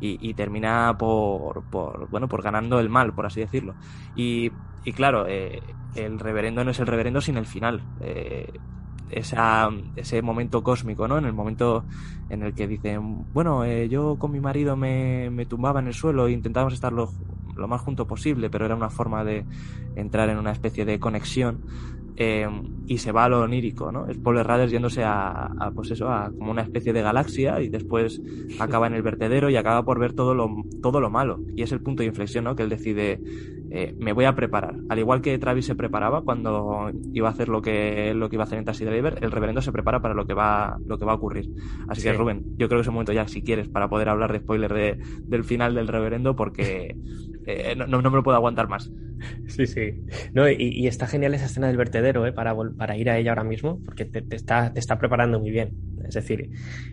y, 0.00 0.34
termina 0.34 0.96
por, 0.98 1.62
por, 1.64 2.08
bueno, 2.08 2.28
por 2.28 2.42
ganando 2.42 2.80
el 2.80 2.88
mal, 2.88 3.12
por 3.12 3.26
así 3.26 3.40
decirlo. 3.40 3.74
Y, 4.16 4.50
y 4.84 4.92
claro, 4.92 5.26
eh, 5.28 5.62
el 5.94 6.18
reverendo 6.18 6.64
no 6.64 6.70
es 6.70 6.80
el 6.80 6.86
reverendo 6.86 7.20
sin 7.20 7.36
el 7.36 7.46
final. 7.46 7.82
Eh, 8.00 8.50
esa, 9.10 9.68
ese 9.96 10.22
momento 10.22 10.62
cósmico, 10.62 11.08
¿no? 11.08 11.18
En 11.18 11.24
el 11.24 11.32
momento 11.32 11.84
en 12.28 12.42
el 12.42 12.54
que 12.54 12.68
dicen, 12.68 13.26
bueno, 13.32 13.64
eh, 13.64 13.88
yo 13.88 14.16
con 14.18 14.30
mi 14.30 14.40
marido 14.40 14.76
me, 14.76 15.30
me, 15.30 15.46
tumbaba 15.46 15.80
en 15.80 15.88
el 15.88 15.94
suelo 15.94 16.28
e 16.28 16.32
intentábamos 16.32 16.74
estar 16.74 16.92
lo, 16.92 17.10
lo, 17.56 17.68
más 17.68 17.80
junto 17.80 18.06
posible, 18.06 18.50
pero 18.50 18.66
era 18.66 18.76
una 18.76 18.88
forma 18.88 19.24
de 19.24 19.44
entrar 19.96 20.28
en 20.28 20.38
una 20.38 20.52
especie 20.52 20.84
de 20.84 21.00
conexión 21.00 21.64
eh, 22.16 22.48
y 22.86 22.98
se 22.98 23.12
va 23.12 23.24
a 23.24 23.28
lo 23.28 23.40
onírico, 23.40 23.92
¿no? 23.92 24.06
Es 24.06 24.18
Paul 24.18 24.44
Raders 24.44 24.72
yéndose 24.72 25.02
a, 25.04 25.70
pues 25.74 25.90
eso, 25.90 26.08
a 26.08 26.30
como 26.36 26.50
una 26.50 26.62
especie 26.62 26.92
de 26.92 27.02
galaxia 27.02 27.60
y 27.60 27.68
después 27.68 28.20
acaba 28.58 28.86
en 28.88 28.94
el 28.94 29.02
vertedero 29.02 29.48
y 29.48 29.56
acaba 29.56 29.84
por 29.84 29.98
ver 29.98 30.12
todo 30.12 30.34
lo, 30.34 30.48
todo 30.82 31.00
lo 31.00 31.10
malo. 31.10 31.40
Y 31.54 31.62
es 31.62 31.72
el 31.72 31.80
punto 31.80 32.02
de 32.02 32.08
inflexión, 32.08 32.44
¿no? 32.44 32.56
Que 32.56 32.64
él 32.64 32.68
decide, 32.68 33.20
eh, 33.70 33.94
me 33.98 34.12
voy 34.12 34.24
a 34.24 34.34
preparar. 34.34 34.76
Al 34.88 34.98
igual 34.98 35.20
que 35.20 35.38
Travis 35.38 35.66
se 35.66 35.76
preparaba 35.76 36.22
cuando 36.22 36.90
iba 37.12 37.28
a 37.28 37.32
hacer 37.32 37.48
lo 37.48 37.62
que, 37.62 38.12
lo 38.14 38.28
que 38.28 38.36
iba 38.36 38.42
a 38.42 38.46
hacer 38.46 38.58
en 38.58 38.64
Taxi 38.64 38.84
Driver, 38.84 39.18
el 39.22 39.30
reverendo 39.30 39.62
se 39.62 39.70
prepara 39.70 40.00
para 40.00 40.14
lo 40.14 40.26
que 40.26 40.34
va, 40.34 40.76
lo 40.84 40.98
que 40.98 41.04
va 41.04 41.12
a 41.12 41.16
ocurrir. 41.16 41.48
Así 41.88 42.02
que 42.02 42.12
Rubén, 42.12 42.44
yo 42.56 42.68
creo 42.68 42.78
que 42.78 42.82
es 42.82 42.88
el 42.88 42.92
momento 42.92 43.12
ya, 43.12 43.28
si 43.28 43.42
quieres, 43.42 43.68
para 43.68 43.88
poder 43.88 44.08
hablar 44.08 44.32
de 44.32 44.40
spoiler 44.40 44.74
de, 44.74 44.98
del 45.22 45.44
final 45.44 45.74
del 45.74 45.86
reverendo, 45.86 46.34
porque 46.34 46.96
eh, 47.52 47.76
no, 47.76 47.86
no, 47.86 48.10
me 48.10 48.16
lo 48.16 48.22
puedo 48.22 48.36
aguantar 48.36 48.68
más. 48.68 48.90
Sí, 49.48 49.66
sí. 49.66 50.06
No, 50.32 50.48
y, 50.48 50.86
está 50.86 51.06
genial 51.06 51.34
esa 51.34 51.46
escena 51.46 51.66
del 51.66 51.76
vertedero, 51.76 52.26
¿eh? 52.26 52.32
para, 52.32 52.56
para 52.76 52.96
ir 52.96 53.10
a 53.10 53.18
ella 53.18 53.32
ahora 53.32 53.44
mismo, 53.44 53.80
porque 53.84 54.04
te, 54.04 54.24
está, 54.34 54.72
te 54.72 54.80
está 54.80 54.98
preparando 54.98 55.38
muy 55.38 55.50
bien. 55.50 55.90
Es 56.06 56.14
decir, 56.14 56.50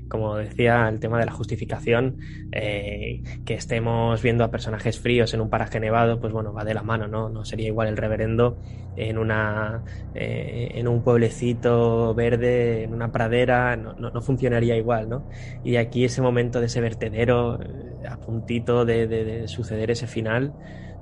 como 0.09 0.35
decía, 0.35 0.87
el 0.89 0.99
tema 0.99 1.19
de 1.19 1.25
la 1.25 1.31
justificación, 1.31 2.17
eh, 2.51 3.23
que 3.45 3.53
estemos 3.53 4.21
viendo 4.21 4.43
a 4.43 4.51
personajes 4.51 4.99
fríos 4.99 5.33
en 5.33 5.41
un 5.41 5.49
paraje 5.49 5.79
nevado, 5.79 6.19
pues 6.19 6.33
bueno, 6.33 6.53
va 6.53 6.63
de 6.63 6.73
la 6.73 6.83
mano, 6.83 7.07
¿no? 7.07 7.29
No 7.29 7.45
sería 7.45 7.67
igual 7.67 7.87
el 7.87 7.97
reverendo 7.97 8.59
en 8.95 9.17
una 9.17 9.83
eh, 10.13 10.71
en 10.75 10.87
un 10.87 11.03
pueblecito 11.03 12.13
verde, 12.13 12.83
en 12.83 12.93
una 12.93 13.11
pradera, 13.11 13.75
no, 13.75 13.93
no, 13.93 14.21
funcionaría 14.21 14.75
igual, 14.75 15.09
¿no? 15.09 15.29
Y 15.63 15.77
aquí 15.77 16.03
ese 16.03 16.21
momento 16.21 16.59
de 16.59 16.67
ese 16.67 16.81
vertedero, 16.81 17.59
a 18.07 18.17
puntito 18.19 18.85
de 18.85 19.47
suceder 19.47 19.91
ese 19.91 20.07
final, 20.07 20.46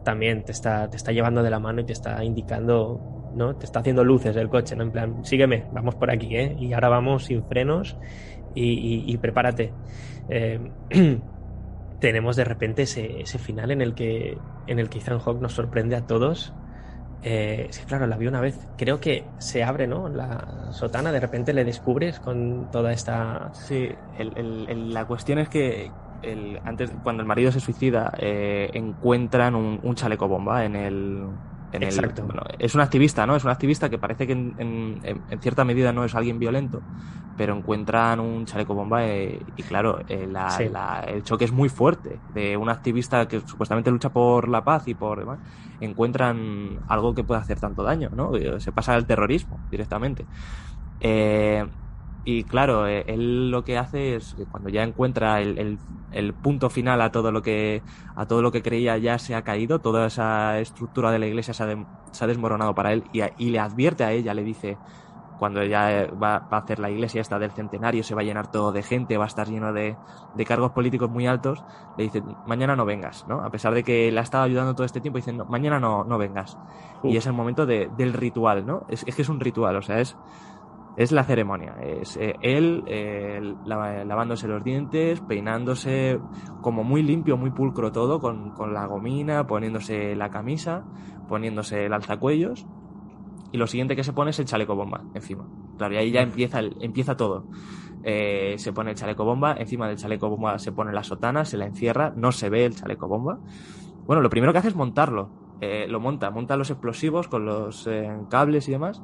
también 0.03 0.43
te 0.43 0.51
está, 0.51 0.89
te 0.89 0.97
está 0.97 1.11
llevando 1.11 1.43
de 1.43 1.49
la 1.49 1.59
mano 1.59 1.81
y 1.81 1.85
te 1.85 1.93
está 1.93 2.23
indicando, 2.23 3.31
¿no? 3.35 3.55
Te 3.55 3.65
está 3.65 3.79
haciendo 3.79 4.03
luces 4.03 4.35
el 4.35 4.49
coche, 4.49 4.75
¿no? 4.75 4.83
En 4.83 4.91
plan, 4.91 5.25
sígueme, 5.25 5.65
vamos 5.73 5.95
por 5.95 6.11
aquí, 6.11 6.35
¿eh? 6.37 6.55
Y 6.59 6.73
ahora 6.73 6.89
vamos 6.89 7.25
sin 7.25 7.43
frenos 7.45 7.97
y, 8.53 9.17
prepárate. 9.17 9.73
Eh, 10.29 10.59
tenemos 11.99 12.35
de 12.35 12.43
repente 12.43 12.83
ese, 12.83 13.21
ese, 13.21 13.39
final 13.39 13.71
en 13.71 13.81
el 13.81 13.95
que 13.95 14.37
en 14.67 14.79
el 14.79 14.89
que 14.89 14.99
Ethan 14.99 15.19
Hawke 15.19 15.41
nos 15.41 15.53
sorprende 15.53 15.95
a 15.95 16.05
todos. 16.07 16.53
Eh, 17.23 17.67
sí, 17.71 17.83
claro, 17.85 18.05
la 18.05 18.17
vi 18.17 18.27
una 18.27 18.39
vez. 18.39 18.67
Creo 18.77 18.99
que 18.99 19.25
se 19.39 19.63
abre, 19.63 19.87
¿no? 19.87 20.09
La 20.09 20.71
sotana, 20.71 21.11
de 21.11 21.19
repente 21.19 21.53
le 21.53 21.65
descubres 21.65 22.19
con 22.19 22.69
toda 22.71 22.93
esta. 22.93 23.49
Sí, 23.53 23.89
la 24.19 25.05
cuestión 25.05 25.39
es 25.39 25.49
que, 25.49 25.91
antes, 26.63 26.91
cuando 27.01 27.21
el 27.21 27.27
marido 27.27 27.51
se 27.51 27.59
suicida, 27.59 28.11
eh, 28.17 28.69
encuentran 28.73 29.55
un, 29.55 29.79
chaleco 29.95 30.27
bomba 30.27 30.65
en 30.65 30.75
el, 30.75 31.27
En 31.71 31.83
el- 31.83 31.99
Exacto. 32.01 32.23
bueno, 32.25 32.43
es 32.59 32.73
un 32.75 32.81
activista, 32.81 33.25
¿no? 33.27 33.35
Es 33.35 33.43
un 33.43 33.49
activista 33.51 33.89
que 33.89 33.97
parece 33.97 34.25
que 34.27 34.33
en, 34.33 34.53
en- 34.57 34.99
en- 35.03 35.25
en 35.27 35.39
cierta 35.41 35.65
medida 35.65 35.91
no 35.91 36.05
es 36.05 36.15
alguien 36.15 36.39
violento, 36.39 36.85
pero 37.35 37.53
encuentran 37.55 38.19
un 38.21 38.45
chaleco 38.45 38.73
bomba 38.75 39.05
eh, 39.05 39.43
y 39.55 39.63
claro, 39.63 39.99
eh, 40.07 40.25
la- 40.27 40.61
Sí. 40.61 40.69
la- 40.69 41.01
el 41.07 41.23
choque 41.23 41.43
es 41.45 41.51
muy 41.51 41.67
fuerte 41.69 42.23
de 42.27 42.55
un 42.57 42.69
activista 42.69 43.27
que 43.27 43.41
supuestamente 43.41 43.91
lucha 43.91 44.09
por 44.11 44.47
la 44.47 44.63
paz 44.63 44.87
y 44.87 44.93
por 44.95 45.19
demás, 45.19 45.39
encuentran 45.79 46.79
algo 46.87 47.13
que 47.13 47.23
puede 47.25 47.41
hacer 47.41 47.59
tanto 47.59 47.83
daño, 47.83 48.09
¿no? 48.13 48.31
Se 48.59 48.71
pasa 48.71 48.95
al 48.95 49.05
terrorismo 49.07 49.61
directamente. 49.69 50.27
Eh, 50.99 51.65
y 52.25 52.45
claro, 52.45 52.87
eh, 52.87 53.05
él 53.07 53.51
lo 53.51 53.63
que 53.63 53.77
hace 53.77 54.15
es 54.15 54.33
que 54.35 54.47
cuando 54.47 54.69
ya 54.69 54.83
encuentra 54.83 55.41
el, 55.41 55.57
el- 55.59 55.81
el 56.11 56.35
punto 56.35 56.69
final 56.69 57.01
a 57.01 57.11
todo 57.11 57.31
lo 57.31 57.41
que 57.41 57.83
a 58.15 58.25
todo 58.27 58.41
lo 58.41 58.51
que 58.51 58.61
creía 58.63 58.97
ya 58.97 59.19
se 59.19 59.35
ha 59.35 59.43
caído, 59.43 59.81
toda 59.81 60.07
esa 60.07 60.59
estructura 60.59 61.11
de 61.11 61.19
la 61.19 61.27
iglesia 61.27 61.53
se 61.53 61.63
ha, 61.63 61.65
de- 61.67 61.87
se 62.11 62.23
ha 62.23 62.27
desmoronado 62.27 62.73
para 62.75 62.93
él 62.93 63.09
y, 63.11 63.21
a- 63.21 63.31
y 63.37 63.49
le 63.51 63.59
advierte 63.59 64.03
a 64.03 64.11
ella, 64.13 64.33
le 64.33 64.43
dice 64.43 64.81
cuando 65.37 65.63
ya 65.63 66.03
eh, 66.03 66.07
va, 66.11 66.39
va 66.51 66.57
a 66.57 66.61
hacer 66.61 66.79
la 66.79 66.89
iglesia 66.91 67.21
esta 67.21 67.39
del 67.39 67.51
centenario, 67.51 68.03
se 68.03 68.15
va 68.15 68.21
a 68.21 68.23
llenar 68.23 68.47
todo 68.47 68.71
de 68.71 68.83
gente, 68.83 69.17
va 69.17 69.25
a 69.25 69.27
estar 69.27 69.47
lleno 69.49 69.73
de, 69.73 69.99
de 70.33 70.45
cargos 70.45 70.71
políticos 70.71 71.09
muy 71.09 71.27
altos, 71.27 71.65
le 71.95 72.05
dice, 72.05 72.23
mañana 72.43 72.75
no 72.75 72.85
vengas, 72.85 73.23
¿no? 73.27 73.41
A 73.43 73.51
pesar 73.51 73.73
de 73.73 73.83
que 73.83 74.11
la 74.11 74.21
ha 74.21 74.23
estado 74.23 74.43
ayudando 74.45 74.75
todo 74.75 74.85
este 74.85 75.01
tiempo, 75.01 75.17
diciendo, 75.19 75.45
mañana 75.47 75.79
no, 75.79 76.03
no 76.05 76.17
vengas. 76.17 76.59
Y 77.01 77.17
es 77.17 77.25
el 77.25 77.33
momento 77.33 77.65
de- 77.65 77.89
del 77.91 78.13
ritual, 78.13 78.65
¿no? 78.65 78.85
Es, 78.87 79.03
es 79.07 79.15
que 79.15 79.21
es 79.23 79.29
un 79.29 79.39
ritual, 79.41 79.75
o 79.75 79.81
sea, 79.81 79.99
es, 80.01 80.17
es 80.97 81.11
la 81.11 81.23
ceremonia. 81.23 81.75
Es 81.81 82.17
eh, 82.17 82.35
él 82.41 82.83
eh, 82.87 83.41
lavándose 83.65 84.47
los 84.47 84.63
dientes, 84.63 85.21
peinándose 85.21 86.19
como 86.61 86.83
muy 86.83 87.03
limpio, 87.03 87.37
muy 87.37 87.51
pulcro 87.51 87.91
todo, 87.91 88.19
con, 88.19 88.51
con 88.51 88.73
la 88.73 88.85
gomina, 88.85 89.45
poniéndose 89.45 90.15
la 90.15 90.29
camisa, 90.29 90.83
poniéndose 91.27 91.85
el 91.85 91.93
alzacuellos. 91.93 92.65
Y 93.51 93.57
lo 93.57 93.67
siguiente 93.67 93.95
que 93.95 94.03
se 94.03 94.13
pone 94.13 94.31
es 94.31 94.39
el 94.39 94.45
chaleco 94.45 94.75
bomba 94.75 95.03
encima. 95.13 95.45
Claro, 95.77 95.93
y 95.93 95.97
ahí 95.97 96.11
ya 96.11 96.21
empieza, 96.21 96.59
el- 96.59 96.75
empieza 96.81 97.15
todo. 97.17 97.45
Eh, 98.03 98.55
se 98.57 98.71
pone 98.73 98.91
el 98.91 98.95
chaleco 98.97 99.25
bomba, 99.25 99.55
encima 99.57 99.87
del 99.87 99.97
chaleco 99.97 100.29
bomba 100.29 100.59
se 100.59 100.71
pone 100.71 100.91
la 100.93 101.03
sotana, 101.03 101.43
se 101.45 101.57
la 101.57 101.65
encierra, 101.65 102.13
no 102.15 102.31
se 102.31 102.49
ve 102.49 102.65
el 102.65 102.75
chaleco 102.75 103.07
bomba. 103.07 103.39
Bueno, 104.05 104.21
lo 104.21 104.29
primero 104.29 104.51
que 104.53 104.59
hace 104.59 104.67
es 104.69 104.75
montarlo. 104.75 105.29
Lo 105.87 105.99
monta, 105.99 106.29
monta 106.29 106.57
los 106.57 106.69
explosivos 106.69 107.27
con 107.27 107.45
los 107.45 107.89
cables 108.29 108.67
y 108.67 108.71
demás. 108.71 109.01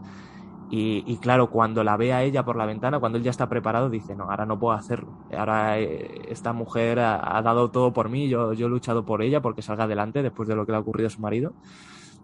Y, 0.73 1.03
y 1.05 1.19
claro, 1.19 1.49
cuando 1.49 1.83
la 1.83 1.97
ve 1.97 2.13
a 2.13 2.23
ella 2.23 2.45
por 2.45 2.55
la 2.55 2.65
ventana, 2.65 2.99
cuando 3.01 3.17
él 3.17 3.23
ya 3.25 3.31
está 3.31 3.49
preparado, 3.49 3.89
dice, 3.89 4.15
no, 4.15 4.29
ahora 4.29 4.45
no 4.45 4.57
puedo 4.57 4.73
hacerlo. 4.73 5.19
Ahora 5.37 5.77
eh, 5.79 6.21
esta 6.29 6.53
mujer 6.53 6.99
ha, 6.99 7.41
dado 7.41 7.71
todo 7.71 7.91
por 7.91 8.07
mí, 8.09 8.29
yo, 8.29 8.53
yo 8.53 8.67
he 8.67 8.69
luchado 8.69 9.03
por 9.05 9.21
ella 9.21 9.41
porque 9.41 9.61
salga 9.61 9.83
adelante 9.83 10.23
después 10.23 10.47
de 10.47 10.55
lo 10.55 10.65
que 10.65 10.71
le 10.71 10.77
ha 10.77 10.81
ocurrido 10.81 11.07
a 11.07 11.09
su 11.09 11.19
marido. 11.21 11.55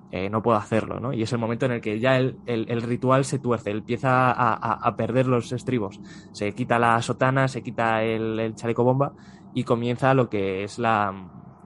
Eh, 0.10 0.30
no 0.30 0.42
puedo 0.42 0.58
hacerlo, 0.58 1.00
¿no? 1.02 1.14
Y 1.14 1.24
es 1.24 1.34
el 1.34 1.40
momento 1.40 1.66
en 1.66 1.74
el 1.74 1.82
que 1.82 2.00
ya 2.00 2.18
el, 2.18 2.40
el- 2.46 2.82
ritual 2.84 3.26
se 3.26 3.40
tuerce, 3.40 3.72
él 3.72 3.80
empieza 3.80 4.32
a, 4.32 4.54
a- 4.74 4.96
perder 4.96 5.28
los 5.28 5.52
estribos. 5.52 6.00
Se 6.32 6.54
quita 6.56 6.80
la 6.80 7.02
sotana, 7.02 7.48
se 7.50 7.62
quita 7.64 8.04
el, 8.04 8.40
el 8.40 8.56
chaleco 8.56 8.84
bomba 8.86 9.14
y 9.54 9.66
comienza 9.66 10.14
lo 10.14 10.30
que 10.30 10.64
es 10.64 10.80
la, 10.80 11.14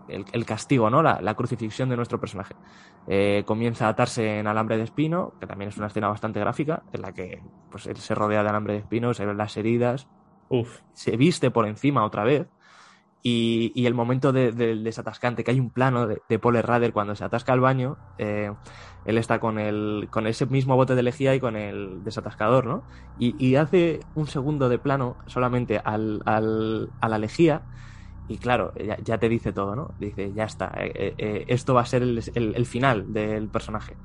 el, 0.07 0.25
el 0.31 0.45
castigo, 0.45 0.89
¿no? 0.89 1.03
La, 1.03 1.21
la 1.21 1.35
crucifixión 1.35 1.89
de 1.89 1.97
nuestro 1.97 2.19
personaje. 2.19 2.55
Eh, 3.07 3.43
comienza 3.45 3.87
a 3.87 3.89
atarse 3.89 4.39
en 4.39 4.47
alambre 4.47 4.77
de 4.77 4.83
espino, 4.83 5.33
que 5.39 5.47
también 5.47 5.69
es 5.69 5.77
una 5.77 5.87
escena 5.87 6.07
bastante 6.07 6.39
gráfica, 6.39 6.83
en 6.93 7.01
la 7.01 7.13
que 7.13 7.41
pues, 7.69 7.87
él 7.87 7.97
se 7.97 8.15
rodea 8.15 8.43
de 8.43 8.49
alambre 8.49 8.73
de 8.73 8.79
espino, 8.79 9.13
se 9.13 9.25
ven 9.25 9.37
las 9.37 9.57
heridas, 9.57 10.07
Uf. 10.49 10.79
se 10.93 11.17
viste 11.17 11.51
por 11.51 11.67
encima 11.67 12.05
otra 12.05 12.23
vez. 12.23 12.47
Y, 13.23 13.71
y 13.75 13.85
el 13.85 13.93
momento 13.93 14.31
de- 14.31 14.51
del 14.51 14.83
desatascante, 14.83 15.43
que 15.43 15.51
hay 15.51 15.59
un 15.59 15.69
plano 15.69 16.07
de, 16.07 16.21
de 16.27 16.39
Paul 16.39 16.61
Rader 16.63 16.91
cuando 16.91 17.15
se 17.15 17.23
atasca 17.23 17.53
al 17.53 17.59
baño, 17.59 17.97
eh, 18.17 18.51
él 19.05 19.17
está 19.19 19.39
con, 19.39 19.59
el, 19.59 20.07
con 20.09 20.25
ese 20.25 20.47
mismo 20.47 20.75
bote 20.75 20.95
de 20.95 21.03
lejía 21.03 21.35
y 21.35 21.39
con 21.39 21.55
el 21.55 22.03
desatascador, 22.03 22.65
¿no? 22.65 22.83
Y, 23.19 23.35
y 23.43 23.55
hace 23.57 23.99
un 24.15 24.25
segundo 24.25 24.69
de 24.69 24.79
plano 24.79 25.17
solamente 25.27 25.79
al, 25.83 26.21
al- 26.25 26.89
a 26.99 27.09
la 27.09 27.19
lejía 27.19 27.61
y 28.31 28.37
claro, 28.39 28.71
ya, 29.03 29.17
te 29.17 29.27
dice 29.29 29.51
todo, 29.53 29.75
¿no? 29.75 29.93
Dice, 29.97 30.33
ya 30.33 30.45
está, 30.45 30.71
eh, 30.77 30.91
eh, 30.95 31.15
eh, 31.17 31.45
esto 31.47 31.73
va 31.73 31.81
a 31.81 31.85
ser 31.85 32.01
el, 32.03 32.65
final 32.65 33.11
del 33.11 33.49
personaje. 33.49 33.97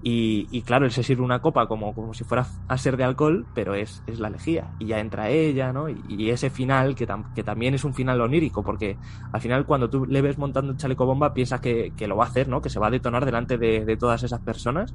Y, 0.00 0.62
claro, 0.64 0.84
él 0.86 0.92
se 0.92 1.02
sirve 1.02 1.22
una 1.24 1.40
copa 1.40 1.66
como, 1.68 1.94
como 1.94 2.14
si 2.14 2.24
fuera 2.24 2.46
a 2.68 2.78
ser 2.78 2.96
de 2.96 3.04
alcohol, 3.04 3.48
pero 3.52 3.74
es, 3.74 4.02
es 4.06 4.20
la 4.20 4.30
lejía. 4.30 4.74
Y 4.78 4.86
ya 4.88 5.00
entra 5.00 5.30
ella, 5.30 5.72
¿no? 5.72 5.88
Y, 5.90 6.30
ese 6.30 6.50
final, 6.50 6.94
que, 6.94 7.06
tam- 7.08 7.24
que 7.34 7.44
también 7.44 7.74
es 7.74 7.84
un 7.84 7.94
final 7.94 8.20
onírico, 8.20 8.62
porque 8.64 8.98
al 9.32 9.40
final 9.40 9.66
cuando 9.66 9.90
tú 9.90 10.06
le 10.06 10.22
ves 10.22 10.38
montando 10.38 10.72
el 10.72 10.78
chaleco 10.78 11.06
bomba, 11.06 11.34
piensas 11.34 11.60
que, 11.60 11.92
que 11.96 12.06
lo 12.08 12.16
va 12.16 12.24
a 12.24 12.28
hacer, 12.28 12.48
¿no? 12.48 12.60
Que 12.62 12.70
se 12.70 12.78
va 12.80 12.88
a 12.88 12.90
detonar 12.90 13.24
delante 13.26 13.58
de, 13.58 13.96
todas 13.98 14.22
esas 14.22 14.40
personas. 14.42 14.94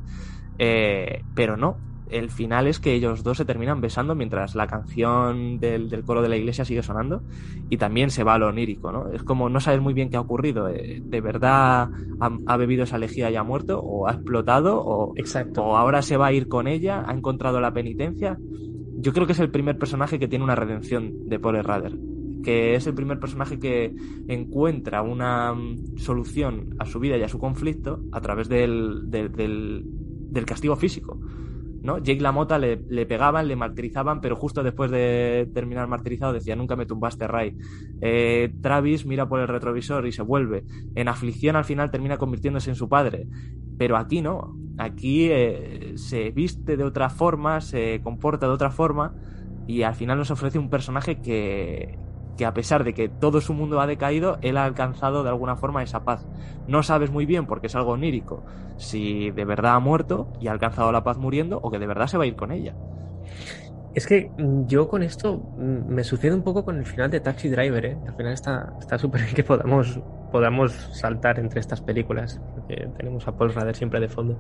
Pero 1.34 1.58
no. 1.58 1.82
El 2.10 2.30
final 2.30 2.68
es 2.68 2.80
que 2.80 2.94
ellos 2.94 3.24
dos 3.24 3.38
se 3.38 3.46
terminan 3.46 3.82
besando 3.82 4.14
mientras 4.16 4.56
la 4.56 4.68
canción 4.68 5.60
del, 5.60 5.90
del 5.90 6.04
coro 6.04 6.22
de 6.22 6.30
la 6.30 6.38
iglesia 6.38 6.66
sigue 6.66 6.84
sonando 6.84 7.24
y 7.70 7.78
también 7.78 8.10
se 8.12 8.24
va 8.24 8.36
a 8.36 8.38
lo 8.38 8.48
onírico, 8.50 8.92
¿no? 8.92 9.10
Es 9.12 9.24
como 9.24 9.50
no 9.50 9.60
sabes 9.60 9.82
muy 9.82 9.94
bien 9.94 10.10
qué 10.10 10.18
ha 10.18 10.22
ocurrido. 10.22 10.68
eh, 10.70 11.02
¿De 11.04 11.22
verdad 11.22 11.90
ha, 12.20 12.32
ha 12.46 12.58
bebido 12.58 12.84
esa 12.84 12.98
lejía 12.98 13.32
y 13.32 13.36
ha 13.36 13.44
muerto? 13.44 13.80
¿O 13.82 14.08
ha 14.08 14.14
explotado? 14.14 14.80
¿O, 14.84 15.14
Exacto. 15.16 15.64
o 15.64 15.76
ahora 15.78 16.02
se 16.02 16.18
va 16.18 16.28
a 16.28 16.34
ir 16.34 16.48
con 16.48 16.68
ella? 16.68 17.04
¿Ha 17.08 17.14
encontrado 17.14 17.60
la 17.62 17.74
penitencia? 17.74 18.38
Yo 19.00 19.12
creo 19.14 19.26
que 19.26 19.34
es 19.34 19.40
el 19.40 19.50
primer 19.52 19.78
personaje 19.78 20.20
que 20.20 20.28
tiene 20.28 20.44
una 20.46 20.56
redención 20.56 21.28
de 21.28 21.40
Paul 21.40 21.64
Rader. 21.64 21.98
Que 22.44 22.76
es 22.76 22.86
el 22.88 22.94
primer 22.94 23.20
personaje 23.20 23.58
que 23.58 23.94
encuentra 24.28 25.02
una 25.02 25.54
mm, 25.54 25.98
solución 25.98 26.76
a 26.80 26.86
su 26.86 27.00
vida 27.00 27.18
y 27.18 27.24
a 27.24 27.30
su 27.30 27.40
conflicto 27.40 28.02
a 28.12 28.20
través 28.22 28.50
del, 28.50 29.10
del, 29.10 29.32
del- 29.32 29.84
del 29.86 30.46
castigo 30.46 30.76
físico. 30.76 31.20
¿No? 31.84 32.00
Jake 32.00 32.22
LaMotta 32.22 32.58
le, 32.58 32.82
le 32.90 33.06
pegaban, 33.06 33.48
le 33.48 33.56
martirizaban, 33.56 34.22
pero 34.22 34.36
justo 34.36 34.64
después 34.64 34.90
de 34.90 35.50
terminar 35.54 35.88
martirizado 35.88 36.34
decía, 36.34 36.56
nunca 36.56 36.76
me 36.76 36.86
tumbaste, 36.86 37.28
Ray. 37.28 37.58
Eh, 38.02 38.54
Travis 38.62 39.06
mira 39.06 39.28
por 39.28 39.42
el 39.42 39.48
retrovisor 39.48 40.08
y 40.08 40.14
se 40.14 40.22
vuelve. 40.22 40.64
En 40.96 41.10
aflicción 41.10 41.58
al 41.58 41.66
final 41.66 41.92
termina 41.92 42.18
convirtiéndose 42.18 42.70
en 42.70 42.76
su 42.76 42.88
padre. 42.88 43.28
Pero 43.78 43.98
aquí 43.98 44.22
no. 44.22 44.56
Aquí 44.78 45.28
eh, 45.30 45.94
se 45.98 46.32
viste 46.32 46.78
de 46.78 46.84
otra 46.84 47.10
forma, 47.10 47.62
se 47.62 48.02
comporta 48.02 48.48
de 48.48 48.54
otra 48.54 48.72
forma 48.72 49.14
y 49.68 49.84
al 49.84 49.94
final 49.94 50.18
nos 50.18 50.32
ofrece 50.32 50.60
un 50.60 50.70
personaje 50.70 51.22
que, 51.22 51.98
que 52.38 52.46
a 52.46 52.54
pesar 52.54 52.84
de 52.84 52.94
que 52.94 53.10
todo 53.10 53.42
su 53.42 53.54
mundo 53.54 53.80
ha 53.80 53.88
decaído, 53.88 54.38
él 54.42 54.58
ha 54.58 54.66
alcanzado 54.66 55.24
de 55.24 55.30
alguna 55.30 55.56
forma 55.56 55.84
esa 55.84 56.04
paz. 56.04 56.26
No 56.68 56.84
sabes 56.84 57.12
muy 57.12 57.26
bien, 57.26 57.46
porque 57.46 57.68
es 57.68 57.76
algo 57.76 57.92
onírico, 57.92 58.44
si 58.78 59.32
de 59.32 59.46
verdad 59.46 59.76
ha 59.76 59.80
muerto 59.80 60.32
y 60.40 60.48
ha 60.48 60.52
alcanzado 60.52 60.92
la 60.92 61.04
paz 61.04 61.18
muriendo 61.18 61.60
o 61.62 61.70
que 61.70 61.80
de 61.80 61.88
verdad 61.88 62.08
se 62.08 62.18
va 62.18 62.24
a 62.24 62.28
ir 62.28 62.36
con 62.36 62.52
ella. 62.52 62.74
Es 63.94 64.08
que 64.08 64.32
mm, 64.38 64.66
yo 64.66 64.88
con 64.88 65.04
esto 65.04 65.38
mm, 65.38 65.94
me 65.94 66.04
sucede 66.04 66.34
un 66.34 66.44
poco 66.44 66.66
con 66.66 66.78
el 66.78 66.86
final 66.86 67.12
de 67.12 67.20
Taxi 67.20 67.50
Driver, 67.50 67.86
¿eh? 67.86 67.98
Al 68.08 68.16
final 68.16 68.34
está 68.34 68.74
está 68.80 68.98
súper 68.98 69.22
bien 69.22 69.36
que 69.36 69.44
podamos, 69.44 70.00
podamos 70.32 70.72
saltar 70.94 71.40
entre 71.40 71.60
estas 71.60 71.82
películas, 71.82 72.42
porque 72.56 72.88
tenemos 72.98 73.28
a 73.28 73.38
Paul 73.38 73.54
Rader 73.54 73.76
siempre 73.76 74.00
de 74.00 74.10
fondo. 74.10 74.40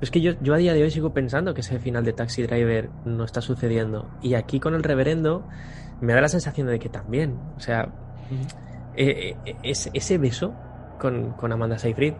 Es 0.00 0.10
que 0.10 0.20
yo, 0.20 0.32
yo 0.40 0.54
a 0.54 0.56
día 0.56 0.72
de 0.72 0.82
hoy 0.82 0.90
sigo 0.90 1.12
pensando 1.12 1.52
que 1.52 1.60
ese 1.60 1.78
final 1.78 2.04
de 2.04 2.12
Taxi 2.12 2.42
Driver 2.42 2.88
no 3.04 3.24
está 3.24 3.42
sucediendo. 3.42 4.08
Y 4.22 4.34
aquí 4.34 4.58
con 4.58 4.74
el 4.74 4.82
reverendo 4.82 5.46
me 6.00 6.12
da 6.14 6.20
la 6.20 6.28
sensación 6.28 6.66
de 6.66 6.78
que 6.78 6.88
también. 6.88 7.38
O 7.56 7.60
sea, 7.60 7.88
eh, 8.94 9.36
eh, 9.44 9.56
ese, 9.62 9.90
ese 9.94 10.18
beso 10.18 10.54
con, 10.98 11.32
con 11.32 11.52
Amanda 11.52 11.78
Seyfried 11.78 12.14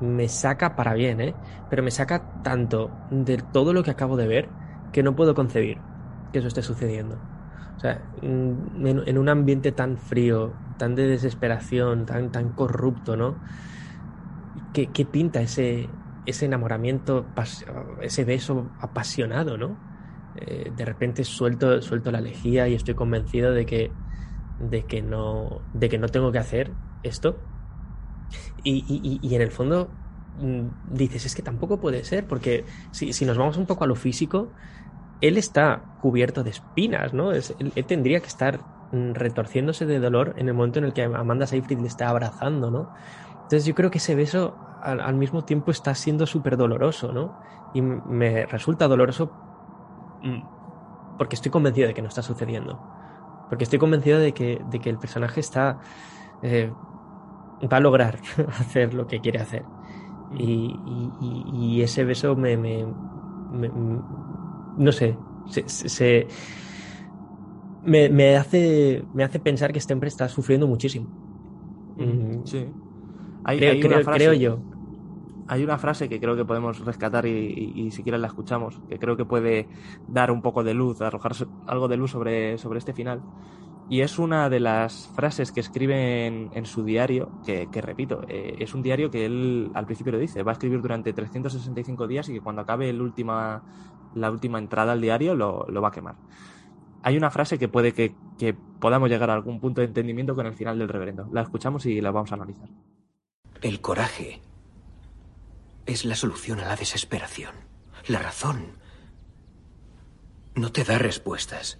me 0.00 0.28
saca 0.28 0.76
para 0.76 0.94
bien, 0.94 1.20
¿eh? 1.20 1.34
Pero 1.68 1.82
me 1.82 1.90
saca 1.90 2.42
tanto 2.42 2.90
de 3.10 3.36
todo 3.38 3.72
lo 3.72 3.82
que 3.82 3.90
acabo 3.90 4.16
de 4.16 4.28
ver 4.28 4.48
que 4.92 5.02
no 5.02 5.16
puedo 5.16 5.34
concebir 5.34 5.78
que 6.32 6.38
eso 6.38 6.48
esté 6.48 6.62
sucediendo. 6.62 7.16
O 7.76 7.80
sea, 7.80 8.00
mm, 8.22 8.86
en, 8.86 9.02
en 9.06 9.18
un 9.18 9.28
ambiente 9.28 9.72
tan 9.72 9.96
frío, 9.96 10.52
tan 10.78 10.94
de 10.94 11.06
desesperación, 11.06 12.06
tan, 12.06 12.30
tan 12.30 12.50
corrupto, 12.50 13.16
¿no? 13.16 13.36
¿Qué, 14.72 14.86
qué 14.86 15.04
pinta 15.04 15.40
ese, 15.40 15.88
ese 16.26 16.46
enamoramiento, 16.46 17.26
ese 18.00 18.24
beso 18.24 18.70
apasionado, 18.80 19.58
¿no? 19.58 19.76
Eh, 20.34 20.70
de 20.72 20.84
repente 20.84 21.24
suelto, 21.24 21.82
suelto 21.82 22.10
la 22.12 22.20
lejía 22.20 22.68
y 22.68 22.74
estoy 22.74 22.94
convencido 22.94 23.52
de 23.52 23.66
que, 23.66 23.96
de 24.58 24.86
que, 24.86 25.02
no, 25.02 25.66
de 25.72 25.88
que 25.90 25.98
no 25.98 26.08
tengo 26.08 26.32
que 26.32 26.38
hacer 26.38 26.76
esto. 27.02 27.44
Y, 28.56 28.84
y- 28.88 29.26
y- 29.28 29.34
en 29.34 29.42
el 29.42 29.50
fondo 29.52 29.98
mm, 30.32 30.68
dices, 30.82 31.26
es 31.26 31.34
que 31.34 31.42
tampoco 31.42 31.80
puede 31.80 32.04
ser, 32.04 32.26
porque 32.26 32.66
si, 32.90 33.12
si 33.12 33.24
nos 33.24 33.36
vamos 33.38 33.56
un 33.56 33.66
poco 33.66 33.84
a 33.84 33.86
lo 33.86 33.94
físico, 33.96 34.52
él 35.20 35.38
está 35.38 35.88
cubierto 35.98 36.44
de 36.44 36.50
espinas, 36.50 37.14
¿no? 37.14 37.32
Él, 37.32 37.44
tendría 37.86 38.20
que 38.20 38.28
estar 38.28 38.64
mm, 38.92 39.12
retorciéndose 39.14 39.86
de 39.86 40.00
dolor 40.00 40.34
en 40.38 40.48
el 40.48 40.54
momento 40.54 40.80
en 40.80 40.86
el 40.86 40.94
que 40.94 41.02
Amanda 41.04 41.46
Seyfried 41.48 41.80
le 41.80 41.88
está 41.88 42.08
abrazando, 42.10 42.70
¿no? 42.70 42.92
Entonces 43.42 43.66
yo 43.66 43.74
creo 43.74 43.90
que 43.90 43.98
ese 43.98 44.14
beso 44.14 44.60
al, 44.80 45.00
al 45.00 45.16
mismo 45.16 45.44
tiempo 45.44 45.70
está 45.72 45.94
siendo 45.94 46.26
súper 46.26 46.56
doloroso, 46.56 47.12
¿no? 47.12 47.36
Y 47.72 47.82
me 47.82 48.46
resulta 48.46 48.88
doloroso 48.88 49.36
porque 51.18 51.36
estoy 51.36 51.50
convencido 51.50 51.88
de 51.88 51.94
que 51.94 52.02
no 52.02 52.08
está 52.08 52.22
sucediendo. 52.22 52.80
Porque 53.48 53.64
estoy 53.64 53.78
convencido 53.78 54.18
de 54.18 54.32
que, 54.32 54.60
de 54.70 54.78
que 54.78 54.90
el 54.90 54.98
personaje 54.98 55.40
está... 55.40 55.80
eh, 56.42 56.72
va 57.70 57.76
a 57.76 57.80
lograr 57.80 58.18
hacer 58.60 58.94
lo 58.94 59.06
que 59.06 59.20
quiere 59.20 59.40
hacer. 59.40 59.64
Y, 60.38 60.74
y, 61.52 61.82
ese 61.82 62.04
beso 62.04 62.34
me, 62.34 62.56
me, 62.56 62.86
no 64.78 64.90
sé, 64.90 65.14
se, 65.66 66.26
me, 67.84 68.08
me, 68.08 68.36
hace, 68.36 69.04
me 69.12 69.24
hace 69.24 69.38
pensar 69.40 69.72
que 69.72 69.78
este 69.78 69.92
hombre 69.92 70.08
está 70.08 70.28
sufriendo 70.30 70.66
muchísimo. 70.66 71.06
Mm, 71.98 72.44
sí. 72.44 72.66
Hay, 73.44 73.58
creo, 73.58 74.04
creo, 74.04 74.32
yo. 74.32 74.58
Hay 75.52 75.62
una 75.62 75.76
frase 75.76 76.08
que 76.08 76.18
creo 76.18 76.34
que 76.34 76.46
podemos 76.46 76.82
rescatar 76.82 77.26
y, 77.26 77.90
si 77.90 78.02
quieres 78.02 78.22
la 78.22 78.28
escuchamos, 78.28 78.80
que 78.88 78.98
creo 78.98 79.18
que 79.18 79.26
puede 79.26 79.68
dar 80.08 80.30
un 80.30 80.40
poco 80.40 80.64
de 80.64 80.72
luz, 80.72 81.02
arrojar 81.02 81.32
algo 81.66 81.88
de 81.88 81.98
luz 81.98 82.12
sobre, 82.12 82.56
sobre 82.56 82.78
este 82.78 82.94
final. 82.94 83.20
Y 83.90 84.00
es 84.00 84.18
una 84.18 84.48
de 84.48 84.60
las 84.60 85.08
frases 85.14 85.52
que 85.52 85.60
escribe 85.60 86.24
en, 86.26 86.64
su 86.64 86.84
diario, 86.84 87.32
que, 87.44 87.68
repito, 87.82 88.22
eh, 88.28 88.56
es 88.60 88.72
un 88.72 88.80
diario 88.80 89.10
que 89.10 89.26
él 89.26 89.70
al 89.74 89.84
principio 89.84 90.12
lo 90.12 90.18
dice, 90.18 90.42
va 90.42 90.52
a 90.52 90.54
escribir 90.54 90.80
durante 90.80 91.12
365 91.12 92.06
días 92.06 92.30
y 92.30 92.32
que 92.32 92.40
cuando 92.40 92.62
acabe 92.62 92.90
la 92.90 94.30
última 94.30 94.58
entrada 94.58 94.92
al 94.92 95.02
diario 95.02 95.34
lo, 95.34 95.82
va 95.82 95.88
a 95.88 95.92
quemar. 95.92 96.14
Hay 97.02 97.18
una 97.18 97.30
frase 97.30 97.58
que 97.58 97.68
puede 97.68 97.92
que 97.92 98.14
podamos 98.80 99.10
llegar 99.10 99.28
a 99.28 99.34
algún 99.34 99.60
punto 99.60 99.82
de 99.82 99.88
entendimiento 99.88 100.34
con 100.34 100.46
el 100.46 100.54
final 100.54 100.78
del 100.78 100.88
reverendo. 100.88 101.28
La 101.30 101.42
escuchamos 101.42 101.84
y 101.84 102.00
la 102.00 102.10
vamos 102.10 102.32
a 102.32 102.36
analizar. 102.36 102.70
El 103.60 103.82
coraje 103.82 104.40
es 105.86 106.04
la 106.04 106.16
solución 106.16 106.60
a 106.60 106.66
la 106.66 106.76
desesperación. 106.76 107.54
La 108.06 108.18
razón 108.18 108.78
no 110.54 110.72
te 110.72 110.84
da 110.84 110.98
respuestas. 110.98 111.78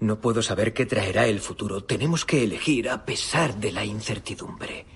No 0.00 0.20
puedo 0.20 0.42
saber 0.42 0.72
qué 0.72 0.86
traerá 0.86 1.26
el 1.26 1.40
futuro. 1.40 1.84
Tenemos 1.84 2.24
que 2.24 2.42
elegir 2.42 2.88
a 2.88 3.04
pesar 3.04 3.56
de 3.58 3.72
la 3.72 3.84
incertidumbre. 3.84 4.86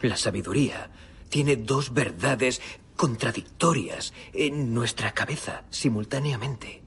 La 0.00 0.16
sabiduría 0.16 0.90
tiene 1.28 1.56
dos 1.56 1.94
verdades 1.94 2.60
contradictorias 2.96 4.12
en 4.34 4.74
nuestra 4.74 5.12
cabeza 5.12 5.64
simultáneamente. 5.70 6.82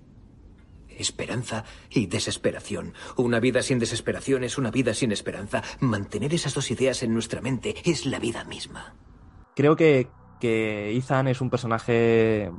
Esperanza 0.88 1.66
y 1.90 2.06
desesperación. 2.06 2.94
Una 3.18 3.40
vida 3.40 3.64
sin 3.64 3.80
desesperación 3.80 4.44
es 4.44 4.58
una 4.58 4.72
vida 4.72 4.94
sin 4.94 5.12
esperanza. 5.12 5.64
Mantener 5.80 6.34
esas 6.34 6.54
dos 6.54 6.70
ideas 6.72 7.04
en 7.04 7.14
nuestra 7.14 7.42
mente 7.42 7.76
es 7.84 8.06
la 8.06 8.20
vida 8.20 8.44
misma. 8.44 8.96
Creo 9.56 9.76
que, 9.76 10.08
que 10.40 10.96
Ethan 10.96 11.28
es 11.28 11.42
un 11.42 11.50
personaje 11.50 12.52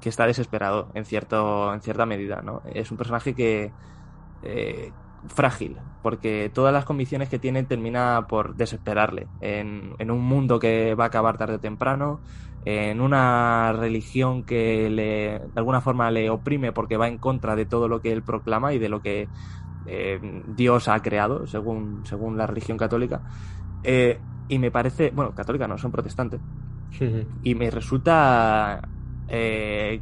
que 0.00 0.08
está 0.08 0.26
desesperado 0.26 0.90
en, 0.94 1.04
cierto, 1.04 1.74
en 1.74 1.80
cierta 1.80 2.06
medida, 2.06 2.42
¿no? 2.42 2.62
Es 2.72 2.90
un 2.90 2.96
personaje 2.96 3.34
que, 3.34 3.72
eh, 4.42 4.92
frágil, 5.26 5.76
porque 6.02 6.50
todas 6.52 6.72
las 6.72 6.84
convicciones 6.84 7.28
que 7.28 7.38
tiene 7.38 7.64
termina 7.64 8.26
por 8.28 8.54
desesperarle 8.54 9.26
en, 9.40 10.10
un 10.10 10.20
mundo 10.20 10.58
que 10.58 10.94
va 10.94 11.04
a 11.04 11.06
acabar 11.08 11.36
tarde 11.36 11.56
o 11.56 11.60
temprano, 11.60 12.20
en 12.64 13.00
una 13.00 13.72
religión 13.72 14.44
que 14.44 14.90
le, 14.90 15.38
de 15.38 15.52
alguna 15.56 15.80
forma 15.80 16.10
le 16.10 16.30
oprime 16.30 16.72
porque 16.72 16.96
va 16.96 17.08
en 17.08 17.18
contra 17.18 17.56
de 17.56 17.66
todo 17.66 17.88
lo 17.88 18.00
que 18.00 18.12
él 18.12 18.22
proclama 18.22 18.72
y 18.74 18.78
de 18.78 18.88
lo 18.88 19.00
que 19.00 19.28
eh, 19.86 20.20
Dios 20.46 20.88
ha 20.88 21.00
creado, 21.00 21.46
según, 21.46 22.04
según 22.04 22.36
la 22.36 22.46
religión 22.46 22.78
católica. 22.78 23.22
Eh, 23.82 24.20
y 24.48 24.58
me 24.58 24.70
parece, 24.70 25.10
bueno, 25.14 25.34
católica 25.34 25.68
no, 25.68 25.78
son 25.78 25.92
protestantes. 25.92 26.40
y 27.42 27.54
me 27.54 27.70
resulta 27.70 28.88
que 29.28 30.00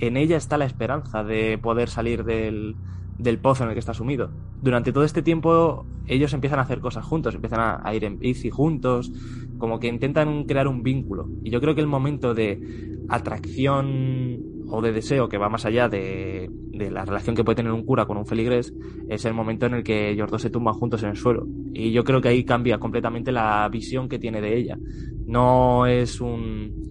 en 0.00 0.16
ella 0.16 0.36
está 0.36 0.58
la 0.58 0.64
esperanza 0.64 1.22
de 1.22 1.56
poder 1.58 1.88
salir 1.88 2.24
del, 2.24 2.74
del 3.22 3.38
pozo 3.38 3.64
en 3.64 3.70
el 3.70 3.74
que 3.74 3.80
está 3.80 3.94
sumido. 3.94 4.30
Durante 4.62 4.92
todo 4.92 5.04
este 5.04 5.22
tiempo 5.22 5.86
ellos 6.06 6.32
empiezan 6.32 6.58
a 6.58 6.62
hacer 6.62 6.80
cosas 6.80 7.04
juntos, 7.04 7.34
empiezan 7.34 7.80
a, 7.82 7.94
ir 7.94 8.04
en 8.04 8.18
bici 8.18 8.50
juntos, 8.50 9.12
como 9.58 9.78
que 9.78 9.88
intentan 9.88 10.44
crear 10.44 10.66
un 10.68 10.82
vínculo. 10.82 11.28
Y 11.44 11.50
yo 11.50 11.60
creo 11.60 11.74
que 11.74 11.80
el 11.80 11.86
momento 11.86 12.34
de 12.34 12.98
atracción 13.08 14.40
o 14.70 14.80
de 14.80 14.92
deseo 14.92 15.28
que 15.28 15.38
va 15.38 15.48
más 15.48 15.66
allá 15.66 15.88
de, 15.88 16.48
de, 16.50 16.90
la 16.90 17.04
relación 17.04 17.34
que 17.36 17.44
puede 17.44 17.56
tener 17.56 17.72
un 17.72 17.84
cura 17.84 18.06
con 18.06 18.16
un 18.16 18.26
feligrés 18.26 18.72
es 19.08 19.24
el 19.24 19.34
momento 19.34 19.66
en 19.66 19.74
el 19.74 19.82
que 19.82 20.10
ellos 20.10 20.30
dos 20.30 20.42
se 20.42 20.50
tumban 20.50 20.74
juntos 20.74 21.02
en 21.02 21.10
el 21.10 21.16
suelo. 21.16 21.46
Y 21.72 21.92
yo 21.92 22.04
creo 22.04 22.20
que 22.20 22.28
ahí 22.28 22.44
cambia 22.44 22.78
completamente 22.78 23.32
la 23.32 23.68
visión 23.68 24.08
que 24.08 24.18
tiene 24.18 24.40
de 24.40 24.56
ella. 24.56 24.78
No 25.26 25.86
es 25.86 26.20
un 26.20 26.90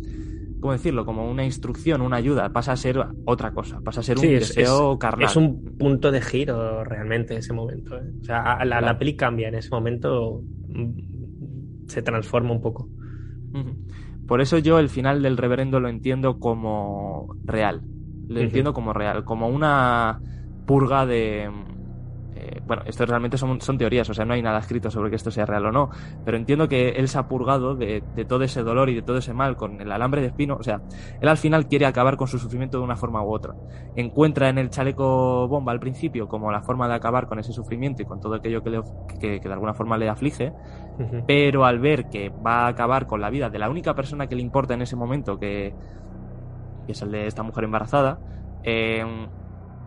¿cómo 0.60 0.74
decirlo? 0.74 1.06
Como 1.06 1.30
una 1.30 1.46
instrucción, 1.46 2.02
una 2.02 2.18
ayuda, 2.18 2.52
pasa 2.52 2.74
a 2.74 2.76
ser 2.76 3.00
otra 3.26 3.52
cosa, 3.52 3.80
pasa 3.82 4.02
a 4.02 4.04
ser 4.04 4.18
un 4.18 4.24
deseo 4.24 5.00
carnal. 5.00 5.28
Es 5.30 5.36
un 5.36 5.78
punto 5.78 6.12
de 6.12 6.22
giro 6.22 6.84
realmente 6.84 7.36
ese 7.38 7.54
momento. 7.54 7.98
¿eh? 7.98 8.12
O 8.22 8.24
sea, 8.24 8.64
la, 8.66 8.98
peli 8.98 9.16
cambia 9.16 9.48
en 9.48 9.56
ese 9.56 9.70
momento, 9.70 10.42
mm, 10.68 11.88
se 11.88 12.02
transforma 12.02 12.52
un 12.52 12.62
poco. 12.62 12.90
Por 14.30 14.42
eso 14.42 14.60
yo 14.60 14.78
el 14.78 14.90
final 14.90 15.24
del 15.24 15.38
reverendo 15.38 15.80
lo 15.80 15.90
entiendo 15.90 16.38
como 16.38 17.36
real. 17.44 17.82
Lo 18.28 18.40
entiendo 18.40 18.76
como 18.76 18.94
real, 18.94 19.26
como 19.26 19.50
una 19.50 20.22
purga 20.68 21.08
de 21.08 21.50
bueno, 22.70 22.84
esto 22.86 23.04
realmente 23.04 23.36
son, 23.36 23.60
son, 23.62 23.80
teorías, 23.80 24.08
o 24.12 24.14
sea, 24.14 24.26
no 24.26 24.36
hay 24.36 24.44
nada 24.44 24.60
escrito 24.60 24.92
sobre 24.92 25.10
que 25.10 25.16
esto 25.16 25.32
sea 25.32 25.48
real 25.48 25.66
o 25.66 25.72
no, 25.72 25.90
pero 26.24 26.38
entiendo 26.38 26.68
que 26.68 26.90
él 26.90 27.08
se 27.08 27.18
ha 27.18 27.28
purgado 27.28 27.74
de, 27.74 28.04
todo 28.28 28.44
ese 28.44 28.62
dolor 28.62 28.92
y 28.92 28.96
de 28.96 29.02
todo 29.02 29.18
ese 29.18 29.34
mal 29.34 29.58
con 29.58 29.82
el 29.82 29.92
alambre 29.92 30.22
de 30.22 30.28
espino, 30.28 30.56
o 30.56 30.62
sea, 30.62 30.80
él 31.20 31.28
al 31.28 31.38
final 31.38 31.68
quiere 31.68 31.88
acabar 31.88 32.16
con 32.16 32.28
su 32.28 32.38
sufrimiento 32.38 32.78
de 32.78 32.84
una 32.84 32.96
forma 32.96 33.24
u 33.24 33.34
otra. 33.34 33.56
Encuentra 33.96 34.50
en 34.50 34.60
el 34.60 34.70
chaleco 34.70 35.48
bomba 35.48 35.72
al 35.72 35.80
principio 35.80 36.28
como 36.28 36.52
la 36.52 36.62
forma 36.62 36.88
de 36.88 36.94
acabar 36.94 37.26
con 37.26 37.40
ese 37.40 37.54
sufrimiento 37.54 38.04
y 38.04 38.06
con 38.06 38.20
todo 38.20 38.36
aquello 38.36 38.62
que, 38.62 38.80
que, 39.20 39.40
de 39.40 39.52
alguna 39.52 39.74
forma 39.74 39.98
le 39.98 40.08
aflige, 40.08 40.54
pero 41.26 41.66
al 41.66 41.80
ver 41.80 42.08
que 42.08 42.30
va 42.30 42.66
a 42.66 42.68
acabar 42.68 43.08
con 43.08 43.20
la 43.20 43.32
vida 43.32 43.50
de 43.50 43.58
la 43.58 43.68
única 43.68 43.96
persona 43.96 44.28
que 44.28 44.36
le 44.36 44.44
importa 44.44 44.76
en 44.76 44.84
ese 44.84 44.96
momento, 44.96 45.40
que, 45.40 45.74
que 46.86 46.92
es 46.92 47.02
el 47.02 47.10
de 47.10 47.26
esta 47.26 47.42
mujer 47.42 47.64
embarazada, 47.64 48.20
eh, 48.64 49.04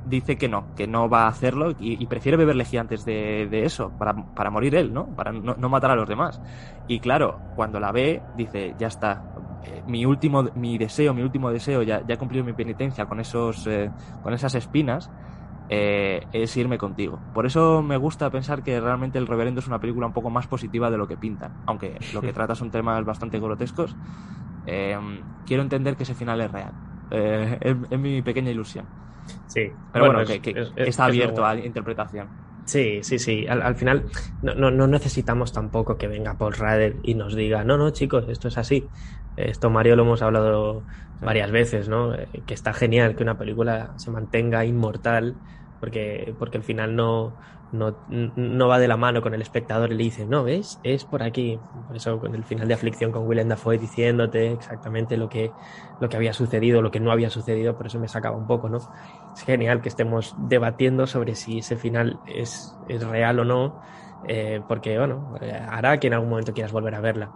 dice 0.04 0.36
que 0.36 0.48
no, 0.48 0.74
que 0.74 0.86
no 0.86 1.08
va 1.08 1.24
a 1.24 1.28
hacerlo 1.28 1.74
y, 1.78 2.04
prefiere 2.06 2.36
beber 2.36 2.56
lejía 2.56 2.80
antes 2.80 3.04
de, 3.04 3.64
eso, 3.64 3.92
para, 3.98 4.50
morir 4.50 4.74
él, 4.74 4.92
¿no? 4.92 5.06
Para 5.14 5.32
no, 5.32 5.68
matar 5.68 5.92
a 5.92 5.96
los 5.96 6.08
demás. 6.08 6.40
Y 6.88 7.00
claro, 7.00 7.40
cuando 7.54 7.80
la 7.80 7.92
ve, 7.92 8.22
dice, 8.36 8.74
ya 8.78 8.88
está, 8.88 9.22
eh, 9.64 9.82
mi 9.86 10.04
último, 10.04 10.44
mi 10.54 10.78
deseo, 10.78 11.14
mi 11.14 11.22
último 11.22 11.50
deseo, 11.50 11.82
ya, 11.82 12.04
ya 12.06 12.14
he 12.14 12.18
cumplido 12.18 12.44
mi 12.44 12.52
penitencia 12.52 13.06
con, 13.06 13.20
esos, 13.20 13.66
eh, 13.66 13.90
con 14.22 14.34
esas 14.34 14.54
espinas, 14.54 15.10
eh, 15.68 16.26
es 16.32 16.56
irme 16.56 16.78
contigo. 16.78 17.18
Por 17.32 17.46
eso 17.46 17.82
me 17.82 17.96
gusta 17.96 18.28
pensar 18.30 18.62
que 18.62 18.80
realmente 18.80 19.18
El 19.18 19.26
Reverendo 19.26 19.60
es 19.60 19.68
una 19.68 19.78
película 19.78 20.06
un 20.06 20.12
poco 20.12 20.28
más 20.28 20.46
positiva 20.46 20.90
de 20.90 20.98
lo 20.98 21.06
que 21.06 21.16
pintan, 21.16 21.52
aunque 21.66 21.98
lo 22.12 22.20
que 22.20 22.32
trata 22.34 22.54
son 22.54 22.70
temas 22.70 23.04
bastante 23.04 23.38
grotescos. 23.38 23.96
quiero 24.64 25.62
entender 25.62 25.96
que 25.96 26.02
ese 26.02 26.14
final 26.14 26.40
es 26.40 26.50
real. 26.50 26.72
es 27.10 27.98
mi 27.98 28.20
pequeña 28.22 28.50
ilusión. 28.50 28.86
Sí. 29.46 29.70
Pero 29.92 30.06
bueno, 30.06 30.24
que, 30.24 30.72
está 30.76 31.06
abierto 31.06 31.44
a 31.44 31.56
interpretación. 31.56 32.28
Sí, 32.64 33.00
sí, 33.02 33.18
sí. 33.18 33.46
Al, 33.46 33.74
final 33.74 34.04
no, 34.42 34.70
no, 34.70 34.86
necesitamos 34.86 35.52
tampoco 35.52 35.98
que 35.98 36.08
venga 36.08 36.38
Paul 36.38 36.54
Rader 36.54 36.96
y 37.02 37.14
nos 37.14 37.34
diga, 37.34 37.64
no, 37.64 37.76
no, 37.76 37.90
chicos, 37.90 38.26
esto 38.28 38.48
es 38.48 38.58
así. 38.58 38.88
Esto 39.36 39.70
Mario 39.70 39.96
lo 39.96 40.02
hemos 40.02 40.22
hablado 40.22 40.84
varias 41.20 41.50
veces, 41.50 41.88
¿no? 41.88 42.14
Eh, 42.14 42.28
que 42.46 42.54
está 42.54 42.72
genial 42.72 43.16
que 43.16 43.22
una 43.22 43.38
película 43.38 43.92
se 43.96 44.10
mantenga 44.10 44.64
inmortal 44.64 45.34
porque, 45.82 46.32
porque 46.38 46.58
al 46.58 46.62
final 46.62 46.94
no, 46.94 47.34
no, 47.72 47.96
no, 48.08 48.68
va 48.68 48.78
de 48.78 48.86
la 48.86 48.96
mano 48.96 49.20
con 49.20 49.34
el 49.34 49.42
espectador 49.42 49.90
y 49.90 49.96
le 49.96 50.04
dice, 50.04 50.24
no, 50.24 50.44
¿ves? 50.44 50.78
Es 50.84 51.04
por 51.04 51.24
aquí. 51.24 51.58
Por 51.88 51.96
eso 51.96 52.20
con 52.20 52.36
el 52.36 52.44
final 52.44 52.68
de 52.68 52.74
Aflicción 52.74 53.10
con 53.10 53.26
Willem 53.26 53.48
Dafoe 53.48 53.78
diciéndote 53.78 54.52
exactamente 54.52 55.16
lo 55.16 55.28
que, 55.28 55.50
lo 55.98 56.08
que 56.08 56.16
había 56.16 56.34
sucedido, 56.34 56.82
lo 56.82 56.92
que 56.92 57.00
no 57.00 57.10
había 57.10 57.30
sucedido, 57.30 57.76
por 57.76 57.88
eso 57.88 57.98
me 57.98 58.06
sacaba 58.06 58.36
un 58.36 58.46
poco, 58.46 58.68
¿no? 58.68 58.78
Es 59.34 59.42
genial 59.44 59.80
que 59.80 59.88
estemos 59.88 60.36
debatiendo 60.38 61.08
sobre 61.08 61.34
si 61.34 61.58
ese 61.58 61.74
final 61.74 62.20
es, 62.28 62.78
es 62.88 63.04
real 63.04 63.40
o 63.40 63.44
no, 63.44 63.82
eh, 64.28 64.60
porque, 64.68 64.96
bueno, 64.96 65.34
hará 65.68 65.98
que 65.98 66.06
en 66.06 66.14
algún 66.14 66.30
momento 66.30 66.52
quieras 66.52 66.70
volver 66.70 66.94
a 66.94 67.00
verla. 67.00 67.32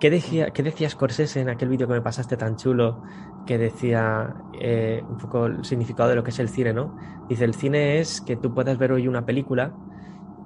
¿Qué 0.00 0.10
decía, 0.10 0.50
¿Qué 0.50 0.62
decía 0.62 0.88
Scorsese 0.88 1.40
en 1.40 1.48
aquel 1.48 1.68
vídeo 1.68 1.88
que 1.88 1.94
me 1.94 2.00
pasaste 2.00 2.36
tan 2.36 2.56
chulo? 2.56 3.02
Que 3.46 3.58
decía 3.58 4.32
eh, 4.60 5.02
un 5.08 5.18
poco 5.18 5.46
el 5.46 5.64
significado 5.64 6.08
de 6.08 6.14
lo 6.14 6.22
que 6.22 6.30
es 6.30 6.38
el 6.38 6.48
cine, 6.48 6.72
¿no? 6.72 6.96
Dice, 7.28 7.44
el 7.44 7.54
cine 7.54 7.98
es 7.98 8.20
que 8.20 8.36
tú 8.36 8.54
puedas 8.54 8.78
ver 8.78 8.92
hoy 8.92 9.08
una 9.08 9.26
película 9.26 9.74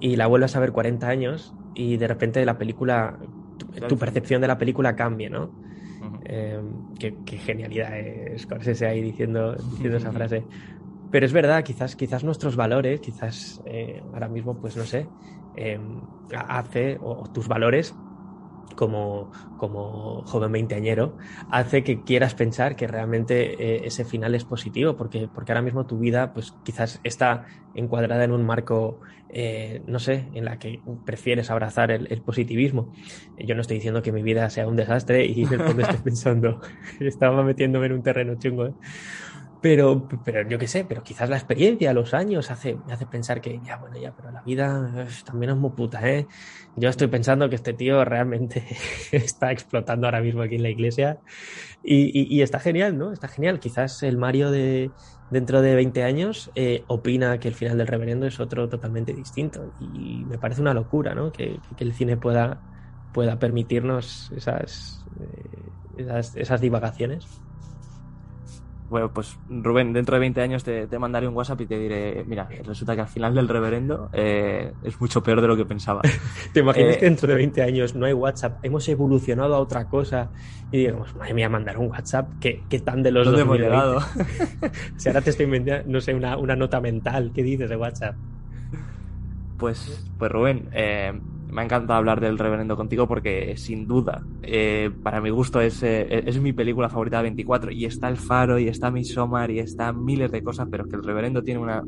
y 0.01 0.17
la 0.17 0.27
vuelvas 0.27 0.57
a 0.57 0.61
ver 0.61 0.73
40 0.73 1.07
años 1.07 1.55
y 1.75 1.99
de 1.99 2.09
repente 2.09 2.45
la 2.47 2.57
película, 2.57 3.19
tu, 3.89 3.99
percepción 3.99 4.41
de 4.41 4.49
la 4.49 4.57
película 4.57 4.97
cambie, 4.97 5.29
¿no? 5.29 5.51
Em, 6.25 6.95
qué, 6.99 7.37
genialidad 7.37 7.99
es 7.99 8.43
Scorsese 8.43 8.87
ahí 8.87 9.03
diciendo, 9.03 9.55
diciendo 9.55 9.99
esa 9.99 10.13
frase. 10.13 10.45
Pero 11.11 11.27
es 11.27 11.33
verdad, 11.35 11.63
quizás, 11.63 11.95
quizás 11.95 12.25
nuestros 12.25 12.57
valores, 12.57 13.01
quizás 13.01 13.63
eh, 13.67 14.03
ahora 14.15 14.29
mismo, 14.29 14.59
pues 14.59 14.79
no 14.79 14.85
sé, 14.85 15.07
hace, 16.49 16.99
o 17.03 17.31
tus 17.31 17.49
valores 17.49 17.95
como, 18.75 19.31
como 19.59 20.23
joven 20.26 20.52
veinteañero, 20.52 21.17
hace 21.51 21.83
que 21.83 22.02
quieras 22.02 22.34
pensar 22.34 22.76
que 22.76 22.86
realmente 22.86 23.55
eh, 23.62 23.83
ese 23.84 24.05
final 24.05 24.34
es 24.34 24.44
positivo, 24.44 24.97
porque, 24.97 25.28
porque 25.33 25.52
ahora 25.52 25.62
mismo 25.62 25.86
tu 25.86 25.99
vida, 25.99 26.33
pues 26.33 26.55
quizás 26.65 27.01
está 27.05 27.47
encuadrada 27.75 28.25
en 28.25 28.33
un 28.33 28.44
marco, 28.44 29.01
eh, 29.28 29.83
no 29.86 29.99
sé, 29.99 30.28
en 30.34 30.44
la 30.44 30.59
que 30.59 30.81
prefieres 31.05 31.51
abrazar 31.51 31.91
el, 31.91 32.07
el, 32.10 32.23
positivismo. 32.23 32.92
Yo 33.39 33.55
no 33.55 33.60
estoy 33.60 33.76
diciendo 33.76 34.02
que 34.02 34.12
mi 34.12 34.23
vida 34.23 34.49
sea 34.51 34.67
un 34.67 34.76
desastre 34.76 35.25
y 35.25 35.44
fondo 35.47 35.83
estoy 35.83 35.99
pensando, 36.05 36.60
estaba 37.01 37.42
metiéndome 37.42 37.86
en 37.86 37.92
un 37.92 38.02
terreno 38.02 38.34
chungo, 38.39 38.67
¿eh? 38.67 38.75
Pero, 39.62 40.08
pero 40.24 40.49
yo 40.49 40.58
qué 40.58 40.66
sé, 40.66 40.84
pero 40.84 41.05
quizás 41.05 41.31
la 41.31 41.36
experiencia, 41.36 41.94
los 41.94 42.15
años, 42.15 42.50
hace, 42.50 42.74
me 42.84 42.92
hace 42.92 43.07
pensar 43.07 43.41
que, 43.41 43.60
ya, 43.65 43.76
bueno, 43.76 43.97
ya, 43.97 44.12
pero 44.12 44.32
la 44.32 44.42
vida 44.42 45.07
también 45.24 45.52
es 45.52 45.57
muy 45.57 45.70
puta, 45.70 46.07
¿eh? 46.08 46.26
Yo 46.74 46.89
estoy 46.89 47.07
pensando 47.07 47.49
que 47.49 47.55
este 47.55 47.73
tío 47.73 48.05
realmente 48.05 48.66
está 49.12 49.52
explotando 49.52 50.08
ahora 50.08 50.20
mismo 50.20 50.42
aquí 50.42 50.57
en 50.57 50.65
la 50.65 50.68
iglesia 50.68 51.20
y, 51.84 52.42
está 52.42 52.58
genial, 52.58 52.99
¿no? 52.99 53.12
Está 53.12 53.28
genial. 53.28 53.60
Quizás 53.60 54.02
el 54.02 54.18
Mario 54.18 54.50
de 54.50 54.91
dentro 55.31 55.62
de 55.62 55.76
20 55.76 56.02
años 56.02 56.50
eh, 56.57 56.82
opina 56.89 57.39
que 57.39 57.47
el 57.47 57.55
final 57.55 57.78
del 57.78 57.86
reverendo 57.86 58.26
es 58.26 58.41
otro 58.41 58.68
totalmente 58.68 59.15
distinto 59.15 59.73
y 59.81 60.24
me 60.24 60.39
parece 60.39 60.60
una 60.60 60.74
locura, 60.74 61.15
¿no? 61.15 61.31
Que, 61.31 61.60
que 61.76 61.84
el 61.84 61.92
cine 61.92 62.16
pueda, 62.16 62.60
pueda 63.12 63.39
permitirnos 63.39 64.32
esas, 64.34 65.07
eh, 65.20 65.70
esas, 65.99 66.34
esas 66.34 66.60
divagaciones. 66.60 67.42
Bueno, 68.93 69.11
pues 69.11 69.39
Rubén, 69.49 69.95
dentro 69.95 70.17
de 70.17 70.21
20 70.21 70.43
años 70.43 70.65
te, 70.65 70.87
te, 70.87 70.99
mandaré 70.99 71.27
un 71.27 71.35
WhatsApp 71.35 71.62
y 71.62 71.67
te 71.67 71.79
diré, 71.79 72.25
mira, 72.27 72.47
resulta 72.62 72.95
que 72.95 73.01
al 73.01 73.09
final 73.09 73.35
del 73.35 73.49
reverendo 73.49 74.11
eh, 74.12 74.75
es 74.83 75.01
mucho 75.01 75.23
peor 75.23 75.41
de 75.41 75.49
lo 75.49 75.57
que 75.57 75.65
pensaba. 75.65 76.03
¿Te 76.53 76.61
imaginas 76.61 76.97
eh, 76.97 76.99
que 76.99 77.07
dentro 77.07 77.27
de 77.27 77.37
20 77.37 77.62
años 77.62 77.95
no 77.95 78.05
hay 78.05 78.12
WhatsApp? 78.12 78.62
Hemos 78.62 78.87
evolucionado 78.91 79.55
a 79.55 79.61
otra 79.61 79.89
cosa 79.89 80.31
y 80.71 80.81
digamos, 80.81 81.17
madre 81.17 81.33
mía, 81.33 81.49
mandar 81.49 81.79
un 81.79 81.87
WhatsApp, 81.87 82.33
¿qué, 82.39 82.65
qué 82.69 82.81
tan 82.81 83.03
de 83.03 83.12
los 83.12 83.25
¿Dónde 83.25 83.41
hemos 83.41 83.59
llegado? 83.59 83.99
si 84.99 85.09
ahora 85.09 85.23
te 85.23 85.31
estoy 85.31 85.47
inventando, 85.47 85.91
no 85.91 86.03
sé, 86.03 86.15
una, 86.15 86.37
una, 86.37 86.55
nota 86.55 86.79
mental, 86.83 87.33
¿qué 87.35 87.43
dices 87.43 87.71
de 87.71 87.77
WhatsApp? 87.77 88.15
Pues, 89.57 90.07
pues 90.19 90.31
Rubén, 90.31 90.69
eh, 90.73 91.19
me 91.53 91.61
ha 91.61 91.65
encantado 91.65 91.99
hablar 91.99 92.21
del 92.21 92.39
Reverendo 92.39 92.77
contigo 92.77 93.07
porque 93.07 93.57
sin 93.59 93.87
duda, 93.87 94.25
eh, 94.43 94.91
para 95.03 95.21
mi 95.21 95.29
gusto 95.29 95.61
es, 95.61 95.83
eh, 95.83 96.25
es 96.27 96.41
mi 96.41 96.55
película 96.55 96.89
favorita 96.89 97.19
de 97.19 97.25
24 97.25 97.71
y 97.71 97.85
está 97.85 98.09
El 98.09 98.17
Faro 98.17 98.59
y 98.59 98.69
está 98.69 98.91
Midsommar 98.91 99.51
y 99.51 99.59
está 99.59 99.93
miles 99.93 100.33
de 100.33 100.43
cosas, 100.43 100.69
pero 100.71 100.85
es 100.85 100.91
que 100.91 100.97
el 100.97 101.05
Reverendo 101.05 101.43
tiene 101.43 101.61
una, 101.61 101.85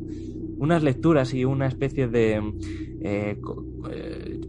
unas 0.57 0.83
lecturas 0.83 1.33
y 1.33 1.45
una 1.45 1.67
especie 1.67 2.07
de... 2.07 2.53
Eh, 3.01 3.39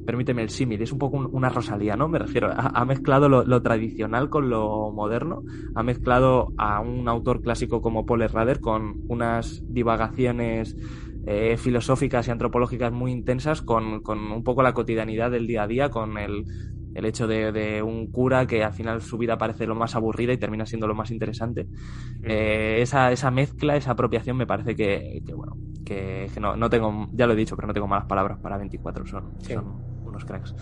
permíteme 0.06 0.42
el 0.42 0.50
símil, 0.50 0.80
es 0.80 0.92
un 0.92 0.98
poco 0.98 1.16
un, 1.16 1.28
una 1.32 1.48
Rosalía, 1.48 1.96
¿no? 1.96 2.08
Me 2.08 2.18
refiero, 2.18 2.50
ha, 2.54 2.84
mezclado 2.84 3.28
lo, 3.28 3.44
lo, 3.44 3.60
tradicional 3.60 4.30
con 4.30 4.48
lo 4.48 4.92
moderno, 4.92 5.42
ha 5.74 5.82
mezclado 5.82 6.52
a 6.56 6.80
un 6.80 7.08
autor 7.08 7.42
clásico 7.42 7.82
como 7.82 8.06
Paul 8.06 8.26
Rader 8.28 8.60
con 8.60 9.02
unas 9.08 9.62
divagaciones 9.68 10.76
eh, 11.26 11.56
filosóficas 11.56 12.28
y 12.28 12.30
antropológicas 12.30 12.92
muy 12.92 13.12
intensas 13.12 13.60
con, 13.60 14.00
con, 14.00 14.30
un 14.30 14.44
poco 14.44 14.62
la 14.62 14.72
cotidianidad 14.72 15.30
del 15.30 15.46
día 15.46 15.64
a 15.64 15.66
día, 15.66 15.90
con 15.90 16.18
el, 16.18 16.44
el 16.94 17.04
hecho 17.04 17.26
de, 17.26 17.52
de, 17.52 17.82
un 17.82 18.10
cura 18.10 18.46
que 18.46 18.64
al 18.64 18.72
final 18.72 19.02
su 19.02 19.18
vida 19.18 19.36
parece 19.36 19.66
lo 19.66 19.74
más 19.74 19.94
aburrida 19.96 20.32
y 20.32 20.38
termina 20.38 20.64
siendo 20.64 20.86
lo 20.86 20.94
más 20.94 21.10
interesante. 21.10 21.66
Eh, 22.22 22.78
esa, 22.80 23.12
esa 23.12 23.30
mezcla, 23.30 23.76
esa 23.76 23.90
apropiación 23.90 24.36
me 24.36 24.46
parece 24.46 24.74
que, 24.76 25.20
que 25.26 25.34
bueno, 25.34 25.56
que, 25.84 26.30
que, 26.32 26.40
no, 26.40 26.56
no 26.56 26.70
tengo, 26.70 27.08
ya 27.12 27.26
lo 27.26 27.32
he 27.32 27.36
dicho, 27.36 27.56
pero 27.56 27.68
no 27.68 27.74
tengo 27.74 27.88
malas 27.88 28.06
palabras 28.06 28.38
para 28.38 28.56
24, 28.56 29.04
son, 29.06 29.32
sí. 29.40 29.52
son 29.52 29.96
unos 30.04 30.24
cracks. 30.24 30.54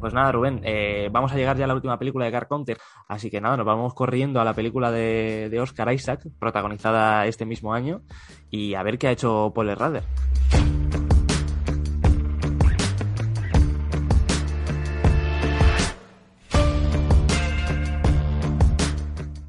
Pues 0.00 0.14
nada, 0.14 0.30
Rubén, 0.30 0.60
eh, 0.62 1.08
vamos 1.10 1.32
a 1.32 1.36
llegar 1.36 1.56
ya 1.56 1.64
a 1.64 1.68
la 1.68 1.74
última 1.74 1.98
película 1.98 2.24
de 2.24 2.30
Car 2.30 2.46
Counter, 2.46 2.78
así 3.08 3.30
que 3.30 3.40
nada, 3.40 3.56
nos 3.56 3.66
vamos 3.66 3.94
corriendo 3.94 4.40
a 4.40 4.44
la 4.44 4.54
película 4.54 4.92
de, 4.92 5.48
de 5.50 5.60
Oscar 5.60 5.92
Isaac, 5.92 6.22
protagonizada 6.38 7.26
este 7.26 7.44
mismo 7.44 7.74
año, 7.74 8.02
y 8.48 8.74
a 8.74 8.82
ver 8.84 8.96
qué 8.96 9.08
ha 9.08 9.10
hecho 9.10 9.52
Paul 9.54 9.76
Rader. 9.76 10.04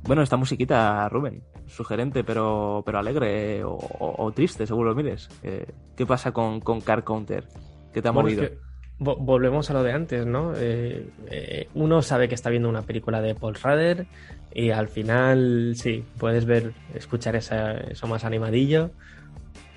Bueno, 0.03 0.23
esta 0.23 0.37
musiquita, 0.37 1.07
Rubén, 1.09 1.43
sugerente 1.67 2.23
pero, 2.23 2.81
pero 2.83 2.97
alegre 2.97 3.63
o, 3.63 3.75
o, 3.75 4.25
o 4.25 4.31
triste, 4.31 4.65
según 4.65 4.87
lo 4.87 4.95
mires. 4.95 5.29
Eh, 5.43 5.71
¿Qué 5.95 6.07
pasa 6.07 6.31
con, 6.31 6.59
con 6.59 6.81
Car 6.81 7.03
Counter? 7.03 7.47
¿Qué 7.93 8.01
te 8.01 8.07
ha 8.07 8.11
bueno, 8.11 8.29
movido? 8.29 8.43
Es 8.43 8.49
que 8.49 8.68
volvemos 8.99 9.69
a 9.69 9.73
lo 9.73 9.83
de 9.83 9.93
antes, 9.93 10.25
¿no? 10.25 10.53
Eh, 10.57 11.07
eh, 11.29 11.67
uno 11.73 12.01
sabe 12.01 12.27
que 12.27 12.35
está 12.35 12.49
viendo 12.49 12.67
una 12.69 12.81
película 12.81 13.21
de 13.21 13.33
Paul 13.33 13.55
Rader 13.55 14.05
y 14.53 14.71
al 14.71 14.89
final, 14.89 15.73
sí, 15.75 16.03
puedes 16.17 16.45
ver, 16.45 16.73
escuchar 16.93 17.35
esa, 17.35 17.77
eso 17.77 18.07
más 18.07 18.25
animadillo, 18.25 18.91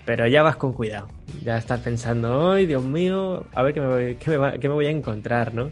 pero 0.04 0.26
ya 0.26 0.42
vas 0.42 0.56
con 0.56 0.72
cuidado. 0.72 1.08
Ya 1.42 1.56
estás 1.56 1.80
pensando, 1.80 2.52
¡ay, 2.52 2.66
Dios 2.66 2.82
mío! 2.82 3.46
A 3.54 3.62
ver 3.62 3.74
qué 3.74 3.80
me 3.80 3.86
voy, 3.86 4.14
qué 4.16 4.36
me 4.36 4.58
qué 4.58 4.68
me 4.68 4.74
voy 4.74 4.86
a 4.86 4.90
encontrar, 4.90 5.54
¿no? 5.54 5.70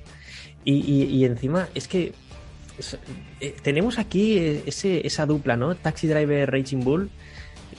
Y, 0.65 0.75
y, 0.75 1.05
y 1.05 1.25
encima, 1.25 1.69
es 1.75 1.89
que 1.89 2.13
eh, 3.41 3.57
tenemos 3.63 3.99
aquí 3.99 4.39
ese, 4.67 5.07
esa 5.07 5.27
dupla, 5.27 5.57
¿no? 5.57 5.75
Taxi 5.75 6.07
Driver 6.07 6.51
Raging 6.51 6.85
Bull 6.85 7.11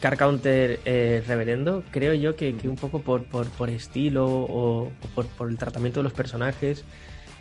Car 0.02 0.18
Counter 0.18 0.80
eh, 0.84 1.24
Reverendo, 1.28 1.84
creo 1.92 2.14
yo 2.14 2.36
que, 2.36 2.56
que 2.56 2.68
un 2.68 2.76
poco 2.76 3.02
por, 3.02 3.24
por, 3.26 3.48
por 3.50 3.70
estilo 3.70 4.26
o, 4.28 4.88
o 4.88 4.92
por, 5.14 5.28
por, 5.28 5.50
el 5.50 5.58
tratamiento 5.58 6.00
de 6.00 6.04
los 6.04 6.14
personajes 6.14 6.84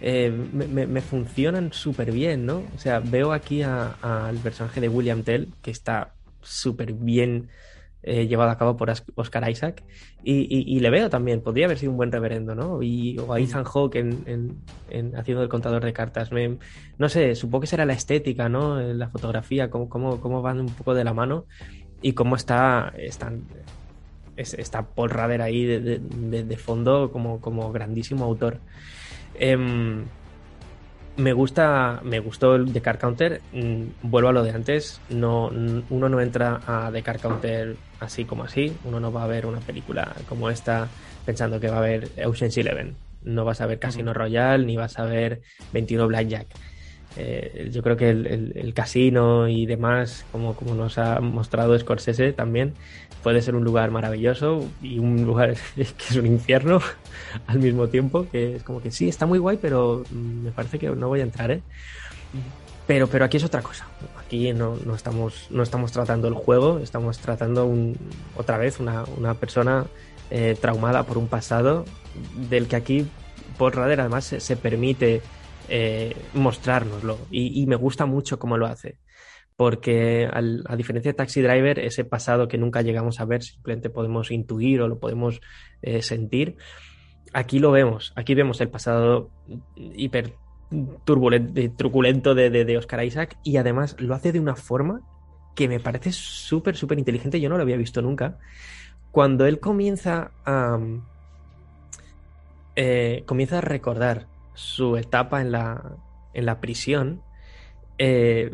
eh, 0.02 0.30
me, 0.30 0.86
me, 0.86 1.00
funcionan 1.00 1.72
súper 1.72 2.12
bien, 2.12 2.46
¿no? 2.46 2.62
O 2.74 2.78
sea, 2.78 3.00
veo 3.00 3.32
aquí 3.32 3.62
al 3.62 4.36
personaje 4.42 4.80
de 4.80 4.88
William 4.88 5.22
Tell 5.22 5.48
que 5.62 5.70
está 5.70 6.14
súper 6.42 6.92
bien 6.92 7.48
eh, 8.02 8.26
llevado 8.26 8.50
a 8.50 8.56
cabo 8.56 8.78
por 8.78 8.90
Oscar 9.14 9.50
Isaac 9.50 9.82
y, 10.22 10.40
y, 10.40 10.74
y, 10.74 10.80
le 10.80 10.88
veo 10.88 11.10
también, 11.10 11.42
podría 11.42 11.66
haber 11.66 11.76
sido 11.76 11.92
un 11.92 11.98
buen 11.98 12.10
reverendo, 12.10 12.54
¿no? 12.54 12.82
Y, 12.82 13.18
o 13.18 13.32
a 13.32 13.40
Ethan 13.40 13.64
Hawke 13.64 13.96
en, 13.96 14.22
en, 14.26 14.58
en, 14.88 15.16
haciendo 15.16 15.42
el 15.42 15.50
contador 15.50 15.84
de 15.84 15.92
cartas. 15.92 16.32
Me, 16.32 16.56
no 16.96 17.08
sé, 17.10 17.34
supongo 17.34 17.62
que 17.62 17.66
será 17.66 17.84
la 17.84 17.92
estética, 17.92 18.48
¿no? 18.48 18.80
La 18.80 19.08
fotografía, 19.10 19.68
cómo, 19.68 19.90
cómo, 19.90 20.18
cómo 20.20 20.40
van 20.40 20.60
un 20.60 20.68
poco 20.68 20.94
de 20.94 21.04
la 21.04 21.12
mano 21.12 21.44
y 22.02 22.12
cómo 22.12 22.36
está, 22.36 22.92
están, 22.96 23.44
está 24.36 24.82
Paul 24.82 25.10
Rader 25.10 25.42
ahí 25.42 25.64
de, 25.64 25.80
de, 25.98 26.44
de, 26.44 26.56
fondo 26.56 27.10
como, 27.12 27.40
como 27.40 27.72
grandísimo 27.72 28.24
autor. 28.24 28.58
Eh, 29.34 29.56
me 31.16 31.32
gusta, 31.32 32.00
me 32.02 32.18
gustó 32.18 32.56
el 32.56 32.72
de 32.72 32.80
Car 32.80 32.98
Counter. 32.98 33.40
Mm, 33.52 33.84
vuelvo 34.02 34.30
a 34.30 34.32
lo 34.32 34.42
de 34.42 34.50
antes. 34.50 35.00
No, 35.10 35.48
uno 35.48 36.08
no 36.08 36.20
entra 36.20 36.60
a 36.66 36.90
The 36.92 37.02
Car 37.02 37.18
Counter 37.18 37.76
así 38.00 38.24
como 38.24 38.44
así. 38.44 38.72
Uno 38.84 39.00
no 39.00 39.12
va 39.12 39.24
a 39.24 39.26
ver 39.26 39.46
una 39.46 39.60
película 39.60 40.14
como 40.28 40.50
esta 40.50 40.88
pensando 41.26 41.60
que 41.60 41.68
va 41.68 41.78
a 41.78 41.82
ver 41.82 42.10
Ocean's 42.24 42.56
Eleven. 42.56 42.96
No 43.22 43.44
vas 43.44 43.60
a 43.60 43.66
ver 43.66 43.78
Casino 43.78 44.14
Royale 44.14 44.64
ni 44.64 44.76
vas 44.76 44.98
a 44.98 45.04
ver 45.04 45.42
21 45.72 46.08
Blackjack. 46.08 46.46
Eh, 47.16 47.70
yo 47.72 47.82
creo 47.82 47.96
que 47.96 48.10
el, 48.10 48.26
el, 48.26 48.52
el, 48.54 48.72
casino 48.72 49.48
y 49.48 49.66
demás, 49.66 50.24
como, 50.30 50.54
como 50.54 50.74
nos 50.74 50.96
ha 50.96 51.20
mostrado 51.20 51.76
Scorsese 51.76 52.32
también, 52.32 52.74
puede 53.22 53.42
ser 53.42 53.56
un 53.56 53.64
lugar 53.64 53.90
maravilloso 53.90 54.64
y 54.80 54.98
un 54.98 55.24
lugar 55.24 55.54
que 55.74 55.82
es 55.82 56.16
un 56.16 56.26
infierno 56.26 56.80
al 57.46 57.58
mismo 57.58 57.88
tiempo, 57.88 58.26
que 58.30 58.56
es 58.56 58.62
como 58.62 58.80
que 58.80 58.90
sí, 58.90 59.08
está 59.08 59.26
muy 59.26 59.38
guay, 59.38 59.58
pero 59.60 60.04
me 60.12 60.50
parece 60.52 60.78
que 60.78 60.88
no 60.90 61.08
voy 61.08 61.20
a 61.20 61.24
entrar, 61.24 61.50
¿eh? 61.50 61.62
Pero, 62.86 63.06
pero 63.06 63.24
aquí 63.24 63.36
es 63.36 63.44
otra 63.44 63.62
cosa. 63.62 63.86
Aquí 64.18 64.52
no, 64.52 64.76
no, 64.84 64.94
estamos, 64.94 65.46
no 65.50 65.62
estamos 65.62 65.92
tratando 65.92 66.28
el 66.28 66.34
juego, 66.34 66.78
estamos 66.80 67.18
tratando 67.18 67.66
un, 67.66 67.96
otra 68.36 68.58
vez 68.58 68.80
una, 68.80 69.04
una 69.16 69.34
persona 69.34 69.86
eh, 70.30 70.56
traumada 70.60 71.04
por 71.04 71.18
un 71.18 71.28
pasado 71.28 71.84
del 72.48 72.66
que 72.66 72.76
aquí 72.76 73.06
Paul 73.58 73.72
Rader 73.72 74.00
además 74.00 74.24
se, 74.24 74.40
se 74.40 74.56
permite 74.56 75.22
eh, 75.68 76.16
mostrárnoslo 76.34 77.18
y, 77.30 77.66
me 77.66 77.76
gusta 77.76 78.06
mucho 78.06 78.38
cómo 78.38 78.56
lo 78.56 78.66
hace. 78.66 78.98
Porque 79.56 80.26
a 80.32 80.76
diferencia 80.76 81.10
de 81.10 81.16
Taxi 81.16 81.42
Driver, 81.42 81.78
ese 81.80 82.04
pasado 82.04 82.48
que 82.48 82.56
nunca 82.56 82.80
llegamos 82.80 83.20
a 83.20 83.26
ver, 83.26 83.42
simplemente 83.42 83.90
podemos 83.90 84.30
intuir 84.30 84.80
o 84.80 84.88
lo 84.88 84.98
podemos 84.98 85.42
eh, 85.82 86.00
sentir, 86.00 86.56
aquí 87.34 87.58
lo 87.58 87.70
vemos. 87.70 88.14
Aquí 88.16 88.34
vemos 88.34 88.60
el 88.62 88.70
pasado 88.70 89.30
hiper 89.76 90.32
truculento 91.04 92.34
de, 92.34 92.48
de, 92.48 92.64
de 92.64 92.78
Oscar 92.78 93.04
Isaac 93.04 93.36
y 93.44 93.58
además 93.58 93.96
lo 93.98 94.14
hace 94.14 94.32
de 94.32 94.40
una 94.40 94.56
forma 94.56 95.02
que 95.54 95.68
me 95.68 95.78
parece 95.78 96.12
súper, 96.12 96.74
súper 96.74 96.98
inteligente. 96.98 97.40
Yo 97.40 97.50
no 97.50 97.56
lo 97.56 97.62
había 97.62 97.76
visto 97.76 98.00
nunca. 98.00 98.38
Cuando 99.10 99.46
él 99.46 99.60
comienza. 99.60 100.30
Eh, 102.76 103.24
comienza 103.26 103.58
a 103.58 103.60
recordar 103.60 104.26
su 104.60 104.96
etapa 104.98 105.40
en 105.40 105.52
la, 105.52 105.96
en 106.34 106.44
la 106.44 106.60
prisión, 106.60 107.22
eh, 107.96 108.50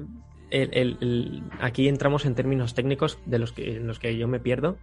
el, 0.51 0.70
el, 0.73 0.99
el, 1.01 1.43
aquí 1.60 1.89
entramos 1.89 2.25
en 2.25 2.36
términos 2.36 2.75
técnicos 2.75 3.18
de 3.26 3.41
los 3.41 3.52
que, 3.52 3.76
en 3.76 3.89
los 3.89 3.99
que 3.99 4.17
yo 4.17 4.28
me 4.28 4.39
pierdo, 4.39 4.78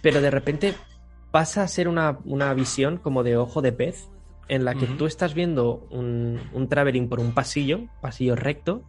pero 0.00 0.22
de 0.22 0.30
repente 0.30 0.74
pasa 1.30 1.62
a 1.62 1.68
ser 1.68 1.86
una, 1.86 2.18
una 2.24 2.54
visión 2.54 2.96
como 2.96 3.22
de 3.22 3.36
ojo 3.36 3.60
de 3.60 3.72
pez 3.72 4.08
en 4.48 4.64
la 4.64 4.74
que 4.74 4.86
tú 4.86 5.04
estás 5.04 5.34
viendo 5.34 5.86
un, 5.90 6.40
un 6.52 6.68
traveling 6.68 7.08
por 7.08 7.20
un 7.20 7.32
pasillo, 7.32 7.80
pasillo 8.00 8.34
recto, 8.34 8.84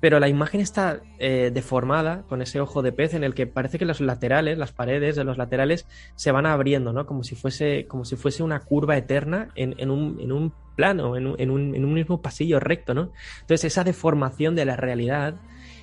pero 0.00 0.20
la 0.20 0.28
imagen 0.28 0.60
está 0.60 1.00
eh, 1.18 1.50
deformada 1.52 2.22
con 2.28 2.42
ese 2.42 2.60
ojo 2.60 2.82
de 2.82 2.92
pez 2.92 3.14
en 3.14 3.24
el 3.24 3.34
que 3.34 3.46
parece 3.46 3.78
que 3.78 3.84
los 3.84 4.00
laterales, 4.00 4.58
las 4.58 4.72
paredes 4.72 5.16
de 5.16 5.24
los 5.24 5.38
laterales 5.38 5.86
se 6.14 6.30
van 6.30 6.46
abriendo, 6.46 6.92
¿no? 6.92 7.06
Como 7.06 7.24
si 7.24 7.34
fuese, 7.34 7.86
como 7.86 8.04
si 8.04 8.16
fuese 8.16 8.42
una 8.42 8.60
curva 8.60 8.96
eterna 8.96 9.48
en, 9.54 9.74
en, 9.78 9.90
un, 9.90 10.20
en 10.20 10.32
un, 10.32 10.52
plano, 10.76 11.16
en 11.16 11.26
un, 11.26 11.40
en, 11.40 11.84
un, 11.84 11.94
mismo 11.94 12.20
pasillo 12.20 12.60
recto, 12.60 12.94
¿no? 12.94 13.12
Entonces 13.42 13.64
esa 13.64 13.84
deformación 13.84 14.54
de 14.56 14.64
la 14.64 14.76
realidad 14.76 15.36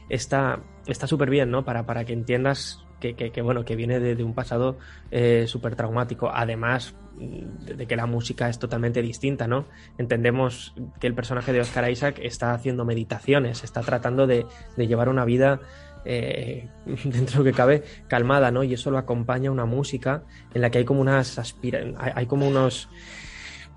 está 0.10 0.62
súper 1.06 1.30
bien, 1.30 1.50
¿no? 1.50 1.64
Para, 1.64 1.86
para 1.86 2.04
que 2.04 2.14
entiendas 2.14 2.86
que, 3.02 3.16
que, 3.16 3.32
que, 3.32 3.42
bueno, 3.42 3.66
que 3.66 3.76
viene 3.76 4.00
de, 4.00 4.24
un 4.24 4.34
pasado 4.34 4.78
eh, 5.10 5.46
súper 5.48 5.76
traumático. 5.76 6.32
Además 6.34 6.96
de, 7.18 7.76
de, 7.76 7.86
que 7.86 7.98
la 7.98 8.06
música 8.06 8.48
es 8.48 8.60
totalmente 8.60 9.02
distinta, 9.02 9.48
¿no? 9.48 9.66
Entendemos 9.98 10.74
que 11.02 11.08
el 11.08 11.14
personaje 11.14 11.52
de 11.52 11.60
Oscar 11.60 11.90
Isaac 11.92 12.20
está 12.22 12.54
haciendo 12.54 12.86
meditaciones, 12.86 13.66
está 13.66 13.82
tratando 13.82 14.28
de, 14.28 14.46
de 14.78 14.88
llevar 14.88 15.10
una 15.10 15.26
vida 15.26 15.60
eh, 16.06 16.70
dentro 16.86 17.20
de 17.20 17.38
lo 17.38 17.44
que 17.44 17.54
cabe 17.54 17.84
calmada, 18.08 18.52
¿no? 18.52 18.64
Y 18.64 18.74
eso 18.74 18.92
lo 18.92 18.98
acompaña 18.98 19.52
una 19.52 19.66
música 19.66 20.24
en 20.54 20.62
la 20.62 20.70
que 20.70 20.80
hay 20.80 20.86
como 20.86 21.02
unas 21.02 21.38
aspira 21.38 21.80
hay, 21.98 22.12
hay 22.16 22.26
como 22.26 22.48
unos 22.48 22.90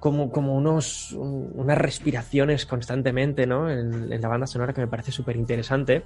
como, 0.00 0.30
como 0.30 0.54
unos, 0.54 1.12
unas 1.12 1.78
respiraciones 1.78 2.66
constantemente, 2.66 3.46
¿no? 3.46 3.70
En, 3.70 4.12
en 4.12 4.20
la 4.20 4.28
banda 4.28 4.46
sonora 4.46 4.74
que 4.74 4.82
me 4.82 4.86
parece 4.86 5.12
súper 5.12 5.36
interesante. 5.36 6.04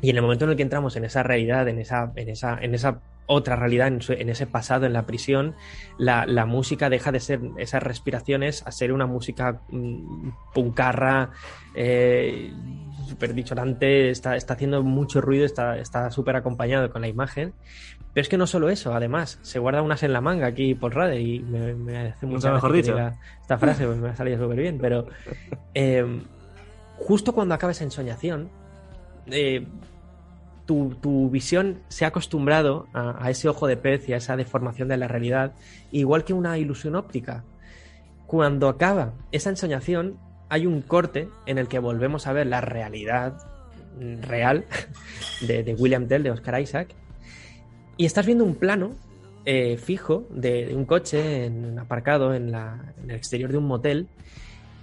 Y 0.00 0.10
en 0.10 0.16
el 0.16 0.22
momento 0.22 0.44
en 0.44 0.52
el 0.52 0.56
que 0.56 0.62
entramos 0.62 0.96
en 0.96 1.04
esa 1.04 1.22
realidad, 1.22 1.68
en 1.68 1.78
esa, 1.78 2.12
en 2.16 2.28
esa, 2.28 2.58
en 2.60 2.74
esa 2.74 3.00
otra 3.26 3.56
realidad, 3.56 3.88
en, 3.88 4.02
su, 4.02 4.12
en 4.12 4.28
ese 4.28 4.46
pasado, 4.46 4.86
en 4.86 4.92
la 4.92 5.06
prisión, 5.06 5.54
la, 5.98 6.26
la, 6.26 6.44
música 6.44 6.90
deja 6.90 7.12
de 7.12 7.20
ser 7.20 7.40
esas 7.56 7.82
respiraciones 7.82 8.66
a 8.66 8.72
ser 8.72 8.92
una 8.92 9.06
música 9.06 9.60
mmm, 9.70 10.30
puncarra, 10.52 11.30
eh, 11.74 12.52
súper 13.08 13.34
dichorante, 13.34 14.10
está, 14.10 14.36
está 14.36 14.54
haciendo 14.54 14.82
mucho 14.82 15.20
ruido, 15.20 15.44
está 15.44 16.10
súper 16.10 16.36
acompañado 16.36 16.90
con 16.90 17.02
la 17.02 17.08
imagen. 17.08 17.54
Pero 18.12 18.22
es 18.22 18.28
que 18.28 18.36
no 18.36 18.46
solo 18.46 18.68
eso, 18.68 18.94
además, 18.94 19.38
se 19.42 19.58
guarda 19.58 19.80
unas 19.80 20.02
en 20.02 20.12
la 20.12 20.20
manga 20.20 20.46
aquí 20.46 20.74
por 20.74 20.94
Rader 20.94 21.20
y 21.20 21.40
me, 21.40 21.74
me 21.74 21.98
hace 21.98 22.26
mucha 22.26 22.52
mejor 22.52 22.72
dicho. 22.72 22.94
esta 23.40 23.56
frase, 23.56 23.86
pues 23.86 23.98
me 23.98 24.10
ha 24.10 24.16
salido 24.16 24.38
súper 24.38 24.58
bien, 24.58 24.78
pero 24.78 25.06
eh, 25.72 26.22
justo 26.98 27.32
cuando 27.32 27.54
acaba 27.54 27.72
esa 27.72 27.84
ensoñación, 27.84 28.50
eh, 29.26 29.66
tu, 30.66 30.94
tu, 31.00 31.30
visión 31.30 31.80
se 31.88 32.04
ha 32.04 32.08
acostumbrado 32.08 32.86
a, 32.92 33.30
ese 33.30 33.48
ojo 33.48 33.66
de 33.66 33.76
pez 33.76 34.08
y 34.08 34.12
a 34.12 34.16
esa 34.16 34.36
deformación 34.36 34.88
de 34.88 34.96
la 34.96 35.08
realidad, 35.08 35.52
igual 35.90 36.24
que 36.24 36.32
una 36.32 36.58
ilusión 36.58 36.94
óptica. 36.94 37.44
Cuando 38.26 38.68
acaba 38.68 39.12
esa 39.32 39.50
ensoñación, 39.50 40.18
hay 40.48 40.66
un 40.66 40.82
corte 40.82 41.28
en 41.46 41.58
el 41.58 41.68
que 41.68 41.78
volvemos 41.78 42.26
a 42.26 42.32
ver 42.32 42.46
la 42.46 42.60
realidad 42.60 43.36
real 44.22 44.64
de, 45.46 45.76
William 45.78 46.06
Tell, 46.06 46.22
de 46.22 46.30
Oscar 46.30 46.60
Isaac, 46.60 46.94
y 47.96 48.06
estás 48.06 48.24
viendo 48.24 48.44
un 48.44 48.54
plano 48.54 48.90
eh, 49.44 49.76
fijo 49.76 50.26
de, 50.30 50.74
un 50.74 50.84
coche 50.84 51.46
en, 51.46 51.78
aparcado 51.78 52.34
en, 52.34 52.54
el 52.54 53.10
exterior 53.10 53.50
de 53.50 53.58
un 53.58 53.66
motel, 53.66 54.08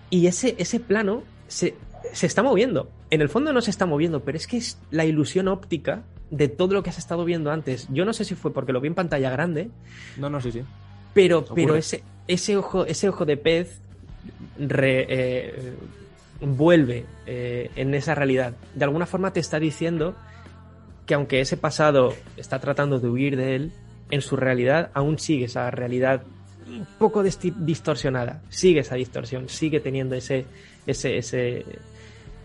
y 0.09 0.27
ese, 0.27 0.55
ese 0.57 0.79
plano 0.79 1.23
se, 1.47 1.75
se 2.13 2.25
está 2.25 2.43
moviendo. 2.43 2.89
En 3.09 3.21
el 3.21 3.29
fondo 3.29 3.53
no 3.53 3.61
se 3.61 3.71
está 3.71 3.85
moviendo, 3.85 4.21
pero 4.21 4.37
es 4.37 4.47
que 4.47 4.57
es 4.57 4.77
la 4.91 5.05
ilusión 5.05 5.47
óptica 5.47 6.03
de 6.31 6.47
todo 6.47 6.73
lo 6.73 6.83
que 6.83 6.89
has 6.89 6.97
estado 6.97 7.25
viendo 7.25 7.51
antes. 7.51 7.87
Yo 7.91 8.05
no 8.05 8.13
sé 8.13 8.25
si 8.25 8.35
fue 8.35 8.53
porque 8.53 8.73
lo 8.73 8.81
vi 8.81 8.87
en 8.87 8.95
pantalla 8.95 9.29
grande. 9.29 9.69
No, 10.17 10.29
no, 10.29 10.41
sí, 10.41 10.51
sí. 10.51 10.61
Pero, 11.13 11.45
pero 11.45 11.75
ese, 11.75 12.03
ese, 12.27 12.57
ojo, 12.57 12.85
ese 12.85 13.09
ojo 13.09 13.25
de 13.25 13.37
pez 13.37 13.79
re, 14.59 15.05
eh, 15.09 15.73
vuelve 16.41 17.05
eh, 17.25 17.71
en 17.75 17.93
esa 17.95 18.15
realidad. 18.15 18.53
De 18.75 18.83
alguna 18.85 19.05
forma 19.05 19.33
te 19.33 19.39
está 19.39 19.59
diciendo 19.59 20.15
que 21.05 21.15
aunque 21.15 21.41
ese 21.41 21.57
pasado 21.57 22.13
está 22.37 22.59
tratando 22.59 22.99
de 22.99 23.09
huir 23.09 23.35
de 23.35 23.55
él, 23.55 23.71
en 24.11 24.21
su 24.21 24.35
realidad 24.35 24.91
aún 24.93 25.17
sigue 25.17 25.45
esa 25.45 25.69
realidad 25.71 26.23
un 26.67 26.85
poco 26.99 27.23
distorsionada. 27.23 28.41
Sigue 28.49 28.81
esa 28.81 28.95
distorsión, 28.95 29.49
sigue 29.49 29.79
teniendo 29.79 30.15
ese, 30.15 30.45
ese, 30.85 31.17
ese 31.17 31.65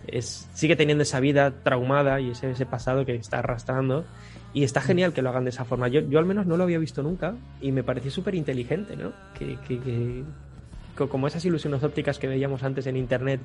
es, 0.09 0.49
sigue 0.55 0.77
teniendo 0.77 1.03
esa 1.03 1.21
vida 1.21 1.53
traumada 1.63 2.21
y 2.21 2.31
ese, 2.31 2.51
ese, 2.51 2.67
pasado 2.67 3.05
que 3.05 3.15
está 3.15 3.41
arrastrando. 3.41 4.05
Y 4.53 4.63
está 4.63 4.81
genial 4.81 5.13
que 5.13 5.21
lo 5.21 5.31
hagan 5.31 5.45
de 5.45 5.51
esa 5.51 5.65
forma. 5.65 5.89
Yo, 5.89 6.01
yo 6.03 6.21
al 6.21 6.27
menos 6.27 6.47
no 6.47 6.57
lo 6.57 6.63
había 6.63 6.79
visto 6.79 7.03
nunca 7.03 7.35
y 7.61 7.73
me 7.73 7.83
pareció 7.83 8.13
súper 8.13 8.37
inteligente, 8.37 8.97
¿no? 8.97 9.13
Que, 9.37 9.59
que, 9.67 9.81
que, 9.81 10.23
como 11.09 11.27
esas 11.27 11.45
ilusiones 11.45 11.83
ópticas 11.83 12.21
que 12.21 12.29
veíamos 12.29 12.63
antes 12.63 12.87
en 12.87 12.97
internet. 12.97 13.41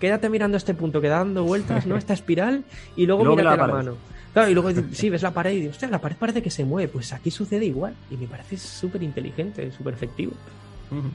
Quédate 0.00 0.30
mirando 0.30 0.56
este 0.56 0.72
punto, 0.72 1.02
que 1.02 1.08
da 1.08 1.18
dando 1.18 1.44
vueltas, 1.44 1.86
¿no? 1.86 1.96
Esta 1.98 2.14
espiral 2.14 2.64
y 2.96 3.04
luego, 3.04 3.24
luego 3.24 3.36
mírate 3.36 3.56
la, 3.58 3.66
la 3.66 3.72
mano. 3.74 3.96
Claro, 4.32 4.50
y 4.50 4.54
luego 4.54 4.70
sí, 4.92 5.10
ves 5.10 5.22
la 5.22 5.32
pared 5.32 5.52
y 5.52 5.56
dices, 5.56 5.72
hostia, 5.72 5.88
la 5.88 6.00
pared 6.00 6.16
parece 6.16 6.42
que 6.42 6.50
se 6.50 6.64
mueve. 6.64 6.88
Pues 6.88 7.12
aquí 7.12 7.30
sucede 7.30 7.66
igual. 7.66 7.94
Y 8.10 8.16
me 8.16 8.26
parece 8.26 8.56
súper 8.56 9.02
inteligente, 9.02 9.70
súper 9.70 9.94
efectivo. 9.94 10.32
Uh 10.90 10.96
-huh. 10.96 11.10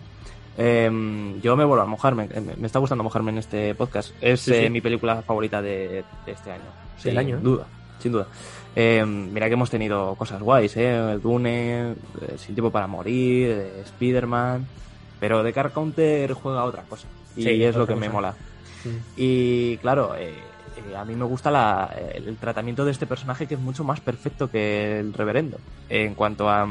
Eh, 0.61 1.39
yo 1.41 1.55
me 1.55 1.63
vuelvo 1.63 1.83
a 1.83 1.85
mojarme, 1.85 2.27
me 2.57 2.67
está 2.67 2.79
gustando 2.79 3.01
mojarme 3.03 3.31
en 3.31 3.37
este 3.37 3.73
podcast. 3.75 4.13
Es 4.19 4.41
sí, 4.41 4.51
sí. 4.51 4.57
Eh, 4.57 4.69
mi 4.69 4.81
película 4.81 5.21
favorita 5.21 5.61
de, 5.61 6.03
de 6.25 6.31
este 6.31 6.51
año. 6.51 6.63
Sí, 6.97 7.09
año. 7.15 7.37
Sin 7.37 7.43
duda, 7.43 7.65
sin 7.99 8.11
duda. 8.11 8.27
Eh, 8.75 9.05
mira 9.05 9.47
que 9.47 9.53
hemos 9.53 9.69
tenido 9.69 10.15
cosas 10.15 10.41
guays, 10.41 10.75
¿eh? 10.75 11.17
Dune, 11.23 11.91
eh, 11.91 11.95
Sin 12.37 12.55
Tiempo 12.55 12.71
para 12.71 12.87
Morir, 12.87 13.49
eh, 13.51 13.81
Spider-Man. 13.85 14.67
Pero 15.19 15.43
de 15.43 15.53
Car 15.53 15.71
Counter 15.71 16.33
juega 16.33 16.63
otra 16.65 16.83
cosa. 16.83 17.07
Y 17.35 17.43
sí, 17.43 17.63
es 17.63 17.75
lo 17.75 17.87
que 17.87 17.93
cosa. 17.93 18.05
me 18.05 18.09
mola. 18.09 18.31
Mm. 18.83 18.97
Y 19.17 19.77
claro, 19.77 20.13
eh, 20.17 20.33
a 20.95 21.05
mí 21.05 21.15
me 21.15 21.25
gusta 21.25 21.51
la, 21.51 21.93
el 22.13 22.35
tratamiento 22.37 22.83
de 22.85 22.91
este 22.91 23.05
personaje 23.05 23.47
que 23.47 23.55
es 23.55 23.59
mucho 23.59 23.83
más 23.83 23.99
perfecto 24.01 24.49
que 24.51 24.99
el 24.99 25.13
reverendo. 25.13 25.57
En 25.89 26.15
cuanto 26.15 26.49
a, 26.49 26.61
a, 26.63 26.67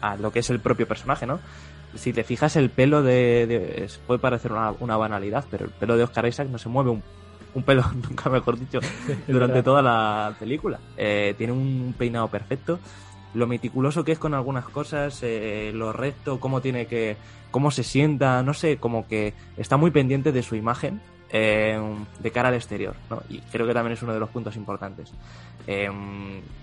a 0.00 0.16
lo 0.16 0.32
que 0.32 0.40
es 0.40 0.50
el 0.50 0.60
propio 0.60 0.88
personaje, 0.88 1.26
¿no? 1.26 1.38
Si 1.94 2.12
te 2.12 2.24
fijas, 2.24 2.56
el 2.56 2.70
pelo 2.70 3.02
de. 3.02 3.46
de 3.46 3.90
puede 4.06 4.20
parecer 4.20 4.52
una, 4.52 4.72
una, 4.80 4.96
banalidad, 4.96 5.44
pero 5.50 5.66
el 5.66 5.70
pelo 5.70 5.96
de 5.96 6.04
Oscar 6.04 6.26
Isaac 6.26 6.48
no 6.48 6.58
se 6.58 6.68
mueve 6.68 6.90
un, 6.90 7.02
un 7.54 7.62
pelo, 7.62 7.84
nunca 8.08 8.30
mejor 8.30 8.58
dicho, 8.58 8.80
durante 9.28 9.62
toda 9.62 9.82
la 9.82 10.34
película. 10.38 10.78
Eh, 10.96 11.34
tiene 11.36 11.52
un 11.52 11.94
peinado 11.96 12.28
perfecto. 12.28 12.78
Lo 13.34 13.46
meticuloso 13.46 14.04
que 14.04 14.12
es 14.12 14.18
con 14.18 14.34
algunas 14.34 14.66
cosas, 14.66 15.20
eh, 15.22 15.72
lo 15.74 15.92
recto, 15.92 16.38
cómo 16.38 16.60
tiene 16.60 16.86
que. 16.86 17.16
cómo 17.50 17.70
se 17.70 17.82
sienta, 17.82 18.42
no 18.42 18.54
sé, 18.54 18.76
como 18.76 19.08
que 19.08 19.34
está 19.56 19.76
muy 19.76 19.90
pendiente 19.90 20.32
de 20.32 20.42
su 20.42 20.54
imagen 20.54 21.00
eh, 21.30 21.80
de 22.20 22.30
cara 22.30 22.48
al 22.48 22.54
exterior, 22.54 22.94
¿no? 23.08 23.22
Y 23.30 23.38
creo 23.40 23.66
que 23.66 23.72
también 23.72 23.94
es 23.94 24.02
uno 24.02 24.12
de 24.12 24.20
los 24.20 24.28
puntos 24.28 24.54
importantes. 24.56 25.12
Eh, 25.66 25.88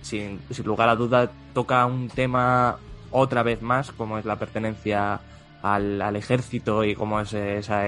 sin, 0.01 0.39
sin 0.49 0.65
lugar 0.65 0.89
a 0.89 0.95
duda, 0.95 1.31
toca 1.53 1.85
un 1.87 2.07
tema 2.07 2.77
otra 3.11 3.43
vez 3.43 3.61
más, 3.61 3.91
como 3.91 4.17
es 4.17 4.25
la 4.25 4.37
pertenencia 4.37 5.19
al, 5.61 6.15
ejército 6.15 6.83
y 6.83 6.95
como 6.95 7.19
es 7.19 7.33
esa, 7.33 7.85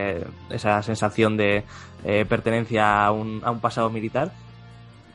esa 0.50 0.82
sensación 0.84 1.38
de 1.38 1.64
eh, 2.04 2.26
pertenencia 2.28 3.06
a 3.06 3.12
un, 3.12 3.42
a 3.44 3.52
un, 3.52 3.60
pasado 3.60 3.90
militar. 3.90 4.32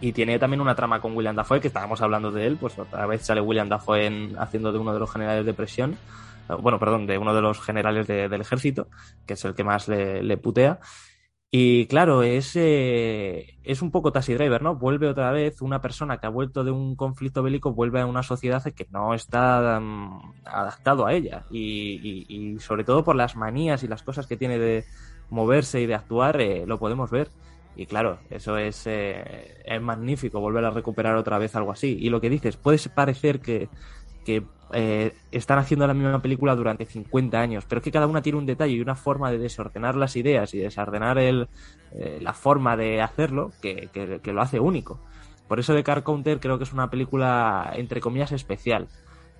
Y 0.00 0.12
tiene 0.12 0.38
también 0.38 0.60
una 0.60 0.74
trama 0.74 1.00
con 1.00 1.16
William 1.16 1.36
Dafoe, 1.36 1.60
que 1.60 1.68
estábamos 1.68 2.02
hablando 2.02 2.30
de 2.30 2.46
él, 2.46 2.58
pues 2.58 2.78
otra 2.78 3.06
vez 3.06 3.22
sale 3.22 3.40
William 3.40 3.68
Dafoe 3.68 4.06
en, 4.06 4.38
haciendo 4.38 4.72
de 4.72 4.78
uno 4.78 4.92
de 4.92 5.00
los 5.00 5.10
generales 5.10 5.46
de 5.46 5.54
presión, 5.54 5.96
bueno, 6.60 6.78
perdón, 6.78 7.06
de 7.06 7.18
uno 7.18 7.34
de 7.34 7.40
los 7.40 7.60
generales 7.60 8.06
de, 8.06 8.28
del 8.28 8.40
ejército, 8.40 8.88
que 9.26 9.34
es 9.34 9.44
el 9.44 9.54
que 9.54 9.64
más 9.64 9.88
le 9.88 10.36
putea. 10.36 10.78
Y 11.58 11.86
claro, 11.86 12.22
es, 12.22 12.54
eh, 12.54 13.56
es 13.64 13.80
un 13.80 13.90
poco 13.90 14.12
Taxi 14.12 14.34
Driver, 14.34 14.60
¿no? 14.60 14.76
Vuelve 14.76 15.08
otra 15.08 15.30
vez 15.30 15.62
una 15.62 15.80
persona 15.80 16.18
que 16.18 16.26
ha 16.26 16.28
vuelto 16.28 16.64
de 16.64 16.70
un 16.70 16.96
conflicto 16.96 17.42
bélico, 17.42 17.72
vuelve 17.72 17.98
a 17.98 18.04
una 18.04 18.22
sociedad 18.22 18.62
que 18.62 18.86
no 18.90 19.14
está 19.14 19.78
um, 19.80 20.34
adaptado 20.44 21.06
a 21.06 21.14
ella. 21.14 21.46
Y, 21.50 22.26
y, 22.28 22.58
sobre 22.58 22.84
todo 22.84 23.04
por 23.04 23.16
las 23.16 23.36
manías 23.36 23.82
y 23.82 23.88
las 23.88 24.02
cosas 24.02 24.26
que 24.26 24.36
tiene 24.36 24.58
de 24.58 24.84
moverse 25.30 25.80
y 25.80 25.86
de 25.86 25.94
actuar, 25.94 26.38
eh, 26.42 26.66
lo 26.66 26.78
podemos 26.78 27.10
ver. 27.10 27.30
Y 27.74 27.86
claro, 27.86 28.18
eso 28.28 28.58
es, 28.58 28.86
eh, 28.86 29.62
es 29.64 29.80
magnífico, 29.80 30.40
volver 30.40 30.66
a 30.66 30.70
recuperar 30.70 31.16
otra 31.16 31.38
vez 31.38 31.56
algo 31.56 31.72
así. 31.72 31.96
Y 31.98 32.10
lo 32.10 32.20
que 32.20 32.28
dices, 32.28 32.58
puede 32.58 32.78
parecer 32.94 33.40
que, 33.40 33.70
que 34.26 34.44
eh, 34.72 35.14
están 35.30 35.58
haciendo 35.60 35.86
la 35.86 35.94
misma 35.94 36.20
película 36.20 36.56
durante 36.56 36.84
50 36.84 37.40
años, 37.40 37.64
pero 37.68 37.78
es 37.78 37.84
que 37.84 37.92
cada 37.92 38.08
una 38.08 38.20
tiene 38.20 38.38
un 38.38 38.46
detalle 38.46 38.74
y 38.74 38.80
una 38.80 38.96
forma 38.96 39.30
de 39.30 39.38
desordenar 39.38 39.94
las 39.94 40.16
ideas 40.16 40.52
y 40.52 40.58
desordenar 40.58 41.18
el, 41.18 41.48
eh, 41.92 42.18
la 42.20 42.32
forma 42.32 42.76
de 42.76 43.00
hacerlo 43.00 43.52
que, 43.62 43.88
que, 43.92 44.32
lo 44.32 44.42
hace 44.42 44.58
único. 44.58 45.00
Por 45.46 45.60
eso 45.60 45.72
The 45.72 45.84
Car 45.84 46.02
Counter 46.02 46.40
creo 46.40 46.58
que 46.58 46.64
es 46.64 46.72
una 46.72 46.90
película, 46.90 47.72
entre 47.76 48.00
comillas, 48.00 48.32
especial. 48.32 48.88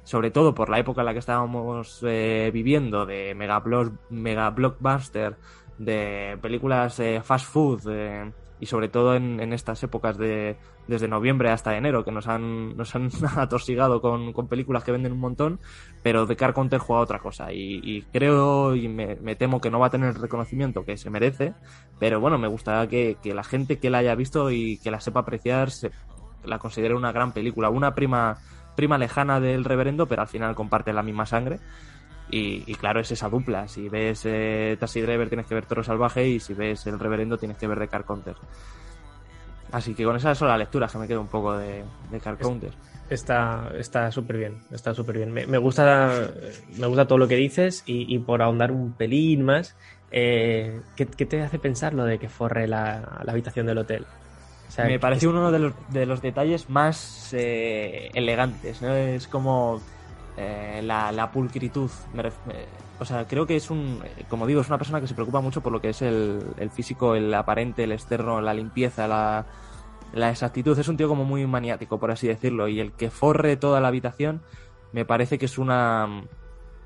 Sobre 0.05 0.31
todo 0.31 0.55
por 0.55 0.69
la 0.69 0.79
época 0.79 1.01
en 1.01 1.07
la 1.07 1.13
que 1.13 1.19
estábamos 1.19 2.01
eh, 2.07 2.51
viviendo, 2.55 3.07
de 3.07 3.35
mega, 3.35 3.61
mega 4.09 4.51
blockbuster, 4.51 5.37
de 5.79 6.39
películas 6.41 7.03
fast 7.25 7.47
food, 7.47 7.81
y 8.61 8.67
sobre 8.67 8.89
todo 8.89 9.15
en, 9.15 9.53
estas 9.53 9.83
épocas 9.83 10.17
de 10.17 10.57
desde 10.89 11.09
noviembre 11.09 11.51
hasta 11.51 11.77
enero 11.77 12.05
que 12.05 12.13
nos 12.13 12.29
han, 12.29 12.77
nos 12.77 12.95
han 12.95 13.11
atosigado 13.37 14.01
con, 14.01 14.33
películas 14.49 14.85
que 14.85 14.93
venden 14.93 15.13
un 15.13 15.21
montón, 15.21 15.61
pero 16.03 16.27
The 16.27 16.37
Car 16.37 16.55
Counter 16.55 16.79
juega 16.79 17.03
otra 17.03 17.19
cosa 17.19 17.53
y, 17.53 17.81
y 17.83 18.03
creo 18.03 18.75
y 18.75 18.89
me, 18.89 19.17
me, 19.17 19.35
temo 19.35 19.61
que 19.61 19.71
no 19.71 19.79
va 19.79 19.89
a 19.89 19.91
tener 19.91 20.11
el 20.11 20.21
reconocimiento 20.21 20.85
que 20.85 20.97
se 20.97 21.11
merece, 21.11 21.55
pero 21.99 22.21
bueno, 22.21 22.39
me 22.39 22.49
gustaría 22.49 22.89
que, 22.89 23.17
que 23.23 23.35
la 23.35 23.45
gente 23.45 23.79
que 23.79 23.91
la 23.91 23.99
haya 23.99 24.15
visto 24.15 24.51
y 24.51 24.79
que 24.79 24.91
la 24.91 25.01
sepa 25.01 25.21
apreciar 25.21 25.71
se, 25.71 25.91
la 26.47 26.59
considere 26.59 26.95
una 26.95 27.13
gran 27.13 27.33
película, 27.33 27.71
una 27.71 27.95
prima, 27.95 28.39
prima 28.75 28.99
lejana 28.99 29.41
del 29.41 29.65
reverendo, 29.65 30.07
pero 30.07 30.23
al 30.23 30.29
final 30.29 30.55
comparte 30.55 30.93
la 30.93 31.03
misma 31.03 31.27
sangre. 31.27 31.61
Y, 32.31 32.65
y, 32.67 32.75
claro, 32.75 33.01
es 33.01 33.11
esa 33.11 33.29
dupla. 33.29 33.69
Si 33.69 33.89
ves 33.89 34.23
eh, 34.25 34.77
Taxi 34.81 35.01
Driver 35.01 35.29
tienes 35.29 35.47
que 35.47 35.55
ver 35.55 35.67
Toro 35.67 35.85
Salvaje 35.85 36.27
y 36.27 36.41
si 36.41 36.55
ves 36.55 36.87
El 36.87 36.99
Reverendo 36.99 37.39
tienes 37.39 37.57
que 37.57 37.67
ver 37.67 37.79
The 37.79 37.89
Car 37.89 38.05
Counter. 38.05 38.35
Así 39.73 39.95
que 39.95 40.05
con 40.05 40.17
esas 40.17 40.37
son 40.39 40.49
las 40.49 40.59
lecturas 40.59 40.91
que 40.91 40.99
me 40.99 41.09
quedo 41.09 41.21
un 41.21 41.29
poco 41.29 41.57
de, 41.57 41.85
de 42.11 42.21
Car 42.21 42.37
Counter. 42.39 42.73
Está 43.09 43.71
está 43.79 44.11
súper 44.11 44.37
bien, 44.37 44.59
está 44.73 44.93
súper 44.95 45.19
bien. 45.19 45.33
Me, 45.33 45.47
me, 45.47 45.59
gusta 45.59 46.31
me 46.77 46.87
gusta 46.87 47.07
todo 47.07 47.19
lo 47.19 47.29
que 47.29 47.37
dices 47.37 47.85
y, 47.87 48.13
y 48.13 48.19
por 48.19 48.43
ahondar 48.43 48.73
un 48.73 48.93
pelín 48.93 49.45
más, 49.45 49.77
eh, 50.11 50.81
¿qué, 50.97 51.07
¿qué, 51.07 51.27
te 51.27 51.43
hace 51.43 51.59
pensar 51.59 51.95
lo 51.95 52.05
de 52.05 52.19
que 52.19 52.29
forre 52.29 52.67
la, 52.67 53.21
la 53.25 53.33
habitación 53.33 53.67
del 53.67 53.79
hotel? 53.79 54.07
O 54.69 54.71
sea, 54.71 54.87
me 54.87 54.99
parece 54.99 55.29
uno 55.29 55.53
de 55.53 55.59
los, 55.59 55.73
de 55.91 56.07
los 56.07 56.21
detalles 56.21 56.69
más 56.69 57.33
eh, 57.33 58.11
elegantes, 58.15 58.83
¿no? 58.83 58.95
Es 58.95 59.29
como 59.29 59.81
eh, 60.37 60.81
la, 60.83 61.13
la, 61.13 61.31
pulcritud. 61.31 61.91
Me, 62.13 62.23
o 62.99 63.05
sea, 63.05 63.27
creo 63.27 63.47
que 63.47 63.57
es 63.57 63.71
un, 63.71 64.03
como 64.29 64.47
digo, 64.47 64.61
es 64.61 64.69
una 64.69 64.79
persona 64.79 65.01
que 65.01 65.07
se 65.07 65.15
preocupa 65.15 65.41
mucho 65.41 65.63
por 65.63 65.73
lo 65.73 65.81
que 65.81 65.91
es 65.91 66.03
el, 66.03 66.71
físico, 66.73 67.15
el 67.15 67.33
aparente, 67.35 67.85
el 67.85 67.93
externo, 67.93 68.41
la 68.41 68.55
limpieza, 68.55 69.07
la, 69.07 69.47
la, 70.13 70.31
exactitud. 70.31 70.79
Es 70.79 70.89
un 70.89 70.97
tío 70.97 71.09
como 71.09 71.25
muy 71.25 71.47
maniático, 71.47 71.99
por 71.99 72.11
así 72.11 72.27
decirlo. 72.27 72.69
Y 72.69 72.81
el 72.81 72.93
que 72.93 73.11
forre 73.11 73.57
toda 73.57 73.81
la 73.81 73.89
habitación 73.89 74.43
me 74.93 75.05
parece 75.05 75.39
que 75.39 75.47
es 75.47 75.59
una 75.59 76.25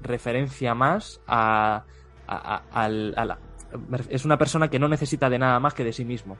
referencia 0.02 0.74
más 0.74 1.20
a, 1.26 1.84
es 4.08 4.24
una 4.24 4.38
persona 4.38 4.68
que 4.68 4.78
no 4.78 4.88
necesita 4.88 5.28
de 5.30 5.38
nada 5.38 5.60
más 5.60 5.74
que 5.74 5.84
de 5.84 5.92
sí 5.92 6.04
mismo. 6.04 6.36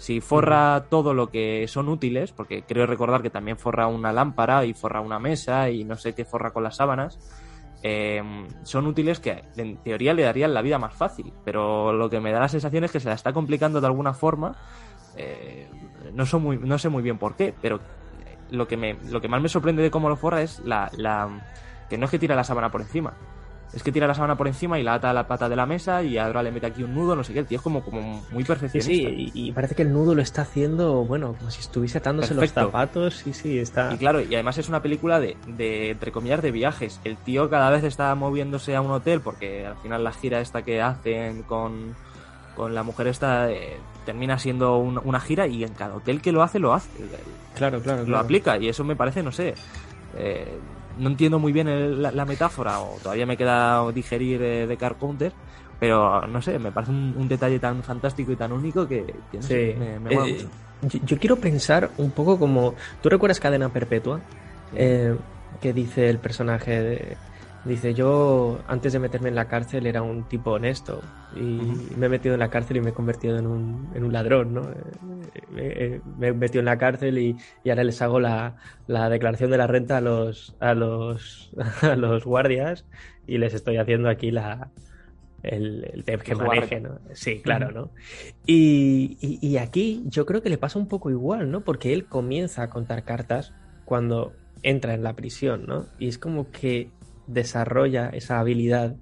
Si 0.00 0.22
forra 0.22 0.86
todo 0.88 1.12
lo 1.12 1.28
que 1.28 1.68
son 1.68 1.90
útiles, 1.90 2.32
porque 2.32 2.62
creo 2.62 2.86
recordar 2.86 3.20
que 3.20 3.28
también 3.28 3.58
forra 3.58 3.86
una 3.86 4.14
lámpara 4.14 4.64
y 4.64 4.72
forra 4.72 5.02
una 5.02 5.18
mesa 5.18 5.68
y 5.68 5.84
no 5.84 5.98
sé 5.98 6.14
qué 6.14 6.24
forra 6.24 6.54
con 6.54 6.62
las 6.62 6.76
sábanas, 6.76 7.18
eh, 7.82 8.22
son 8.62 8.86
útiles 8.86 9.20
que 9.20 9.44
en 9.58 9.76
teoría 9.82 10.14
le 10.14 10.22
darían 10.22 10.54
la 10.54 10.62
vida 10.62 10.78
más 10.78 10.94
fácil, 10.94 11.34
pero 11.44 11.92
lo 11.92 12.08
que 12.08 12.18
me 12.18 12.32
da 12.32 12.40
la 12.40 12.48
sensación 12.48 12.84
es 12.84 12.92
que 12.92 12.98
se 12.98 13.10
la 13.10 13.14
está 13.14 13.34
complicando 13.34 13.78
de 13.82 13.88
alguna 13.88 14.14
forma. 14.14 14.56
Eh, 15.18 15.68
no, 16.14 16.24
muy, 16.40 16.56
no 16.56 16.78
sé 16.78 16.88
muy 16.88 17.02
bien 17.02 17.18
por 17.18 17.36
qué, 17.36 17.52
pero 17.60 17.78
lo 18.50 18.66
que, 18.66 18.78
me, 18.78 18.94
lo 19.10 19.20
que 19.20 19.28
más 19.28 19.42
me 19.42 19.50
sorprende 19.50 19.82
de 19.82 19.90
cómo 19.90 20.08
lo 20.08 20.16
forra 20.16 20.40
es 20.40 20.60
la, 20.60 20.90
la 20.96 21.28
que 21.90 21.98
no 21.98 22.06
es 22.06 22.10
que 22.10 22.18
tira 22.18 22.34
la 22.34 22.44
sábana 22.44 22.70
por 22.70 22.80
encima, 22.80 23.12
es 23.72 23.82
que 23.84 23.92
tira 23.92 24.06
la 24.06 24.14
sábana 24.14 24.36
por 24.36 24.48
encima 24.48 24.78
y 24.80 24.82
la 24.82 24.94
ata 24.94 25.10
a 25.10 25.12
la 25.12 25.28
pata 25.28 25.48
de 25.48 25.54
la 25.54 25.64
mesa 25.64 26.02
y 26.02 26.18
ahora 26.18 26.42
le 26.42 26.50
mete 26.50 26.66
aquí 26.66 26.82
un 26.82 26.94
nudo, 26.94 27.14
no 27.14 27.22
sé 27.22 27.32
qué. 27.32 27.38
El 27.40 27.46
tío 27.46 27.58
es 27.58 27.62
como, 27.62 27.82
como 27.82 28.22
muy 28.32 28.42
perfeccionista. 28.42 28.92
Sí, 28.92 29.06
sí 29.06 29.30
y, 29.32 29.48
y, 29.48 29.52
parece 29.52 29.76
que 29.76 29.82
el 29.82 29.92
nudo 29.92 30.14
lo 30.14 30.22
está 30.22 30.42
haciendo, 30.42 31.04
bueno, 31.04 31.36
como 31.38 31.50
si 31.50 31.60
estuviese 31.60 31.98
atándose 31.98 32.34
Perfecto. 32.34 32.62
los 32.62 32.70
zapatos. 32.70 33.14
Sí, 33.14 33.32
sí, 33.32 33.58
está. 33.58 33.94
Y 33.94 33.98
claro, 33.98 34.20
y 34.20 34.34
además 34.34 34.58
es 34.58 34.68
una 34.68 34.82
película 34.82 35.20
de, 35.20 35.36
de, 35.46 35.90
entre 35.90 36.10
comillas, 36.10 36.42
de 36.42 36.50
viajes. 36.50 37.00
El 37.04 37.16
tío 37.16 37.48
cada 37.48 37.70
vez 37.70 37.84
está 37.84 38.12
moviéndose 38.16 38.74
a 38.74 38.80
un 38.80 38.90
hotel 38.90 39.20
porque 39.20 39.66
al 39.66 39.76
final 39.76 40.02
la 40.02 40.12
gira 40.12 40.40
esta 40.40 40.62
que 40.62 40.82
hacen 40.82 41.44
con, 41.44 41.94
con 42.56 42.74
la 42.74 42.82
mujer 42.82 43.06
esta 43.06 43.50
eh, 43.52 43.78
termina 44.04 44.36
siendo 44.38 44.78
un, 44.78 45.00
una 45.04 45.20
gira 45.20 45.46
y 45.46 45.62
en 45.62 45.74
cada 45.74 45.94
hotel 45.94 46.20
que 46.20 46.32
lo 46.32 46.42
hace, 46.42 46.58
lo 46.58 46.74
hace. 46.74 46.90
Claro, 47.54 47.80
claro. 47.80 48.00
Lo 48.00 48.06
claro. 48.06 48.24
aplica 48.24 48.58
y 48.58 48.68
eso 48.68 48.82
me 48.82 48.96
parece, 48.96 49.22
no 49.22 49.30
sé. 49.30 49.54
Eh, 50.16 50.58
no 51.00 51.08
entiendo 51.08 51.38
muy 51.38 51.52
bien 51.52 51.68
el, 51.68 52.02
la, 52.02 52.12
la, 52.12 52.24
metáfora 52.24 52.80
o 52.80 52.96
todavía 53.02 53.26
me 53.26 53.36
queda 53.36 53.90
digerir 53.92 54.42
eh, 54.42 54.66
de 54.66 54.76
Car 54.76 54.96
Counter, 54.96 55.32
pero 55.78 56.26
no 56.26 56.42
sé, 56.42 56.58
me 56.58 56.70
parece 56.70 56.92
un, 56.92 57.14
un, 57.16 57.26
detalle 57.26 57.58
tan 57.58 57.82
fantástico 57.82 58.32
y 58.32 58.36
tan 58.36 58.52
único 58.52 58.86
que, 58.86 59.06
que 59.30 59.38
no 59.38 59.42
sí. 59.42 59.48
sé, 59.48 59.76
me, 59.78 59.98
me 59.98 60.14
eh, 60.14 60.18
mucho. 60.18 60.50
Yo, 60.82 61.00
yo, 61.04 61.18
quiero 61.18 61.36
pensar 61.36 61.90
un 61.98 62.10
poco 62.10 62.38
como. 62.38 62.74
¿Tú 63.02 63.08
recuerdas 63.08 63.40
Cadena 63.40 63.68
Perpetua? 63.68 64.20
Eh, 64.74 65.16
que 65.60 65.72
dice 65.72 66.08
el 66.08 66.18
personaje 66.18 66.82
de, 66.82 67.16
Dice, 67.64 67.92
yo 67.92 68.60
antes 68.68 68.94
de 68.94 68.98
meterme 68.98 69.28
en 69.28 69.34
la 69.34 69.46
cárcel 69.46 69.86
era 69.86 70.00
un 70.00 70.26
tipo 70.28 70.52
honesto 70.52 71.02
y 71.36 71.40
uh 71.40 71.62
-huh. 71.62 71.96
me 71.96 72.06
he 72.06 72.08
metido 72.08 72.34
en 72.34 72.40
la 72.40 72.48
cárcel 72.48 72.78
y 72.78 72.80
me 72.80 72.90
he 72.90 72.92
convertido 72.94 73.38
en 73.38 73.46
un, 73.46 73.90
en 73.94 74.02
un 74.04 74.12
ladrón, 74.12 74.54
¿no? 74.54 74.62
Me, 75.52 76.00
me, 76.18 76.28
he 76.28 76.32
metido 76.32 76.60
en 76.60 76.64
la 76.64 76.78
cárcel 76.78 77.18
y, 77.18 77.36
y 77.62 77.70
ahora 77.70 77.84
les 77.84 78.00
hago 78.00 78.18
la, 78.18 78.56
la, 78.86 79.10
declaración 79.10 79.50
de 79.50 79.58
la 79.58 79.66
renta 79.66 79.98
a 79.98 80.00
los, 80.00 80.56
a 80.58 80.72
los, 80.72 81.52
a 81.82 81.96
los 81.96 82.24
guardias 82.24 82.86
y 83.26 83.36
les 83.36 83.52
estoy 83.52 83.76
haciendo 83.76 84.08
aquí 84.08 84.30
la, 84.30 84.70
el, 85.42 85.86
el 85.92 86.04
TEP 86.04 86.22
que 86.22 86.34
maneje, 86.34 86.80
¿no? 86.80 86.98
Sí, 87.12 87.40
claro. 87.42 87.70
¿no? 87.72 87.90
Y, 88.46 89.18
y, 89.20 89.46
y 89.46 89.58
aquí 89.58 90.02
yo 90.06 90.24
creo 90.24 90.42
que 90.42 90.48
le 90.48 90.56
pasa 90.56 90.78
un 90.78 90.88
poco 90.88 91.10
igual, 91.10 91.50
¿no? 91.50 91.60
Porque 91.60 91.92
él 91.92 92.06
comienza 92.06 92.62
a 92.62 92.70
contar 92.70 93.04
cartas 93.04 93.52
cuando 93.84 94.32
entra 94.62 94.94
en 94.94 95.02
la 95.02 95.14
prisión, 95.14 95.66
¿no? 95.66 95.86
Y 95.98 96.08
es 96.08 96.18
como 96.18 96.50
que 96.50 96.90
desarrolla 97.32 98.08
esa 98.10 98.38
habilidad 98.38 98.96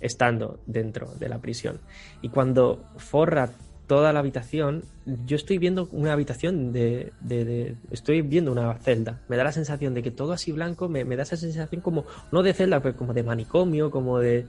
estando 0.00 0.60
dentro 0.66 1.14
de 1.18 1.28
la 1.28 1.38
prisión. 1.38 1.80
Y 2.22 2.28
cuando 2.28 2.84
forra 2.96 3.50
toda 3.86 4.12
la 4.12 4.18
habitación, 4.18 4.82
yo 5.26 5.36
estoy 5.36 5.58
viendo 5.58 5.88
una 5.92 6.12
habitación 6.12 6.72
de, 6.72 7.12
de, 7.20 7.44
de, 7.44 7.76
estoy 7.90 8.22
viendo 8.22 8.50
una 8.50 8.74
celda. 8.74 9.20
Me 9.28 9.36
da 9.36 9.44
la 9.44 9.52
sensación 9.52 9.94
de 9.94 10.02
que 10.02 10.10
todo 10.10 10.32
así 10.32 10.52
blanco 10.52 10.88
me, 10.88 11.04
me 11.04 11.16
da 11.16 11.22
esa 11.22 11.36
sensación 11.36 11.80
como, 11.80 12.04
no 12.32 12.42
de 12.42 12.52
celda, 12.52 12.80
pero 12.80 12.96
como 12.96 13.14
de 13.14 13.22
manicomio, 13.22 13.90
como 13.90 14.18
de, 14.18 14.46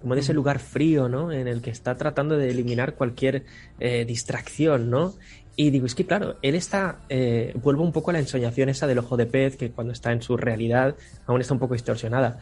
como 0.00 0.14
de 0.14 0.20
ese 0.20 0.34
lugar 0.34 0.58
frío, 0.58 1.08
¿no? 1.08 1.30
En 1.30 1.46
el 1.46 1.62
que 1.62 1.70
está 1.70 1.96
tratando 1.96 2.36
de 2.36 2.50
eliminar 2.50 2.94
cualquier 2.94 3.44
eh, 3.78 4.04
distracción, 4.04 4.90
¿no? 4.90 5.14
Y 5.56 5.70
digo, 5.70 5.86
es 5.86 5.94
que 5.94 6.04
claro, 6.04 6.36
él 6.42 6.56
está, 6.56 6.98
eh, 7.08 7.54
vuelvo 7.62 7.84
un 7.84 7.92
poco 7.92 8.10
a 8.10 8.14
la 8.14 8.18
ensoñación 8.18 8.68
esa 8.68 8.88
del 8.88 8.98
ojo 8.98 9.16
de 9.16 9.26
pez, 9.26 9.56
que 9.56 9.70
cuando 9.70 9.92
está 9.92 10.10
en 10.10 10.20
su 10.20 10.36
realidad 10.36 10.96
aún 11.26 11.40
está 11.40 11.54
un 11.54 11.60
poco 11.60 11.74
distorsionada. 11.74 12.40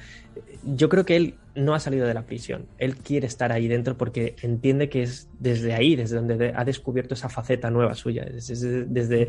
Yo 0.65 0.89
creo 0.89 1.05
que 1.05 1.17
él 1.17 1.35
no 1.55 1.75
ha 1.75 1.81
salido 1.81 2.07
de 2.07 2.15
la 2.15 2.23
prisión, 2.23 2.67
él 2.79 2.97
quiere 2.97 3.27
estar 3.27 3.53
ahí 3.53 3.69
dentro 3.69 3.99
porque 3.99 4.37
entiende 4.43 4.89
que 4.89 5.03
es 5.03 5.29
desde 5.39 5.75
ahí, 5.75 5.95
desde 5.95 6.17
donde 6.17 6.53
ha 6.57 6.65
descubierto 6.65 7.13
esa 7.13 7.29
faceta 7.29 7.71
nueva 7.71 7.95
suya, 7.95 8.25
desde, 8.25 8.85
desde 8.85 9.29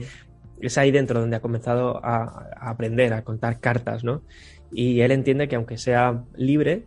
es 0.62 0.78
ahí 0.78 0.92
dentro 0.92 1.20
donde 1.20 1.36
ha 1.36 1.42
comenzado 1.42 1.98
a, 2.06 2.48
a 2.56 2.70
aprender, 2.70 3.14
a 3.14 3.24
contar 3.24 3.60
cartas, 3.60 4.06
¿no? 4.06 4.22
Y 4.72 5.02
él 5.02 5.12
entiende 5.12 5.50
que 5.50 5.58
aunque 5.58 5.78
sea 5.78 6.24
libre, 6.38 6.86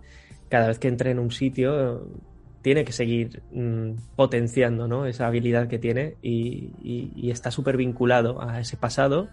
cada 0.49 0.69
vez 0.69 0.79
que 0.79 0.89
entre 0.89 1.11
en 1.11 1.19
un 1.19 1.31
sitio 1.31 2.09
tiene 2.67 2.85
que 2.85 2.91
seguir 2.91 3.45
mmm, 3.53 3.93
potenciando 4.17 4.89
¿no? 4.89 5.07
esa 5.07 5.29
habilidad 5.29 5.69
que 5.69 5.79
tiene 5.79 6.17
y, 6.21 6.73
y, 6.83 7.13
y 7.15 7.31
está 7.31 7.53
súper 7.53 7.77
vinculado 7.77 8.43
a 8.43 8.59
ese 8.59 8.77
pasado. 8.77 9.29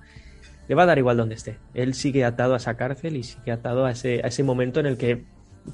Le 0.67 0.75
va 0.75 0.83
a 0.83 0.85
dar 0.85 0.99
igual 0.99 1.17
donde 1.17 1.33
esté. 1.33 1.57
Él 1.73 1.95
sigue 1.95 2.25
atado 2.25 2.53
a 2.53 2.57
esa 2.57 2.77
cárcel 2.77 3.17
y 3.17 3.23
sigue 3.23 3.51
atado 3.51 3.85
a 3.85 3.91
ese, 3.91 4.21
a 4.23 4.27
ese 4.27 4.43
momento 4.43 4.79
en 4.79 4.85
el 4.85 4.97
que 4.97 5.23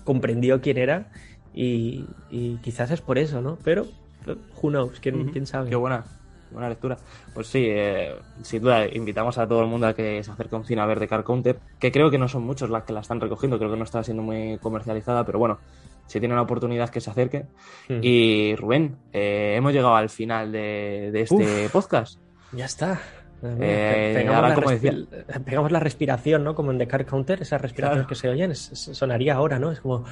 comprendió 0.06 0.62
quién 0.62 0.78
era 0.78 1.12
y, 1.54 2.06
y 2.30 2.60
quizás 2.64 2.92
es 2.92 3.02
por 3.02 3.18
eso, 3.18 3.42
¿no? 3.42 3.58
Pero, 3.62 3.88
who 4.62 4.70
knows, 4.70 5.02
¿quién, 5.02 5.16
uh 5.16 5.26
-huh. 5.26 5.32
¿quién 5.34 5.46
sabe? 5.46 5.70
Qué 5.70 5.76
buena, 5.76 6.06
buena 6.52 6.70
lectura. 6.70 6.98
Pues 7.34 7.48
sí, 7.48 7.66
eh, 7.68 8.16
sin 8.42 8.62
duda, 8.62 8.88
invitamos 8.88 9.38
a 9.38 9.46
todo 9.46 9.64
el 9.64 9.68
mundo 9.68 9.86
a 9.86 9.94
que 9.94 10.24
se 10.24 10.32
acerque 10.32 10.56
a 10.56 10.60
un 10.60 10.66
cine 10.66 10.80
a 10.80 10.86
ver 10.86 11.02
de 11.02 11.10
Car 11.10 11.26
Counter, 11.26 11.60
que 11.78 11.92
creo 11.92 12.10
que 12.10 12.18
no 12.18 12.30
son 12.30 12.44
muchos 12.44 12.70
las 12.70 12.86
que 12.86 12.94
la 12.94 13.02
están 13.02 13.20
recogiendo, 13.20 13.58
creo 13.58 13.70
que 13.70 13.76
no 13.76 13.84
está 13.84 14.02
siendo 14.02 14.24
muy 14.24 14.58
comercializada, 14.60 15.26
pero 15.26 15.40
bueno, 15.40 15.60
si 16.10 16.20
tiene 16.20 16.34
una 16.34 16.42
oportunidad 16.42 16.90
que 16.90 17.00
se 17.00 17.12
acerque. 17.12 17.46
Mm. 17.88 18.00
Y 18.02 18.56
Rubén, 18.56 18.98
eh, 19.14 19.54
hemos 19.56 19.72
llegado 19.72 19.96
al 19.96 20.10
final 20.10 20.52
de, 20.52 21.12
de 21.14 21.22
este 21.22 21.36
Uf, 21.66 21.72
podcast. 21.72 22.20
Ya 22.52 22.66
está. 22.66 23.00
Eh, 23.44 24.14
pegamos, 24.16 24.36
ahora, 24.36 24.50
la 24.50 24.56
como 24.56 24.70
decía... 24.72 24.94
pegamos 25.46 25.72
la 25.72 25.80
respiración, 25.80 26.44
¿no? 26.44 26.56
Como 26.56 26.72
en 26.72 26.80
The 26.80 26.88
Car 26.88 27.06
Counter, 27.06 27.42
esas 27.42 27.62
respiraciones 27.62 28.08
claro. 28.08 28.10
que 28.10 28.16
se 28.16 28.28
oyen, 28.28 28.52
es, 28.52 28.72
es, 28.72 28.98
sonaría 28.98 29.36
ahora, 29.36 29.60
¿no? 29.60 29.72
Es 29.72 29.82
como... 29.82 30.04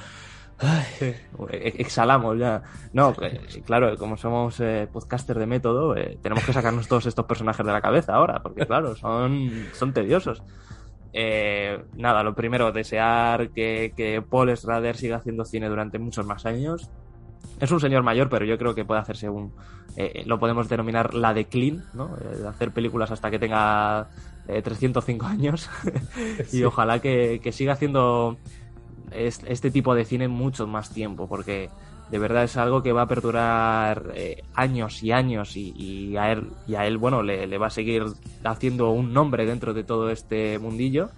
Ay. 0.60 1.16
Exhalamos 1.50 2.38
ya. 2.38 2.62
No, 2.92 3.14
claro, 3.64 3.96
como 3.96 4.16
somos 4.16 4.58
eh, 4.60 4.88
podcaster 4.92 5.38
de 5.38 5.46
método, 5.46 5.96
eh, 5.96 6.18
tenemos 6.22 6.44
que 6.44 6.52
sacarnos 6.52 6.88
todos 6.88 7.06
estos 7.06 7.26
personajes 7.26 7.64
de 7.64 7.72
la 7.72 7.80
cabeza 7.80 8.14
ahora, 8.14 8.40
porque 8.42 8.66
claro, 8.66 8.96
son, 8.96 9.66
son 9.72 9.92
tediosos. 9.92 10.42
Eh, 11.12 11.82
nada, 11.96 12.22
lo 12.22 12.34
primero, 12.34 12.72
desear 12.72 13.50
que, 13.50 13.92
que 13.96 14.22
Paul 14.22 14.54
Schrader 14.56 14.96
siga 14.96 15.16
haciendo 15.16 15.44
cine 15.44 15.68
durante 15.68 15.98
muchos 15.98 16.26
más 16.26 16.46
años. 16.46 16.90
Es 17.60 17.70
un 17.70 17.80
señor 17.80 18.02
mayor, 18.02 18.28
pero 18.28 18.44
yo 18.44 18.58
creo 18.58 18.74
que 18.74 18.84
puede 18.84 19.00
hacerse 19.00 19.28
un. 19.28 19.52
Eh, 19.96 20.22
lo 20.26 20.38
podemos 20.38 20.68
denominar 20.68 21.14
la 21.14 21.34
de 21.34 21.46
clean, 21.46 21.84
¿no? 21.92 22.16
Eh, 22.20 22.46
hacer 22.46 22.72
películas 22.72 23.10
hasta 23.10 23.30
que 23.30 23.38
tenga 23.38 24.08
305 24.46 25.26
años. 25.26 25.68
y 26.52 26.62
ojalá 26.62 27.00
que, 27.00 27.40
que, 27.42 27.52
siga 27.52 27.72
haciendo 27.72 28.38
este 29.10 29.70
tipo 29.70 29.94
de 29.94 30.04
cine 30.04 30.28
mucho 30.28 30.66
más 30.66 30.90
tiempo, 30.90 31.26
porque 31.28 31.70
de 32.10 32.18
verdad 32.18 32.44
es 32.44 32.56
algo 32.56 32.82
que 32.82 32.92
va 32.92 33.02
a 33.02 33.06
perdurar 33.06 34.12
eh, 34.14 34.42
años 34.54 35.02
y 35.02 35.12
años 35.12 35.56
y, 35.56 36.16
a 36.16 36.32
él, 36.32 36.50
y 36.66 36.74
a 36.74 36.86
él 36.86 36.96
bueno, 36.96 37.22
le, 37.22 37.58
va 37.58 37.66
a 37.66 37.70
seguir 37.70 38.04
haciendo 38.44 38.90
un 38.90 39.12
nombre 39.12 39.44
dentro 39.44 39.74
de 39.74 39.84
todo 39.84 40.10
este 40.10 40.58
mundillo. 40.58 41.10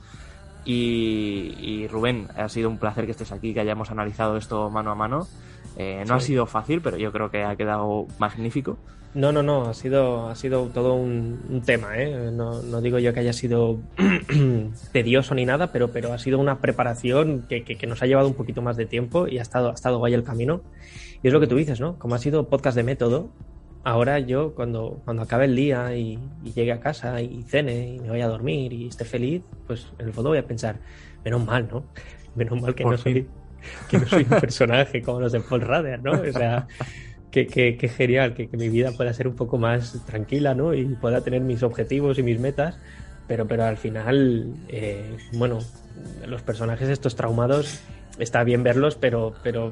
Y, 0.64 1.86
Rubén, 1.88 2.28
ha 2.36 2.48
sido 2.48 2.68
un 2.68 2.78
placer 2.78 3.06
que 3.06 3.12
estés 3.12 3.32
aquí, 3.32 3.54
que 3.54 3.60
hayamos 3.60 3.90
analizado 3.90 4.36
esto 4.36 4.68
mano 4.68 4.90
a 4.90 4.94
mano. 4.94 5.26
Eh, 5.76 6.04
no 6.06 6.14
ha 6.14 6.20
sido 6.20 6.46
fácil, 6.46 6.80
pero 6.80 6.96
yo 6.96 7.12
creo 7.12 7.30
que 7.30 7.42
ha 7.42 7.56
quedado 7.56 8.06
magnífico. 8.18 8.78
No, 9.12 9.32
no, 9.32 9.42
no, 9.42 9.68
ha 9.68 9.74
sido, 9.74 10.28
ha 10.28 10.36
sido 10.36 10.66
todo 10.66 10.94
un, 10.94 11.62
tema, 11.66 11.98
¿eh? 11.98 12.30
No, 12.32 12.62
no, 12.62 12.80
digo 12.80 12.98
yo 13.00 13.12
que 13.12 13.20
haya 13.20 13.32
sido 13.32 13.80
tedioso 14.92 15.34
ni 15.34 15.44
nada, 15.44 15.72
pero, 15.72 15.88
pero 15.88 16.12
ha 16.12 16.18
sido 16.18 16.38
una 16.38 16.60
preparación 16.60 17.44
que, 17.48 17.64
que, 17.64 17.86
nos 17.88 18.02
ha 18.02 18.06
llevado 18.06 18.28
un 18.28 18.34
poquito 18.34 18.62
más 18.62 18.76
de 18.76 18.86
tiempo 18.86 19.26
y 19.26 19.38
ha 19.38 19.42
estado, 19.42 19.70
ha 19.70 19.74
estado 19.74 19.98
guay 19.98 20.14
el 20.14 20.22
camino. 20.22 20.62
Y 21.22 21.26
es 21.26 21.32
lo 21.32 21.40
que 21.40 21.48
tú 21.48 21.56
dices, 21.56 21.80
¿no? 21.80 21.98
Como 21.98 22.14
ha 22.14 22.18
sido 22.18 22.48
podcast 22.48 22.76
de 22.76 22.84
método, 22.84 23.30
ahora 23.84 24.18
yo 24.18 24.54
cuando, 24.54 25.00
cuando 25.04 25.22
acabe 25.22 25.46
el 25.46 25.56
día 25.56 25.94
y, 25.96 26.18
llegue 26.54 26.72
a 26.72 26.80
casa 26.80 27.20
y 27.20 27.42
cene 27.42 27.96
y 27.96 28.00
me 28.00 28.10
vaya 28.10 28.26
a 28.26 28.28
dormir 28.28 28.72
y 28.72 28.86
esté 28.86 29.04
feliz, 29.04 29.42
pues 29.66 29.86
en 29.98 30.06
el 30.06 30.12
fondo 30.12 30.30
voy 30.30 30.38
a 30.38 30.46
pensar, 30.46 30.76
menos 31.24 31.44
mal, 31.44 31.68
¿no? 31.70 31.84
Menos 32.34 32.60
mal 32.60 32.74
que, 32.74 32.84
no 32.84 32.96
soy, 32.96 33.26
que 33.88 33.98
no 33.98 34.06
soy 34.06 34.26
un 34.30 34.40
personaje 34.40 35.02
como 35.02 35.20
los 35.20 35.32
de 35.32 35.40
Paul 35.40 35.60
Rader, 35.62 36.02
¿no? 36.02 36.12
O 36.12 36.32
sea 36.32 36.66
qué, 37.30 37.92
genial, 37.96 38.34
que, 38.34 38.48
mi 38.52 38.68
vida 38.68 38.92
pueda 38.92 39.12
ser 39.12 39.28
un 39.28 39.36
poco 39.36 39.58
más 39.58 40.04
tranquila, 40.06 40.54
¿no? 40.54 40.74
Y 40.74 40.84
pueda 40.84 41.22
tener 41.22 41.40
mis 41.42 41.62
objetivos 41.62 42.18
y 42.18 42.22
mis 42.22 42.40
metas, 42.40 42.78
pero, 43.26 43.46
pero 43.46 43.64
al 43.64 43.76
final, 43.76 44.54
eh, 44.68 45.16
bueno, 45.32 45.60
los 46.26 46.42
personajes 46.42 46.88
estos 46.88 47.16
traumados, 47.16 47.80
está 48.18 48.44
bien 48.44 48.62
verlos, 48.62 48.96
pero, 48.96 49.34
pero 49.42 49.70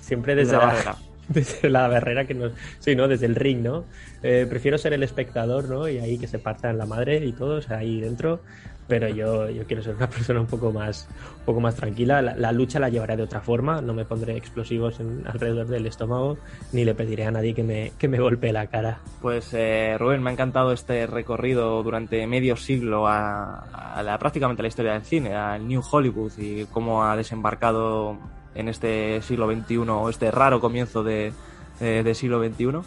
siempre 0.00 0.34
desde 0.34 0.52
la, 0.52 0.58
barrera. 0.58 0.96
Desde 1.28 1.70
la 1.70 1.88
barrera 1.88 2.26
que 2.26 2.34
nos... 2.34 2.52
Sí, 2.80 2.94
¿no? 2.94 3.08
Desde 3.08 3.24
el 3.24 3.34
ring, 3.34 3.62
¿no? 3.62 3.86
Eh, 4.22 4.46
prefiero 4.48 4.76
ser 4.76 4.92
el 4.92 5.02
espectador, 5.02 5.70
¿no? 5.70 5.88
Y 5.88 5.98
ahí 5.98 6.18
que 6.18 6.26
se 6.26 6.38
partan 6.38 6.76
la 6.76 6.84
madre 6.84 7.24
y 7.24 7.32
todos 7.32 7.70
ahí 7.70 7.98
dentro, 7.98 8.40
pero 8.86 9.08
yo, 9.08 9.48
yo 9.50 9.64
quiero 9.66 9.82
ser 9.82 9.94
una 9.96 10.08
persona 10.10 10.40
un 10.40 10.46
poco 10.46 10.72
más, 10.72 11.08
un 11.40 11.44
poco 11.44 11.60
más 11.60 11.74
tranquila. 11.74 12.22
La, 12.22 12.52
lucha 12.52 12.78
la 12.78 12.88
llevaré 12.88 13.16
de 13.16 13.22
otra 13.22 13.40
forma, 13.40 13.80
no 13.80 13.94
me 13.94 14.04
pondré 14.04 14.36
explosivos 14.36 15.00
en, 15.00 15.24
alrededor 15.26 15.66
del 15.66 15.86
estómago, 15.86 16.38
ni 16.72 16.84
le 16.84 16.94
pediré 16.94 17.26
a 17.26 17.30
nadie 17.30 17.54
que 17.54 17.62
me, 17.62 17.92
que 17.98 18.08
me 18.08 18.18
golpee 18.18 18.52
la 18.52 18.66
cara. 18.66 19.00
Pues 19.20 19.52
eh, 19.54 19.96
Rubén, 19.98 20.22
me 20.22 20.30
ha 20.30 20.32
encantado 20.32 20.72
este 20.72 21.06
recorrido 21.06 21.82
durante 21.82 22.26
medio 22.26 22.56
siglo 22.56 23.06
a, 23.06 24.02
la, 24.04 24.18
prácticamente 24.18 24.62
la 24.62 24.68
historia 24.68 24.92
del 24.92 25.02
cine, 25.02 25.34
al 25.34 25.66
New 25.66 25.82
Hollywood 25.90 26.32
y 26.38 26.64
cómo 26.66 27.04
ha 27.04 27.16
desembarcado 27.16 28.18
en 28.54 28.68
este 28.68 29.20
siglo 29.22 29.52
XXI, 29.52 29.84
este 30.10 30.30
raro 30.30 30.60
comienzo 30.60 31.02
de, 31.02 31.32
eh, 31.80 32.02
de 32.04 32.14
siglo 32.14 32.42
XXI 32.42 32.82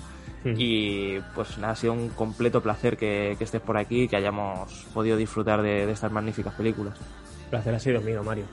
y 0.46 1.20
pues 1.36 1.58
ha 1.58 1.76
sido 1.76 1.94
un 1.94 2.10
completo 2.10 2.62
placer 2.62 2.98
que, 2.98 3.32
estés 3.40 3.62
por 3.62 3.78
aquí 3.78 4.04
y 4.04 4.08
que 4.08 4.16
hayamos 4.16 4.86
podido 4.94 5.18
disfrutar 5.18 5.62
de, 5.62 5.90
estas 5.92 6.12
magníficas 6.12 6.54
películas. 6.54 6.98
El 7.46 7.50
placer 7.50 7.76
ha 7.76 7.80
sido 7.80 8.02
mío, 8.02 8.24
Mario. 8.24 8.46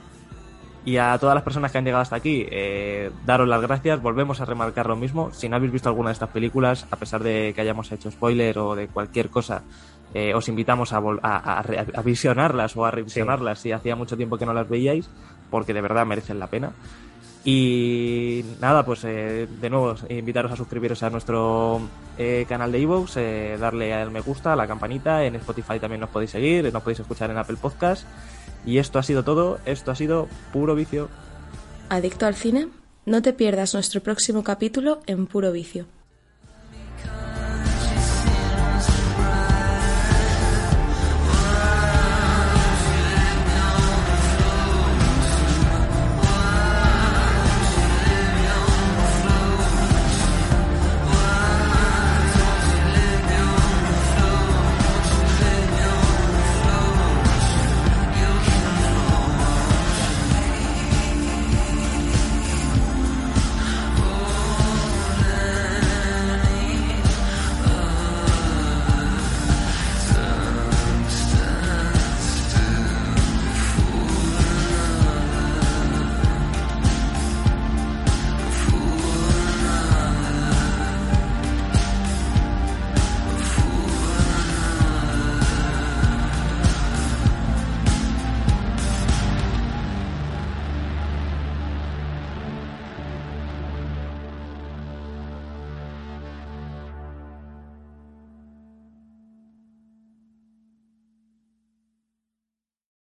Y 0.87 0.99
a 0.99 1.17
todas 1.19 1.35
las 1.35 1.45
personas 1.45 1.73
que 1.73 1.79
han 1.79 1.85
llegado 1.85 2.03
hasta 2.03 2.17
aquí, 2.17 2.47
eh, 2.51 3.11
daros 3.25 3.49
las 3.49 3.63
gracias. 3.63 4.03
Volvemos 4.03 4.41
a 4.41 4.45
remarcar 4.45 4.87
lo 4.87 4.97
mismo. 4.97 5.33
Si 5.33 5.49
no 5.49 5.57
habéis 5.57 5.73
visto 5.73 5.89
alguna 5.89 6.11
de 6.11 6.15
estas 6.15 6.29
películas, 6.29 6.87
a 6.91 6.97
pesar 6.97 7.23
de 7.23 7.53
que 7.55 7.61
hayamos 7.63 7.91
hecho 7.91 8.11
spoiler 8.11 8.59
o 8.59 8.75
de 8.75 8.89
cualquier 8.89 9.31
cosa, 9.31 9.63
eh, 10.13 10.35
os 10.35 10.49
invitamos 10.49 10.93
a, 10.93 10.99
a, 10.99 12.03
visionarlas 12.03 12.77
o 12.77 12.85
a 12.85 12.91
revisionarlas 12.91 13.59
si 13.59 13.73
hacía 13.73 13.97
mucho 13.97 14.17
tiempo 14.17 14.37
que 14.37 14.45
no 14.45 14.53
las 14.53 14.69
veíais, 14.69 15.09
porque 15.51 15.73
de 15.73 15.81
verdad 15.81 16.05
merecen 16.05 16.39
la 16.39 16.49
pena. 16.49 16.73
Y 17.45 18.43
nada, 18.59 18.87
pues 18.87 19.05
eh, 19.05 19.47
de 19.61 19.71
nuevo, 19.71 19.95
invitaros 20.09 20.51
a 20.51 20.57
suscribiros 20.57 21.03
a 21.03 21.11
nuestro 21.11 21.81
eh, 22.17 22.47
canal 22.49 22.73
de 22.73 22.81
Evox, 22.81 23.19
eh, 23.19 23.59
darle 23.61 23.93
al 23.93 24.11
me 24.11 24.21
gusta, 24.21 24.55
a 24.55 24.57
la 24.57 24.67
campanita, 24.67 25.25
en 25.25 25.35
Spotify 25.37 25.79
también 25.79 26.01
nos 26.01 26.09
podéis 26.09 26.31
seguir, 26.31 26.73
nos 26.73 26.83
podéis 26.83 27.01
escuchar 27.01 27.31
en 27.31 27.37
Apple 27.37 27.59
Podcast. 27.61 28.07
Y 28.65 28.79
esto 28.79 28.99
ha 28.99 29.03
sido 29.03 29.25
todo, 29.25 29.59
esto 29.67 29.91
ha 29.91 29.95
sido 29.95 30.27
puro 30.55 30.75
vicio. 30.75 31.11
¿Adicto 31.91 32.25
al 32.25 32.35
cine? 32.35 32.69
No 33.05 33.21
te 33.21 33.35
pierdas 33.35 33.75
nuestro 33.75 34.03
próximo 34.03 34.43
capítulo 34.43 35.01
en 35.07 35.27
Puro 35.27 35.53
Vicio. 35.53 35.85